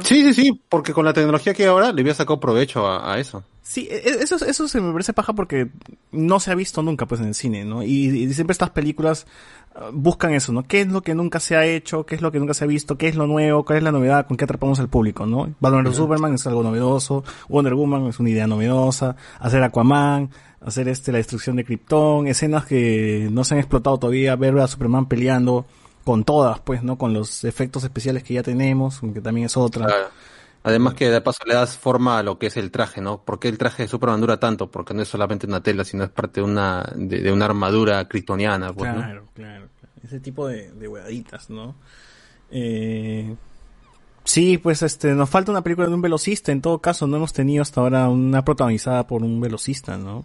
Sí, 0.04 0.22
sí, 0.22 0.34
sí, 0.34 0.62
porque 0.68 0.92
con 0.92 1.04
la 1.04 1.12
tecnología 1.12 1.54
que 1.54 1.62
hay 1.64 1.68
ahora 1.68 1.92
le 1.92 2.02
hubiera 2.02 2.16
sacado 2.16 2.40
provecho 2.40 2.86
a, 2.86 3.12
a 3.14 3.18
eso. 3.18 3.44
Sí, 3.62 3.88
e- 3.90 3.96
e- 4.08 4.22
eso, 4.22 4.36
eso 4.44 4.68
se 4.68 4.80
me 4.80 4.92
parece 4.92 5.12
paja 5.12 5.32
porque 5.32 5.68
no 6.12 6.38
se 6.40 6.50
ha 6.50 6.54
visto 6.54 6.82
nunca 6.82 7.06
pues 7.06 7.20
en 7.20 7.28
el 7.28 7.34
cine, 7.34 7.64
¿no? 7.64 7.82
Y, 7.82 8.06
y 8.08 8.32
siempre 8.34 8.52
estas 8.52 8.70
películas 8.70 9.26
ah, 9.74 9.90
buscan 9.92 10.32
eso, 10.34 10.52
¿no? 10.52 10.62
¿Qué 10.64 10.82
es 10.82 10.88
lo 10.88 11.02
que 11.02 11.14
nunca 11.14 11.40
se 11.40 11.56
ha 11.56 11.64
hecho? 11.66 12.06
¿Qué 12.06 12.14
es 12.14 12.22
lo 12.22 12.30
que 12.30 12.38
nunca 12.38 12.54
se 12.54 12.64
ha 12.64 12.66
visto? 12.68 12.96
¿Qué 12.96 13.08
es 13.08 13.16
lo 13.16 13.26
nuevo? 13.26 13.64
¿Cuál 13.64 13.78
es 13.78 13.84
la 13.84 13.92
novedad? 13.92 14.26
¿Con 14.26 14.36
qué 14.36 14.44
atrapamos 14.44 14.78
al 14.80 14.88
público, 14.88 15.26
no? 15.26 15.52
Batman 15.60 15.84
vs 15.84 15.96
Superman 15.96 16.34
es 16.34 16.46
algo 16.46 16.62
novedoso, 16.62 17.24
Wonder 17.48 17.74
Woman 17.74 18.06
es 18.06 18.20
una 18.20 18.30
idea 18.30 18.46
novedosa, 18.46 19.16
hacer 19.40 19.62
Aquaman, 19.62 20.30
hacer 20.60 20.88
este 20.88 21.10
la 21.12 21.18
destrucción 21.18 21.56
de 21.56 21.64
Krypton, 21.64 22.28
escenas 22.28 22.66
que 22.66 23.28
no 23.32 23.44
se 23.44 23.54
han 23.54 23.60
explotado 23.60 23.98
todavía, 23.98 24.36
ver 24.36 24.58
a 24.58 24.66
Superman 24.68 25.06
peleando 25.06 25.66
con 26.06 26.22
todas, 26.22 26.60
pues, 26.60 26.84
¿no? 26.84 26.96
Con 26.96 27.12
los 27.12 27.42
efectos 27.42 27.82
especiales 27.82 28.22
que 28.22 28.32
ya 28.32 28.44
tenemos, 28.44 29.00
que 29.12 29.20
también 29.20 29.46
es 29.46 29.56
otra. 29.56 29.86
Claro. 29.86 30.06
Además 30.62 30.94
que 30.94 31.10
de 31.10 31.20
paso 31.20 31.40
le 31.44 31.54
das 31.54 31.76
forma 31.76 32.20
a 32.20 32.22
lo 32.22 32.38
que 32.38 32.46
es 32.46 32.56
el 32.56 32.70
traje, 32.70 33.00
¿no? 33.00 33.24
¿Por 33.24 33.40
qué 33.40 33.48
el 33.48 33.58
traje 33.58 33.82
de 33.82 33.88
Superman 33.88 34.20
dura 34.20 34.38
tanto? 34.38 34.70
Porque 34.70 34.94
no 34.94 35.02
es 35.02 35.08
solamente 35.08 35.48
una 35.48 35.64
tela, 35.64 35.84
sino 35.84 36.04
es 36.04 36.10
parte 36.10 36.40
de 36.40 36.46
una, 36.46 36.88
de, 36.94 37.22
de 37.22 37.32
una 37.32 37.46
armadura 37.46 38.06
kryptoniana, 38.06 38.72
pues, 38.72 38.88
¿no? 38.88 38.98
Claro, 38.98 39.26
claro, 39.34 39.68
claro. 39.80 39.94
Ese 40.04 40.20
tipo 40.20 40.46
de, 40.46 40.70
de 40.70 40.86
huevaditas, 40.86 41.50
¿no? 41.50 41.74
Eh, 42.52 43.34
sí, 44.22 44.58
pues 44.58 44.82
este, 44.82 45.12
nos 45.12 45.28
falta 45.28 45.50
una 45.50 45.62
película 45.62 45.88
de 45.88 45.94
un 45.94 46.02
velocista. 46.02 46.52
En 46.52 46.62
todo 46.62 46.78
caso, 46.78 47.08
no 47.08 47.16
hemos 47.16 47.32
tenido 47.32 47.62
hasta 47.62 47.80
ahora 47.80 48.08
una 48.08 48.44
protagonizada 48.44 49.08
por 49.08 49.24
un 49.24 49.40
velocista, 49.40 49.96
¿no? 49.96 50.24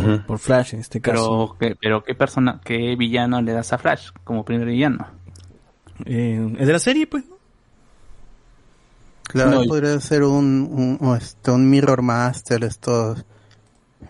Por, 0.00 0.26
por 0.26 0.38
Flash 0.38 0.74
en 0.74 0.80
este 0.80 1.00
caso. 1.00 1.56
Pero, 1.58 1.74
¿qué, 1.74 1.78
pero 1.80 2.04
¿qué 2.04 2.14
persona, 2.14 2.60
qué 2.64 2.96
villano 2.96 3.40
le 3.42 3.52
das 3.52 3.72
a 3.72 3.78
Flash 3.78 4.10
como 4.24 4.44
primer 4.44 4.66
villano? 4.66 5.06
Eh, 6.04 6.54
¿Es 6.58 6.66
de 6.66 6.72
la 6.72 6.78
serie, 6.78 7.06
pues? 7.06 7.24
Claro, 9.24 9.50
No, 9.50 9.64
podría 9.64 9.98
ser 10.00 10.22
un, 10.22 10.98
un, 11.00 11.16
este, 11.16 11.50
un 11.50 11.68
Mirror 11.68 12.02
Master, 12.02 12.62
estos 12.64 13.24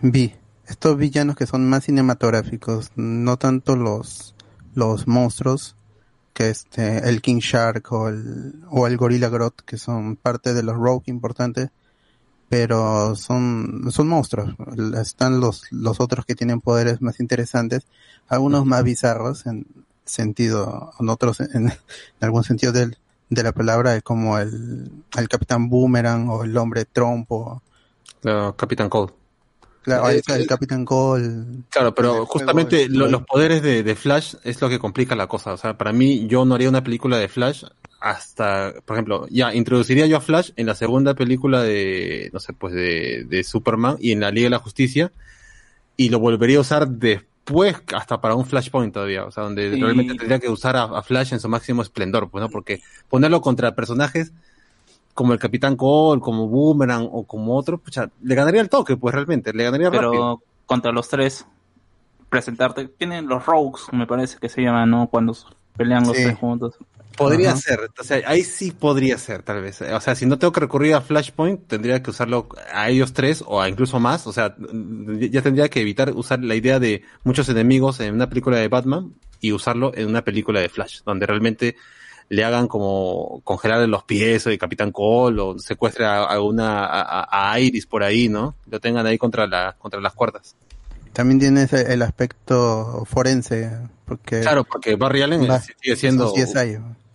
vi, 0.01 0.33
estos 0.67 0.97
villanos 0.97 1.35
que 1.35 1.47
son 1.47 1.67
más 1.67 1.85
cinematográficos, 1.85 2.91
no 2.95 3.37
tanto 3.37 3.75
los, 3.75 4.35
los 4.75 5.07
monstruos, 5.07 5.75
que 6.33 6.49
este, 6.49 7.09
el 7.09 7.21
King 7.21 7.39
Shark 7.39 7.91
o 7.91 8.09
el, 8.09 8.63
o 8.69 8.85
el 8.85 8.95
Gorilla 8.97 9.29
Grodd, 9.29 9.53
que 9.65 9.77
son 9.77 10.17
parte 10.17 10.53
de 10.53 10.61
los 10.61 10.75
Rogue 10.75 11.05
importantes, 11.07 11.69
pero 12.49 13.15
son, 13.15 13.91
son 13.91 14.07
monstruos. 14.07 14.55
Están 14.99 15.39
los, 15.39 15.63
los 15.71 15.99
otros 15.99 16.25
que 16.25 16.35
tienen 16.35 16.61
poderes 16.61 17.01
más 17.01 17.19
interesantes, 17.19 17.85
algunos 18.27 18.65
más 18.65 18.83
bizarros 18.83 19.45
en 19.45 19.65
sentido, 20.05 20.93
en 20.99 21.09
otros 21.09 21.41
en, 21.41 21.67
en 21.67 21.73
algún 22.21 22.43
sentido 22.43 22.71
del, 22.71 22.97
de 23.29 23.43
la 23.43 23.51
palabra, 23.51 23.99
como 24.01 24.37
el, 24.37 24.91
el 25.17 25.29
Capitán 25.29 25.69
Boomerang 25.69 26.29
o 26.29 26.43
el 26.43 26.55
Hombre 26.57 26.85
Trompo. 26.85 27.61
Claro, 28.21 28.55
Capitán 28.55 28.89
Cold. 28.89 29.11
Claro, 29.87 30.09
Eh, 30.09 30.21
el 30.27 30.47
Capitán 30.47 30.83
Cole. 30.83 31.63
Claro, 31.69 31.95
pero 31.95 32.25
justamente 32.25 32.89
lo- 32.89 33.07
los 33.07 33.23
poderes 33.23 33.61
de, 33.61 33.83
de 33.83 33.95
Flash 33.95 34.35
es 34.43 34.59
lo 34.61 34.67
que 34.67 34.79
complica 34.79 35.15
la 35.15 35.27
cosa. 35.27 35.53
O 35.53 35.57
sea, 35.57 35.77
para 35.77 35.93
mí 35.93 36.27
yo 36.27 36.43
no 36.43 36.55
haría 36.55 36.67
una 36.67 36.83
película 36.83 37.17
de 37.17 37.29
Flash 37.29 37.63
hasta, 38.01 38.73
por 38.85 38.97
ejemplo, 38.97 39.27
ya 39.29 39.53
introduciría 39.55 40.05
yo 40.05 40.17
a 40.17 40.21
Flash 40.21 40.51
en 40.57 40.65
la 40.67 40.75
segunda 40.75 41.13
película 41.15 41.63
de, 41.63 42.29
no 42.33 42.39
sé, 42.41 42.51
pues 42.53 42.73
de, 42.73 43.25
de 43.29 43.43
Superman 43.45 43.95
y 43.99 44.11
en 44.11 44.19
la 44.19 44.29
Liga 44.31 44.47
de 44.47 44.49
la 44.51 44.59
Justicia 44.59 45.11
y 45.95 46.09
lo 46.09 46.19
volvería 46.19 46.57
a 46.57 46.61
usar 46.61 46.87
después 46.89 47.75
hasta 47.95 48.19
para 48.19 48.35
un 48.35 48.45
Flashpoint 48.45 48.93
todavía. 48.93 49.23
O 49.25 49.31
sea, 49.31 49.43
donde 49.43 49.73
Sí. 49.73 49.81
realmente 49.81 50.15
tendría 50.15 50.39
que 50.39 50.49
usar 50.49 50.75
a, 50.75 50.83
a 50.83 51.01
Flash 51.01 51.31
en 51.33 51.39
su 51.39 51.47
máximo 51.47 51.81
esplendor, 51.81 52.29
pues, 52.29 52.41
¿no? 52.41 52.49
Porque 52.49 52.81
ponerlo 53.09 53.39
contra 53.41 53.73
personajes 53.73 54.33
como 55.17 55.33
el 55.33 55.39
Capitán 55.39 55.75
Cole, 55.75 56.21
como 56.21 56.47
Boomerang 56.47 57.09
o 57.11 57.23
como 57.25 57.57
otro, 57.57 57.79
pucha, 57.79 58.07
le 58.21 58.35
ganaría 58.35 58.61
el 58.61 58.69
toque, 58.69 58.95
pues 58.97 59.15
realmente, 59.15 59.51
le 59.51 59.63
ganaría 59.63 59.89
Pero 59.89 60.11
rápido. 60.11 60.43
contra 60.67 60.91
los 60.91 61.09
tres, 61.09 61.43
presentarte. 62.29 62.87
Tienen 62.87 63.27
los 63.27 63.43
Rogues, 63.43 63.85
me 63.93 64.05
parece 64.05 64.37
que 64.39 64.47
se 64.47 64.61
llaman, 64.61 64.91
¿no? 64.91 65.07
Cuando 65.07 65.35
pelean 65.75 66.05
los 66.05 66.15
Sí. 66.15 66.23
tres 66.23 66.37
juntos. 66.37 66.75
Podría 67.17 67.53
Ajá. 67.53 67.57
ser, 67.61 67.79
o 67.99 68.03
sea, 68.03 68.21
ahí 68.27 68.43
sí 68.43 68.69
podría 68.69 69.17
ser, 69.17 69.41
tal 69.41 69.63
vez. 69.63 69.81
O 69.81 69.99
sea, 70.01 70.13
si 70.13 70.27
no 70.27 70.37
tengo 70.37 70.51
que 70.53 70.59
recurrir 70.59 70.93
a 70.93 71.01
Flashpoint, 71.01 71.65
tendría 71.65 72.03
que 72.03 72.11
usarlo 72.11 72.47
a 72.71 72.89
ellos 72.89 73.13
tres 73.13 73.43
o 73.47 73.59
a 73.59 73.67
incluso 73.67 73.99
más. 73.99 74.27
O 74.27 74.31
sea, 74.33 74.55
ya 75.31 75.41
tendría 75.41 75.67
que 75.67 75.81
evitar 75.81 76.11
usar 76.13 76.43
la 76.43 76.53
idea 76.53 76.79
de 76.79 77.01
muchos 77.23 77.49
enemigos 77.49 77.99
en 78.01 78.13
una 78.13 78.29
película 78.29 78.57
de 78.57 78.67
Batman 78.67 79.13
y 79.41 79.51
usarlo 79.51 79.93
en 79.95 80.07
una 80.09 80.21
película 80.21 80.59
de 80.59 80.69
Flash, 80.69 80.99
donde 81.07 81.25
realmente 81.25 81.75
le 82.29 82.43
hagan 82.43 82.67
como 82.67 83.41
congelar 83.43 83.87
los 83.87 84.03
pies 84.03 84.45
o 84.47 84.49
de 84.49 84.57
Capitán 84.57 84.91
Cole 84.91 85.41
o 85.41 85.59
secuestre 85.59 86.05
a, 86.05 86.23
a 86.23 86.41
una 86.41 86.85
a, 86.85 87.51
a- 87.53 87.59
Iris 87.59 87.85
por 87.85 88.03
ahí, 88.03 88.27
¿no? 88.29 88.55
Lo 88.69 88.79
tengan 88.79 89.05
ahí 89.05 89.17
contra 89.17 89.47
la 89.47 89.75
contra 89.77 89.99
las 90.01 90.13
cuerdas. 90.13 90.55
También 91.13 91.39
tiene 91.39 91.63
ese- 91.63 91.91
el 91.93 92.01
aspecto 92.01 93.03
forense, 93.05 93.71
porque 94.05 94.41
Claro, 94.41 94.63
porque 94.63 94.95
Barry 94.95 95.21
Allen 95.21 95.49
Va, 95.49 95.59
sigue 95.61 95.95
siendo. 95.95 96.31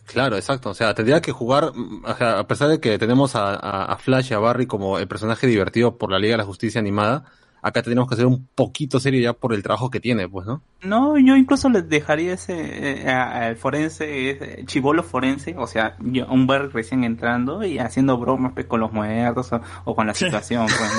Claro, 0.07 0.36
exacto. 0.36 0.70
O 0.70 0.74
sea, 0.74 0.94
tendría 0.94 1.20
que 1.23 1.32
jugar, 1.32 1.73
mm, 1.74 2.05
o 2.05 2.15
sea, 2.16 2.39
a 2.41 2.47
pesar 2.47 2.68
de 2.68 2.81
que 2.81 2.99
tenemos 2.99 3.34
a, 3.36 3.50
a- 3.55 3.84
a 3.92 3.97
Flash 3.99 4.31
y 4.32 4.34
a 4.34 4.39
Barry 4.39 4.66
como 4.66 4.99
el 4.99 5.07
personaje 5.08 5.47
divertido 5.47 5.97
por 5.97 6.10
la 6.10 6.18
Liga 6.18 6.32
de 6.32 6.39
la 6.39 6.44
Justicia 6.44 6.81
animada, 6.81 7.24
acá 7.62 7.81
tenemos 7.82 8.08
que 8.08 8.15
hacer 8.15 8.26
un 8.26 8.47
poquito 8.55 8.99
serio 9.00 9.20
ya 9.20 9.32
por 9.32 9.55
el 9.55 9.62
trabajo 9.62 9.89
que 9.89 10.00
tiene, 10.00 10.28
pues, 10.28 10.47
¿no? 10.47 10.60
No, 10.82 11.16
yo 11.16 11.36
incluso 11.36 11.68
les 11.68 11.89
dejaría 11.89 12.34
ese 12.34 13.02
eh, 13.05 13.08
al 13.08 13.57
forense, 13.57 14.31
ese 14.31 14.65
chivolo 14.66 15.02
forense, 15.05 15.55
o 15.57 15.66
sea, 15.68 15.97
yo, 16.00 16.26
un 16.26 16.47
bar 16.49 16.70
recién 16.74 17.05
entrando 17.05 17.65
y 17.65 17.78
haciendo 17.78 18.18
bromas 18.18 18.52
pues, 18.52 18.66
con 18.66 18.81
los 18.81 18.92
muertos 18.92 19.52
o, 19.52 19.60
o 19.84 19.94
con 19.94 20.07
la 20.08 20.15
situación, 20.15 20.66
pues, 20.66 20.91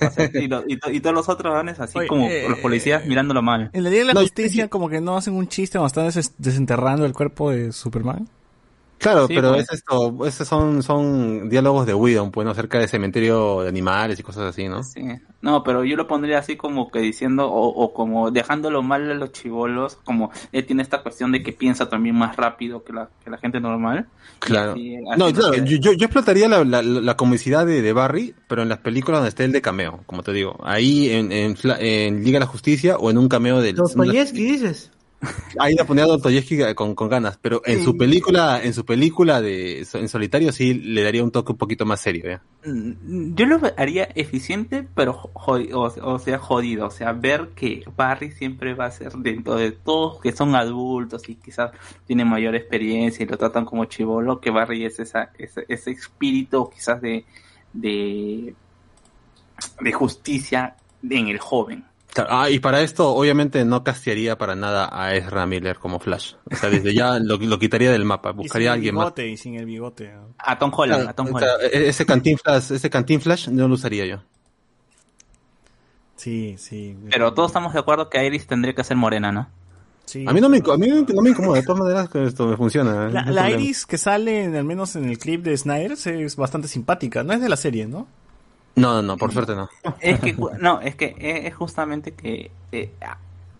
¿no? 0.00 0.06
O 0.08 0.10
sea, 0.10 0.30
y, 0.34 0.48
lo- 0.48 0.64
y 0.68 0.76
to- 0.78 0.90
y 0.92 1.00
todos 1.00 1.14
los 1.14 1.28
otros 1.30 1.54
vanes 1.54 1.80
así 1.80 1.98
Oye, 1.98 2.08
como 2.08 2.28
eh, 2.28 2.46
los 2.48 2.58
policías 2.58 3.06
mirándolo 3.06 3.40
mal. 3.42 3.70
En 3.72 3.82
la 3.84 3.88
Liga 3.90 4.02
de 4.02 4.06
la 4.08 4.14
No, 4.14 4.20
Justicia 4.20 4.68
como 4.68 4.88
que 4.90 5.00
no 5.00 5.16
hacen 5.16 5.34
un 5.34 5.48
chiste 5.48 5.78
cuando 5.78 5.86
están 5.86 6.04
des- 6.22 6.34
desenterrando 6.38 7.06
el 7.06 7.14
cuerpo 7.14 7.50
de 7.50 7.72
Superman. 7.72 8.28
Claro, 9.02 9.26
Sí, 9.26 9.34
pero 9.34 9.50
pues. 9.52 9.64
es 9.64 9.72
esto, 9.78 10.26
esos 10.26 10.46
son, 10.46 10.82
son 10.82 11.48
diálogos 11.48 11.86
de 11.86 11.94
Whedon, 11.94 12.30
pues, 12.30 12.44
¿no? 12.44 12.52
acerca 12.52 12.78
de 12.78 12.86
cementerio 12.88 13.62
de 13.62 13.68
animales 13.68 14.18
y 14.20 14.22
cosas 14.22 14.44
así, 14.44 14.68
¿no? 14.68 14.82
Sí. 14.84 15.02
No, 15.40 15.64
pero 15.64 15.82
yo 15.84 15.96
lo 15.96 16.06
pondría 16.06 16.38
así 16.38 16.56
como 16.56 16.90
que 16.90 17.00
diciendo, 17.00 17.46
o, 17.50 17.66
o 17.68 17.92
como 17.92 18.30
dejándolo 18.30 18.82
mal 18.82 19.10
a 19.10 19.14
los 19.14 19.32
chivolos, 19.32 19.96
como 20.04 20.30
él 20.52 20.64
tiene 20.66 20.82
esta 20.82 21.02
cuestión 21.02 21.32
de 21.32 21.42
que 21.42 21.52
piensa 21.52 21.88
también 21.88 22.14
más 22.14 22.36
rápido 22.36 22.84
que 22.84 22.92
la, 22.92 23.08
que 23.24 23.30
la 23.30 23.38
gente 23.38 23.58
normal. 23.60 24.06
Claro. 24.38 24.76
Y 24.76 24.96
así- 24.96 25.18
No, 25.18 25.32
claro, 25.32 25.54
yo, 25.54 25.76
yo, 25.78 25.92
yo 25.92 26.04
explotaría 26.06 26.48
la, 26.48 26.64
la, 26.64 26.80
la 26.82 27.16
comicidad 27.16 27.66
de, 27.66 27.82
de 27.82 27.92
Barry, 27.92 28.34
pero 28.46 28.62
en 28.62 28.68
las 28.68 28.78
películas 28.78 29.18
donde 29.18 29.30
esté 29.30 29.44
el 29.44 29.52
de 29.52 29.62
cameo, 29.62 30.00
como 30.06 30.22
te 30.22 30.32
digo. 30.32 30.56
Ahí 30.62 31.10
en, 31.10 31.32
en, 31.32 31.56
en 31.80 32.22
Liga 32.22 32.36
de 32.36 32.40
la 32.44 32.46
Justicia 32.46 32.96
o 32.98 33.10
en 33.10 33.18
un 33.18 33.28
cameo 33.28 33.60
del... 33.60 33.74
Dostoyevsky, 33.74 34.44
dices. 34.44 34.90
Ahí 35.58 35.74
la 35.74 35.84
ponía 35.84 36.04
Dostoyevsky 36.04 36.74
con, 36.74 36.94
con 36.96 37.08
ganas, 37.08 37.38
pero 37.40 37.62
en 37.64 37.78
Sí. 37.78 37.84
su 37.84 37.96
película, 37.96 38.60
en 38.62 38.74
su 38.74 38.84
película 38.84 39.40
de 39.40 39.86
en 39.94 40.08
solitario 40.08 40.50
sí 40.50 40.74
le 40.74 41.02
daría 41.02 41.22
un 41.22 41.30
toque 41.30 41.52
un 41.52 41.58
poquito 41.58 41.86
más 41.86 42.00
serio, 42.00 42.24
¿ya? 42.28 42.42
Mm, 42.68 43.34
Yo 43.36 43.46
lo 43.46 43.60
haría 43.76 44.04
eficiente, 44.16 44.86
pero 44.94 45.12
jodido, 45.12 45.82
o 45.82 46.18
sea, 46.18 46.38
jodido. 46.38 46.86
O 46.86 46.90
sea, 46.90 47.12
ver 47.12 47.50
que 47.54 47.84
Barry 47.96 48.32
siempre 48.32 48.74
va 48.74 48.86
a 48.86 48.90
ser 48.90 49.12
dentro 49.12 49.54
de 49.54 49.70
todos 49.72 50.20
que 50.20 50.32
son 50.32 50.56
adultos 50.56 51.28
y 51.28 51.36
quizás 51.36 51.70
tienen 52.06 52.26
mayor 52.28 52.56
experiencia 52.56 53.22
y 53.22 53.28
lo 53.28 53.38
tratan 53.38 53.64
como 53.64 53.84
chivolo, 53.84 54.40
que 54.40 54.50
Barry 54.50 54.84
es 54.84 54.98
esa, 54.98 55.30
ese, 55.38 55.64
ese 55.68 55.92
espíritu 55.92 56.68
quizás 56.74 57.00
de, 57.00 57.24
de, 57.72 58.54
de 59.80 59.92
justicia 59.92 60.74
en 61.08 61.28
el 61.28 61.38
joven. 61.38 61.84
Ah, 62.28 62.50
y 62.50 62.58
para 62.58 62.82
esto 62.82 63.08
obviamente 63.14 63.64
no 63.64 63.82
castearía 63.84 64.36
para 64.36 64.54
nada 64.54 64.88
a 64.92 65.14
Ezra 65.14 65.46
Miller 65.46 65.78
como 65.78 65.98
Flash. 65.98 66.34
O 66.50 66.56
sea, 66.56 66.68
desde 66.68 66.92
ya 66.94 67.18
lo, 67.18 67.38
lo 67.38 67.58
quitaría 67.58 67.90
del 67.90 68.04
mapa, 68.04 68.32
buscaría 68.32 68.70
a 68.70 68.74
alguien 68.74 68.90
el 68.94 68.96
más. 68.96 69.04
bigote, 69.06 69.28
Y 69.28 69.36
sin 69.38 69.54
el 69.54 69.64
bigote. 69.64 70.12
¿no? 70.12 70.34
A 70.38 70.58
Tom 70.58 70.70
Holland, 70.76 71.08
a 71.08 71.14
Tom 71.14 71.34
o 71.34 71.38
sea, 71.38 71.48
e- 71.62 71.88
ese 71.88 72.04
cantinflas, 72.04 72.70
ese 72.70 72.90
cantinflash 72.90 73.48
no 73.48 73.66
lo 73.66 73.74
usaría 73.74 74.04
yo. 74.04 74.22
Sí, 76.16 76.56
sí. 76.58 76.96
Pero 77.10 77.32
todos 77.34 77.50
estamos 77.50 77.72
de 77.72 77.80
acuerdo 77.80 78.08
que 78.08 78.24
Iris 78.24 78.46
tendría 78.46 78.74
que 78.74 78.84
ser 78.84 78.96
morena, 78.96 79.32
¿no? 79.32 79.48
Sí. 80.04 80.24
A 80.28 80.32
mí 80.32 80.40
no 80.40 80.48
me, 80.48 80.58
a 80.58 80.76
mí 80.76 80.88
no 80.88 81.22
me 81.22 81.30
incomoda, 81.30 81.58
de 81.60 81.64
todas 81.64 81.80
maneras 81.82 82.08
que 82.10 82.24
esto 82.26 82.46
me 82.46 82.56
funciona. 82.56 83.06
¿eh? 83.08 83.12
La, 83.12 83.22
No. 83.24 83.48
Iris 83.48 83.86
que 83.86 83.98
sale, 83.98 84.44
en- 84.44 84.54
al 84.56 84.64
menos 84.64 84.94
en 84.96 85.08
el 85.08 85.18
clip 85.18 85.42
de 85.44 85.56
Snyder, 85.56 85.92
es 85.92 86.36
bastante 86.36 86.68
simpática. 86.68 87.22
No 87.24 87.32
es 87.32 87.40
de 87.40 87.48
la 87.48 87.56
serie, 87.56 87.86
¿no? 87.86 88.06
No, 88.76 88.94
no, 88.94 89.02
no, 89.02 89.16
por 89.16 89.32
suerte 89.32 89.54
no. 89.54 89.68
Es 90.00 90.20
que, 90.20 90.34
no, 90.58 90.80
es 90.80 90.94
que 90.96 91.14
es 91.18 91.46
es 91.46 91.54
justamente 91.54 92.12
que 92.12 92.50
eh, 92.72 92.90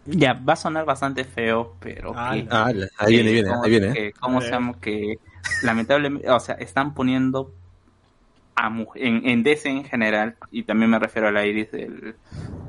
ya 0.07 0.35
va 0.35 0.55
a 0.55 0.57
sonar 0.57 0.85
bastante 0.85 1.25
feo, 1.25 1.75
pero 1.81 2.13
Ah, 2.17 2.33
que, 2.35 2.47
Ah, 2.51 2.67
ahí 2.99 3.13
viene, 3.13 3.29
que 3.29 3.33
viene, 3.35 3.49
como- 3.51 3.65
ahí 3.65 3.71
viene. 3.71 3.87
¿eh? 3.89 3.93
que- 3.93 4.13
¿Cómo 4.21 4.41
se 4.41 4.51
llama? 4.51 4.75
Que 4.81 5.17
lamentablemente, 5.63 6.31
o 6.31 6.41
sea, 6.41 6.55
están 6.57 6.95
poniendo 6.95 7.51
a 8.57 8.69
en, 8.97 9.27
en 9.29 9.43
DC 9.43 9.69
en 9.69 9.85
general, 9.85 10.37
y 10.51 10.63
también 10.65 10.91
me 10.91 10.99
refiero 10.99 11.29
a 11.29 11.33
la 11.33 11.45
Iris 11.47 11.71
del, 11.73 12.15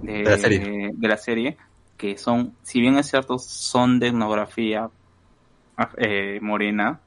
de, 0.02 0.14
De 0.14 0.24
la 0.24 0.38
serie. 0.38 0.92
de 0.94 1.08
la 1.08 1.18
serie, 1.18 1.58
que 1.98 2.18
son, 2.18 2.54
si 2.64 2.82
bien 2.82 2.98
es 2.98 3.10
cierto, 3.10 3.38
son 3.40 4.00
de 4.00 4.08
etnografía 4.08 4.90
eh, 5.98 6.40
morena, 6.42 7.00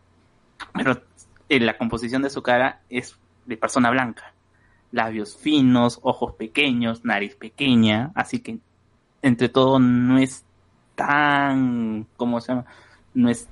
pero 0.75 1.01
en 1.49 1.67
la 1.67 1.77
composición 1.79 2.23
de 2.23 2.31
su 2.31 2.43
cara 2.43 2.81
es 2.89 3.17
de 3.45 3.57
persona 3.57 3.91
blanca. 3.91 4.33
Labios 4.93 5.37
finos, 5.37 5.99
ojos 6.03 6.35
pequeños, 6.35 7.05
nariz 7.05 7.35
pequeña, 7.37 8.13
así 8.15 8.41
que 8.41 8.59
entre 9.23 9.49
todo 9.49 9.79
no 9.79 10.19
es 10.19 10.45
tan, 10.95 12.07
¿cómo 12.17 12.41
se 12.41 12.53
llama? 12.53 12.65
No 13.15 13.29
es, 13.29 13.49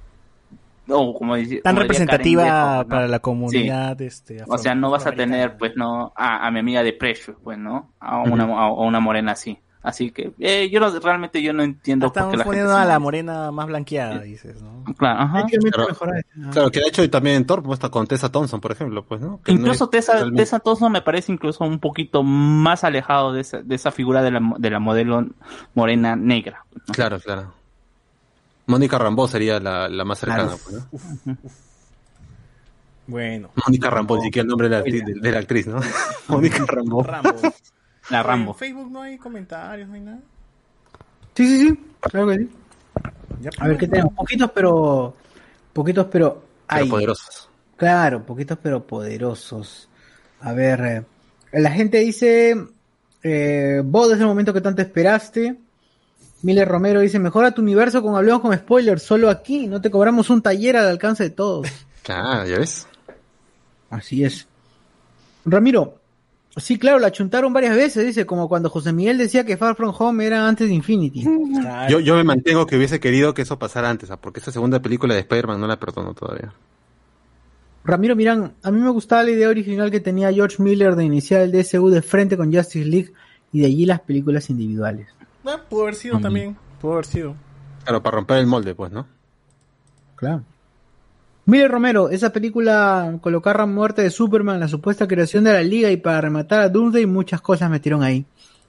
o 0.89 1.15
como 1.15 1.35
dice- 1.37 1.61
Tan 1.63 1.75
como 1.75 1.83
representativa 1.83 2.79
¿no? 2.83 2.89
para 2.89 3.09
la 3.09 3.17
Sí. 3.17 3.23
comunidad. 3.23 4.01
Este, 4.01 4.43
O 4.47 4.59
sea, 4.59 4.75
no 4.75 4.91
vas 4.91 5.07
a 5.07 5.13
tener, 5.13 5.57
pues, 5.57 5.73
no, 5.77 6.13
a, 6.17 6.47
a 6.47 6.51
mi 6.51 6.61
amiga 6.61 6.83
de 6.83 6.93
Precious, 6.93 7.37
pues, 7.43 7.59
¿no? 7.59 7.93
A 8.01 8.21
una, 8.21 8.45
a, 8.45 8.65
a 8.67 8.73
una 8.73 9.01
morena 9.01 9.33
así. 9.33 9.59
Así 9.85 10.11
que, 10.13 10.33
eh, 10.39 10.71
yo 10.73 10.81
no- 10.81 10.99
realmente 10.99 11.43
yo 11.43 11.53
no 11.53 11.63
entiendo 11.63 12.07
por 12.07 12.13
qué 12.15 12.19
Estamos 12.21 12.33
la 12.39 12.45
gente 12.45 12.49
poniendo 12.49 12.75
a 12.75 12.87
la 12.87 12.99
morena 12.99 13.51
más 13.51 13.67
blanqueada, 13.67 14.19
dices, 14.23 14.63
¿no? 14.63 14.83
Claro, 14.97 15.21
ajá. 15.21 15.45
Claro, 15.47 15.89
claro, 16.53 16.71
que 16.71 16.81
de 16.81 16.87
hecho 16.89 17.11
también 17.11 17.37
en 17.37 17.45
Thor, 17.47 17.63
pues, 17.63 17.75
está 17.77 17.91
con 17.91 18.07
Tessa 18.07 18.33
Thompson, 18.33 18.63
por 18.63 18.73
ejemplo, 18.73 19.05
pues, 19.05 19.21
¿no? 19.21 19.43
Que 19.43 19.53
no 19.53 19.59
Incluso 19.61 19.85
es 19.85 19.91
Tessa, 19.91 20.13
realmente- 20.15 20.43
Tessa 20.43 20.59
Thompson 20.61 20.91
me 20.91 21.03
parece 21.03 21.33
incluso 21.33 21.65
un 21.65 21.79
poquito 21.81 22.23
más 22.23 22.83
alejado 22.83 23.35
de 23.35 23.43
esa, 23.43 23.59
de 23.61 23.75
esa 23.75 23.91
figura 23.91 24.23
de 24.23 24.31
la, 24.31 24.41
de 24.57 24.71
la 24.71 24.79
modelo 24.81 25.27
morena 25.75 26.17
negra. 26.17 26.65
Claro, 26.91 27.21
claro. 27.21 27.53
Mónica 28.67 28.97
Rambeau 28.97 29.29
sería 29.29 29.61
la, 29.61 29.87
la 29.91 30.05
más 30.07 30.19
cercana, 30.19 30.45
Claro. 30.45 30.59
pues, 30.65 31.27
¿no? 31.27 31.37
Bueno. 33.07 33.51
Mónica 33.67 33.91
Rambeau, 33.91 34.19
ni 34.19 34.25
siquiera 34.25 34.45
el 34.45 34.49
nombre 34.49 34.69
de 34.71 34.77
la, 34.77 34.79
actriz, 34.79 35.05
de, 35.05 35.15
de 35.21 35.31
la 35.31 35.39
actriz, 35.41 35.67
¿no? 35.67 35.79
Mónica 36.29 36.65
Rambeau. 36.67 37.05
La 38.11 38.23
Rambo. 38.23 38.53
En 38.53 38.59
Facebook 38.59 38.91
no 38.91 39.03
hay 39.03 39.17
comentarios, 39.19 39.89
no 39.89 39.95
hay 39.95 40.01
nada. 40.01 40.21
Sí, 41.35 41.47
sí, 41.47 41.69
sí. 41.69 41.81
Claro 42.01 42.29
que 42.29 42.39
sí. 42.39 42.51
Ya, 43.41 43.51
A 43.59 43.69
ver 43.69 43.77
qué 43.79 43.89
tenemos. 43.89 44.13
Poquitos, 44.15 44.51
pero. 44.53 45.15
Poquitos, 45.73 46.07
pero. 46.11 46.43
Pero 46.69 46.83
hay. 46.83 46.89
poderosos. 46.89 47.49
Claro, 47.77 48.25
poquitos, 48.25 48.59
pero 48.63 48.87
poderosos. 48.87 49.89
A 50.41 50.53
ver. 50.53 50.81
eh, 50.81 51.05
la 51.61 51.71
gente 51.71 51.99
dice. 51.99 52.57
Eh, 53.23 53.81
vos 53.85 54.09
desde 54.11 54.23
el 54.23 54.29
momento 54.29 54.53
que 54.53 54.61
tanto 54.61 54.83
esperaste. 54.83 55.57
Miller 56.43 56.69
Romero 56.69 57.01
dice: 57.01 57.19
Mejora 57.19 57.53
tu 57.53 57.63
universo 57.63 58.03
con 58.03 58.15
Hablemos 58.17 58.43
con 58.43 58.55
Spoilers. 58.57 59.03
Solo 59.03 59.31
aquí. 59.31 59.67
No 59.67 59.81
te 59.81 59.91
cobramos 59.91 60.29
un 60.31 60.43
taller 60.43 60.77
al 60.77 60.87
alcance 60.89 61.25
de 61.25 61.31
todos. 61.31 61.67
Claro, 62.05 62.47
ya 62.47 62.59
ves. 62.59 62.87
Así 63.89 64.25
es. 64.25 64.47
Ramiro. 65.47 65.99
Sí, 66.57 66.79
claro, 66.79 67.01
la 67.01 67.11
chuntaron 67.11 67.53
varias 67.53 67.75
veces, 67.75 68.07
dice, 68.07 68.27
como 68.27 68.49
cuando 68.49 68.71
José 68.71 68.93
Miguel 68.93 69.19
decía 69.19 69.45
que 69.45 69.57
Far 69.57 69.75
From 69.75 69.93
Home 69.99 70.25
era 70.25 70.47
antes 70.47 70.69
de 70.69 70.75
Infinity. 70.75 71.25
Yo, 71.89 71.99
yo 71.99 72.15
me 72.15 72.23
mantengo 72.23 72.65
que 72.67 72.77
hubiese 72.77 73.01
querido 73.01 73.35
que 73.35 73.43
eso 73.43 73.59
pasara 73.59 73.91
antes, 73.91 74.11
¿ah? 74.13 74.21
porque 74.21 74.39
esa 74.39 74.53
segunda 74.53 74.81
película 74.81 75.15
de 75.15 75.21
Spider-Man 75.21 75.61
no 75.61 75.67
la 75.67 75.81
perdono 75.81 76.15
todavía. 76.15 76.53
Ramiro 77.85 78.15
Mirán, 78.15 78.55
a 78.63 78.71
mí 78.71 78.81
me 78.81 78.91
gustaba 78.91 79.25
la 79.25 79.33
idea 79.33 79.49
original 79.49 79.91
que 79.91 80.01
tenía 80.01 80.33
George 80.33 80.63
Miller 80.63 80.95
de 80.95 81.05
iniciar 81.05 81.43
el 81.43 81.53
DSU 81.53 81.91
de 81.91 82.03
frente 82.03 82.37
con 82.37 82.55
Justice 82.55 82.85
League 82.89 83.13
y 83.53 83.61
de 83.61 83.67
allí 83.67 83.85
las 83.85 84.01
películas 84.01 84.49
individuales. 84.49 85.09
Ah, 85.45 85.61
pudo 85.69 85.83
haber 85.83 85.95
sido 85.97 86.21
también. 86.21 86.57
Pudo 86.81 86.93
haber 86.95 87.07
sido. 87.07 87.35
Claro, 87.83 88.03
para 88.03 88.17
romper 88.17 88.39
el 88.39 88.47
molde, 88.47 88.75
pues, 88.75 88.93
¿no? 88.93 89.07
Claro. 90.17 90.43
Miller 91.47 91.71
Romero, 91.71 92.09
esa 92.09 92.31
película 92.31 93.19
colocar 93.21 93.59
la 93.59 93.67
muerte 93.67 94.01
de 94.01 94.11
Superman, 94.11 94.61
la 94.61 94.69
supuesta 94.69 95.07
creación 95.07 95.45
de 95.45 95.53
la 95.53 95.63
Liga 95.63 95.91
y 95.91 95.99
para 95.99 96.23
rematar 96.23 96.61
a 96.61 96.69
Doomsday, 96.71 97.05
muchas 97.05 97.43
cosas 97.43 97.71
metieron 97.71 98.03
ahí. 98.03 98.25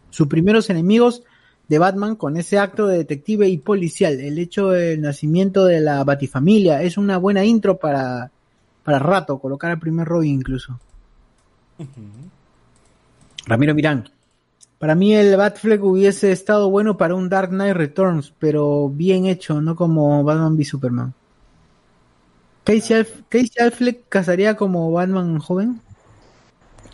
Sus 0.10 0.28
primeros 0.28 0.70
enemigos 0.70 1.24
de 1.70 1.80
Batman 1.80 2.18
con 2.18 2.36
ese 2.36 2.60
acto 2.60 2.88
de 2.88 2.98
detective 2.98 3.48
y 3.48 3.58
policial, 3.58 4.20
el 4.20 4.38
hecho 4.38 4.70
del 4.70 5.02
nacimiento 5.02 5.66
de 5.66 5.80
la 5.80 6.04
Batifamilia, 6.04 6.82
es 6.82 6.98
una 6.98 7.18
buena 7.18 7.46
intro 7.46 7.78
para, 7.78 8.30
para 8.84 9.00
rato, 9.00 9.40
colocar 9.40 9.72
al 9.72 9.80
primer 9.80 10.06
Robin 10.06 10.34
incluso. 10.34 10.78
Ramiro 13.48 13.74
Mirán. 13.74 14.10
Para 14.80 14.96
mí 14.96 15.16
el 15.16 15.38
Batfleck 15.38 15.82
hubiese 15.82 16.34
estado 16.34 16.70
bueno 16.70 16.98
para 16.98 17.16
un 17.16 17.30
Dark 17.30 17.50
Knight 17.50 17.76
Returns, 17.76 18.34
pero 18.38 18.90
bien 18.90 19.26
hecho, 19.26 19.62
no 19.62 19.78
como 19.78 20.24
Batman 20.26 20.56
v 20.56 20.66
Superman. 20.66 21.14
Casey, 22.66 22.98
Alf- 22.98 23.22
Casey 23.30 23.66
Affleck 23.66 24.10
casaría 24.10 24.56
como 24.56 24.92
Batman 24.92 25.40
joven. 25.40 25.80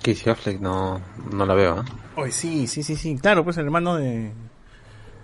Casey 0.03 0.32
Affleck 0.32 0.59
no, 0.59 1.01
no 1.32 1.45
la 1.45 1.53
veo, 1.53 1.82
¿eh? 1.82 1.85
Oye, 2.16 2.32
sí, 2.32 2.67
sí, 2.67 2.83
sí, 2.83 2.95
sí. 2.95 3.17
Claro, 3.17 3.43
pues 3.43 3.58
el 3.58 3.66
hermano 3.66 3.95
de. 3.95 4.32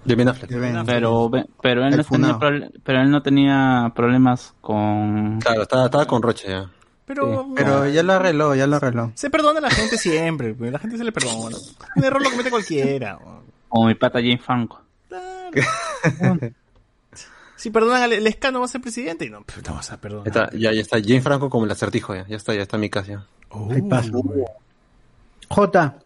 De 0.05 0.15
Ben 0.15 0.29
Affleck. 0.29 0.49
Pero, 0.85 1.29
pero, 1.61 1.85
él 1.85 1.93
El 1.93 1.97
no 1.97 2.03
tenía 2.05 2.39
pero 2.83 3.01
él 3.01 3.11
no 3.11 3.21
tenía 3.21 3.91
problemas 3.93 4.53
con... 4.61 5.39
Claro, 5.41 5.63
estaba, 5.63 5.85
estaba 5.85 6.05
con 6.07 6.21
Roche 6.21 6.47
ya. 6.47 6.71
Pero, 7.05 7.47
Pero 7.55 7.87
ya 7.89 8.03
lo 8.03 8.13
arregló, 8.13 8.55
ya 8.55 8.67
lo 8.67 8.77
arregló. 8.77 9.11
Se 9.15 9.29
perdona 9.29 9.59
a 9.59 9.63
la 9.63 9.69
gente 9.69 9.97
siempre, 9.97 10.55
la 10.57 10.79
gente 10.79 10.97
se 10.97 11.03
le 11.03 11.11
perdona. 11.11 11.57
Un 11.95 12.03
error 12.03 12.21
lo 12.21 12.29
comete 12.29 12.49
cualquiera. 12.49 13.19
Como 13.67 13.87
mi 13.87 13.95
pata 13.95 14.19
Jane 14.19 14.37
Franco. 14.37 14.81
Si 17.67 17.71
perdonan 17.71 18.01
al 18.01 18.11
va 18.13 18.63
a 18.63 18.67
ser 18.69 18.79
presidente 18.79 19.25
y 19.25 19.29
no, 19.29 19.43
pero 19.45 19.61
no 19.67 19.73
vas 19.75 19.91
a 19.91 19.99
perdonar. 19.99 20.25
Está- 20.25 20.49
ya, 20.53 20.71
ya 20.71 20.79
está. 20.79 21.01
Jane 21.01 21.19
Franco 21.19 21.49
como 21.49 21.65
el 21.65 21.71
acertijo, 21.71 22.15
ya. 22.15 22.25
Ya 22.25 22.37
está, 22.37 22.53
ya 22.53 22.61
está 22.61 22.77
en 22.77 22.79
mi 22.79 22.89
casa. 22.89 23.27
pasa. 23.89 24.09
J. 25.49 25.99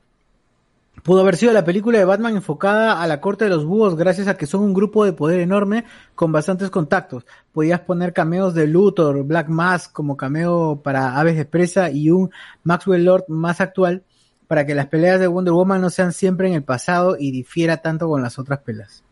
Pudo 1.04 1.22
haber 1.22 1.38
sido 1.38 1.54
la 1.54 1.64
película 1.64 2.00
de 2.00 2.06
Batman 2.06 2.36
enfocada 2.36 3.00
a 3.00 3.06
la 3.06 3.22
corte 3.22 3.44
de 3.46 3.52
los 3.52 3.64
búhos 3.64 3.96
gracias 3.96 4.28
a 4.28 4.38
que 4.38 4.48
son 4.48 4.62
un 4.62 4.74
grupo 4.74 5.06
de 5.06 5.14
poder 5.14 5.40
enorme 5.40 5.86
con 6.16 6.32
bastantes 6.32 6.72
contactos. 6.72 7.28
Podías 7.54 7.82
poner 7.82 8.12
cameos 8.12 8.56
de 8.56 8.66
Luthor, 8.66 9.24
Black 9.24 9.48
Mask 9.48 9.92
como 9.94 10.18
cameo 10.18 10.82
para 10.84 11.20
Aves 11.20 11.38
de 11.38 11.46
Presa 11.46 11.92
y 11.92 12.10
un 12.10 12.32
Maxwell 12.64 13.06
Lord 13.06 13.26
más 13.28 13.62
actual 13.62 14.02
para 14.48 14.66
que 14.66 14.74
las 14.74 14.88
peleas 14.88 15.20
de 15.20 15.28
Wonder 15.28 15.54
Woman 15.54 15.80
no 15.80 15.92
sean 15.92 16.12
siempre 16.12 16.48
en 16.48 16.56
el 16.56 16.64
pasado 16.64 17.18
y 17.20 17.30
difiera 17.30 17.84
tanto 17.84 18.10
con 18.10 18.24
las 18.24 18.40
otras 18.40 18.62
peleas. 18.62 19.04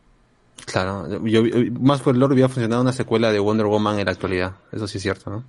Claro, 0.66 1.24
yo, 1.26 1.42
más 1.80 2.02
por 2.02 2.14
el 2.14 2.20
lore 2.20 2.34
hubiera 2.34 2.50
funcionado 2.50 2.82
una 2.82 2.94
secuela 2.94 3.32
de 3.32 3.40
Wonder 3.40 3.66
Woman 3.68 4.00
en 4.00 4.06
la 4.06 4.12
actualidad. 4.12 4.54
Eso 4.72 4.88
sí 4.88 4.98
es 4.98 5.04
cierto, 5.04 5.30
¿no? 5.30 5.44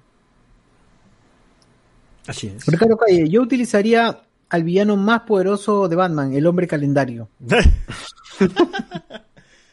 Así 2.27 2.47
es. 2.49 2.67
Ricardo 2.67 2.97
Calle, 2.97 3.29
yo 3.29 3.43
utilizaría 3.43 4.23
al 4.49 4.63
villano 4.65 4.97
más 4.97 5.23
poderoso 5.23 5.89
de 5.89 5.97
Batman, 5.97 6.33
el 6.35 6.47
hombre 6.47 6.67
calendario. 6.67 7.29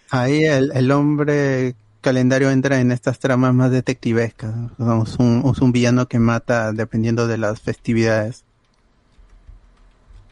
Ahí 0.09 0.43
el, 0.45 0.71
el 0.73 0.91
hombre 0.91 1.75
calendario 2.01 2.49
entra 2.51 2.79
en 2.79 2.91
estas 2.91 3.19
tramas 3.19 3.53
más 3.53 3.71
detectivescas. 3.71 4.53
¿no? 4.77 5.03
Es 5.03 5.15
un, 5.17 5.43
es 5.53 5.59
un 5.61 5.71
villano 5.71 6.07
que 6.07 6.19
mata 6.19 6.71
dependiendo 6.71 7.27
de 7.27 7.37
las 7.37 7.59
festividades. 7.59 8.43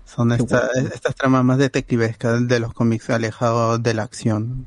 Son 0.05 0.31
esta- 0.31 0.69
estas 0.93 1.15
tramas 1.15 1.43
más 1.43 1.57
detectivescas 1.57 2.47
de 2.47 2.59
los 2.59 2.73
cómics 2.73 3.09
alejados 3.09 3.81
de 3.83 3.93
la 3.93 4.03
acción. 4.03 4.65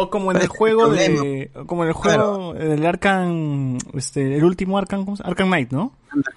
O 0.00 0.10
como 0.10 0.30
en 0.30 0.36
el 0.40 0.46
juego 0.48 0.88
de. 0.88 1.50
Como 1.66 1.82
en 1.82 1.88
el 1.88 1.94
juego 1.94 2.54
del 2.54 2.86
Arkham. 2.86 3.78
Este, 3.94 4.36
el 4.36 4.44
último 4.44 4.78
Arkham, 4.78 5.04
¿cómo 5.04 5.16
se 5.16 5.22
llama? 5.24 5.30
Arkham 5.32 5.48
Knight, 5.48 5.72
¿no? 5.72 5.92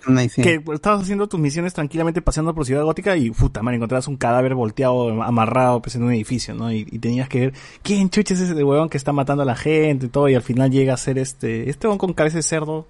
Knight, 0.08 0.32
sí. 0.32 0.42
Que 0.42 0.64
estabas 0.74 1.04
haciendo 1.04 1.28
tus 1.28 1.40
misiones 1.40 1.74
tranquilamente 1.74 2.22
paseando 2.24 2.56
por 2.56 2.66
Ciudad 2.66 2.84
Gótica 2.84 3.16
y 3.16 3.30
puta 3.30 3.62
madre, 3.62 3.78
encontrabas 3.78 4.08
un 4.08 4.18
cadáver 4.18 4.56
volteado, 4.56 5.22
amarrado 5.22 5.82
pues, 5.82 5.96
en 5.96 6.04
un 6.04 6.12
edificio, 6.12 6.56
¿no? 6.56 6.72
Y, 6.72 6.88
y 6.92 6.98
tenías 7.00 7.30
que 7.30 7.40
ver 7.40 7.54
quién 7.84 8.10
chuches 8.10 8.40
es 8.40 8.50
ese 8.50 8.64
huevón 8.64 8.90
que 8.90 8.98
está 8.98 9.14
matando 9.14 9.44
a 9.44 9.46
la 9.46 9.56
gente 9.56 10.08
y 10.08 10.10
todo, 10.10 10.28
y 10.28 10.34
al 10.36 10.42
final 10.42 10.72
llega 10.72 10.96
a 10.96 10.98
ser 10.98 11.20
este. 11.20 11.70
Este 11.70 11.86
huevón 11.86 12.00
con 12.00 12.14
cabeza 12.14 12.38
de 12.38 12.44
cerdo. 12.44 12.88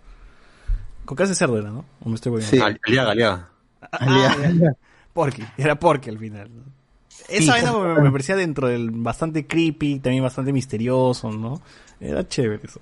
Con 1.03 1.17
cabeza 1.17 1.31
de 1.31 1.35
cerdo 1.35 1.57
era, 1.59 1.69
¿no? 1.71 1.83
¿O 2.03 2.07
me 2.09 2.15
estoy? 2.15 2.41
Sí. 2.43 2.59
Al- 2.59 2.79
Aliaga, 2.87 3.11
Aliaga. 3.11 3.49
Ah, 3.91 4.37
ya. 4.57 4.73
Porky, 5.11 5.43
era 5.57 5.75
Porky 5.77 6.09
al 6.09 6.17
final. 6.17 6.49
¿no? 6.55 6.70
Esa 7.27 7.53
vaina 7.53 7.71
me, 7.71 8.01
me 8.01 8.11
parecía 8.11 8.35
dentro 8.35 8.67
del 8.67 8.91
bastante 8.91 9.47
creepy, 9.47 9.99
también 9.99 10.23
bastante 10.23 10.51
misterioso, 10.51 11.31
¿no? 11.31 11.61
Era 11.99 12.27
chévere 12.27 12.61
eso. 12.63 12.81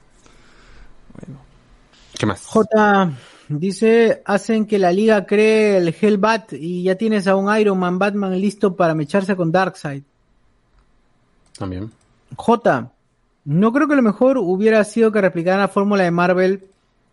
¿Qué 2.18 2.26
más? 2.26 2.46
J 2.46 3.12
dice, 3.50 4.22
hacen 4.26 4.66
que 4.66 4.80
la 4.80 4.92
liga 4.92 5.26
cree 5.26 5.78
el 5.78 5.96
Hellbat 6.00 6.54
y 6.54 6.84
ya 6.84 6.96
tienes 6.96 7.28
a 7.28 7.36
un 7.36 7.54
Iron 7.58 7.80
Man 7.80 8.00
Batman 8.00 8.40
listo 8.40 8.76
para 8.76 8.94
mecharse 8.94 9.36
con 9.36 9.52
Darkseid. 9.52 10.04
También. 11.58 11.92
J, 12.36 12.92
no 13.46 13.74
creo 13.74 13.88
que 13.88 13.96
lo 13.96 14.02
mejor 14.02 14.38
hubiera 14.38 14.84
sido 14.84 15.12
que 15.12 15.22
replicaran 15.22 15.60
la 15.60 15.68
fórmula 15.68 16.04
de 16.04 16.12
Marvel 16.12 16.70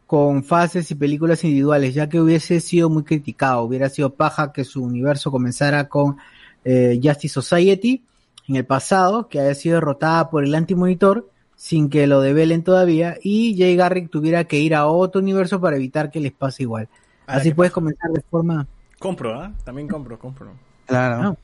con 0.07 0.45
fases 0.45 0.91
y 0.91 0.95
películas 0.95 1.43
individuales, 1.43 1.95
ya 1.95 2.09
que 2.09 2.20
hubiese 2.20 2.61
sido 2.61 2.89
muy 2.89 3.03
criticado, 3.03 3.62
hubiera 3.62 3.89
sido 3.89 4.15
paja 4.15 4.53
que 4.53 4.65
su 4.65 4.85
universo 4.85 5.33
comenzara 5.33 5.89
con 5.89 6.19
eh, 6.67 7.01
Justice 7.03 7.33
Society 7.33 8.03
en 8.49 8.57
el 8.57 8.67
pasado, 8.67 9.28
que 9.28 9.41
haya 9.41 9.55
sido 9.55 9.77
derrotada 9.77 10.28
por 10.31 10.45
el 10.45 10.55
antimonitor, 10.55 11.28
sin 11.57 11.89
que 11.89 12.07
lo 12.07 12.20
develen 12.20 12.62
todavía, 12.62 13.17
y 13.23 13.57
Jay 13.59 13.75
Garrick 13.77 14.11
tuviera 14.11 14.45
que 14.45 14.59
ir 14.61 14.75
a 14.75 14.86
otro 14.86 15.20
universo 15.23 15.61
para 15.61 15.77
evitar 15.77 16.11
que 16.11 16.20
les 16.20 16.33
pase 16.33 16.65
igual. 16.65 16.89
Así 17.27 17.55
puedes 17.55 17.73
comenzar 17.73 18.11
de 18.11 18.20
forma... 18.20 18.67
Compro, 18.99 19.35
¿ah? 19.41 19.53
También 19.65 19.89
compro, 19.89 20.19
compro. 20.19 20.53
Claro. 20.86 21.36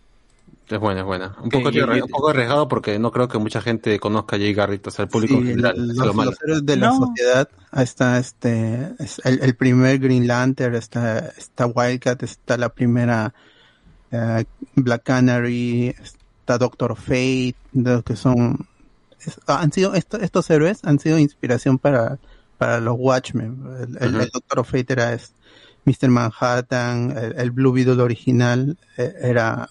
Es 0.69 0.79
buena, 0.79 1.01
es 1.01 1.07
buena. 1.07 1.37
Un 1.43 1.51
Que 1.51 1.59
poco, 1.59 1.71
yo- 1.71 1.87
arri- 1.87 1.99
yo- 1.99 2.05
un 2.05 2.11
poco 2.11 2.31
arriesgado 2.31 2.69
porque 2.69 2.99
no 2.99 3.11
creo 3.11 3.27
que 3.29 3.37
mucha 3.39 3.61
gente 3.61 3.99
conozca 3.99 4.37
a 4.37 4.39
Jay 4.39 4.55
Garrick, 4.55 4.87
o 4.87 4.91
sea, 4.91 5.05
el 5.05 5.09
público 5.11 5.35
en 5.35 5.47
general. 5.47 5.75
los, 5.77 5.91
es 5.91 5.97
lo 6.07 6.15
malo. 6.15 6.31
los 6.31 6.43
héroes 6.43 6.65
de 6.67 6.77
la 6.77 6.87
No. 6.89 6.97
sociedad, 6.99 7.49
está 7.77 8.19
este, 8.19 8.91
es 8.99 9.21
el, 9.25 9.41
el 9.43 9.55
primer 9.57 9.99
Green 9.99 10.27
Lantern, 10.27 10.75
está, 10.77 11.19
está 11.37 11.67
Wildcat, 11.67 12.23
está 12.23 12.57
la 12.57 12.69
primera 12.71 13.35
eh, 14.13 14.45
Black 14.77 15.03
Canary, 15.05 15.95
está 16.01 16.59
Doctor 16.59 16.97
Fate, 16.97 17.57
de 17.73 17.91
los 17.93 18.05
que 18.05 18.15
son, 18.17 18.67
es- 19.27 19.39
han 19.47 19.73
sido, 19.73 19.95
esto- 19.95 20.19
estos 20.21 20.49
héroes 20.51 20.81
han 20.85 20.99
sido 20.99 21.19
inspiración 21.19 21.79
para, 21.79 22.19
para 22.59 22.81
los 22.81 22.97
Watchmen. 22.99 23.63
El, 23.81 23.97
el- 24.01 24.21
el 24.21 24.29
Doctor 24.33 24.65
Fate 24.65 24.93
era 24.93 25.13
es, 25.15 25.33
Mr. 25.85 26.09
Manhattan, 26.09 27.17
el, 27.19 27.33
el 27.39 27.51
Blue 27.51 27.73
Beetle 27.73 28.01
original 28.03 28.77
eh, 28.97 29.15
era 29.23 29.69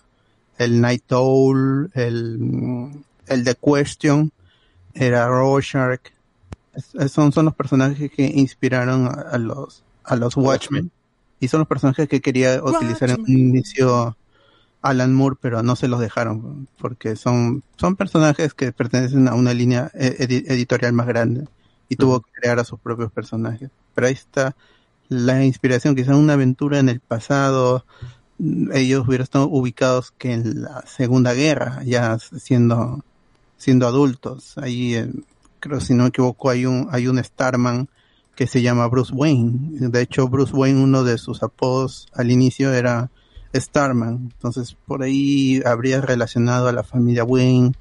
el 0.57 0.81
Night 0.81 1.09
Owl, 1.11 1.89
el, 1.93 2.91
el 3.27 3.43
The 3.45 3.55
Question, 3.55 4.31
era 4.93 5.27
Rorschach. 5.27 6.01
Es- 6.73 7.11
Son, 7.11 7.31
son 7.31 7.45
los 7.45 7.55
personajes 7.55 8.11
que 8.11 8.25
inspiraron 8.25 9.05
a, 9.07 9.11
a 9.11 9.37
los, 9.37 9.83
a 10.03 10.15
los 10.15 10.35
Watchmen. 10.35 10.91
Y 11.39 11.47
son 11.47 11.59
los 11.61 11.67
personajes 11.67 12.07
que 12.07 12.21
quería 12.21 12.61
utilizar 12.63 13.09
en 13.09 13.21
un 13.21 13.29
inicio 13.29 14.15
Alan 14.81 15.13
Moore, 15.13 15.37
pero 15.39 15.63
no 15.63 15.75
se 15.75 15.87
los 15.87 15.99
dejaron, 15.99 16.67
porque 16.79 17.15
son, 17.15 17.63
son 17.77 17.95
personajes 17.95 18.53
que 18.53 18.71
pertenecen 18.71 19.27
a 19.27 19.35
una 19.35 19.53
línea 19.53 19.91
e- 19.93 20.17
edi- 20.19 20.43
editorial 20.47 20.93
más 20.93 21.07
grande. 21.07 21.47
Y 21.89 21.97
tuvo 21.97 22.21
que 22.21 22.31
crear 22.31 22.59
a 22.59 22.63
sus 22.63 22.79
propios 22.79 23.11
personajes. 23.11 23.69
Pero 23.93 24.07
ahí 24.07 24.13
está 24.13 24.55
la 25.09 25.43
inspiración, 25.45 25.95
quizá 25.95 26.15
una 26.15 26.33
aventura 26.33 26.79
en 26.79 26.89
el 26.89 27.01
pasado, 27.01 27.85
ellos 28.73 29.07
hubieran 29.07 29.23
estado 29.23 29.47
ubicados 29.47 30.11
que 30.17 30.33
en 30.33 30.63
la 30.63 30.83
Segunda 30.87 31.33
Guerra, 31.33 31.83
ya 31.85 32.17
siendo, 32.19 33.03
siendo 33.57 33.87
adultos. 33.87 34.57
Ahí, 34.57 34.95
eh, 34.95 35.11
creo, 35.59 35.79
si 35.79 35.93
no 35.93 36.03
me 36.03 36.09
equivoco, 36.09 36.49
hay 36.49 36.65
un, 36.65 36.87
hay 36.91 37.07
un 37.07 37.23
Starman 37.23 37.87
que 38.35 38.47
se 38.47 38.61
llama 38.61 38.87
Bruce 38.87 39.13
Wayne. 39.13 39.89
De 39.89 40.01
hecho, 40.01 40.27
Bruce 40.27 40.53
Wayne, 40.55 40.81
uno 40.81 41.03
de 41.03 41.17
sus 41.17 41.43
apodos 41.43 42.07
al 42.13 42.31
inicio 42.31 42.73
era 42.73 43.11
Starman. 43.53 44.29
Entonces, 44.33 44.75
por 44.85 45.03
ahí 45.03 45.61
habría 45.65 46.01
relacionado 46.01 46.67
a 46.67 46.71
la 46.73 46.83
familia 46.83 47.23
Wayne 47.23 47.73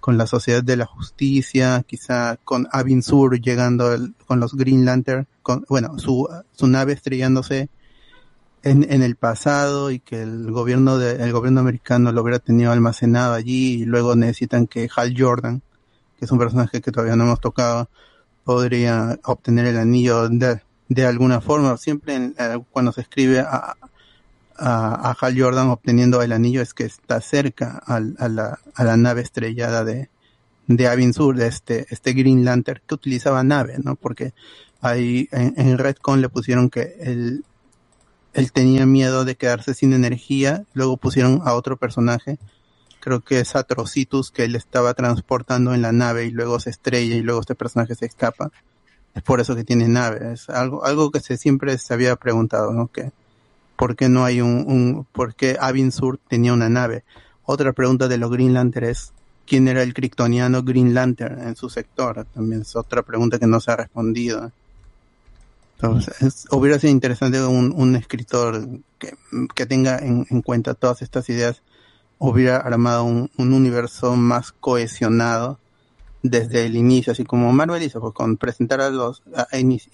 con 0.00 0.16
la 0.16 0.26
Sociedad 0.26 0.62
de 0.62 0.76
la 0.76 0.86
Justicia, 0.86 1.84
quizá 1.86 2.36
con 2.44 2.68
Avin 2.72 3.02
Sur 3.02 3.40
llegando 3.40 3.94
con 4.26 4.40
los 4.40 4.54
Green 4.54 4.84
Lantern, 4.84 5.26
con, 5.42 5.64
bueno, 5.68 5.98
su, 5.98 6.28
su 6.52 6.66
nave 6.68 6.92
estrellándose 6.94 7.68
en, 8.62 8.86
en 8.90 9.02
el 9.02 9.16
pasado 9.16 9.90
y 9.90 9.98
que 10.00 10.22
el 10.22 10.50
gobierno 10.50 10.98
de, 10.98 11.22
el 11.22 11.32
gobierno 11.32 11.60
americano 11.60 12.12
lo 12.12 12.22
hubiera 12.22 12.38
tenido 12.38 12.72
almacenado 12.72 13.34
allí 13.34 13.82
y 13.82 13.84
luego 13.84 14.16
necesitan 14.16 14.66
que 14.66 14.88
Hal 14.94 15.14
Jordan, 15.16 15.62
que 16.18 16.24
es 16.24 16.32
un 16.32 16.38
personaje 16.38 16.80
que 16.80 16.90
todavía 16.92 17.16
no 17.16 17.24
hemos 17.24 17.40
tocado, 17.40 17.88
podría 18.44 19.18
obtener 19.24 19.66
el 19.66 19.78
anillo 19.78 20.28
de, 20.28 20.60
de 20.88 21.06
alguna 21.06 21.40
forma. 21.40 21.76
Siempre 21.76 22.14
en- 22.14 22.34
eh, 22.38 22.58
cuando 22.70 22.92
se 22.92 23.02
escribe 23.02 23.40
a, 23.40 23.76
a, 24.58 25.10
a 25.10 25.16
Hal 25.20 25.40
Jordan 25.40 25.70
obteniendo 25.70 26.22
el 26.22 26.32
anillo 26.32 26.62
es 26.62 26.74
que 26.74 26.84
está 26.84 27.20
cerca 27.22 27.82
al- 27.86 28.16
a, 28.20 28.28
la, 28.28 28.60
a 28.74 28.84
la 28.84 28.96
nave 28.98 29.22
estrellada 29.22 29.84
de, 29.84 30.10
de 30.68 30.88
Avin 30.88 31.14
Sur, 31.14 31.36
de 31.36 31.48
este, 31.48 31.86
este 31.90 32.14
Green 32.14 32.44
Lantern 32.44 32.82
que 32.86 32.94
utilizaba 32.96 33.44
nave, 33.44 33.76
¿no? 33.84 33.96
Porque 33.96 34.34
ahí 34.82 35.28
en, 35.32 35.54
en 35.58 35.78
Redcon 35.78 36.22
le 36.22 36.28
pusieron 36.30 36.70
que 36.70 36.96
él, 37.00 37.44
él 38.34 38.52
tenía 38.52 38.86
miedo 38.86 39.24
de 39.24 39.36
quedarse 39.36 39.74
sin 39.74 39.92
energía, 39.94 40.64
luego 40.74 40.96
pusieron 40.98 41.42
a 41.44 41.54
otro 41.54 41.76
personaje, 41.78 42.38
creo 43.00 43.20
que 43.22 43.40
es 43.40 43.56
Atrocitus, 43.56 44.30
que 44.32 44.44
él 44.44 44.56
estaba 44.56 44.94
transportando 44.94 45.74
en 45.74 45.82
la 45.82 45.92
nave 45.92 46.26
y 46.26 46.30
luego 46.32 46.60
se 46.60 46.70
estrella 46.70 47.16
y 47.16 47.22
luego 47.22 47.40
este 47.40 47.56
personaje 47.56 47.94
se 47.96 48.06
escapa. 48.06 48.50
Es 49.14 49.22
por 49.24 49.40
eso 49.40 49.56
que 49.56 49.64
tiene 49.64 49.88
nave, 49.88 50.34
es 50.34 50.50
algo, 50.50 50.84
algo 50.84 51.10
que 51.10 51.20
se 51.20 51.36
siempre 51.38 51.78
se 51.78 51.94
había 51.94 52.16
preguntado, 52.16 52.72
¿no? 52.72 52.88
Que, 52.88 53.12
¿por 53.78 53.94
qué 53.96 54.08
no 54.08 54.24
hay 54.24 54.40
un, 54.40 54.64
un 54.66 55.06
por 55.12 55.34
qué 55.36 55.56
Avin 55.58 55.92
Sur 55.92 56.18
tenía 56.28 56.52
una 56.52 56.68
nave? 56.68 57.04
Otra 57.44 57.72
pregunta 57.72 58.08
de 58.08 58.18
los 58.18 58.30
Green 58.30 58.52
Lantern 58.52 58.86
es, 58.86 59.12
¿quién 59.46 59.68
era 59.68 59.82
el 59.82 59.94
kryptoniano 59.94 60.64
Green 60.64 60.92
Lantern 60.92 61.40
en 61.46 61.54
su 61.56 61.70
sector? 61.70 62.26
También 62.34 62.62
es 62.62 62.74
otra 62.74 63.02
pregunta 63.02 63.38
que 63.38 63.46
no 63.46 63.60
se 63.60 63.70
ha 63.70 63.76
respondido. 63.76 64.50
Entonces, 65.76 66.20
es- 66.22 66.46
hubiera 66.50 66.78
sido 66.80 66.92
interesante 66.92 67.40
un, 67.40 67.72
un 67.74 67.94
escritor 67.94 68.68
que, 68.98 69.14
que 69.54 69.64
tenga 69.64 69.96
en, 69.98 70.26
en 70.28 70.42
cuenta 70.42 70.74
todas 70.74 71.00
estas 71.02 71.28
ideas, 71.28 71.62
hubiera 72.18 72.56
armado 72.56 73.04
un, 73.04 73.30
un 73.38 73.52
universo 73.52 74.16
más 74.16 74.50
cohesionado 74.50 75.60
desde 76.24 76.66
el 76.66 76.76
inicio, 76.76 77.12
así 77.12 77.24
como 77.24 77.52
Marvel 77.52 77.80
hizo, 77.84 78.00
pues, 78.00 78.12
con 78.12 78.36
presentar 78.36 78.80
a 78.80 78.90
los, 78.90 79.22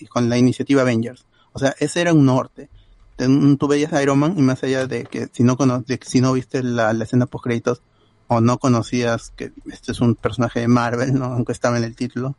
con 0.08 0.30
la 0.30 0.38
iniciativa 0.38 0.80
Avengers. 0.80 1.26
O 1.52 1.58
sea, 1.58 1.74
ese 1.78 2.00
era 2.00 2.14
un 2.14 2.24
norte. 2.24 2.70
Tú 3.16 3.68
veías 3.68 3.92
a 3.92 4.02
Iron 4.02 4.18
Man 4.18 4.34
y 4.36 4.42
más 4.42 4.62
allá 4.64 4.86
de 4.86 5.04
que 5.04 5.28
si 5.32 5.44
no, 5.44 5.56
cono- 5.56 5.84
de 5.86 5.98
que 5.98 6.08
si 6.08 6.20
no 6.20 6.32
viste 6.32 6.62
la, 6.62 6.90
escena 6.90 7.26
post 7.26 7.44
créditos 7.44 7.82
o 8.26 8.40
no 8.40 8.58
conocías 8.58 9.30
que 9.36 9.52
este 9.70 9.92
es 9.92 10.00
un 10.00 10.14
personaje 10.16 10.60
de 10.60 10.68
Marvel, 10.68 11.20
aunque 11.22 11.52
estaba 11.52 11.78
en 11.78 11.84
el 11.84 11.94
título, 11.94 12.36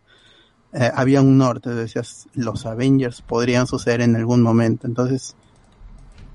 eh, 0.74 0.92
había 0.94 1.22
un 1.22 1.38
norte, 1.38 1.70
decías, 1.70 2.28
los 2.34 2.66
Avengers 2.66 3.22
podrían 3.22 3.68
suceder 3.68 4.02
en 4.02 4.16
algún 4.16 4.42
momento. 4.42 4.88
Entonces, 4.88 5.36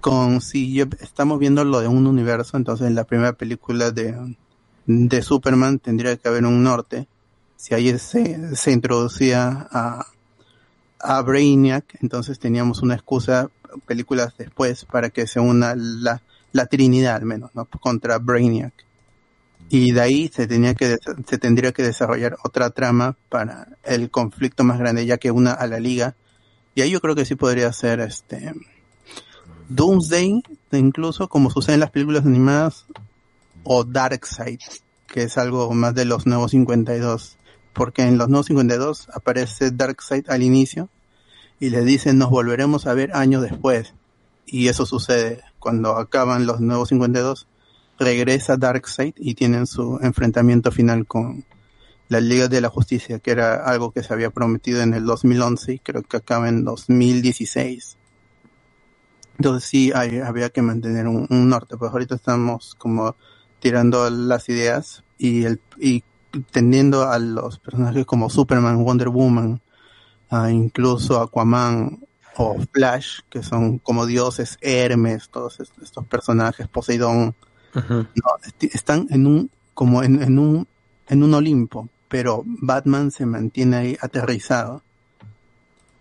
con 0.01 0.41
si 0.41 0.81
estamos 1.01 1.39
viendo 1.39 1.65
lo 1.65 1.81
de 1.81 1.89
un 1.89 2.07
universo, 2.07 2.57
entonces 2.57 2.86
en 2.86 2.94
la 2.94 3.05
primera 3.05 3.35
película 3.35 3.91
de, 3.91 4.36
de 4.86 5.23
Superman 5.23 5.78
tendría 5.78 6.17
que 6.17 6.28
haber 6.28 6.47
un 6.47 6.62
norte. 6.62 7.07
Si 7.57 7.75
ahí 7.75 7.99
se, 7.99 8.57
se 8.57 8.73
introducía 8.73 9.69
a, 9.70 10.07
a 10.99 11.23
Brainiac, 11.23 11.99
entonces 12.01 12.39
teníamos 12.39 12.81
una 12.81 12.94
excusa 12.94 13.51
películas 13.86 14.34
después 14.36 14.84
para 14.84 15.10
que 15.10 15.26
se 15.26 15.40
una 15.40 15.74
la, 15.76 16.23
la 16.52 16.66
Trinidad 16.66 17.16
al 17.16 17.24
menos, 17.24 17.50
¿no? 17.55 17.65
contra 17.66 18.18
Brainiac. 18.18 18.73
Y 19.68 19.92
de 19.92 20.00
ahí 20.00 20.28
se 20.28 20.49
tenía 20.49 20.74
que 20.74 20.99
se 21.28 21.39
tendría 21.39 21.73
que 21.73 21.84
desarrollar 21.84 22.36
otra 22.42 22.70
trama 22.70 23.16
para 23.28 23.68
el 23.84 24.10
conflicto 24.10 24.65
más 24.65 24.78
grande, 24.78 25.07
ya 25.07 25.18
que 25.18 25.31
una 25.31 25.52
a 25.52 25.66
la 25.68 25.78
liga. 25.78 26.16
Y 26.74 26.82
ahí 26.82 26.90
yo 26.90 27.00
creo 27.00 27.15
que 27.15 27.24
sí 27.24 27.36
podría 27.36 27.73
ser 27.73 28.00
este 28.00 28.52
Doomsday, 29.68 30.42
incluso 30.73 31.28
como 31.28 31.50
sucede 31.50 31.74
en 31.74 31.81
las 31.81 31.92
películas 31.92 32.26
animadas, 32.26 32.86
o 33.62 33.84
Darkseid, 33.84 34.58
que 35.07 35.23
es 35.23 35.39
algo 35.39 35.73
más 35.73 35.94
de 35.94 36.05
los 36.05 36.26
nuevos 36.26 36.50
52. 36.50 37.36
Porque 37.73 38.02
en 38.02 38.18
los 38.18 38.28
nuevos 38.28 38.47
52 38.47 39.08
aparece 39.15 39.70
Darkseid 39.70 40.28
al 40.28 40.42
inicio 40.42 40.89
y 41.61 41.71
le 41.71 41.85
dicen 41.85 42.19
nos 42.19 42.31
volveremos 42.31 42.87
a 42.87 42.95
ver 42.95 43.15
años 43.15 43.43
después. 43.43 43.95
Y 44.47 44.69
eso 44.69 44.87
sucede 44.87 45.43
cuando 45.61 45.97
acaban 45.97 46.47
los 46.47 46.61
nuevos 46.61 46.89
52. 46.89 47.47
Regresa 47.99 48.57
Darkseid 48.57 49.15
y 49.19 49.35
tienen 49.35 49.67
su 49.67 50.01
enfrentamiento 50.03 50.73
final 50.73 51.07
con 51.07 51.45
la 52.09 52.21
Liga 52.21 52.49
de 52.49 52.61
la 52.61 52.71
Justicia, 52.71 53.21
que 53.21 53.31
era 53.31 53.63
algo 53.65 53.93
que 53.93 54.03
se 54.03 54.13
había 54.13 54.31
prometido 54.31 54.81
en 54.81 54.95
el 54.95 55.05
2011 55.05 55.75
y 55.75 55.79
creo 55.79 56.03
que 56.03 56.17
acaba 56.17 56.49
en 56.49 56.65
2016. 56.65 57.99
Entonces 59.39 59.69
sí, 59.69 59.93
hay, 59.95 60.19
había 60.19 60.51
que 60.51 60.63
mantener 60.63 61.07
un, 61.07 61.27
un 61.31 61.49
norte, 61.49 61.77
pues 61.77 61.93
ahorita 61.93 62.17
estamos 62.17 62.75
como 62.77 63.15
tirando 63.61 64.11
las 64.11 64.49
ideas 64.49 65.05
y, 65.19 65.45
el, 65.45 65.61
y 65.79 66.03
tendiendo 66.51 67.09
a 67.09 67.19
los 67.19 67.59
personajes 67.59 68.07
como 68.07 68.31
Superman, 68.31 68.83
Wonder 68.83 69.11
Woman, 69.11 69.61
a 70.31 70.50
incluso 70.50 71.20
Aquaman 71.20 72.00
o 72.36 72.57
Flash, 72.73 73.20
que 73.28 73.42
son 73.42 73.78
como 73.78 74.07
dioses, 74.07 74.57
Hermes, 74.60 75.28
todos 75.28 75.60
est- 75.60 75.76
estos 75.83 76.07
personajes, 76.07 76.68
Poseidón, 76.68 77.34
no, 78.15 78.31
están 78.60 79.07
en 79.10 79.26
un, 79.26 79.50
como 79.75 80.02
en, 80.02 80.23
en 80.23 80.39
un, 80.39 80.67
en 81.09 81.23
un 81.23 81.34
Olimpo, 81.34 81.89
pero 82.09 82.42
Batman 82.47 83.10
se 83.10 83.26
mantiene 83.26 83.76
ahí 83.76 83.97
aterrizado. 84.00 84.83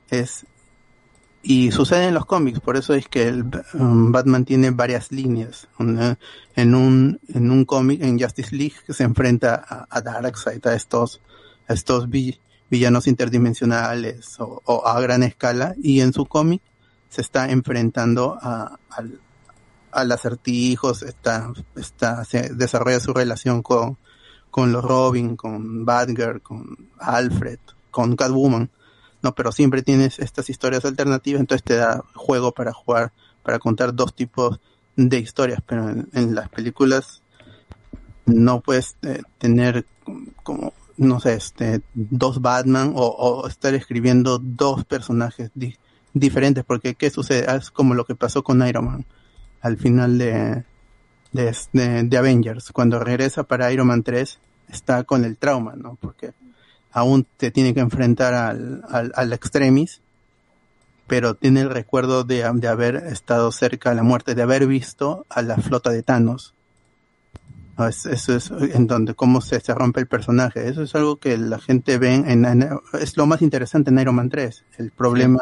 Es, 0.10 0.46
y 1.42 1.72
sucede 1.72 2.08
en 2.08 2.14
los 2.16 2.26
cómics, 2.26 2.60
por 2.60 2.76
eso 2.78 2.94
es 2.94 3.08
que 3.08 3.28
el 3.28 3.46
um, 3.76 4.12
Batman 4.12 4.44
tiene 4.46 4.72
varias 4.72 5.12
líneas. 5.12 5.68
Una- 5.78 6.18
en 6.56 6.76
un, 6.76 7.20
en 7.30 7.52
un 7.52 7.66
cómic, 7.66 8.02
en 8.02 8.20
Justice 8.20 8.56
League, 8.56 8.76
que 8.86 8.94
se 8.94 9.04
enfrenta 9.04 9.64
a, 9.68 9.88
a 9.90 10.02
Darkseid, 10.02 10.66
a 10.68 10.76
estos, 10.76 11.22
a 11.68 11.74
estos 11.74 12.10
vi- 12.10 12.40
villanos 12.70 13.08
interdimensionales 13.08 14.36
o, 14.40 14.88
a 14.88 15.00
gran 15.02 15.24
escala, 15.24 15.76
y 15.82 16.02
en 16.02 16.14
su 16.14 16.26
cómic 16.26 16.62
se 17.10 17.22
está 17.22 17.50
enfrentando 17.50 18.38
a, 18.42 18.78
al, 18.92 19.20
al 19.92 20.12
acertijo, 20.12 20.92
está, 20.92 21.52
está, 21.76 22.24
se 22.26 22.54
desarrolla 22.54 23.00
su 23.00 23.14
relación 23.14 23.62
con, 23.62 23.98
con 24.52 24.72
los 24.72 24.84
Robin, 24.84 25.36
con 25.36 25.86
Batgirl, 25.86 26.42
con 26.42 26.90
Alfred, 27.00 27.60
con 27.92 28.16
Catwoman. 28.16 28.70
no, 29.22 29.34
pero 29.34 29.52
siempre 29.52 29.82
tienes 29.82 30.20
estas 30.20 30.50
historias 30.50 30.86
alternativas, 30.86 31.40
entonces 31.40 31.64
te 31.64 31.76
da 31.76 32.04
juego 32.14 32.52
para 32.52 32.74
jugar, 32.74 33.12
para 33.44 33.60
contar 33.60 33.94
dos 33.94 34.14
tipos 34.14 34.60
de 34.96 35.18
historias, 35.18 35.62
pero 35.66 35.90
en, 35.90 36.10
en 36.14 36.36
las 36.36 36.50
películas 36.50 37.24
no 38.26 38.62
puedes 38.62 38.96
eh, 39.02 39.22
tener 39.38 39.86
como, 40.44 40.74
no 41.00 41.20
sé, 41.20 41.34
este, 41.36 41.82
dos 41.94 42.42
Batman 42.42 42.94
o, 42.96 43.48
estar 43.48 43.74
escribiendo 43.74 44.40
dos 44.40 44.86
personajes 44.86 45.52
di- 45.56 45.76
diferentes, 46.14 46.64
porque 46.66 46.96
¿qué 46.96 47.10
sucede? 47.10 47.46
Ah, 47.48 47.56
Es 47.56 47.72
como 47.72 47.94
lo 47.96 48.06
que 48.06 48.16
pasó 48.16 48.44
con 48.44 48.66
Iron 48.68 48.86
Man 48.86 49.06
al 49.62 49.78
final 49.78 50.18
de, 50.18 50.64
de, 51.34 51.56
de, 51.74 52.04
de 52.04 52.18
Avengers, 52.18 52.72
cuando 52.72 53.00
regresa 53.00 53.44
para 53.44 53.72
Iron 53.72 53.88
Man 53.88 54.04
3, 54.04 54.40
está 54.70 55.04
con 55.04 55.26
el 55.26 55.38
trauma, 55.38 55.76
¿no? 55.76 55.98
Porque 56.00 56.34
aún 56.92 57.26
te 57.38 57.52
tiene 57.52 57.74
que 57.74 57.82
enfrentar 57.82 58.34
al, 58.34 58.84
al, 58.90 59.12
al 59.16 59.34
extremis, 59.34 60.02
pero 61.08 61.34
tiene 61.34 61.62
el 61.62 61.70
recuerdo 61.70 62.24
de, 62.24 62.50
de 62.54 62.68
haber 62.68 62.96
estado 62.96 63.52
cerca 63.52 63.90
de 63.90 63.96
la 63.96 64.04
muerte, 64.04 64.36
de 64.36 64.42
haber 64.44 64.68
visto 64.68 65.26
a 65.30 65.42
la 65.42 65.58
flota 65.58 65.90
de 65.90 66.04
Thanos. 66.04 66.54
Es- 67.88 68.06
Eso 68.06 68.36
es 68.36 68.52
en 68.52 68.88
donde 68.88 69.14
cómo 69.16 69.42
se, 69.42 69.60
se 69.60 69.74
rompe 69.74 70.00
el 70.02 70.08
personaje. 70.08 70.68
Eso 70.68 70.82
es 70.84 70.94
algo 70.96 71.18
que 71.18 71.38
la 71.38 71.60
gente 71.60 71.98
ve 71.98 72.16
en, 72.16 72.46
en- 72.46 72.70
es 73.00 73.16
lo 73.18 73.26
más 73.26 73.42
interesante 73.42 73.90
en 73.92 74.00
Iron 74.00 74.16
Man 74.16 74.30
3. 74.30 74.66
El 74.78 74.92
problema, 74.92 75.40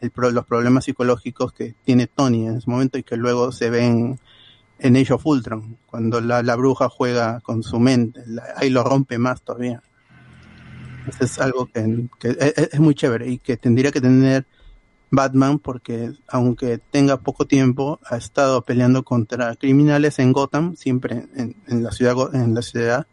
el 0.00 0.10
pro- 0.10 0.30
los 0.30 0.44
problemas 0.46 0.84
psicológicos 0.84 1.52
que 1.52 1.74
tiene 1.84 2.06
Tony 2.06 2.46
en 2.46 2.56
ese 2.56 2.70
momento 2.70 2.98
y 2.98 3.02
que 3.02 3.16
luego 3.16 3.52
se 3.52 3.70
ven 3.70 4.18
en 4.78 4.96
Age 4.96 5.12
of 5.12 5.26
Ultron, 5.26 5.76
cuando 5.86 6.20
la, 6.20 6.42
la 6.42 6.56
bruja 6.56 6.88
juega 6.88 7.40
con 7.40 7.62
su 7.62 7.78
mente. 7.78 8.22
La- 8.26 8.44
ahí 8.56 8.70
lo 8.70 8.82
rompe 8.82 9.18
más 9.18 9.42
todavía. 9.42 9.82
Eso 11.08 11.24
es 11.24 11.38
algo 11.38 11.66
que, 11.66 12.06
que 12.18 12.28
es, 12.38 12.68
es 12.72 12.80
muy 12.80 12.94
chévere 12.94 13.28
y 13.28 13.38
que 13.38 13.56
tendría 13.56 13.90
que 13.90 14.00
tener 14.00 14.46
Batman 15.10 15.58
porque 15.58 16.12
aunque 16.28 16.78
tenga 16.78 17.18
poco 17.18 17.46
tiempo 17.46 17.98
ha 18.08 18.16
estado 18.16 18.62
peleando 18.62 19.02
contra 19.04 19.56
criminales 19.56 20.18
en 20.18 20.32
Gotham 20.32 20.76
siempre 20.76 21.26
en, 21.36 21.56
en 21.66 21.82
la 21.82 21.90
ciudad 21.92 22.34
en 22.34 22.54
la 22.54 22.62
ciudad 22.62 23.06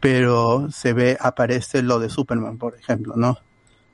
pero 0.00 0.70
se 0.70 0.92
ve 0.92 1.16
aparece 1.20 1.82
lo 1.82 1.98
de 1.98 2.10
Superman 2.10 2.58
por 2.58 2.74
ejemplo 2.76 3.14
no 3.16 3.38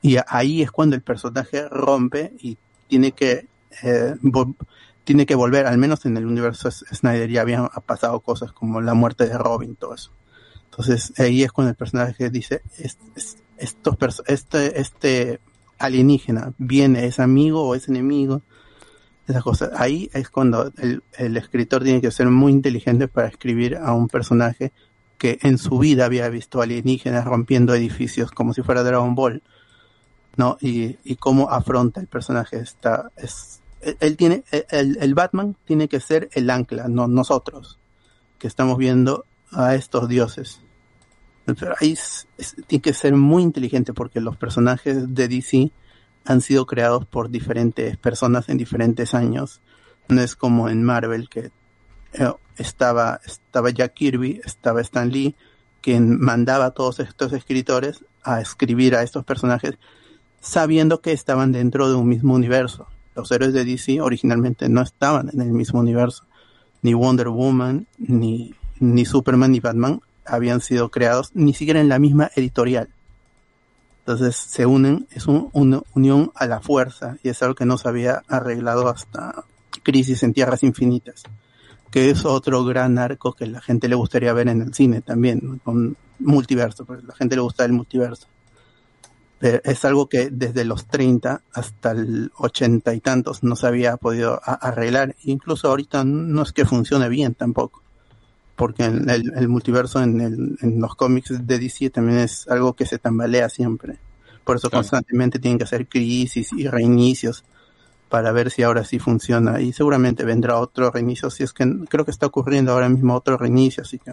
y 0.03 0.17
ahí 0.29 0.63
es 0.63 0.71
cuando 0.71 0.97
el 0.97 1.03
personaje 1.03 1.69
rompe 1.69 2.33
y 2.39 2.57
tiene 2.89 3.13
que 3.13 3.49
eh, 3.83 4.15
tiene 5.05 5.27
que 5.27 5.35
volver 5.35 5.67
al 5.67 5.79
menos 5.79 6.07
en 6.07 6.17
el 6.17 6.27
universo 6.27 6.71
Snyder 6.71 7.31
ya 7.31 7.43
habían 7.43 7.69
pasado 7.87 8.21
cosas 8.21 8.53
como 8.53 8.81
la 8.81 8.95
muerte 8.95 9.27
de 9.27 9.37
Robin 9.37 9.77
todo 9.77 9.95
eso. 9.95 10.11
Entonces 10.71 11.13
ahí 11.19 11.43
es 11.43 11.53
cuando 11.53 11.71
el 11.71 11.77
personaje 11.77 12.31
dice 12.31 12.63
es- 12.79 12.99
es- 13.15 13.37
estos 13.59 13.97
este 14.27 14.81
este 14.81 15.41
alienígena 15.81 16.53
viene, 16.59 17.07
es 17.07 17.19
amigo 17.19 17.67
o 17.67 17.75
es 17.75 17.89
enemigo, 17.89 18.43
esas 19.27 19.43
cosas. 19.43 19.71
Ahí 19.77 20.11
es 20.13 20.31
cuando 20.31 20.73
el, 20.79 21.03
el 21.19 21.37
escritor 21.37 21.83
tiene 21.83 22.01
que 22.01 22.11
ser 22.11 22.29
muy 22.29 22.53
inteligente 22.53 23.09
para 23.09 23.29
escribir 23.29 23.77
a 23.77 23.93
un 23.93 24.09
personaje 24.09 24.73
que 25.19 25.39
en 25.43 25.59
su 25.59 25.79
vida 25.79 26.07
había 26.07 26.29
visto 26.29 26.63
alienígenas 26.63 27.25
rompiendo 27.25 27.75
edificios 27.75 28.31
como 28.31 28.55
si 28.55 28.63
fuera 28.63 28.83
Dragon 28.83 29.15
Ball, 29.15 29.43
¿no? 30.37 30.57
Y, 30.61 30.97
y 31.05 31.17
cómo 31.17 31.51
afronta 31.51 32.01
el 32.01 32.07
personaje 32.07 32.59
esta, 32.59 33.11
es, 33.17 33.61
él- 34.01 34.17
tiene, 34.17 34.45
el, 34.71 34.97
el 35.01 35.15
Batman 35.15 35.57
tiene 35.65 35.89
que 35.89 36.01
ser 36.01 36.31
el 36.33 36.49
ancla, 36.49 36.89
no 36.89 37.07
nosotros, 37.07 37.79
que 38.39 38.47
estamos 38.47 38.79
viendo 38.79 39.25
a 39.53 39.75
estos 39.75 40.09
dioses. 40.09 40.63
Ahí 41.81 41.93
es- 41.93 42.27
tiene 42.67 42.83
que 42.83 42.93
ser 42.93 43.15
muy 43.15 43.43
inteligente 43.43 43.93
porque 43.93 44.21
los 44.21 44.37
personajes 44.37 45.15
de 45.15 45.29
DC 45.29 45.71
han 46.25 46.41
sido 46.41 46.67
creados 46.67 47.07
por 47.07 47.31
diferentes 47.31 47.97
personas 47.97 48.49
en 48.49 48.59
diferentes 48.59 49.15
años. 49.15 49.61
No 50.09 50.21
es 50.23 50.37
como 50.37 50.69
en 50.69 50.83
Marvel 50.83 51.29
que 51.29 51.51
eh, 52.13 52.33
estaba, 52.57 53.21
estaba 53.25 53.71
Jack 53.71 53.95
Kirby, 53.95 54.41
estaba 54.45 54.81
Stan 54.81 55.11
Lee, 55.11 55.35
quien 55.81 56.21
mandaba 56.21 56.67
a 56.67 56.71
todos 56.73 57.01
estos 57.01 57.33
escritores 57.33 58.05
a 58.23 58.41
escribir 58.41 58.97
a 58.97 59.03
estos 59.03 59.25
personajes 59.25 59.79
sabiendo 60.41 61.01
que 61.01 61.13
estaban 61.13 61.53
dentro 61.53 61.89
de 61.89 61.95
un 61.95 62.09
mismo 62.09 62.35
universo. 62.35 62.87
Los 63.15 63.31
héroes 63.31 63.53
de 63.53 63.65
DC 63.65 64.01
originalmente 64.01 64.69
no 64.69 64.81
estaban 64.83 65.31
en 65.33 65.41
el 65.41 65.53
mismo 65.53 65.81
universo. 65.81 66.25
Ni 66.83 66.95
Wonder 66.95 67.29
Woman, 67.29 67.87
ni, 67.99 68.55
ni 68.79 69.05
Superman, 69.05 69.53
ni 69.53 69.61
Batman 69.61 70.01
habían 70.31 70.61
sido 70.61 70.91
creados 70.91 71.31
ni 71.35 71.53
siquiera 71.55 71.81
en 71.81 71.89
la 71.89 71.99
misma 71.99 72.31
editorial. 72.35 72.89
Entonces 74.01 74.37
se 74.37 74.67
unen, 74.67 75.07
es 75.13 75.27
un- 75.27 75.51
una 75.53 75.83
unión 75.95 76.33
a 76.35 76.47
la 76.47 76.61
fuerza 76.61 77.17
y 77.23 77.29
es 77.29 77.43
algo 77.43 77.55
que 77.55 77.67
no 77.67 77.79
se 77.79 77.89
había 77.89 78.23
arreglado 78.29 78.89
hasta 78.89 79.45
Crisis 79.83 80.23
en 80.23 80.33
Tierras 80.33 80.63
Infinitas, 80.63 81.23
que 81.91 82.11
es 82.11 82.25
otro 82.25 82.65
gran 82.65 82.99
arco 82.99 83.35
que 83.35 83.47
la 83.47 83.61
gente 83.61 83.89
le 83.89 83.95
gustaría 83.95 84.33
ver 84.33 84.49
en 84.49 84.63
el 84.63 84.75
cine 84.75 85.01
también, 85.01 85.61
con 85.65 85.97
multiverso, 86.19 86.85
porque 86.85 87.07
la 87.07 87.15
gente 87.15 87.37
le 87.37 87.43
gusta 87.43 87.65
el 87.65 87.73
multiverso. 87.73 88.27
Pero 89.39 89.61
es 89.65 89.85
algo 89.87 90.07
que 90.09 90.29
desde 90.31 90.65
los 90.65 90.87
30 90.87 91.43
hasta 91.55 91.93
el 91.93 92.31
80 92.37 92.93
y 92.95 93.01
tantos 93.01 93.43
no 93.43 93.57
se 93.57 93.67
había 93.67 93.97
podido 93.97 94.41
arreglar. 94.45 95.17
Incluso 95.25 95.69
ahorita 95.69 96.05
no 96.05 96.43
es 96.43 96.53
que 96.53 96.67
funcione 96.67 97.09
bien 97.09 97.35
tampoco 97.35 97.83
porque 98.61 98.85
en 98.85 99.09
el, 99.09 99.33
el 99.37 99.49
multiverso 99.49 100.03
en, 100.03 100.21
el- 100.21 100.59
en 100.61 100.81
los 100.81 100.95
cómics 100.95 101.47
de 101.47 101.59
DC 101.59 101.91
también 101.91 102.19
es 102.21 102.47
algo 102.49 102.75
que 102.75 102.87
se 102.87 102.99
tambalea 102.99 103.49
siempre. 103.49 103.97
Por 104.45 104.57
eso 104.57 104.71
constantemente 104.71 105.39
tienen 105.39 105.59
que 105.59 105.65
hacer 105.65 105.89
crisis 105.89 106.53
y 106.53 106.69
reinicios 106.69 107.45
para 108.11 108.33
ver 108.33 108.51
si 108.51 108.63
ahora 108.63 108.85
sí 108.85 108.99
funciona. 108.99 109.61
Y 109.61 109.73
seguramente 109.73 110.25
vendrá 110.25 110.59
otro 110.59 110.91
reinicio, 110.91 111.31
si 111.31 111.45
es 111.45 111.53
que 111.53 111.65
creo 111.89 112.05
que 112.05 112.11
está 112.11 112.27
ocurriendo 112.27 112.73
ahora 112.73 112.89
mismo 112.91 113.15
otro 113.15 113.39
reinicio, 113.39 113.83
así 113.83 113.99
que 113.99 114.13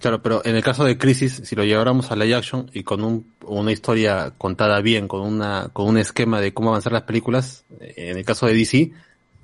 Claro, 0.00 0.22
pero 0.22 0.42
en 0.46 0.56
el 0.56 0.62
caso 0.62 0.84
de 0.84 0.96
Crisis, 0.96 1.42
si 1.44 1.54
lo 1.54 1.64
lleváramos 1.64 2.10
a 2.10 2.16
live 2.16 2.34
action 2.34 2.70
y 2.72 2.84
con 2.84 3.04
un, 3.04 3.34
una 3.44 3.70
historia 3.72 4.32
contada 4.38 4.80
bien, 4.80 5.06
con 5.08 5.20
una, 5.20 5.68
con 5.74 5.88
un 5.88 5.98
esquema 5.98 6.40
de 6.40 6.54
cómo 6.54 6.70
avanzar 6.70 6.92
las 6.94 7.02
películas, 7.02 7.64
eh, 7.80 7.94
en 8.10 8.16
el 8.16 8.24
caso 8.24 8.46
de 8.46 8.54
DC, 8.54 8.92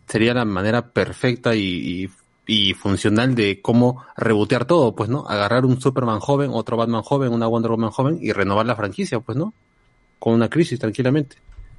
sería 0.09 0.33
la 0.33 0.47
manera 0.47 0.91
perfecta 0.93 1.55
y, 1.55 2.05
y, 2.05 2.11
y 2.47 2.75
funcional 2.75 3.34
de 3.34 3.60
cómo 3.60 4.05
rebotear 4.16 4.65
todo, 4.65 4.94
pues, 4.94 5.10
¿no? 5.10 5.26
Agarrar 5.28 5.65
un 5.66 5.81
Superman 5.81 6.20
joven, 6.20 6.50
otro 6.52 6.76
Batman 6.76 7.02
joven, 7.02 7.33
una 7.33 7.47
Wonder 7.47 7.73
Woman 7.73 7.91
joven 7.91 8.18
y 8.20 8.33
renovar 8.33 8.66
la 8.66 8.76
franquicia, 8.76 9.20
pues, 9.20 9.36
¿no? 9.36 9.52
Con 10.18 10.34
una 10.34 10.49
crisis, 10.49 10.78
tranquilamente. 10.78 11.36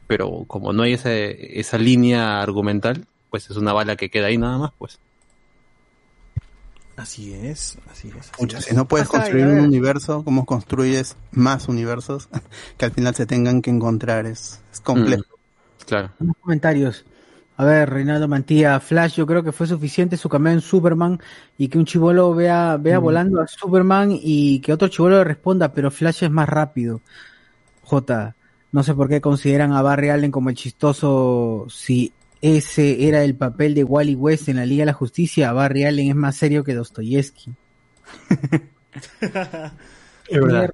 Pero 0.08 0.44
como 0.48 0.74
no 0.74 0.84
hay 0.84 0.94
esa, 0.94 1.14
esa 1.14 1.78
línea 1.78 2.42
argumental, 2.42 3.08
pues 3.30 3.50
es 3.50 3.58
una 3.58 3.74
bala 3.74 3.96
que 3.96 4.10
queda 4.10 4.28
ahí 4.28 4.38
nada 4.38 4.58
más, 4.58 4.72
pues. 4.78 5.00
Así 6.98 7.32
es, 7.32 7.78
así 7.92 8.10
es. 8.10 8.32
así 8.34 8.56
es. 8.58 8.66
si 8.66 8.76
no 8.76 8.88
puedes 8.88 9.08
construir 9.08 9.46
un 9.46 9.56
ver, 9.56 9.64
universo, 9.64 10.24
¿cómo 10.24 10.46
construyes 10.46 11.16
más 11.32 11.68
universos 11.68 12.28
que 12.78 12.86
al 12.86 12.92
final 12.92 13.14
se 13.16 13.26
tengan 13.26 13.62
que 13.62 13.70
encontrar? 13.70 14.26
Es, 14.26 14.62
es 14.74 14.82
complejo. 14.82 15.24
Claro. 15.86 16.12
Unos 16.20 16.36
comentarios. 16.42 17.06
A 17.60 17.66
ver, 17.66 17.90
Reinaldo 17.90 18.28
Mantilla, 18.28 18.80
Flash, 18.80 19.16
yo 19.16 19.26
creo 19.26 19.42
que 19.42 19.52
fue 19.52 19.66
suficiente 19.66 20.16
su 20.16 20.30
cameo 20.30 20.54
en 20.54 20.62
Superman 20.62 21.20
y 21.58 21.70
que 21.70 21.80
un 21.80 21.86
chivolo 21.86 22.36
vea, 22.36 22.78
vea 22.78 23.00
volando 23.00 23.42
a 23.42 23.48
Superman 23.48 24.12
y 24.12 24.60
que 24.60 24.74
otro 24.74 24.90
chivolo 24.90 25.18
le 25.18 25.24
responda, 25.24 25.74
pero 25.74 25.90
Flash 25.90 26.24
es 26.24 26.30
más 26.30 26.48
rápido. 26.48 27.02
J, 27.82 28.36
no 28.72 28.84
sé 28.84 28.94
por 28.94 29.10
qué 29.10 29.22
consideran 29.22 29.74
a 29.74 29.82
Barry 29.82 30.10
Allen 30.10 30.30
como 30.30 30.52
el 30.52 30.56
chistoso 30.56 31.66
si 31.68 32.14
ese 32.44 33.08
era 33.08 33.24
el 33.24 33.36
papel 33.36 33.74
de 33.74 33.84
Wally 33.84 34.14
West 34.14 34.50
en 34.50 34.58
la 34.58 34.66
Liga 34.66 34.84
de 34.84 34.88
la 34.88 34.94
Justicia. 34.94 35.52
Barry 35.52 35.86
Allen 35.86 36.10
es 36.10 36.16
más 36.16 36.36
serio 36.36 36.64
que 36.64 36.76
Dostoyevsky. 36.76 37.54
Es 40.30 40.42
verdad. 40.42 40.70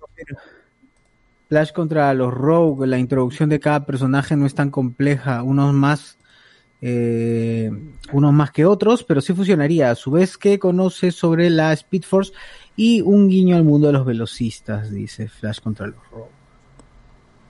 Flash 1.47 1.71
contra 1.71 2.13
los 2.13 2.33
Rogue, 2.33 2.87
la 2.87 2.97
introducción 2.97 3.49
de 3.49 3.59
cada 3.59 3.85
personaje 3.85 4.35
no 4.35 4.47
es 4.47 4.55
tan 4.55 4.71
compleja, 4.71 5.43
unos 5.43 5.73
más 5.73 6.17
eh, 6.85 7.71
unos 8.11 8.33
más 8.33 8.51
que 8.51 8.65
otros, 8.65 9.05
pero 9.05 9.21
sí 9.21 9.33
funcionaría. 9.33 9.89
A 9.89 9.95
su 9.95 10.11
vez 10.11 10.37
que 10.37 10.59
conoce 10.59 11.11
sobre 11.11 11.49
la 11.49 11.71
Speed 11.71 12.03
Force 12.03 12.33
y 12.75 12.99
un 12.99 13.29
guiño 13.29 13.55
al 13.55 13.63
mundo 13.63 13.87
de 13.87 13.93
los 13.93 14.05
velocistas, 14.05 14.91
dice 14.91 15.29
Flash 15.29 15.61
contra 15.61 15.87
los 15.87 15.95
Rogue. 16.11 16.27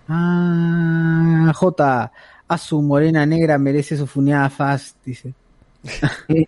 Ah, 0.08 1.52
J, 1.56 2.12
a 2.48 2.58
su 2.60 2.82
morena 2.84 3.26
negra 3.26 3.58
merece 3.58 3.98
su 3.98 4.06
funeada 4.06 4.52
fast, 4.52 4.98
dice. 5.04 5.34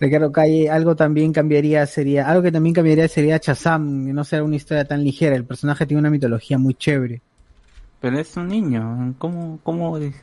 Ricardo 0.00 0.32
Calle, 0.32 0.68
algo 0.68 0.96
también 0.96 1.32
cambiaría 1.32 1.86
sería, 1.86 2.28
algo 2.28 2.42
que 2.42 2.50
también 2.50 2.74
cambiaría 2.74 3.06
sería 3.06 3.38
Chazam, 3.38 4.12
no 4.12 4.24
sea 4.24 4.42
una 4.42 4.56
historia 4.56 4.84
tan 4.84 5.04
ligera. 5.04 5.36
El 5.36 5.44
personaje 5.44 5.86
tiene 5.86 6.00
una 6.00 6.10
mitología 6.10 6.58
muy 6.58 6.74
chévere. 6.74 7.22
Pero 8.00 8.18
es 8.18 8.36
un 8.36 8.48
niño, 8.48 9.14
¿cómo, 9.18 9.58
cómo 9.62 9.96
es, 9.98 10.14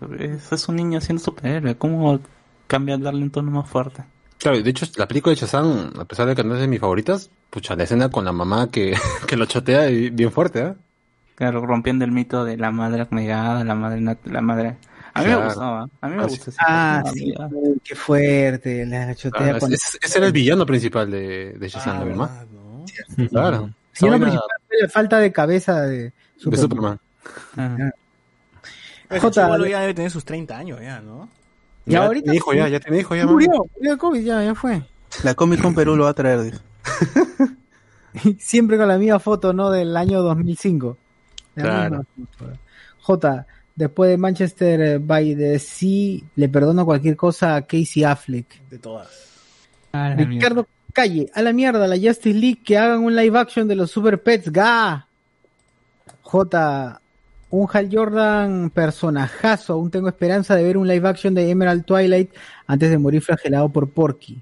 es 0.52 0.68
un 0.70 0.76
niño 0.76 1.02
siendo 1.02 1.24
superhéroe? 1.24 1.76
¿Cómo 1.76 2.20
cambiar, 2.68 3.00
darle 3.02 3.24
un 3.24 3.32
tono 3.32 3.52
más 3.52 3.70
fuerte? 3.70 4.04
Claro, 4.38 4.62
de 4.62 4.70
hecho, 4.70 4.86
la 4.98 5.08
película 5.08 5.34
de 5.34 5.40
Shazam, 5.42 5.92
a 6.00 6.06
pesar 6.06 6.28
de 6.28 6.36
que 6.36 6.44
no 6.44 6.54
es 6.56 6.62
de 6.62 6.68
mis 6.68 6.80
favoritas, 6.80 7.30
pucha, 7.50 7.76
la 7.76 7.84
escena 7.84 8.10
con 8.10 8.26
la 8.26 8.32
mamá 8.32 8.70
que, 8.70 8.96
que 9.28 9.38
lo 9.38 9.46
chotea 9.46 9.90
y 9.90 10.10
bien 10.10 10.32
fuerte, 10.32 10.60
¿eh? 10.62 10.74
Claro, 11.36 11.66
rompiendo 11.66 12.06
el 12.06 12.12
mito 12.12 12.46
de 12.46 12.58
la 12.58 12.70
madre 12.72 13.08
negada, 13.10 13.64
la 13.64 13.74
madre 13.74 14.02
la 14.26 14.42
madre. 14.42 14.78
A 15.16 15.22
mí 15.22 15.28
me 15.30 15.36
gustaba, 15.46 15.88
a 16.02 16.08
mí 16.10 16.16
me 16.16 16.24
Ah, 16.24 16.28
gusta 16.28 16.50
ese 16.52 16.60
Ah, 16.62 17.02
personaje, 17.04 17.20
sí, 17.26 17.34
ah. 17.40 17.50
qué 17.84 17.96
fuerte, 17.96 18.86
la 18.86 19.16
chotea 19.16 19.56
Ah, 19.56 19.60
con... 19.60 19.74
ese, 19.74 19.98
ese 20.02 20.18
era 20.20 20.28
el 20.28 20.34
villano 20.34 20.66
principal 20.66 21.10
de, 21.10 21.54
de 21.54 21.70
Shazam, 21.70 21.98
Ah, 21.98 22.06
¿no? 22.06 22.06
verdad, 22.06 22.48
Claro. 23.30 23.70
Lo 24.02 24.10
vaina 24.10 24.26
principal 24.26 24.48
fue 24.68 24.78
la 24.82 24.90
falta 24.90 25.18
de 25.20 25.32
cabeza 25.32 25.82
de 25.82 26.14
de 26.46 26.58
Superman. 26.58 27.00
Jota, 29.20 29.44
chibolo 29.46 29.66
ya 29.68 29.82
debe 29.82 29.94
tener 29.94 30.12
sus 30.12 30.26
30 30.26 30.58
años 30.58 30.80
ya, 30.82 31.00
¿no? 31.02 31.30
Y 31.86 31.92
Ya 31.92 32.06
ahorita 32.06 32.34
hijo, 32.34 32.54
ya, 32.54 32.68
ya 32.68 32.80
tiene 32.80 33.00
hijo, 33.00 33.16
ya. 33.16 33.26
murió, 33.26 33.50
murió 33.76 33.92
de 33.92 33.98
COVID, 33.98 34.22
ya, 34.24 34.44
ya 34.44 34.56
fue. 34.56 34.82
La 35.24 35.36
Comic 35.36 35.62
Con 35.62 35.76
Perú 35.76 35.96
lo 35.96 36.06
va 36.06 36.12
a 36.12 36.14
traer, 36.14 36.42
dice. 36.42 36.60
Siempre 38.40 38.78
con 38.78 38.88
la 38.88 38.98
misma 38.98 39.20
foto, 39.20 39.54
¿no? 39.54 39.70
Del 39.70 39.96
año 39.98 40.22
2005. 40.22 40.98
La 41.56 41.64
Claro. 41.64 42.06
J, 43.02 43.46
después 43.76 44.10
de 44.10 44.18
Manchester 44.18 44.82
eh, 44.82 44.98
by 44.98 45.36
the 45.36 45.60
Sea, 45.60 46.20
le 46.36 46.50
perdono 46.50 46.86
cualquier 46.86 47.16
cosa 47.16 47.56
a 47.56 47.62
Casey 47.64 48.04
Affleck. 48.04 48.68
De 48.70 48.80
todas. 48.80 49.08
Ricardo 49.92 50.68
Calle, 50.94 51.30
a 51.34 51.42
la 51.42 51.54
mierda, 51.54 51.88
la 51.88 51.96
Justice 51.98 52.34
League, 52.38 52.62
que 52.64 52.78
hagan 52.78 53.02
un 53.02 53.16
live 53.16 53.38
action 53.38 53.68
de 53.68 53.76
los 53.76 53.92
Super 53.92 54.22
Pets, 54.22 54.52
ga. 54.52 55.08
J, 56.22 57.02
un 57.54 57.70
Hal 57.72 57.88
Jordan 57.92 58.72
personajazo, 58.72 59.74
aún 59.74 59.92
tengo 59.92 60.10
esperanza 60.10 60.56
de 60.56 60.64
ver 60.64 60.76
un 60.76 60.88
live 60.88 61.08
action 61.08 61.36
de 61.36 61.52
Emerald 61.52 61.86
Twilight 61.86 62.32
antes 62.66 62.90
de 62.90 62.98
morir 62.98 63.22
flagelado 63.22 63.70
por 63.70 63.92
Porky. 63.92 64.42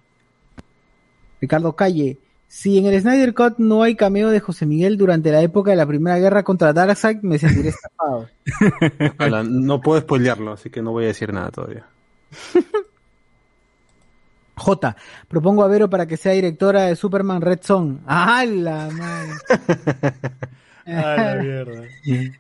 Ricardo 1.42 1.76
Calle, 1.76 2.20
si 2.48 2.78
en 2.78 2.86
el 2.86 3.02
Snyder 3.02 3.34
Cut 3.34 3.56
no 3.58 3.84
hay 3.84 3.96
cameo 3.96 4.30
de 4.30 4.40
José 4.40 4.66
Miguel 4.66 4.98
durante 4.98 5.30
la 5.30 5.42
época 5.42 5.72
de 5.72 5.78
la 5.78 5.86
primera 5.86 6.20
guerra 6.20 6.44
contra 6.44 6.72
Darkseid, 6.72 7.18
me 7.22 7.38
sentiré 7.38 7.70
estafado. 7.70 8.30
No 9.44 9.82
puedo 9.82 10.00
spoilearlo, 10.00 10.54
así 10.54 10.70
que 10.70 10.82
no 10.82 10.92
voy 10.92 11.04
a 11.04 11.08
decir 11.08 11.34
nada 11.34 11.52
todavía. 11.52 11.86
J, 14.56 14.96
propongo 15.28 15.64
a 15.64 15.68
Vero 15.68 15.90
para 15.90 16.06
que 16.06 16.16
sea 16.16 16.32
directora 16.32 16.84
de 16.84 16.96
Superman 16.96 17.42
Red 17.42 17.60
Son. 17.62 18.00
¡Ah, 18.08 18.46
la 18.46 18.90
madre! 18.90 19.34
Ah, 19.50 20.48
la 20.86 21.38
mierda. 21.42 21.84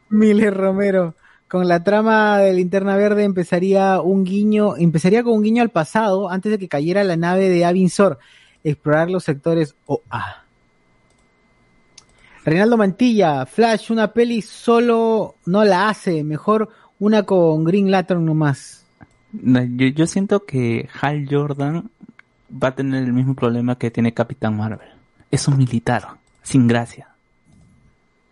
Miller 0.10 0.54
Romero. 0.54 1.16
Con 1.48 1.68
la 1.68 1.84
trama 1.84 2.38
de 2.38 2.54
Linterna 2.54 2.96
Verde 2.96 3.26
empezaría 3.26 4.00
un 4.00 4.24
guiño, 4.24 4.78
empezaría 4.78 5.22
con 5.22 5.34
un 5.34 5.44
guiño 5.44 5.62
al 5.62 5.70
pasado 5.70 6.30
antes 6.30 6.50
de 6.50 6.58
que 6.58 6.70
cayera 6.70 7.04
la 7.04 7.18
nave 7.18 7.50
de 7.50 7.66
Avinsor. 7.66 8.20
Explorar 8.64 9.10
los 9.10 9.26
sectores 9.26 9.76
OA. 9.86 10.46
Reinaldo 12.46 12.78
Mantilla, 12.78 13.46
Flash, 13.46 13.92
una 13.92 14.14
peli 14.14 14.42
solo 14.42 15.36
no 15.46 15.66
la 15.66 15.90
hace, 15.90 16.24
mejor 16.24 16.70
una 17.00 17.24
con 17.24 17.66
Green 17.66 17.92
Lantern 17.92 18.24
nomás. 18.26 18.86
No, 19.34 19.62
Yo, 19.62 19.88
yo 19.88 20.08
siento 20.08 20.46
que 20.46 20.88
Hal 21.02 21.28
Jordan 21.30 21.90
va 22.52 22.70
a 22.70 22.76
tener 22.76 23.04
el 23.04 23.14
mismo 23.14 23.36
problema 23.36 23.78
que 23.78 23.92
tiene 23.92 24.14
Capitán 24.14 24.56
Marvel. 24.56 24.88
Es 25.30 25.48
un 25.48 25.58
militar, 25.58 26.08
sin 26.44 26.68
gracia. 26.68 27.11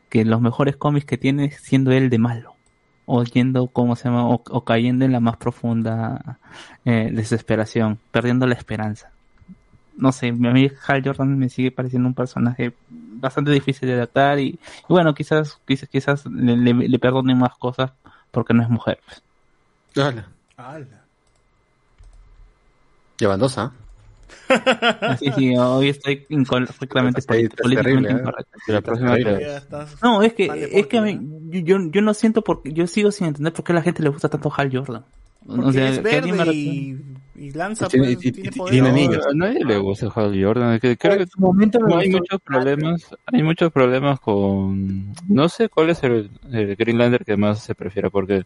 Que 0.09 0.25
los 0.25 0.41
mejores 0.41 0.75
cómics 0.75 1.05
que 1.05 1.17
tiene 1.17 1.51
siendo 1.51 1.91
él 1.91 2.09
de 2.09 2.17
malo. 2.17 2.55
O 3.05 3.23
yendo, 3.23 3.67
¿cómo 3.67 3.95
se 3.95 4.05
llama? 4.05 4.27
O, 4.27 4.43
o 4.49 4.63
cayendo 4.63 5.05
en 5.05 5.11
la 5.11 5.19
más 5.19 5.38
profunda 5.38 6.38
eh, 6.85 7.09
desesperación, 7.11 7.99
perdiendo 8.11 8.45
la 8.45 8.55
esperanza. 8.55 9.11
No 9.97 10.11
sé, 10.11 10.29
a 10.29 10.31
mí 10.31 10.71
Hal 10.88 11.01
Jordan 11.03 11.38
me 11.38 11.49
sigue 11.49 11.71
pareciendo 11.71 12.07
un 12.07 12.13
personaje 12.13 12.73
bastante 12.89 13.51
difícil 13.51 13.89
de 13.89 13.95
adaptar 13.95 14.39
y, 14.39 14.47
y 14.47 14.59
bueno, 14.88 15.13
quizás, 15.13 15.59
quizás, 15.67 15.89
quizás 15.89 16.25
le, 16.25 16.55
le, 16.55 16.73
le 16.73 16.99
perdonen 16.99 17.38
más 17.38 17.55
cosas 17.57 17.91
porque 18.31 18.53
no 18.53 18.63
es 18.63 18.69
mujer. 18.69 18.99
pues. 19.05 19.21
Ala. 20.55 21.01
Llevan 23.17 23.39
dos, 23.39 23.57
¿ah? 23.57 23.73
Sí, 25.19 25.32
sí, 25.35 25.58
hoy 25.58 25.90
estoy 25.90 26.25
incorrectamente 26.30 27.22
políticamente 27.22 28.09
¿eh? 28.09 28.14
incorrecto. 28.19 28.51
La 28.67 28.82
próxima 28.82 29.17
No, 30.01 30.22
es 30.24 30.33
que, 30.33 30.69
es 30.72 30.88
que 30.88 30.98
a 30.98 31.01
mí- 31.01 31.19
yo, 31.64 31.77
yo 31.91 32.01
no 32.01 32.14
siento 32.14 32.41
por 32.43 32.61
yo 32.64 32.88
sigo 32.88 33.11
sin 33.11 33.27
entender 33.27 33.53
por 33.53 33.64
qué 33.64 33.72
a 33.72 33.75
la 33.75 33.82
gente 33.82 34.03
le 34.03 34.09
gusta 34.09 34.30
tanto 34.30 34.51
Hal 34.56 34.69
Jordan. 34.72 35.03
Porque 35.45 35.66
O 35.66 35.72
sea, 35.72 35.90
es 35.90 36.03
verde 36.03 36.53
y, 36.53 36.98
y 37.35 37.51
lanza, 37.51 37.85
Y 37.85 37.90
tiene- 37.90 38.14
pues, 38.14 38.25
y- 38.25 38.32
tiene 38.33 38.49
y- 38.51 38.53
y 38.53 38.58
poder. 38.58 38.72
tiene 38.74 38.90
No, 38.90 38.95
anillos. 38.95 39.25
a 39.27 39.33
nadie 39.33 39.64
le 39.66 39.77
gusta 39.77 40.08
Hal 40.14 40.43
Jordan. 40.43 40.74
es 40.74 40.82
que 40.82 40.98
creo 40.98 41.16
que 41.17 41.24
En 41.24 41.30
su 41.30 41.40
momento 41.40 41.80
hay 41.95 42.09
muchos 42.09 42.41
problemas. 42.41 43.08
Hay 43.25 43.41
muchos 43.43 43.72
problemas 43.72 44.19
con. 44.19 45.14
No 45.27 45.49
sé 45.49 45.69
cuál 45.69 45.90
es 45.90 46.03
el, 46.03 46.30
el 46.51 46.75
Greenlander 46.75 47.24
que 47.25 47.38
más 47.38 47.64
se 47.64 47.74
prefiera, 47.74 48.09
porque 48.09 48.43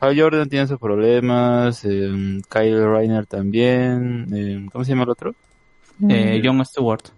Hal 0.00 0.18
Jordan 0.18 0.48
tiene 0.48 0.66
sus 0.66 0.78
problemas. 0.78 1.84
eh, 1.84 2.40
Kyle 2.50 2.86
Reiner 2.90 3.26
también. 3.26 4.26
eh, 4.34 4.66
¿Cómo 4.72 4.84
se 4.84 4.90
llama 4.90 5.04
el 5.04 5.10
otro? 5.10 5.34
Eh, 6.08 6.40
John 6.42 6.64
Stewart. 6.64 7.10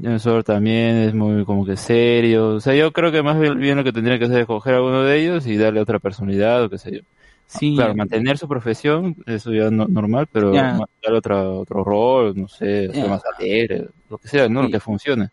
John 0.00 0.18
Stewart 0.20 0.44
también 0.44 0.96
es 0.96 1.14
muy 1.14 1.44
como 1.44 1.64
que 1.66 1.76
serio. 1.76 2.54
O 2.56 2.60
sea, 2.60 2.74
yo 2.74 2.92
creo 2.92 3.12
que 3.12 3.22
más 3.22 3.38
bien, 3.38 3.76
lo 3.76 3.84
que 3.84 3.92
tendría 3.92 4.18
que 4.18 4.26
hacer 4.26 4.40
es 4.42 4.46
coger 4.46 4.74
a 4.76 4.82
uno 4.82 5.02
de 5.02 5.20
ellos 5.20 5.46
y 5.46 5.56
darle 5.56 5.80
otra 5.80 5.98
personalidad 5.98 6.64
o 6.64 6.70
qué 6.70 6.78
sé 6.78 6.92
yo. 6.92 7.00
Sí, 7.46 7.74
Claro, 7.74 7.94
mantener 7.96 8.38
su 8.38 8.46
profesión, 8.48 9.16
eso 9.26 9.52
ya 9.52 9.70
no 9.70 9.86
normal, 9.88 10.28
pero 10.32 10.52
ma- 10.68 10.86
darle 11.02 11.18
otra, 11.18 11.48
otro 11.50 11.82
rol, 11.84 12.34
no 12.36 12.46
sé, 12.48 12.92
ser 12.94 12.94
Ya. 12.94 13.08
más 13.08 13.22
alegre, 13.36 13.88
lo 14.08 14.18
que 14.18 14.28
sea, 14.28 14.48
¿no? 14.48 14.62
Lo 14.62 14.70
que 14.70 14.80
funcione. 14.80 15.30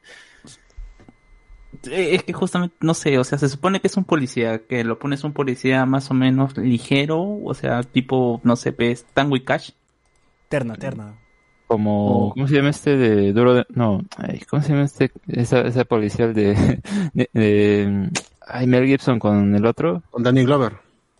Eh, 1.89 2.15
es 2.15 2.23
que 2.23 2.33
justamente, 2.33 2.75
no 2.81 2.93
sé, 2.93 3.17
o 3.19 3.23
sea, 3.23 3.37
se 3.37 3.49
supone 3.49 3.79
que 3.79 3.87
es 3.87 3.97
un 3.97 4.03
policía, 4.03 4.59
que 4.67 4.83
lo 4.83 4.99
pones 4.99 5.23
un 5.23 5.33
policía 5.33 5.85
más 5.85 6.09
o 6.11 6.13
menos 6.13 6.57
ligero, 6.57 7.21
o 7.43 7.53
sea, 7.53 7.83
tipo, 7.83 8.41
no 8.43 8.55
sé, 8.55 8.71
pues, 8.73 9.05
Tango 9.13 9.35
y 9.35 9.43
Cash. 9.43 9.71
Terna, 10.49 10.75
terna. 10.75 11.15
Como, 11.67 12.27
Oh. 12.29 12.33
¿cómo 12.33 12.47
se 12.47 12.55
llama 12.55 12.69
este 12.69 12.95
de 12.95 13.33
duro 13.33 13.53
de, 13.53 13.65
no, 13.69 14.01
ay, 14.17 14.39
¿cómo 14.49 14.61
se 14.63 14.69
llama 14.69 14.85
este, 14.85 15.11
esa, 15.27 15.61
esa 15.61 15.83
policial 15.83 16.33
de, 16.33 16.81
de, 17.13 17.29
de- 17.33 18.09
ay, 18.47 18.67
Mel 18.67 18.85
Gibson 18.85 19.19
con 19.19 19.53
el 19.53 19.65
otro? 19.65 20.01
Con 20.11 20.23
Danny 20.23 20.43
Glover. 20.45 20.73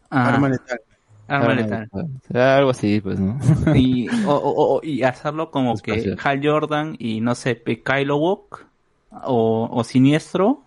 Ah, 0.10 0.30
Arma 0.30 0.48
letal. 0.48 0.80
Arma 1.28 1.52
Ah, 1.52 1.56
letal. 1.56 1.90
sea, 2.32 2.58
algo 2.60 2.70
así, 2.70 3.02
pues, 3.02 3.20
¿no? 3.20 3.38
Y, 3.76 4.08
o, 4.26 4.32
o- 4.34 4.76
o- 4.78 4.82
y 4.82 5.04
hacerlo 5.04 5.52
como 5.52 5.76
que. 5.84 6.16
Hal 6.24 6.40
Jordan 6.42 6.96
y 6.98 7.20
no 7.20 7.36
sé, 7.36 7.56
Pe- 7.56 7.84
Kylo 7.84 8.16
Walk 8.16 8.67
o, 9.26 9.70
o 9.72 9.84
Siniestro 9.84 10.64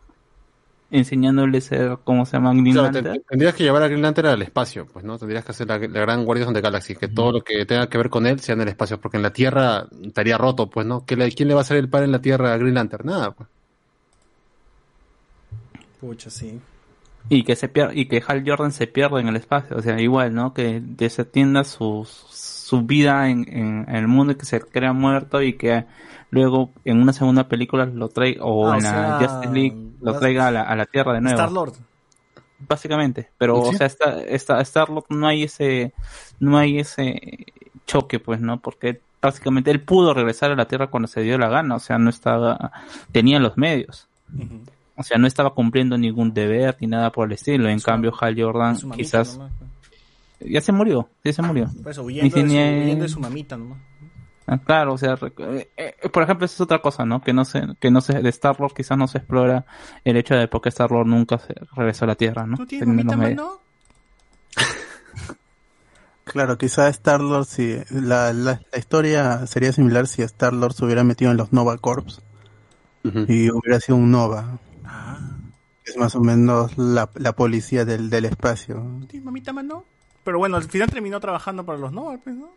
enseñándole 0.92 1.58
a 1.58 1.60
ser, 1.60 1.98
¿cómo 2.02 2.26
se 2.26 2.32
llama? 2.32 2.50
Green 2.52 2.72
Claro, 2.72 2.88
te- 2.90 3.00
Lantern. 3.02 3.22
tendrías 3.28 3.54
que 3.54 3.62
llevar 3.62 3.82
a 3.84 3.86
Green 3.86 4.02
Lantern 4.02 4.26
al 4.28 4.42
espacio, 4.42 4.86
pues, 4.92 5.04
¿no? 5.04 5.18
Tendrías 5.18 5.44
que 5.44 5.52
hacer 5.52 5.68
la, 5.68 5.78
la 5.78 6.00
gran 6.00 6.24
Guardians 6.24 6.48
of 6.48 6.54
the 6.54 6.60
Galaxy, 6.60 6.96
que 6.96 7.06
todo 7.06 7.30
lo 7.30 7.40
que 7.42 7.64
tenga 7.64 7.88
que 7.88 7.96
ver 7.96 8.10
con 8.10 8.26
él 8.26 8.40
sea 8.40 8.54
en 8.54 8.62
el 8.62 8.68
espacio, 8.68 9.00
porque 9.00 9.16
en 9.16 9.22
la 9.22 9.32
Tierra 9.32 9.86
estaría 10.02 10.36
roto, 10.36 10.68
pues, 10.68 10.86
¿no? 10.86 11.04
¿Qué 11.06 11.14
le- 11.14 11.30
¿Quién 11.30 11.46
le 11.48 11.54
va 11.54 11.60
a 11.60 11.62
hacer 11.62 11.76
el 11.76 11.88
par 11.88 12.02
en 12.02 12.10
la 12.10 12.20
Tierra 12.20 12.52
a 12.52 12.56
Green 12.58 12.74
Lantern? 12.74 13.06
Nada, 13.06 13.30
pues. 13.30 13.48
Pucha, 16.00 16.30
sí. 16.30 16.60
Y 17.28 17.44
que 17.44 17.54
se 17.54 17.72
pier- 17.72 17.92
y 17.94 18.06
que 18.08 18.22
Hal 18.26 18.42
Jordan 18.46 18.72
se 18.72 18.86
pierda 18.86 19.20
en 19.20 19.28
el 19.28 19.36
espacio, 19.36 19.76
o 19.76 19.82
sea, 19.82 20.00
igual, 20.00 20.34
¿no? 20.34 20.54
Que 20.54 20.80
desatienda 20.82 21.64
su, 21.64 22.08
su 22.70 22.82
vida 22.82 23.28
en, 23.28 23.46
en, 23.48 23.84
en 23.88 23.96
el 23.96 24.06
mundo 24.06 24.32
y 24.32 24.36
que 24.36 24.44
se 24.46 24.60
crea 24.60 24.92
muerto 24.92 25.42
y 25.42 25.54
que 25.54 25.84
luego 26.30 26.70
en 26.84 27.00
una 27.02 27.12
segunda 27.12 27.48
película 27.48 27.84
lo 27.86 28.08
traiga, 28.08 28.44
o 28.44 28.68
Ah, 28.68 28.70
o 28.70 28.74
en 28.76 28.82
la 28.84 28.90
sea, 28.90 29.18
Justice 29.28 29.52
League 29.54 29.76
lo 30.00 30.18
traiga 30.18 30.46
a 30.46 30.50
la, 30.52 30.62
a 30.62 30.76
la 30.76 30.86
Tierra 30.86 31.14
de 31.14 31.20
nuevo. 31.20 31.36
Star 31.36 31.50
Lord. 31.52 31.72
Básicamente, 32.68 33.30
pero 33.38 33.62
¿Sí? 33.64 33.74
o 33.74 33.78
sea, 33.78 33.86
esta, 33.86 34.22
esta, 34.22 34.60
Star-Lord 34.60 35.06
no 35.08 35.26
hay 35.26 35.44
ese, 35.44 35.92
no 36.40 36.58
hay 36.58 36.78
ese 36.78 37.46
choque, 37.86 38.18
pues, 38.20 38.40
¿no? 38.40 38.60
Porque 38.60 39.00
básicamente 39.22 39.70
él 39.70 39.80
pudo 39.80 40.12
regresar 40.12 40.52
a 40.52 40.56
la 40.56 40.66
Tierra 40.66 40.88
cuando 40.88 41.08
se 41.08 41.22
dio 41.22 41.38
la 41.38 41.48
gana, 41.48 41.74
o 41.76 41.78
sea, 41.80 41.96
no 41.98 42.10
estaba, 42.10 42.70
tenía 43.12 43.38
los 43.40 43.56
medios. 43.56 44.06
O 44.94 45.02
sea, 45.02 45.16
no 45.16 45.26
estaba 45.26 45.54
cumpliendo 45.54 45.96
ningún 45.96 46.34
deber 46.34 46.76
ni 46.80 46.86
nada 46.86 47.10
por 47.10 47.26
el 47.28 47.32
estilo. 47.32 47.68
En 47.70 47.80
Su- 47.80 47.86
cambio, 47.86 48.12
Hal 48.20 48.36
Jordan 48.38 48.76
mamita 48.82 48.96
quizás 48.96 49.38
pues. 49.38 49.50
Ya 50.40 50.60
se 50.60 50.72
murió, 50.72 51.08
ya 51.24 51.32
se 51.32 51.42
murió. 51.42 51.66
Por 51.82 51.92
eso, 51.92 52.02
huyendo, 52.02 52.36
Ni 52.36 52.42
de 52.42 52.48
su, 52.48 52.54
huyendo 52.54 53.02
de 53.02 53.08
su 53.08 53.20
mamita 53.20 53.56
nomás. 53.56 53.78
Ah, 54.46 54.58
claro, 54.58 54.94
o 54.94 54.98
sea, 54.98 55.16
eh, 55.38 55.70
eh, 55.76 56.08
por 56.12 56.24
ejemplo, 56.24 56.44
esa 56.44 56.54
es 56.54 56.60
otra 56.60 56.80
cosa, 56.82 57.04
¿no? 57.04 57.20
Que 57.22 57.32
no 57.32 57.44
se, 57.44 57.62
que 57.78 57.90
no 57.90 58.00
se, 58.00 58.20
de 58.20 58.28
Star 58.30 58.58
Lord 58.58 58.72
quizás 58.74 58.98
no 58.98 59.06
se 59.06 59.18
explora 59.18 59.64
el 60.04 60.16
hecho 60.16 60.34
de 60.34 60.48
por 60.48 60.60
qué 60.60 60.70
Star 60.70 60.90
Lord 60.90 61.06
nunca 61.06 61.38
se 61.38 61.54
regresó 61.76 62.04
a 62.04 62.08
la 62.08 62.14
Tierra, 62.16 62.46
¿no? 62.46 62.56
¿No 62.56 62.66
tienes 62.66 62.88
mamita, 62.88 63.16
mano? 63.16 63.60
Claro, 66.24 66.58
quizá 66.58 66.88
Star-Lord, 66.88 67.44
si 67.46 67.76
la, 67.90 68.32
la, 68.32 68.60
la 68.72 68.78
historia 68.78 69.46
sería 69.48 69.72
similar 69.72 70.06
si 70.06 70.22
Star-Lord 70.22 70.74
se 70.74 70.84
hubiera 70.84 71.02
metido 71.02 71.32
en 71.32 71.36
los 71.36 71.52
Nova 71.52 71.76
Corps 71.78 72.20
Ujú. 73.02 73.24
y 73.26 73.50
hubiera 73.50 73.80
sido 73.80 73.96
un 73.96 74.12
Nova, 74.12 74.58
Ah, 74.84 75.18
es 75.84 75.96
más 75.96 76.14
o 76.14 76.20
menos 76.20 76.76
la, 76.78 77.08
la 77.14 77.32
policía 77.32 77.84
del, 77.84 78.10
del 78.10 78.26
espacio. 78.26 78.76
¿no 78.76 79.06
tienes 79.06 79.24
mamita, 79.24 79.52
mano? 79.52 79.84
Pero 80.24 80.38
bueno, 80.38 80.56
al 80.56 80.64
final 80.64 80.90
terminó 80.90 81.18
trabajando 81.20 81.64
para 81.64 81.78
los 81.78 81.92
Nova, 81.92 82.18
pues, 82.22 82.36
¿no? 82.36 82.50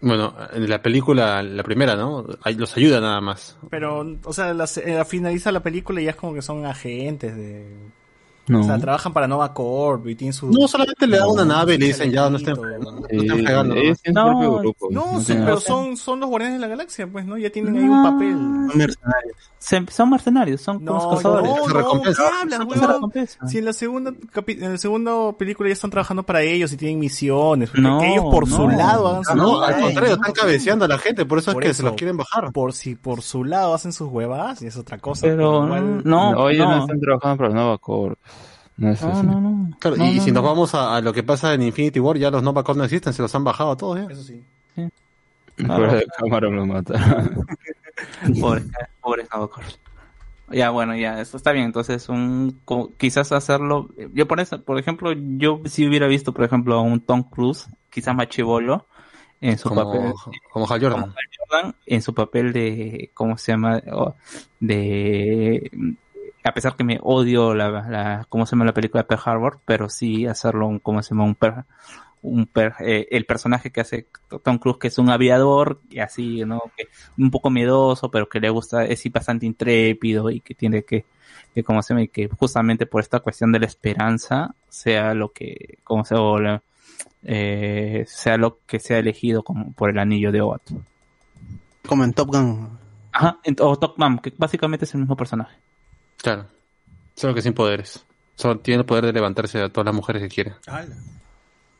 Bueno, 0.00 0.34
en 0.52 0.68
la 0.68 0.82
película, 0.82 1.42
la 1.42 1.62
primera, 1.62 1.96
¿no? 1.96 2.26
Los 2.56 2.76
ayuda 2.76 3.00
nada 3.00 3.20
más. 3.20 3.56
Pero, 3.70 4.06
o 4.24 4.32
sea, 4.32 4.52
la, 4.52 4.68
eh, 4.84 5.04
finaliza 5.06 5.52
la 5.52 5.60
película 5.60 6.00
y 6.00 6.04
ya 6.04 6.10
es 6.10 6.16
como 6.16 6.34
que 6.34 6.42
son 6.42 6.66
agentes 6.66 7.34
de... 7.34 7.66
No. 8.48 8.60
O 8.60 8.62
sea, 8.64 8.78
trabajan 8.78 9.12
para 9.12 9.26
Nova 9.26 9.52
Corp 9.52 10.06
y 10.06 10.14
tienen 10.14 10.32
su... 10.32 10.48
No, 10.50 10.68
solamente 10.68 11.06
le 11.06 11.18
dan 11.18 11.28
una 11.30 11.44
nave 11.44 11.74
y 11.74 11.78
le 11.78 11.86
dicen, 11.86 12.12
ya, 12.12 12.30
no 12.30 12.36
estén, 12.36 12.54
no 12.54 13.06
estén 13.08 13.44
fregando. 13.44 13.74
grupo. 14.60 14.88
No, 14.90 15.14
No 15.18 15.20
pero 15.26 15.58
son, 15.60 15.96
son 15.96 16.20
los 16.20 16.28
guardianes 16.28 16.60
de 16.60 16.66
la 16.66 16.68
galaxia, 16.68 17.06
pues, 17.06 17.26
¿no? 17.26 17.36
Ya 17.38 17.50
tienen 17.50 17.76
ahí 17.76 17.84
un 17.88 18.02
papel. 18.04 18.86
Se- 19.58 19.84
son 19.90 20.10
mercenarios, 20.10 20.60
son 20.60 20.84
No, 20.84 21.10
cazadores. 21.10 21.50
no, 21.50 21.56
no, 21.56 21.64
¿qué 21.64 22.14
Son 22.14 22.88
recompensa. 22.88 23.48
Si 23.48 23.58
en 23.58 23.64
la 23.64 23.72
segunda 23.72 24.12
capi- 24.12 24.62
en 24.62 24.72
la 24.72 24.78
segunda 24.78 25.32
película 25.32 25.68
ya 25.68 25.72
están 25.72 25.90
trabajando 25.90 26.22
para 26.22 26.42
ellos 26.42 26.72
y 26.72 26.76
tienen 26.76 27.00
misiones, 27.00 27.70
que 27.70 27.80
ellos 27.80 28.24
por 28.30 28.48
su 28.48 28.68
no. 28.68 28.76
lado 28.76 29.08
hagan 29.08 29.22
Ah, 29.26 29.32
su 29.32 29.36
no, 29.36 29.60
al 29.62 29.80
contrario, 29.80 30.14
están 30.14 30.32
cabeceando 30.32 30.84
a 30.84 30.88
la 30.88 30.98
gente, 30.98 31.24
por 31.26 31.38
eso 31.38 31.50
es 31.50 31.56
que 31.56 31.74
se 31.74 31.82
los 31.82 31.94
quieren 31.94 32.16
bajar. 32.16 32.52
Por 32.52 32.72
si 32.74 32.94
por 32.94 33.22
su 33.22 33.42
lado 33.44 33.74
hacen 33.74 33.92
sus 33.92 34.08
huevadas 34.08 34.62
y 34.62 34.66
es 34.66 34.76
otra 34.76 34.98
cosa. 34.98 35.22
Pero 35.26 35.66
no, 35.66 36.48
ellos 36.48 36.66
no 36.66 36.76
no. 36.76 36.80
están 36.82 37.00
trabajando 37.00 37.36
para 37.38 37.48
Nova 37.54 37.78
Corp. 37.78 38.18
No 38.78 38.90
es 38.90 39.02
No, 39.02 39.10
así. 39.12 39.26
no, 39.26 39.40
no. 39.40 39.70
Claro, 39.78 39.96
No, 39.96 40.04
y 40.06 40.16
no, 40.16 40.22
si 40.22 40.32
nos 40.32 40.42
no. 40.42 40.48
vamos 40.48 40.74
a, 40.74 40.96
a 40.96 41.00
lo 41.00 41.12
que 41.12 41.22
pasa 41.22 41.54
en 41.54 41.62
Infinity 41.62 41.98
War, 42.00 42.18
ya 42.18 42.30
los 42.30 42.42
Nova 42.42 42.62
Corps 42.62 42.76
no 42.76 42.84
existen, 42.84 43.12
se 43.12 43.22
los 43.22 43.34
han 43.34 43.44
bajado 43.44 43.70
a 43.72 43.76
todos 43.76 43.98
ya. 43.98 44.12
Eso 44.12 44.22
sí. 44.22 44.42
Fuera 45.56 45.94
de 45.94 46.06
cámara 46.18 46.50
me 46.50 46.66
mata. 46.66 46.94
Pobre, 48.40 48.62
pobre 49.00 49.26
Nabokov. 49.32 49.64
Ya, 50.50 50.68
bueno, 50.70 50.94
ya, 50.94 51.18
eso 51.20 51.38
está 51.38 51.52
bien. 51.52 51.64
Entonces, 51.64 52.08
un, 52.10 52.60
como- 52.66 52.92
quizás 52.98 53.32
hacerlo. 53.32 53.88
Yo, 54.12 54.28
por 54.28 54.38
eso, 54.38 54.60
por 54.62 54.78
ejemplo, 54.78 55.12
yo 55.12 55.62
si 55.64 55.88
hubiera 55.88 56.06
visto, 56.06 56.32
por 56.34 56.44
ejemplo, 56.44 56.74
a 56.74 56.82
un 56.82 57.00
Tom 57.00 57.22
Cruise, 57.22 57.68
quizás 57.90 58.14
más 58.14 58.28
chivolo, 58.28 58.86
en 59.40 59.56
su 59.56 59.70
Como, 59.70 59.84
papel. 59.92 60.12
como 60.52 60.66
Hal 60.70 60.80
Jordan. 60.80 61.00
como 61.00 61.12
Hal 61.14 61.24
Jordan, 61.38 61.74
en 61.86 62.02
su 62.02 62.14
papel 62.14 62.52
de, 62.52 63.10
¿cómo 63.14 63.38
se 63.38 63.52
llama? 63.52 63.80
Oh, 63.92 64.14
de, 64.60 65.70
a 66.46 66.52
pesar 66.54 66.76
que 66.76 66.84
me 66.84 66.98
odio 67.02 67.54
la, 67.54 67.70
la, 67.70 68.26
¿cómo 68.28 68.46
se 68.46 68.52
llama 68.56 68.64
la 68.66 68.72
película 68.74 69.02
de 69.02 69.08
Pearl 69.08 69.22
Harbor? 69.24 69.60
Pero 69.64 69.88
sí 69.88 70.26
hacerlo 70.26 70.66
un, 70.68 70.78
¿cómo 70.78 71.02
se 71.02 71.10
llama? 71.10 71.24
Un 71.24 71.34
per, 71.34 71.54
un 72.22 72.46
per- 72.46 72.74
eh, 72.80 73.06
el 73.10 73.24
personaje 73.26 73.70
que 73.70 73.80
hace 73.80 74.06
Tom 74.42 74.58
Cruise, 74.58 74.78
que 74.78 74.88
es 74.88 74.98
un 74.98 75.10
aviador, 75.10 75.80
y 75.90 75.98
así, 76.00 76.44
¿no? 76.44 76.60
Que 76.76 76.88
un 77.18 77.30
poco 77.30 77.50
miedoso, 77.50 78.10
pero 78.10 78.28
que 78.28 78.40
le 78.40 78.50
gusta, 78.50 78.84
es 78.84 79.02
bastante 79.12 79.46
intrépido 79.46 80.30
y 80.30 80.40
que 80.40 80.54
tiene 80.54 80.82
que, 80.82 81.04
que 81.54 81.62
como 81.62 81.82
se 81.82 81.94
llama, 81.94 82.02
y 82.02 82.08
que 82.08 82.28
justamente 82.28 82.86
por 82.86 83.00
esta 83.02 83.20
cuestión 83.20 83.52
de 83.52 83.60
la 83.60 83.66
esperanza 83.66 84.54
sea 84.68 85.14
lo 85.14 85.30
que, 85.32 85.78
como 85.84 86.04
se 86.04 86.14
o 86.14 86.38
la- 86.40 86.62
eh, 87.24 88.04
sea 88.06 88.36
lo 88.36 88.58
que 88.66 88.78
sea 88.78 88.98
elegido 88.98 89.42
como 89.42 89.72
por 89.72 89.90
el 89.90 89.98
anillo 89.98 90.30
de 90.32 90.40
Oat. 90.40 90.62
Como 91.88 92.04
en 92.04 92.12
Top 92.12 92.28
Gun. 92.28 92.78
Ajá, 93.12 93.38
en- 93.44 93.56
o 93.60 93.76
Top 93.78 93.94
Gun, 93.96 94.18
que 94.18 94.32
básicamente 94.36 94.84
es 94.84 94.94
el 94.94 95.00
mismo 95.00 95.16
personaje. 95.16 95.56
Claro. 96.18 96.46
Solo 97.14 97.34
que 97.34 97.42
sin 97.42 97.54
poderes. 97.54 98.04
Solo 98.34 98.58
tiene 98.60 98.80
el 98.80 98.86
poder 98.86 99.06
de 99.06 99.12
levantarse 99.12 99.60
a 99.62 99.68
todas 99.70 99.86
las 99.86 99.94
mujeres 99.94 100.22
que 100.22 100.28
quiere. 100.28 100.54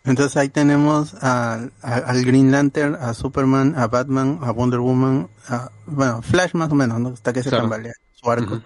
Entonces 0.04 0.36
ahí 0.36 0.48
tenemos 0.48 1.14
al- 1.22 1.72
a- 1.82 1.94
al 1.96 2.24
Green 2.24 2.50
Lantern, 2.52 2.94
a 2.94 3.12
Superman, 3.12 3.74
a 3.76 3.88
Batman, 3.88 4.38
a 4.42 4.52
Wonder 4.52 4.78
Woman, 4.80 5.28
a, 5.48 5.70
bueno, 5.86 6.22
Flash 6.22 6.54
más 6.54 6.70
o 6.70 6.74
menos, 6.74 7.00
¿no? 7.00 7.08
Hasta 7.10 7.32
que 7.32 7.42
se 7.42 7.48
Claro. 7.50 7.64
tambalea 7.64 7.92
su 8.12 8.30
arco. 8.30 8.62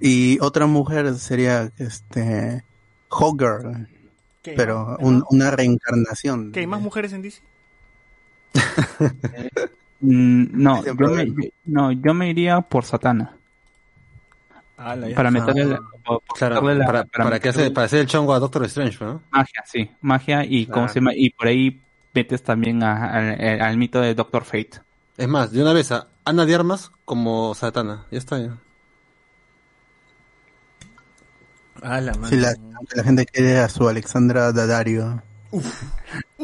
Y 0.00 0.38
otra 0.40 0.66
mujer 0.66 1.14
sería 1.16 1.70
este 1.76 2.64
¿Qué? 4.42 4.52
pero 4.56 4.96
un- 5.00 5.24
una 5.30 5.50
reencarnación. 5.50 6.52
¿Qué? 6.52 6.60
¿Hay 6.60 6.66
más 6.66 6.80
mujeres 6.80 7.12
en 7.12 7.22
DC? 7.22 7.42
Mm, 10.00 10.62
no, 10.62 10.84
yo 10.84 10.94
me, 10.94 11.32
no, 11.64 11.90
yo 11.92 12.12
me 12.12 12.28
iría 12.28 12.60
por 12.60 12.84
Satana. 12.84 13.38
Ya. 14.76 15.14
Para 15.14 15.30
meterle 15.30 15.64
la, 15.66 15.80
Claro, 16.34 16.60
para, 16.62 17.04
para 17.04 17.24
para, 17.24 17.40
que 17.40 17.48
hace, 17.50 17.70
para 17.70 17.84
hacer 17.86 18.00
el 18.00 18.06
chongo 18.06 18.34
a 18.34 18.40
Doctor 18.40 18.64
Strange, 18.64 19.04
¿no? 19.04 19.22
magia, 19.30 19.62
sí, 19.64 19.90
magia 20.00 20.44
y 20.44 20.66
cómo 20.66 20.88
se 20.88 20.96
llama, 20.96 21.12
y 21.14 21.30
por 21.30 21.46
ahí 21.46 21.80
metes 22.12 22.42
también 22.42 22.82
a- 22.82 23.06
al, 23.10 23.60
al 23.60 23.76
mito 23.76 24.00
de 24.00 24.14
Doctor 24.14 24.44
Fate. 24.44 24.80
Es 25.16 25.28
más, 25.28 25.52
de 25.52 25.62
una 25.62 25.72
vez 25.72 25.92
a 25.92 26.08
Ana 26.24 26.44
de 26.44 26.54
Armas 26.56 26.90
como 27.04 27.54
Satana. 27.54 28.06
Ya 28.10 28.18
está, 28.18 28.38
ya. 28.38 28.56
Si 32.28 32.36
la, 32.36 32.54
gente 33.04 33.26
quiere 33.26 33.58
a 33.58 33.68
su 33.68 33.88
Alexandra 33.88 34.52
Daddario. 34.52 35.22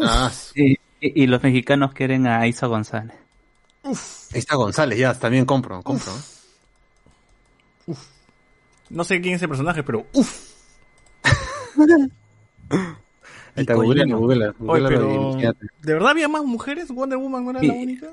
Ah, 0.02 0.30
Y, 0.54 0.72
y- 0.72 0.76
y 1.00 1.26
los 1.26 1.42
mexicanos 1.42 1.92
quieren 1.94 2.26
a 2.26 2.46
Isa 2.46 2.66
González. 2.66 3.16
ahí 3.82 3.92
está 4.38 4.54
González, 4.56 4.98
ya, 4.98 5.14
también 5.14 5.46
compro, 5.46 5.82
compro. 5.82 6.12
No 8.90 9.04
sé 9.04 9.20
quién 9.20 9.34
es 9.36 9.42
el 9.42 9.48
personaje, 9.48 9.82
pero 9.82 10.06
uff. 10.12 10.50
Ahí 13.56 13.62
está, 13.62 13.74
Picolino. 13.74 14.18
googlealo, 14.18 14.54
googlealo, 14.58 14.88
Oye, 15.34 15.36
pero. 15.40 15.54
¿de 15.82 15.92
verdad 15.92 16.10
había 16.10 16.28
más 16.28 16.44
mujeres? 16.44 16.88
¿Wonder 16.92 17.18
Woman 17.18 17.44
no 17.44 17.50
era 17.50 17.62
la 17.64 17.72
única? 17.74 18.06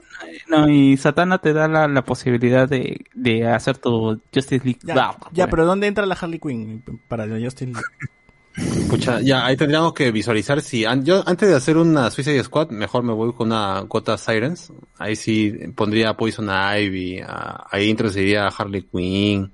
No, 0.47 0.67
y 0.67 0.97
Satana 0.97 1.37
te 1.37 1.53
da 1.53 1.67
la, 1.67 1.87
la 1.87 2.03
posibilidad 2.03 2.67
de, 2.67 3.05
de 3.13 3.47
hacer 3.47 3.77
tu 3.77 4.19
Justice 4.33 4.65
League. 4.65 4.79
Ya, 4.83 4.95
Dark, 4.95 5.17
ya, 5.31 5.45
pues. 5.45 5.51
pero 5.51 5.65
¿dónde 5.67 5.85
entra 5.87 6.07
la 6.07 6.15
Harley 6.15 6.39
Quinn 6.39 6.83
para 7.07 7.27
la 7.27 7.39
Justin 7.43 7.73
League? 7.73 8.89
Pucha, 8.89 9.21
ya, 9.21 9.45
ahí 9.45 9.55
tendríamos 9.55 9.93
que 9.93 10.11
visualizar 10.11 10.59
si, 10.61 10.83
an- 10.85 11.05
yo 11.05 11.21
antes 11.27 11.47
de 11.47 11.53
hacer 11.55 11.77
una 11.77 12.09
Suicide 12.09 12.43
Squad, 12.43 12.71
mejor 12.71 13.03
me 13.03 13.13
voy 13.13 13.31
con 13.33 13.47
una 13.49 13.81
Gota 13.81 14.17
Sirens. 14.17 14.73
Ahí 14.97 15.15
sí 15.15 15.51
pondría 15.75 16.09
a 16.09 16.17
Poison 16.17 16.49
Ivy, 16.49 17.19
a- 17.19 17.67
ahí 17.69 17.89
introduciría 17.89 18.45
a 18.45 18.47
Harley 18.47 18.81
Quinn. 18.81 19.53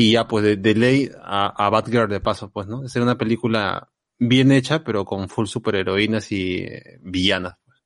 Y 0.00 0.12
ya, 0.12 0.26
pues 0.26 0.42
de, 0.44 0.56
de 0.56 0.74
ley 0.74 1.10
a, 1.22 1.48
a 1.48 1.68
Batgirl 1.68 2.08
de 2.08 2.20
paso, 2.20 2.48
pues, 2.50 2.66
¿no? 2.66 2.88
Sería 2.88 3.04
una 3.04 3.18
película 3.18 3.88
bien 4.18 4.50
hecha, 4.50 4.82
pero 4.82 5.04
con 5.04 5.28
full 5.28 5.44
superheroínas 5.46 6.32
y 6.32 6.58
eh, 6.60 6.98
villanas. 7.02 7.56
pues. 7.66 7.78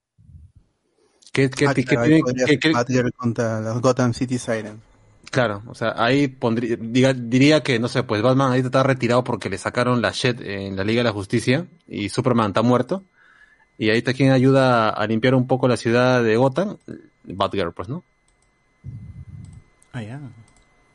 ¿Qué, 1.33 1.51
qué, 1.51 1.67
Ah, 1.67 1.75
qué 1.75 1.85
claro, 1.85 2.03
ahí 2.03 2.23
tiene- 2.23 2.59
qué- 2.61 2.73
Batgirl 2.73 3.13
contra 3.15 3.61
los 3.61 3.81
Gotham 3.83 4.13
City 4.15 4.39
Sirens. 4.39 4.79
Claro, 5.29 5.65
o 5.67 5.75
sea, 5.75 5.95
ahí 5.97 6.29
pondría, 6.29 6.77
diga- 6.79 7.15
diría 7.15 7.65
que, 7.65 7.81
no 7.81 7.89
sé, 7.89 8.05
pues 8.05 8.23
Batman 8.23 8.51
ahorita 8.51 8.69
está 8.69 8.83
retirado 8.85 9.25
porque 9.25 9.51
le 9.51 9.59
sacaron 9.59 10.01
la 10.01 10.13
shit 10.13 10.41
en 10.41 10.77
la 10.77 10.85
Liga 10.85 11.01
de 11.01 11.05
la 11.05 11.13
Justicia 11.13 11.67
y 11.89 12.11
Superman 12.11 12.49
está 12.51 12.63
muerto. 12.63 13.03
Y 13.77 13.91
ahí 13.91 13.99
está 13.99 14.13
quien 14.15 14.31
ayuda 14.31 14.91
a 14.91 15.05
limpiar 15.09 15.35
un 15.35 15.49
poco 15.49 15.67
la 15.67 15.77
ciudad 15.77 16.23
de 16.23 16.37
Gotham, 16.37 16.77
Batgirl, 17.25 17.73
pues, 17.73 17.89
¿no? 17.89 18.05
Ah, 19.93 20.03
ya. 20.03 20.21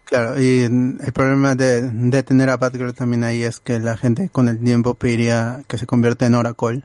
Claro, 0.10 0.42
y 0.42 0.62
el 0.62 0.98
problema 1.14 1.54
de, 1.54 1.84
de 1.92 2.24
tener 2.24 2.50
a 2.50 2.58
Batgirl 2.58 2.94
también 2.96 3.24
ahí 3.24 3.44
es 3.44 3.60
que 3.60 3.78
la 3.80 3.96
gente 3.96 4.30
con 4.30 4.50
el 4.50 4.60
tiempo 4.60 4.96
pediría 4.96 5.62
que 5.68 5.78
se 5.78 5.86
convierta 5.86 6.26
en 6.26 6.34
Oracle. 6.36 6.82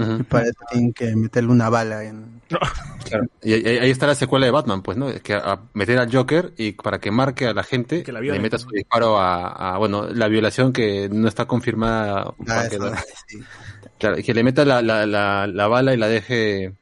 Y 0.00 0.22
para 0.22 0.44
eso 0.44 0.58
tienen 0.70 0.92
que 0.92 1.14
meterle 1.16 1.50
una 1.50 1.68
bala 1.70 2.04
en... 2.04 2.40
Claro. 3.04 3.26
Y 3.42 3.52
ahí, 3.52 3.78
ahí 3.78 3.90
está 3.90 4.06
la 4.06 4.14
secuela 4.14 4.46
de 4.46 4.52
Batman, 4.52 4.80
pues, 4.82 4.96
¿no? 4.96 5.08
Es 5.08 5.20
que 5.22 5.34
a 5.34 5.58
meter 5.74 5.98
al 5.98 6.12
Joker 6.12 6.52
y 6.56 6.72
para 6.72 7.00
que 7.00 7.10
marque 7.10 7.46
a 7.46 7.52
la 7.54 7.64
gente, 7.64 8.02
Que 8.04 8.12
la 8.12 8.20
le 8.20 8.38
meta 8.38 8.58
su 8.58 8.68
disparo 8.70 9.18
a, 9.18 9.74
a, 9.74 9.78
bueno, 9.78 10.06
la 10.08 10.28
violación 10.28 10.72
que 10.72 11.08
no 11.10 11.26
está 11.26 11.46
confirmada. 11.46 12.22
Ah, 12.28 12.34
para 12.46 12.68
que 12.68 12.76
eso, 12.76 12.90
no- 12.90 12.96
sí. 13.28 13.38
Claro, 13.98 14.18
y 14.18 14.22
que 14.22 14.34
le 14.34 14.44
meta 14.44 14.64
la, 14.64 14.82
la, 14.82 15.04
la, 15.06 15.46
la 15.48 15.66
bala 15.68 15.94
y 15.94 15.96
la 15.96 16.06
deje 16.08 16.72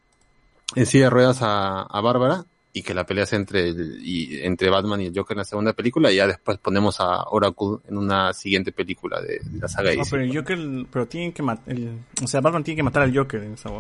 en 0.75 0.87
silla 0.87 1.05
de 1.05 1.11
ruedas 1.11 1.39
a, 1.41 1.83
a 1.83 2.01
Bárbara 2.03 2.45
y 2.79 2.83
que 2.83 2.93
la 2.93 3.07
pelea 3.07 3.25
sea 3.25 3.39
entre, 3.39 3.69
el- 3.71 4.01
y, 4.05 4.41
entre 4.43 4.69
Batman 4.69 5.01
y 5.01 5.07
el 5.07 5.15
Joker 5.17 5.35
en 5.35 5.39
la 5.39 5.45
segunda 5.45 5.73
película 5.73 6.13
y 6.13 6.17
ya 6.17 6.27
después 6.27 6.59
ponemos 6.59 7.01
a 7.01 7.25
Oracle 7.31 7.79
en 7.89 7.97
una 7.97 8.35
siguiente 8.35 8.71
película 8.71 9.19
de, 9.23 9.41
de 9.43 9.59
la 9.61 9.67
saga 9.67 9.93
No, 9.93 9.99
DC. 10.01 10.11
pero 10.11 10.23
el 10.23 10.37
Joker, 10.37 10.59
pero 10.93 11.07
tienen 11.07 11.33
que 11.33 11.43
matar, 11.43 11.75
o 12.23 12.27
sea, 12.27 12.43
Batman 12.43 12.63
tiene 12.65 12.77
que 12.77 12.83
matar 12.83 13.03
al 13.05 13.17
Joker 13.17 13.43
en 13.43 13.55
esa. 13.55 13.71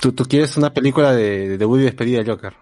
¿Tú, 0.00 0.12
tú 0.12 0.24
quieres 0.24 0.56
una 0.56 0.72
película 0.72 1.12
de, 1.12 1.58
de 1.58 1.64
Woody 1.64 1.82
despedida 1.84 2.18
del 2.18 2.28
Joker. 2.30 2.52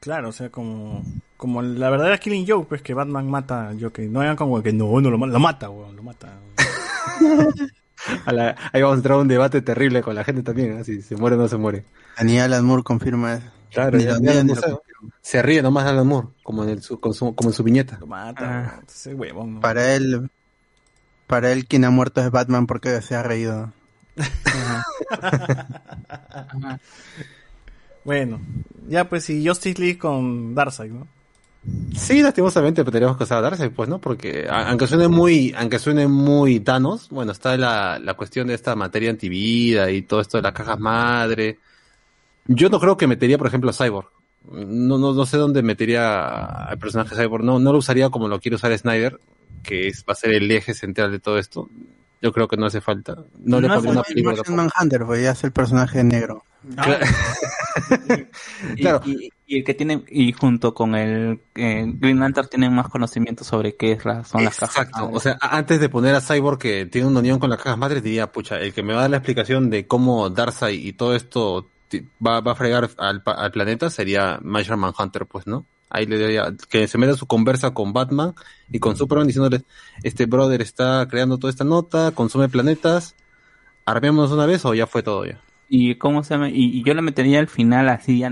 Claro, 0.00 0.30
o 0.30 0.32
sea, 0.32 0.48
como, 0.50 1.04
como 1.36 1.62
la 1.62 1.88
verdadera 1.90 2.18
Killing 2.18 2.46
Joke, 2.48 2.66
pues 2.68 2.82
que 2.82 2.92
Batman 2.94 3.28
mata 3.30 3.68
al 3.68 3.80
Joker. 3.80 4.08
No 4.10 4.20
hagan 4.20 4.34
como 4.36 4.60
que 4.62 4.72
no, 4.72 5.00
no 5.00 5.10
lo, 5.10 5.16
lo 5.26 5.38
mata, 5.38 5.70
weón, 5.70 5.94
lo 5.94 6.02
mata. 6.02 6.38
A 8.24 8.32
la- 8.32 8.56
ahí 8.72 8.80
vamos 8.80 8.94
a 8.94 8.98
entrar 8.98 9.18
a 9.18 9.20
un 9.20 9.28
debate 9.28 9.60
terrible 9.62 10.00
con 10.02 10.14
la 10.14 10.24
gente 10.24 10.42
también, 10.42 10.78
¿eh? 10.78 10.84
si 10.84 11.02
se 11.02 11.16
muere 11.16 11.36
o 11.36 11.38
no 11.38 11.48
se 11.48 11.56
muere. 11.58 11.84
Ni 12.24 12.38
Alan 12.38 12.64
Moore 12.64 12.82
confirma 12.82 13.34
eso. 13.34 13.46
Claro, 13.72 13.96
Ni. 13.98 14.54
Se 15.22 15.42
ríe 15.42 15.62
nomás 15.62 15.86
Alan 15.86 16.06
Moore, 16.06 16.28
como 16.42 16.62
en, 16.64 16.70
el, 16.70 16.82
su, 16.82 16.98
con 17.00 17.14
su- 17.14 17.34
como 17.34 17.50
en 17.50 17.54
su 17.54 17.62
viñeta. 17.62 17.98
Lo 18.00 18.06
mata, 18.06 18.44
Ah. 18.44 18.70
weón. 18.74 18.84
Ese 18.88 19.14
huevón, 19.14 19.54
¿no? 19.54 19.60
Para 19.60 19.94
él, 19.94 20.28
para 21.26 21.52
él 21.52 21.66
quien 21.66 21.84
ha 21.84 21.90
muerto 21.90 22.20
es 22.20 22.30
Batman 22.30 22.66
porque 22.66 23.00
se 23.02 23.14
ha 23.14 23.22
reído. 23.22 23.72
Bueno, 28.04 28.40
ya 28.88 29.08
pues 29.08 29.24
si 29.24 29.46
Justice 29.46 29.80
League 29.80 29.98
con 29.98 30.54
Darkseid, 30.54 30.90
¿no? 30.90 31.06
Sí, 31.94 32.22
lastimosamente 32.22 32.82
pero 32.82 32.92
tenemos 32.92 33.16
que 33.18 33.24
usar 33.24 33.38
a 33.38 33.42
Darkseid, 33.42 33.70
pues, 33.72 33.88
¿no? 33.88 33.98
Porque 33.98 34.46
aunque 34.50 34.86
suene 34.86 35.08
muy, 35.08 35.54
aunque 35.56 35.78
suene 35.78 36.08
muy 36.08 36.60
Thanos, 36.60 37.08
bueno, 37.10 37.32
está 37.32 37.56
la, 37.58 37.98
la 37.98 38.14
cuestión 38.14 38.48
de 38.48 38.54
esta 38.54 38.74
materia 38.74 39.10
antivida 39.10 39.90
y 39.90 40.02
todo 40.02 40.22
esto 40.22 40.38
de 40.38 40.42
las 40.42 40.52
cajas 40.54 40.80
madre. 40.80 41.58
Yo 42.46 42.68
no 42.68 42.80
creo 42.80 42.96
que 42.96 43.06
metería, 43.06 43.38
por 43.38 43.46
ejemplo, 43.46 43.70
a 43.70 43.72
Cyborg. 43.72 44.08
No, 44.50 44.96
no, 44.98 45.12
no 45.12 45.26
sé 45.26 45.36
dónde 45.36 45.62
metería 45.62 46.24
al 46.64 46.78
personaje 46.78 47.14
Cyborg. 47.14 47.44
No, 47.44 47.58
no 47.58 47.72
lo 47.72 47.78
usaría 47.78 48.08
como 48.10 48.26
lo 48.28 48.40
quiere 48.40 48.56
usar 48.56 48.76
Snyder. 48.76 49.18
que 49.62 49.88
es, 49.88 50.04
va 50.08 50.12
a 50.12 50.16
ser 50.16 50.32
el 50.32 50.50
eje 50.50 50.72
central 50.74 51.12
de 51.12 51.18
todo 51.20 51.38
esto, 51.38 51.68
yo 52.22 52.32
creo 52.32 52.48
que 52.48 52.56
no 52.56 52.66
hace 52.66 52.80
falta. 52.80 53.16
No, 53.44 53.60
le 53.60 53.68
No 53.68 53.74
falta 53.74 53.90
una 53.90 54.00
es 54.00 54.06
película 54.08 54.36
Martian 54.36 54.56
tampoco. 54.56 54.74
Manhunter, 54.78 55.06
pues 55.06 55.22
ya 55.22 55.30
es 55.32 55.44
el 55.44 55.52
personaje 55.52 56.02
negro. 56.04 56.44
Y, 58.76 58.86
y- 59.10 59.30
y 59.46 59.58
el 59.58 59.64
que 59.64 59.74
tiene, 59.74 60.02
y 60.08 60.32
junto 60.32 60.74
con 60.74 60.94
el 60.94 61.40
eh, 61.56 61.84
Green 61.98 62.20
Lantern 62.20 62.48
tienen 62.48 62.72
más 62.72 62.88
conocimiento 62.88 63.42
sobre 63.42 63.74
qué 63.74 63.92
es 63.92 64.04
la, 64.04 64.22
son 64.22 64.44
las 64.44 64.56
cajas. 64.58 64.86
Exacto. 64.86 65.10
O 65.12 65.18
sea, 65.18 65.38
antes 65.40 65.80
de 65.80 65.88
poner 65.88 66.14
a 66.14 66.20
Cyborg 66.20 66.58
que 66.58 66.86
tiene 66.86 67.08
una 67.08 67.18
unión 67.20 67.38
con 67.40 67.50
las 67.50 67.60
cajas 67.60 67.76
madres, 67.78 68.02
diría, 68.02 68.30
pucha, 68.30 68.58
el 68.60 68.72
que 68.72 68.82
me 68.84 68.92
va 68.92 69.00
a 69.00 69.02
dar 69.02 69.10
la 69.10 69.16
explicación 69.16 69.68
de 69.70 69.86
cómo 69.88 70.30
Darkseid 70.30 70.84
y 70.84 70.92
todo 70.92 71.16
esto 71.16 71.68
va, 72.24 72.40
va 72.40 72.52
a 72.52 72.54
fregar 72.54 72.90
al, 72.98 73.22
al 73.24 73.50
planeta 73.52 73.90
sería 73.90 74.38
Martian 74.42 74.78
Manhunter, 74.78 75.26
pues, 75.26 75.46
¿no? 75.46 75.66
Ahí 75.88 76.06
le 76.06 76.18
diría 76.18 76.54
que 76.68 76.86
se 76.86 76.98
meta 76.98 77.16
su 77.16 77.26
conversa 77.26 77.72
con 77.72 77.92
Batman 77.92 78.34
y 78.70 78.78
con 78.78 78.96
Superman 78.96 79.26
diciéndoles, 79.26 79.64
este 80.04 80.26
brother 80.26 80.62
está 80.62 81.06
creando 81.10 81.38
toda 81.38 81.50
esta 81.50 81.64
nota, 81.64 82.12
consume 82.12 82.48
planetas, 82.48 83.16
armémonos 83.84 84.30
una 84.30 84.46
vez 84.46 84.64
o 84.64 84.72
ya 84.74 84.86
fue 84.86 85.02
todo 85.02 85.26
ya. 85.26 85.40
Y 85.68 85.96
cómo 85.96 86.22
se 86.22 86.34
llama, 86.34 86.48
y, 86.48 86.78
y 86.78 86.84
yo 86.84 86.94
le 86.94 87.02
metería 87.02 87.40
al 87.40 87.48
final 87.48 87.88
así, 87.88 88.22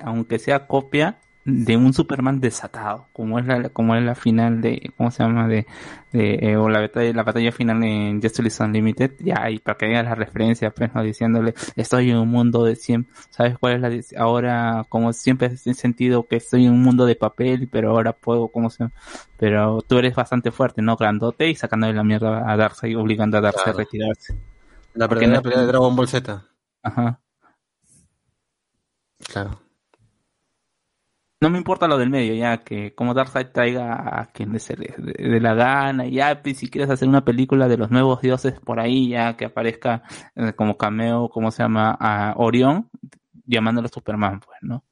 aunque 0.00 0.38
sea 0.38 0.66
copia 0.68 1.18
de 1.50 1.78
un 1.78 1.94
Superman 1.94 2.40
desatado, 2.40 3.06
como 3.14 3.38
es 3.38 3.46
la, 3.46 3.70
como 3.70 3.94
es 3.96 4.02
la 4.02 4.14
final 4.14 4.60
de, 4.60 4.92
¿cómo 4.98 5.10
se 5.10 5.22
llama? 5.22 5.48
de, 5.48 5.66
de 6.12 6.34
eh, 6.42 6.56
o 6.58 6.68
la 6.68 6.80
batalla, 6.80 7.10
la 7.14 7.22
batalla 7.22 7.52
final 7.52 7.82
en 7.84 8.20
Justice 8.20 8.62
Unlimited, 8.62 9.12
ya, 9.20 9.48
y 9.48 9.58
para 9.58 9.78
que 9.78 9.86
haya 9.86 10.02
la 10.02 10.14
referencia, 10.14 10.70
pues, 10.70 10.94
¿no? 10.94 11.02
diciéndole, 11.02 11.54
estoy 11.74 12.10
en 12.10 12.18
un 12.18 12.28
mundo 12.28 12.64
de 12.64 12.76
siempre, 12.76 13.14
¿sabes 13.30 13.56
cuál 13.58 13.82
es 13.82 14.12
la, 14.12 14.20
ahora, 14.22 14.84
como 14.90 15.14
siempre 15.14 15.48
he 15.64 15.74
sentido 15.74 16.26
que 16.28 16.36
estoy 16.36 16.66
en 16.66 16.72
un 16.72 16.82
mundo 16.82 17.06
de 17.06 17.16
papel, 17.16 17.66
pero 17.72 17.92
ahora 17.92 18.12
puedo, 18.12 18.48
¿cómo 18.48 18.68
se 18.68 18.84
llama? 18.84 18.92
Pero 19.38 19.80
tú 19.80 19.96
eres 19.96 20.14
bastante 20.14 20.50
fuerte, 20.50 20.82
¿no? 20.82 20.96
Grandote 20.96 21.48
y 21.48 21.54
sacándole 21.54 21.94
la 21.94 22.04
mierda 22.04 22.50
a 22.50 22.56
Darkseid, 22.58 22.98
obligando 22.98 23.38
a 23.38 23.40
Darkseid 23.40 23.64
Claro. 23.64 23.78
a 23.78 23.80
retirarse. 23.80 24.34
La 24.92 25.06
verdadera 25.06 25.36
no- 25.36 25.42
pelea 25.42 25.60
de 25.60 25.66
Dragon 25.66 25.96
Ball 25.96 26.08
Z. 26.08 26.44
Ajá. 26.82 27.20
Claro. 29.32 29.60
No 31.40 31.50
me 31.50 31.58
importa 31.58 31.86
lo 31.86 31.98
del 31.98 32.10
medio, 32.10 32.34
ya 32.34 32.64
que 32.64 32.94
como 32.96 33.14
Darkseid 33.14 33.46
traiga 33.52 34.20
a 34.20 34.26
quien 34.26 34.58
se 34.58 34.76
le 34.76 34.92
de, 34.98 35.12
de 35.30 35.40
la 35.40 35.54
gana, 35.54 36.04
ya 36.06 36.42
pues, 36.42 36.58
si 36.58 36.68
quieres 36.68 36.90
hacer 36.90 37.06
una 37.08 37.24
película 37.24 37.68
de 37.68 37.76
los 37.76 37.92
nuevos 37.92 38.20
dioses 38.20 38.54
por 38.58 38.80
ahí, 38.80 39.10
ya 39.10 39.36
que 39.36 39.44
aparezca 39.44 40.02
eh, 40.34 40.52
como 40.54 40.76
cameo, 40.76 41.28
como 41.28 41.52
se 41.52 41.62
llama, 41.62 41.96
a 42.00 42.34
Orión, 42.38 42.90
llamándolo 43.46 43.86
Superman, 43.88 44.40
pues, 44.40 44.58
¿no? 44.62 44.82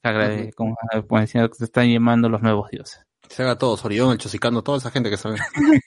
Que 0.00 0.08
agrade- 0.08 0.42
Ujú. 0.44 0.50
como, 0.54 0.76
como 1.08 1.20
decía, 1.20 1.48
que 1.48 1.54
se 1.54 1.64
están 1.64 1.88
llamando 1.90 2.28
los 2.28 2.42
nuevos 2.42 2.70
dioses. 2.70 3.04
Se 3.28 3.42
haga 3.42 3.58
todo, 3.58 3.76
Sorión, 3.76 4.12
el 4.12 4.18
Chosicano, 4.18 4.62
toda 4.62 4.78
esa 4.78 4.92
gente 4.92 5.10
que 5.10 5.16
sabe. 5.16 5.36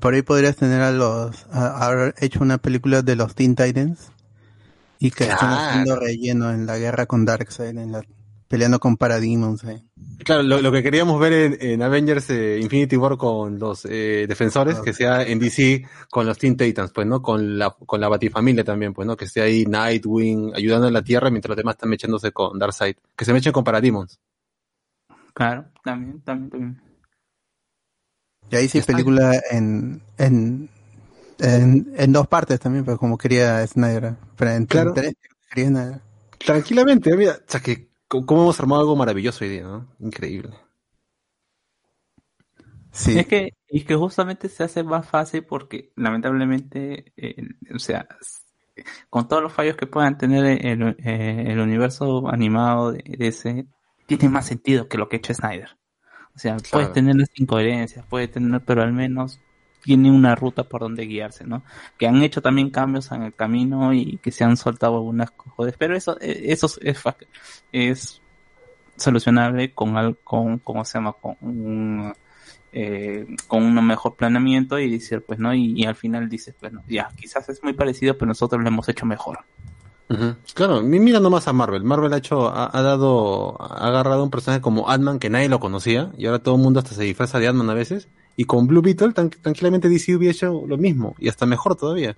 Por 0.00 0.14
ahí 0.14 0.22
podrías 0.22 0.54
tener 0.56 0.80
a 0.80 0.92
los, 0.92 1.46
a- 1.52 1.84
haber 1.86 2.14
hecho 2.20 2.38
una 2.44 2.58
película 2.58 3.02
de 3.02 3.16
los 3.16 3.34
Teen 3.34 3.56
Titans 3.56 4.12
y 5.00 5.10
que 5.10 5.24
estén 5.24 5.38
Claro. 5.38 5.56
haciendo 5.56 5.96
relleno 5.96 6.52
en 6.52 6.66
la 6.66 6.78
guerra 6.78 7.06
con 7.06 7.24
Darkseid, 7.24 7.76
en 7.76 7.90
la, 7.92 8.02
peleando 8.50 8.80
con 8.80 8.96
Parademons. 8.96 9.62
eh. 9.62 9.80
Claro, 10.24 10.42
lo, 10.42 10.60
lo 10.60 10.72
que 10.72 10.82
queríamos 10.82 11.20
ver 11.20 11.32
en, 11.32 11.56
en 11.60 11.82
Avengers 11.82 12.28
eh, 12.30 12.58
Infinity 12.60 12.96
War 12.96 13.16
con 13.16 13.60
los 13.60 13.84
eh, 13.88 14.26
defensores, 14.28 14.80
que 14.80 14.92
sea 14.92 15.22
en 15.22 15.38
DC 15.38 15.86
con 16.10 16.26
los 16.26 16.36
Teen 16.36 16.56
Titans, 16.56 16.90
pues, 16.92 17.06
¿no? 17.06 17.22
Con 17.22 17.56
la, 17.56 17.70
con 17.70 18.00
la 18.00 18.08
Batifamilia 18.08 18.64
también, 18.64 18.92
pues, 18.92 19.06
¿no? 19.06 19.16
Que 19.16 19.26
esté 19.26 19.40
ahí 19.40 19.64
Nightwing 19.66 20.52
ayudando 20.56 20.88
en 20.88 20.94
la 20.94 21.02
Tierra 21.02 21.30
mientras 21.30 21.50
los 21.50 21.56
demás 21.58 21.76
están 21.76 21.90
mechándose 21.90 22.32
con 22.32 22.58
Darkseid. 22.58 22.96
Que 23.16 23.24
se 23.24 23.32
mechen 23.32 23.52
con 23.52 23.62
Parademons. 23.62 24.18
Claro, 25.32 25.66
también, 25.84 26.20
también, 26.22 26.50
también. 26.50 26.82
Y 28.50 28.56
ahí 28.56 28.66
sí 28.68 28.80
película 28.82 29.40
en, 29.52 30.02
en, 30.18 30.68
en, 31.38 31.92
en 31.96 32.12
dos 32.12 32.26
partes 32.26 32.58
también, 32.58 32.84
pues 32.84 32.98
como 32.98 33.16
quería 33.16 33.64
Snyder. 33.64 34.16
Pero 34.36 34.50
en 34.50 34.66
Claro. 34.66 34.92
tres 34.92 35.14
quería 35.48 35.68
Snyder. 35.68 36.00
Tranquilamente, 36.44 37.16
mira, 37.16 37.34
o 37.34 37.50
sea, 37.50 37.60
que 37.60 37.89
cómo 38.10 38.42
hemos 38.42 38.60
armado 38.60 38.82
algo 38.82 38.96
maravilloso 38.96 39.44
hoy 39.44 39.50
día, 39.50 39.62
¿no? 39.64 39.88
Increíble. 40.00 40.50
Sí. 42.92 43.18
Es 43.18 43.26
que, 43.26 43.54
es 43.68 43.84
que 43.84 43.94
justamente 43.96 44.48
se 44.48 44.62
hace 44.64 44.82
más 44.84 45.08
fácil 45.08 45.44
porque 45.44 45.92
lamentablemente, 45.96 47.12
eh, 47.16 47.36
o 47.74 47.78
sea, 47.78 48.06
con 49.10 49.28
todos 49.28 49.42
los 49.42 49.52
fallos 49.52 49.76
que 49.76 49.86
puedan 49.86 50.18
tener 50.18 50.44
el, 50.66 50.96
eh, 51.04 51.44
el 51.48 51.60
universo 51.60 52.28
animado 52.28 52.92
de, 52.92 53.04
de 53.18 53.28
ese, 53.28 53.66
tiene 54.06 54.28
más 54.28 54.46
sentido 54.46 54.88
que 54.88 54.98
lo 54.98 55.08
que 55.08 55.16
ha 55.16 55.18
hecho 55.18 55.34
Snyder. 55.34 55.78
O 56.36 56.38
sea, 56.38 56.62
puede 56.70 56.90
Claro. 56.90 56.92
tener 56.92 57.16
las 57.16 57.30
incoherencias, 57.40 58.06
puede 58.06 58.28
tener, 58.28 58.62
pero 58.64 58.82
al 58.82 58.92
menos 58.92 59.40
tiene 59.82 60.10
una 60.10 60.34
ruta 60.34 60.64
por 60.64 60.82
donde 60.82 61.06
guiarse, 61.06 61.44
¿no? 61.44 61.62
Que 61.98 62.06
han 62.06 62.22
hecho 62.22 62.42
también 62.42 62.70
cambios 62.70 63.10
en 63.12 63.22
el 63.22 63.34
camino 63.34 63.92
y 63.92 64.18
que 64.18 64.30
se 64.30 64.44
han 64.44 64.56
soltado 64.56 64.96
algunas 64.96 65.30
cosas, 65.30 65.74
pero 65.78 65.96
eso, 65.96 66.16
eh, 66.20 66.44
eso 66.46 66.66
es, 66.82 67.02
es, 67.72 68.20
solucionable 68.96 69.72
con 69.72 69.96
al, 69.96 70.16
con, 70.18 70.58
¿cómo 70.58 70.84
se 70.84 70.98
llama? 70.98 71.14
Con 71.14 71.36
un, 71.40 72.12
eh, 72.72 73.26
con 73.48 73.62
un 73.64 73.86
mejor 73.86 74.14
planeamiento 74.14 74.78
y 74.78 74.90
decir, 74.90 75.22
pues, 75.26 75.38
¿no? 75.38 75.54
Y, 75.54 75.84
al 75.84 75.96
final 75.96 76.28
dices, 76.28 76.54
pues, 76.58 76.72
no, 76.72 76.82
ya, 76.88 77.08
quizás 77.16 77.48
es 77.48 77.62
muy 77.62 77.72
parecido, 77.72 78.14
pero 78.14 78.26
nosotros 78.26 78.62
lo 78.62 78.68
hemos 78.68 78.88
hecho 78.88 79.06
mejor. 79.06 79.40
Ujú. 80.08 80.34
Claro, 80.54 80.82
mi- 80.82 80.98
mira 80.98 81.20
nomás 81.20 81.46
a 81.48 81.52
Marvel. 81.52 81.84
Marvel 81.84 82.12
ha 82.12 82.16
hecho, 82.18 82.48
ha, 82.48 82.76
ha 82.76 82.82
dado, 82.82 83.56
ha 83.62 83.88
agarrado 83.88 84.24
un 84.24 84.30
personaje 84.30 84.60
como 84.60 84.88
Ant-Man 84.90 85.20
que 85.20 85.30
nadie 85.30 85.48
lo 85.48 85.60
conocía 85.60 86.10
y 86.18 86.26
ahora 86.26 86.40
todo 86.40 86.56
el 86.56 86.60
mundo 86.60 86.80
hasta 86.80 86.94
se 86.94 87.04
disfraza 87.04 87.38
de 87.38 87.48
Ant-Man 87.48 87.70
a 87.70 87.74
veces. 87.74 88.08
Y 88.36 88.44
con 88.44 88.66
Blue 88.66 88.82
Beetle 88.82 89.12
tan- 89.12 89.30
tranquilamente 89.30 89.88
DC 89.88 90.16
hubiera 90.16 90.32
hecho 90.32 90.64
lo 90.66 90.78
mismo 90.78 91.14
y 91.18 91.28
hasta 91.28 91.46
mejor 91.46 91.76
todavía. 91.76 92.16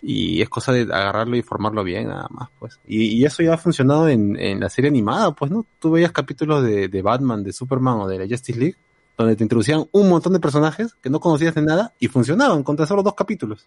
Y 0.00 0.42
es 0.42 0.48
cosa 0.48 0.72
de 0.72 0.82
agarrarlo 0.82 1.36
y 1.36 1.42
formarlo 1.42 1.84
bien 1.84 2.08
nada 2.08 2.26
más, 2.30 2.48
pues. 2.58 2.80
Y, 2.86 3.24
eso 3.24 3.42
ya 3.42 3.54
ha 3.54 3.58
funcionado 3.58 4.08
en, 4.08 4.36
en 4.36 4.58
la 4.58 4.68
serie 4.68 4.88
animada, 4.90 5.32
pues, 5.32 5.50
¿no? 5.50 5.64
Tú 5.78 5.92
veías 5.92 6.10
capítulos 6.10 6.64
de, 6.64 6.88
de 6.88 7.02
Batman, 7.02 7.44
de 7.44 7.52
Superman 7.52 8.00
o 8.00 8.08
de 8.08 8.18
la 8.18 8.26
Justice 8.26 8.58
League 8.58 8.76
donde 9.16 9.36
te 9.36 9.44
introducían 9.44 9.86
un 9.92 10.08
montón 10.08 10.32
de 10.32 10.40
personajes 10.40 10.94
que 10.94 11.10
no 11.10 11.20
conocías 11.20 11.54
de 11.54 11.62
nada 11.62 11.92
y 11.98 12.08
funcionaban 12.08 12.62
con 12.62 12.76
tan 12.76 12.86
solo 12.86 13.02
dos 13.02 13.14
capítulos. 13.14 13.66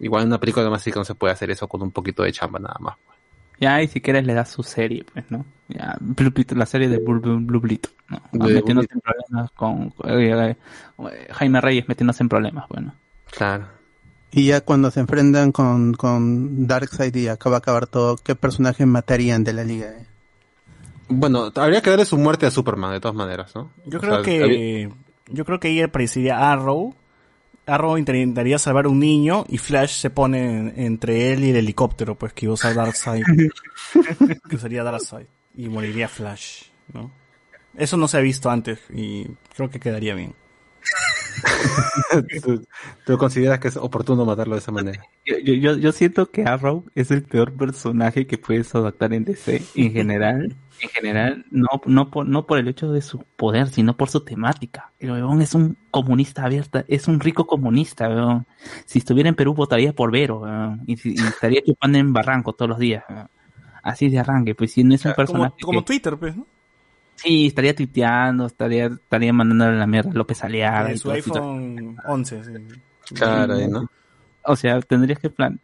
Igual 0.00 0.22
en 0.22 0.28
una 0.28 0.40
película 0.40 0.62
además 0.62 0.82
sí 0.82 0.92
que 0.92 0.98
no 0.98 1.04
se 1.04 1.14
puede 1.14 1.32
hacer 1.32 1.50
eso 1.50 1.68
con 1.68 1.82
un 1.82 1.90
poquito 1.90 2.22
de 2.22 2.32
chamba 2.32 2.58
nada 2.58 2.76
más. 2.80 2.96
Ya, 3.60 3.80
y 3.82 3.88
si 3.88 4.00
quieres 4.00 4.24
le 4.26 4.34
das 4.34 4.50
su 4.50 4.62
serie, 4.62 5.04
pues, 5.12 5.24
¿no? 5.30 5.44
Ya, 5.68 5.96
Blue 6.00 6.32
la 6.54 6.66
serie 6.66 6.88
de 6.88 6.98
Blue, 6.98 7.20
Blue, 7.20 7.38
Blue 7.40 7.60
Beetle, 7.60 7.92
¿no? 8.08 8.20
De 8.32 8.54
metiéndose 8.54 8.88
Blue 8.88 8.96
en 8.96 9.00
problemas 9.00 9.50
con, 9.52 9.94
eh, 10.10 10.56
eh, 11.10 11.28
Jaime 11.32 11.60
Reyes 11.60 11.88
metiéndose 11.88 12.22
en 12.22 12.28
problemas, 12.28 12.68
bueno. 12.68 12.94
Claro. 13.30 13.66
Y 14.32 14.46
ya 14.46 14.60
cuando 14.62 14.90
se 14.90 15.00
enfrentan 15.00 15.52
con, 15.52 15.94
con 15.94 16.66
Darkseid 16.66 17.14
y 17.14 17.28
acaba 17.28 17.56
a 17.56 17.58
acabar 17.60 17.86
todo, 17.86 18.16
¿qué 18.16 18.34
personaje 18.34 18.84
matarían 18.84 19.44
de 19.44 19.52
la 19.52 19.62
liga? 19.64 19.86
eh? 19.86 20.06
Bueno, 21.08 21.52
habría 21.54 21.80
que 21.82 21.90
darle 21.90 22.04
su 22.04 22.18
muerte 22.18 22.46
a 22.46 22.50
Superman 22.50 22.92
de 22.92 23.00
todas 23.00 23.14
maneras, 23.16 23.54
¿no? 23.54 23.70
Yo 23.86 23.98
O 23.98 24.00
creo 24.00 24.24
sea, 24.24 24.34
había- 24.44 24.48
que 24.58 24.92
yo 25.28 25.44
creo 25.44 25.60
que 25.60 25.68
ahí 25.68 25.80
aparecería 25.82 26.50
Arrow. 26.52 26.94
Arrow 27.66 27.96
intentaría 27.98 28.58
salvar 28.58 28.84
a 28.84 28.88
un 28.88 28.98
niño 29.00 29.44
y 29.48 29.58
Flash 29.58 29.96
se 30.00 30.10
pone 30.10 30.58
en- 30.58 30.72
entre 30.76 31.32
él 31.32 31.44
y 31.44 31.50
el 31.50 31.56
helicóptero, 31.56 32.14
pues 32.16 32.32
que 32.32 32.46
iba 32.46 32.52
a 32.52 32.54
usar 32.54 32.74
Darkseid. 32.74 33.24
que 34.50 34.56
usaría 34.56 34.82
Darkseid. 34.82 35.26
Y 35.56 35.68
moriría 35.68 36.08
Flash, 36.08 36.64
¿no? 36.92 37.10
Eso 37.76 37.96
no 37.96 38.06
se 38.08 38.18
ha 38.18 38.20
visto 38.20 38.50
antes 38.50 38.80
y 38.92 39.26
creo 39.56 39.70
que 39.70 39.80
quedaría 39.80 40.14
bien. 40.14 40.34
¿Tú, 42.42 42.64
tú 43.06 43.18
consideras 43.18 43.58
que 43.58 43.68
es 43.68 43.76
oportuno 43.76 44.24
matarlo 44.24 44.54
de 44.54 44.60
esa 44.60 44.70
manera? 44.72 45.02
Yo, 45.24 45.36
yo, 45.38 45.54
yo, 45.54 45.76
yo 45.76 45.92
siento 45.92 46.30
que 46.30 46.42
Arrow 46.44 46.84
es 46.94 47.10
el 47.10 47.22
peor 47.22 47.52
personaje 47.54 48.26
que 48.26 48.38
puedes 48.38 48.74
adaptar 48.74 49.12
en 49.12 49.24
DC 49.24 49.62
en 49.74 49.92
general. 49.92 50.54
En 50.84 50.90
general, 50.90 51.46
no, 51.50 51.66
no, 51.86 52.10
por, 52.10 52.28
no 52.28 52.46
por 52.46 52.58
el 52.58 52.68
hecho 52.68 52.92
de 52.92 53.00
su 53.00 53.20
poder, 53.20 53.68
sino 53.70 53.96
por 53.96 54.10
su 54.10 54.20
temática. 54.20 54.92
El 54.98 55.12
weón 55.12 55.40
es 55.40 55.54
un 55.54 55.78
comunista 55.90 56.44
abierta, 56.44 56.84
es 56.88 57.08
un 57.08 57.20
rico 57.20 57.46
comunista, 57.46 58.06
weón. 58.06 58.46
Si 58.84 58.98
estuviera 58.98 59.30
en 59.30 59.34
Perú 59.34 59.54
votaría 59.54 59.94
por 59.94 60.12
Vero, 60.12 60.40
weón. 60.40 60.82
Y, 60.86 60.92
estaría 61.18 61.62
chupando 61.64 61.96
en 61.96 62.12
barranco 62.12 62.52
todos 62.52 62.68
los 62.68 62.78
días, 62.78 63.02
weón. 63.08 63.28
Así 63.82 64.10
de 64.10 64.18
arranque, 64.18 64.54
pues 64.54 64.72
si 64.72 64.84
no 64.84 64.94
es 64.94 65.02
un 65.06 65.12
Como, 65.12 65.16
personaje 65.16 65.54
como 65.62 65.80
que- 65.80 65.86
Twitter, 65.86 66.18
pues, 66.18 66.36
¿no? 66.36 66.46
Sí, 67.14 67.46
estaría 67.46 67.74
tuiteando, 67.74 68.44
estaría, 68.44 68.86
estaría 68.86 69.32
mandándole 69.32 69.78
la 69.78 69.86
mierda 69.86 70.10
a 70.10 70.14
López 70.14 70.44
Aliaga. 70.44 70.90
En 70.90 70.98
su 70.98 71.10
iPhone 71.10 71.96
11, 72.06 72.44
sí. 72.44 72.52
Claro, 73.14 73.54
ahí, 73.54 73.68
¿no? 73.68 73.88
O 74.42 74.54
sea, 74.54 74.82
tendrías 74.82 75.18
que 75.18 75.30
plan, 75.30 75.58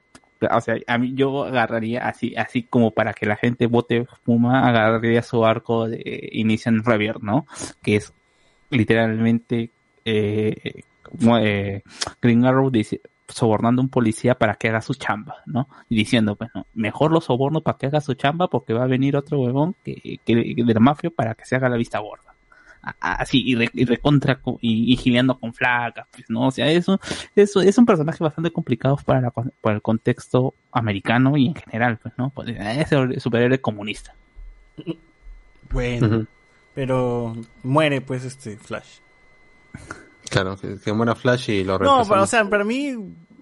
o 0.50 0.60
sea, 0.60 0.76
a 0.86 0.98
mí 0.98 1.12
yo 1.14 1.44
agarraría 1.44 2.06
así, 2.06 2.34
así 2.36 2.62
como 2.62 2.92
para 2.92 3.12
que 3.12 3.26
la 3.26 3.36
gente 3.36 3.66
vote 3.66 4.06
Puma, 4.24 4.66
agarraría 4.68 5.22
su 5.22 5.44
arco 5.44 5.88
de 5.88 6.28
Initian 6.32 6.84
Revier, 6.84 7.22
¿no? 7.22 7.46
Que 7.82 7.96
es 7.96 8.12
literalmente 8.70 9.70
eh, 10.04 10.82
como, 11.02 11.38
eh, 11.38 11.82
Green 12.22 12.44
Arrow 12.44 12.70
dice, 12.70 13.00
sobornando 13.28 13.80
a 13.80 13.84
un 13.84 13.90
policía 13.90 14.36
para 14.36 14.54
que 14.54 14.68
haga 14.68 14.80
su 14.80 14.94
chamba, 14.94 15.36
¿no? 15.46 15.68
Y 15.88 15.96
diciendo, 15.96 16.36
pues 16.36 16.50
no, 16.54 16.66
mejor 16.74 17.12
lo 17.12 17.20
soborno 17.20 17.60
para 17.60 17.78
que 17.78 17.86
haga 17.86 18.00
su 18.00 18.14
chamba 18.14 18.48
porque 18.48 18.72
va 18.72 18.84
a 18.84 18.88
venir 18.88 19.16
otro 19.16 19.40
huevón 19.40 19.74
que, 19.84 20.20
que 20.24 20.34
de 20.34 20.74
la 20.74 20.80
mafia 20.80 21.10
para 21.10 21.34
que 21.34 21.44
se 21.44 21.56
haga 21.56 21.68
la 21.68 21.76
vista 21.76 21.98
gorda. 21.98 22.29
Así 23.00 23.42
y, 23.44 23.54
re- 23.54 23.70
y 23.74 23.84
recontra 23.84 24.40
co- 24.40 24.58
y, 24.60 24.92
y 24.92 24.96
gileando 24.96 25.38
con 25.38 25.52
flacas, 25.54 26.06
pues, 26.10 26.28
¿no? 26.30 26.46
O 26.48 26.50
sea, 26.50 26.70
eso, 26.70 26.98
eso 27.36 27.60
es 27.60 27.76
un 27.78 27.86
personaje 27.86 28.22
bastante 28.24 28.50
complicado 28.52 28.96
para, 29.04 29.20
la 29.20 29.30
para 29.30 29.74
el 29.76 29.82
contexto 29.82 30.54
americano 30.72 31.36
y 31.36 31.46
en 31.48 31.54
general, 31.54 31.98
pues, 32.02 32.14
¿no? 32.16 32.30
Pues, 32.30 32.48
es 32.48 32.92
el 32.92 33.20
superhéroe 33.20 33.60
comunista. 33.60 34.14
Bueno, 35.70 36.26
pero 36.74 37.36
muere 37.62 38.00
pues 38.00 38.24
este 38.24 38.56
Flash. 38.56 38.98
Claro, 40.30 40.56
que, 40.56 40.78
que 40.78 40.92
muera 40.92 41.14
Flash 41.14 41.50
y 41.50 41.64
lo 41.64 41.78
No, 41.78 42.02
pero 42.08 42.22
o 42.22 42.26
sea, 42.26 42.44
para 42.48 42.64
mí 42.64 42.94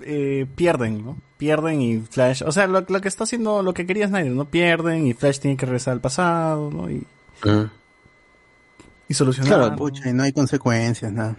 eh, 0.02 0.47
pierden, 0.55 1.05
¿no? 1.05 1.18
Pierden 1.39 1.81
y 1.81 1.99
Flash, 2.00 2.42
o 2.44 2.52
sea, 2.52 2.67
lo, 2.67 2.84
lo 2.89 3.00
que 3.00 3.08
está 3.08 3.25
haciendo, 3.25 3.62
lo 3.62 3.73
que 3.75 3.86
quería 3.86 4.08
Snyder, 4.08 4.33
¿no? 4.33 4.47
Pierden 4.47 5.07
y 5.07 5.15
Flash 5.15 5.39
tiene 5.39 5.57
que 5.57 5.67
regresar 5.67 5.92
al 5.92 6.00
pasado, 6.00 6.70
¿no? 6.70 6.91
Y, 6.91 7.07
Ujú. 7.44 7.70
Y 9.09 9.15
solucionar. 9.15 9.59
Claro, 9.59 9.77
pucha, 9.77 10.09
y 10.09 10.12
no 10.12 10.23
hay 10.23 10.33
consecuencias, 10.33 11.11
nada. 11.12 11.37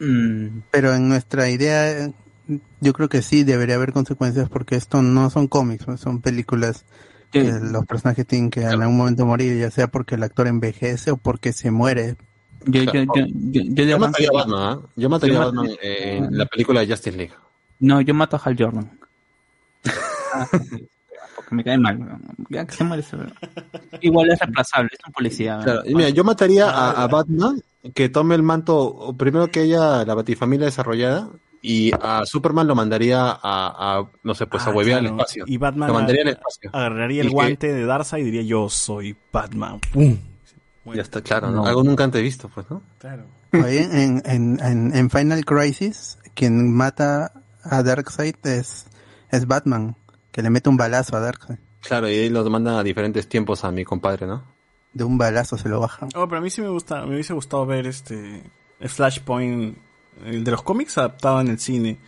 Mm, 0.00 0.60
Pero 0.70 0.94
en 0.94 1.08
nuestra 1.08 1.48
idea, 1.50 1.90
eh, 2.06 2.12
yo 2.80 2.92
creo 2.92 3.08
que 3.08 3.22
sí 3.22 3.44
debería 3.44 3.76
haber 3.76 3.92
consecuencias 3.92 4.48
porque 4.48 4.76
esto 4.76 5.02
no 5.02 5.30
son 5.30 5.46
cómics, 5.48 5.86
son 5.98 6.20
películas 6.20 6.84
que 7.30 7.42
los 7.50 7.84
personajes 7.86 8.26
tienen 8.26 8.50
que 8.50 8.62
en 8.62 8.80
algún 8.82 8.96
momento 8.96 9.26
morir, 9.26 9.58
ya 9.58 9.70
sea 9.70 9.88
porque 9.88 10.14
el 10.14 10.22
actor 10.22 10.46
envejece 10.46 11.10
o 11.10 11.16
porque 11.16 11.52
se 11.52 11.70
muere. 11.72 12.16
Yo, 12.66 12.82
yo, 12.84 12.92
yo, 12.92 13.04
yo, 13.16 13.26
yo 13.26 13.62
Yo 13.62 13.84
de 13.84 13.98
mataría 13.98 14.28
a 14.28 14.36
Batman, 14.36 14.60
¿ah? 14.62 14.80
Yo 14.96 15.10
mataría 15.10 15.34
Yo 15.34 15.42
a 15.42 15.44
mat- 15.52 15.54
Batman 15.54 15.76
en 15.82 16.38
la 16.38 16.46
película 16.46 16.80
de 16.80 16.86
Justice 16.86 17.16
League. 17.16 17.34
No, 17.80 18.00
yo 18.00 18.14
mato 18.14 18.36
a 18.36 18.40
Hal 18.44 18.56
Jordan. 18.58 18.98
Ah, 21.44 21.46
Porque 21.48 21.54
me 21.56 21.64
cae 21.64 21.78
mal. 21.78 21.98
Ya 22.48 22.64
que 22.66 22.74
se 22.74 22.84
muere 22.84 23.02
ese- 23.02 23.16
Igual 24.00 24.30
es 24.30 24.38
reemplazable, 24.38 24.90
es 24.92 25.06
un 25.06 25.12
policía. 25.12 25.60
Claro, 25.62 25.82
y 25.84 25.94
mira, 25.94 26.08
yo 26.10 26.24
mataría 26.24 26.70
a, 26.70 27.02
a 27.02 27.06
Batman 27.08 27.60
que 27.94 28.08
tome 28.08 28.34
el 28.34 28.42
manto, 28.42 29.14
primero 29.18 29.48
que 29.48 29.60
haya 29.60 30.04
la 30.04 30.14
batifamilia 30.14 30.66
desarrollada, 30.66 31.28
y 31.60 31.92
a 32.00 32.26
Superman 32.26 32.66
lo 32.66 32.74
mandaría 32.74 33.20
a, 33.30 33.38
a 33.42 34.04
no 34.22 34.34
sé, 34.34 34.46
pues 34.46 34.66
a 34.66 34.70
Ah, 34.70 34.74
huevear 34.74 34.98
al 35.00 35.06
espacio. 35.06 35.44
Y 35.46 35.56
Batman 35.56 35.88
lo 35.88 35.94
mandaría 35.94 36.22
al 36.22 36.28
espacio. 36.28 36.70
agarraría 36.72 37.16
Y 37.18 37.20
el 37.20 37.26
que- 37.28 37.32
guante 37.34 37.72
de 37.72 37.84
Darkseid 37.86 38.22
y 38.22 38.24
diría 38.30 38.42
yo 38.42 38.68
soy 38.68 39.16
Batman. 39.32 39.80
¡Pum! 39.92 40.16
Ya 40.94 41.00
está 41.00 41.22
claro, 41.22 41.50
¿no? 41.50 41.62
No. 41.62 41.66
Algo 41.66 41.82
nunca 41.82 42.04
antes 42.04 42.20
visto, 42.22 42.50
pues, 42.54 42.70
¿no? 42.70 42.82
Claro. 42.98 43.24
En, 43.52 44.20
en, 44.26 44.58
en, 44.60 44.94
en 44.94 45.10
Final 45.10 45.44
Crisis, 45.46 46.18
quien 46.34 46.70
mata 46.74 47.32
a 47.62 47.82
Darkseid 47.82 48.34
es, 48.44 48.86
es 49.30 49.46
Batman, 49.46 49.96
que 50.34 50.42
le 50.42 50.50
mete 50.50 50.68
un 50.68 50.76
balazo 50.76 51.16
a 51.16 51.20
Darkseid. 51.20 51.58
Claro, 51.80 52.10
y 52.10 52.14
ahí 52.14 52.28
los 52.28 52.50
mandan 52.50 52.74
a 52.74 52.82
diferentes 52.82 53.28
tiempos 53.28 53.62
a 53.62 53.70
mi 53.70 53.84
compadre, 53.84 54.26
¿no? 54.26 54.42
De 54.92 55.04
un 55.04 55.16
balazo 55.16 55.56
se 55.56 55.68
lo 55.68 55.78
bajan. 55.78 56.08
Oh, 56.16 56.26
pero 56.26 56.38
a 56.38 56.40
mí 56.40 56.50
sí 56.50 56.60
me 56.60 56.68
gusta, 56.68 57.06
me 57.06 57.14
hubiese 57.14 57.32
gustado 57.34 57.64
ver 57.66 57.86
este 57.86 58.42
el 58.80 58.88
Flashpoint, 58.88 59.78
el 60.24 60.42
de 60.42 60.50
los 60.50 60.62
cómics 60.62 60.98
adaptado 60.98 61.40
en 61.40 61.48
el 61.48 61.60
cine. 61.60 61.98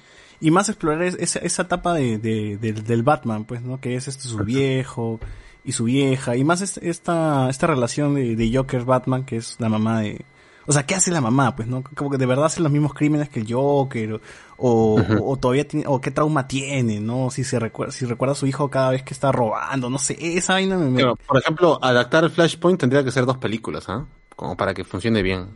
Y 0.41 0.51
más 0.51 0.69
explorar 0.69 1.03
es- 1.05 1.15
esa, 1.21 1.39
esa 1.39 1.63
etapa 1.63 1.95
de, 1.95 2.19
de- 2.19 2.57
del- 2.59 2.83
del 2.85 3.03
Batman, 3.05 3.45
pues, 3.45 3.63
¿no? 3.63 3.81
Que 3.81 3.95
es 3.95 4.09
este 4.09 4.25
su 4.29 4.39
viejo 4.39 5.21
y 5.65 5.71
su 5.73 5.85
vieja. 5.85 6.37
Y 6.37 6.43
más 6.43 6.63
es- 6.63 6.79
esta, 6.79 7.49
esta 7.49 7.67
relación 7.69 8.17
de, 8.17 8.35
de 8.35 8.51
Joker-Batman, 8.57 9.25
que 9.25 9.37
es 9.37 9.57
la 9.61 9.69
mamá 9.69 10.01
de... 10.01 10.25
O 10.67 10.73
sea, 10.73 10.85
¿qué 10.85 10.95
hace 10.95 11.11
la 11.11 11.21
mamá? 11.21 11.55
Pues, 11.57 11.69
¿no? 11.69 11.83
Como 11.95 12.11
que 12.11 12.19
de 12.19 12.27
verdad 12.27 12.47
hace 12.47 12.61
los 12.61 12.73
mismos 12.73 12.93
crímenes 12.95 13.29
que 13.29 13.41
el 13.41 13.53
Joker, 13.53 14.15
o, 14.15 14.21
o, 14.59 15.33
o 15.33 15.37
todavía 15.37 15.67
tiene, 15.67 15.87
o 15.87 16.01
qué 16.01 16.11
trauma 16.11 16.49
tiene, 16.49 17.01
¿no? 17.01 17.31
Si 17.31 17.45
se 17.45 17.59
recuerda, 17.59 17.93
si 17.93 18.05
recuerda 18.07 18.33
a 18.33 18.37
su 18.37 18.47
hijo 18.47 18.69
cada 18.71 18.91
vez 18.91 19.03
que 19.03 19.15
está 19.15 19.31
robando, 19.33 19.89
no 19.91 19.99
sé, 19.99 20.17
esa 20.21 20.55
vaina 20.55 20.77
me... 20.77 20.91
me- 20.91 20.97
Pero, 20.97 21.17
por 21.17 21.39
ejemplo, 21.39 21.79
adaptar 21.83 22.25
el 22.25 22.31
Flashpoint 22.31 22.81
tendría 22.81 23.05
que 23.05 23.11
ser 23.13 23.27
dos 23.27 23.39
películas, 23.39 23.89
¿ah? 23.89 24.05
Como 24.35 24.57
para 24.57 24.75
que 24.75 24.85
funcione 24.85 25.23
bien. 25.23 25.47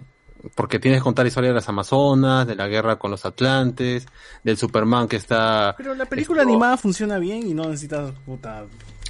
Porque 0.55 0.79
tienes 0.79 1.01
que 1.01 1.05
contar 1.05 1.25
la 1.27 1.29
historia 1.29 1.51
de 1.51 1.55
las 1.55 1.69
Amazonas, 1.69 2.47
de 2.47 2.55
la 2.55 2.67
guerra 2.67 2.99
con 2.99 3.11
los 3.11 3.27
Atlantes, 3.27 4.07
del 4.43 4.57
Superman 4.57 5.07
que 5.07 5.17
está... 5.17 5.75
Pero 5.77 5.95
la 5.95 6.07
película 6.07 6.43
animada 6.43 6.79
funciona 6.79 7.19
bien 7.19 7.47
y 7.47 7.53
no 7.53 7.65
necesitas 7.65 8.13
puta. 8.25 8.65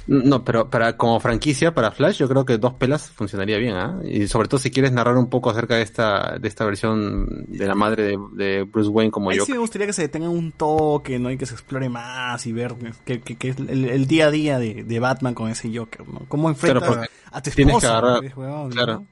No, 0.07 0.43
pero 0.43 0.69
para 0.69 0.97
como 0.97 1.19
franquicia, 1.19 1.73
para 1.73 1.91
Flash, 1.91 2.17
yo 2.17 2.27
creo 2.27 2.43
que 2.45 2.57
dos 2.57 2.73
pelas 2.73 3.09
funcionaría 3.11 3.57
bien, 3.57 3.75
¿ah? 3.75 3.99
Y 4.03 4.27
sobre 4.27 4.47
todo 4.47 4.59
si 4.59 4.71
quieres 4.71 4.91
narrar 4.91 5.15
un 5.15 5.29
poco 5.29 5.49
acerca 5.51 5.75
de 5.75 5.83
esta, 5.83 6.37
de 6.39 6.47
esta 6.47 6.65
versión 6.65 7.45
de 7.47 7.67
la 7.67 7.75
madre 7.75 8.03
de, 8.03 8.17
de 8.33 8.63
Bruce 8.63 8.89
Wayne 8.89 9.11
como 9.11 9.29
Ahí 9.29 9.37
yo. 9.37 9.45
sí 9.45 9.51
me 9.51 9.59
gustaría 9.59 9.85
que 9.87 9.93
se 9.93 10.01
detenga 10.01 10.27
un 10.29 10.51
toque, 10.51 11.19
¿no? 11.19 11.29
Y 11.31 11.37
que 11.37 11.45
se 11.45 11.53
explore 11.53 11.87
más 11.89 12.45
y 12.47 12.51
ver 12.51 12.75
que, 13.05 13.21
que, 13.21 13.35
que 13.37 13.49
es 13.49 13.57
el, 13.59 13.85
el 13.85 14.07
día 14.07 14.27
a 14.27 14.31
día 14.31 14.59
de, 14.59 14.83
de 14.83 14.99
Batman 14.99 15.33
con 15.35 15.49
ese 15.49 15.69
Joker, 15.75 16.07
¿no? 16.09 16.21
Cómo 16.27 16.49
enfrenta 16.49 16.79
Claro, 16.79 17.01
a 17.31 17.41
tu 17.41 17.49
esposa. 17.49 17.55
tienes 17.55 17.77
que 17.79 17.87
agarrar, 17.87 18.23
¿no? 18.37 18.69
claro, 18.69 19.05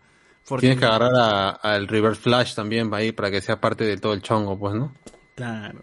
Porque- 0.47 0.61
tienes 0.61 0.79
que 0.79 0.85
agarrar 0.85 1.11
a- 1.15 1.49
al 1.49 1.87
Reverse 1.87 2.21
Flash 2.21 2.55
también 2.55 2.91
ahí 2.93 3.11
para 3.11 3.29
que 3.29 3.41
sea 3.41 3.61
parte 3.61 3.83
de 3.85 3.97
todo 3.97 4.13
el 4.13 4.21
chongo, 4.23 4.57
pues, 4.57 4.73
¿no? 4.75 4.91
Claro. 5.35 5.79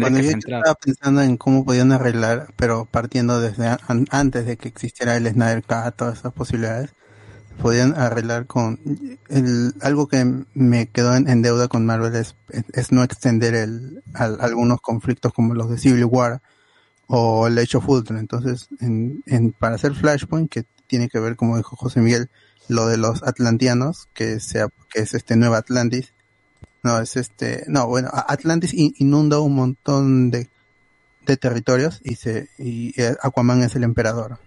Cuando 0.00 0.18
yo 0.20 0.30
estaba 0.58 0.74
pensando 0.76 1.22
en 1.22 1.36
cómo 1.36 1.64
podían 1.64 1.92
arreglar, 1.92 2.52
pero 2.56 2.86
partiendo 2.86 3.40
desde 3.40 3.66
an- 3.68 4.06
antes 4.10 4.46
de 4.46 4.56
que 4.56 4.68
existiera 4.68 5.16
el 5.16 5.26
Snyder 5.28 5.62
Cut, 5.62 5.94
todas 5.96 6.18
esas 6.18 6.32
posibilidades, 6.32 6.94
podían 7.60 7.94
arreglar 7.98 8.46
con 8.46 8.78
el, 9.28 9.74
algo 9.82 10.06
que 10.08 10.24
me 10.54 10.88
quedó 10.88 11.16
en, 11.16 11.28
en 11.28 11.42
deuda 11.42 11.68
con 11.68 11.84
Marvel 11.86 12.14
es, 12.14 12.36
es 12.72 12.92
no 12.92 13.02
extender 13.02 13.54
el, 13.54 14.02
al- 14.14 14.40
algunos 14.40 14.80
conflictos 14.80 15.32
como 15.32 15.54
los 15.54 15.68
de 15.70 15.78
Civil 15.78 16.04
War 16.04 16.40
o 17.06 17.46
el 17.48 17.58
Age 17.58 17.78
of 17.78 17.88
Ultron. 17.88 18.18
Entonces, 18.18 18.68
en, 18.80 19.22
en, 19.26 19.52
para 19.52 19.74
hacer 19.76 19.94
Flashpoint, 19.94 20.50
que 20.50 20.64
tiene 20.86 21.08
que 21.08 21.18
ver, 21.20 21.36
como 21.36 21.56
dijo 21.56 21.76
José 21.76 22.00
Miguel, 22.00 22.30
lo 22.68 22.86
de 22.86 22.96
los 22.98 23.22
atlantianos, 23.22 24.08
que 24.14 24.40
sea, 24.40 24.68
que 24.92 25.00
es 25.00 25.14
este 25.14 25.36
Nueva 25.36 25.58
Atlantis, 25.58 26.14
no, 26.82 27.00
es 27.00 27.16
este, 27.16 27.64
no, 27.68 27.86
bueno, 27.86 28.08
Atlantis 28.12 28.72
in- 28.74 28.94
inunda 28.98 29.40
un 29.40 29.54
montón 29.54 30.30
de, 30.30 30.48
de 31.26 31.36
territorios 31.36 32.00
y 32.04 32.14
se, 32.16 32.48
y 32.58 33.00
eh, 33.00 33.16
Aquaman 33.22 33.62
es 33.62 33.74
el 33.76 33.84
emperador. 33.84 34.38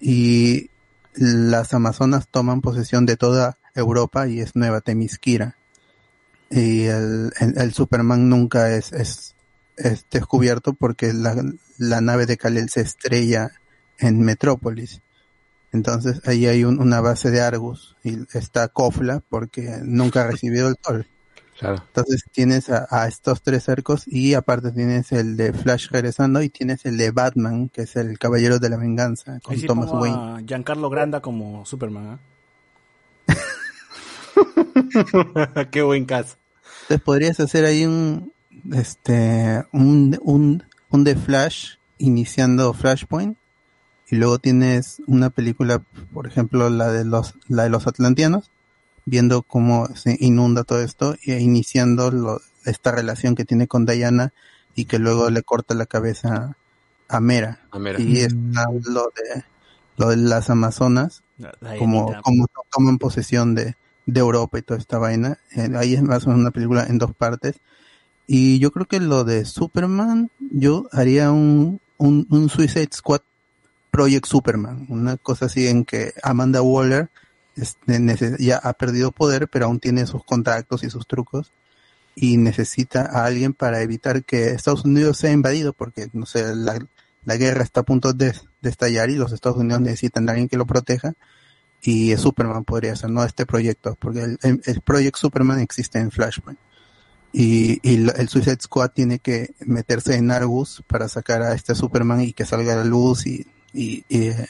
Y 0.00 0.70
las 1.14 1.72
Amazonas 1.74 2.28
toman 2.30 2.60
posesión 2.60 3.06
de 3.06 3.16
toda 3.16 3.58
Europa 3.74 4.28
y 4.28 4.40
es 4.40 4.54
Nueva 4.54 4.80
Temisquira. 4.80 5.56
Y 6.50 6.84
el, 6.84 7.32
el, 7.56 7.72
Superman 7.74 8.28
nunca 8.28 8.72
es, 8.74 8.92
es, 8.92 9.34
es 9.76 10.04
descubierto 10.10 10.74
porque 10.74 11.12
la, 11.12 11.34
la 11.78 12.00
nave 12.00 12.26
de 12.26 12.36
Kal-El 12.36 12.68
se 12.70 12.82
estrella 12.82 13.50
en 13.98 14.20
Metrópolis. 14.20 15.00
Entonces 15.72 16.20
ahí 16.24 16.46
hay 16.46 16.64
un- 16.64 16.80
una 16.80 17.00
base 17.00 17.30
de 17.30 17.40
Argus 17.40 17.96
y 18.04 18.18
está 18.36 18.68
Kofla 18.68 19.22
porque 19.28 19.78
nunca 19.82 20.22
ha 20.22 20.26
recibido 20.30 20.68
el 20.68 20.76
sol. 20.80 21.08
Claro. 21.58 21.82
Entonces 21.86 22.24
tienes 22.32 22.68
a, 22.70 22.86
a 22.90 23.08
estos 23.08 23.40
tres 23.42 23.68
arcos 23.68 24.06
y 24.06 24.34
aparte 24.34 24.72
tienes 24.72 25.10
el 25.12 25.36
de 25.36 25.52
Flash 25.52 25.88
regresando 25.90 26.42
y 26.42 26.50
tienes 26.50 26.84
el 26.84 26.98
de 26.98 27.10
Batman, 27.10 27.68
que 27.70 27.82
es 27.82 27.96
el 27.96 28.18
Caballero 28.18 28.58
de 28.58 28.68
la 28.68 28.76
Venganza, 28.76 29.40
con 29.42 29.56
sí 29.56 29.66
Thomas 29.66 29.90
Wayne. 29.90 30.16
a 30.16 30.40
Giancarlo 30.46 30.90
Granda 30.90 31.20
como 31.20 31.64
Superman, 31.64 32.18
¿ah? 33.28 33.36
Qué 35.70 35.82
buen 35.82 36.04
caso. 36.04 36.36
Entonces 36.82 37.04
podrías 37.04 37.40
hacer 37.40 37.64
ahí 37.64 37.84
un, 37.84 38.32
este, 38.72 39.64
un, 39.72 40.18
un, 40.22 40.64
un 40.90 41.04
de 41.04 41.16
Flash 41.16 41.76
iniciando 41.98 42.72
Flashpoint 42.74 43.36
y 44.08 44.16
luego 44.16 44.38
tienes 44.38 45.02
una 45.06 45.30
película, 45.30 45.82
por 46.12 46.26
ejemplo, 46.26 46.70
la 46.70 46.90
de 46.92 47.04
los, 47.04 47.34
la 47.48 47.64
de 47.64 47.70
los 47.70 47.86
Atlantianos, 47.86 48.50
viendo 49.06 49.42
cómo 49.42 49.86
se 49.94 50.16
inunda 50.20 50.64
todo 50.64 50.82
esto 50.82 51.16
y 51.22 51.32
iniciando 51.32 52.10
lo- 52.10 52.40
esta 52.64 52.90
relación 52.92 53.34
que 53.34 53.44
tiene 53.44 53.66
con 53.68 53.86
Diana 53.86 54.32
y 54.74 54.84
que 54.84 54.98
luego 54.98 55.30
le 55.30 55.42
corta 55.42 55.74
la 55.74 55.86
cabeza 55.86 56.56
a 57.08 57.20
Mera. 57.20 57.60
A 57.70 57.78
Mera. 57.78 58.00
Y 58.00 58.18
está 58.18 58.66
lo 58.90 59.04
de, 59.16 59.44
lo 59.96 60.08
de 60.10 60.16
las 60.16 60.50
Amazonas, 60.50 61.22
La- 61.38 61.54
la 61.60 61.76
como, 61.78 62.06
Dianita. 62.06 62.22
como 62.22 62.46
to- 62.48 62.62
toman 62.70 62.98
posesión 62.98 63.54
de, 63.54 63.76
de 64.06 64.20
Europa 64.20 64.58
y 64.58 64.62
toda 64.62 64.78
esta 64.80 64.98
vaina. 64.98 65.38
Eh, 65.54 65.70
ahí 65.76 65.94
es 65.94 66.02
más 66.02 66.24
o 66.26 66.30
menos 66.30 66.40
una 66.42 66.50
película 66.50 66.84
en 66.88 66.98
dos 66.98 67.14
partes. 67.14 67.56
Y 68.26 68.58
yo 68.58 68.72
creo 68.72 68.86
que 68.86 68.98
lo 68.98 69.22
de 69.22 69.44
Superman, 69.44 70.30
yo 70.50 70.88
haría 70.90 71.30
un, 71.30 71.80
un, 71.96 72.26
un 72.28 72.48
Suicide 72.48 72.88
Squad 72.92 73.20
Project 73.92 74.26
Superman, 74.26 74.86
una 74.90 75.16
cosa 75.16 75.46
así 75.46 75.68
en 75.68 75.84
que 75.84 76.12
Amanda 76.24 76.60
Waller 76.60 77.08
este, 77.56 78.36
ya 78.38 78.58
ha 78.58 78.72
perdido 78.74 79.12
poder, 79.12 79.48
pero 79.48 79.66
aún 79.66 79.80
tiene 79.80 80.06
sus 80.06 80.24
contactos 80.24 80.84
y 80.84 80.90
sus 80.90 81.06
trucos 81.06 81.52
y 82.14 82.38
necesita 82.38 83.02
a 83.02 83.26
alguien 83.26 83.52
para 83.52 83.82
evitar 83.82 84.24
que 84.24 84.50
Estados 84.50 84.84
Unidos 84.84 85.18
sea 85.18 85.32
invadido, 85.32 85.72
porque 85.72 86.08
no 86.12 86.26
sé, 86.26 86.54
la, 86.54 86.78
la 87.24 87.36
guerra 87.36 87.62
está 87.62 87.80
a 87.80 87.84
punto 87.84 88.12
de, 88.12 88.34
de 88.62 88.70
estallar 88.70 89.10
y 89.10 89.16
los 89.16 89.32
Estados 89.32 89.58
Unidos 89.58 89.80
necesitan 89.82 90.28
a 90.28 90.32
alguien 90.32 90.48
que 90.48 90.56
lo 90.56 90.66
proteja 90.66 91.14
y 91.82 92.16
Superman 92.16 92.64
podría 92.64 92.96
ser, 92.96 93.10
no 93.10 93.22
este 93.22 93.46
proyecto, 93.46 93.96
porque 94.00 94.22
el, 94.22 94.38
el, 94.42 94.60
el 94.64 94.80
Project 94.80 95.16
Superman 95.16 95.60
existe 95.60 95.98
en 95.98 96.10
Flashpoint. 96.10 96.58
Y, 97.32 97.80
y 97.82 98.08
el 98.08 98.28
Suicide 98.28 98.58
Squad 98.62 98.90
tiene 98.92 99.18
que 99.18 99.54
meterse 99.60 100.16
en 100.16 100.30
Argus 100.30 100.82
para 100.86 101.06
sacar 101.06 101.42
a 101.42 101.54
este 101.54 101.74
Superman 101.74 102.22
y 102.22 102.32
que 102.32 102.46
salga 102.46 102.72
a 102.72 102.76
la 102.76 102.84
luz 102.84 103.26
y, 103.26 103.46
y, 103.74 104.04
y, 104.08 104.28
eh, 104.28 104.48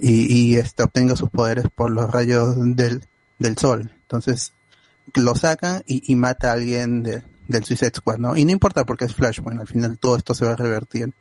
y, 0.00 0.32
y 0.52 0.56
este 0.56 0.82
obtenga 0.82 1.14
sus 1.16 1.30
poderes 1.30 1.66
por 1.74 1.90
los 1.90 2.10
rayos 2.10 2.56
del, 2.76 3.02
del 3.38 3.56
sol. 3.58 3.90
Entonces 4.02 4.52
lo 5.14 5.34
sacan 5.34 5.82
y, 5.86 6.12
y 6.12 6.16
mata 6.16 6.50
a 6.50 6.54
alguien 6.54 7.02
de- 7.02 7.22
del 7.48 7.64
Suicide 7.64 7.92
Squad, 7.96 8.18
¿no? 8.18 8.36
Y 8.36 8.44
no 8.44 8.52
importa 8.52 8.84
porque 8.84 9.04
es 9.06 9.14
Flashpoint, 9.14 9.60
al 9.60 9.66
final 9.66 9.98
todo 9.98 10.16
esto 10.16 10.34
se 10.34 10.44
va 10.44 10.52
a 10.52 10.56
revertir. 10.56 11.12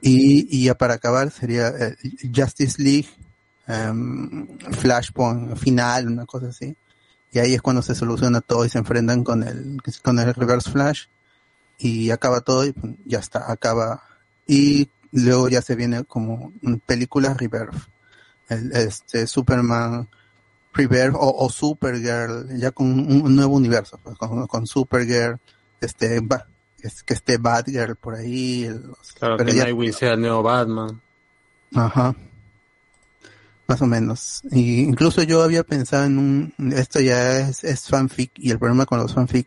Y, 0.00 0.48
y 0.50 0.64
ya 0.64 0.74
para 0.74 0.94
acabar 0.94 1.30
sería 1.30 1.68
eh, 1.68 1.94
Justice 2.34 2.82
League, 2.82 3.08
em, 3.66 4.48
Flashpoint 4.58 5.56
final, 5.56 6.06
una 6.08 6.24
cosa 6.26 6.48
así. 6.48 6.74
Y 7.32 7.38
ahí 7.38 7.52
es 7.54 7.60
cuando 7.60 7.82
se 7.82 7.94
soluciona 7.94 8.40
todo 8.40 8.64
y 8.64 8.70
se 8.70 8.78
enfrentan 8.78 9.22
con 9.24 9.42
el, 9.42 9.76
con 10.02 10.18
el 10.18 10.34
Reverse 10.34 10.70
Flash. 10.70 11.04
Y 11.78 12.10
acaba 12.10 12.40
todo 12.40 12.64
y 12.64 12.72
pues, 12.72 12.94
ya 13.04 13.18
está, 13.18 13.52
acaba. 13.52 14.02
Y 14.46 14.88
luego 15.12 15.48
ya 15.50 15.60
se 15.60 15.74
viene 15.76 16.04
como 16.04 16.52
una 16.62 16.78
película 16.78 17.34
Rebirth. 17.34 17.74
El, 18.48 18.72
este 18.72 19.26
Superman 19.26 20.08
Rebirth 20.72 21.14
o, 21.14 21.34
o 21.44 21.50
Supergirl, 21.50 22.56
ya 22.58 22.70
con 22.70 22.86
un, 22.86 23.22
un 23.22 23.36
nuevo 23.36 23.54
universo, 23.56 23.98
pues, 24.02 24.16
con, 24.16 24.46
con 24.46 24.66
Supergirl, 24.66 25.38
este, 25.80 26.20
Ba- 26.20 26.46
es 26.80 27.02
que 27.02 27.14
esté 27.14 27.38
Batgirl 27.38 27.96
por 27.96 28.14
ahí. 28.14 28.68
Claro, 29.18 29.36
pero 29.36 29.50
que 29.50 29.56
ya- 29.56 29.64
Nightwing 29.64 29.92
sea 29.92 30.12
el 30.14 30.20
nuevo 30.20 30.42
Batman. 30.42 31.00
Ajá. 31.74 32.14
Más 33.66 33.82
o 33.82 33.86
menos. 33.86 34.40
Y 34.50 34.80
incluso 34.80 35.22
yo 35.22 35.42
había 35.42 35.62
pensado 35.62 36.04
en 36.04 36.18
un, 36.18 36.54
esto 36.72 37.00
ya 37.00 37.40
es, 37.40 37.64
es 37.64 37.86
fanfic 37.86 38.32
y 38.36 38.50
el 38.50 38.58
problema 38.58 38.86
con 38.86 38.98
los 38.98 39.12
fanfic 39.12 39.46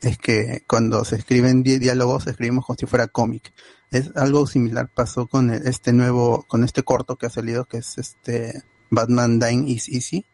es 0.00 0.18
que 0.18 0.62
cuando 0.68 1.04
se 1.04 1.16
escriben 1.16 1.62
di- 1.64 1.78
diálogos 1.78 2.26
escribimos 2.28 2.64
como 2.64 2.76
si 2.78 2.86
fuera 2.86 3.08
cómic. 3.08 3.52
Es 3.90 4.10
algo 4.16 4.46
similar 4.46 4.88
pasó 4.92 5.26
con 5.26 5.50
el- 5.50 5.66
este 5.66 5.92
nuevo, 5.92 6.44
con 6.48 6.64
este 6.64 6.82
corto 6.82 7.16
que 7.16 7.26
ha 7.26 7.30
salido 7.30 7.64
que 7.66 7.78
es 7.78 7.98
este 7.98 8.62
Batman 8.90 9.38
Dying 9.38 9.68
is 9.68 9.88
Easy 9.88 10.24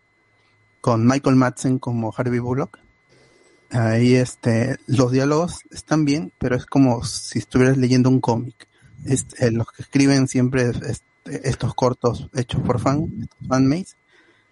con 0.81 1.07
Michael 1.07 1.37
Madsen 1.37 1.79
como 1.79 2.13
Harvey 2.17 2.41
Bullock. 2.41 2.79
Ahí 3.71 4.15
este, 4.15 4.77
los 4.87 5.13
diálogos 5.13 5.61
están 5.71 6.05
bien, 6.05 6.33
pero 6.39 6.57
es 6.57 6.67
como 6.67 7.05
si 7.05 7.39
estuvieras 7.39 7.77
leyendo 7.79 8.11
un 8.11 8.21
cómic. 8.21 8.69
Es- 9.05 9.27
eh, 9.39 9.51
los 9.51 9.71
que 9.73 9.83
escriben 9.83 10.29
siempre 10.29 10.69
es- 10.71 10.83
es- 10.83 11.03
estos 11.45 11.75
cortos 11.75 12.29
hechos 12.35 12.61
por 12.63 12.81
fan, 12.81 13.07
estos 13.23 13.49
fanmates, 13.49 13.97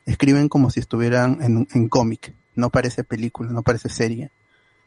escriben 0.07 0.49
como 0.49 0.71
si 0.71 0.81
estuvieran 0.81 1.39
en, 1.43 1.67
en 1.73 1.89
cómic. 1.89 2.35
No 2.55 2.71
parece 2.71 3.05
película, 3.05 3.51
no 3.51 3.63
parece 3.63 3.89
serie. 3.89 4.31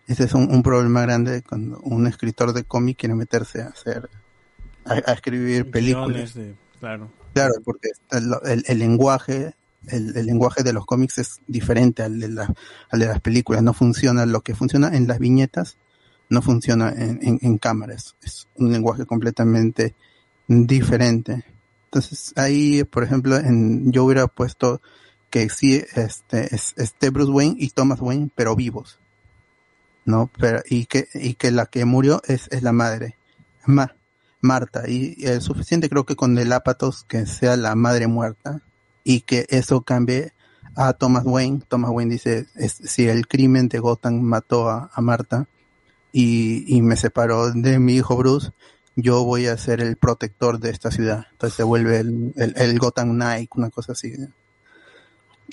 Ese 0.08 0.26
es 0.26 0.34
un, 0.34 0.52
un 0.54 0.64
problema 0.64 1.02
grande 1.02 1.42
cuando 1.44 1.80
un 1.80 2.08
escritor 2.08 2.54
de 2.54 2.64
cómic 2.66 2.98
quiere 3.00 3.16
meterse 3.16 3.62
a 3.62 3.68
hacer, 3.68 4.10
a, 4.86 4.94
a 4.94 5.14
escribir 5.14 5.72
películas. 5.72 6.34
De- 6.34 6.56
claro. 6.80 7.10
Claro, 7.34 7.54
porque 7.64 7.90
el, 8.12 8.32
el- 8.46 8.64
el 8.68 8.80
lenguaje, 8.80 9.56
el, 9.88 10.16
el 10.18 10.26
lenguaje 10.26 10.62
de 10.64 10.74
los 10.74 10.86
cómics 10.86 11.18
es 11.20 11.40
diferente 11.48 12.04
al 12.04 12.20
de, 12.20 12.28
la- 12.30 12.54
al 12.92 13.00
de 13.00 13.06
las 13.08 13.22
películas. 13.22 13.64
No 13.64 13.74
funciona, 13.74 14.26
lo 14.26 14.42
que 14.42 14.56
funciona 14.56 14.90
en 14.96 15.08
las 15.08 15.20
viñetas 15.20 15.78
no 16.30 16.42
funciona 16.42 16.90
en, 16.92 17.20
en, 17.22 17.40
en 17.42 17.58
cámaras. 17.58 18.16
Es 18.24 18.48
un 18.56 18.72
lenguaje 18.72 19.06
completamente 19.06 19.96
diferente. 20.48 21.46
Entonces 21.86 22.34
ahí, 22.36 22.84
por 22.84 23.04
ejemplo, 23.04 23.38
en, 23.38 23.92
yo 23.92 24.04
hubiera 24.06 24.28
puesto 24.28 24.82
que 25.30 25.50
sí, 25.50 25.82
este, 25.96 26.54
es, 26.54 26.74
este 26.78 27.10
Bruce 27.10 27.32
Wayne 27.32 27.56
y 27.58 27.70
Thomas 27.70 28.00
Wayne, 28.02 28.30
pero 28.36 28.56
vivos. 28.56 29.00
¿No? 30.06 30.30
Pero, 30.38 30.62
y 30.70 30.86
que, 30.86 31.08
y 31.14 31.36
que 31.36 31.52
la 31.52 31.66
que 31.66 31.86
murió 31.86 32.22
es, 32.28 32.48
es 32.52 32.62
la 32.64 32.74
madre. 32.74 33.18
Ma, 33.66 33.96
Marta. 34.44 34.84
Y 34.88 35.16
es 35.26 35.44
suficiente 35.44 35.90
creo 35.90 36.06
que 36.06 36.16
con 36.16 36.38
el 36.38 36.52
Apatos 36.52 37.06
que 37.08 37.26
sea 37.26 37.56
la 37.56 37.76
madre 37.76 38.08
muerta 38.08 38.62
y 39.04 39.22
que 39.22 39.46
eso 39.50 39.82
cambie 39.82 40.34
a 40.76 40.94
Thomas 40.94 41.24
Wayne. 41.26 41.62
Thomas 41.68 41.92
Wayne 41.92 42.12
dice, 42.12 42.48
si 42.68 43.08
el 43.08 43.28
crimen 43.28 43.70
de 43.70 43.80
Gotham 43.80 44.22
mató 44.22 44.70
a, 44.70 44.92
a 44.94 45.02
Marta 45.02 45.48
y, 46.12 46.66
y 46.68 46.82
me 46.82 46.98
separó 46.98 47.52
de 47.52 47.80
mi 47.80 47.96
hijo 47.96 48.18
Bruce, 48.18 48.52
yo 48.96 49.24
voy 49.24 49.48
a 49.48 49.58
ser 49.58 49.82
el 49.82 49.96
protector 49.96 50.60
de 50.60 50.72
esta 50.72 50.92
ciudad. 50.92 51.26
Entonces 51.32 51.56
se 51.56 51.64
vuelve 51.64 52.00
el, 52.00 52.34
el, 52.36 52.54
el 52.58 52.80
Gotham 52.80 53.14
Knight, 53.14 53.50
una 53.56 53.70
cosa 53.70 53.94
así. 53.94 54.14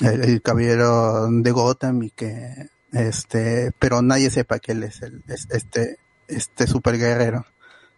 El, 0.01 0.25
el 0.25 0.43
caballero 0.43 1.29
de 1.31 1.51
Gotham 1.53 2.03
y 2.03 2.11
que, 2.11 2.69
este, 2.93 3.73
pero 3.79 4.03
nadie 4.03 4.31
sepa 4.31 4.59
que 4.59 4.73
él 4.73 4.83
es 4.85 5.03
el, 5.03 5.23
es- 5.29 5.49
este, 5.51 5.99
este 6.29 6.67
super 6.67 6.99
guerrero. 6.99 7.47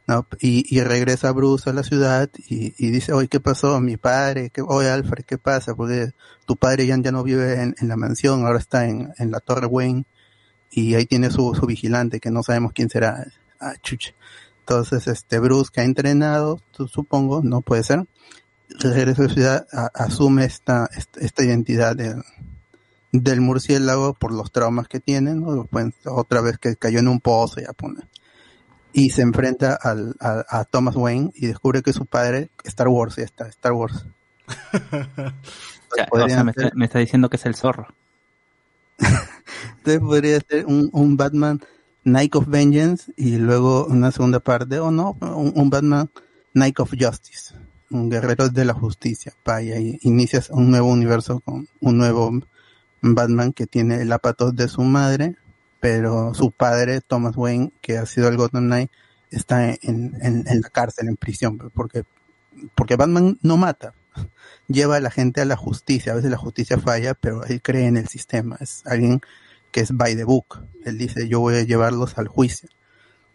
¿no? 0.06 0.26
Y, 0.40 0.64
y 0.76 0.80
regresa 0.82 1.30
Bruce 1.30 1.70
a 1.70 1.72
la 1.72 1.84
ciudad 1.84 2.28
y, 2.48 2.74
y 2.76 2.90
dice, 2.90 3.12
oye, 3.12 3.28
¿qué 3.28 3.38
pasó? 3.38 3.80
Mi 3.80 3.96
padre, 3.96 4.50
¿qué, 4.50 4.60
oye, 4.60 4.90
Alfred, 4.90 5.24
¿qué 5.24 5.38
pasa? 5.38 5.74
Porque 5.76 6.10
tu 6.44 6.56
padre 6.56 6.86
ya, 6.86 6.96
ya 6.98 7.12
no 7.12 7.22
vive 7.22 7.62
en, 7.62 7.76
en 7.78 7.88
la 7.88 7.96
mansión, 7.96 8.44
ahora 8.44 8.58
está 8.58 8.88
en, 8.88 9.12
en 9.18 9.30
la 9.30 9.38
Torre 9.38 9.66
Wayne 9.66 10.04
y 10.72 10.94
ahí 10.96 11.06
tiene 11.06 11.30
su, 11.30 11.54
su 11.54 11.66
vigilante 11.66 12.18
que 12.18 12.30
no 12.32 12.42
sabemos 12.42 12.72
quién 12.74 12.90
será. 12.90 13.26
Ah, 13.60 13.74
chucha. 13.80 14.12
Entonces, 14.60 15.06
este 15.06 15.38
Bruce 15.38 15.70
que 15.72 15.82
ha 15.82 15.84
entrenado, 15.84 16.60
su- 16.72 16.88
supongo, 16.88 17.40
no 17.44 17.60
puede 17.60 17.84
ser, 17.84 18.04
regresa 18.80 19.22
a 19.22 19.26
la 19.28 19.34
ciudad, 19.34 19.66
asume 19.94 20.44
esta, 20.46 20.88
esta, 20.96 21.20
esta 21.20 21.44
identidad 21.44 21.94
del, 21.94 22.24
del 23.12 23.40
murciélago 23.40 24.14
por 24.14 24.32
los 24.32 24.50
traumas 24.52 24.88
que 24.88 25.00
tiene, 25.00 25.34
¿no? 25.34 25.66
Pues, 25.66 25.92
otra 26.06 26.40
vez 26.40 26.58
que 26.58 26.76
cayó 26.76 26.98
en 26.98 27.08
un 27.08 27.20
pozo, 27.20 27.60
ya 27.60 27.72
pone 27.72 28.00
y 28.94 29.08
se 29.08 29.22
enfrenta 29.22 29.74
al, 29.74 30.16
a, 30.20 30.44
a 30.48 30.64
Thomas 30.66 30.96
Wayne 30.96 31.30
y 31.34 31.46
descubre 31.46 31.82
que 31.82 31.94
su 31.94 32.04
padre, 32.04 32.50
Star 32.64 32.88
Wars, 32.88 33.16
ya 33.16 33.24
está, 33.24 33.46
Star 33.48 33.72
Wars. 33.72 34.04
O 36.10 36.26
sea, 36.28 36.42
me, 36.44 36.50
está, 36.52 36.62
ser- 36.62 36.74
me 36.74 36.84
está 36.86 36.98
diciendo 37.00 37.28
que 37.28 37.36
es 37.36 37.44
el 37.46 37.54
zorro. 37.54 37.88
Entonces 39.78 40.00
podría 40.00 40.40
ser 40.40 40.66
un, 40.66 40.88
un 40.92 41.16
Batman 41.16 41.60
Night 42.04 42.34
of 42.34 42.46
Vengeance 42.48 43.12
y 43.16 43.36
luego 43.36 43.86
una 43.86 44.10
segunda 44.10 44.40
parte, 44.40 44.78
o 44.78 44.90
no, 44.90 45.16
un, 45.20 45.52
un 45.54 45.70
Batman 45.70 46.10
Night 46.54 46.80
of 46.80 46.92
Justice, 46.98 47.54
un 47.90 48.08
guerrero 48.10 48.48
de 48.48 48.64
la 48.64 48.74
justicia. 48.74 49.32
Pa, 49.42 49.62
y 49.62 49.72
ahí 49.72 49.98
inicias 50.02 50.50
un 50.50 50.70
nuevo 50.70 50.88
universo 50.90 51.40
con 51.40 51.68
un 51.80 51.98
nuevo 51.98 52.30
Batman 53.02 53.52
que 53.52 53.66
tiene 53.66 54.00
el 54.00 54.12
apato 54.12 54.52
de 54.52 54.68
su 54.68 54.82
madre, 54.82 55.36
pero 55.80 56.32
su 56.34 56.52
padre, 56.52 57.00
Thomas 57.00 57.36
Wayne, 57.36 57.72
que 57.80 57.98
ha 57.98 58.06
sido 58.06 58.28
el 58.28 58.36
Gotham 58.36 58.66
Knight, 58.66 58.90
está 59.30 59.70
en, 59.70 60.16
en, 60.22 60.60
la 60.60 60.68
cárcel, 60.70 61.08
en 61.08 61.16
prisión, 61.16 61.58
porque, 61.74 62.04
porque 62.76 62.96
Batman 62.96 63.38
no 63.42 63.56
mata, 63.56 63.94
lleva 64.68 64.96
a 64.96 65.00
la 65.00 65.10
gente 65.10 65.40
a 65.40 65.44
la 65.44 65.56
justicia, 65.56 66.12
a 66.12 66.16
veces 66.16 66.30
la 66.30 66.36
justicia 66.36 66.78
falla, 66.78 67.14
pero 67.14 67.44
él 67.44 67.60
cree 67.60 67.86
en 67.86 67.96
el 67.96 68.06
sistema, 68.06 68.56
es 68.60 68.82
alguien 68.86 69.20
que 69.72 69.80
es 69.80 69.90
by 69.96 70.14
the 70.14 70.24
book, 70.24 70.64
él 70.84 70.98
dice 70.98 71.28
yo 71.28 71.40
voy 71.40 71.56
a 71.56 71.62
llevarlos 71.62 72.16
al 72.18 72.28
juicio, 72.28 72.68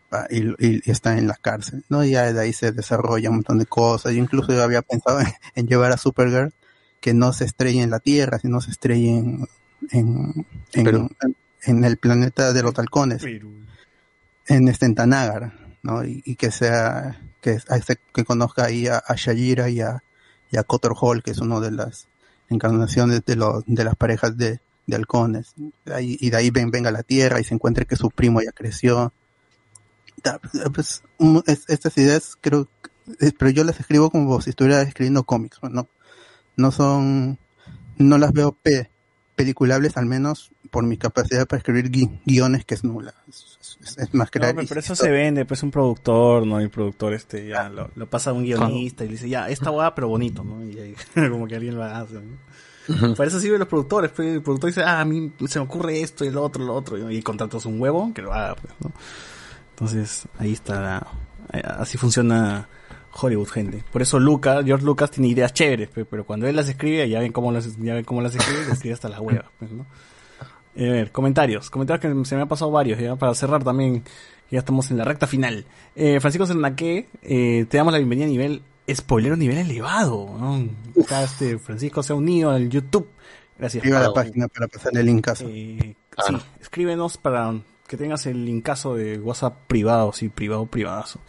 Pa, 0.09 0.25
y, 0.29 0.89
está 0.89 1.17
en 1.17 1.27
la 1.27 1.35
cárcel, 1.35 1.83
¿no? 1.89 2.05
Y 2.05 2.11
ya 2.11 2.31
de 2.31 2.39
ahí 2.39 2.53
se 2.53 2.71
desarrolla 2.71 3.29
un 3.29 3.37
montón 3.37 3.59
de 3.59 3.65
cosas, 3.65 4.13
yo 4.13 4.19
incluso 4.19 4.53
yo 4.53 4.63
había 4.63 4.81
pensado 4.81 5.19
en, 5.19 5.27
en 5.55 5.67
llevar 5.67 5.91
a 5.91 5.97
Supergirl 5.97 6.53
que 7.01 7.13
no 7.13 7.33
se 7.33 7.43
estrelle 7.43 7.81
en 7.81 7.89
la 7.89 7.99
Tierra, 7.99 8.39
sino 8.39 8.61
se 8.61 8.71
estrelle 8.71 9.17
en, 9.17 9.47
en, 9.91 10.45
en, 10.73 10.83
Perú. 10.83 11.09
en 11.63 11.83
el 11.83 11.97
planeta 11.97 12.53
de 12.53 12.63
los 12.63 12.77
halcones, 12.79 13.21
en 14.47 14.67
este 14.67 14.85
en 14.85 14.95
Tanagar, 14.95 15.53
¿no? 15.83 16.03
Y, 16.05 16.21
y 16.25 16.35
que 16.35 16.51
sea, 16.51 17.19
que, 17.41 17.57
que 18.13 18.23
conozca 18.25 18.65
ahí 18.65 18.87
a, 18.87 18.97
a 19.05 19.15
Shajira 19.15 19.69
y 19.69 19.81
a, 19.81 20.03
y 20.51 20.57
a 20.57 20.63
Cotter 20.63 20.91
Hall, 20.99 21.23
que 21.23 21.31
es 21.31 21.39
uno 21.39 21.59
de 21.61 21.71
las 21.71 22.07
encarnaciones 22.49 23.23
de, 23.25 23.35
los 23.35 23.63
de 23.65 23.83
las 23.83 23.95
parejas 23.95 24.37
de, 24.37 24.59
de 24.85 24.95
halcones. 24.95 25.53
Ahí- 25.93 26.17
y 26.19 26.29
de 26.29 26.37
ahí 26.37 26.49
ven, 26.49 26.71
venga 26.71 26.89
a 26.89 26.93
la 26.93 27.03
Tierra 27.03 27.39
y 27.39 27.43
se 27.43 27.53
encuentre 27.53 27.85
que 27.85 27.95
su 27.97 28.09
primo 28.09 28.41
ya 28.41 28.51
creció. 28.51 29.11
Da- 30.23 30.39
pues, 30.73 31.03
un- 31.17 31.43
es- 31.45 31.65
estas 31.67 31.97
ideas 31.97 32.37
creo, 32.39 32.67
pero 33.37 33.51
yo 33.51 33.63
las 33.63 33.79
escribo 33.79 34.09
como 34.09 34.39
si 34.41 34.49
estuviera 34.51 34.81
escribiendo 34.81 35.23
cómics, 35.23 35.59
¿no? 35.69 35.87
No 36.55 36.71
son, 36.71 37.37
no 37.97 38.17
las 38.17 38.31
veo 38.33 38.51
pe- 38.53 38.89
peliculables, 39.37 39.95
al 39.95 40.05
menos 40.07 40.51
por 40.71 40.83
mi 40.83 40.97
capacidad 40.97 41.47
para 41.47 41.59
escribir 41.59 41.89
gui- 41.89 42.19
guiones 42.25 42.65
que 42.65 42.73
es 42.75 42.83
nula. 42.83 43.13
Es, 43.29 43.57
es- 43.81 43.97
es 43.97 44.13
más 44.13 44.27
No, 44.27 44.31
crear. 44.31 44.55
pero, 44.67 44.79
eso 44.81 44.95
se 44.95 45.09
vende, 45.09 45.45
pues 45.45 45.63
un 45.63 45.71
productor, 45.71 46.45
¿no? 46.45 46.59
Y 46.59 46.65
el 46.65 46.69
productor 46.69 47.13
este 47.13 47.47
ya 47.47 47.69
lo, 47.69 47.89
lo 47.95 48.09
pasa 48.09 48.31
a 48.31 48.33
un 48.33 48.43
guionista 48.43 49.05
y 49.05 49.07
le 49.07 49.13
dice, 49.13 49.29
ya, 49.29 49.47
esta 49.47 49.71
hueá 49.71 49.95
pero 49.95 50.09
bonito, 50.09 50.43
¿no? 50.43 50.61
Y 50.65 50.77
ahí, 50.77 50.95
como 51.29 51.47
que 51.47 51.55
alguien 51.55 51.75
lo 51.75 51.83
hace, 51.83 52.15
¿no? 52.15 53.15
Para 53.15 53.27
eso 53.29 53.39
sirven 53.39 53.59
los 53.59 53.67
productores, 53.67 54.11
pues 54.11 54.27
el 54.35 54.41
productor 54.41 54.69
dice, 54.69 54.81
ah, 54.83 55.01
a 55.01 55.05
mí 55.05 55.31
se 55.47 55.59
me 55.59 55.65
ocurre 55.65 56.01
esto 56.01 56.23
y 56.25 56.29
lo 56.29 56.41
otro, 56.43 56.63
lo 56.65 56.73
otro, 56.73 57.09
y 57.11 57.21
contratas 57.21 57.65
un 57.65 57.79
huevo 57.81 58.11
que 58.13 58.21
lo 58.21 58.33
haga, 58.33 58.55
pues, 58.55 58.73
¿no? 58.81 58.91
Entonces, 59.71 60.23
ahí 60.39 60.53
está, 60.53 60.81
la- 60.81 61.07
eh, 61.53 61.61
así 61.65 61.97
funciona 61.97 62.67
Hollywood, 63.19 63.47
gente. 63.49 63.83
Por 63.91 64.01
eso 64.01 64.19
Lucas, 64.19 64.63
George 64.65 64.85
Lucas 64.85 65.09
tiene 65.11 65.29
ideas 65.29 65.53
chéveres, 65.53 65.89
pe- 65.89 66.05
pero 66.05 66.25
cuando 66.25 66.47
él 66.47 66.55
las 66.55 66.69
escribe, 66.69 67.07
ya 67.09 67.19
ven 67.19 67.31
cómo 67.31 67.51
las, 67.51 67.77
ya 67.77 67.93
ven 67.95 68.03
cómo 68.05 68.21
las 68.21 68.35
escribe, 68.35 68.61
las 68.61 68.73
escribe 68.73 68.93
hasta 68.93 69.09
las 69.09 69.19
huevas, 69.19 69.45
pues, 69.59 69.71
¿no? 69.71 69.85
Eh, 70.75 70.89
a 70.89 70.93
ver, 70.93 71.11
comentarios. 71.11 71.69
Comentarios 71.71 72.01
que 72.01 72.25
se 72.29 72.35
me 72.35 72.41
han 72.43 72.47
pasado 72.47 72.69
varios, 72.71 72.99
ya 72.99 73.15
para 73.15 73.33
cerrar 73.33 73.63
también, 73.63 74.03
ya 74.51 74.59
estamos 74.59 74.91
en 74.91 74.97
la 74.97 75.03
recta 75.05 75.25
final. 75.25 75.65
Eh, 75.95 76.19
Francisco 76.19 76.45
Cernaque, 76.45 77.07
eh, 77.23 77.65
te 77.67 77.77
damos 77.77 77.91
la 77.93 77.97
bienvenida 77.99 78.25
a 78.25 78.29
nivel 78.29 78.61
spoiler 78.93 79.33
a 79.33 79.35
nivel 79.35 79.57
elevado. 79.57 80.29
¿no? 80.39 80.69
Acá 81.03 81.23
este 81.23 81.57
Francisco 81.57 82.03
se 82.03 82.13
ha 82.13 82.15
unido 82.15 82.51
al 82.51 82.69
YouTube. 82.69 83.07
Gracias. 83.57 83.83
Escriba 83.83 83.99
la 84.01 84.13
página 84.13 84.47
para 84.47 84.67
pasarle 84.67 84.99
el 84.99 85.05
linkazo. 85.07 85.45
Eh, 85.49 85.95
Sí, 86.27 86.35
escríbenos 86.61 87.17
para 87.17 87.53
que 87.87 87.95
tengas 87.97 88.25
el 88.25 88.43
linkazo 88.45 88.95
de 88.95 89.19
WhatsApp 89.19 89.55
privado, 89.67 90.11
sí, 90.13 90.29
privado, 90.29 90.65
privadazo. 90.65 91.19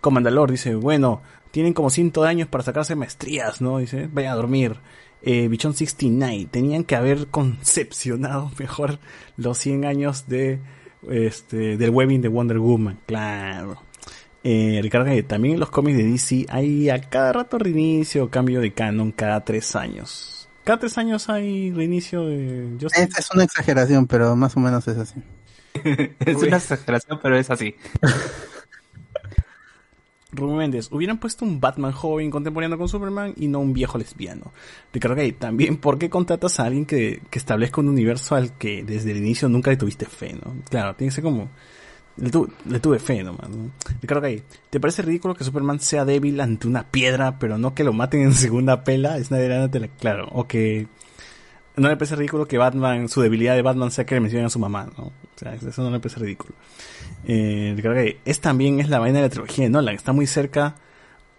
Comandalor 0.00 0.50
dice, 0.50 0.74
bueno, 0.74 1.20
tienen 1.50 1.72
como 1.72 1.90
ciento 1.90 2.22
de 2.22 2.28
años 2.28 2.48
para 2.48 2.64
sacarse 2.64 2.94
maestrías, 2.96 3.60
¿no? 3.60 3.78
Dice, 3.78 4.08
vayan 4.12 4.32
a 4.32 4.36
dormir. 4.36 4.76
Eh, 5.22 5.48
Bichon 5.48 5.74
69, 5.74 6.48
tenían 6.50 6.84
que 6.84 6.94
haber 6.94 7.26
concepcionado 7.26 8.52
mejor 8.58 8.98
los 9.36 9.58
100 9.58 9.84
años 9.84 10.28
de 10.28 10.60
este 11.08 11.76
del 11.76 11.90
webbing 11.90 12.20
de 12.20 12.28
Wonder 12.28 12.58
Woman, 12.58 12.98
claro. 13.06 13.82
Eh, 14.44 14.78
Ricardo, 14.82 15.10
también 15.26 15.54
en 15.54 15.60
los 15.60 15.70
cómics 15.70 15.98
de 15.98 16.04
DC 16.04 16.46
hay 16.48 16.90
a 16.90 17.00
cada 17.00 17.32
rato 17.32 17.58
reinicio 17.58 18.24
o 18.24 18.30
cambio 18.30 18.60
de 18.60 18.72
canon 18.72 19.12
cada 19.12 19.44
tres 19.44 19.74
años. 19.74 20.48
Cada 20.64 20.78
tres 20.80 20.96
años 20.98 21.28
hay 21.28 21.72
reinicio 21.72 22.26
de 22.26 22.76
Esta 22.76 23.20
es 23.20 23.30
una 23.32 23.44
exageración, 23.44 24.06
pero 24.06 24.36
más 24.36 24.56
o 24.56 24.60
menos 24.60 24.86
es 24.86 24.98
así. 24.98 25.20
Es 26.26 26.36
una 26.36 26.56
exageración, 26.56 27.20
pero 27.22 27.38
es 27.38 27.50
así. 27.50 27.74
Rubén 30.30 30.56
Méndez, 30.58 30.88
hubieran 30.92 31.18
puesto 31.18 31.44
un 31.46 31.58
Batman 31.58 31.92
joven 31.92 32.30
contemporáneo 32.30 32.76
con 32.76 32.88
Superman 32.88 33.32
y 33.36 33.48
no 33.48 33.60
un 33.60 33.72
viejo 33.72 33.96
lesbiano. 33.96 34.52
Ricardo 34.92 35.16
Gay, 35.16 35.32
también, 35.32 35.78
¿por 35.78 35.98
qué 35.98 36.10
contratas 36.10 36.60
a 36.60 36.64
alguien 36.66 36.84
que, 36.84 37.22
que 37.30 37.38
establezca 37.38 37.80
un 37.80 37.88
universo 37.88 38.34
al 38.34 38.52
que 38.58 38.84
desde 38.84 39.12
el 39.12 39.18
inicio 39.18 39.48
nunca 39.48 39.70
le 39.70 39.78
tuviste 39.78 40.04
fe, 40.04 40.34
no? 40.44 40.54
Claro, 40.68 40.94
tiene 40.94 41.08
que 41.10 41.14
ser 41.14 41.24
como... 41.24 41.48
Le, 42.18 42.30
tu- 42.30 42.52
le 42.68 42.80
tuve 42.80 42.98
fe 42.98 43.22
nomás, 43.22 43.48
¿no? 43.48 43.70
Ricardo 44.02 44.20
Gay, 44.22 44.42
¿te 44.68 44.80
parece 44.80 45.02
ridículo 45.02 45.34
que 45.34 45.44
Superman 45.44 45.80
sea 45.80 46.04
débil 46.04 46.40
ante 46.40 46.66
una 46.68 46.82
piedra, 46.84 47.38
pero 47.38 47.56
no 47.56 47.74
que 47.74 47.84
lo 47.84 47.92
maten 47.92 48.20
en 48.22 48.32
segunda 48.34 48.84
pela? 48.84 49.16
Es 49.16 49.30
una 49.30 49.68
claro. 49.98 50.28
O 50.32 50.46
que... 50.46 50.88
No 51.76 51.88
le 51.88 51.96
parece 51.96 52.16
ridículo 52.16 52.46
que 52.46 52.58
Batman, 52.58 53.08
su 53.08 53.22
debilidad 53.22 53.54
de 53.54 53.62
Batman 53.62 53.92
sea 53.92 54.04
que 54.04 54.16
le 54.16 54.20
mencionen 54.20 54.46
a 54.46 54.50
su 54.50 54.58
mamá, 54.58 54.90
¿no? 54.98 55.12
O 55.38 55.40
sea, 55.40 55.54
eso 55.54 55.82
no 55.82 55.90
le 55.90 56.00
parece 56.00 56.18
ridículo. 56.18 56.54
Eh, 57.24 58.18
es 58.24 58.40
también 58.40 58.80
es 58.80 58.88
la 58.88 58.98
vaina 58.98 59.18
de 59.18 59.26
la 59.26 59.30
trilogía 59.30 59.64
de 59.64 59.70
Nolan, 59.70 59.94
está 59.94 60.12
muy 60.12 60.26
cerca 60.26 60.74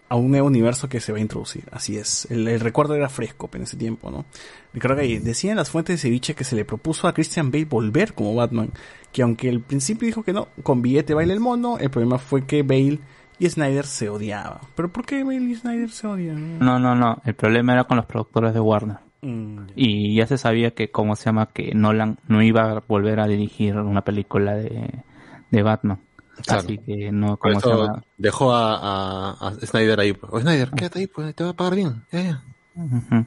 a 0.08 0.16
un 0.16 0.30
nuevo 0.30 0.46
universo 0.48 0.88
que 0.88 1.00
se 1.00 1.12
va 1.12 1.18
a 1.18 1.20
introducir. 1.20 1.64
Así 1.70 1.96
es. 1.96 2.26
El, 2.30 2.48
el 2.48 2.60
recuerdo 2.60 2.94
era 2.94 3.08
fresco 3.10 3.50
en 3.52 3.62
ese 3.62 3.76
tiempo, 3.76 4.10
¿no? 4.10 4.24
Ricardo 4.72 4.96
Gay, 4.96 5.18
decían 5.18 5.56
las 5.56 5.70
fuentes 5.70 5.96
de 5.96 6.08
ceviche 6.08 6.34
que 6.34 6.44
se 6.44 6.56
le 6.56 6.64
propuso 6.64 7.06
a 7.06 7.14
Christian 7.14 7.50
Bale 7.50 7.66
volver 7.66 8.14
como 8.14 8.34
Batman, 8.34 8.70
que 9.12 9.22
aunque 9.22 9.50
al 9.50 9.60
principio 9.60 10.06
dijo 10.06 10.22
que 10.22 10.32
no, 10.32 10.48
con 10.62 10.82
billete 10.82 11.14
baila 11.14 11.32
el 11.32 11.40
mono, 11.40 11.78
el 11.78 11.90
problema 11.90 12.18
fue 12.18 12.46
que 12.46 12.62
Bale 12.62 12.98
y 13.38 13.48
Snyder 13.48 13.86
se 13.86 14.08
odiaban. 14.08 14.58
¿Pero 14.74 14.90
por 14.90 15.04
qué 15.04 15.22
Bale 15.24 15.44
y 15.44 15.54
Snyder 15.54 15.90
se 15.90 16.06
odian? 16.06 16.58
No, 16.58 16.78
no, 16.78 16.94
no. 16.94 17.20
El 17.24 17.34
problema 17.34 17.74
era 17.74 17.84
con 17.84 17.96
los 17.96 18.06
productores 18.06 18.52
de 18.52 18.60
Warner. 18.60 19.09
Mm, 19.22 19.66
Y 19.76 20.14
ya 20.16 20.26
se 20.26 20.38
sabía 20.38 20.70
que, 20.72 20.90
¿cómo 20.90 21.14
se 21.16 21.26
llama? 21.26 21.46
Que 21.52 21.74
Nolan 21.74 22.18
no 22.28 22.42
iba 22.42 22.70
a 22.72 22.82
volver 22.88 23.20
a 23.20 23.26
dirigir 23.26 23.76
una 23.76 24.02
película 24.02 24.54
de, 24.54 24.88
de 25.50 25.62
Batman. 25.62 26.00
Claro. 26.44 26.62
Así 26.62 26.78
que 26.78 27.12
no, 27.12 27.36
¿cómo 27.36 27.60
se 27.60 27.68
llama? 27.68 28.02
dejó 28.16 28.54
a, 28.54 28.76
a, 29.32 29.48
a 29.48 29.54
Snyder 29.66 30.00
ahí. 30.00 30.14
pues. 30.14 30.32
Oye, 30.32 30.42
Snyder, 30.42 30.70
quédate 30.70 30.98
ahí, 31.00 31.06
pues 31.06 31.34
te 31.34 31.44
va 31.44 31.50
a 31.50 31.54
pagar 31.54 31.74
bien. 31.74 32.02
Ya, 32.10 32.22
ya. 32.22 32.42
Ujú. 32.76 33.26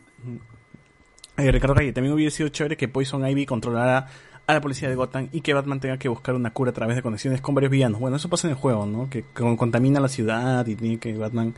Eh, 1.37 1.51
Ricardo 1.51 1.75
Calle, 1.75 1.93
también 1.93 2.13
hubiera 2.13 2.31
sido 2.31 2.49
chévere 2.49 2.77
que 2.77 2.87
Poison 2.87 3.27
Ivy 3.27 3.45
controlara 3.45 4.07
a 4.45 4.53
la 4.53 4.61
policía 4.61 4.89
de 4.89 4.95
Gotham 4.95 5.29
y 5.31 5.41
que 5.41 5.53
Batman 5.53 5.79
tenga 5.79 5.97
que 5.97 6.09
buscar 6.09 6.35
una 6.35 6.51
cura 6.51 6.71
a 6.71 6.73
través 6.73 6.95
de 6.95 7.01
conexiones 7.01 7.41
con 7.41 7.55
varios 7.55 7.71
villanos. 7.71 7.99
Bueno, 7.99 8.17
eso 8.17 8.29
pasa 8.29 8.47
en 8.47 8.51
el 8.51 8.57
juego, 8.57 8.85
¿no? 8.85 9.09
Que 9.09 9.23
con- 9.33 9.57
contamina 9.57 9.99
la 9.99 10.09
ciudad 10.09 10.65
y 10.67 10.75
tiene 10.75 10.97
que 10.97 11.15
Batman 11.17 11.53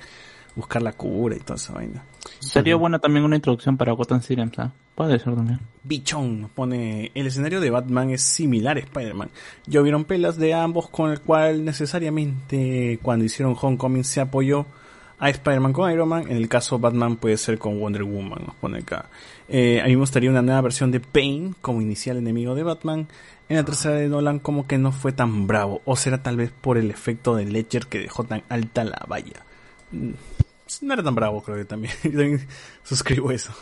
buscar 0.55 0.81
la 0.81 0.93
cura 0.93 1.35
y 1.35 1.39
toda 1.39 1.55
esa 1.55 1.73
vaina. 1.73 2.03
Sería 2.39 2.75
buena 2.75 2.99
también 2.99 3.25
una 3.25 3.35
introducción 3.35 3.77
para 3.77 3.93
Gotham 3.93 4.21
City, 4.21 4.41
¿sabes? 4.55 4.71
Puede 4.95 5.19
ser 5.19 5.35
también. 5.35 5.59
Bichón 5.83 6.41
nos 6.41 6.51
pone, 6.51 7.11
el 7.13 7.27
escenario 7.27 7.59
de 7.59 7.69
Batman 7.69 8.11
es 8.11 8.21
similar 8.21 8.77
a 8.77 8.79
Spider-Man. 8.79 9.29
Ya 9.67 9.81
hubieron 9.81 10.05
pelas 10.05 10.37
de 10.37 10.53
ambos 10.53 10.89
con 10.89 11.11
el 11.11 11.19
cual 11.19 11.65
necesariamente 11.65 12.99
cuando 13.01 13.25
hicieron 13.25 13.55
Homecoming 13.59 14.03
se 14.03 14.21
apoyó 14.21 14.65
a 15.19 15.29
Spider-Man 15.29 15.73
con 15.73 15.91
Iron 15.91 16.07
Man. 16.07 16.23
En 16.29 16.37
el 16.37 16.47
caso 16.47 16.79
Batman 16.79 17.17
puede 17.17 17.37
ser 17.37 17.57
con 17.57 17.79
Wonder 17.79 18.03
Woman, 18.03 18.43
nos 18.47 18.55
pone 18.55 18.79
acá. 18.79 19.09
Eh, 19.47 19.81
a 19.81 19.85
mí 19.85 19.91
me 19.91 20.01
gustaría 20.01 20.29
una 20.29 20.41
nueva 20.41 20.61
versión 20.61 20.91
de 20.91 21.01
Bane 21.13 21.53
como 21.61 21.81
inicial 21.81 22.17
enemigo 22.17 22.55
de 22.55 22.63
Batman. 22.63 23.07
En 23.47 23.57
la 23.57 23.63
tercera 23.63 23.95
de 23.95 24.07
Nolan 24.07 24.39
como 24.39 24.65
que 24.65 24.77
no 24.77 24.91
fue 24.91 25.11
tan 25.11 25.45
bravo. 25.45 25.81
O 25.85 25.95
será 25.95 26.23
tal 26.23 26.37
vez 26.37 26.51
por 26.51 26.77
el 26.77 26.89
efecto 26.89 27.35
de 27.35 27.45
Ledger 27.45 27.87
que 27.87 27.99
dejó 27.99 28.23
tan 28.23 28.43
alta 28.49 28.83
la 28.83 29.05
valla. 29.07 29.43
Mm, 30.81 30.85
No 30.87 30.93
era 30.93 31.03
tan 31.03 31.15
bravo 31.15 31.41
creo 31.43 31.57
que 31.57 31.65
también. 31.65 31.93
Yo 32.03 32.11
también 32.11 32.47
suscribo 32.83 33.31
eso. 33.31 33.53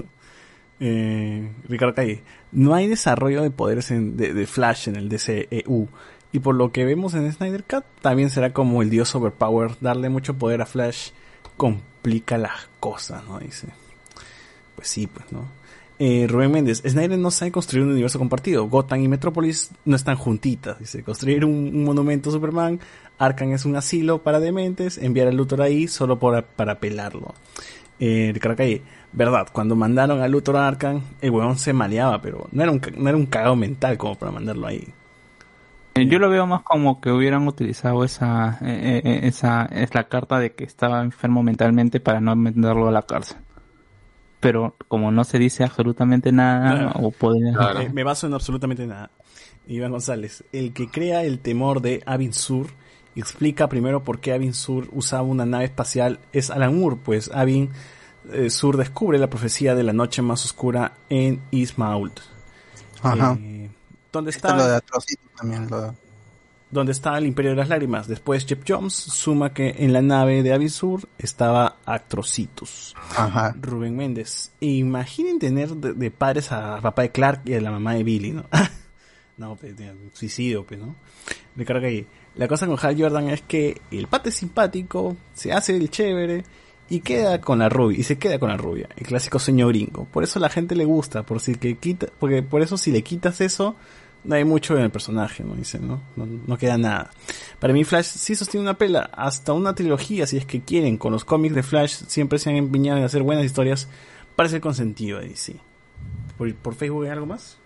Eh, 0.80 1.52
Ricardo 1.70 1.94
Calle, 1.94 2.24
no 2.52 2.74
hay 2.74 2.88
desarrollo 2.88 3.42
de 3.42 3.52
poderes 3.52 3.92
en- 3.92 4.18
de, 4.18 4.34
de 4.34 4.48
Flash 4.48 4.90
en 4.90 4.96
el 4.96 5.10
DCEU. 5.10 5.88
Y 6.32 6.40
por 6.40 6.56
lo 6.56 6.72
que 6.72 6.84
vemos 6.84 7.14
en 7.14 7.32
Snyder 7.32 7.64
Cut, 7.64 7.84
también 8.02 8.30
será 8.32 8.52
como 8.54 8.82
el 8.82 8.90
dios 8.90 9.14
Overpower. 9.16 9.76
Darle 9.82 10.10
mucho 10.10 10.34
poder 10.34 10.62
a 10.62 10.66
Flash 10.66 11.10
complica 11.58 12.38
las 12.40 12.70
cosas, 12.80 13.24
¿no? 13.26 13.40
Dice. 13.40 13.68
Pues 14.76 14.88
sí, 14.88 15.06
pues, 15.08 15.32
¿no? 15.32 15.46
Eh, 16.00 16.26
Rubén 16.28 16.52
Méndez, 16.52 16.82
Snyder 16.86 17.20
no 17.20 17.30
sabe 17.30 17.52
construir 17.52 17.86
un 17.86 17.92
universo 17.92 18.18
compartido. 18.18 18.66
Gotham 18.68 19.02
y 19.02 19.08
Metrópolis 19.08 19.70
no 19.86 19.96
están 19.96 20.16
juntitas. 20.18 20.80
Dice, 20.80 21.04
construir 21.04 21.46
un, 21.46 21.52
un 21.74 21.84
monumento 21.84 22.30
a 22.32 22.34
Superman, 22.34 22.80
Arkham 23.17 23.51
es 23.53 23.66
un 23.66 23.75
asilo 23.75 24.24
para 24.24 24.40
dementes, 24.40 24.98
enviar 24.98 25.27
al 25.27 25.38
Luthor 25.38 25.61
ahí 25.61 25.88
solo 25.88 26.19
por, 26.19 26.43
para 26.43 26.80
pelarlo. 26.80 27.33
Eh, 28.00 28.33
Calle, 28.42 28.82
verdad, 29.11 29.48
cuando 29.51 29.75
mandaron 29.75 30.22
a 30.22 30.27
Luthor 30.27 30.58
a 30.58 30.67
Arkham, 30.67 31.01
el 31.22 31.32
huevón 31.32 31.58
se 31.58 31.74
maleaba, 31.74 32.22
pero 32.22 32.48
no 32.51 32.64
era 32.64 32.72
un, 32.72 32.82
no 32.98 33.09
era 33.09 33.17
un 33.17 33.25
cagado 33.27 33.56
mental 33.56 33.98
como 33.98 34.16
para 34.16 34.32
mandarlo 34.32 34.67
ahí. 34.67 34.88
Eh, 35.95 36.08
Yo 36.08 36.17
lo 36.19 36.30
veo 36.30 36.48
más 36.48 36.64
como 36.64 37.00
que 37.00 37.11
hubieran 37.11 37.48
utilizado 37.48 38.03
esa, 38.03 38.58
eh, 38.61 39.22
esa, 39.24 39.66
es 39.66 39.93
la 39.93 40.06
carta 40.06 40.40
de 40.40 40.53
que 40.53 40.64
estaba 40.64 41.01
enfermo 41.03 41.43
mentalmente 41.43 42.00
para 42.00 42.19
no 42.19 42.35
mandarlo 42.35 42.88
a 42.88 42.92
la 42.92 43.03
cárcel. 43.03 43.38
Pero 44.40 44.75
como 44.90 45.11
no 45.11 45.24
se 45.24 45.40
dice 45.40 45.64
absolutamente 45.64 46.32
nada, 46.32 46.90
Claro. 46.92 47.08
o 47.08 47.11
podría... 47.11 47.53
Eh, 47.83 47.90
me 47.93 48.03
baso 48.03 48.27
en 48.27 48.33
absolutamente 48.33 48.85
nada. 48.85 49.11
Iván 49.67 49.92
González, 49.92 50.43
el 50.51 50.74
que 50.74 50.90
crea 50.90 51.24
el 51.24 51.40
temor 51.40 51.82
de 51.82 52.03
Avin 52.06 52.33
Sur, 52.33 52.67
explica 53.22 53.67
primero 53.69 54.03
por 54.03 54.19
qué 54.19 54.33
Avin 54.33 54.53
Sur 54.53 54.88
usaba 54.92 55.24
una 55.24 55.45
nave 55.45 55.66
espacial 55.66 56.19
es 56.32 56.50
Alan 56.50 56.77
Moore, 56.80 56.98
pues 57.03 57.30
Avin 57.33 57.69
eh, 58.32 58.50
Sur 58.50 58.77
descubre 58.77 59.17
la 59.17 59.30
profecía 59.30 59.75
de 59.75 59.83
la 59.83 59.93
noche 59.93 60.22
más 60.22 60.45
oscura 60.45 60.93
en 61.09 61.42
Ismault. 61.51 62.19
Ajá. 63.01 63.38
Eh, 63.40 63.69
¿Dónde 64.11 64.32
Esto 64.32 64.48
es 64.48 64.53
lo 64.53 64.59
de 64.59 64.64
está, 64.66 64.77
Atrocity 64.77 65.24
también. 65.35 65.69
Lo... 65.69 65.95
donde 66.72 66.92
está 66.92 67.17
el 67.17 67.25
Imperio 67.27 67.51
de 67.51 67.58
las 67.58 67.69
Lágrimas? 67.69 68.08
Después 68.08 68.45
Jeff 68.45 68.59
Jones 68.67 68.93
suma 68.93 69.53
que 69.53 69.75
en 69.80 69.92
la 69.92 70.01
nave 70.01 70.42
de 70.43 70.53
Avin 70.53 70.69
Sur 70.69 71.08
estaba 71.17 71.77
Actrocitus. 71.85 72.95
Ajá. 73.17 73.56
Rubén 73.59 73.95
Méndez. 73.95 74.51
Imaginen 74.59 75.40
tener 75.40 75.69
de, 75.75 75.93
de 75.93 76.11
padres 76.11 76.51
a 76.51 76.80
papá 76.82 77.01
de 77.03 77.11
Clark 77.11 77.42
y 77.45 77.53
a 77.56 77.61
la 77.61 77.72
mamá 77.72 77.93
de 77.95 78.03
Billy, 78.03 78.32
¿no? 78.32 78.45
no, 79.38 79.56
pues, 79.56 79.75
de- 79.75 79.93
suicidio, 80.14 80.64
pues, 80.66 80.80
¿no? 80.80 80.95
Ricardo 81.56 81.82
Calle. 81.82 82.06
La 82.36 82.48
cosa 82.48 82.66
con 82.66 82.78
Hal 82.82 83.00
Jordan 83.00 83.30
es 83.30 83.42
que 83.42 83.82
el 83.92 84.08
pate 84.08 84.30
es 84.30 84.36
simpático, 84.36 85.16
se 85.34 85.53
hace 85.53 85.76
el 85.76 85.90
chévere 85.90 86.44
y 86.90 87.02
queda 87.02 87.40
con 87.40 87.60
la 87.60 87.70
rubia, 87.70 88.00
y 88.00 88.03
se 88.03 88.18
queda 88.18 88.40
con 88.40 88.50
la 88.50 88.58
rubia, 88.58 88.90
el 88.98 89.06
clásico 89.06 89.40
sueño 89.40 89.68
gringo. 89.68 90.06
Por 90.06 90.24
eso 90.24 90.40
la 90.40 90.50
gente 90.50 90.76
le 90.76 90.86
gusta, 90.86 91.24
por 91.24 91.40
si 91.40 91.56
que 91.56 91.78
quita, 91.78 92.08
porque 92.20 92.42
por 92.44 92.62
eso 92.62 92.78
si 92.78 92.92
le 92.92 93.03
quitas 93.03 93.40
eso, 93.42 93.76
no 94.24 94.36
hay 94.36 94.45
mucho 94.45 94.76
en 94.78 94.84
el 94.84 94.90
personaje, 94.90 95.44
¿no? 95.44 95.56
Dice, 95.56 95.80
¿no? 95.80 96.02
No, 96.16 96.58
queda 96.58 96.78
nada. 96.78 97.12
Para 97.60 97.74
mí 97.74 97.84
Flash 97.84 98.06
sí 98.06 98.36
sostiene 98.36 98.64
una 98.64 98.78
pela, 98.78 99.10
hasta 99.14 99.53
una 99.53 99.76
trilogía, 99.76 100.26
si 100.26 100.38
es 100.38 100.45
que 100.45 100.62
quieren. 100.62 100.98
Con 100.98 101.12
los 101.12 101.26
cómics 101.26 101.56
de 101.56 101.64
Flash 101.64 102.03
siempre 102.08 102.40
se 102.40 102.50
han 102.50 102.56
empeñado 102.56 103.00
en 103.00 103.06
hacer 103.06 103.22
buenas 103.22 103.45
historias 103.45 103.90
para 104.36 104.50
ser 104.50 104.62
consentido 104.62 105.20
de 105.20 105.30
DC. 105.30 105.56
¿Por, 106.38 106.53
por 106.56 106.76
Facebook 106.76 107.03
hay 107.03 107.12
algo 107.12 107.26
más? 107.26 107.58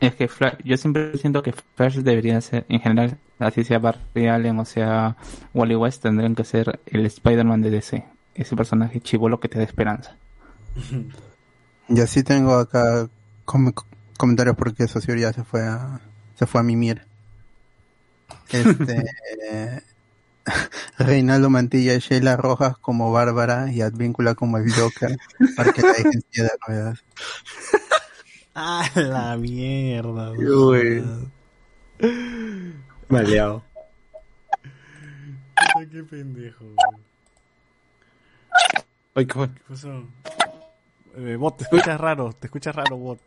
Es 0.00 0.14
que 0.14 0.28
Flash, 0.28 0.54
yo 0.64 0.76
siempre 0.76 1.16
siento 1.18 1.42
que 1.42 1.54
Flash 1.76 1.96
debería 1.98 2.40
ser, 2.40 2.66
en 2.68 2.80
general, 2.80 3.18
así 3.42 3.64
sea 3.64 3.78
Barry 3.78 4.28
Allen 4.28 4.58
o 4.58 4.64
sea 4.64 5.16
Wally 5.54 5.74
West, 5.76 6.02
tendrían 6.02 6.34
que 6.34 6.44
ser 6.44 6.80
el 6.86 7.06
Spider-Man 7.06 7.62
de 7.62 7.70
DC. 7.70 8.04
Ese 8.34 8.56
personaje 8.56 9.00
chivolo 9.00 9.40
que 9.40 9.48
te 9.48 9.58
da 9.58 9.64
esperanza. 9.64 10.16
Y 11.88 12.00
así 12.00 12.22
tengo 12.22 12.54
acá 12.54 13.08
com- 13.44 13.72
comentarios 14.16 14.56
porque 14.56 14.86
Socior 14.88 15.18
ya 15.18 15.32
se 15.32 15.42
fue 15.44 15.62
a, 15.66 16.00
se 16.38 16.46
fue 16.46 16.60
a 16.60 16.64
mimir. 16.64 17.02
Este, 18.50 19.04
Reinaldo 20.98 21.50
Mantilla 21.50 21.94
y 21.94 21.98
Sheila 21.98 22.36
Rojas 22.36 22.78
como 22.78 23.12
Bárbara 23.12 23.70
y 23.70 23.82
Advíncula 23.82 24.34
como 24.36 24.56
el 24.58 24.72
Joker 24.72 25.18
para 25.56 25.72
que 25.72 25.82
la 25.82 25.94
silla 25.94 26.44
de 26.44 26.50
ruedas. 26.66 27.04
¡Ah, 28.54 28.88
la 28.94 29.36
mierda! 29.36 30.30
Uy. 30.32 31.04
Maleado. 33.12 33.62
Qué 35.90 36.02
pendejo. 36.04 36.64
Ay, 39.14 39.26
¿qué 39.26 39.34
fue? 39.34 39.48
¿Qué 39.52 39.60
pasó? 39.68 40.04
Eh, 41.16 41.36
bot, 41.36 41.58
te 41.58 41.64
escuchas 41.64 42.00
raro, 42.00 42.32
te 42.32 42.46
escuchas 42.46 42.74
raro, 42.74 42.96
bot. 42.96 43.20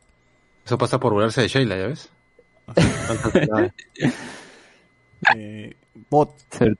Eso 0.65 0.77
pasa 0.77 0.99
por 0.99 1.13
burlarse 1.13 1.41
de 1.41 1.47
Sheila, 1.47 1.77
¿ya 1.77 1.87
ves? 1.87 2.09
Eh, 5.35 5.75
bot. 6.09 6.35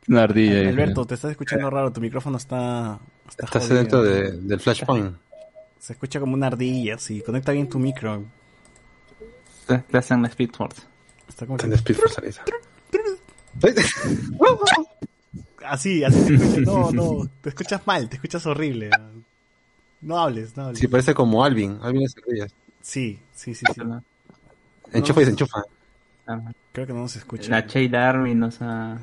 Una 0.08 0.24
ardilla. 0.24 0.56
dije. 0.59 0.69
Alberto, 0.69 1.06
te 1.06 1.16
estás 1.16 1.32
escuchando 1.32 1.69
raro, 1.69 1.92
tu 1.92 2.01
micrófono 2.01 2.38
está... 2.38 3.00
está 3.27 3.45
Estás 3.45 3.64
jodido. 3.64 3.77
dentro 3.77 4.03
de- 4.03 4.32
del 4.34 4.59
flashpoint. 4.59 5.16
Se 5.80 5.93
escucha 5.93 6.19
como 6.19 6.34
una 6.34 6.48
ardilla, 6.48 6.98
sí. 7.00 7.22
Conecta 7.22 7.51
bien 7.53 7.67
tu 7.69 7.80
micro. 7.80 8.24
Te, 9.67 9.80
te 9.80 9.98
hacen 9.98 10.22
la 10.22 10.30
Speedforce. 10.30 10.82
Está 11.27 11.45
como... 11.48 11.58
Tiene 11.58 11.75
Speed 11.75 11.95
Force 11.98 12.16
ahorita. 12.19 12.43
Así, 15.65 16.03
así 16.03 16.19
se 16.24 16.35
escucha. 16.35 16.61
No, 16.61 16.91
no, 16.91 17.30
te 17.41 17.49
escuchas 17.49 17.88
mal, 17.88 18.07
te 18.07 18.17
escuchas 18.17 18.45
horrible. 18.45 18.91
No 20.01 20.19
hables, 20.19 20.56
no 20.56 20.65
hables. 20.65 20.80
Sí, 20.80 20.88
parece 20.88 21.15
como 21.15 21.43
Alvin. 21.43 21.80
Alvin 21.82 22.03
es 22.03 22.15
ardillas. 22.17 22.53
Sí, 22.82 23.19
sí, 23.33 23.56
sí, 23.56 23.65
sí. 23.74 23.82
Enchufa 24.93 25.22
y 25.22 25.24
desenchufa. 25.24 25.64
Creo 26.72 26.85
que 26.88 26.93
no 26.93 27.07
se 27.07 27.19
escucha. 27.19 27.49
La 27.49 27.61
Sheila 27.61 28.09
Army 28.09 28.35
nos 28.35 28.61
ha... 28.61 28.99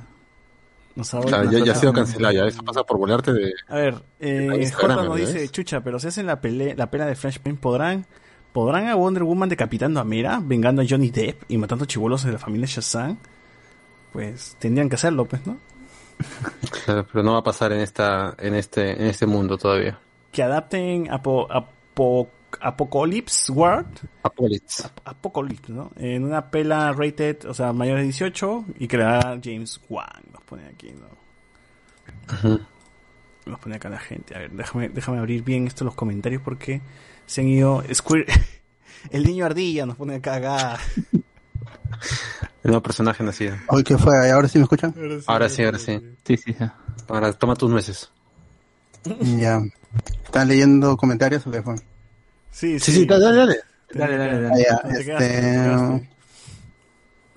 Nos 0.95 1.15
ha 1.15 1.21
Claro, 1.21 1.51
ya, 1.51 1.65
ya 1.65 1.73
ha 1.73 1.75
sido 1.75 1.93
cancelado, 1.93 2.35
ya. 2.35 2.47
Eso 2.47 2.63
pasa 2.63 2.85
por 2.85 2.99
burlarte 2.99 3.33
de... 3.33 3.53
A 3.67 3.77
ver, 3.77 4.03
eh, 4.21 4.71
Jordan 4.73 5.07
nos 5.07 5.17
¿ves? 5.17 5.33
dice, 5.33 5.49
chucha, 5.49 5.83
pero 5.83 5.99
si 5.99 6.09
hacen 6.09 6.27
la 6.27 6.41
pelea, 6.41 6.75
la 6.77 6.91
pela 6.91 7.07
de 7.07 7.17
Flashpoint, 7.17 7.59
¿podrán, 7.59 8.07
¿podrán 8.53 8.87
a 8.89 8.95
Wonder 8.95 9.25
Woman 9.25 9.49
decapitando 9.49 9.99
a 10.01 10.05
Mera, 10.05 10.41
vengando 10.41 10.83
a 10.83 10.85
Johnny 10.89 11.11
Depp 11.11 11.45
y 11.49 11.59
matando 11.59 11.87
chibolos 11.87 12.23
de 12.25 12.33
la 12.33 12.39
familia 12.39 12.67
Shazam? 12.69 13.19
Pues 14.13 14.57
tendrían 14.59 14.89
que 14.89 14.97
hacerlo, 14.97 15.25
pues, 15.25 15.47
¿no? 15.47 15.57
Claro, 16.85 17.07
pero 17.11 17.25
no 17.25 17.33
va 17.33 17.39
a 17.39 17.43
pasar 17.43 17.73
en 17.73 17.81
esta, 17.81 18.35
en 18.39 18.55
este, 18.55 18.93
en 18.93 19.07
este 19.09 19.27
mundo 19.27 19.57
todavía. 19.59 19.99
Que 20.31 20.43
adapten 20.43 21.11
Apo, 21.11 21.49
Apo- 21.51 22.29
Apocalypse 22.61 23.51
World, 23.51 23.99
Apocalypse. 24.23 24.85
Apocalypse, 25.05 25.73
¿no? 25.73 25.91
En 25.97 26.25
una 26.25 26.51
pela 26.51 26.93
rated, 26.93 27.45
o 27.47 27.55
sea, 27.55 27.73
mayor 27.73 27.97
de 27.99 28.05
18 28.05 28.67
y 28.79 28.87
crear 28.89 29.41
James 29.43 29.81
Wan, 29.89 30.07
nos 30.33 30.43
pone 30.45 30.67
aquí, 30.67 30.93
¿no? 30.93 31.09
Nos 33.47 33.59
pone 33.59 33.77
acá 33.77 33.89
la 33.89 33.99
gente. 33.99 34.37
A 34.37 34.39
ver, 34.41 34.51
déjame, 34.53 34.89
déjame 34.91 35.19
abrir 35.19 35.43
bien 35.43 35.67
esto 35.67 35.85
los 35.85 35.95
comentarios 35.95 36.43
porque 36.43 36.81
se 37.27 37.41
han 37.41 37.49
ido. 37.49 37.83
El 39.11 39.25
niño 39.25 39.45
ardilla 39.47 39.85
nos 39.87 39.97
pone 39.97 40.15
acá. 40.17 40.37
acá. 40.37 40.79
El 42.65 42.71
nuevo 42.71 42.83
personaje 42.83 43.23
nacido. 43.25 43.57
Hoy 43.69 43.83
que 43.83 43.99
fue, 43.99 44.31
ahora 44.31 44.49
sí 44.49 44.59
me 44.59 44.65
escuchan. 44.65 44.95
Ahora 45.27 45.49
sí, 45.49 45.65
ahora 45.65 45.79
sí. 45.79 46.01
Sí, 46.25 46.37
sí, 46.37 46.53
sí. 46.53 46.65
Ahora 47.09 47.33
toma 47.33 47.55
tus 47.57 47.71
nueces. 47.71 48.11
Ya. 49.39 49.61
¿Están 50.25 50.49
leyendo 50.49 50.97
comentarios 50.97 51.47
o 51.47 51.51
qué 51.51 51.61
fue? 51.63 51.77
Sí, 52.51 52.79
Sí, 52.79 52.93
sí, 52.93 53.07
dale, 53.07 53.25
dale. 53.37 53.57
Dale, 53.95 54.17
dale, 54.17 54.33
Ah, 54.37 54.41
dale. 54.49 54.63
ya, 54.65 54.81
¿Dónde 54.83 55.01
este, 55.01 56.19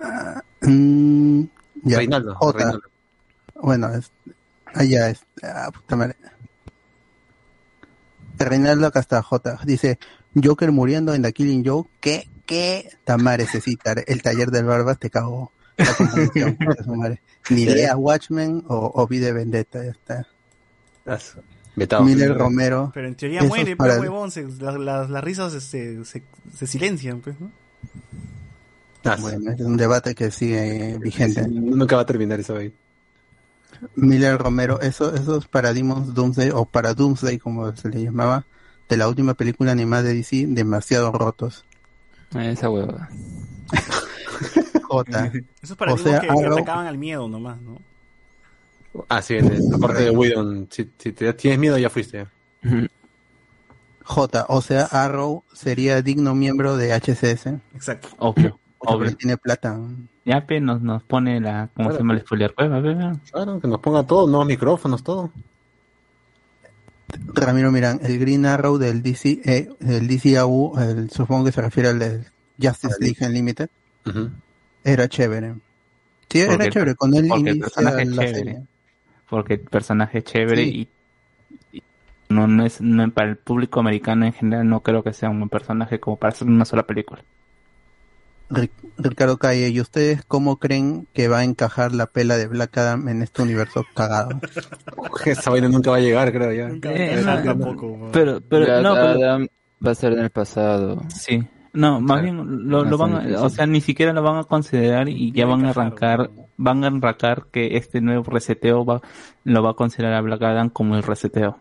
ah, 0.00 0.42
mm, 0.62 1.42
ya, 1.82 1.96
Reinaldo, 1.98 2.34
Jota. 2.36 2.58
Reinaldo. 2.58 2.82
Bueno, 3.56 3.94
es, 3.94 4.10
allá 4.74 5.10
es. 5.10 5.20
Ah, 5.42 5.70
puta 5.72 5.96
madre. 5.96 6.16
Reinaldo 8.38 8.86
acá 8.86 9.00
está, 9.00 9.22
J. 9.22 9.58
Dice, 9.64 9.98
Joker 10.42 10.70
muriendo 10.72 11.14
en 11.14 11.22
The 11.22 11.32
Killing 11.32 11.64
Joke. 11.66 11.90
¿Qué? 12.00 12.28
¿Qué? 12.46 12.88
Tamare, 13.04 13.46
Cecitar, 13.46 14.04
el 14.06 14.22
taller 14.22 14.50
del 14.50 14.64
Barbas 14.64 14.98
te 14.98 15.10
cagó. 15.10 15.52
Ni 17.50 17.66
lea 17.74 17.96
Watchmen 17.96 18.64
o, 18.68 18.90
o 18.94 19.06
vi 19.06 19.18
de 19.18 19.32
Vendetta, 19.32 19.84
ya 19.84 19.90
está. 19.90 20.26
Miller 22.06 22.30
Romero. 22.38 22.90
Pero 22.94 23.06
en 23.08 23.14
teoría 23.14 23.42
muere, 23.48 23.76
pero 23.76 24.00
huevón, 24.00 24.30
se- 24.30 24.48
la- 24.60 24.78
la- 24.78 25.06
las 25.06 25.22
risas 25.22 25.52
se, 25.62 26.04
se, 26.04 26.22
se 26.56 26.66
silencian, 26.66 27.20
pues, 27.20 27.38
¿no? 27.38 27.50
Bueno, 29.20 29.52
es 29.52 29.60
un 29.60 29.76
debate 29.76 30.14
que 30.14 30.30
sigue 30.30 30.96
vigente. 30.98 31.46
Nunca 31.48 31.94
va 31.96 32.02
a 32.02 32.06
terminar 32.06 32.40
eso 32.40 32.56
ahí. 32.56 32.72
Miller 33.94 34.38
Romero, 34.38 34.80
eso, 34.80 35.14
esos 35.14 35.46
paradigmas 35.48 36.14
Doomsday 36.14 36.50
o 36.54 36.64
para 36.64 36.94
Doomsday 36.94 37.38
como 37.38 37.76
se 37.76 37.90
le 37.90 38.02
llamaba, 38.02 38.46
de 38.88 38.96
la 38.96 39.06
última 39.08 39.34
película 39.34 39.72
animada 39.72 40.04
de 40.04 40.14
DC, 40.14 40.46
demasiado 40.48 41.12
rotos. 41.12 41.65
Esa 42.34 42.70
hueva. 42.70 43.08
J. 44.82 45.32
Esos 45.62 45.76
paradigmas 45.76 46.12
sea, 46.12 46.20
que, 46.20 46.26
que 46.26 46.32
Arrow- 46.32 46.52
atacaban 46.58 46.86
al 46.86 46.98
miedo 46.98 47.28
nomás, 47.28 47.60
¿no? 47.60 47.78
Ah, 49.08 49.20
sí, 49.20 49.34
en 49.34 49.52
el- 49.52 49.68
la 49.68 49.78
parte 49.78 50.02
de 50.02 50.10
Whedon. 50.10 50.68
Si, 50.70 50.90
si 50.98 51.12
te 51.12 51.32
tienes 51.34 51.58
miedo, 51.58 51.76
ya 51.78 51.90
fuiste. 51.90 52.26
J, 54.04 54.46
o 54.48 54.60
sea, 54.62 54.84
Arrow 54.84 55.42
sería 55.52 56.00
digno 56.02 56.34
miembro 56.34 56.76
de 56.76 56.92
HCS. 56.92 57.58
Exacto. 57.74 58.08
Obvio, 58.18 58.58
Porque 58.78 58.94
obvio. 58.94 59.16
tiene 59.16 59.36
plata. 59.36 59.78
Ya, 60.24 60.46
pe, 60.46 60.60
nos, 60.60 60.80
nos 60.80 61.02
pone 61.02 61.40
la... 61.40 61.68
¿Cómo 61.74 61.90
se 61.92 61.98
llama 61.98 62.14
el 62.14 62.20
spoiler? 62.20 62.54
Pues, 62.54 62.70
a 62.70 62.78
ver, 62.80 63.00
a 63.02 63.08
ver. 63.10 63.16
Claro, 63.30 63.60
que 63.60 63.68
nos 63.68 63.80
ponga 63.80 64.04
todo, 64.04 64.26
nuevos 64.26 64.46
micrófonos, 64.46 65.02
todo. 65.02 65.30
Ramiro 67.34 67.70
Mirán, 67.72 68.00
el 68.02 68.18
Green 68.18 68.46
Arrow 68.46 68.78
del 68.78 69.02
DC, 69.02 69.40
eh, 69.44 69.68
el 69.80 70.08
DCAU, 70.08 70.78
el, 70.78 71.10
supongo 71.10 71.44
que 71.46 71.52
se 71.52 71.62
refiere 71.62 71.88
al 71.90 71.98
del 71.98 72.26
Justice 72.60 72.96
League 73.00 73.16
Unlimited, 73.26 73.68
era 74.84 75.08
chévere. 75.08 75.54
Sí, 76.28 76.40
era 76.40 76.68
chévere, 76.68 76.94
con 76.94 77.14
él 77.14 77.26
porque 77.28 77.50
el 77.50 77.58
personaje 77.60 78.04
la 78.04 78.22
chévere. 78.26 78.34
serie. 78.34 78.62
Porque 79.28 79.54
el 79.54 79.60
personaje 79.60 80.18
es 80.18 80.24
chévere 80.24 80.64
Sí. 80.64 80.88
y, 81.72 81.78
y 81.78 81.82
no, 82.28 82.46
no 82.46 82.64
es 82.66 82.80
no, 82.80 83.10
para 83.10 83.28
el 83.30 83.36
público 83.36 83.80
americano 83.80 84.26
en 84.26 84.32
general 84.32 84.68
no 84.68 84.82
creo 84.82 85.02
que 85.02 85.12
sea 85.12 85.30
un 85.30 85.38
buen 85.40 85.48
personaje 85.48 86.00
como 86.00 86.16
para 86.16 86.32
hacer 86.32 86.48
una 86.48 86.64
sola 86.64 86.84
película. 86.86 87.22
Ric- 88.50 88.70
Ricardo 88.98 89.36
Calle, 89.38 89.68
¿y 89.68 89.80
ustedes 89.80 90.24
cómo 90.26 90.56
creen 90.58 91.06
que 91.12 91.28
va 91.28 91.38
a 91.38 91.44
encajar 91.44 91.92
la 91.92 92.06
pela 92.06 92.36
de 92.36 92.46
Black 92.46 92.76
Adam 92.78 93.08
en 93.08 93.22
este 93.22 93.42
universo 93.42 93.84
cagado? 93.94 94.40
Esa 95.26 95.50
vaina 95.50 95.68
nunca 95.68 95.90
va 95.90 95.96
a 95.96 96.00
llegar, 96.00 96.32
creo 96.32 96.52
ya. 96.52 96.68
Nunca 96.68 96.90
Eh, 96.92 97.22
tampoco. 97.44 98.08
Pero, 98.12 98.40
pero, 98.40 98.64
Black 98.66 98.82
no, 98.82 98.94
pero, 98.94 99.06
Adam 99.08 99.46
va 99.84 99.90
a 99.90 99.94
ser 99.94 100.12
en 100.14 100.20
el 100.20 100.30
pasado. 100.30 101.02
sí. 101.08 101.42
No, 101.72 102.00
más 102.00 102.22
bien 102.22 102.70
lo, 102.70 102.96
van 102.96 103.34
a, 103.34 103.42
o 103.42 103.50
sea, 103.50 103.66
ni 103.66 103.82
siquiera 103.82 104.14
lo 104.14 104.22
van 104.22 104.38
a 104.38 104.44
considerar 104.44 105.10
y 105.10 105.30
ya 105.32 105.44
van 105.44 105.66
a 105.66 105.70
arrancar, 105.70 106.30
van 106.56 106.84
a 106.84 106.86
arrancar 106.86 107.48
que 107.52 107.76
este 107.76 108.00
nuevo 108.00 108.22
reseteo 108.30 108.82
va, 108.86 109.02
lo 109.44 109.62
va 109.62 109.72
a 109.72 109.74
considerar 109.74 110.14
a 110.14 110.22
Black 110.22 110.40
Adam 110.42 110.70
como 110.70 110.96
el 110.96 111.02
reseteo. 111.02 111.58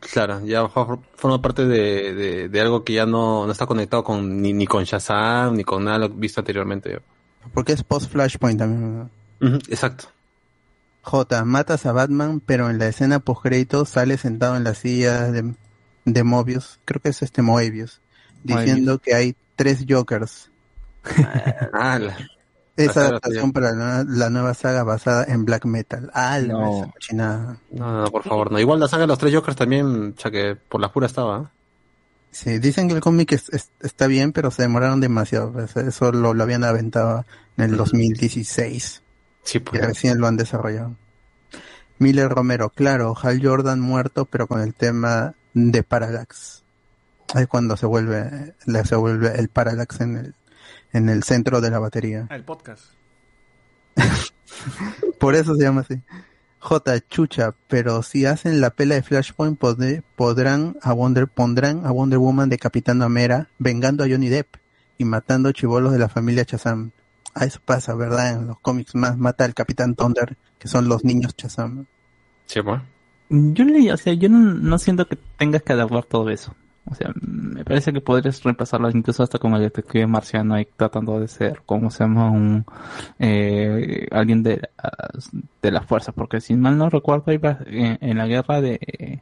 Claro, 0.00 0.44
ya 0.44 0.68
for- 0.68 1.00
forma 1.16 1.40
parte 1.42 1.66
de, 1.66 2.14
de, 2.14 2.48
de 2.48 2.60
algo 2.60 2.84
que 2.84 2.92
ya 2.94 3.06
no, 3.06 3.46
no 3.46 3.52
está 3.52 3.66
conectado 3.66 4.04
con 4.04 4.40
ni, 4.42 4.52
ni 4.52 4.66
con 4.66 4.84
Shazam, 4.84 5.54
ni 5.56 5.64
con 5.64 5.84
nada 5.84 6.08
visto 6.08 6.40
anteriormente. 6.40 7.00
Porque 7.54 7.72
es 7.72 7.82
post-Flashpoint 7.82 8.58
también. 8.58 9.10
Exacto. 9.68 10.04
J, 11.02 11.44
matas 11.44 11.84
a 11.86 11.92
Batman, 11.92 12.40
pero 12.44 12.70
en 12.70 12.78
la 12.78 12.86
escena 12.88 13.18
post-crédito 13.18 13.84
sale 13.84 14.16
sentado 14.18 14.56
en 14.56 14.64
la 14.64 14.74
silla 14.74 15.30
de, 15.32 15.52
de 16.04 16.22
Mobius, 16.24 16.78
creo 16.84 17.00
que 17.00 17.08
es 17.08 17.22
este 17.22 17.42
Moebius, 17.42 18.00
diciendo 18.44 18.98
que 18.98 19.14
hay 19.14 19.36
tres 19.56 19.84
Jokers. 19.88 20.50
Ah, 21.72 21.98
la- 21.98 22.16
Esa 22.76 23.06
adaptación 23.08 23.52
para 23.52 23.72
la, 23.72 24.04
la 24.08 24.30
nueva 24.30 24.54
saga 24.54 24.82
basada 24.82 25.24
en 25.24 25.44
Black 25.44 25.66
Metal. 25.66 26.10
Ah, 26.14 26.38
No. 26.40 26.92
no, 27.12 27.56
no, 27.70 28.10
por 28.10 28.22
favor, 28.22 28.50
no. 28.50 28.58
Igual 28.58 28.80
la 28.80 28.88
saga 28.88 29.02
de 29.02 29.08
los 29.08 29.18
tres 29.18 29.34
Jokers 29.34 29.56
también, 29.56 30.14
ya 30.16 30.30
que 30.30 30.56
por 30.56 30.80
la 30.80 30.90
pura 30.92 31.06
estaba. 31.06 31.38
¿eh? 31.42 31.46
Sí, 32.30 32.58
dicen 32.58 32.88
que 32.88 32.94
el 32.94 33.00
cómic 33.02 33.32
es- 33.32 33.50
es- 33.50 33.70
está 33.80 34.06
bien, 34.06 34.32
pero 34.32 34.50
se 34.50 34.62
demoraron 34.62 35.00
demasiado. 35.00 35.52
pues, 35.52 35.76
Eso 35.76 36.12
lo, 36.12 36.32
lo 36.32 36.42
habían 36.42 36.64
aventado 36.64 37.26
en 37.58 37.64
el 37.64 37.76
2016. 37.76 39.02
Sí, 39.42 39.58
Y 39.58 39.60
pues. 39.60 39.84
recién 39.84 40.18
lo 40.18 40.26
han 40.26 40.36
desarrollado. 40.38 40.96
Miller 41.98 42.28
Romero, 42.30 42.70
claro, 42.70 43.14
Hal 43.20 43.40
Jordan 43.46 43.80
muerto, 43.80 44.24
pero 44.24 44.46
con 44.46 44.60
el 44.60 44.74
tema 44.74 45.34
de 45.54 45.82
Parallax. 45.82 46.62
Ahí 47.34 47.46
cuando 47.46 47.76
se 47.76 47.86
vuelve, 47.86 48.54
se 48.84 48.96
vuelve 48.96 49.38
el 49.38 49.48
Parallax 49.48 50.00
en 50.00 50.16
el, 50.16 50.34
en 50.92 51.08
el 51.08 51.22
centro 51.22 51.60
de 51.60 51.70
la 51.70 51.78
batería. 51.78 52.26
Ah, 52.30 52.36
el 52.36 52.44
podcast. 52.44 52.84
Por 55.18 55.34
eso 55.34 55.54
se 55.54 55.62
llama 55.62 55.82
así. 55.82 56.00
J. 56.58 57.00
Chucha, 57.08 57.54
pero 57.68 58.02
si 58.02 58.24
hacen 58.24 58.60
la 58.60 58.70
pela 58.70 58.94
de 58.94 59.02
Flashpoint 59.02 59.58
podré- 59.58 60.02
podrán 60.14 60.76
a 60.82 60.92
Wonder, 60.92 61.26
pondrán 61.26 61.84
a 61.84 61.90
Wonder 61.90 62.18
Woman 62.18 62.48
decapitando 62.48 63.04
a 63.04 63.08
Mera, 63.08 63.48
vengando 63.58 64.04
a 64.04 64.08
Johnny 64.08 64.28
Depp 64.28 64.56
y 64.98 65.04
matando 65.04 65.50
chivolos 65.52 65.92
de 65.92 65.98
la 65.98 66.08
familia 66.08 66.44
Chazam. 66.44 66.92
Ah, 67.34 67.46
eso 67.46 67.60
pasa, 67.64 67.94
¿verdad? 67.94 68.32
En 68.34 68.46
los 68.46 68.60
cómics 68.60 68.94
más 68.94 69.16
mata 69.16 69.44
al 69.44 69.54
Capitán 69.54 69.94
Thunder, 69.96 70.36
que 70.58 70.68
son 70.68 70.88
los 70.88 71.02
niños 71.04 71.34
Chazam. 71.34 71.86
Sí, 72.46 72.60
pues. 72.62 72.80
Yo 73.30 73.64
leí, 73.64 73.90
o 73.90 73.96
sea, 73.96 74.12
yo 74.12 74.28
no, 74.28 74.38
no 74.38 74.78
siento 74.78 75.08
que 75.08 75.18
tengas 75.38 75.62
que 75.62 75.72
adaptar 75.72 76.04
todo 76.04 76.28
eso. 76.30 76.54
O 76.84 76.94
sea, 76.94 77.12
me 77.20 77.64
parece 77.64 77.92
que 77.92 78.00
podrías 78.00 78.42
reemplazarlo 78.42 78.90
incluso 78.90 79.22
hasta 79.22 79.38
con 79.38 79.54
el 79.54 79.60
detective 79.62 80.06
marciano 80.06 80.54
ahí 80.54 80.66
tratando 80.76 81.20
de 81.20 81.28
ser, 81.28 81.62
como 81.64 81.90
se 81.90 82.04
llama, 82.04 82.30
un 82.30 82.64
eh, 83.18 84.08
alguien 84.10 84.42
de, 84.42 84.60
las- 84.82 85.30
de 85.62 85.70
las 85.70 85.86
fuerzas, 85.86 86.14
porque 86.14 86.40
si 86.40 86.54
mal 86.54 86.76
no 86.76 86.90
recuerdo 86.90 87.30
en, 87.32 87.98
en 88.00 88.18
la 88.18 88.26
guerra 88.26 88.60
de 88.60 89.20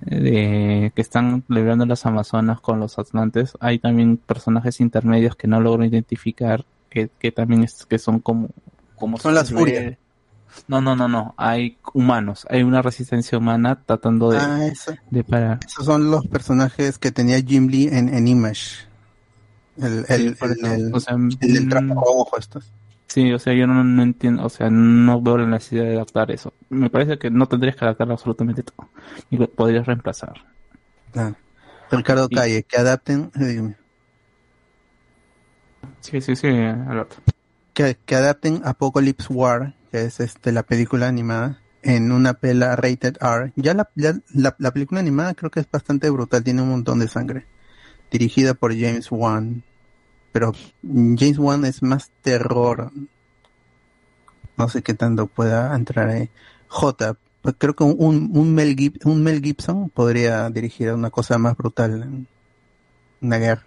de 0.00 0.92
que 0.94 1.02
están 1.02 1.42
librando 1.48 1.84
las 1.84 2.06
Amazonas 2.06 2.60
con 2.60 2.78
los 2.78 2.98
Atlantes, 2.98 3.54
hay 3.60 3.78
también 3.80 4.16
personajes 4.16 4.80
intermedios 4.80 5.34
que 5.34 5.48
no 5.48 5.60
logro 5.60 5.84
identificar, 5.84 6.64
que, 6.88 7.10
que 7.18 7.32
también 7.32 7.64
es, 7.64 7.84
que 7.84 7.98
son 7.98 8.20
como, 8.20 8.48
como 8.94 9.18
Son 9.18 9.34
las 9.34 9.50
furias. 9.52 9.96
No, 10.66 10.80
no, 10.80 10.96
no, 10.96 11.08
no. 11.08 11.34
Hay 11.36 11.78
humanos. 11.94 12.46
Hay 12.50 12.62
una 12.62 12.82
resistencia 12.82 13.38
humana 13.38 13.82
tratando 13.84 14.30
de, 14.30 14.38
Ah, 14.38 14.66
eso. 14.66 14.94
de 15.10 15.24
parar. 15.24 15.60
Esos 15.66 15.84
son 15.86 16.10
los 16.10 16.26
personajes 16.26 16.98
que 16.98 17.10
tenía 17.12 17.40
Jim 17.40 17.68
Lee 17.68 17.88
en, 17.92 18.12
en 18.14 18.28
Image. 18.28 18.86
El, 19.76 20.04
el, 20.08 20.36
el- 20.62 20.94
o 20.94 21.00
sea, 21.00 21.14
el 21.14 21.66
mm, 21.66 21.68
trapo 21.68 21.94
rojo 21.94 22.36
estos. 22.38 22.72
Sí, 23.06 23.32
o 23.32 23.38
sea, 23.38 23.54
yo 23.54 23.66
no, 23.66 23.82
no 23.84 24.02
entiendo, 24.02 24.44
o 24.44 24.48
sea, 24.50 24.68
no 24.68 25.22
veo 25.22 25.38
la 25.38 25.46
necesidad 25.46 25.84
de 25.84 25.94
adaptar 25.94 26.30
eso. 26.30 26.52
Me 26.68 26.90
parece 26.90 27.18
que 27.18 27.30
no 27.30 27.46
tendrías 27.46 27.74
que 27.76 27.84
adaptar 27.86 28.10
absolutamente 28.10 28.62
todo. 28.62 28.88
Y 29.30 29.38
lo 29.38 29.48
podrías 29.48 29.86
reemplazar. 29.86 30.34
Claro. 31.12 31.34
Ricardo 31.90 32.28
Calle, 32.28 32.64
que 32.64 32.76
adapten, 32.76 33.30
eh, 33.40 33.44
dime, 33.46 33.76
Sí, 36.00 36.20
sí, 36.20 36.36
sí, 36.36 36.48
Alberto. 36.48 37.16
que, 37.72 37.96
que 38.04 38.14
adapten 38.16 38.60
Apocalypse 38.64 39.32
War, 39.32 39.74
que 39.90 40.02
es 40.04 40.20
este 40.20 40.52
la 40.52 40.62
película 40.62 41.08
animada, 41.08 41.60
en 41.82 42.12
una 42.12 42.34
pela 42.34 42.76
rated 42.76 43.16
R. 43.20 43.52
Ya 43.56 43.74
la, 43.74 43.88
ya 43.94 44.14
la, 44.34 44.54
la 44.58 44.70
película 44.72 45.00
animada 45.00 45.34
creo 45.34 45.50
que 45.50 45.60
es 45.60 45.70
bastante 45.70 46.10
brutal, 46.10 46.44
tiene 46.44 46.62
un 46.62 46.70
montón 46.70 46.98
de 46.98 47.08
sangre. 47.08 47.46
Dirigida 48.10 48.54
por 48.54 48.72
James 48.72 49.08
Wan. 49.10 49.62
Pero 50.32 50.52
James 50.82 51.38
Wan 51.38 51.64
es 51.64 51.82
más 51.82 52.10
terror. 52.22 52.90
No 54.56 54.68
sé 54.68 54.82
qué 54.82 54.94
tanto 54.94 55.26
pueda 55.26 55.74
entrar 55.74 56.08
ahí. 56.08 56.30
J, 56.68 57.16
pues 57.42 57.54
creo 57.58 57.74
que 57.74 57.84
un, 57.84 58.30
un, 58.34 58.54
Mel, 58.54 58.76
Gib- 58.76 59.00
un 59.04 59.22
Mel 59.22 59.40
Gibson 59.40 59.88
podría 59.90 60.50
dirigir 60.50 60.92
una 60.92 61.10
cosa 61.10 61.38
más 61.38 61.56
brutal. 61.56 62.26
Una 63.20 63.38
guerra. 63.38 63.64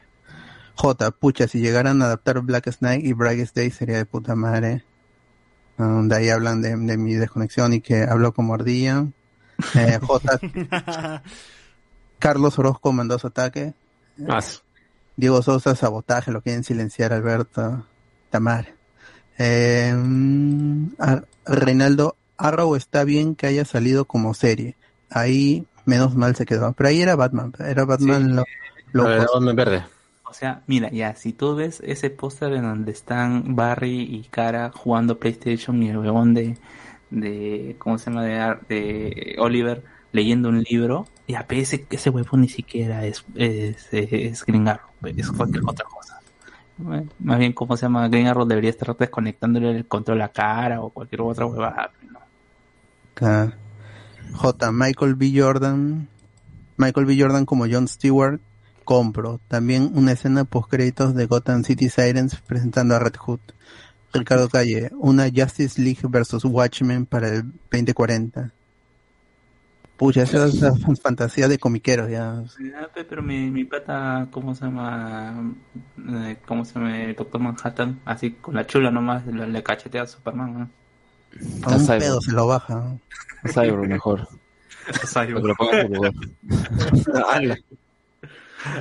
J, 0.75 1.11
pucha, 1.11 1.48
si 1.48 1.59
llegaran 1.59 2.01
a 2.01 2.06
adaptar 2.06 2.41
Black 2.41 2.69
Snake 2.72 3.01
y 3.06 3.14
Brightest 3.14 3.56
Day 3.56 3.72
sería 3.72 3.98
de 3.98 4.06
puta 4.06 4.35
madre. 4.35 4.83
Um, 5.82 6.08
de 6.08 6.16
ahí 6.16 6.30
hablan 6.30 6.61
de, 6.61 6.76
de 6.77 6.98
mi 6.98 7.16
desconexión 7.16 7.74
y 7.74 7.82
que 7.82 8.03
hablo 8.03 8.34
como 8.34 8.53
ardilla. 8.53 9.06
Eh, 9.76 10.00
J, 10.01 11.22
Carlos 12.19 12.60
Orozco 12.60 12.92
mandó 12.93 13.18
su 13.18 13.27
ataque. 13.27 13.74
Ah, 14.27 14.42
Diego 15.16 15.42
Sosa, 15.42 15.76
sabotaje, 15.76 16.32
lo 16.32 16.42
quieren 16.42 16.64
silenciar, 16.64 17.14
Alberto. 17.14 17.85
Tamar. 18.30 18.76
Eh, 19.38 19.93
mm, 19.95 20.90
Reinaldo, 21.45 22.16
Arrow 22.38 22.76
está 22.76 23.03
bien 23.03 23.35
que 23.35 23.48
haya 23.48 23.66
salido 23.66 24.06
como 24.06 24.34
serie. 24.34 24.76
Ahí 25.10 25.66
menos 25.85 26.16
mal 26.16 26.35
se 26.35 26.45
quedó. 26.45 26.74
Pero 26.74 26.90
ahí 26.90 27.01
era 27.01 27.16
Batman, 27.16 27.53
era 27.60 27.85
Batman 27.85 28.35
lo, 28.35 28.43
lo- 28.93 29.10
de 29.10 29.18
Batman 29.19 29.56
verde. 29.56 29.84
O 30.32 30.34
sea, 30.34 30.61
mira, 30.66 30.90
ya, 30.92 31.14
si 31.16 31.34
tú 31.34 31.56
ves 31.56 31.82
ese 31.85 32.10
póster 32.10 32.53
en 32.53 32.64
donde 32.64 32.93
están 32.93 33.53
Barry 33.53 34.03
y 34.03 34.24
Cara 34.30 34.72
jugando 34.74 35.19
PlayStation 35.19 35.84
y 35.84 35.90
el 35.90 35.98
huevón 35.98 36.34
de, 36.34 36.58
de 37.10 37.76
¿cómo 37.77 37.98
se 37.98 38.10
llama? 38.10 38.24
De, 38.24 38.58
de 38.69 39.35
Oliver 39.40 39.84
leyendo 40.14 40.48
un 40.48 40.64
libro, 40.64 41.06
ya, 41.27 41.45
ese, 41.50 41.85
ese 41.90 42.10
huevón 42.10 42.40
ni 42.40 42.48
siquiera 42.48 43.06
es, 43.06 43.26
es, 43.35 43.90
es 43.92 44.45
Arrow, 44.48 44.90
es 45.03 45.32
cualquier 45.32 45.64
otra 45.68 45.85
cosa. 45.85 46.22
Más 47.19 47.38
bien, 47.38 47.51
¿cómo 47.51 47.76
se 47.76 47.82
llama? 47.82 48.08
Green 48.08 48.27
Arrow 48.27 48.45
debería 48.45 48.69
estar 48.69 48.95
desconectándole 48.95 49.76
el 49.76 49.85
control 49.85 50.22
a 50.22 50.30
Cara 50.30 50.80
o 50.80 50.92
cualquier 50.92 51.24
otra 51.24 51.45
huevada. 51.45 51.92
¿no? 52.10 53.51
J. 54.32 54.72
Michael 54.72 55.16
B. 55.16 55.34
Jordan. 55.35 56.08
Michael 56.77 57.06
B. 57.06 57.18
Jordan 57.19 57.45
como 57.45 57.66
John 57.69 57.90
Stewart. 57.90 58.40
Compro. 58.84 59.40
También 59.48 59.92
una 59.95 60.14
escena 60.14 60.43
post 60.43 60.69
créditos 60.69 61.16
de 61.16 61.26
Gotham 61.26 61.64
City 61.64 61.90
Sirens 61.90 62.35
presentando 62.35 62.95
a 62.95 63.00
Red 63.00 63.16
Hood. 63.18 63.40
Ricardo 64.14 64.50
Calle. 64.50 64.90
Una 64.93 65.30
Justice 65.34 65.82
League 65.82 66.01
versus 66.03 66.43
Watchmen 66.45 67.06
para 67.06 67.30
el 67.30 67.43
2040. 67.72 68.51
Pucha, 69.98 70.24
esa 70.24 70.48
es 70.48 70.56
la 70.56 70.74
fantasía 71.00 71.48
de 71.48 71.60
comiqueros 71.60 72.10
ya. 72.10 72.43
Pe, 72.93 73.03
pero 73.03 73.22
mi, 73.22 73.51
mi 73.51 73.66
pata, 73.66 74.27
¿cómo 74.32 74.56
se 74.56 74.66
llama? 74.66 75.53
Eh, 76.10 76.38
¿Cómo 76.48 76.66
se 76.66 76.74
llama? 76.74 77.03
El 77.03 77.16
Doctor 77.16 77.40
Manhattan, 77.40 78.00
así 78.03 78.32
con 78.32 78.56
la 78.56 78.66
chula 78.66 78.90
nomás 78.90 79.27
le, 79.27 79.48
le 79.48 79.61
cachetea 79.61 80.01
a 80.01 80.08
Superman, 80.08 80.60
¿no? 80.60 80.69
A 81.64 81.76
un 81.76 81.85
pedo 81.85 82.19
se 82.19 82.32
lo 82.32 82.48
baja. 82.48 82.98
Cyborg 83.45 83.88
mejor. 83.88 84.27
Lo 85.27 85.56
ponga 85.58 85.82
en 85.82 85.88
su 85.88 85.93
lugar. 85.93 86.14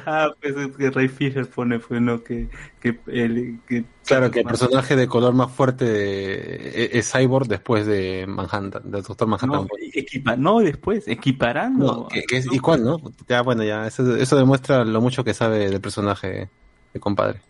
Ah, 0.07 0.35
pues 0.41 0.57
es 0.57 0.77
que 0.77 0.91
Ray 0.91 1.09
Fisher 1.09 1.49
pone, 1.49 1.79
pues, 1.79 2.01
¿no? 2.01 2.23
Que, 2.23 2.49
que, 2.81 2.99
el, 3.07 3.61
que 3.67 3.85
Claro, 4.05 4.31
que 4.31 4.41
el 4.41 4.47
personaje 4.47 4.97
de 4.97 5.07
color 5.07 5.35
más 5.35 5.51
fuerte 5.53 6.85
es, 6.85 7.07
es 7.07 7.13
Cyborg 7.13 7.47
después 7.47 7.87
de 7.87 8.27
Manhattan, 8.27 8.91
del 8.91 9.03
Doctor 9.03 9.29
Manhattan. 9.29 9.51
No, 9.51 9.67
equipa, 9.93 10.37
no, 10.37 10.61
después, 10.61 11.07
equiparando. 11.07 11.87
No, 11.87 12.09
que, 12.09 12.23
que 12.25 12.39
es 12.39 12.47
igual, 12.53 12.85
¿no? 12.85 12.99
Ya, 13.29 13.43
bueno, 13.43 13.63
ya, 13.63 13.87
eso, 13.87 14.17
eso 14.17 14.37
demuestra 14.37 14.85
lo 14.85 15.01
mucho 15.01 15.25
que 15.25 15.35
sabe 15.35 15.71
del 15.71 15.81
personaje 15.81 16.49
de 16.93 17.01
compadre. 17.01 17.41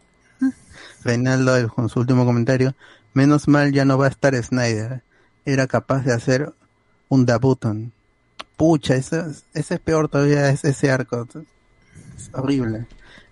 Reinaldo, 1.05 1.68
con 1.68 1.89
su 1.89 2.00
último 2.00 2.25
comentario. 2.25 2.75
Menos 3.15 3.49
mal 3.49 3.73
ya 3.73 3.84
no 3.84 3.99
va 3.99 4.07
a 4.07 4.10
estar 4.10 4.34
Snyder. 4.42 5.02
Era 5.44 5.67
capaz 5.67 6.05
de 6.05 6.12
hacer 6.12 6.52
un 7.09 7.26
Dabuton. 7.26 7.92
Pucha, 8.57 8.94
ese, 8.94 9.23
ese 9.55 9.75
es 9.75 9.81
peor 9.81 10.09
todavía, 10.09 10.50
es 10.50 10.65
ese 10.65 10.91
arco. 10.91 11.26
Es 12.29 12.31
horrible. 12.35 12.87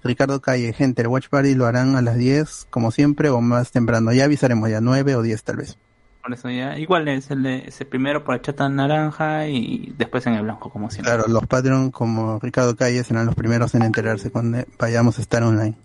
Ricardo 0.04 0.40
Calle, 0.40 0.72
gente, 0.72 1.02
el 1.02 1.08
Watch 1.08 1.28
Party 1.28 1.54
lo 1.54 1.66
harán 1.66 1.96
a 1.96 2.02
las 2.02 2.16
10, 2.16 2.68
como 2.70 2.90
siempre, 2.92 3.30
o 3.30 3.40
más 3.40 3.72
temprano. 3.72 4.12
Ya 4.12 4.24
avisaremos, 4.24 4.70
ya 4.70 4.80
9 4.80 5.16
o 5.16 5.22
10 5.22 5.42
tal 5.42 5.56
vez. 5.56 5.76
Por 6.22 6.32
eso 6.34 6.50
ya, 6.50 6.78
igual 6.78 7.08
es 7.08 7.30
el, 7.30 7.42
de- 7.42 7.64
es 7.66 7.80
el 7.80 7.86
primero 7.86 8.22
por 8.22 8.34
el 8.34 8.42
chat 8.42 8.60
en 8.60 8.76
naranja 8.76 9.48
y 9.48 9.94
después 9.96 10.26
en 10.26 10.34
el 10.34 10.42
blanco, 10.42 10.70
como 10.70 10.90
siempre. 10.90 11.12
Claro, 11.14 11.28
los 11.28 11.46
Patreon 11.46 11.90
como 11.90 12.38
Ricardo 12.38 12.76
Calle 12.76 13.02
serán 13.02 13.26
los 13.26 13.34
primeros 13.34 13.74
en 13.74 13.82
enterarse 13.82 14.30
cuando 14.30 14.64
vayamos 14.78 15.18
a 15.18 15.22
estar 15.22 15.42
online. 15.42 15.76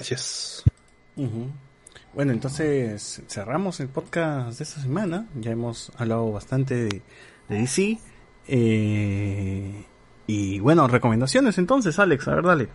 Así 0.00 0.14
es. 0.14 0.62
Bueno, 2.14 2.32
entonces 2.32 3.22
cerramos 3.28 3.80
el 3.80 3.88
podcast 3.88 4.58
de 4.58 4.64
esta 4.64 4.80
semana. 4.80 5.26
Ya 5.40 5.50
hemos 5.52 5.92
hablado 5.96 6.30
bastante 6.32 6.74
de, 6.74 7.02
de 7.48 7.56
DC. 7.58 7.98
Eh, 8.48 9.84
y 10.32 10.60
bueno, 10.60 10.88
recomendaciones 10.88 11.58
entonces, 11.58 11.98
Alex. 11.98 12.26
A 12.28 12.34
ver, 12.36 12.44
dale. 12.44 12.68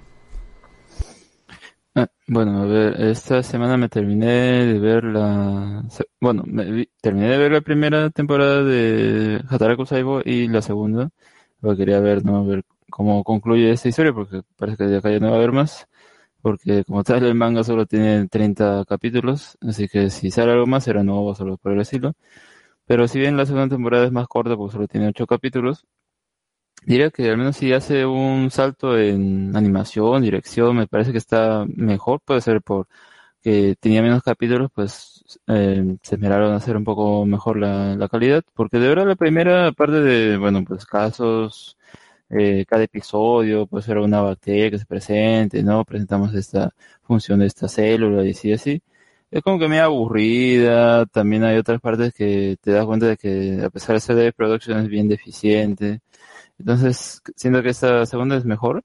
Ah, 1.95 2.07
bueno, 2.27 2.61
a 2.61 2.65
ver, 2.65 3.01
esta 3.01 3.41
semana 3.41 3.77
me 3.77 3.89
terminé 3.89 4.65
de 4.67 4.77
ver 4.79 5.03
la... 5.05 5.83
Bueno, 6.21 6.43
me 6.45 6.87
terminé 7.01 7.29
de 7.29 7.37
ver 7.39 7.51
la 7.53 7.61
primera 7.61 8.11
temporada 8.11 8.63
de 8.63 9.41
Hataraku 9.49 9.87
Saibo 9.87 10.21
y 10.23 10.47
la 10.47 10.61
segunda. 10.61 11.09
Que 11.61 11.75
quería 11.75 11.99
ver, 11.99 12.23
¿no? 12.23 12.45
Ver 12.45 12.63
cómo 12.91 13.23
concluye 13.23 13.71
esta 13.71 13.89
historia, 13.89 14.13
porque 14.13 14.41
parece 14.55 14.77
que 14.77 14.83
de 14.85 14.97
acá 14.97 15.09
ya 15.09 15.19
no 15.19 15.29
va 15.29 15.33
a 15.33 15.37
haber 15.37 15.51
más. 15.51 15.87
Porque 16.41 16.83
como 16.85 17.03
tal 17.03 17.23
el 17.25 17.33
manga 17.33 17.63
solo 17.63 17.87
tiene 17.87 18.27
30 18.27 18.85
capítulos, 18.87 19.57
así 19.61 19.87
que 19.87 20.11
si 20.11 20.29
sale 20.29 20.51
algo 20.51 20.67
más 20.67 20.83
será 20.83 21.03
nuevo, 21.03 21.33
solo 21.33 21.57
por 21.57 21.71
el 21.73 21.81
estilo. 21.81 22.13
Pero 22.85 23.07
si 23.07 23.19
bien 23.19 23.37
la 23.37 23.45
segunda 23.45 23.69
temporada 23.69 24.05
es 24.05 24.11
más 24.11 24.27
corta, 24.27 24.55
porque 24.55 24.73
solo 24.73 24.87
tiene 24.87 25.07
8 25.07 25.25
capítulos, 25.27 25.85
Diría 26.85 27.09
que 27.11 27.29
al 27.29 27.37
menos 27.37 27.57
si 27.57 27.73
hace 27.73 28.05
un 28.05 28.49
salto 28.49 28.97
en 28.97 29.55
animación, 29.55 30.21
dirección, 30.21 30.75
me 30.77 30.87
parece 30.87 31.11
que 31.11 31.17
está 31.17 31.65
mejor. 31.75 32.21
Puede 32.21 32.41
ser 32.41 32.61
por 32.61 32.87
que 33.43 33.75
tenía 33.79 34.01
menos 34.03 34.23
capítulos, 34.23 34.71
pues 34.75 35.39
eh, 35.47 35.97
se 36.03 36.15
esmeraron 36.15 36.53
a 36.53 36.57
hacer 36.57 36.77
un 36.77 36.83
poco 36.85 37.25
mejor 37.25 37.57
la, 37.59 37.95
la 37.95 38.09
calidad. 38.09 38.43
Porque 38.53 38.79
de 38.79 38.89
verdad 38.89 39.07
la 39.07 39.15
primera 39.15 39.71
parte 39.73 40.01
de, 40.01 40.37
bueno, 40.37 40.63
pues 40.65 40.85
casos, 40.85 41.77
eh, 42.29 42.65
cada 42.67 42.83
episodio, 42.83 43.67
pues 43.67 43.87
era 43.89 44.01
una 44.01 44.21
bacteria 44.21 44.71
que 44.71 44.79
se 44.79 44.85
presente, 44.85 45.63
¿no? 45.63 45.85
Presentamos 45.85 46.33
esta 46.35 46.73
función 47.03 47.39
de 47.39 47.47
esta 47.47 47.67
célula 47.69 48.25
y 48.25 48.31
así, 48.31 48.53
así. 48.53 48.81
Es 49.31 49.41
como 49.43 49.59
que 49.59 49.67
medio 49.67 49.83
aburrida. 49.85 51.05
También 51.07 51.43
hay 51.43 51.57
otras 51.57 51.81
partes 51.81 52.13
que 52.13 52.57
te 52.61 52.71
das 52.71 52.85
cuenta 52.85 53.07
de 53.07 53.17
que 53.17 53.61
a 53.65 53.69
pesar 53.69 53.95
de 53.95 54.01
ser 54.01 54.15
de 54.15 54.33
production 54.33 54.79
es 54.79 54.87
bien 54.89 55.07
deficiente. 55.09 56.01
Entonces, 56.59 57.21
siento 57.35 57.61
que 57.63 57.69
esta 57.69 58.05
segunda 58.05 58.37
es 58.37 58.45
mejor. 58.45 58.83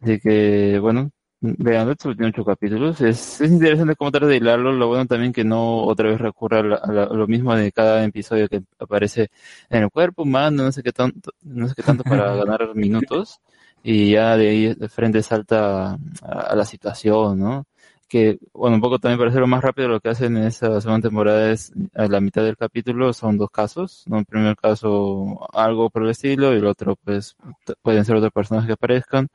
Así 0.00 0.20
que, 0.20 0.78
bueno, 0.80 1.10
vean, 1.40 1.96
solo 1.98 2.14
tiene 2.16 2.30
ocho 2.30 2.44
capítulos. 2.44 3.00
Es, 3.00 3.40
es 3.40 3.50
interesante 3.50 3.96
cómo 3.96 4.10
trata 4.12 4.26
de 4.26 4.36
hilarlo. 4.36 4.72
Lo 4.72 4.88
bueno 4.88 5.06
también 5.06 5.32
que 5.32 5.44
no 5.44 5.84
otra 5.84 6.10
vez 6.10 6.20
recurra 6.20 6.60
a, 6.60 6.62
la- 6.62 6.76
a 6.76 6.92
la- 6.92 7.04
a 7.04 7.14
lo 7.14 7.26
mismo 7.26 7.54
de 7.54 7.72
cada 7.72 8.04
episodio 8.04 8.48
que 8.48 8.62
aparece 8.78 9.30
en 9.70 9.84
el 9.84 9.90
cuerpo 9.90 10.22
humano, 10.22 10.64
no 10.64 10.72
sé 10.72 10.82
qué 10.82 10.92
tanto, 10.92 11.32
no 11.42 11.68
sé 11.68 11.74
qué 11.76 11.82
tanto 11.82 12.04
para 12.04 12.34
ganar 12.36 12.74
minutos. 12.74 13.40
Y 13.82 14.12
ya 14.12 14.36
de 14.36 14.48
ahí 14.48 14.74
de 14.74 14.88
frente 14.88 15.22
salta 15.22 15.92
a, 15.94 15.98
a 16.22 16.56
la 16.56 16.64
situación, 16.64 17.38
¿no? 17.38 17.66
Que, 18.08 18.38
bueno, 18.52 18.76
un 18.76 18.80
poco 18.82 18.98
también 18.98 19.18
para 19.18 19.30
hacerlo 19.30 19.46
más 19.46 19.62
rápido, 19.62 19.88
lo 19.88 20.00
que 20.00 20.08
hacen 20.08 20.36
en 20.36 20.44
esa 20.44 20.80
segunda 20.80 21.08
temporada 21.08 21.50
es, 21.52 21.72
a 21.94 22.06
la 22.06 22.20
mitad 22.20 22.42
del 22.42 22.56
capítulo 22.56 23.12
son 23.12 23.38
dos 23.38 23.50
casos, 23.50 24.04
¿no? 24.06 24.18
El 24.18 24.26
primer 24.26 24.56
caso, 24.56 25.46
algo 25.52 25.90
por 25.90 26.02
el 26.04 26.10
estilo, 26.10 26.54
y 26.54 26.58
el 26.58 26.66
otro, 26.66 26.96
pues, 26.96 27.36
pueden 27.82 28.04
ser 28.04 28.16
otros 28.16 28.32
personajes 28.32 28.66
que 28.68 28.72
aparezcan, 28.74 29.28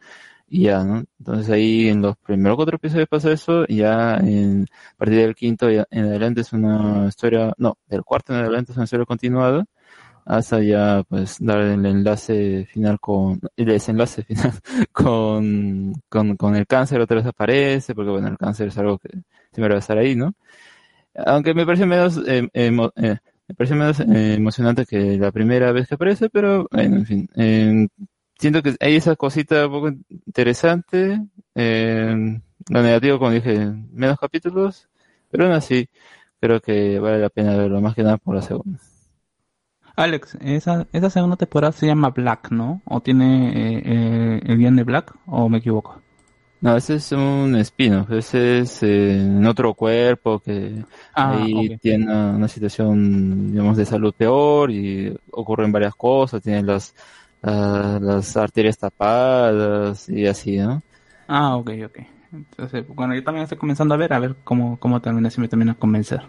y 0.47 0.63
ya, 0.63 0.83
¿no? 0.83 1.03
Entonces 1.19 1.49
ahí 1.49 1.89
en 1.89 2.01
los 2.01 2.17
primeros 2.17 2.55
cuatro 2.57 2.75
episodios 2.77 3.07
pasa 3.07 3.31
eso, 3.31 3.65
y 3.67 3.77
ya 3.77 4.17
en, 4.17 4.67
a 4.93 4.97
partir 4.97 5.17
del 5.19 5.35
quinto 5.35 5.71
y 5.71 5.77
en 5.77 6.05
adelante 6.05 6.41
es 6.41 6.53
una 6.53 7.07
historia, 7.07 7.53
no, 7.57 7.77
del 7.87 8.03
cuarto 8.03 8.33
en 8.33 8.39
adelante 8.39 8.71
es 8.71 8.77
una 8.77 8.85
historia 8.85 9.05
continuada, 9.05 9.65
hasta 10.25 10.61
ya 10.61 11.03
pues 11.09 11.37
dar 11.39 11.59
el 11.61 11.85
enlace 11.85 12.65
final 12.71 12.99
con 12.99 13.39
el 13.57 13.65
desenlace 13.65 14.23
final 14.23 14.53
con, 14.91 15.93
con, 16.09 16.35
con 16.37 16.55
el 16.55 16.67
cáncer 16.67 17.01
otra 17.01 17.17
vez 17.17 17.25
aparece 17.25 17.95
porque 17.95 18.11
bueno 18.11 18.27
el 18.29 18.37
cáncer 18.37 18.69
es 18.69 18.77
algo 18.77 18.97
que 18.99 19.09
siempre 19.51 19.69
va 19.73 19.75
a 19.75 19.79
estar 19.79 19.97
ahí 19.97 20.15
no 20.15 20.33
aunque 21.15 21.53
me 21.53 21.65
parece 21.65 21.85
menos 21.85 22.17
eh, 22.27 22.47
emo- 22.53 22.91
eh, 22.95 23.17
me 23.47 23.55
parece 23.55 23.75
menos 23.75 23.99
eh, 23.99 24.35
emocionante 24.35 24.85
que 24.85 25.17
la 25.17 25.31
primera 25.31 25.71
vez 25.71 25.87
que 25.87 25.95
aparece 25.95 26.29
pero 26.29 26.67
bueno 26.71 26.97
en 26.97 27.05
fin 27.05 27.29
eh, 27.35 27.87
siento 28.39 28.61
que 28.63 28.75
hay 28.79 28.95
esa 28.95 29.15
cosita 29.15 29.65
un 29.67 29.71
poco 29.71 29.89
interesante 30.09 31.19
eh, 31.55 32.39
lo 32.69 32.81
negativo 32.81 33.19
como 33.19 33.31
dije 33.31 33.67
menos 33.91 34.17
capítulos 34.19 34.89
pero 35.29 35.45
aún 35.45 35.53
así 35.53 35.87
creo 36.39 36.59
que 36.61 36.99
vale 36.99 37.19
la 37.19 37.29
pena 37.29 37.55
verlo 37.57 37.81
más 37.81 37.95
que 37.95 38.03
nada 38.03 38.17
por 38.17 38.35
la 38.35 38.41
segunda 38.41 38.79
Alex, 39.95 40.35
esa, 40.41 40.87
esa 40.91 41.09
segunda 41.09 41.35
temporada 41.35 41.71
se 41.73 41.87
llama 41.87 42.09
Black, 42.11 42.51
¿no? 42.51 42.81
¿O 42.85 43.01
tiene 43.01 43.49
eh, 43.77 43.81
eh, 43.85 44.41
el 44.45 44.57
guion 44.57 44.75
de 44.75 44.83
Black? 44.83 45.15
¿O 45.25 45.49
me 45.49 45.59
equivoco? 45.59 46.01
No, 46.61 46.77
ese 46.77 46.95
es 46.95 47.11
un 47.11 47.55
spin-off, 47.57 48.09
ese 48.11 48.59
es 48.59 48.83
eh, 48.83 49.17
en 49.19 49.45
otro 49.45 49.73
cuerpo 49.73 50.39
que 50.39 50.85
Ah, 51.13 51.63
ahí 51.63 51.69
tiene 51.81 52.05
una, 52.05 52.29
una 52.37 52.47
situación, 52.47 53.51
digamos, 53.51 53.75
de 53.75 53.85
salud 53.85 54.13
peor 54.15 54.71
y 54.71 55.13
ocurren 55.31 55.73
varias 55.73 55.93
cosas, 55.95 56.41
tiene 56.41 56.63
las, 56.63 56.95
ah, 57.41 57.99
las 58.01 58.37
arterias 58.37 58.77
tapadas 58.77 60.07
y 60.07 60.25
así, 60.25 60.55
¿no? 60.57 60.81
Ah, 61.27 61.55
ok, 61.57 61.69
ok. 61.85 61.99
Entonces, 62.31 62.85
bueno, 62.87 63.13
yo 63.15 63.23
también 63.23 63.43
estoy 63.43 63.57
comenzando 63.57 63.93
a 63.93 63.97
ver, 63.97 64.13
a 64.13 64.19
ver 64.19 64.37
cómo, 64.43 64.79
cómo 64.79 65.01
termina, 65.01 65.29
si 65.29 65.41
me 65.41 65.47
termina 65.49 65.73
a 65.73 65.75
convencer. 65.75 66.21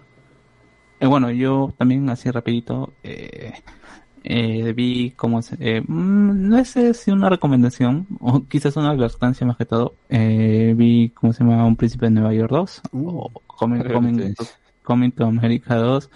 Eh, 1.01 1.07
bueno, 1.07 1.31
yo 1.31 1.75
también 1.77 2.09
así 2.09 2.31
rapidito, 2.31 2.93
eh, 3.03 3.53
eh, 4.25 4.73
vi 4.73 5.11
cómo 5.13 5.43
se, 5.43 5.57
eh, 5.61 5.83
mm, 5.83 6.49
no 6.49 6.65
sé 6.65 6.95
si 6.95 7.11
una 7.11 7.29
recomendación, 7.29 8.07
o 8.21 8.45
quizás 8.47 8.77
una 8.77 8.91
advertencia 8.91 9.47
más 9.47 9.59
que 9.59 9.67
todo, 9.67 9.97
eh, 10.09 10.73
vi 10.77 11.11
cómo 11.11 11.33
se 11.33 11.45
llama 11.45 11.67
Un 11.67 11.77
Príncipe 11.77 12.07
de 12.07 12.13
Nueva 12.13 12.33
York 12.33 12.51
2, 12.51 12.83
o 12.93 13.31
Coming, 13.47 13.83
Coming, 13.85 14.35
Coming 14.83 15.11
to 15.13 15.27
America 15.27 15.77
2, 15.77 16.11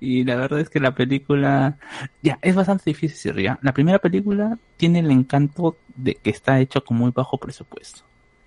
y 0.00 0.24
la 0.24 0.36
verdad 0.36 0.60
es 0.60 0.68
que 0.68 0.80
la 0.80 0.94
película, 0.94 1.78
ya, 2.22 2.38
es 2.42 2.54
bastante 2.56 2.84
difícil 2.86 3.36
ya. 3.36 3.58
La 3.62 3.72
primera 3.72 4.00
película 4.00 4.58
tiene 4.76 4.98
el 4.98 5.10
encanto 5.12 5.76
de 5.96 6.16
que 6.16 6.30
está 6.30 6.60
hecho 6.60 6.82
con 6.84 6.96
muy 6.96 7.12
bajo 7.12 7.38
presupuesto 7.38 8.02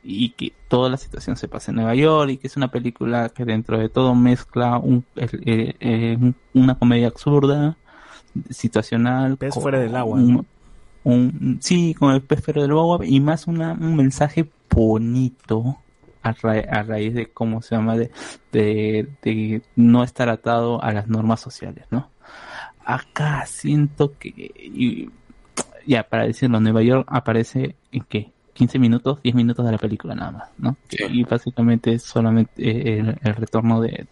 y 0.10 0.30
que 0.30 0.54
toda 0.70 0.90
la 0.90 0.96
situación 0.98 1.36
se 1.36 1.48
pasa 1.50 1.72
en 1.72 1.76
Nueva 1.76 1.94
York 1.96 2.30
y 2.32 2.38
que 2.38 2.48
es 2.48 2.56
una 2.56 2.70
película 2.70 3.28
que 3.30 3.44
dentro 3.44 3.78
de 3.78 3.90
todo 3.90 4.16
mezcla 4.16 4.78
un, 4.78 5.04
eh, 5.18 5.74
eh, 5.80 6.18
un- 6.20 6.36
una 6.54 6.76
comedia 6.76 7.08
absurda, 7.08 7.76
situacional. 8.50 9.38
Pez 9.38 9.54
con 9.54 9.64
fuera 9.64 9.80
del 9.80 9.96
agua, 9.96 10.16
un- 10.18 10.34
¿no? 10.34 10.46
un- 11.04 11.58
sí, 11.62 11.94
con 11.94 12.14
el 12.14 12.22
pez 12.22 12.42
fuera 12.44 12.62
del 12.62 12.72
agua 12.72 13.00
y 13.06 13.20
más 13.20 13.48
una, 13.48 13.74
un 13.74 13.96
mensaje 13.96 14.50
bonito 14.70 15.78
a, 16.24 16.32
ra- 16.34 16.66
a 16.72 16.84
raíz 16.84 17.14
de 17.14 17.28
cómo 17.28 17.62
se 17.62 17.76
llama 17.76 17.96
de, 17.98 18.12
de, 18.52 19.08
de 19.22 19.62
no 19.76 20.04
estar 20.04 20.30
atado 20.30 20.82
a 20.84 20.92
las 20.92 21.08
normas 21.08 21.40
sociales, 21.40 21.86
¿no? 21.92 22.10
Acá 22.86 23.46
siento 23.46 24.18
que 24.18 24.30
y- 24.30 25.10
ya 25.86 26.04
para 26.04 26.26
decirlo, 26.26 26.60
Nueva 26.60 26.82
York 26.84 27.08
aparece 27.10 27.76
en 27.92 28.04
qué 28.10 28.32
15 28.58 28.80
minutos, 28.80 29.22
10 29.24 29.36
minutos 29.36 29.66
de 29.66 29.72
la 29.72 29.78
película 29.78 30.16
nada 30.16 30.32
más, 30.32 30.50
¿no? 30.58 30.76
Y 31.10 31.24
básicamente 31.24 31.94
es 31.94 32.04
solamente 32.04 32.52
eh, 32.58 33.00
el, 33.00 33.18
el 33.22 33.36
retorno 33.36 33.80
de, 33.82 34.08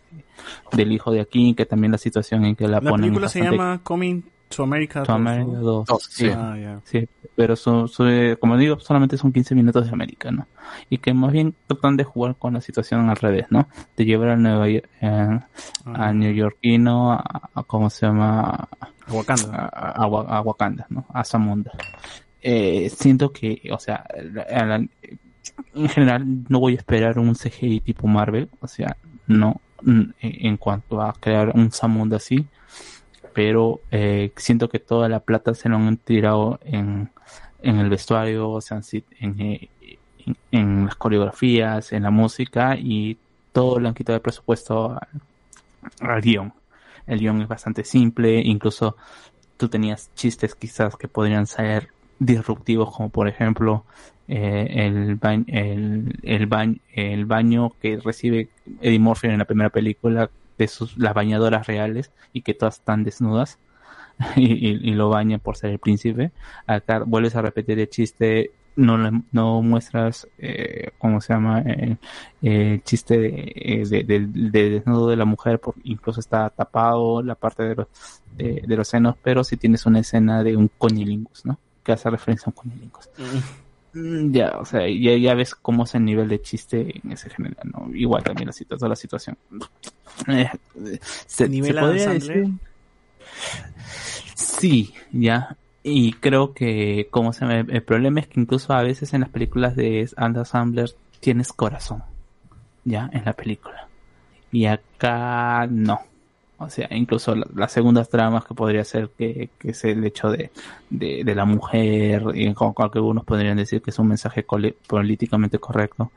del 0.71 0.91
hijo 0.91 1.11
de 1.11 1.21
aquí, 1.21 1.53
que 1.55 1.65
también 1.65 1.91
la 1.91 1.97
situación 1.97 2.45
en 2.45 2.55
que 2.55 2.67
la, 2.67 2.79
La 2.79 2.89
ponen 2.91 3.01
película 3.07 3.25
es 3.25 3.31
se 3.31 3.39
bastante- 3.39 3.57
llama 3.57 3.79
Coming 3.83 4.23
to 4.49 4.63
America. 4.63 5.03
To 5.03 5.11
2, 5.13 5.15
America 5.15 5.51
¿no? 5.51 5.61
2, 5.61 5.87
sí. 6.09 6.27
Ah, 6.29 6.55
ya. 6.57 6.79
Sí, 6.85 7.07
pero 7.35 7.55
son, 7.55 7.87
son- 7.87 8.35
como 8.39 8.55
digo, 8.57 8.79
solamente 8.79 9.17
son 9.17 9.33
15 9.33 9.55
minutos 9.55 9.85
de 9.87 9.91
América, 9.91 10.29
¿no? 10.31 10.47
Y 10.89 10.99
que 10.99 11.13
más 11.13 11.31
bien 11.31 11.55
tratan 11.67 11.97
de 11.97 12.03
jugar 12.03 12.35
con 12.35 12.53
la 12.53 12.61
situación 12.61 13.09
al 13.09 13.15
revés, 13.17 13.47
¿no? 13.49 13.67
De 13.97 14.05
llevar 14.05 14.29
a 14.29 14.35
Nueva 14.37 14.69
York, 14.69 14.87
eh, 15.01 15.39
a 15.85 16.13
neoyorquino, 16.13 17.11
a, 17.13 17.49
a- 17.55 17.63
¿cómo 17.63 17.89
se 17.89 18.05
llama? 18.05 18.67
A 19.07 19.13
Wakanda. 19.13 19.69
A, 19.73 20.03
a 20.03 20.37
a 20.37 20.41
Wakanda, 20.41 20.85
¿no? 20.89 21.05
A 21.13 21.23
Zamunda. 21.23 21.71
Eh, 22.47 22.91
siento 22.95 23.31
que, 23.31 23.59
o 23.71 23.79
sea, 23.79 24.05
en 25.73 25.89
general 25.89 26.23
no 26.47 26.59
voy 26.59 26.73
a 26.73 26.77
esperar 26.77 27.17
un 27.17 27.33
CGI 27.33 27.79
tipo 27.79 28.05
Marvel, 28.05 28.49
o 28.59 28.67
sea, 28.67 28.97
no, 29.25 29.59
mm, 29.81 30.01
en 30.21 30.45
en 30.47 30.57
cuanto 30.57 31.01
a 31.01 31.11
crear 31.13 31.49
un 31.55 31.71
Zamunda 31.71 32.17
así, 32.17 32.45
pero 33.33 33.81
eh, 33.89 34.31
siento 34.35 34.69
que 34.69 34.77
toda 34.77 35.09
la 35.09 35.21
plata 35.21 35.55
se 35.55 35.69
lo 35.69 35.77
han 35.77 35.97
tirado 35.97 36.59
en, 36.65 37.09
en 37.63 37.79
el 37.79 37.89
vestuario, 37.89 38.51
o 38.51 38.61
sea, 38.61 38.79
en, 39.19 39.41
eh, 39.41 39.69
en 40.51 40.85
las 40.85 40.95
coreografías, 40.97 41.93
en 41.93 42.03
la 42.03 42.11
música 42.11 42.75
y 42.77 43.17
todo 43.53 43.79
lo 43.79 43.87
han 43.87 43.95
quitado 43.95 44.19
de 44.19 44.21
presupuesto 44.21 44.91
al, 44.91 46.07
al 46.11 46.21
guion. 46.21 46.53
El 47.07 47.19
guion 47.21 47.41
es 47.41 47.47
bastante 47.47 47.83
simple, 47.83 48.39
incluso 48.41 48.97
tú 49.57 49.67
tenías 49.67 50.11
chistes 50.15 50.53
quizás 50.53 50.95
que 50.95 51.07
podrían 51.07 51.47
ser 51.47 51.94
disruptivos, 52.19 52.95
como 52.95 53.09
por 53.09 53.27
ejemplo 53.27 53.85
eh, 54.27 54.67
el, 54.71 55.15
ba- 55.15 55.33
el, 55.35 56.13
el, 56.23 56.45
ba- 56.47 56.65
el 56.93 57.25
baño 57.25 57.71
que 57.81 57.97
recibe 57.99 58.49
Eddie 58.81 58.99
Murphy 58.99 59.27
en 59.27 59.39
la 59.39 59.45
primera 59.45 59.69
película 59.69 60.29
de 60.57 60.67
sus 60.67 60.97
las 60.97 61.13
bañadoras 61.13 61.67
reales 61.67 62.11
y 62.33 62.41
que 62.41 62.53
todas 62.53 62.75
están 62.75 63.03
desnudas 63.03 63.59
y, 64.35 64.67
y- 64.67 64.93
lo 64.93 65.09
bañan 65.09 65.39
por 65.39 65.57
ser 65.57 65.71
el 65.71 65.79
príncipe. 65.79 66.31
Acá 66.67 66.99
vuelves 67.05 67.35
a 67.35 67.41
repetir 67.41 67.79
el 67.79 67.89
chiste, 67.89 68.51
no, 68.75 68.97
le- 68.97 69.21
no 69.31 69.61
muestras, 69.61 70.27
eh, 70.37 70.91
¿cómo 70.97 71.21
se 71.21 71.33
llama? 71.33 71.61
Eh, 71.65 71.97
el 72.41 72.83
chiste 72.83 73.17
de, 73.19 73.51
eh, 73.55 73.83
de- 73.87 74.03
del- 74.03 74.51
de 74.51 74.69
desnudo 74.69 75.09
de 75.09 75.15
la 75.17 75.25
mujer, 75.25 75.59
por- 75.59 75.75
incluso 75.83 76.19
está 76.19 76.49
tapado 76.49 77.21
la 77.23 77.35
parte 77.35 77.63
de 77.63 77.75
los, 77.75 77.87
de, 78.37 78.63
de 78.67 78.75
los 78.77 78.87
senos, 78.87 79.15
pero 79.21 79.43
si 79.43 79.57
tienes 79.57 79.85
una 79.85 79.99
escena 79.99 80.43
de 80.43 80.55
un 80.57 80.69
coñilingus, 80.77 81.45
¿no? 81.45 81.59
Que 81.85 81.93
hace 81.93 82.09
referencia 82.09 82.47
a 82.47 82.49
un 82.49 82.55
coñilingus. 82.55 83.09
Mm, 83.93 84.31
Ya, 84.33 84.57
o 84.57 84.65
sea, 84.65 84.81
ya, 84.89 85.15
ya 85.15 85.33
ves 85.35 85.55
cómo 85.55 85.85
es 85.85 85.95
el 85.95 86.03
nivel 86.03 86.27
de 86.27 86.41
chiste 86.41 86.99
en 87.01 87.13
ese 87.13 87.29
género, 87.29 87.55
¿no? 87.63 87.95
Igual 87.95 88.23
también 88.23 88.49
la, 88.49 88.75
toda 88.75 88.89
la 88.89 88.95
situación. 88.97 89.37
Eh, 90.27 90.49
se, 91.27 91.47
¿Nivel 91.47 91.75
se 91.75 91.79
podría 91.79 92.09
decir-? 92.09 92.51
Sí, 94.35 94.93
ya. 95.11 95.55
Y 95.83 96.13
creo 96.13 96.53
que, 96.53 97.07
como 97.11 97.31
se 97.31 97.45
me, 97.45 97.59
el 97.59 97.83
problema 97.83 98.19
es 98.19 98.27
que 98.27 98.39
incluso 98.39 98.73
a 98.73 98.81
veces 98.81 99.13
en 99.13 99.21
las 99.21 99.29
películas 99.29 99.75
de 99.75 100.09
Sandler 100.45 100.89
tienes 101.19 101.53
corazón, 101.53 102.03
ya, 102.83 103.09
en 103.13 103.23
la 103.23 103.33
película. 103.33 103.87
Y 104.51 104.65
acá 104.65 105.67
no. 105.69 106.01
O 106.57 106.69
sea, 106.69 106.87
incluso 106.91 107.35
la- 107.35 107.47
las 107.53 107.71
segundas 107.71 108.09
tramas 108.09 108.45
que 108.45 108.53
podría 108.53 108.83
ser 108.85 109.09
que, 109.17 109.49
que 109.59 109.71
es 109.71 109.83
el 109.83 110.03
hecho 110.05 110.29
de, 110.29 110.51
de, 110.89 111.35
la 111.35 111.45
mujer, 111.45 112.23
y 112.33 112.53
con 112.53 112.73
que 112.73 112.83
algunos 112.83 113.25
podrían 113.25 113.57
decir 113.57 113.81
que 113.81 113.91
es 113.91 113.99
un 113.99 114.07
mensaje 114.07 114.45
políticamente 114.87 115.59
correcto, 115.59 116.11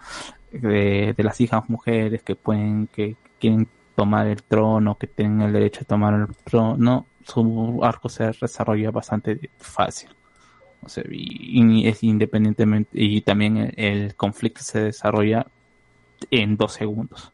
de, 0.53 1.15
de 1.17 1.25
las 1.25 1.41
hijas 1.41 1.69
mujeres 1.69 2.23
que 2.23 2.37
pueden, 2.37 2.87
que 2.89 3.17
quieren 3.41 3.69
tomar 3.97 4.29
el 4.29 4.43
trono, 4.45 4.97
que 4.97 5.09
tienen 5.09 5.43
el 5.43 5.53
derecho 5.53 5.81
a 5.83 5.85
tomar 5.85 6.15
el 6.15 6.37
trono, 6.45 7.07
su 7.25 7.81
arco 7.83 8.09
se 8.09 8.31
desarrolla 8.41 8.91
bastante 8.91 9.51
fácil. 9.59 10.11
O 10.83 10.89
sea, 10.89 11.05
y, 11.11 11.87
es 11.87 12.03
independientemente, 12.05 12.91
y 12.93 13.21
también 13.23 13.73
el 13.77 14.15
conflicto 14.15 14.63
se 14.63 14.81
desarrolla 14.81 15.47
en 16.31 16.57
dos 16.57 16.75
segundos. 16.75 17.33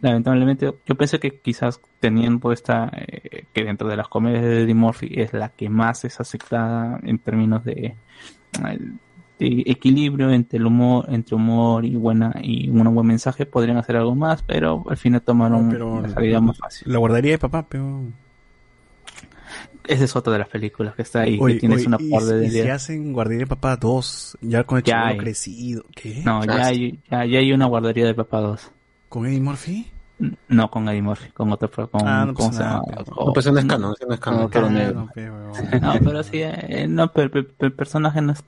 Lamentablemente, 0.00 0.72
yo 0.86 0.94
pensé 0.94 1.18
que 1.18 1.40
quizás 1.40 1.80
teniendo 2.00 2.52
esta, 2.52 2.90
eh, 2.94 3.44
que 3.52 3.64
dentro 3.64 3.88
de 3.88 3.96
las 3.96 4.08
comedias 4.08 4.42
de 4.42 4.62
Eddie 4.62 4.74
Murphy 4.74 5.08
es 5.14 5.32
la 5.32 5.48
que 5.50 5.68
más 5.68 6.04
es 6.04 6.20
aceptada 6.20 7.00
en 7.02 7.18
términos 7.18 7.64
de, 7.64 7.96
eh, 8.66 8.78
de 9.38 9.62
equilibrio 9.66 10.30
entre 10.30 10.58
el 10.58 10.66
humor, 10.66 11.06
entre 11.08 11.34
humor 11.34 11.84
y 11.84 11.96
buena 11.96 12.34
y 12.42 12.68
un 12.68 12.94
buen 12.94 13.06
mensaje, 13.06 13.46
podrían 13.46 13.76
hacer 13.78 13.96
algo 13.96 14.14
más, 14.14 14.42
pero 14.42 14.84
al 14.88 14.96
final 14.96 15.22
tomaron 15.22 15.70
Pero 15.70 16.00
la 16.00 16.08
salida 16.08 16.40
más 16.40 16.58
fácil. 16.58 16.90
La 16.92 16.98
guardaría 16.98 17.32
de 17.32 17.38
papá, 17.38 17.66
pero. 17.68 18.02
Esa 19.86 20.04
es 20.04 20.16
otra 20.16 20.32
de 20.32 20.38
las 20.38 20.48
películas 20.48 20.94
que 20.94 21.02
está 21.02 21.22
ahí, 21.22 21.36
Oye, 21.38 21.54
que 21.54 21.60
tienes 21.60 21.78
oye, 21.80 21.88
una 21.88 21.98
y, 22.00 22.10
par 22.10 22.22
de 22.22 22.46
y 22.46 22.50
si 22.50 22.60
hacen 22.62 23.12
Guardería 23.12 23.40
de 23.40 23.46
Papá 23.46 23.76
2, 23.76 24.38
ya 24.40 24.64
con 24.64 24.78
el 24.78 24.84
Ya 24.84 25.08
hay. 25.08 25.18
crecido. 25.18 25.84
¿Qué? 25.94 26.22
No, 26.24 26.42
ya 26.44 26.66
hay, 26.66 27.00
ya, 27.10 27.26
ya 27.26 27.38
hay 27.38 27.52
una 27.52 27.66
guardería 27.66 28.06
de 28.06 28.14
Papá 28.14 28.40
2. 28.40 28.70
¿Con 29.14 29.26
Eddie 29.26 29.40
Murphy? 29.40 29.86
No 30.48 30.70
con 30.72 30.88
Eddie 30.88 31.02
Murphy, 31.02 31.30
con 31.30 31.52
otro, 31.52 31.68
con, 31.88 32.00
Ah, 32.04 32.24
no 32.26 32.34
¿cómo 32.34 32.50
pasa 32.50 32.80
No, 33.16 33.32
pues 33.32 33.46
no 33.52 33.58
es 33.60 33.64
canon, 33.64 33.92
ese 33.96 34.06
no 34.08 34.14
es 34.14 34.20
canon. 34.20 34.50
No, 35.80 35.92
pero 36.02 36.22
sí, 36.24 36.38
eh, 36.42 36.86
no, 36.88 37.12
pero, 37.12 37.46
el 37.60 37.72
personaje 37.72 38.20
no 38.20 38.32
es 38.32 38.44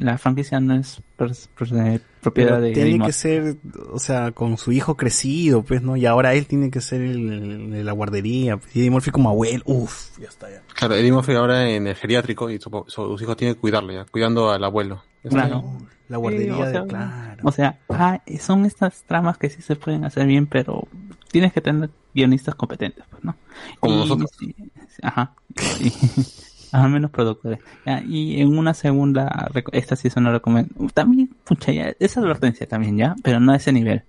la 0.00 0.16
franquicia 0.16 0.60
no 0.60 0.76
es 0.76 1.02
pers- 1.18 1.48
pers- 1.58 1.94
eh, 1.94 2.00
propiedad 2.22 2.52
Pero 2.52 2.60
de 2.62 2.72
tiene 2.72 2.88
Eddie 2.88 2.98
que 2.98 3.04
Murphy. 3.04 3.12
ser, 3.12 3.56
o 3.92 3.98
sea, 3.98 4.32
con 4.32 4.56
su 4.56 4.72
hijo 4.72 4.96
crecido, 4.96 5.62
pues, 5.62 5.82
¿no? 5.82 5.94
Y 5.96 6.06
ahora 6.06 6.32
él 6.32 6.46
tiene 6.46 6.70
que 6.70 6.80
ser 6.80 7.02
el, 7.02 7.70
de 7.70 7.84
la 7.84 7.92
guardería. 7.92 8.56
pues, 8.56 8.74
Eddie 8.74 8.90
Murphy 8.90 9.10
como 9.10 9.28
abuelo, 9.28 9.62
uff, 9.66 10.18
ya 10.18 10.28
está 10.28 10.48
ya. 10.50 10.62
Claro, 10.74 10.94
Eddie 10.94 11.12
Murphy 11.12 11.34
ahora 11.34 11.68
en 11.68 11.86
el 11.86 11.94
geriátrico 11.96 12.48
y 12.48 12.58
su- 12.58 12.70
su- 12.86 13.02
sus 13.08 13.20
hijos 13.22 13.36
tienen 13.36 13.54
que 13.56 13.60
cuidarlo 13.60 13.92
ya, 13.92 14.04
cuidando 14.06 14.50
al 14.50 14.64
abuelo. 14.64 15.02
Claro. 15.28 15.64
La 16.08 16.16
guardería 16.16 16.54
Sí, 16.54 16.60
o 16.62 16.70
sea, 16.70 16.80
de, 16.82 16.88
claro. 16.88 17.42
O 17.42 17.52
sea, 17.52 17.78
ah, 17.90 18.20
son 18.40 18.64
estas 18.64 19.02
tramas 19.02 19.36
que 19.36 19.50
sí 19.50 19.60
se 19.60 19.76
pueden 19.76 20.04
hacer 20.04 20.26
bien, 20.26 20.46
pero 20.46 20.88
tienes 21.30 21.52
que 21.52 21.60
tener 21.60 21.90
guionistas 22.14 22.54
competentes, 22.54 23.04
pues, 23.10 23.22
¿no? 23.24 23.36
Como 23.80 23.94
Y- 23.94 23.98
nosotros. 23.98 24.30
sí, 24.38 24.54
ajá. 25.02 25.34
sí. 25.56 25.92
Al 26.72 26.90
menos 26.90 27.10
productores. 27.10 27.60
Ya, 27.86 28.02
y 28.06 28.42
en 28.42 28.56
una 28.56 28.74
segunda, 28.74 29.50
esta 29.72 29.96
sí 29.96 30.08
es 30.08 30.16
una 30.16 30.30
recomendación. 30.32 30.90
También, 30.90 31.30
pucha, 31.44 31.72
ya, 31.72 31.94
es 31.98 32.16
advertencia 32.18 32.68
también, 32.68 32.98
¿ya? 32.98 33.16
Pero 33.22 33.40
no 33.40 33.52
a 33.52 33.56
ese 33.56 33.72
nivel. 33.72 34.02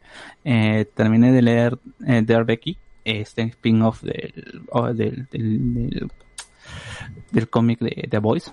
Eh, 0.43 0.85
terminé 0.93 1.31
de 1.31 1.41
leer 1.41 1.79
eh, 2.05 2.21
Dear 2.21 2.43
Becky, 2.43 2.77
este 3.05 3.43
spin-off 3.43 4.03
del, 4.03 4.61
o 4.71 4.93
del, 4.93 5.27
del, 5.31 5.73
del, 5.89 6.11
del 7.31 7.49
cómic 7.49 7.79
de 7.79 8.07
The 8.09 8.17
Voice, 8.19 8.51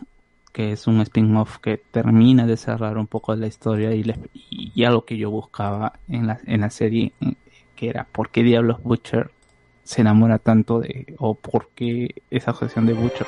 que 0.57 0.73
es 0.73 0.87
un 0.87 1.03
spin-off 1.03 1.59
que 1.59 1.77
termina 1.77 2.47
de 2.47 2.57
cerrar 2.57 2.97
un 2.97 3.07
poco 3.07 3.37
la 3.37 3.47
historia 3.47 3.95
y, 3.95 4.85
algo 4.85 5.05
que 5.05 5.19
yo 5.19 5.31
buscaba 5.31 6.01
en 6.09 6.27
la, 6.29 6.41
en 6.47 6.63
la 6.63 6.71
serie, 6.71 7.13
eh, 7.21 7.35
que 7.75 7.91
era 7.91 8.05
por 8.11 8.31
qué 8.31 8.43
diablos 8.43 8.83
Butcher 8.83 9.31
se 9.85 10.01
enamora 10.01 10.39
tanto 10.39 10.81
de, 10.81 11.15
o 11.19 11.35
por 11.35 11.69
qué 11.75 12.23
esa 12.31 12.53
obsesión 12.53 12.87
de 12.87 12.95
Butcher 12.95 13.27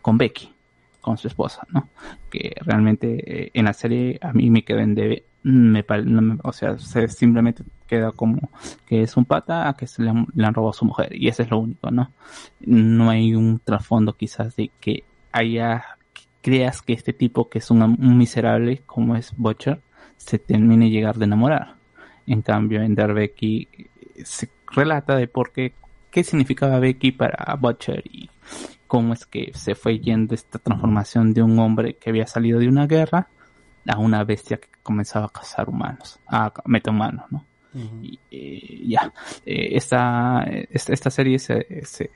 con, 0.00 0.16
Becky, 0.16 0.54
con 1.00 1.18
su 1.18 1.26
esposa, 1.26 1.66
¿no? 1.68 1.88
Que 2.30 2.54
realmente 2.60 3.46
eh, 3.46 3.50
en 3.54 3.64
la 3.64 3.72
serie 3.72 4.20
a 4.22 4.32
mí 4.32 4.48
me 4.48 4.62
quedó 4.62 4.78
en 4.78 4.94
debe, 4.94 5.24
me, 5.42 5.84
me- 6.04 6.38
o 6.44 6.52
sea, 6.52 6.78
se 6.78 7.08
simplemente 7.08 7.64
queda 7.88 8.12
como 8.12 8.50
que 8.86 9.02
es 9.02 9.16
un 9.16 9.24
pata 9.24 9.68
a 9.68 9.74
que 9.74 9.88
se 9.88 10.00
le, 10.04 10.12
le 10.32 10.46
han 10.46 10.54
robado 10.54 10.70
a 10.70 10.74
su 10.74 10.84
mujer 10.84 11.12
y 11.12 11.26
eso 11.26 11.42
es 11.42 11.50
lo 11.50 11.58
único, 11.58 11.90
¿no? 11.90 12.12
No 12.60 13.10
hay 13.10 13.34
un 13.34 13.58
trasfondo 13.58 14.12
quizás 14.12 14.54
de 14.54 14.70
que 14.78 15.02
haya 15.32 15.98
creas 16.42 16.82
que 16.82 16.92
este 16.92 17.12
tipo 17.12 17.48
que 17.48 17.58
es 17.58 17.70
un, 17.70 17.82
un 17.82 18.18
miserable 18.18 18.82
como 18.84 19.16
es 19.16 19.32
Butcher 19.36 19.80
se 20.16 20.38
termine 20.38 20.86
de 20.86 20.90
llegar 20.90 21.16
de 21.16 21.24
enamorar. 21.24 21.76
En 22.26 22.42
cambio, 22.42 22.82
en 22.82 22.94
Dar 22.94 23.14
Becky 23.14 23.68
eh, 23.72 24.24
se 24.24 24.48
relata 24.66 25.16
de 25.16 25.28
por 25.28 25.52
qué, 25.52 25.72
qué 26.10 26.22
significaba 26.22 26.78
Becky 26.78 27.12
para 27.12 27.56
Butcher 27.56 28.02
y 28.04 28.30
cómo 28.86 29.14
es 29.14 29.26
que 29.26 29.52
se 29.54 29.74
fue 29.74 29.98
yendo 29.98 30.34
esta 30.34 30.58
transformación 30.58 31.32
de 31.32 31.42
un 31.42 31.58
hombre 31.58 31.94
que 31.94 32.10
había 32.10 32.26
salido 32.26 32.58
de 32.58 32.68
una 32.68 32.86
guerra 32.86 33.28
a 33.88 33.98
una 33.98 34.22
bestia 34.22 34.58
que 34.58 34.68
comenzaba 34.82 35.26
a 35.26 35.30
cazar 35.30 35.68
humanos, 35.68 36.20
a 36.26 36.52
metahumanos, 36.66 37.24
¿no? 37.30 37.46
Y, 38.02 38.18
eh, 38.30 38.82
ya, 38.86 39.12
eh, 39.46 39.70
esta, 39.72 40.44
esta, 40.44 40.92
esta 40.92 41.10
serie 41.10 41.38
se, 41.38 41.84
se 41.86 42.10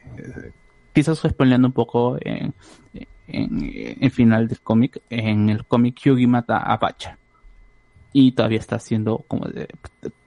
quizás 0.92 1.18
spoileando 1.18 1.68
un 1.68 1.72
poco 1.72 2.18
en, 2.20 2.52
en, 3.28 3.96
en 4.00 4.10
final 4.10 4.48
del 4.48 4.60
cómic. 4.60 5.02
En 5.10 5.48
el 5.50 5.64
cómic 5.66 5.98
Hyugi 6.04 6.26
mata 6.26 6.58
a 6.58 6.76
Butcher 6.76 7.16
y 8.12 8.32
todavía 8.32 8.58
está 8.58 8.78
siendo 8.78 9.24
como 9.28 9.46
de- 9.46 9.68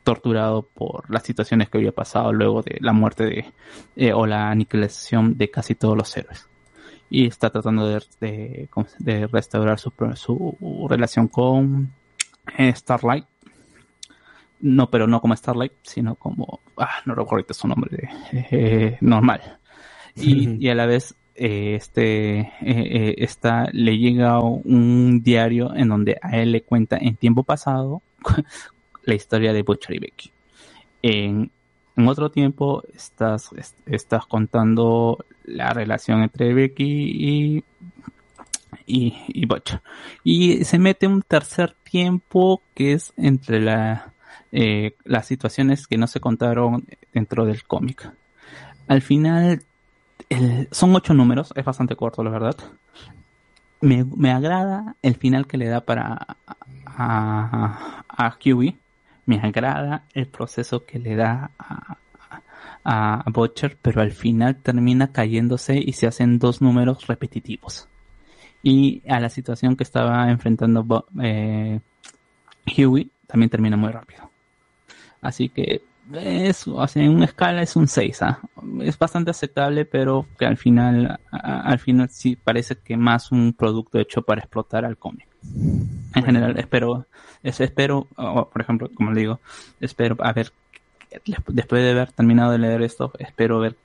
torturado 0.04 0.64
por 0.64 1.10
las 1.10 1.24
situaciones 1.24 1.70
que 1.70 1.78
había 1.80 1.92
pasado 1.92 2.34
luego 2.34 2.62
de 2.62 2.78
la 2.82 2.94
muerte 2.94 3.26
de 3.26 3.46
eh, 3.96 4.14
o 4.14 4.26
la 4.26 4.50
aniquilación 4.50 5.38
de 5.38 5.50
casi 5.52 5.76
todos 5.76 5.96
los 5.98 6.16
héroes. 6.18 6.48
Y 7.12 7.26
está 7.28 7.50
tratando 7.50 7.88
de, 7.88 8.04
de, 8.20 8.68
¿cómo 8.70 8.88
se- 8.88 9.04
de 9.04 9.28
restaurar 9.28 9.80
su, 9.80 9.92
su 10.16 10.88
relación 10.90 11.28
con 11.28 11.92
eh, 12.58 12.74
Starlight. 12.76 13.26
No 14.62 14.90
pero 14.90 15.08
no 15.08 15.22
como 15.22 15.36
Starlight 15.36 15.72
sino 15.84 16.16
como 16.16 16.60
ah 16.78 16.98
no 17.06 17.14
recuerdo 17.16 17.36
ahorita 17.38 17.54
su 17.54 17.68
nombre 17.68 18.10
eh, 18.34 18.98
normal. 19.02 19.42
Y, 20.16 20.66
y 20.66 20.70
a 20.70 20.76
la 20.76 20.86
vez 20.86 21.16
eh, 21.42 21.76
este 21.76 22.40
eh, 22.40 22.50
eh, 22.62 23.70
le 23.72 23.98
llega 23.98 24.40
un 24.42 25.22
diario 25.24 25.74
en 25.74 25.88
donde 25.88 26.18
a 26.22 26.38
él 26.38 26.52
le 26.52 26.64
cuenta 26.64 26.98
en 27.00 27.16
tiempo 27.16 27.44
pasado 27.44 28.02
la 29.06 29.16
historia 29.16 29.54
de 29.54 29.64
Butcher 29.64 29.96
y 29.96 30.00
Becky. 30.00 30.32
En, 31.02 31.50
otro 32.08 32.30
tiempo 32.30 32.84
estás, 32.94 33.52
est- 33.54 33.78
estás 33.86 34.26
contando 34.26 35.18
la 35.46 35.72
relación 35.74 36.24
entre 36.24 36.54
Becky 36.54 36.84
y, 36.86 37.64
y, 38.86 39.14
y. 39.28 39.48
Y 40.24 40.64
se 40.66 40.78
mete 40.78 41.08
un 41.08 41.22
tercer 41.22 41.74
tiempo 41.84 42.62
que 42.76 42.94
es 42.94 43.14
entre 43.18 43.62
la, 43.62 44.14
eh, 44.52 44.96
las 45.06 45.26
situaciones 45.26 45.88
que 45.88 45.98
no 45.98 46.08
se 46.08 46.20
contaron 46.20 46.86
dentro 47.14 47.46
del 47.46 47.64
cómic. 47.64 48.12
Al 48.88 49.02
final, 49.02 49.62
el- 50.30 50.68
son 50.72 50.96
ocho 50.96 51.14
números, 51.14 51.52
es 51.56 51.66
bastante 51.66 51.96
corto, 51.96 52.24
la 52.24 52.30
verdad. 52.30 52.56
Me, 53.82 54.04
me 54.04 54.32
agrada 54.32 54.96
el 55.02 55.16
final 55.16 55.48
que 55.48 55.58
le 55.58 55.68
da 55.68 55.82
para 55.82 56.38
a, 56.86 58.04
a 58.08 58.38
Huey. 58.44 58.78
Me 59.26 59.40
agrada 59.40 60.04
el 60.14 60.28
proceso 60.28 60.86
que 60.86 61.00
le 61.00 61.16
da 61.16 61.52
a, 61.58 61.98
a, 62.84 63.22
a 63.22 63.24
Butcher, 63.30 63.78
pero 63.82 64.02
al 64.02 64.12
final 64.12 64.56
termina 64.58 65.12
cayéndose 65.12 65.78
y 65.78 65.94
se 65.94 66.08
hacen 66.08 66.40
dos 66.40 66.62
números 66.62 67.08
repetitivos. 67.08 67.88
Y 68.62 69.02
a 69.08 69.20
la 69.20 69.30
situación 69.30 69.76
que 69.78 69.84
estaba 69.84 70.30
enfrentando 70.30 70.84
Bo- 70.84 71.06
eh, 71.22 71.80
Huey 72.76 73.10
también 73.28 73.50
termina 73.50 73.78
muy 73.78 73.92
rápido. 73.92 74.30
Así 75.22 75.50
que 75.50 75.82
es, 76.14 76.68
o 76.68 76.88
sea, 76.88 77.04
en 77.04 77.12
una 77.12 77.26
escala 77.26 77.62
es 77.62 77.76
un 77.76 77.88
6, 77.88 78.22
¿ah? 78.22 78.40
Es 78.82 78.98
bastante 78.98 79.32
aceptable, 79.32 79.86
pero 79.86 80.26
que 80.38 80.46
al 80.46 80.58
final, 80.58 81.20
a- 81.32 81.62
al 81.62 81.80
final 81.80 82.10
sí 82.10 82.36
parece 82.36 82.76
que 82.78 82.98
más 82.98 83.32
un 83.32 83.54
producto 83.54 84.00
hecho 84.00 84.22
para 84.22 84.42
explotar 84.42 84.86
al 84.86 84.98
cómic. 84.98 85.28
En 86.16 86.24
general, 86.24 86.58
espero, 86.58 87.06
es- 87.44 87.60
espero, 87.62 88.08
por 88.16 88.62
ejemplo, 88.62 88.90
como 88.94 89.12
le 89.12 89.22
digo, 89.22 89.40
espero 89.80 90.16
a 90.20 90.34
ver, 90.34 90.52
después 91.48 91.82
de 91.84 91.92
haber 91.92 92.12
terminado 92.12 92.52
de 92.52 92.60
leer 92.60 92.82
esto, 92.82 93.12
espero 93.20 93.60
ver 93.60 93.76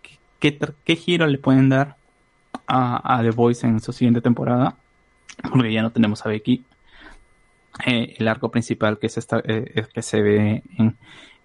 qué, 0.41 0.59
qué, 0.85 0.97
giro 0.97 1.27
le 1.27 1.39
pueden 1.39 1.69
dar 1.69 1.97
a, 2.67 3.17
a 3.19 3.23
The 3.23 3.31
Voice 3.31 3.67
en 3.67 3.81
su 3.81 3.93
siguiente 3.93 4.21
temporada, 4.21 4.77
porque 5.51 5.73
ya 5.73 5.83
no 5.83 5.91
tenemos 5.91 6.25
a 6.25 6.29
Becky. 6.29 6.65
Eh, 7.87 8.15
el 8.19 8.29
arco 8.29 8.51
principal 8.51 8.99
que, 8.99 9.09
es 9.09 9.19
esta, 9.19 9.41
eh, 9.45 9.85
que 9.93 10.03
se 10.03 10.23
ve 10.23 10.63
en, 10.79 10.97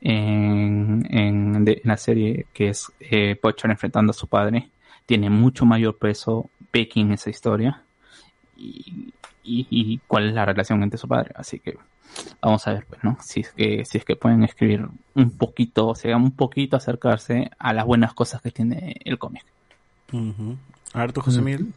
en, 0.02 1.06
en, 1.10 1.66
de- 1.66 1.82
en 1.84 1.88
la 1.90 1.98
serie, 1.98 2.45
que 2.53 2.69
es 2.69 2.92
eh, 3.00 3.38
Butcher 3.42 3.69
enfrentando 3.72 4.11
a 4.11 4.14
su 4.14 4.28
padre, 4.28 4.69
tiene 5.06 5.30
mucho 5.30 5.66
mayor 5.66 5.98
peso 5.98 6.50
Becky 6.72 7.02
en 7.02 7.11
esa 7.14 7.30
historia 7.30 7.84
y, 8.58 9.14
y, 9.44 9.68
y 9.69 10.00
cuál 10.08 10.28
es 10.30 10.34
la 10.34 10.45
relación 10.45 10.84
entre 10.84 10.98
su 11.00 11.08
padre. 11.08 11.32
Así 11.36 11.60
que 11.60 11.78
vamos 12.42 12.68
a 12.68 12.74
ver, 12.74 12.86
pues, 12.88 13.03
¿no? 13.03 13.18
Si 13.22 13.42
es 13.42 13.52
que, 13.52 13.86
si 13.86 13.98
es 13.98 14.06
que 14.06 14.16
pueden 14.16 14.44
escribir 14.44 14.86
un 15.16 15.32
poquito, 15.38 15.88
o 15.88 15.95
sea, 15.95 16.16
un 16.18 16.32
poquito 16.32 16.78
acercarse 16.78 17.50
a 17.58 17.74
las 17.74 17.86
buenas 17.86 18.14
cosas 18.14 18.42
que 18.42 18.52
tiene 18.52 18.98
el 19.03 19.18
cómic. 19.18 19.44
Ujú. 20.14 20.56
A 20.94 21.00
ver, 21.02 21.14
tú, 21.14 21.22
José 21.22 21.42
Miguel. 21.42 21.74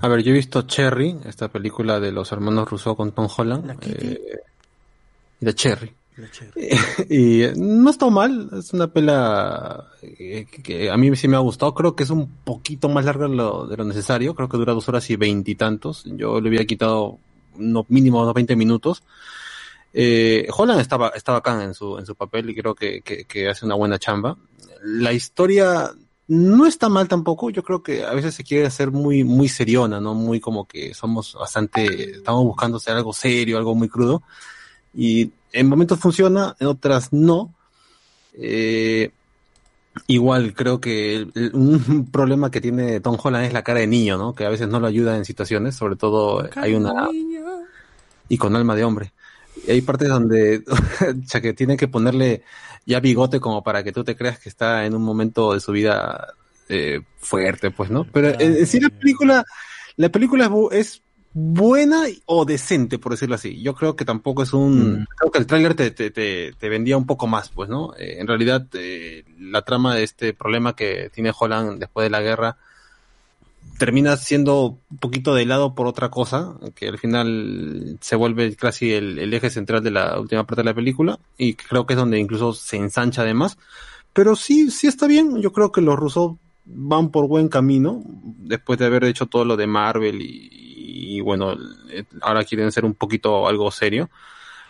A 0.00 0.08
ver, 0.08 0.22
yo 0.22 0.30
he 0.30 0.34
visto 0.34 0.62
Cherry, 0.62 1.16
esta 1.24 1.48
película 1.48 1.98
de 2.00 2.12
los 2.12 2.30
hermanos 2.32 2.70
Rousseau 2.70 2.94
con 2.96 3.12
Tom 3.12 3.28
Holland. 3.36 3.78
eh, 3.82 4.20
de 5.40 5.54
Cherry. 5.54 5.92
y 7.10 7.42
eh, 7.42 7.52
no 7.56 7.90
está 7.90 8.08
mal, 8.08 8.48
es 8.58 8.72
una 8.72 8.88
pela 8.88 9.88
eh, 10.02 10.46
que, 10.62 10.90
a 10.90 10.96
mí 10.96 11.14
sí 11.16 11.28
me 11.28 11.36
ha 11.36 11.40
gustado, 11.40 11.74
creo 11.74 11.94
que 11.94 12.04
es 12.04 12.10
un 12.10 12.28
poquito 12.44 12.88
más 12.88 13.04
larga 13.04 13.28
de 13.28 13.34
lo, 13.34 13.84
necesario, 13.84 14.34
creo 14.34 14.48
que 14.48 14.56
dura 14.56 14.72
dos 14.72 14.88
horas 14.88 15.08
y 15.10 15.16
veintitantos, 15.16 16.04
yo 16.06 16.40
le 16.40 16.48
hubiera 16.48 16.64
quitado 16.64 17.18
no, 17.56 17.84
mínimo 17.88 18.22
unos 18.22 18.34
20 18.34 18.56
minutos. 18.56 19.02
Eh, 19.92 20.46
Holland 20.54 20.80
estaba, 20.80 21.08
está 21.10 21.32
bacán 21.32 21.62
en 21.62 21.74
su, 21.74 21.98
en 21.98 22.04
su 22.04 22.14
papel 22.14 22.50
y 22.50 22.54
creo 22.54 22.74
que, 22.74 23.00
que, 23.00 23.24
que 23.24 23.48
hace 23.48 23.64
una 23.64 23.74
buena 23.74 23.98
chamba. 23.98 24.36
La 24.82 25.12
historia 25.12 25.90
no 26.28 26.66
está 26.66 26.88
mal 26.88 27.08
tampoco, 27.08 27.50
yo 27.50 27.62
creo 27.62 27.82
que 27.82 28.04
a 28.04 28.12
veces 28.12 28.34
se 28.34 28.44
quiere 28.44 28.66
hacer 28.66 28.90
muy, 28.90 29.24
muy 29.24 29.48
seriona, 29.48 30.00
¿no? 30.00 30.14
Muy 30.14 30.40
como 30.40 30.66
que 30.66 30.92
somos 30.92 31.34
bastante, 31.34 32.16
estamos 32.16 32.44
buscando 32.44 32.78
ser 32.78 32.96
algo 32.96 33.12
serio, 33.12 33.58
algo 33.58 33.74
muy 33.74 33.88
crudo. 33.88 34.22
Y 34.92 35.30
en 35.52 35.68
momentos 35.68 35.98
funciona, 35.98 36.56
en 36.60 36.66
otras 36.68 37.12
no. 37.12 37.54
Eh, 38.34 39.10
Igual, 40.08 40.52
creo 40.52 40.78
que 40.78 41.16
el- 41.16 41.32
el- 41.34 41.54
un 41.54 42.06
problema 42.12 42.50
que 42.50 42.60
tiene 42.60 43.00
Tom 43.00 43.16
Holland 43.22 43.46
es 43.46 43.54
la 43.54 43.62
cara 43.64 43.80
de 43.80 43.86
niño, 43.86 44.18
¿no? 44.18 44.34
Que 44.34 44.44
a 44.44 44.50
veces 44.50 44.68
no 44.68 44.78
lo 44.78 44.86
ayuda 44.86 45.16
en 45.16 45.24
situaciones, 45.24 45.74
sobre 45.74 45.96
todo 45.96 46.46
hay 46.54 46.74
una... 46.74 47.08
Y 48.28 48.36
con 48.36 48.54
alma 48.56 48.74
de 48.76 48.84
hombre. 48.84 49.12
Y 49.66 49.70
hay 49.70 49.80
partes 49.80 50.08
donde, 50.08 50.62
sea, 51.26 51.40
que 51.40 51.54
tiene 51.54 51.78
que 51.78 51.88
ponerle 51.88 52.42
ya 52.84 53.00
bigote 53.00 53.40
como 53.40 53.64
para 53.64 53.82
que 53.82 53.92
tú 53.92 54.04
te 54.04 54.16
creas 54.16 54.38
que 54.38 54.50
está 54.50 54.84
en 54.84 54.94
un 54.94 55.02
momento 55.02 55.54
de 55.54 55.60
su 55.60 55.72
vida 55.72 56.34
eh, 56.68 57.00
fuerte, 57.18 57.70
pues, 57.70 57.90
¿no? 57.90 58.04
Pero 58.12 58.28
en, 58.38 58.54
en 58.56 58.66
sí 58.66 58.78
la 58.80 58.90
película, 58.90 59.44
la 59.96 60.10
película 60.10 60.50
es 60.72 61.00
buena 61.38 62.04
o 62.24 62.46
decente, 62.46 62.98
por 62.98 63.12
decirlo 63.12 63.34
así. 63.34 63.60
Yo 63.60 63.74
creo 63.74 63.94
que 63.94 64.06
tampoco 64.06 64.42
es 64.42 64.54
un... 64.54 65.06
Creo 65.18 65.30
que 65.30 65.38
el 65.38 65.46
tráiler 65.46 65.74
te, 65.74 65.90
te, 65.90 66.10
te, 66.10 66.54
te 66.58 66.68
vendía 66.70 66.96
un 66.96 67.04
poco 67.04 67.26
más, 67.26 67.50
pues, 67.50 67.68
¿no? 67.68 67.92
Eh, 67.98 68.16
en 68.20 68.26
realidad, 68.26 68.66
eh, 68.72 69.22
la 69.38 69.60
trama 69.60 69.94
de 69.94 70.02
este 70.02 70.32
problema 70.32 70.74
que 70.74 71.10
tiene 71.12 71.34
Holland 71.38 71.78
después 71.78 72.06
de 72.06 72.10
la 72.10 72.22
guerra 72.22 72.56
termina 73.76 74.16
siendo 74.16 74.78
un 74.88 74.96
poquito 74.96 75.34
de 75.34 75.44
lado 75.44 75.74
por 75.74 75.86
otra 75.86 76.08
cosa, 76.08 76.54
que 76.74 76.88
al 76.88 76.96
final 76.96 77.98
se 78.00 78.16
vuelve 78.16 78.56
casi 78.56 78.94
el, 78.94 79.18
el 79.18 79.34
eje 79.34 79.50
central 79.50 79.84
de 79.84 79.90
la 79.90 80.18
última 80.18 80.46
parte 80.46 80.62
de 80.62 80.70
la 80.70 80.74
película, 80.74 81.18
y 81.36 81.52
creo 81.52 81.84
que 81.84 81.92
es 81.92 81.98
donde 81.98 82.18
incluso 82.18 82.54
se 82.54 82.78
ensancha 82.78 83.20
además. 83.20 83.58
Pero 84.14 84.36
sí, 84.36 84.70
sí 84.70 84.86
está 84.86 85.06
bien. 85.06 85.42
Yo 85.42 85.52
creo 85.52 85.70
que 85.70 85.82
los 85.82 85.96
rusos 85.96 86.36
van 86.64 87.10
por 87.10 87.28
buen 87.28 87.48
camino, 87.48 88.02
después 88.06 88.78
de 88.78 88.86
haber 88.86 89.04
hecho 89.04 89.26
todo 89.26 89.44
lo 89.44 89.58
de 89.58 89.66
Marvel 89.66 90.22
y, 90.22 90.65
y 90.96 91.20
bueno, 91.20 91.54
eh, 91.90 92.04
ahora 92.22 92.44
quieren 92.44 92.72
ser 92.72 92.84
un 92.84 92.94
poquito 92.94 93.46
algo 93.48 93.70
serio. 93.70 94.10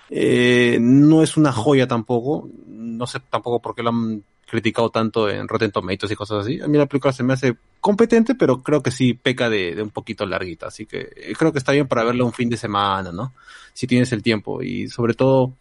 Eh, 0.09 0.79
no 0.81 1.23
es 1.23 1.37
una 1.37 1.53
joya 1.53 1.87
tampoco, 1.87 2.49
no 2.67 3.07
sé 3.07 3.21
tampoco 3.29 3.61
por 3.61 3.75
qué 3.75 3.83
lo 3.83 3.91
han 3.91 4.23
criticado 4.47 4.91
tanto 4.91 5.29
en 5.29 5.49
Rotten 5.49 5.73
Tomatoes 5.73 6.13
y 6.13 6.17
cosas 6.17 6.45
así. 6.45 6.61
A 6.61 6.69
mí 6.69 6.79
la 6.79 6.87
película 6.87 7.13
se 7.13 7.25
me 7.25 7.33
hace 7.33 7.57
competente, 7.81 8.35
pero 8.35 8.63
creo 8.63 8.83
que 8.83 8.91
sí 8.91 9.15
peca 9.15 9.51
de, 9.51 9.75
de 9.75 9.83
un 9.83 9.91
poquito 9.91 10.25
larguita, 10.25 10.69
así 10.69 10.87
que 10.87 11.11
eh, 11.17 11.35
creo 11.37 11.53
que 11.53 11.59
está 11.59 11.73
bien 11.73 11.89
para 11.89 12.05
verla 12.05 12.25
un 12.25 12.33
fin 12.33 12.49
de 12.49 12.57
semana, 12.57 13.11
¿no? 13.13 13.33
Si 13.73 13.87
tienes 13.87 14.13
el 14.13 14.23
tiempo 14.23 14.63
y 14.63 14.89
sobre 14.89 15.15
todo 15.15 15.53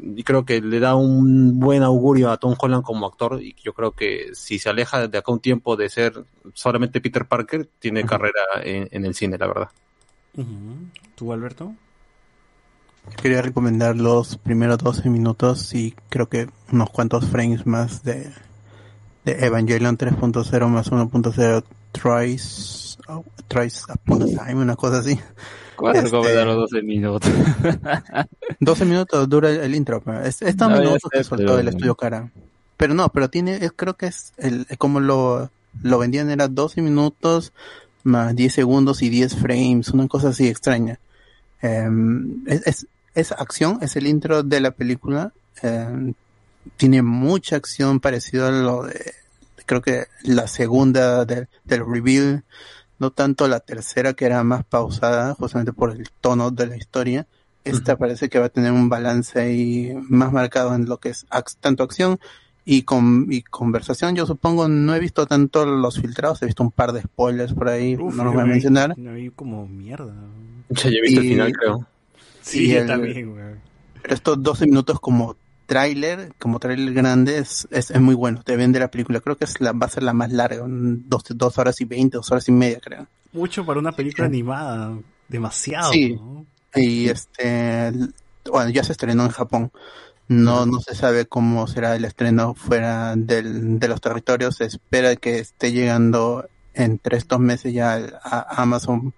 y 0.00 0.22
creo 0.22 0.44
que 0.44 0.60
le 0.60 0.78
da 0.78 0.94
un 0.94 1.58
buen 1.58 1.82
augurio 1.82 2.30
a 2.30 2.36
Tom 2.36 2.54
Holland 2.56 2.84
como 2.84 3.06
actor 3.06 3.42
y 3.42 3.56
yo 3.62 3.72
creo 3.72 3.92
que 3.92 4.30
si 4.32 4.58
se 4.58 4.68
aleja 4.68 5.08
de 5.08 5.18
acá 5.18 5.32
un 5.32 5.40
tiempo 5.40 5.76
de 5.76 5.88
ser 5.88 6.24
solamente 6.54 7.00
Peter 7.00 7.26
Parker, 7.26 7.68
tiene 7.78 8.04
carrera 8.04 8.42
en, 8.62 8.88
en 8.92 9.04
el 9.04 9.14
cine, 9.14 9.38
la 9.38 9.46
verdad. 9.46 9.68
¿Tú, 11.14 11.32
Alberto? 11.32 11.74
Quería 13.20 13.42
recomendar 13.42 13.96
los 13.96 14.36
primeros 14.36 14.78
12 14.78 15.08
minutos 15.08 15.74
y 15.74 15.94
creo 16.10 16.28
que 16.28 16.48
unos 16.72 16.90
cuantos 16.90 17.26
frames 17.26 17.66
más 17.66 18.02
de, 18.02 18.30
de 19.24 19.46
Evangelion 19.46 19.96
3.0 19.96 20.68
más 20.68 20.90
1.0 20.90 21.64
Thrice, 21.92 22.98
oh, 23.08 23.24
Thrice 23.48 23.80
Upon 23.92 24.22
a 24.22 24.26
Time, 24.26 24.56
una 24.62 24.76
cosa 24.76 24.98
así. 24.98 25.18
¿Cuál 25.74 25.96
Este, 25.96 26.06
recomendar 26.10 26.46
los 26.46 26.70
12 26.70 26.82
minutos? 26.82 27.30
12 28.60 28.84
minutos 28.84 29.28
dura 29.28 29.50
el, 29.50 29.74
intro, 29.74 30.00
pero 30.02 30.20
es, 30.22 30.42
es 30.42 30.56
tan 30.56 30.72
No, 30.72 30.78
minutos 30.78 31.02
sé, 31.10 31.18
que 31.18 31.24
soltó 31.24 31.46
pero- 31.46 31.58
el 31.60 31.68
estudio 31.68 31.94
cara. 31.94 32.30
Pero 32.76 32.94
no, 32.94 33.08
pero 33.08 33.30
tiene, 33.30 33.56
es- 33.64 33.72
creo 33.74 33.94
que 33.94 34.06
es 34.06 34.34
el, 34.36 34.66
como 34.76 35.00
lo, 35.00 35.50
lo 35.82 35.98
vendían 35.98 36.30
era 36.30 36.46
12 36.46 36.82
minutos 36.82 37.52
más 38.08 38.34
10 38.34 38.52
segundos 38.54 39.02
y 39.02 39.08
10 39.10 39.36
frames, 39.36 39.90
una 39.90 40.08
cosa 40.08 40.30
así 40.30 40.48
extraña. 40.48 40.98
Em, 41.62 42.42
es, 42.46 42.66
es, 42.66 42.86
es 43.14 43.32
acción, 43.32 43.78
es 43.82 43.96
el 43.96 44.06
intro 44.06 44.42
de 44.42 44.60
la 44.60 44.70
película. 44.72 45.32
em, 45.62 46.14
tiene 46.76 47.02
mucha 47.02 47.56
acción 47.56 47.98
parecido 48.00 48.46
a 48.46 48.50
lo 48.50 48.82
de, 48.84 49.14
creo 49.66 49.80
que 49.80 50.06
la 50.22 50.46
segunda 50.48 51.24
del, 51.24 51.48
del 51.64 51.84
reveal, 51.86 52.44
no 52.98 53.10
tanto 53.10 53.48
la 53.48 53.60
tercera 53.60 54.12
que 54.14 54.26
era 54.26 54.42
más 54.44 54.64
pausada, 54.64 55.34
justamente 55.34 55.72
por 55.72 55.92
el 55.92 56.08
tono 56.20 56.50
de 56.50 56.66
la 56.66 56.76
historia. 56.76 57.26
Esta 57.64 57.96
parece 57.96 58.28
que 58.28 58.38
va 58.38 58.46
a 58.46 58.50
tener 58.50 58.72
un 58.72 58.88
balance 58.88 59.38
ahí 59.40 59.94
más 60.08 60.32
marcado 60.32 60.74
en 60.74 60.86
lo 60.86 60.98
que 60.98 61.10
es 61.10 61.26
ac- 61.28 61.56
tanto 61.60 61.82
acción 61.82 62.18
y, 62.70 62.82
con, 62.82 63.26
y 63.30 63.40
conversación. 63.42 64.14
Yo 64.14 64.26
supongo, 64.26 64.68
no 64.68 64.94
he 64.94 65.00
visto 65.00 65.24
tanto 65.26 65.64
los 65.64 65.98
filtrados, 66.00 66.42
he 66.42 66.46
visto 66.46 66.62
un 66.62 66.70
par 66.70 66.92
de 66.92 67.00
spoilers 67.00 67.54
por 67.54 67.68
ahí, 67.68 67.96
Uf, 67.96 68.14
no 68.14 68.24
los 68.24 68.34
voy 68.34 68.42
a 68.42 68.46
mencionar. 68.46 68.94
yo 68.96 69.12
vi 69.14 69.30
como 69.30 69.66
mierda. 69.66 70.14
Ya 70.68 70.90
he 70.90 71.00
visto 71.00 71.20
el 71.20 71.28
final, 71.28 71.52
creo. 71.52 71.86
Sí, 72.42 72.74
el- 72.74 72.86
también, 72.86 73.28
weón. 73.32 73.58
Pero 74.02 74.14
estos 74.14 74.42
12 74.42 74.66
minutos 74.66 75.00
como 75.00 75.34
tráiler, 75.64 76.32
como 76.38 76.58
tráiler 76.58 76.92
grande, 76.92 77.38
es, 77.38 77.66
es, 77.70 77.90
es 77.90 78.00
muy 78.00 78.14
bueno. 78.14 78.42
Te 78.42 78.56
vende 78.56 78.78
la 78.78 78.90
película. 78.90 79.20
Creo 79.20 79.36
que 79.36 79.44
es 79.46 79.60
la, 79.62 79.72
va 79.72 79.86
a 79.86 79.90
ser 79.90 80.02
la 80.02 80.12
más 80.12 80.30
larga, 80.30 80.62
dos, 80.66 81.24
dos 81.30 81.56
horas 81.58 81.80
y 81.80 81.84
veinte, 81.86 82.18
dos 82.18 82.30
horas 82.30 82.46
y 82.48 82.52
media, 82.52 82.80
creo. 82.80 83.06
Mucho 83.32 83.64
para 83.64 83.78
una 83.80 83.92
película 83.92 84.26
animada. 84.26 84.94
Demasiado. 85.26 85.90
Sí. 85.92 86.14
¿no? 86.14 86.44
Y 86.74 87.08
este, 87.08 87.92
bueno, 88.50 88.70
ya 88.70 88.84
se 88.84 88.92
estrenó 88.92 89.24
en 89.24 89.30
Japón. 89.30 89.70
No, 90.28 90.66
no 90.66 90.80
se 90.80 90.94
sabe 90.94 91.26
cómo 91.26 91.66
será 91.66 91.96
el 91.96 92.04
estreno 92.04 92.54
fuera 92.54 93.14
del, 93.16 93.78
de 93.78 93.88
los 93.88 94.00
territorios. 94.00 94.56
Se 94.56 94.64
espera 94.64 95.16
que 95.16 95.38
esté 95.38 95.72
llegando 95.72 96.48
entre 96.74 97.16
estos 97.16 97.40
meses 97.40 97.72
ya 97.72 97.94
a 98.22 98.62
Amazon 98.62 99.14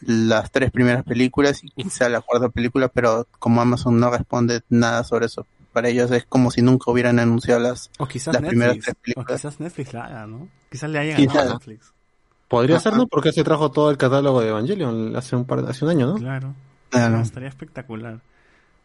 las 0.00 0.50
tres 0.50 0.70
primeras 0.72 1.04
películas 1.04 1.62
y 1.62 1.68
quizá 1.70 2.08
la 2.08 2.20
cuarta 2.22 2.48
película, 2.48 2.88
pero 2.88 3.26
como 3.38 3.60
Amazon 3.60 4.00
no 4.00 4.10
responde 4.10 4.62
nada 4.68 5.04
sobre 5.04 5.26
eso, 5.26 5.46
para 5.72 5.88
ellos 5.90 6.10
es 6.10 6.24
como 6.26 6.50
si 6.50 6.60
nunca 6.60 6.90
hubieran 6.90 7.20
anunciado 7.20 7.60
las, 7.60 7.88
O 7.98 8.06
quizás 8.08 8.34
las 8.34 8.42
primeras 8.42 8.78
tres 8.80 8.96
O 8.98 9.00
películas. 9.00 9.40
quizás 9.40 9.60
Netflix 9.60 9.92
la 9.92 10.04
haga, 10.06 10.26
¿no? 10.26 10.48
Quizás 10.70 10.90
le 10.90 10.98
hayan 10.98 11.16
Quizás. 11.18 11.34
ganado 11.34 11.50
a 11.50 11.54
Netflix. 11.54 11.92
Podría 12.48 12.76
Ajá. 12.76 12.82
ser, 12.90 12.94
¿no? 12.96 13.06
Porque 13.06 13.32
se 13.32 13.44
trajo 13.44 13.70
todo 13.70 13.90
el 13.90 13.96
catálogo 13.96 14.40
de 14.40 14.48
Evangelion 14.48 15.14
hace 15.14 15.36
un 15.36 15.44
par, 15.44 15.60
hace 15.68 15.84
un 15.84 15.90
año, 15.92 16.06
¿no? 16.08 16.14
Claro. 16.16 16.54
Claro. 16.90 17.20
Estaría 17.20 17.48
espectacular. 17.48 18.20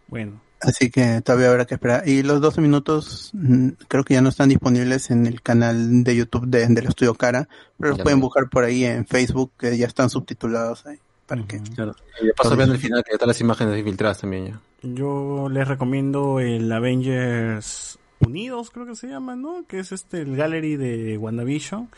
Bueno. 0.08 0.40
Así 0.61 0.90
que 0.90 1.22
todavía 1.22 1.50
habrá 1.50 1.66
que 1.66 1.76
esperar. 1.76 2.08
Y 2.08 2.24
los 2.24 2.42
12 2.42 2.61
minutos 2.61 3.32
mm, 3.34 3.69
creo 3.88 4.03
que 4.03 4.16
ya 4.16 4.22
no 4.22 4.30
están 4.30 4.50
disponibles 4.50 5.11
en 5.11 5.27
el 5.27 5.42
canal 5.42 6.03
de 6.03 6.16
YouTube 6.16 6.48
de, 6.48 6.68
del 6.68 6.88
Estudio 6.88 7.14
Cara, 7.14 7.48
pero 7.80 7.92
los 7.92 8.02
pueden 8.02 8.19
buscar 8.19 8.50
por 8.50 8.64
ahí 8.64 8.84
en 8.84 9.06
Facebook, 9.06 9.52
que 9.58 9.77
ya 9.77 9.86
están 9.86 10.10
subtitulados 10.10 10.86
ahí. 10.86 10.98
Para 11.27 11.44
que... 11.45 11.60
Claro. 11.60 11.95
Y 12.22 12.27
de 12.27 12.34
paso 12.34 12.56
vean 12.56 12.72
el 12.72 12.80
final, 12.80 13.03
que 13.03 13.11
ya 13.11 13.16
están 13.16 13.27
las 13.27 13.42
imágenes 13.42 13.84
filtradas 13.84 14.22
también 14.22 14.48
ya. 14.48 14.61
Yo 14.82 15.50
les 15.50 15.68
recomiendo 15.68 16.40
el 16.40 16.72
Avengers 16.72 18.00
Unidos, 18.19 18.72
creo 18.72 18.86
que 18.86 18.95
se 18.95 19.08
llama, 19.08 19.36
¿no? 19.36 19.66
Que 19.68 19.80
es 19.80 19.92
este 19.92 20.22
el 20.22 20.36
gallery 20.36 20.76
de 20.76 21.18
WandaVision, 21.18 21.90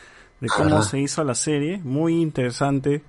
de 0.42 0.48
cómo 0.48 0.78
Ajá. 0.78 0.84
se 0.84 1.00
hizo 1.00 1.24
la 1.24 1.36
serie, 1.36 1.80
muy 1.84 2.22
interesante, 2.22 3.04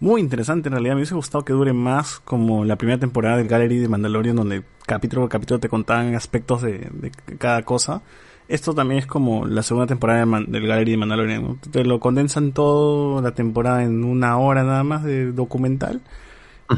muy 0.00 0.20
interesante 0.20 0.68
en 0.68 0.72
realidad, 0.72 0.94
me 0.94 1.00
hubiese 1.00 1.14
gustado 1.14 1.44
que 1.44 1.52
dure 1.52 1.72
más 1.72 2.20
como 2.20 2.64
la 2.64 2.76
primera 2.76 2.98
temporada 2.98 3.36
del 3.36 3.48
gallery 3.48 3.78
de 3.78 3.88
Mandalorian, 3.88 4.36
donde 4.36 4.62
capítulo 4.90 5.22
por 5.22 5.30
capítulo 5.30 5.60
te 5.60 5.68
contaban 5.68 6.14
aspectos 6.14 6.62
de, 6.62 6.88
de 6.92 7.10
cada 7.38 7.62
cosa. 7.62 8.02
Esto 8.48 8.74
también 8.74 8.98
es 8.98 9.06
como 9.06 9.46
la 9.46 9.62
segunda 9.62 9.86
temporada 9.86 10.20
de 10.20 10.26
Man- 10.26 10.50
del 10.50 10.66
Gallery 10.66 10.90
de 10.90 10.96
Mandalorian, 10.96 11.42
¿no? 11.42 11.58
Te 11.70 11.84
lo 11.84 12.00
condensan 12.00 12.50
todo 12.52 13.22
la 13.22 13.30
temporada 13.30 13.84
en 13.84 14.02
una 14.02 14.36
hora 14.38 14.64
nada 14.64 14.82
más 14.82 15.04
de 15.04 15.32
documental. 15.32 16.00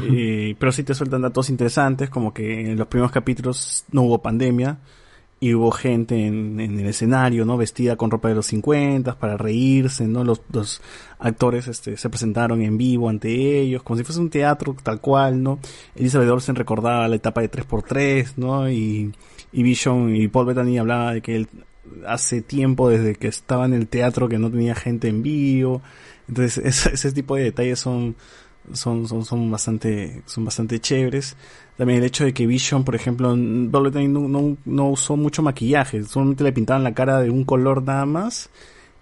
Eh, 0.01 0.55
pero 0.57 0.71
sí 0.71 0.83
te 0.83 0.95
sueltan 0.95 1.21
datos 1.21 1.49
interesantes, 1.49 2.09
como 2.09 2.33
que 2.33 2.71
en 2.71 2.77
los 2.77 2.87
primeros 2.87 3.11
capítulos 3.11 3.85
no 3.91 4.03
hubo 4.03 4.21
pandemia 4.21 4.77
y 5.43 5.53
hubo 5.53 5.71
gente 5.71 6.25
en, 6.25 6.57
en 6.61 6.79
el 6.79 6.87
escenario, 6.87 7.43
¿no? 7.43 7.57
Vestida 7.57 7.97
con 7.97 8.09
ropa 8.09 8.29
de 8.29 8.35
los 8.35 8.45
50 8.45 9.19
para 9.19 9.35
reírse, 9.35 10.07
¿no? 10.07 10.23
Los, 10.23 10.41
los 10.53 10.81
actores 11.19 11.67
este, 11.67 11.97
se 11.97 12.09
presentaron 12.09 12.61
en 12.61 12.77
vivo 12.77 13.09
ante 13.09 13.59
ellos, 13.59 13.83
como 13.83 13.97
si 13.97 14.05
fuese 14.05 14.21
un 14.21 14.29
teatro 14.29 14.73
tal 14.81 15.01
cual, 15.01 15.43
¿no? 15.43 15.59
Elizabeth 15.97 16.29
Olsen 16.29 16.55
recordaba 16.55 17.09
la 17.09 17.17
etapa 17.17 17.41
de 17.41 17.51
3x3, 17.51 18.35
¿no? 18.37 18.71
Y, 18.71 19.11
y 19.51 19.63
Vision 19.63 20.15
y 20.15 20.29
Paul 20.29 20.45
Bettany 20.45 20.77
hablaba 20.77 21.13
de 21.13 21.21
que 21.21 21.35
él 21.35 21.49
hace 22.07 22.41
tiempo 22.41 22.87
desde 22.87 23.15
que 23.15 23.27
estaba 23.27 23.65
en 23.65 23.73
el 23.73 23.89
teatro 23.89 24.29
que 24.29 24.39
no 24.39 24.49
tenía 24.49 24.75
gente 24.75 25.09
en 25.09 25.23
vivo. 25.23 25.81
Entonces, 26.29 26.57
ese, 26.65 26.93
ese 26.93 27.11
tipo 27.11 27.35
de 27.35 27.43
detalles 27.43 27.81
son, 27.81 28.15
son, 28.71 29.09
son, 29.09 29.25
son 29.25 29.51
bastante, 29.51 30.23
son 30.25 30.45
bastante 30.45 30.79
chéveres. 30.79 31.35
También 31.77 31.99
el 31.99 32.05
hecho 32.05 32.23
de 32.25 32.33
que 32.33 32.45
Vision, 32.47 32.83
por 32.83 32.95
ejemplo, 32.95 33.35
no, 33.35 34.27
no, 34.27 34.57
no 34.65 34.89
usó 34.89 35.17
mucho 35.17 35.41
maquillaje, 35.41 36.03
solamente 36.03 36.43
le 36.43 36.53
pintaban 36.53 36.83
la 36.83 36.93
cara 36.93 37.19
de 37.19 37.29
un 37.29 37.43
color 37.45 37.83
nada 37.83 38.05
más. 38.05 38.49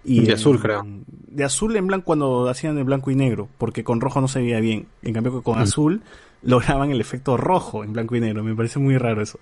Y 0.04 0.20
De 0.22 0.32
en- 0.32 0.32
azul, 0.32 0.58
creo. 0.60 0.82
De 1.28 1.44
azul 1.44 1.76
en 1.76 1.86
blanco 1.86 2.06
cuando 2.06 2.48
hacían 2.48 2.76
de 2.76 2.82
blanco 2.82 3.10
y 3.10 3.14
negro, 3.14 3.48
porque 3.58 3.84
con 3.84 4.00
rojo 4.00 4.20
no 4.20 4.28
se 4.28 4.40
veía 4.40 4.60
bien. 4.60 4.86
En 5.02 5.14
cambio 5.14 5.42
con 5.42 5.58
Mm. 5.58 5.62
azul 5.62 6.02
lograban 6.42 6.90
el 6.90 7.00
efecto 7.00 7.36
rojo 7.36 7.84
en 7.84 7.92
blanco 7.92 8.16
y 8.16 8.20
negro. 8.20 8.42
Me 8.42 8.54
parece 8.56 8.78
muy 8.78 8.96
raro 8.98 9.22
eso. 9.22 9.38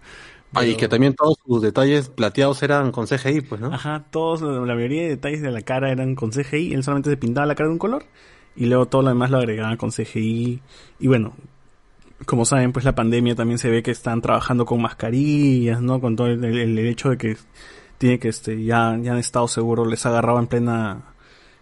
Ah, 0.52 0.64
y 0.66 0.74
que 0.76 0.88
también 0.88 1.14
todos 1.14 1.36
sus 1.46 1.62
detalles 1.62 2.08
plateados 2.08 2.62
eran 2.64 2.90
con 2.90 3.06
CGI, 3.06 3.40
pues, 3.42 3.60
¿no? 3.60 3.68
Ajá, 3.72 4.04
todos, 4.10 4.42
la 4.42 4.50
la 4.66 4.74
mayoría 4.74 5.02
de 5.02 5.08
detalles 5.10 5.42
de 5.42 5.50
la 5.52 5.62
cara 5.62 5.90
eran 5.92 6.14
con 6.16 6.32
CGI, 6.32 6.74
él 6.74 6.82
solamente 6.82 7.08
se 7.10 7.16
pintaba 7.16 7.46
la 7.46 7.54
cara 7.54 7.68
de 7.68 7.72
un 7.74 7.78
color 7.78 8.04
y 8.56 8.66
luego 8.66 8.86
todo 8.86 9.02
lo 9.02 9.08
demás 9.10 9.30
lo 9.30 9.38
agregaba 9.38 9.76
con 9.76 9.92
CGI. 9.92 10.60
Y 10.98 11.06
bueno, 11.06 11.34
como 12.26 12.44
saben, 12.44 12.72
pues 12.72 12.84
la 12.84 12.94
pandemia 12.94 13.34
también 13.34 13.58
se 13.58 13.70
ve 13.70 13.82
que 13.82 13.90
están 13.90 14.20
trabajando 14.20 14.64
con 14.66 14.80
mascarillas, 14.82 15.80
¿no? 15.80 16.00
Con 16.00 16.16
todo 16.16 16.28
el, 16.28 16.78
hecho 16.78 17.10
de 17.10 17.16
que 17.16 17.36
tiene 17.98 18.18
que 18.18 18.28
este 18.28 18.62
ya 18.64 18.96
ya 19.00 19.12
han 19.12 19.18
estado 19.18 19.48
seguros 19.48 19.88
les 19.88 20.04
ha 20.06 20.10
agarrado 20.10 20.38
en 20.38 20.46
plena 20.46 21.02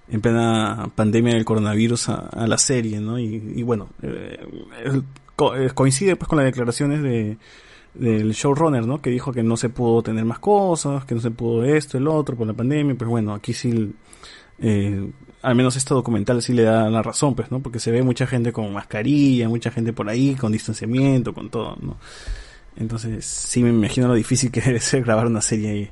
en 0.08 0.20
plena 0.20 0.90
pandemia 0.94 1.34
del 1.34 1.44
coronavirus 1.44 2.08
a, 2.08 2.46
la 2.46 2.58
serie, 2.58 3.00
¿no? 3.00 3.18
Y, 3.18 3.52
y 3.56 3.62
bueno, 3.62 3.90
eh, 4.02 4.38
eh, 4.84 5.70
coincide 5.74 6.16
pues 6.16 6.28
con 6.28 6.38
las 6.38 6.46
declaraciones 6.46 7.02
de 7.02 7.38
del 7.94 8.32
showrunner, 8.32 8.86
¿no? 8.86 9.00
Que 9.02 9.10
dijo 9.10 9.32
que 9.32 9.42
no 9.42 9.56
se 9.56 9.68
pudo 9.68 10.02
tener 10.02 10.24
más 10.24 10.38
cosas, 10.38 11.04
que 11.04 11.14
no 11.14 11.20
se 11.20 11.30
pudo 11.30 11.64
esto, 11.64 11.98
el 11.98 12.06
otro 12.06 12.36
por 12.36 12.46
la 12.46 12.52
pandemia, 12.54 12.94
pues 12.94 13.08
bueno, 13.08 13.34
aquí 13.34 13.52
sí 13.52 13.92
eh, 14.60 15.10
al 15.42 15.54
menos 15.54 15.76
este 15.76 15.94
documental 15.94 16.42
sí 16.42 16.52
le 16.52 16.62
da 16.64 16.88
la 16.90 17.02
razón, 17.02 17.34
pues, 17.34 17.50
¿no? 17.50 17.60
Porque 17.60 17.78
se 17.78 17.90
ve 17.90 18.02
mucha 18.02 18.26
gente 18.26 18.52
con 18.52 18.72
mascarilla, 18.72 19.48
mucha 19.48 19.70
gente 19.70 19.92
por 19.92 20.08
ahí, 20.08 20.34
con 20.34 20.52
distanciamiento, 20.52 21.32
con 21.34 21.48
todo, 21.50 21.76
¿no? 21.80 21.96
Entonces, 22.76 23.24
sí 23.24 23.62
me 23.62 23.70
imagino 23.70 24.08
lo 24.08 24.14
difícil 24.14 24.50
que 24.50 24.60
debe 24.66 24.80
ser 24.80 25.02
grabar 25.04 25.26
una 25.26 25.40
serie 25.40 25.70
ahí, 25.70 25.90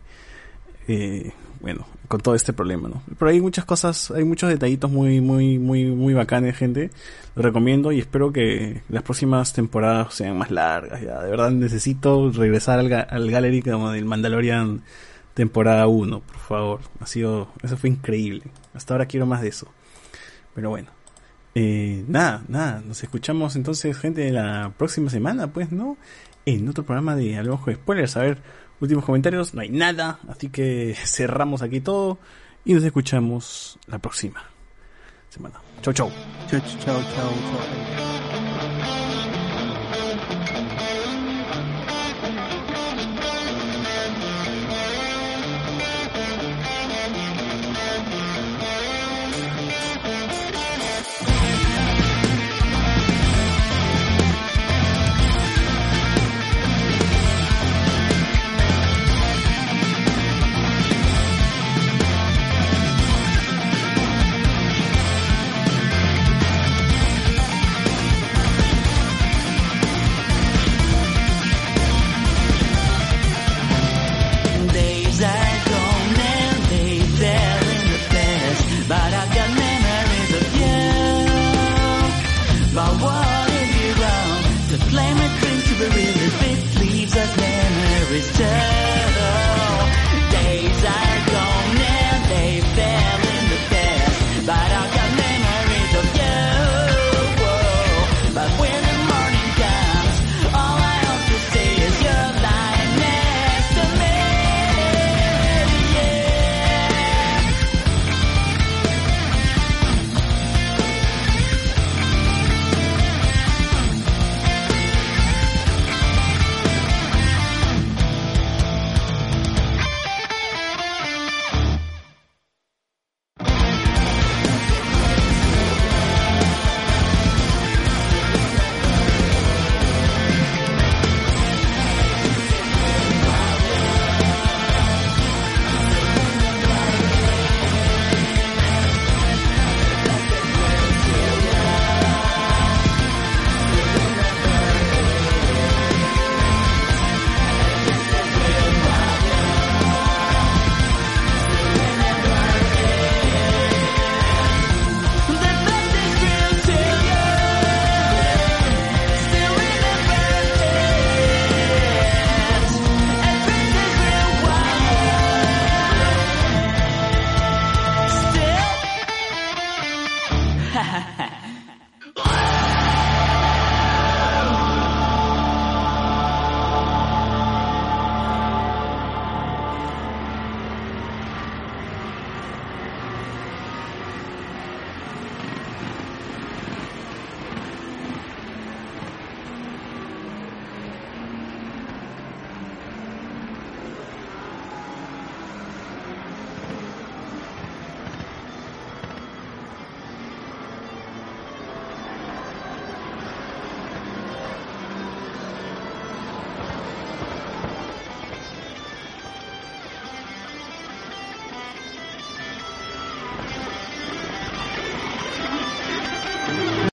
eh, 0.89 1.33
bueno, 1.60 1.86
con 2.07 2.20
todo 2.20 2.34
este 2.34 2.52
problema, 2.52 2.89
¿no? 2.89 3.02
Pero 3.18 3.31
hay 3.31 3.41
muchas 3.41 3.65
cosas, 3.65 4.10
hay 4.12 4.25
muchos 4.25 4.49
detallitos 4.50 4.91
muy, 4.91 5.20
muy, 5.20 5.58
muy, 5.58 5.86
muy 5.86 6.15
bacanes, 6.15 6.57
gente. 6.57 6.91
Lo 7.34 7.42
recomiendo 7.42 7.91
y 7.92 7.99
espero 7.99 8.33
que 8.33 8.83
las 8.89 9.02
próximas 9.02 9.52
temporadas 9.52 10.15
sean 10.15 10.39
más 10.39 10.50
largas, 10.50 11.00
ya. 11.02 11.20
De 11.23 11.31
verdad 11.31 11.50
necesito 11.50 12.31
regresar 12.31 12.78
al, 12.78 12.89
ga- 12.89 13.07
al 13.10 13.31
gallery 13.31 13.62
como 13.62 13.91
del 13.91 14.05
Mandalorian 14.05 14.83
temporada 15.34 15.86
1, 15.89 16.20
por 16.20 16.36
favor. 16.39 16.81
Ha 17.00 17.07
sido, 17.07 17.49
eso 17.62 17.76
fue 17.76 17.91
increíble. 17.91 18.44
Hasta 18.76 18.94
ahora 18.94 19.06
quiero 19.06 19.26
más 19.26 19.42
de 19.42 19.48
eso. 19.48 19.68
Pero 20.55 20.70
bueno. 20.70 20.90
Eh, 21.58 22.05
nada, 22.06 22.44
nada, 22.48 22.82
nos 22.84 23.02
escuchamos 23.02 23.56
entonces, 23.56 23.96
gente, 23.96 24.30
la 24.30 24.74
próxima 24.76 25.08
semana, 25.08 25.50
pues, 25.50 25.72
¿no? 25.72 25.96
En 26.44 26.68
otro 26.68 26.84
programa 26.84 27.16
de 27.16 27.38
Hablamos 27.38 27.62
con 27.62 27.74
Spoilers. 27.74 28.14
A 28.18 28.20
ver, 28.20 28.42
últimos 28.78 29.06
comentarios, 29.06 29.55
no 29.55 29.62
hay 29.62 29.70
nada, 29.70 30.18
así 30.28 30.50
que 30.50 30.94
cerramos 31.05 31.62
aquí 31.62 31.80
todo 31.80 32.18
y 32.66 32.74
nos 32.74 32.84
escuchamos 32.84 33.78
la 33.86 33.98
próxima 33.98 34.44
semana. 35.30 35.58
Chau, 35.80 35.94
chau. 35.94 36.10
Chau, 36.50 36.60
chau, 36.60 36.78
chau, 36.84 37.02
chau. 37.14 38.45